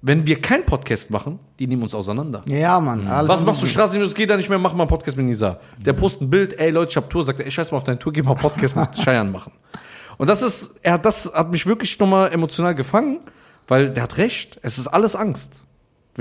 wenn 0.03 0.27
wir 0.27 0.41
keinen 0.41 0.65
Podcast 0.65 1.11
machen, 1.11 1.39
die 1.59 1.67
nehmen 1.67 1.83
uns 1.83 1.95
auseinander. 1.95 2.43
Ja, 2.47 2.81
Mann. 2.81 3.07
Alles 3.07 3.29
Was 3.29 3.45
machst 3.45 3.63
du 3.63 3.67
Straßennews? 3.67 4.15
Geht 4.15 4.31
da 4.31 4.37
nicht 4.37 4.49
mehr, 4.49 4.59
mach 4.59 4.73
mal 4.73 4.85
einen 4.85 4.89
Podcast 4.89 5.17
mit 5.17 5.27
Nisa. 5.27 5.59
Der 5.79 5.93
postet 5.93 6.23
ein 6.23 6.31
Bild, 6.31 6.59
ey 6.59 6.71
Leute, 6.71 6.91
ich 6.91 6.97
hab 6.97 7.11
Tour, 7.11 7.25
sagt 7.25 7.41
er, 7.41 7.47
ey, 7.47 7.51
scheiß 7.51 7.71
mal 7.71 7.79
auf 7.79 7.85
deine 7.85 7.99
Tour, 7.99 8.13
geh 8.13 8.23
mal 8.23 8.33
einen 8.33 8.41
Podcast 8.41 8.77
mit 8.77 8.97
Scheiern 9.03 9.33
machen. 9.33 9.53
Und 10.17 10.29
das 10.29 10.43
ist, 10.43 10.73
er 10.83 10.95
hat, 10.95 11.05
das 11.05 11.31
hat 11.33 11.51
mich 11.51 11.67
wirklich 11.67 11.99
nochmal 11.99 12.31
emotional 12.33 12.75
gefangen, 12.75 13.21
weil 13.69 13.91
der 13.91 14.03
hat 14.03 14.17
recht, 14.17 14.59
es 14.63 14.79
ist 14.79 14.87
alles 14.87 15.17
Angst. 15.17 15.63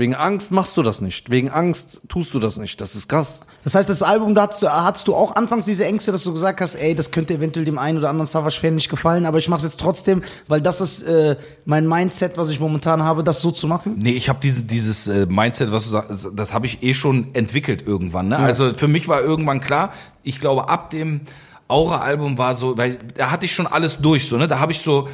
Wegen 0.00 0.14
Angst 0.14 0.50
machst 0.50 0.78
du 0.78 0.82
das 0.82 1.02
nicht. 1.02 1.28
Wegen 1.28 1.50
Angst 1.50 2.00
tust 2.08 2.32
du 2.32 2.40
das 2.40 2.56
nicht. 2.56 2.80
Das 2.80 2.94
ist 2.94 3.06
krass. 3.06 3.40
Das 3.64 3.74
heißt, 3.74 3.86
das 3.86 4.02
Album, 4.02 4.34
da 4.34 4.44
hattest 4.44 4.62
du, 4.62 4.68
hattest 4.70 5.06
du 5.08 5.14
auch 5.14 5.36
anfangs 5.36 5.66
diese 5.66 5.84
Ängste, 5.84 6.10
dass 6.10 6.22
du 6.22 6.32
gesagt 6.32 6.62
hast, 6.62 6.74
ey, 6.74 6.94
das 6.94 7.10
könnte 7.10 7.34
eventuell 7.34 7.66
dem 7.66 7.76
einen 7.76 7.98
oder 7.98 8.08
anderen 8.08 8.24
Savage-Fan 8.24 8.74
nicht 8.74 8.88
gefallen, 8.88 9.26
aber 9.26 9.36
ich 9.36 9.50
mache 9.50 9.58
es 9.58 9.64
jetzt 9.64 9.78
trotzdem, 9.78 10.22
weil 10.48 10.62
das 10.62 10.80
ist 10.80 11.02
äh, 11.02 11.36
mein 11.66 11.86
Mindset, 11.86 12.38
was 12.38 12.48
ich 12.48 12.60
momentan 12.60 13.04
habe, 13.04 13.22
das 13.22 13.42
so 13.42 13.50
zu 13.50 13.66
machen. 13.66 13.98
Nee, 14.02 14.12
ich 14.12 14.30
habe 14.30 14.38
diese, 14.42 14.62
dieses 14.62 15.06
äh, 15.06 15.26
Mindset, 15.26 15.70
was 15.70 15.84
du 15.84 15.90
sagst, 15.90 16.28
das 16.34 16.54
habe 16.54 16.64
ich 16.64 16.82
eh 16.82 16.94
schon 16.94 17.34
entwickelt 17.34 17.86
irgendwann. 17.86 18.28
Ne? 18.28 18.38
Also 18.38 18.72
für 18.72 18.88
mich 18.88 19.06
war 19.06 19.20
irgendwann 19.20 19.60
klar, 19.60 19.92
ich 20.22 20.40
glaube, 20.40 20.70
ab 20.70 20.88
dem 20.88 21.20
Aura-Album 21.68 22.38
war 22.38 22.54
so, 22.54 22.78
weil 22.78 22.96
da 23.18 23.30
hatte 23.30 23.44
ich 23.44 23.52
schon 23.52 23.66
alles 23.66 23.98
durch, 23.98 24.26
so, 24.26 24.38
ne? 24.38 24.48
Da 24.48 24.60
habe 24.60 24.72
ich 24.72 24.78
so, 24.78 25.08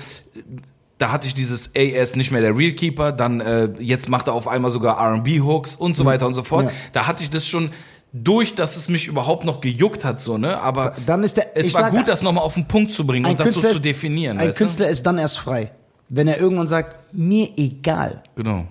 da 0.99 1.13
hatte 1.13 1.27
ich 1.27 1.35
dieses, 1.35 1.67
ist 1.69 2.17
nicht 2.17 2.31
mehr 2.31 2.41
der 2.41 2.57
Real 2.57 2.73
Keeper, 2.73 3.13
dann 3.13 3.41
äh, 3.41 3.69
jetzt 3.81 4.09
macht 4.09 4.29
er 4.29 4.33
auf 4.33 4.49
einmal 4.49 4.71
sogar 4.71 4.99
R&B-Hooks 4.99 5.75
und 5.75 5.97
so 5.97 6.05
weiter 6.05 6.27
und 6.27 6.35
so 6.35 6.43
fort. 6.43 6.67
Ja. 6.67 6.73
Da 6.93 7.07
hatte 7.07 7.23
ich 7.23 7.31
das 7.31 7.47
schon 7.47 7.71
durch, 8.13 8.55
dass 8.55 8.77
es 8.77 8.89
mich 8.89 9.07
überhaupt 9.09 9.45
noch 9.45 9.61
gejuckt 9.61 10.05
hat, 10.05 10.21
so, 10.21 10.39
ne? 10.39 10.59
Aber 10.63 10.95
Dann 11.05 11.23
ist 11.23 11.37
der- 11.37 11.55
es 11.57 11.75
war 11.75 11.83
sag, 11.83 11.93
gut, 11.93 12.09
das 12.09 12.23
nochmal 12.23 12.45
auf 12.45 12.55
den 12.55 12.67
Punkt 12.67 12.93
zu 12.93 13.07
bringen 13.07 13.27
und 13.27 13.39
das 13.39 13.49
so 13.49 13.53
Künstler 13.61 13.71
zu 13.73 13.77
ist- 13.77 13.85
definieren, 13.85 14.39
Ein 14.39 14.55
Künstler 14.55 14.89
ist 14.89 15.05
dann 15.05 15.19
erst 15.19 15.39
frei, 15.39 15.71
wenn 16.09 16.27
er 16.29 16.39
irgendwann 16.41 16.67
sagt, 16.69 17.13
mir 17.13 17.51
egal, 17.59 18.23
du? 18.35 18.43
Genau. 18.45 18.65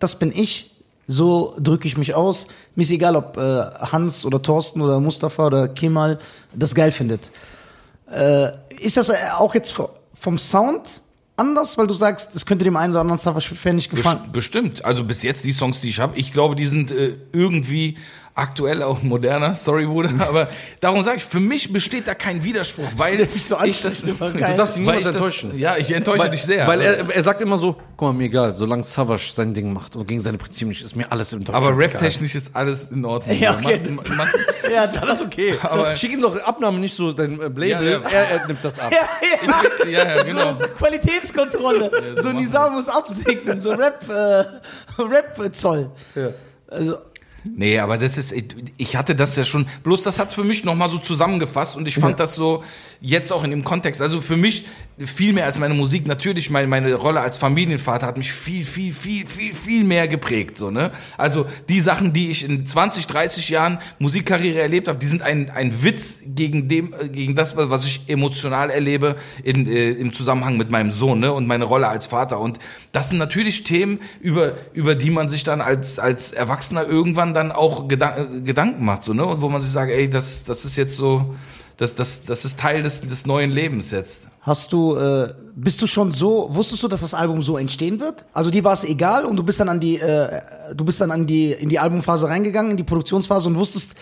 das 0.00 0.18
bin 0.18 0.32
ich, 0.34 0.70
so 1.06 1.54
drücke 1.60 1.86
ich 1.86 1.96
mich 1.96 2.14
aus. 2.14 2.46
Mir 2.74 2.82
ist 2.82 2.90
egal, 2.90 3.14
ob 3.14 3.36
äh, 3.36 3.40
Hans 3.40 4.24
oder 4.24 4.40
Thorsten 4.42 4.80
oder 4.80 4.98
Mustafa 4.98 5.46
oder 5.46 5.68
Kemal 5.68 6.18
das 6.54 6.74
geil 6.74 6.90
findet. 6.90 7.30
Äh, 8.10 8.50
ist 8.80 8.96
das 8.96 9.10
äh, 9.10 9.14
auch 9.36 9.54
jetzt 9.54 9.74
vom 10.14 10.38
Sound 10.38 11.00
anders, 11.42 11.76
weil 11.76 11.86
du 11.86 11.94
sagst, 11.94 12.34
es 12.34 12.46
könnte 12.46 12.64
dem 12.64 12.76
einen 12.76 12.92
oder 12.92 13.00
anderen 13.00 13.18
Savage-Fan 13.18 13.76
nicht 13.76 13.90
gefallen? 13.90 14.18
Best- 14.22 14.32
Bestimmt. 14.32 14.84
Also 14.84 15.04
bis 15.04 15.22
jetzt 15.22 15.44
die 15.44 15.52
Songs, 15.52 15.80
die 15.80 15.88
ich 15.88 15.98
habe, 16.00 16.16
ich 16.18 16.32
glaube, 16.32 16.54
die 16.56 16.66
sind 16.66 16.90
äh, 16.92 17.14
irgendwie 17.32 17.96
aktueller 18.34 18.88
und 18.88 19.04
moderner, 19.04 19.54
sorry 19.54 19.84
Bruder, 19.86 20.10
aber 20.28 20.48
darum 20.80 21.02
sage 21.02 21.18
ich, 21.18 21.24
für 21.24 21.40
mich 21.40 21.72
besteht 21.72 22.08
da 22.08 22.14
kein 22.14 22.42
Widerspruch, 22.42 22.88
weil 22.96 23.18
mich 23.18 23.44
so 23.46 23.56
ich 23.62 23.82
das. 23.82 24.02
Du 24.02 24.12
darfst 24.14 24.76
weil 24.76 24.80
niemals 24.80 24.98
ich 25.00 25.04
das, 25.06 25.14
enttäuschen. 25.16 25.58
ja, 25.58 25.76
ich 25.76 25.90
enttäusche 25.92 26.30
dich 26.30 26.42
sehr. 26.42 26.66
Weil 26.66 26.80
er, 26.80 27.10
er 27.14 27.22
sagt 27.22 27.40
immer 27.42 27.58
so, 27.58 27.76
guck 27.96 28.08
mal, 28.08 28.12
mir 28.14 28.24
egal, 28.24 28.54
solange 28.54 28.84
Savage 28.84 29.32
sein 29.34 29.52
Ding 29.54 29.72
macht 29.72 29.96
und 29.96 30.06
gegen 30.06 30.20
seine 30.20 30.38
Prinzipien 30.38 30.68
nicht, 30.68 30.82
ist 30.82 30.96
mir 30.96 31.10
alles 31.12 31.32
im 31.32 31.44
Deutschen 31.44 31.54
aber 31.62 31.76
rap-technisch 31.76 32.34
ist 32.34 32.56
alles 32.56 32.90
in 32.90 33.04
Ordnung. 33.04 33.38
Ja, 33.38 33.54
okay, 33.56 33.80
Man- 33.84 33.96
das- 33.96 34.16
man- 34.16 34.28
Ja, 34.72 34.86
das 34.86 35.20
ist 35.20 35.26
okay. 35.26 35.58
aber 35.62 35.94
Schick 35.96 36.12
ihm 36.12 36.22
doch 36.22 36.34
Abnahme, 36.40 36.78
nicht 36.78 36.96
so 36.96 37.12
dein 37.12 37.38
äh, 37.38 37.42
Label, 37.44 37.68
Ja, 37.68 37.82
ja. 37.82 38.00
Er, 38.10 38.30
er 38.40 38.46
nimmt 38.46 38.64
das 38.64 38.78
ab. 38.78 38.90
Ja, 38.92 39.88
ja. 39.90 40.14
ja, 40.16 40.22
genau. 40.22 40.56
So 40.58 40.66
Qualitätskontrolle. 40.78 41.90
so 42.16 42.30
Nizar 42.32 42.70
muss 42.70 42.88
absegnen, 42.88 43.60
so 43.60 43.70
Rap, 43.72 44.04
äh, 44.08 44.44
Rap-Zoll. 45.02 45.90
Ja. 46.14 46.28
Also, 46.68 46.96
Nee, 47.44 47.78
aber 47.78 47.98
das 47.98 48.18
ist, 48.18 48.34
ich 48.76 48.96
hatte 48.96 49.14
das 49.14 49.36
ja 49.36 49.44
schon, 49.44 49.66
bloß 49.82 50.02
das 50.02 50.18
hat's 50.18 50.34
für 50.34 50.44
mich 50.44 50.64
nochmal 50.64 50.88
so 50.90 50.98
zusammengefasst 50.98 51.76
und 51.76 51.88
ich 51.88 51.96
fand 51.96 52.20
das 52.20 52.34
so 52.34 52.62
jetzt 53.02 53.32
auch 53.32 53.42
in 53.42 53.50
dem 53.50 53.64
Kontext, 53.64 54.00
also 54.00 54.20
für 54.20 54.36
mich 54.36 54.64
viel 54.98 55.32
mehr 55.32 55.46
als 55.46 55.58
meine 55.58 55.74
Musik, 55.74 56.06
natürlich 56.06 56.50
meine, 56.50 56.68
meine 56.68 56.94
Rolle 56.94 57.20
als 57.20 57.36
Familienvater 57.36 58.06
hat 58.06 58.16
mich 58.16 58.32
viel, 58.32 58.64
viel, 58.64 58.92
viel, 58.92 59.26
viel, 59.26 59.52
viel 59.54 59.84
mehr 59.84 60.06
geprägt, 60.06 60.56
so, 60.56 60.70
ne? 60.70 60.92
Also 61.18 61.46
die 61.68 61.80
Sachen, 61.80 62.12
die 62.12 62.30
ich 62.30 62.48
in 62.48 62.64
20, 62.64 63.06
30 63.08 63.48
Jahren 63.48 63.78
Musikkarriere 63.98 64.60
erlebt 64.60 64.86
habe, 64.86 64.98
die 64.98 65.06
sind 65.06 65.22
ein, 65.22 65.50
ein 65.50 65.82
Witz 65.82 66.20
gegen 66.26 66.68
dem, 66.68 66.94
äh, 66.94 67.08
gegen 67.08 67.34
das, 67.34 67.56
was 67.56 67.84
ich 67.84 68.08
emotional 68.08 68.70
erlebe 68.70 69.16
in, 69.42 69.66
äh, 69.66 69.90
im 69.90 70.12
Zusammenhang 70.12 70.56
mit 70.56 70.70
meinem 70.70 70.92
Sohn, 70.92 71.18
ne? 71.18 71.32
Und 71.32 71.48
meine 71.48 71.64
Rolle 71.64 71.88
als 71.88 72.06
Vater 72.06 72.38
und 72.38 72.60
das 72.92 73.08
sind 73.08 73.18
natürlich 73.18 73.64
Themen, 73.64 73.98
über, 74.20 74.54
über 74.74 74.94
die 74.94 75.10
man 75.10 75.28
sich 75.28 75.42
dann 75.42 75.60
als, 75.60 75.98
als 75.98 76.32
Erwachsener 76.32 76.86
irgendwann 76.86 77.34
dann 77.34 77.50
auch 77.50 77.88
Gedan 77.88 78.38
äh, 78.38 78.40
Gedanken 78.42 78.84
macht, 78.84 79.02
so, 79.02 79.12
ne? 79.12 79.24
Und 79.26 79.40
wo 79.40 79.48
man 79.48 79.60
sich 79.60 79.72
sagt, 79.72 79.90
ey, 79.90 80.08
das, 80.08 80.44
das 80.44 80.64
ist 80.64 80.76
jetzt 80.76 80.94
so, 80.96 81.34
das, 81.82 81.94
das, 81.94 82.24
das 82.24 82.44
ist 82.44 82.60
Teil 82.60 82.82
des, 82.82 83.00
des 83.00 83.26
neuen 83.26 83.50
Lebens 83.50 83.90
jetzt. 83.90 84.22
hast 84.40 84.72
du, 84.72 84.96
äh, 84.96 85.34
bist 85.54 85.82
du 85.82 85.86
schon 85.86 86.12
so, 86.12 86.48
wusstest 86.52 86.82
du, 86.82 86.88
dass 86.88 87.00
das 87.00 87.12
Album 87.12 87.42
so 87.42 87.58
entstehen 87.58 88.00
wird? 88.00 88.24
Also 88.32 88.50
dir 88.50 88.64
war 88.64 88.72
es 88.72 88.84
egal 88.84 89.24
und 89.24 89.36
du 89.36 89.42
bist 89.42 89.60
dann 89.60 89.68
an 89.68 89.80
die, 89.80 89.98
äh, 89.98 90.40
du 90.74 90.84
bist 90.84 91.00
dann 91.00 91.10
an 91.10 91.26
die, 91.26 91.50
in 91.52 91.68
die 91.68 91.78
Albumphase 91.78 92.28
reingegangen, 92.28 92.70
in 92.70 92.76
die 92.76 92.84
Produktionsphase 92.84 93.48
und 93.48 93.56
wusstest, 93.56 93.96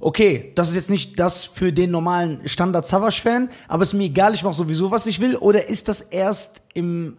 okay, 0.00 0.52
das 0.54 0.70
ist 0.70 0.74
jetzt 0.74 0.90
nicht 0.90 1.18
das 1.18 1.44
für 1.44 1.72
den 1.72 1.90
normalen 1.90 2.40
Standard 2.48 2.86
Savage-Fan, 2.86 3.50
aber 3.68 3.82
ist 3.82 3.92
mir 3.92 4.04
egal, 4.04 4.34
ich 4.34 4.42
mache 4.42 4.54
sowieso, 4.54 4.90
was 4.90 5.06
ich 5.06 5.20
will, 5.20 5.36
oder 5.36 5.68
ist 5.68 5.88
das 5.88 6.00
erst 6.00 6.62
im, 6.74 7.16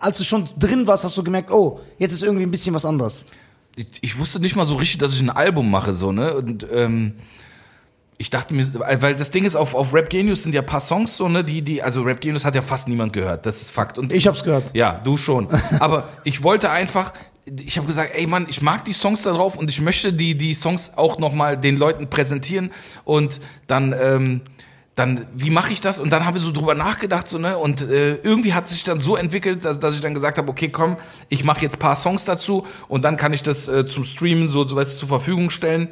als 0.00 0.18
du 0.18 0.24
schon 0.24 0.48
drin 0.58 0.86
warst, 0.86 1.04
hast 1.04 1.16
du 1.16 1.22
gemerkt, 1.22 1.52
oh, 1.52 1.80
jetzt 1.98 2.12
ist 2.12 2.22
irgendwie 2.22 2.44
ein 2.44 2.50
bisschen 2.50 2.74
was 2.74 2.84
anderes? 2.84 3.24
ich, 3.76 3.86
ich 4.00 4.18
wusste 4.18 4.40
nicht 4.40 4.56
mal 4.56 4.64
so 4.64 4.76
richtig, 4.76 4.98
dass 4.98 5.14
ich 5.14 5.20
ein 5.20 5.30
Album 5.30 5.70
mache, 5.70 5.94
so, 5.94 6.12
ne? 6.12 6.34
Und 6.34 6.66
ähm, 6.70 7.14
ich 8.22 8.30
dachte 8.30 8.54
mir, 8.54 8.64
weil 9.00 9.16
das 9.16 9.32
Ding 9.32 9.44
ist, 9.44 9.56
auf, 9.56 9.74
auf 9.74 9.92
Rap 9.92 10.08
Genius 10.08 10.44
sind 10.44 10.54
ja 10.54 10.60
ein 10.60 10.66
paar 10.66 10.78
Songs 10.78 11.16
so, 11.16 11.28
ne, 11.28 11.42
die, 11.42 11.60
die, 11.60 11.82
also 11.82 12.02
Rap 12.02 12.20
Genius 12.20 12.44
hat 12.44 12.54
ja 12.54 12.62
fast 12.62 12.86
niemand 12.86 13.12
gehört, 13.12 13.46
das 13.46 13.60
ist 13.60 13.70
Fakt. 13.70 13.98
Und 13.98 14.12
Ich 14.12 14.28
hab's 14.28 14.44
gehört. 14.44 14.70
Ja, 14.74 15.00
du 15.02 15.16
schon. 15.16 15.48
Aber 15.80 16.08
ich 16.22 16.44
wollte 16.44 16.70
einfach, 16.70 17.14
ich 17.44 17.76
habe 17.76 17.88
gesagt, 17.88 18.12
ey 18.14 18.28
Mann, 18.28 18.46
ich 18.48 18.62
mag 18.62 18.84
die 18.84 18.92
Songs 18.92 19.22
da 19.22 19.32
drauf 19.32 19.56
und 19.56 19.68
ich 19.70 19.80
möchte 19.80 20.12
die, 20.12 20.36
die 20.36 20.54
Songs 20.54 20.92
auch 20.94 21.18
nochmal 21.18 21.58
den 21.58 21.76
Leuten 21.76 22.08
präsentieren 22.08 22.70
und 23.04 23.40
dann, 23.66 23.92
ähm, 24.00 24.42
dann, 24.94 25.26
wie 25.34 25.50
mache 25.50 25.72
ich 25.72 25.80
das? 25.80 25.98
Und 25.98 26.10
dann 26.10 26.24
habe 26.24 26.38
ich 26.38 26.44
so 26.44 26.52
drüber 26.52 26.76
nachgedacht, 26.76 27.26
so, 27.26 27.38
ne? 27.38 27.58
Und 27.58 27.80
äh, 27.80 28.16
irgendwie 28.16 28.54
hat 28.54 28.68
sich 28.68 28.84
dann 28.84 29.00
so 29.00 29.16
entwickelt, 29.16 29.64
dass, 29.64 29.80
dass 29.80 29.96
ich 29.96 30.00
dann 30.00 30.14
gesagt 30.14 30.38
habe, 30.38 30.48
okay, 30.48 30.68
komm, 30.68 30.96
ich 31.28 31.42
mache 31.42 31.62
jetzt 31.62 31.80
paar 31.80 31.96
Songs 31.96 32.24
dazu 32.24 32.66
und 32.86 33.02
dann 33.02 33.16
kann 33.16 33.32
ich 33.32 33.42
das 33.42 33.66
äh, 33.66 33.84
zum 33.84 34.04
Streamen 34.04 34.48
so, 34.48 34.68
so 34.68 34.76
weißt, 34.76 34.98
zur 34.98 35.08
Verfügung 35.08 35.50
stellen. 35.50 35.88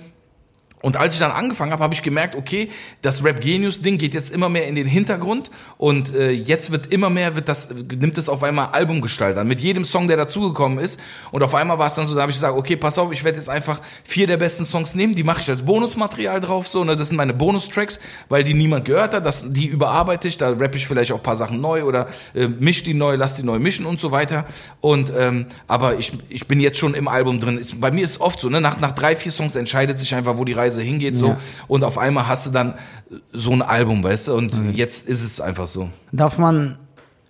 Und 0.83 0.97
als 0.97 1.13
ich 1.13 1.21
dann 1.21 1.31
angefangen 1.31 1.73
habe, 1.73 1.83
habe 1.83 1.93
ich 1.93 2.03
gemerkt, 2.03 2.35
okay, 2.35 2.71
das 3.03 3.23
Rap 3.23 3.43
Genius 3.43 3.83
Ding 3.83 3.99
geht 3.99 4.15
jetzt 4.15 4.31
immer 4.31 4.49
mehr 4.49 4.67
in 4.67 4.75
den 4.75 4.87
Hintergrund 4.87 5.51
und 5.77 6.15
äh, 6.15 6.31
jetzt 6.31 6.71
wird 6.71 6.87
immer 6.87 7.11
mehr 7.11 7.37
wird 7.37 7.49
das 7.49 7.69
nimmt 7.71 8.17
es 8.17 8.31
auf 8.31 8.43
einmal 8.43 8.69
Albumgestalt 8.69 9.37
an. 9.37 9.47
Mit 9.47 9.61
jedem 9.61 9.85
Song, 9.85 10.09
der 10.09 10.17
dazugekommen 10.17 10.79
ist 10.79 10.99
und 11.33 11.43
auf 11.43 11.55
einmal 11.55 11.79
war 11.79 11.87
es 11.87 11.95
dann 11.95 12.07
so, 12.07 12.15
da 12.15 12.23
habe 12.23 12.31
ich 12.31 12.37
gesagt, 12.37 12.57
okay, 12.57 12.77
pass 12.77 12.99
auf, 12.99 13.13
ich 13.13 13.25
werde 13.25 13.37
jetzt 13.37 13.51
einfach 13.51 13.81
vier 14.05 14.27
der 14.27 14.39
besten 14.39 14.65
Songs 14.65 14.95
nehmen, 14.95 15.15
die 15.15 15.23
mache 15.23 15.41
ich 15.43 15.51
als 15.51 15.63
Bonusmaterial 15.63 16.41
drauf, 16.41 16.67
so, 16.67 16.83
ne, 16.83 16.97
das 16.97 17.09
sind 17.09 17.19
meine 17.19 17.35
Bonustracks, 17.35 18.01
weil 18.31 18.43
die 18.43 18.55
niemand 18.55 18.87
gehört 18.87 19.13
hat, 19.13 19.27
das 19.27 19.53
die 19.53 19.67
überarbeite 19.67 20.29
ich, 20.29 20.39
da 20.39 20.51
rappe 20.51 20.79
ich 20.79 20.87
vielleicht 20.87 21.13
auch 21.13 21.23
paar 21.23 21.37
Sachen 21.37 21.61
neu 21.61 21.85
oder 21.85 22.09
äh, 22.35 22.49
misch 22.49 22.83
die 22.85 22.95
neu, 22.95 23.17
lass 23.17 23.35
die 23.35 23.43
neu 23.43 23.59
mischen 23.59 23.85
und 23.85 24.01
so 24.01 24.13
weiter. 24.13 24.47
Und 24.81 25.13
ähm, 25.15 25.47
aber 25.69 25.99
ich 25.99 26.13
ich 26.31 26.47
bin 26.49 26.59
jetzt 26.61 26.79
schon 26.79 26.95
im 26.95 27.07
Album 27.07 27.39
drin. 27.39 27.61
Bei 27.79 27.91
mir 27.91 28.03
ist 28.05 28.21
oft 28.21 28.41
so, 28.41 28.49
ne, 28.49 28.63
nach 28.63 28.81
nach 28.81 28.93
drei 28.93 29.15
vier 29.15 29.33
Songs 29.33 29.57
entscheidet 29.57 29.99
sich 29.99 30.15
einfach, 30.15 30.39
wo 30.39 30.45
die 30.45 30.55
Reise 30.55 30.70
hingeht 30.79 31.17
so 31.17 31.29
Ja. 31.29 31.39
und 31.69 31.85
auf 31.85 31.99
einmal 31.99 32.27
hast 32.29 32.47
du 32.47 32.51
dann 32.51 32.75
so 33.33 33.51
ein 33.53 33.63
Album, 33.63 34.03
weißt 34.05 34.29
du? 34.29 34.35
Und 34.35 34.55
jetzt 34.75 35.09
ist 35.09 35.25
es 35.25 35.41
einfach 35.41 35.67
so. 35.67 35.89
Darf 36.13 36.39
man 36.39 36.79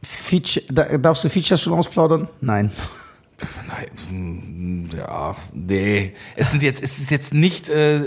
Feature, 0.03 0.65
da, 0.71 0.99
darfst 0.99 1.25
du 1.25 1.29
Features 1.31 1.61
schon 1.63 1.73
ausplaudern? 1.73 2.29
Nein. 2.41 2.71
Nein, 3.69 3.89
mm, 4.11 4.97
ja, 4.97 5.35
nee. 5.53 6.13
Es 6.37 6.51
sind 6.51 6.63
jetzt, 6.63 6.83
es 6.83 6.99
ist 6.99 7.11
jetzt 7.11 7.33
nicht, 7.33 7.69
äh, 7.71 8.01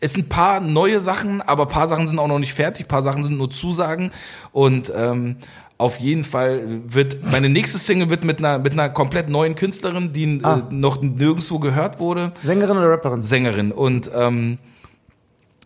es 0.00 0.12
sind 0.12 0.26
ein 0.26 0.28
paar 0.28 0.60
neue 0.60 1.00
Sachen, 1.00 1.42
aber 1.42 1.64
ein 1.64 1.68
paar 1.68 1.88
Sachen 1.88 2.06
sind 2.06 2.18
auch 2.20 2.28
noch 2.28 2.38
nicht 2.38 2.54
fertig, 2.54 2.86
ein 2.86 2.88
paar 2.88 3.02
Sachen 3.02 3.24
sind 3.24 3.36
nur 3.36 3.50
Zusagen 3.50 4.10
und 4.52 4.92
ähm, 4.94 5.36
auf 5.78 5.98
jeden 6.00 6.24
Fall 6.24 6.60
wird 6.88 7.18
meine 7.30 7.48
nächste 7.48 7.78
Single 7.78 8.10
wird 8.10 8.24
mit 8.24 8.38
einer 8.40 8.58
mit 8.58 8.72
einer 8.72 8.88
komplett 8.90 9.28
neuen 9.28 9.54
Künstlerin, 9.54 10.12
die 10.12 10.40
Ah. 10.42 10.58
äh, 10.68 10.74
noch 10.74 11.00
nirgendwo 11.00 11.58
gehört 11.60 12.00
wurde. 12.00 12.32
Sängerin 12.42 12.76
oder 12.76 12.90
Rapperin? 12.90 13.20
Sängerin 13.20 13.70
und 13.72 14.10
ähm, 14.14 14.58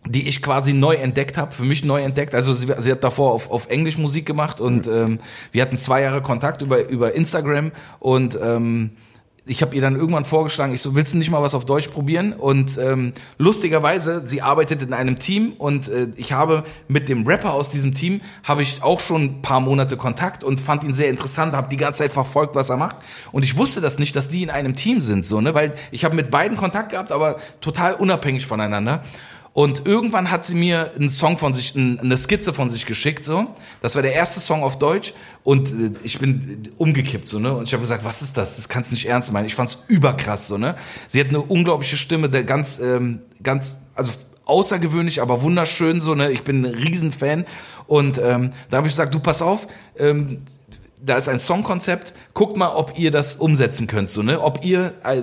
die 0.07 0.27
ich 0.27 0.41
quasi 0.41 0.73
neu 0.73 0.95
entdeckt 0.95 1.37
habe, 1.37 1.53
für 1.53 1.63
mich 1.63 1.83
neu 1.85 2.01
entdeckt. 2.01 2.35
Also 2.35 2.51
sie, 2.53 2.67
sie 2.79 2.91
hat 2.91 3.03
davor 3.03 3.31
auf, 3.31 3.49
auf 3.49 3.67
Englisch 3.69 3.97
Musik 3.97 4.25
gemacht 4.25 4.59
und 4.59 4.85
ähm, 4.87 5.19
wir 5.51 5.61
hatten 5.61 5.77
zwei 5.77 6.01
Jahre 6.01 6.21
Kontakt 6.21 6.61
über, 6.61 6.89
über 6.89 7.13
Instagram 7.15 7.71
und 7.99 8.37
ähm, 8.43 8.91
ich 9.45 9.61
habe 9.61 9.75
ihr 9.75 9.81
dann 9.81 9.95
irgendwann 9.95 10.23
vorgeschlagen, 10.23 10.73
ich 10.73 10.81
so, 10.81 10.95
willst 10.95 11.13
du 11.13 11.17
nicht 11.17 11.29
mal 11.29 11.41
was 11.41 11.53
auf 11.53 11.65
Deutsch 11.65 11.89
probieren? 11.89 12.31
Und 12.31 12.77
ähm, 12.77 13.11
lustigerweise, 13.37 14.21
sie 14.25 14.41
arbeitet 14.41 14.81
in 14.81 14.93
einem 14.93 15.19
Team 15.19 15.53
und 15.57 15.89
äh, 15.89 16.07
ich 16.15 16.31
habe 16.31 16.63
mit 16.87 17.09
dem 17.09 17.27
Rapper 17.27 17.53
aus 17.53 17.69
diesem 17.69 17.93
Team, 17.93 18.21
habe 18.43 18.61
ich 18.61 18.81
auch 18.81 19.01
schon 19.01 19.23
ein 19.23 19.41
paar 19.41 19.59
Monate 19.59 19.97
Kontakt 19.97 20.45
und 20.45 20.61
fand 20.61 20.85
ihn 20.85 20.93
sehr 20.93 21.09
interessant, 21.09 21.53
habe 21.53 21.67
die 21.69 21.77
ganze 21.77 21.99
Zeit 21.99 22.13
verfolgt, 22.13 22.55
was 22.55 22.69
er 22.69 22.77
macht. 22.77 22.95
Und 23.33 23.43
ich 23.43 23.57
wusste 23.57 23.81
das 23.81 23.99
nicht, 23.99 24.15
dass 24.15 24.29
die 24.29 24.43
in 24.43 24.49
einem 24.49 24.75
Team 24.75 25.01
sind, 25.01 25.25
so, 25.25 25.41
ne? 25.41 25.53
Weil 25.53 25.73
ich 25.91 26.05
habe 26.05 26.15
mit 26.15 26.31
beiden 26.31 26.57
Kontakt 26.57 26.91
gehabt, 26.91 27.11
aber 27.11 27.35
total 27.59 27.95
unabhängig 27.95 28.47
voneinander. 28.47 29.03
Und 29.53 29.85
irgendwann 29.85 30.31
hat 30.31 30.43
sie 30.45 30.55
mir 30.55 30.93
einen 30.95 31.09
Song 31.09 31.37
von 31.37 31.53
sich, 31.53 31.75
ein- 31.75 31.99
eine 31.99 32.17
Skizze 32.17 32.53
von 32.53 32.71
sich 32.71 32.87
geschickt, 32.87 33.23
so. 33.23 33.45
Das 33.83 33.93
war 33.93 34.01
der 34.01 34.13
erste 34.13 34.39
Song 34.39 34.63
auf 34.63 34.79
Deutsch 34.79 35.13
und 35.43 35.69
äh, 35.69 35.91
ich 36.03 36.17
bin 36.17 36.69
umgekippt, 36.79 37.29
so, 37.29 37.37
ne. 37.37 37.53
Und 37.53 37.65
ich 37.67 37.73
habe 37.73 37.81
gesagt, 37.81 38.03
was 38.03 38.23
ist 38.23 38.35
das? 38.35 38.55
Das 38.55 38.67
kannst 38.67 38.89
du 38.89 38.95
nicht 38.95 39.05
ernst 39.07 39.31
meinen. 39.31 39.45
Ich 39.45 39.53
fand's 39.53 39.77
überkrass, 39.87 40.47
so, 40.47 40.57
ne. 40.57 40.75
Sie 41.07 41.19
hat 41.19 41.29
eine 41.29 41.39
unglaubliche 41.41 41.97
Stimme, 41.97 42.29
der 42.29 42.43
ganz, 42.45 42.79
ähm, 42.79 43.19
ganz, 43.43 43.77
also 43.93 44.11
außergewöhnlich, 44.45 45.21
aber 45.21 45.43
wunderschön, 45.43 46.01
so, 46.01 46.15
ne. 46.15 46.31
Ich 46.31 46.43
bin 46.43 46.65
ein 46.65 46.73
Riesenfan 46.73 47.45
und 47.85 48.17
ähm, 48.17 48.53
da 48.71 48.77
habe 48.77 48.87
ich 48.87 48.93
gesagt, 48.93 49.13
du 49.13 49.19
pass 49.19 49.43
auf. 49.43 49.67
Ähm, 49.99 50.41
da 50.99 51.15
ist 51.17 51.29
ein 51.29 51.37
Songkonzept, 51.39 52.13
guckt 52.33 52.57
mal, 52.57 52.69
ob 52.73 52.97
ihr 52.97 53.11
das 53.11 53.35
umsetzen 53.35 53.85
könnt, 53.85 54.09
so, 54.09 54.23
ne? 54.23 54.41
Ob 54.41 54.65
ihr 54.65 54.93
äh, 55.03 55.21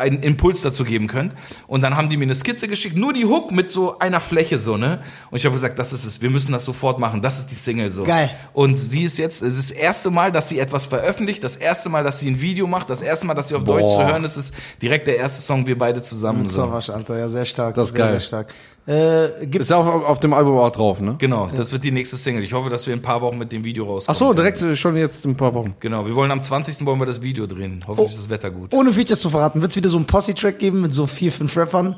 einen 0.00 0.22
Impuls 0.22 0.62
dazu 0.62 0.84
geben 0.84 1.06
könnt. 1.06 1.34
Und 1.66 1.82
dann 1.82 1.96
haben 1.96 2.08
die 2.10 2.16
mir 2.16 2.24
eine 2.24 2.34
Skizze 2.34 2.66
geschickt, 2.66 2.96
nur 2.96 3.12
die 3.12 3.24
Hook 3.24 3.52
mit 3.52 3.70
so 3.70 3.98
einer 3.98 4.20
Fläche 4.20 4.58
so, 4.58 4.76
ne? 4.76 5.00
Und 5.30 5.38
ich 5.38 5.44
habe 5.44 5.54
gesagt, 5.54 5.78
das 5.78 5.92
ist 5.92 6.04
es, 6.04 6.20
wir 6.20 6.30
müssen 6.30 6.52
das 6.52 6.64
sofort 6.64 6.98
machen, 6.98 7.22
das 7.22 7.38
ist 7.38 7.50
die 7.50 7.54
Single 7.54 7.90
so. 7.90 8.04
Geil. 8.04 8.30
Und 8.52 8.78
sie 8.78 9.04
ist 9.04 9.18
jetzt, 9.18 9.42
es 9.42 9.56
ist 9.56 9.70
das 9.70 9.76
erste 9.76 10.10
Mal, 10.10 10.32
dass 10.32 10.48
sie 10.48 10.58
etwas 10.58 10.86
veröffentlicht, 10.86 11.44
das 11.44 11.56
erste 11.56 11.88
Mal, 11.88 12.02
dass 12.02 12.18
sie 12.18 12.30
ein 12.30 12.40
Video 12.40 12.66
macht, 12.66 12.90
das 12.90 13.02
erste 13.02 13.26
Mal, 13.26 13.34
dass 13.34 13.48
sie 13.48 13.54
auf 13.54 13.64
Deutsch 13.64 13.94
zu 13.94 14.04
hören 14.04 14.24
ist, 14.24 14.36
ist 14.36 14.54
direkt 14.82 15.06
der 15.06 15.16
erste 15.16 15.42
Song, 15.42 15.66
wir 15.66 15.78
beide 15.78 16.02
zusammen 16.02 16.46
so. 16.46 16.62
Savage, 16.62 16.92
Alter, 16.92 17.18
ja, 17.18 17.28
sehr 17.28 17.44
stark. 17.44 17.74
Das 17.74 17.88
ist 17.88 17.94
sehr, 17.94 18.04
geil. 18.04 18.12
Sehr 18.12 18.20
stark. 18.20 18.54
Äh, 18.90 19.46
gibt's, 19.46 19.66
Ist 19.66 19.70
ja 19.70 19.76
auch 19.76 19.86
auf 19.86 20.18
dem 20.18 20.34
Album 20.34 20.58
auch 20.58 20.72
drauf, 20.72 21.00
ne? 21.00 21.14
Genau, 21.16 21.48
das 21.54 21.70
wird 21.70 21.84
die 21.84 21.92
nächste 21.92 22.16
Single. 22.16 22.42
Ich 22.42 22.52
hoffe, 22.54 22.70
dass 22.70 22.88
wir 22.88 22.92
in 22.92 22.98
ein 22.98 23.02
paar 23.02 23.20
Wochen 23.20 23.38
mit 23.38 23.52
dem 23.52 23.62
Video 23.62 23.84
rauskommen. 23.84 24.16
Ach 24.16 24.18
so, 24.18 24.34
direkt 24.34 24.76
schon 24.76 24.96
jetzt 24.96 25.24
in 25.24 25.30
ein 25.30 25.36
paar 25.36 25.54
Wochen. 25.54 25.76
Genau, 25.78 26.04
wir 26.06 26.16
wollen 26.16 26.32
am 26.32 26.42
20. 26.42 26.84
wollen 26.84 26.98
wir 26.98 27.06
das 27.06 27.22
Video 27.22 27.46
drehen. 27.46 27.84
Hoffentlich 27.86 28.10
ist 28.10 28.18
das 28.18 28.30
Wetter 28.30 28.50
gut. 28.50 28.74
ohne 28.74 28.92
Features 28.92 29.20
zu 29.20 29.30
verraten, 29.30 29.60
wird 29.60 29.70
es 29.70 29.76
wieder 29.76 29.90
so 29.90 29.96
einen 29.96 30.06
Posse-Track 30.06 30.58
geben 30.58 30.80
mit 30.80 30.92
so 30.92 31.06
vier, 31.06 31.30
fünf 31.30 31.56
Rappern? 31.56 31.94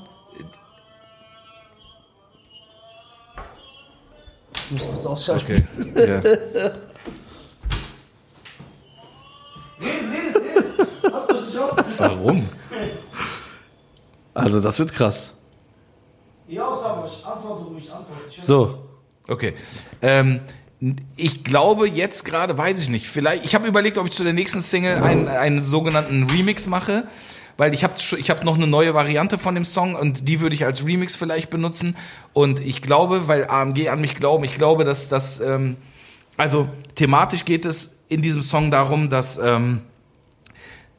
Ich 4.55 4.70
muss 4.73 4.86
kurz 4.86 5.06
ausschalten. 5.06 5.66
Okay. 5.97 6.23
Ja. 6.23 6.23
Warum? 11.97 12.51
Also 14.35 14.60
das 14.60 14.78
wird 14.78 14.93
krass. 14.93 15.32
Ja, 16.52 16.74
Savage, 16.74 17.12
antworte 17.24 17.64
ruhig, 17.64 17.90
antworte. 17.90 18.22
So, 18.38 18.78
okay. 19.26 19.54
Ähm, 20.02 20.40
ich 21.16 21.44
glaube 21.44 21.88
jetzt 21.88 22.26
gerade, 22.26 22.58
weiß 22.58 22.78
ich 22.78 22.90
nicht, 22.90 23.06
vielleicht, 23.06 23.46
ich 23.46 23.54
habe 23.54 23.66
überlegt, 23.66 23.96
ob 23.96 24.06
ich 24.06 24.12
zu 24.12 24.22
der 24.22 24.34
nächsten 24.34 24.60
Single 24.60 25.02
einen, 25.02 25.28
einen 25.28 25.64
sogenannten 25.64 26.24
Remix 26.24 26.66
mache, 26.66 27.04
weil 27.56 27.72
ich 27.72 27.84
habe 27.84 27.94
ich 28.18 28.28
hab 28.28 28.44
noch 28.44 28.56
eine 28.56 28.66
neue 28.66 28.92
Variante 28.92 29.38
von 29.38 29.54
dem 29.54 29.64
Song 29.64 29.94
und 29.94 30.28
die 30.28 30.40
würde 30.40 30.54
ich 30.54 30.66
als 30.66 30.84
Remix 30.84 31.16
vielleicht 31.16 31.48
benutzen. 31.48 31.96
Und 32.34 32.60
ich 32.60 32.82
glaube, 32.82 33.28
weil 33.28 33.46
AMG 33.46 33.88
an 33.88 34.02
mich 34.02 34.14
glauben, 34.16 34.44
ich 34.44 34.56
glaube, 34.56 34.84
dass 34.84 35.08
das, 35.08 35.40
ähm, 35.40 35.78
also 36.36 36.68
thematisch 36.96 37.46
geht 37.46 37.64
es 37.64 38.02
in 38.08 38.20
diesem 38.20 38.42
Song 38.42 38.70
darum, 38.70 39.08
dass, 39.08 39.38
ähm, 39.38 39.80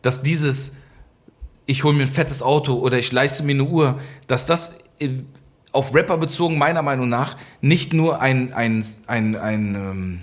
dass 0.02 0.24
dieses, 0.24 0.78
ich 1.68 1.84
hole 1.84 1.96
mir 1.96 2.04
ein 2.04 2.10
fettes 2.10 2.42
Auto 2.42 2.74
oder 2.74 2.98
ich 2.98 3.12
leiste 3.12 3.44
mir 3.44 3.52
eine 3.52 3.66
Uhr, 3.66 4.00
dass 4.26 4.48
das 4.48 4.80
auf 5.74 5.94
Rapper 5.94 6.18
bezogen 6.18 6.58
meiner 6.58 6.82
Meinung 6.82 7.10
nach 7.10 7.36
nicht 7.62 7.94
nur 7.94 8.22
ein, 8.22 8.54
ein, 8.54 8.86
ein, 9.08 9.36
ein 9.36 9.76
ähm, 9.76 10.22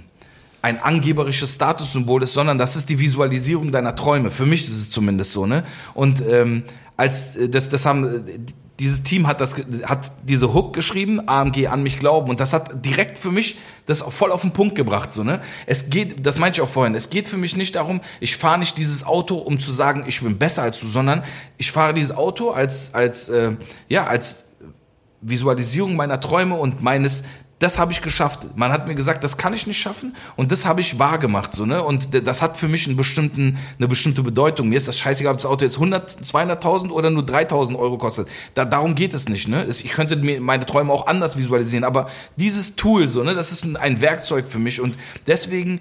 ein 0.63 0.83
angeberisches 0.83 1.55
Statussymbol 1.55 2.23
ist, 2.23 2.35
sondern 2.35 2.59
das 2.59 2.77
ist 2.77 2.89
die 2.91 2.99
Visualisierung 2.99 3.73
deiner 3.73 3.95
Träume. 3.95 4.31
Für 4.31 4.47
mich 4.47 4.65
ist 4.65 4.77
es 4.77 4.91
zumindest 4.91 5.33
so, 5.33 5.47
ne? 5.47 5.65
Und 5.95 6.23
ähm, 6.29 6.65
als 6.97 7.37
äh, 7.37 7.49
das, 7.49 7.71
das 7.71 7.87
haben 7.87 8.05
äh, 8.05 8.39
dieses 8.79 9.03
Team 9.03 9.27
hat 9.27 9.41
das 9.43 9.57
hat 9.85 10.11
diese 10.23 10.55
Hook 10.55 10.73
geschrieben, 10.73 11.29
AMG 11.29 11.67
an 11.69 11.83
mich 11.83 11.99
glauben 11.99 12.31
und 12.31 12.41
das 12.41 12.55
hat 12.55 12.85
direkt 12.85 13.19
für 13.19 13.31
mich 13.31 13.59
das 13.87 14.01
voll 14.01 14.33
auf 14.33 14.41
den 14.41 14.53
Punkt 14.53 14.75
gebracht 14.75 15.13
so, 15.13 15.23
ne? 15.23 15.41
Es 15.67 15.91
geht, 15.91 16.27
das 16.27 16.39
meinte 16.39 16.61
ich 16.61 16.63
auch 16.63 16.73
vorhin, 16.73 16.95
es 16.95 17.11
geht 17.11 17.29
für 17.29 17.37
mich 17.37 17.57
nicht 17.57 17.77
darum, 17.77 18.01
ich 18.21 18.37
fahre 18.37 18.59
nicht 18.59 18.79
dieses 18.79 19.05
Auto, 19.05 19.37
um 19.37 19.61
zu 19.61 19.73
sagen, 19.73 20.05
ich 20.07 20.21
bin 20.23 20.39
besser 20.39 20.63
als 20.63 20.81
du, 20.81 20.87
sondern 20.87 21.23
ich 21.59 21.73
fahre 21.73 21.95
dieses 21.95 22.13
Auto 22.13 22.51
als 22.51 22.95
als 22.95 23.29
äh, 23.29 23.53
ja, 23.89 24.07
als 24.07 24.50
Visualisierung 25.23 25.97
meiner 25.97 26.21
Träume 26.21 26.57
und 26.57 26.83
meines 26.83 27.25
das 27.61 27.79
habe 27.79 27.93
ich 27.93 28.01
geschafft. 28.01 28.47
Man 28.57 28.73
hat 28.73 28.89
mir 28.89 28.95
gesagt, 28.95 29.23
das 29.23 29.37
kann 29.37 29.53
ich 29.53 29.67
nicht 29.67 29.79
schaffen 29.79 30.17
und 30.35 30.51
das 30.51 30.65
habe 30.65 30.81
ich 30.81 30.99
wahr 30.99 31.19
gemacht, 31.19 31.53
so, 31.53 31.67
ne? 31.67 31.85
Und 31.85 32.27
das 32.27 32.41
hat 32.41 32.57
für 32.57 32.69
mich 32.69 32.87
einen 32.87 32.97
bestimmten, 32.97 33.59
eine 33.79 33.87
bestimmte 33.87 34.23
Bedeutung. 34.23 34.71
Mir 34.71 34.77
ist 34.77 34.89
das 34.89 34.99
scheißegal, 34.99 35.35
ob 35.35 35.39
das 35.39 35.47
Auto 35.47 35.65
jetzt 35.65 35.75
100, 35.75 36.11
200.000 36.11 36.91
oder 36.91 37.11
nur 37.11 37.23
3.000 37.23 37.79
Euro 37.79 37.99
kostet. 37.99 38.29
Da, 38.55 38.65
darum 38.65 38.95
geht 38.95 39.13
es 39.13 39.29
nicht, 39.29 39.47
ne? 39.47 39.67
Ich 39.69 39.93
könnte 39.93 40.17
mir 40.17 40.41
meine 40.41 40.65
Träume 40.65 40.91
auch 40.91 41.07
anders 41.07 41.37
visualisieren, 41.37 41.85
aber 41.85 42.09
dieses 42.37 42.77
Tool, 42.77 43.09
so, 43.09 43.23
ne? 43.23 43.35
Das 43.35 43.53
ist 43.53 43.77
ein 43.77 44.01
Werkzeug 44.01 44.49
für 44.49 44.59
mich 44.59 44.81
und 44.81 44.97
deswegen 45.27 45.81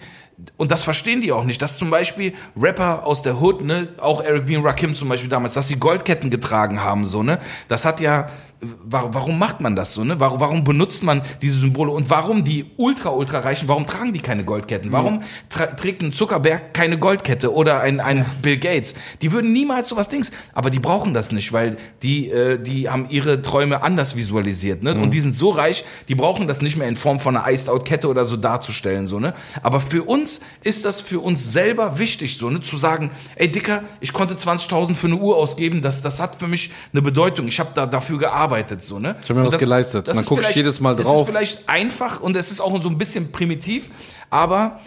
und 0.56 0.72
das 0.72 0.84
verstehen 0.84 1.20
die 1.20 1.34
auch 1.34 1.44
nicht, 1.44 1.62
dass 1.62 1.78
zum 1.78 1.90
Beispiel 1.90 2.34
Rapper 2.56 3.06
aus 3.06 3.22
der 3.22 3.42
Hood, 3.42 3.62
ne, 3.62 3.90
auch 4.00 4.24
Eric 4.24 4.46
B. 4.46 4.56
Rakim 4.56 4.96
zum 4.96 5.10
Beispiel 5.10 5.30
damals, 5.30 5.54
dass 5.54 5.68
sie 5.68 5.76
Goldketten 5.76 6.30
getragen 6.30 6.82
haben, 6.82 7.06
so, 7.06 7.24
ne, 7.24 7.40
das 7.68 7.84
hat 7.84 8.00
ja, 8.00 8.30
warum 8.62 9.40
macht 9.40 9.62
man 9.62 9.76
das 9.76 9.94
so, 9.94 10.04
ne, 10.04 10.20
warum, 10.20 10.40
warum 10.40 10.64
benutzt 10.64 11.04
man 11.04 11.22
diese 11.42 11.58
Symbole? 11.58 11.92
Und 11.92 12.10
warum 12.10 12.44
die 12.44 12.66
ultra, 12.78 13.10
ultra 13.10 13.40
Reichen, 13.40 13.68
warum 13.68 13.86
tragen 13.86 14.14
die 14.14 14.20
keine 14.20 14.46
Goldketten, 14.46 14.92
warum 14.92 15.24
trägt 15.50 16.02
ein 16.02 16.14
Zuckerberg 16.14 16.74
keine 16.74 16.98
Goldkette 16.98 17.54
oder 17.54 17.82
ein, 17.82 18.00
ein 18.00 18.26
Bill 18.42 18.58
Gates, 18.58 18.96
die 19.22 19.32
würden 19.32 19.52
niemals 19.52 19.90
sowas 19.90 20.10
Dings, 20.10 20.32
aber 20.54 20.70
die 20.70 20.80
brauchen 20.80 21.14
das 21.14 21.32
nicht, 21.32 21.54
weil 21.54 21.78
die, 22.04 22.30
äh, 22.30 22.62
die 22.62 22.90
haben 22.90 23.08
ihre 23.10 23.42
Träume 23.42 23.82
anders 23.82 24.16
visualisiert, 24.16 24.84
ne, 24.84 24.94
und 24.94 25.14
die 25.14 25.22
sind 25.22 25.36
so 25.36 25.50
reich, 25.50 25.86
die 26.08 26.16
brauchen 26.16 26.48
das 26.48 26.62
nicht 26.62 26.78
mehr 26.78 26.88
in 26.88 26.96
Form 26.96 27.20
von 27.20 27.36
einer 27.36 27.52
Iced-Out-Kette 27.52 28.08
oder 28.08 28.26
so 28.26 28.38
darzustellen, 28.38 29.08
so, 29.08 29.20
ne, 29.20 29.34
aber 29.64 29.80
für 29.80 30.04
uns 30.04 30.20
uns 30.20 30.42
ist 30.64 30.86
das 30.86 31.02
für 31.02 31.20
uns 31.20 31.52
selber 31.52 31.98
wichtig, 31.98 32.38
so, 32.38 32.50
ne, 32.50 32.62
zu 32.62 32.78
sagen, 32.78 33.12
ey 33.36 33.52
Dicker, 33.52 33.84
ich 34.02 34.14
konnte 34.14 34.36
20.000 34.36 34.94
für 34.94 35.08
eine 35.08 35.16
Uhr 35.16 35.38
ausgeben, 35.38 35.82
das, 35.82 36.02
das 36.02 36.20
hat 36.20 36.36
für 36.36 36.48
mich 36.48 36.72
eine 36.92 37.02
Bedeutung. 37.02 37.48
Ich 37.48 37.60
habe 37.60 37.72
da 37.74 37.86
dafür 37.86 38.18
gearbeitet, 38.18 38.49
so, 38.80 39.00
ne. 39.00 39.16
Ich 39.24 39.30
habe 39.30 39.40
mir 39.40 39.46
was 39.46 39.54
das, 39.54 39.60
geleistet. 39.62 40.08
das 40.08 40.16
Man 40.16 40.26
guckt 40.26 40.56
jedes 40.56 40.80
Mal 40.80 40.96
Es 40.96 41.02
drauf. 41.06 41.28
ist 41.28 41.34
vielleicht 41.34 41.70
einfach 41.70 42.20
und 42.20 42.36
es 42.36 42.52
ist 42.52 42.62
auch 42.62 42.82
so 42.82 42.90
ein 42.90 42.98
bisschen 42.98 43.32
primitiv, 43.32 43.90
aber 44.30 44.80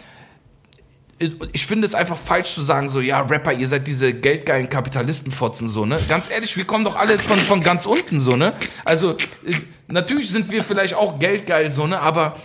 ich 1.53 1.67
finde 1.67 1.87
es 1.87 1.95
einfach 1.95 2.17
falsch 2.17 2.55
zu 2.55 2.63
sagen, 2.63 2.89
so, 2.89 3.01
ja, 3.01 3.21
Rapper, 3.21 3.53
ihr 3.53 3.69
seid 3.69 3.87
diese 3.87 4.13
geldgeilen 4.13 4.69
Kapitalistenfotzen, 4.69 5.69
so, 5.69 5.87
ne? 5.87 5.99
Ganz 6.09 6.31
ehrlich, 6.31 6.57
wir 6.57 6.65
kommen 6.65 6.85
doch 6.85 6.97
alle 6.97 7.19
von, 7.19 7.39
von 7.39 7.63
ganz 7.63 7.87
unten, 7.87 8.19
so, 8.21 8.37
ne? 8.37 8.55
Also, 8.85 9.13
äh, 9.13 9.55
natürlich 9.89 10.31
sind 10.31 10.51
wir 10.51 10.65
vielleicht 10.65 10.95
auch 10.95 11.19
geldgeil, 11.19 11.71
so, 11.71 11.87
ne? 11.87 12.01
Aber 12.01 12.37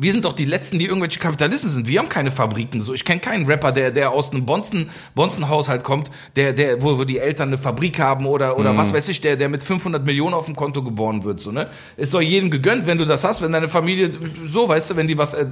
wir 0.00 0.10
sind 0.10 0.24
doch 0.24 0.32
die 0.32 0.46
Letzten, 0.46 0.78
die 0.78 0.86
irgendwelche 0.86 1.20
Kapitalisten 1.20 1.70
sind. 1.70 1.86
Wir 1.86 1.98
haben 1.98 2.08
keine 2.08 2.30
Fabriken. 2.30 2.80
So, 2.80 2.94
ich 2.94 3.04
kenne 3.04 3.20
keinen 3.20 3.44
Rapper, 3.44 3.72
der, 3.72 3.90
der 3.90 4.10
aus 4.10 4.30
einem 4.30 4.46
Bonzen, 4.46 4.88
Bonzenhaushalt 5.14 5.84
kommt, 5.84 6.10
der, 6.34 6.54
der, 6.54 6.82
wo, 6.82 6.98
wo 6.98 7.04
die 7.04 7.18
Eltern 7.18 7.48
eine 7.48 7.58
Fabrik 7.58 7.98
haben 7.98 8.24
oder, 8.24 8.58
oder 8.58 8.74
was 8.74 8.94
weiß 8.94 9.08
ich, 9.08 9.20
der, 9.20 9.36
der 9.36 9.50
mit 9.50 9.62
500 9.62 10.04
Millionen 10.04 10.32
auf 10.32 10.46
dem 10.46 10.56
Konto 10.56 10.82
geboren 10.82 11.24
wird. 11.24 11.40
So, 11.40 11.52
ne? 11.52 11.68
Es 11.98 12.10
soll 12.10 12.22
jedem 12.22 12.50
gegönnt, 12.50 12.86
wenn 12.86 12.96
du 12.96 13.04
das 13.04 13.22
hast, 13.22 13.42
wenn 13.42 13.52
deine 13.52 13.68
Familie, 13.68 14.10
so, 14.48 14.66
weißt 14.66 14.90
du, 14.90 14.96
wenn 14.96 15.08
die 15.08 15.18
was 15.18 15.34
äh, 15.34 15.46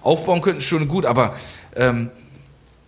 aufbauen 0.00 0.40
könnten, 0.40 0.62
schön 0.62 0.82
und 0.82 0.88
gut. 0.88 1.04
Aber 1.04 1.36
ähm, 1.76 2.08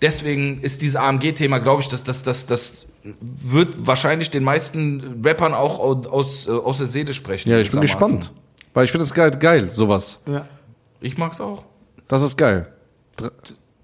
deswegen 0.00 0.62
ist 0.62 0.80
dieses 0.80 0.96
AMG-Thema, 0.96 1.58
glaube 1.58 1.82
ich, 1.82 1.88
das, 1.88 2.02
das, 2.02 2.22
das, 2.22 2.46
das 2.46 2.86
wird 3.20 3.86
wahrscheinlich 3.86 4.30
den 4.30 4.42
meisten 4.42 5.20
Rappern 5.22 5.52
auch 5.52 5.78
aus, 5.78 6.06
aus, 6.06 6.48
äh, 6.48 6.52
aus 6.52 6.78
der 6.78 6.86
Seele 6.86 7.12
sprechen. 7.12 7.50
Ja, 7.50 7.58
ich 7.58 7.70
bin 7.70 7.82
gespannt. 7.82 8.32
Weil 8.72 8.86
ich 8.86 8.90
finde 8.90 9.04
es 9.04 9.12
geil, 9.12 9.30
geil, 9.32 9.70
sowas. 9.70 10.18
Ja. 10.26 10.46
Ich 11.04 11.18
mag's 11.18 11.38
auch. 11.38 11.64
Das 12.08 12.22
ist 12.22 12.38
geil. 12.38 12.72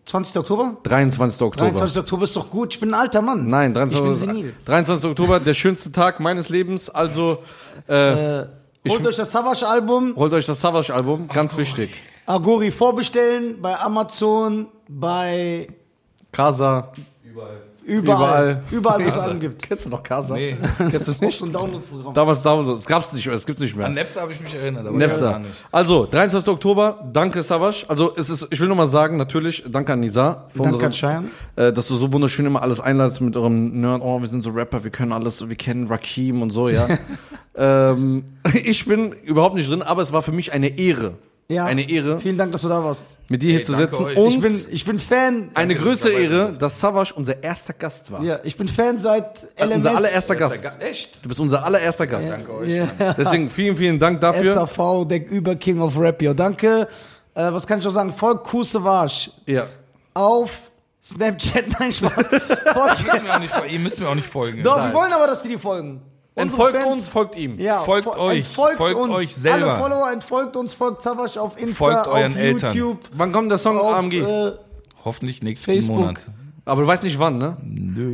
20. 0.06 0.38
Oktober? 0.38 0.78
23. 0.84 1.42
Oktober. 1.42 1.66
23. 1.70 2.00
Oktober 2.00 2.24
ist 2.24 2.34
doch 2.34 2.48
gut. 2.48 2.72
Ich 2.74 2.80
bin 2.80 2.94
ein 2.94 3.00
alter 3.00 3.20
Mann. 3.20 3.46
Nein, 3.46 3.72
Ich 3.72 3.74
bin 3.74 3.88
23. 3.90 4.16
senil. 4.18 4.54
23. 4.64 5.10
Oktober, 5.10 5.38
der 5.38 5.52
schönste 5.52 5.92
Tag 5.92 6.18
meines 6.18 6.48
Lebens. 6.48 6.88
Also 6.88 7.42
Holt 7.88 9.06
euch 9.06 9.16
das 9.16 9.30
Savage-Album. 9.32 10.16
holt 10.16 10.32
euch 10.32 10.46
das 10.46 10.60
Savage-Album, 10.62 11.28
ganz 11.28 11.56
wichtig. 11.58 11.90
Agori 12.24 12.70
vorbestellen 12.70 13.60
bei 13.60 13.78
Amazon, 13.78 14.68
bei 14.88 15.68
Casa, 16.32 16.90
überall. 17.22 17.60
Überall, 17.90 18.62
wo 18.70 19.08
es. 19.08 19.18
Alben 19.18 19.40
gibt. 19.40 19.62
Kennst 19.62 19.84
du 19.84 19.90
noch 19.90 20.02
Casa? 20.02 20.34
Nee. 20.34 20.56
Kennst 20.78 21.08
du 21.08 21.12
Auch 21.12 21.20
nicht? 21.20 21.42
ein 21.42 21.52
Download-Programm. 21.52 22.14
Damals, 22.14 22.42
damals, 22.42 22.78
es 22.78 22.86
gab's 22.86 23.12
nicht 23.12 23.26
mehr, 23.26 23.34
es 23.34 23.44
gibt's 23.44 23.60
nicht 23.60 23.76
mehr. 23.76 23.86
An 23.86 23.94
Napster 23.94 24.20
habe 24.22 24.32
ich 24.32 24.40
mich 24.40 24.54
erinnert, 24.54 24.86
aber 24.86 24.96
Napster. 24.96 25.30
gar 25.30 25.38
nicht. 25.40 25.52
Also, 25.72 26.06
23. 26.06 26.48
Oktober, 26.52 27.10
danke 27.12 27.42
Savage. 27.42 27.84
Also, 27.88 28.14
es 28.16 28.30
ist, 28.30 28.46
ich 28.50 28.60
will 28.60 28.68
nochmal 28.68 28.88
sagen, 28.88 29.16
natürlich, 29.16 29.64
danke 29.68 29.92
an 29.92 30.00
Nisa. 30.00 30.46
Danke 30.54 30.86
an 30.86 30.92
Cheyenne. 30.92 31.28
äh, 31.56 31.72
dass 31.72 31.88
du 31.88 31.96
so 31.96 32.12
wunderschön 32.12 32.46
immer 32.46 32.62
alles 32.62 32.80
einladest 32.80 33.20
mit 33.20 33.36
eurem 33.36 33.80
Nerd, 33.80 34.02
oh, 34.02 34.20
wir 34.20 34.28
sind 34.28 34.44
so 34.44 34.50
Rapper, 34.50 34.84
wir 34.84 34.90
können 34.90 35.12
alles, 35.12 35.48
wir 35.48 35.56
kennen 35.56 35.86
Rakim 35.88 36.42
und 36.42 36.50
so, 36.50 36.68
ja. 36.68 36.88
ähm, 37.56 38.24
ich 38.54 38.84
bin 38.86 39.12
überhaupt 39.24 39.56
nicht 39.56 39.68
drin, 39.68 39.82
aber 39.82 40.02
es 40.02 40.12
war 40.12 40.22
für 40.22 40.32
mich 40.32 40.52
eine 40.52 40.78
Ehre. 40.78 41.14
Ja. 41.50 41.64
Eine 41.66 41.88
Ehre, 41.90 42.20
Vielen 42.20 42.38
Dank, 42.38 42.52
dass 42.52 42.62
du 42.62 42.68
da 42.68 42.82
warst. 42.84 43.08
mit 43.28 43.42
dir 43.42 43.50
hier 43.50 43.58
Ey, 43.58 43.64
zu 43.64 43.72
danke 43.72 43.88
sitzen. 43.90 44.04
euch. 44.04 44.16
Und 44.16 44.28
Ich 44.30 44.40
bin, 44.40 44.66
ich 44.70 44.84
bin 44.84 44.98
Fan. 44.98 45.50
eine 45.54 45.74
dass 45.74 45.82
größere 45.82 46.12
Ehre, 46.12 46.52
dass 46.52 46.78
Savage 46.80 47.12
unser 47.14 47.42
erster 47.42 47.72
Gast 47.72 48.10
war. 48.12 48.22
Ja, 48.22 48.38
ich 48.44 48.56
bin 48.56 48.68
Fan 48.68 48.98
seit 48.98 49.42
LMS. 49.58 49.74
unser 49.76 49.96
allererster 49.96 50.36
Gast. 50.36 50.62
ja 50.62 50.70
ga- 50.70 50.76
Echt? 50.78 51.24
Du 51.24 51.28
bist 51.28 51.40
unser 51.40 51.64
allererster 51.64 52.06
Gast. 52.06 52.30
Danke 52.30 52.54
euch. 52.54 52.70
Ja. 52.70 53.14
Deswegen 53.18 53.50
vielen, 53.50 53.76
vielen 53.76 53.98
Dank 53.98 54.20
dafür. 54.20 54.44
SAV, 54.44 55.04
der 55.08 55.28
Überking 55.30 55.80
of 55.80 55.98
Rap. 55.98 56.22
Yo. 56.22 56.32
Danke. 56.34 56.86
Äh, 57.34 57.52
was 57.52 57.66
kann 57.66 57.80
ich 57.80 57.84
noch 57.84 57.92
sagen? 57.92 58.12
Folgt 58.12 58.44
Kusevage 58.44 59.30
Ja. 59.46 59.66
auf 60.14 60.50
Snapchat. 61.02 61.64
Nein, 61.80 61.90
Spaß. 61.90 62.12
Folgt- 62.12 63.04
Müssen 63.04 63.24
wir 63.24 63.34
auch 63.34 63.38
nicht, 63.40 63.52
fol- 63.54 63.66
ihr 63.68 63.78
müsst 63.80 63.98
mir 64.00 64.08
auch 64.08 64.14
nicht 64.14 64.28
folgen. 64.28 64.62
Doch, 64.62 64.76
Nein. 64.76 64.92
wir 64.92 64.94
wollen 65.00 65.12
aber, 65.12 65.26
dass 65.26 65.42
die 65.42 65.48
dir 65.48 65.58
folgen. 65.58 66.02
Unsere 66.36 66.62
Entfolgt 66.68 66.76
Fans- 66.76 66.92
uns, 66.96 67.08
folgt 67.08 67.36
ihm. 67.36 67.58
Ja, 67.58 67.80
Folgt 67.82 68.06
fol- 68.06 68.18
euch. 68.18 68.38
Entfolgt 68.38 68.76
Folgt 68.76 68.94
uns. 68.96 69.14
euch 69.14 69.34
selber. 69.34 69.72
Alle 69.74 69.80
Follower, 69.82 70.12
entfolgt 70.12 70.56
uns, 70.56 70.72
folgt 70.72 71.02
Savage 71.02 71.40
auf 71.40 71.58
Insta, 71.58 71.74
Folgt 71.84 72.06
euren 72.06 72.32
auf 72.32 72.38
Eltern. 72.38 72.74
YouTube, 72.76 72.98
Wann 73.14 73.32
kommt 73.32 73.50
der 73.50 73.58
Song 73.58 73.76
auf 73.78 73.94
AMG? 73.94 74.20
äh, 74.20 74.52
Hoffentlich 75.04 75.42
nächsten 75.42 75.64
Facebook. 75.64 75.96
Monat. 75.96 76.18
Aber 76.66 76.82
du 76.82 76.86
weißt 76.86 77.02
nicht 77.02 77.18
wann, 77.18 77.38
ne? 77.38 77.56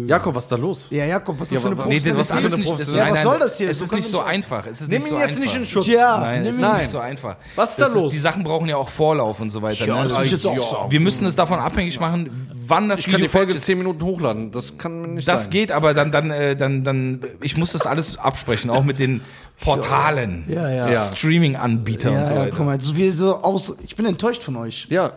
Jakob, 0.09 0.35
was 0.35 0.45
ist 0.45 0.53
da 0.53 0.57
los? 0.57 0.87
Ja, 0.91 1.05
Jakob, 1.05 1.39
was 1.41 1.49
ist 1.49 1.55
Ja, 1.55 1.57
das 1.57 1.63
für 1.63 1.69
eine 1.73 1.81
aber- 1.81 1.89
Nee, 1.91 1.97
Was 1.97 2.05
ist 2.05 2.07
ist 2.45 2.55
für 2.87 2.93
eine? 2.93 2.99
Ja, 2.99 3.05
nein, 3.05 3.13
was 3.15 3.23
soll 3.23 3.39
das 3.39 3.59
hier? 3.59 3.71
Es 3.71 3.79
So 3.79 3.85
ist 3.85 3.93
nicht 3.93 4.09
so 4.09 4.21
einfach. 4.21 4.67
Es 4.67 4.81
ist 4.81 4.89
Nimm 4.89 4.99
nicht 4.99 5.07
ihn 5.07 5.15
so 5.15 5.19
jetzt 5.19 5.29
einfach. 5.29 5.41
nicht 5.43 5.57
in 5.57 5.67
Schutz. 5.67 5.87
Ja, 5.89 6.19
Nein, 6.21 6.43
nimm 6.43 6.53
es 6.55 6.61
ihn- 6.61 6.65
ist 6.65 6.79
nicht 6.79 6.91
so 6.91 6.99
einfach. 7.01 7.37
Was 7.57 7.71
ist 7.71 7.81
da 7.81 7.85
das 7.87 7.95
los? 7.95 8.13
die 8.13 8.19
Sachen 8.19 8.45
brauchen 8.45 8.69
ja 8.69 8.77
auch 8.77 8.89
Vorlauf 8.89 9.41
und 9.41 9.51
so 9.51 9.61
weiter. 9.63 9.85
Ja, 9.87 10.03
ne? 10.03 10.09
das 10.09 10.25
ist 10.25 10.31
jetzt 10.31 10.47
auch 10.47 10.85
so. 10.85 10.91
Wir 10.91 11.01
müssen 11.01 11.27
es 11.27 11.35
davon 11.37 11.59
abhängig 11.59 11.99
machen, 12.01 12.49
wann 12.67 12.89
das 12.89 13.01
Ich 13.01 13.07
kann 13.07 13.13
die 13.17 13.19
Video 13.23 13.31
Folge 13.31 13.47
fertig 13.49 13.57
ist. 13.63 13.67
10 13.67 13.79
Minuten 13.79 14.03
hochladen. 14.05 14.53
Das 14.53 14.79
kann 14.79 15.15
nicht 15.15 15.27
Das 15.29 15.45
sein. 15.45 15.51
geht, 15.51 15.73
aber 15.73 15.93
dann, 15.93 16.13
dann, 16.13 16.31
äh, 16.31 16.55
dann, 16.57 16.85
dann, 16.85 17.21
ich 17.43 17.57
muss 17.57 17.73
das 17.73 17.85
alles 17.87 18.17
absprechen, 18.17 18.71
auch 18.71 18.85
mit 18.85 18.99
den 19.01 19.21
Portalen, 19.61 20.45
Ja, 20.49 20.71
ja. 20.71 20.91
Ja. 20.91 21.13
Streaming-Anbieter 21.17 22.11
und 22.11 22.17
Ja, 22.17 22.25
so 22.27 22.35
ja, 22.35 22.41
weiter. 22.43 22.57
guck 22.57 22.67
mal, 22.67 22.81
so 22.81 22.97
wie 22.97 23.11
so 23.11 23.35
aus. 23.37 23.75
Ich 23.87 23.97
bin 23.97 24.07
enttäuscht 24.07 24.43
von 24.43 24.57
euch. 24.57 24.87
Ja. 24.91 25.11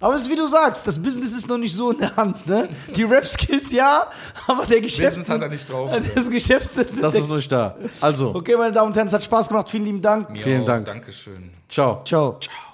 Aber 0.00 0.14
es 0.14 0.22
ist 0.22 0.30
wie 0.30 0.36
du 0.36 0.46
sagst, 0.46 0.86
das 0.86 1.00
Business 1.00 1.32
ist 1.34 1.46
noch 1.46 1.58
nicht 1.58 1.74
so 1.74 1.90
in 1.90 1.98
der 1.98 2.16
Hand, 2.16 2.46
ne? 2.46 2.68
Die 2.96 3.02
Rap-Skills 3.04 3.70
ja, 3.70 4.04
aber 4.46 4.64
der 4.64 4.80
Geschäft. 4.80 5.10
Business 5.10 5.28
hat 5.28 5.42
er 5.42 5.48
nicht 5.48 5.68
drauf. 5.68 5.90
Das 6.14 6.30
Geschäft. 6.30 6.70
Das 7.00 7.14
ist 7.14 7.28
nicht 7.28 7.52
da. 7.52 7.76
Also, 8.00 8.34
Okay, 8.34 8.56
meine 8.56 8.72
Damen 8.72 8.88
und 8.88 8.96
Herren, 8.96 9.06
es 9.08 9.12
hat 9.12 9.22
Spaß 9.22 9.48
gemacht. 9.48 9.68
Vielen 9.68 9.84
lieben 9.84 10.00
Dank. 10.02 10.28
Vielen 10.42 10.62
Jo, 10.62 10.66
Dank. 10.66 10.86
Dankeschön. 10.86 11.50
ciao. 11.68 12.02
Ciao. 12.04 12.38
Ciao. 12.40 12.69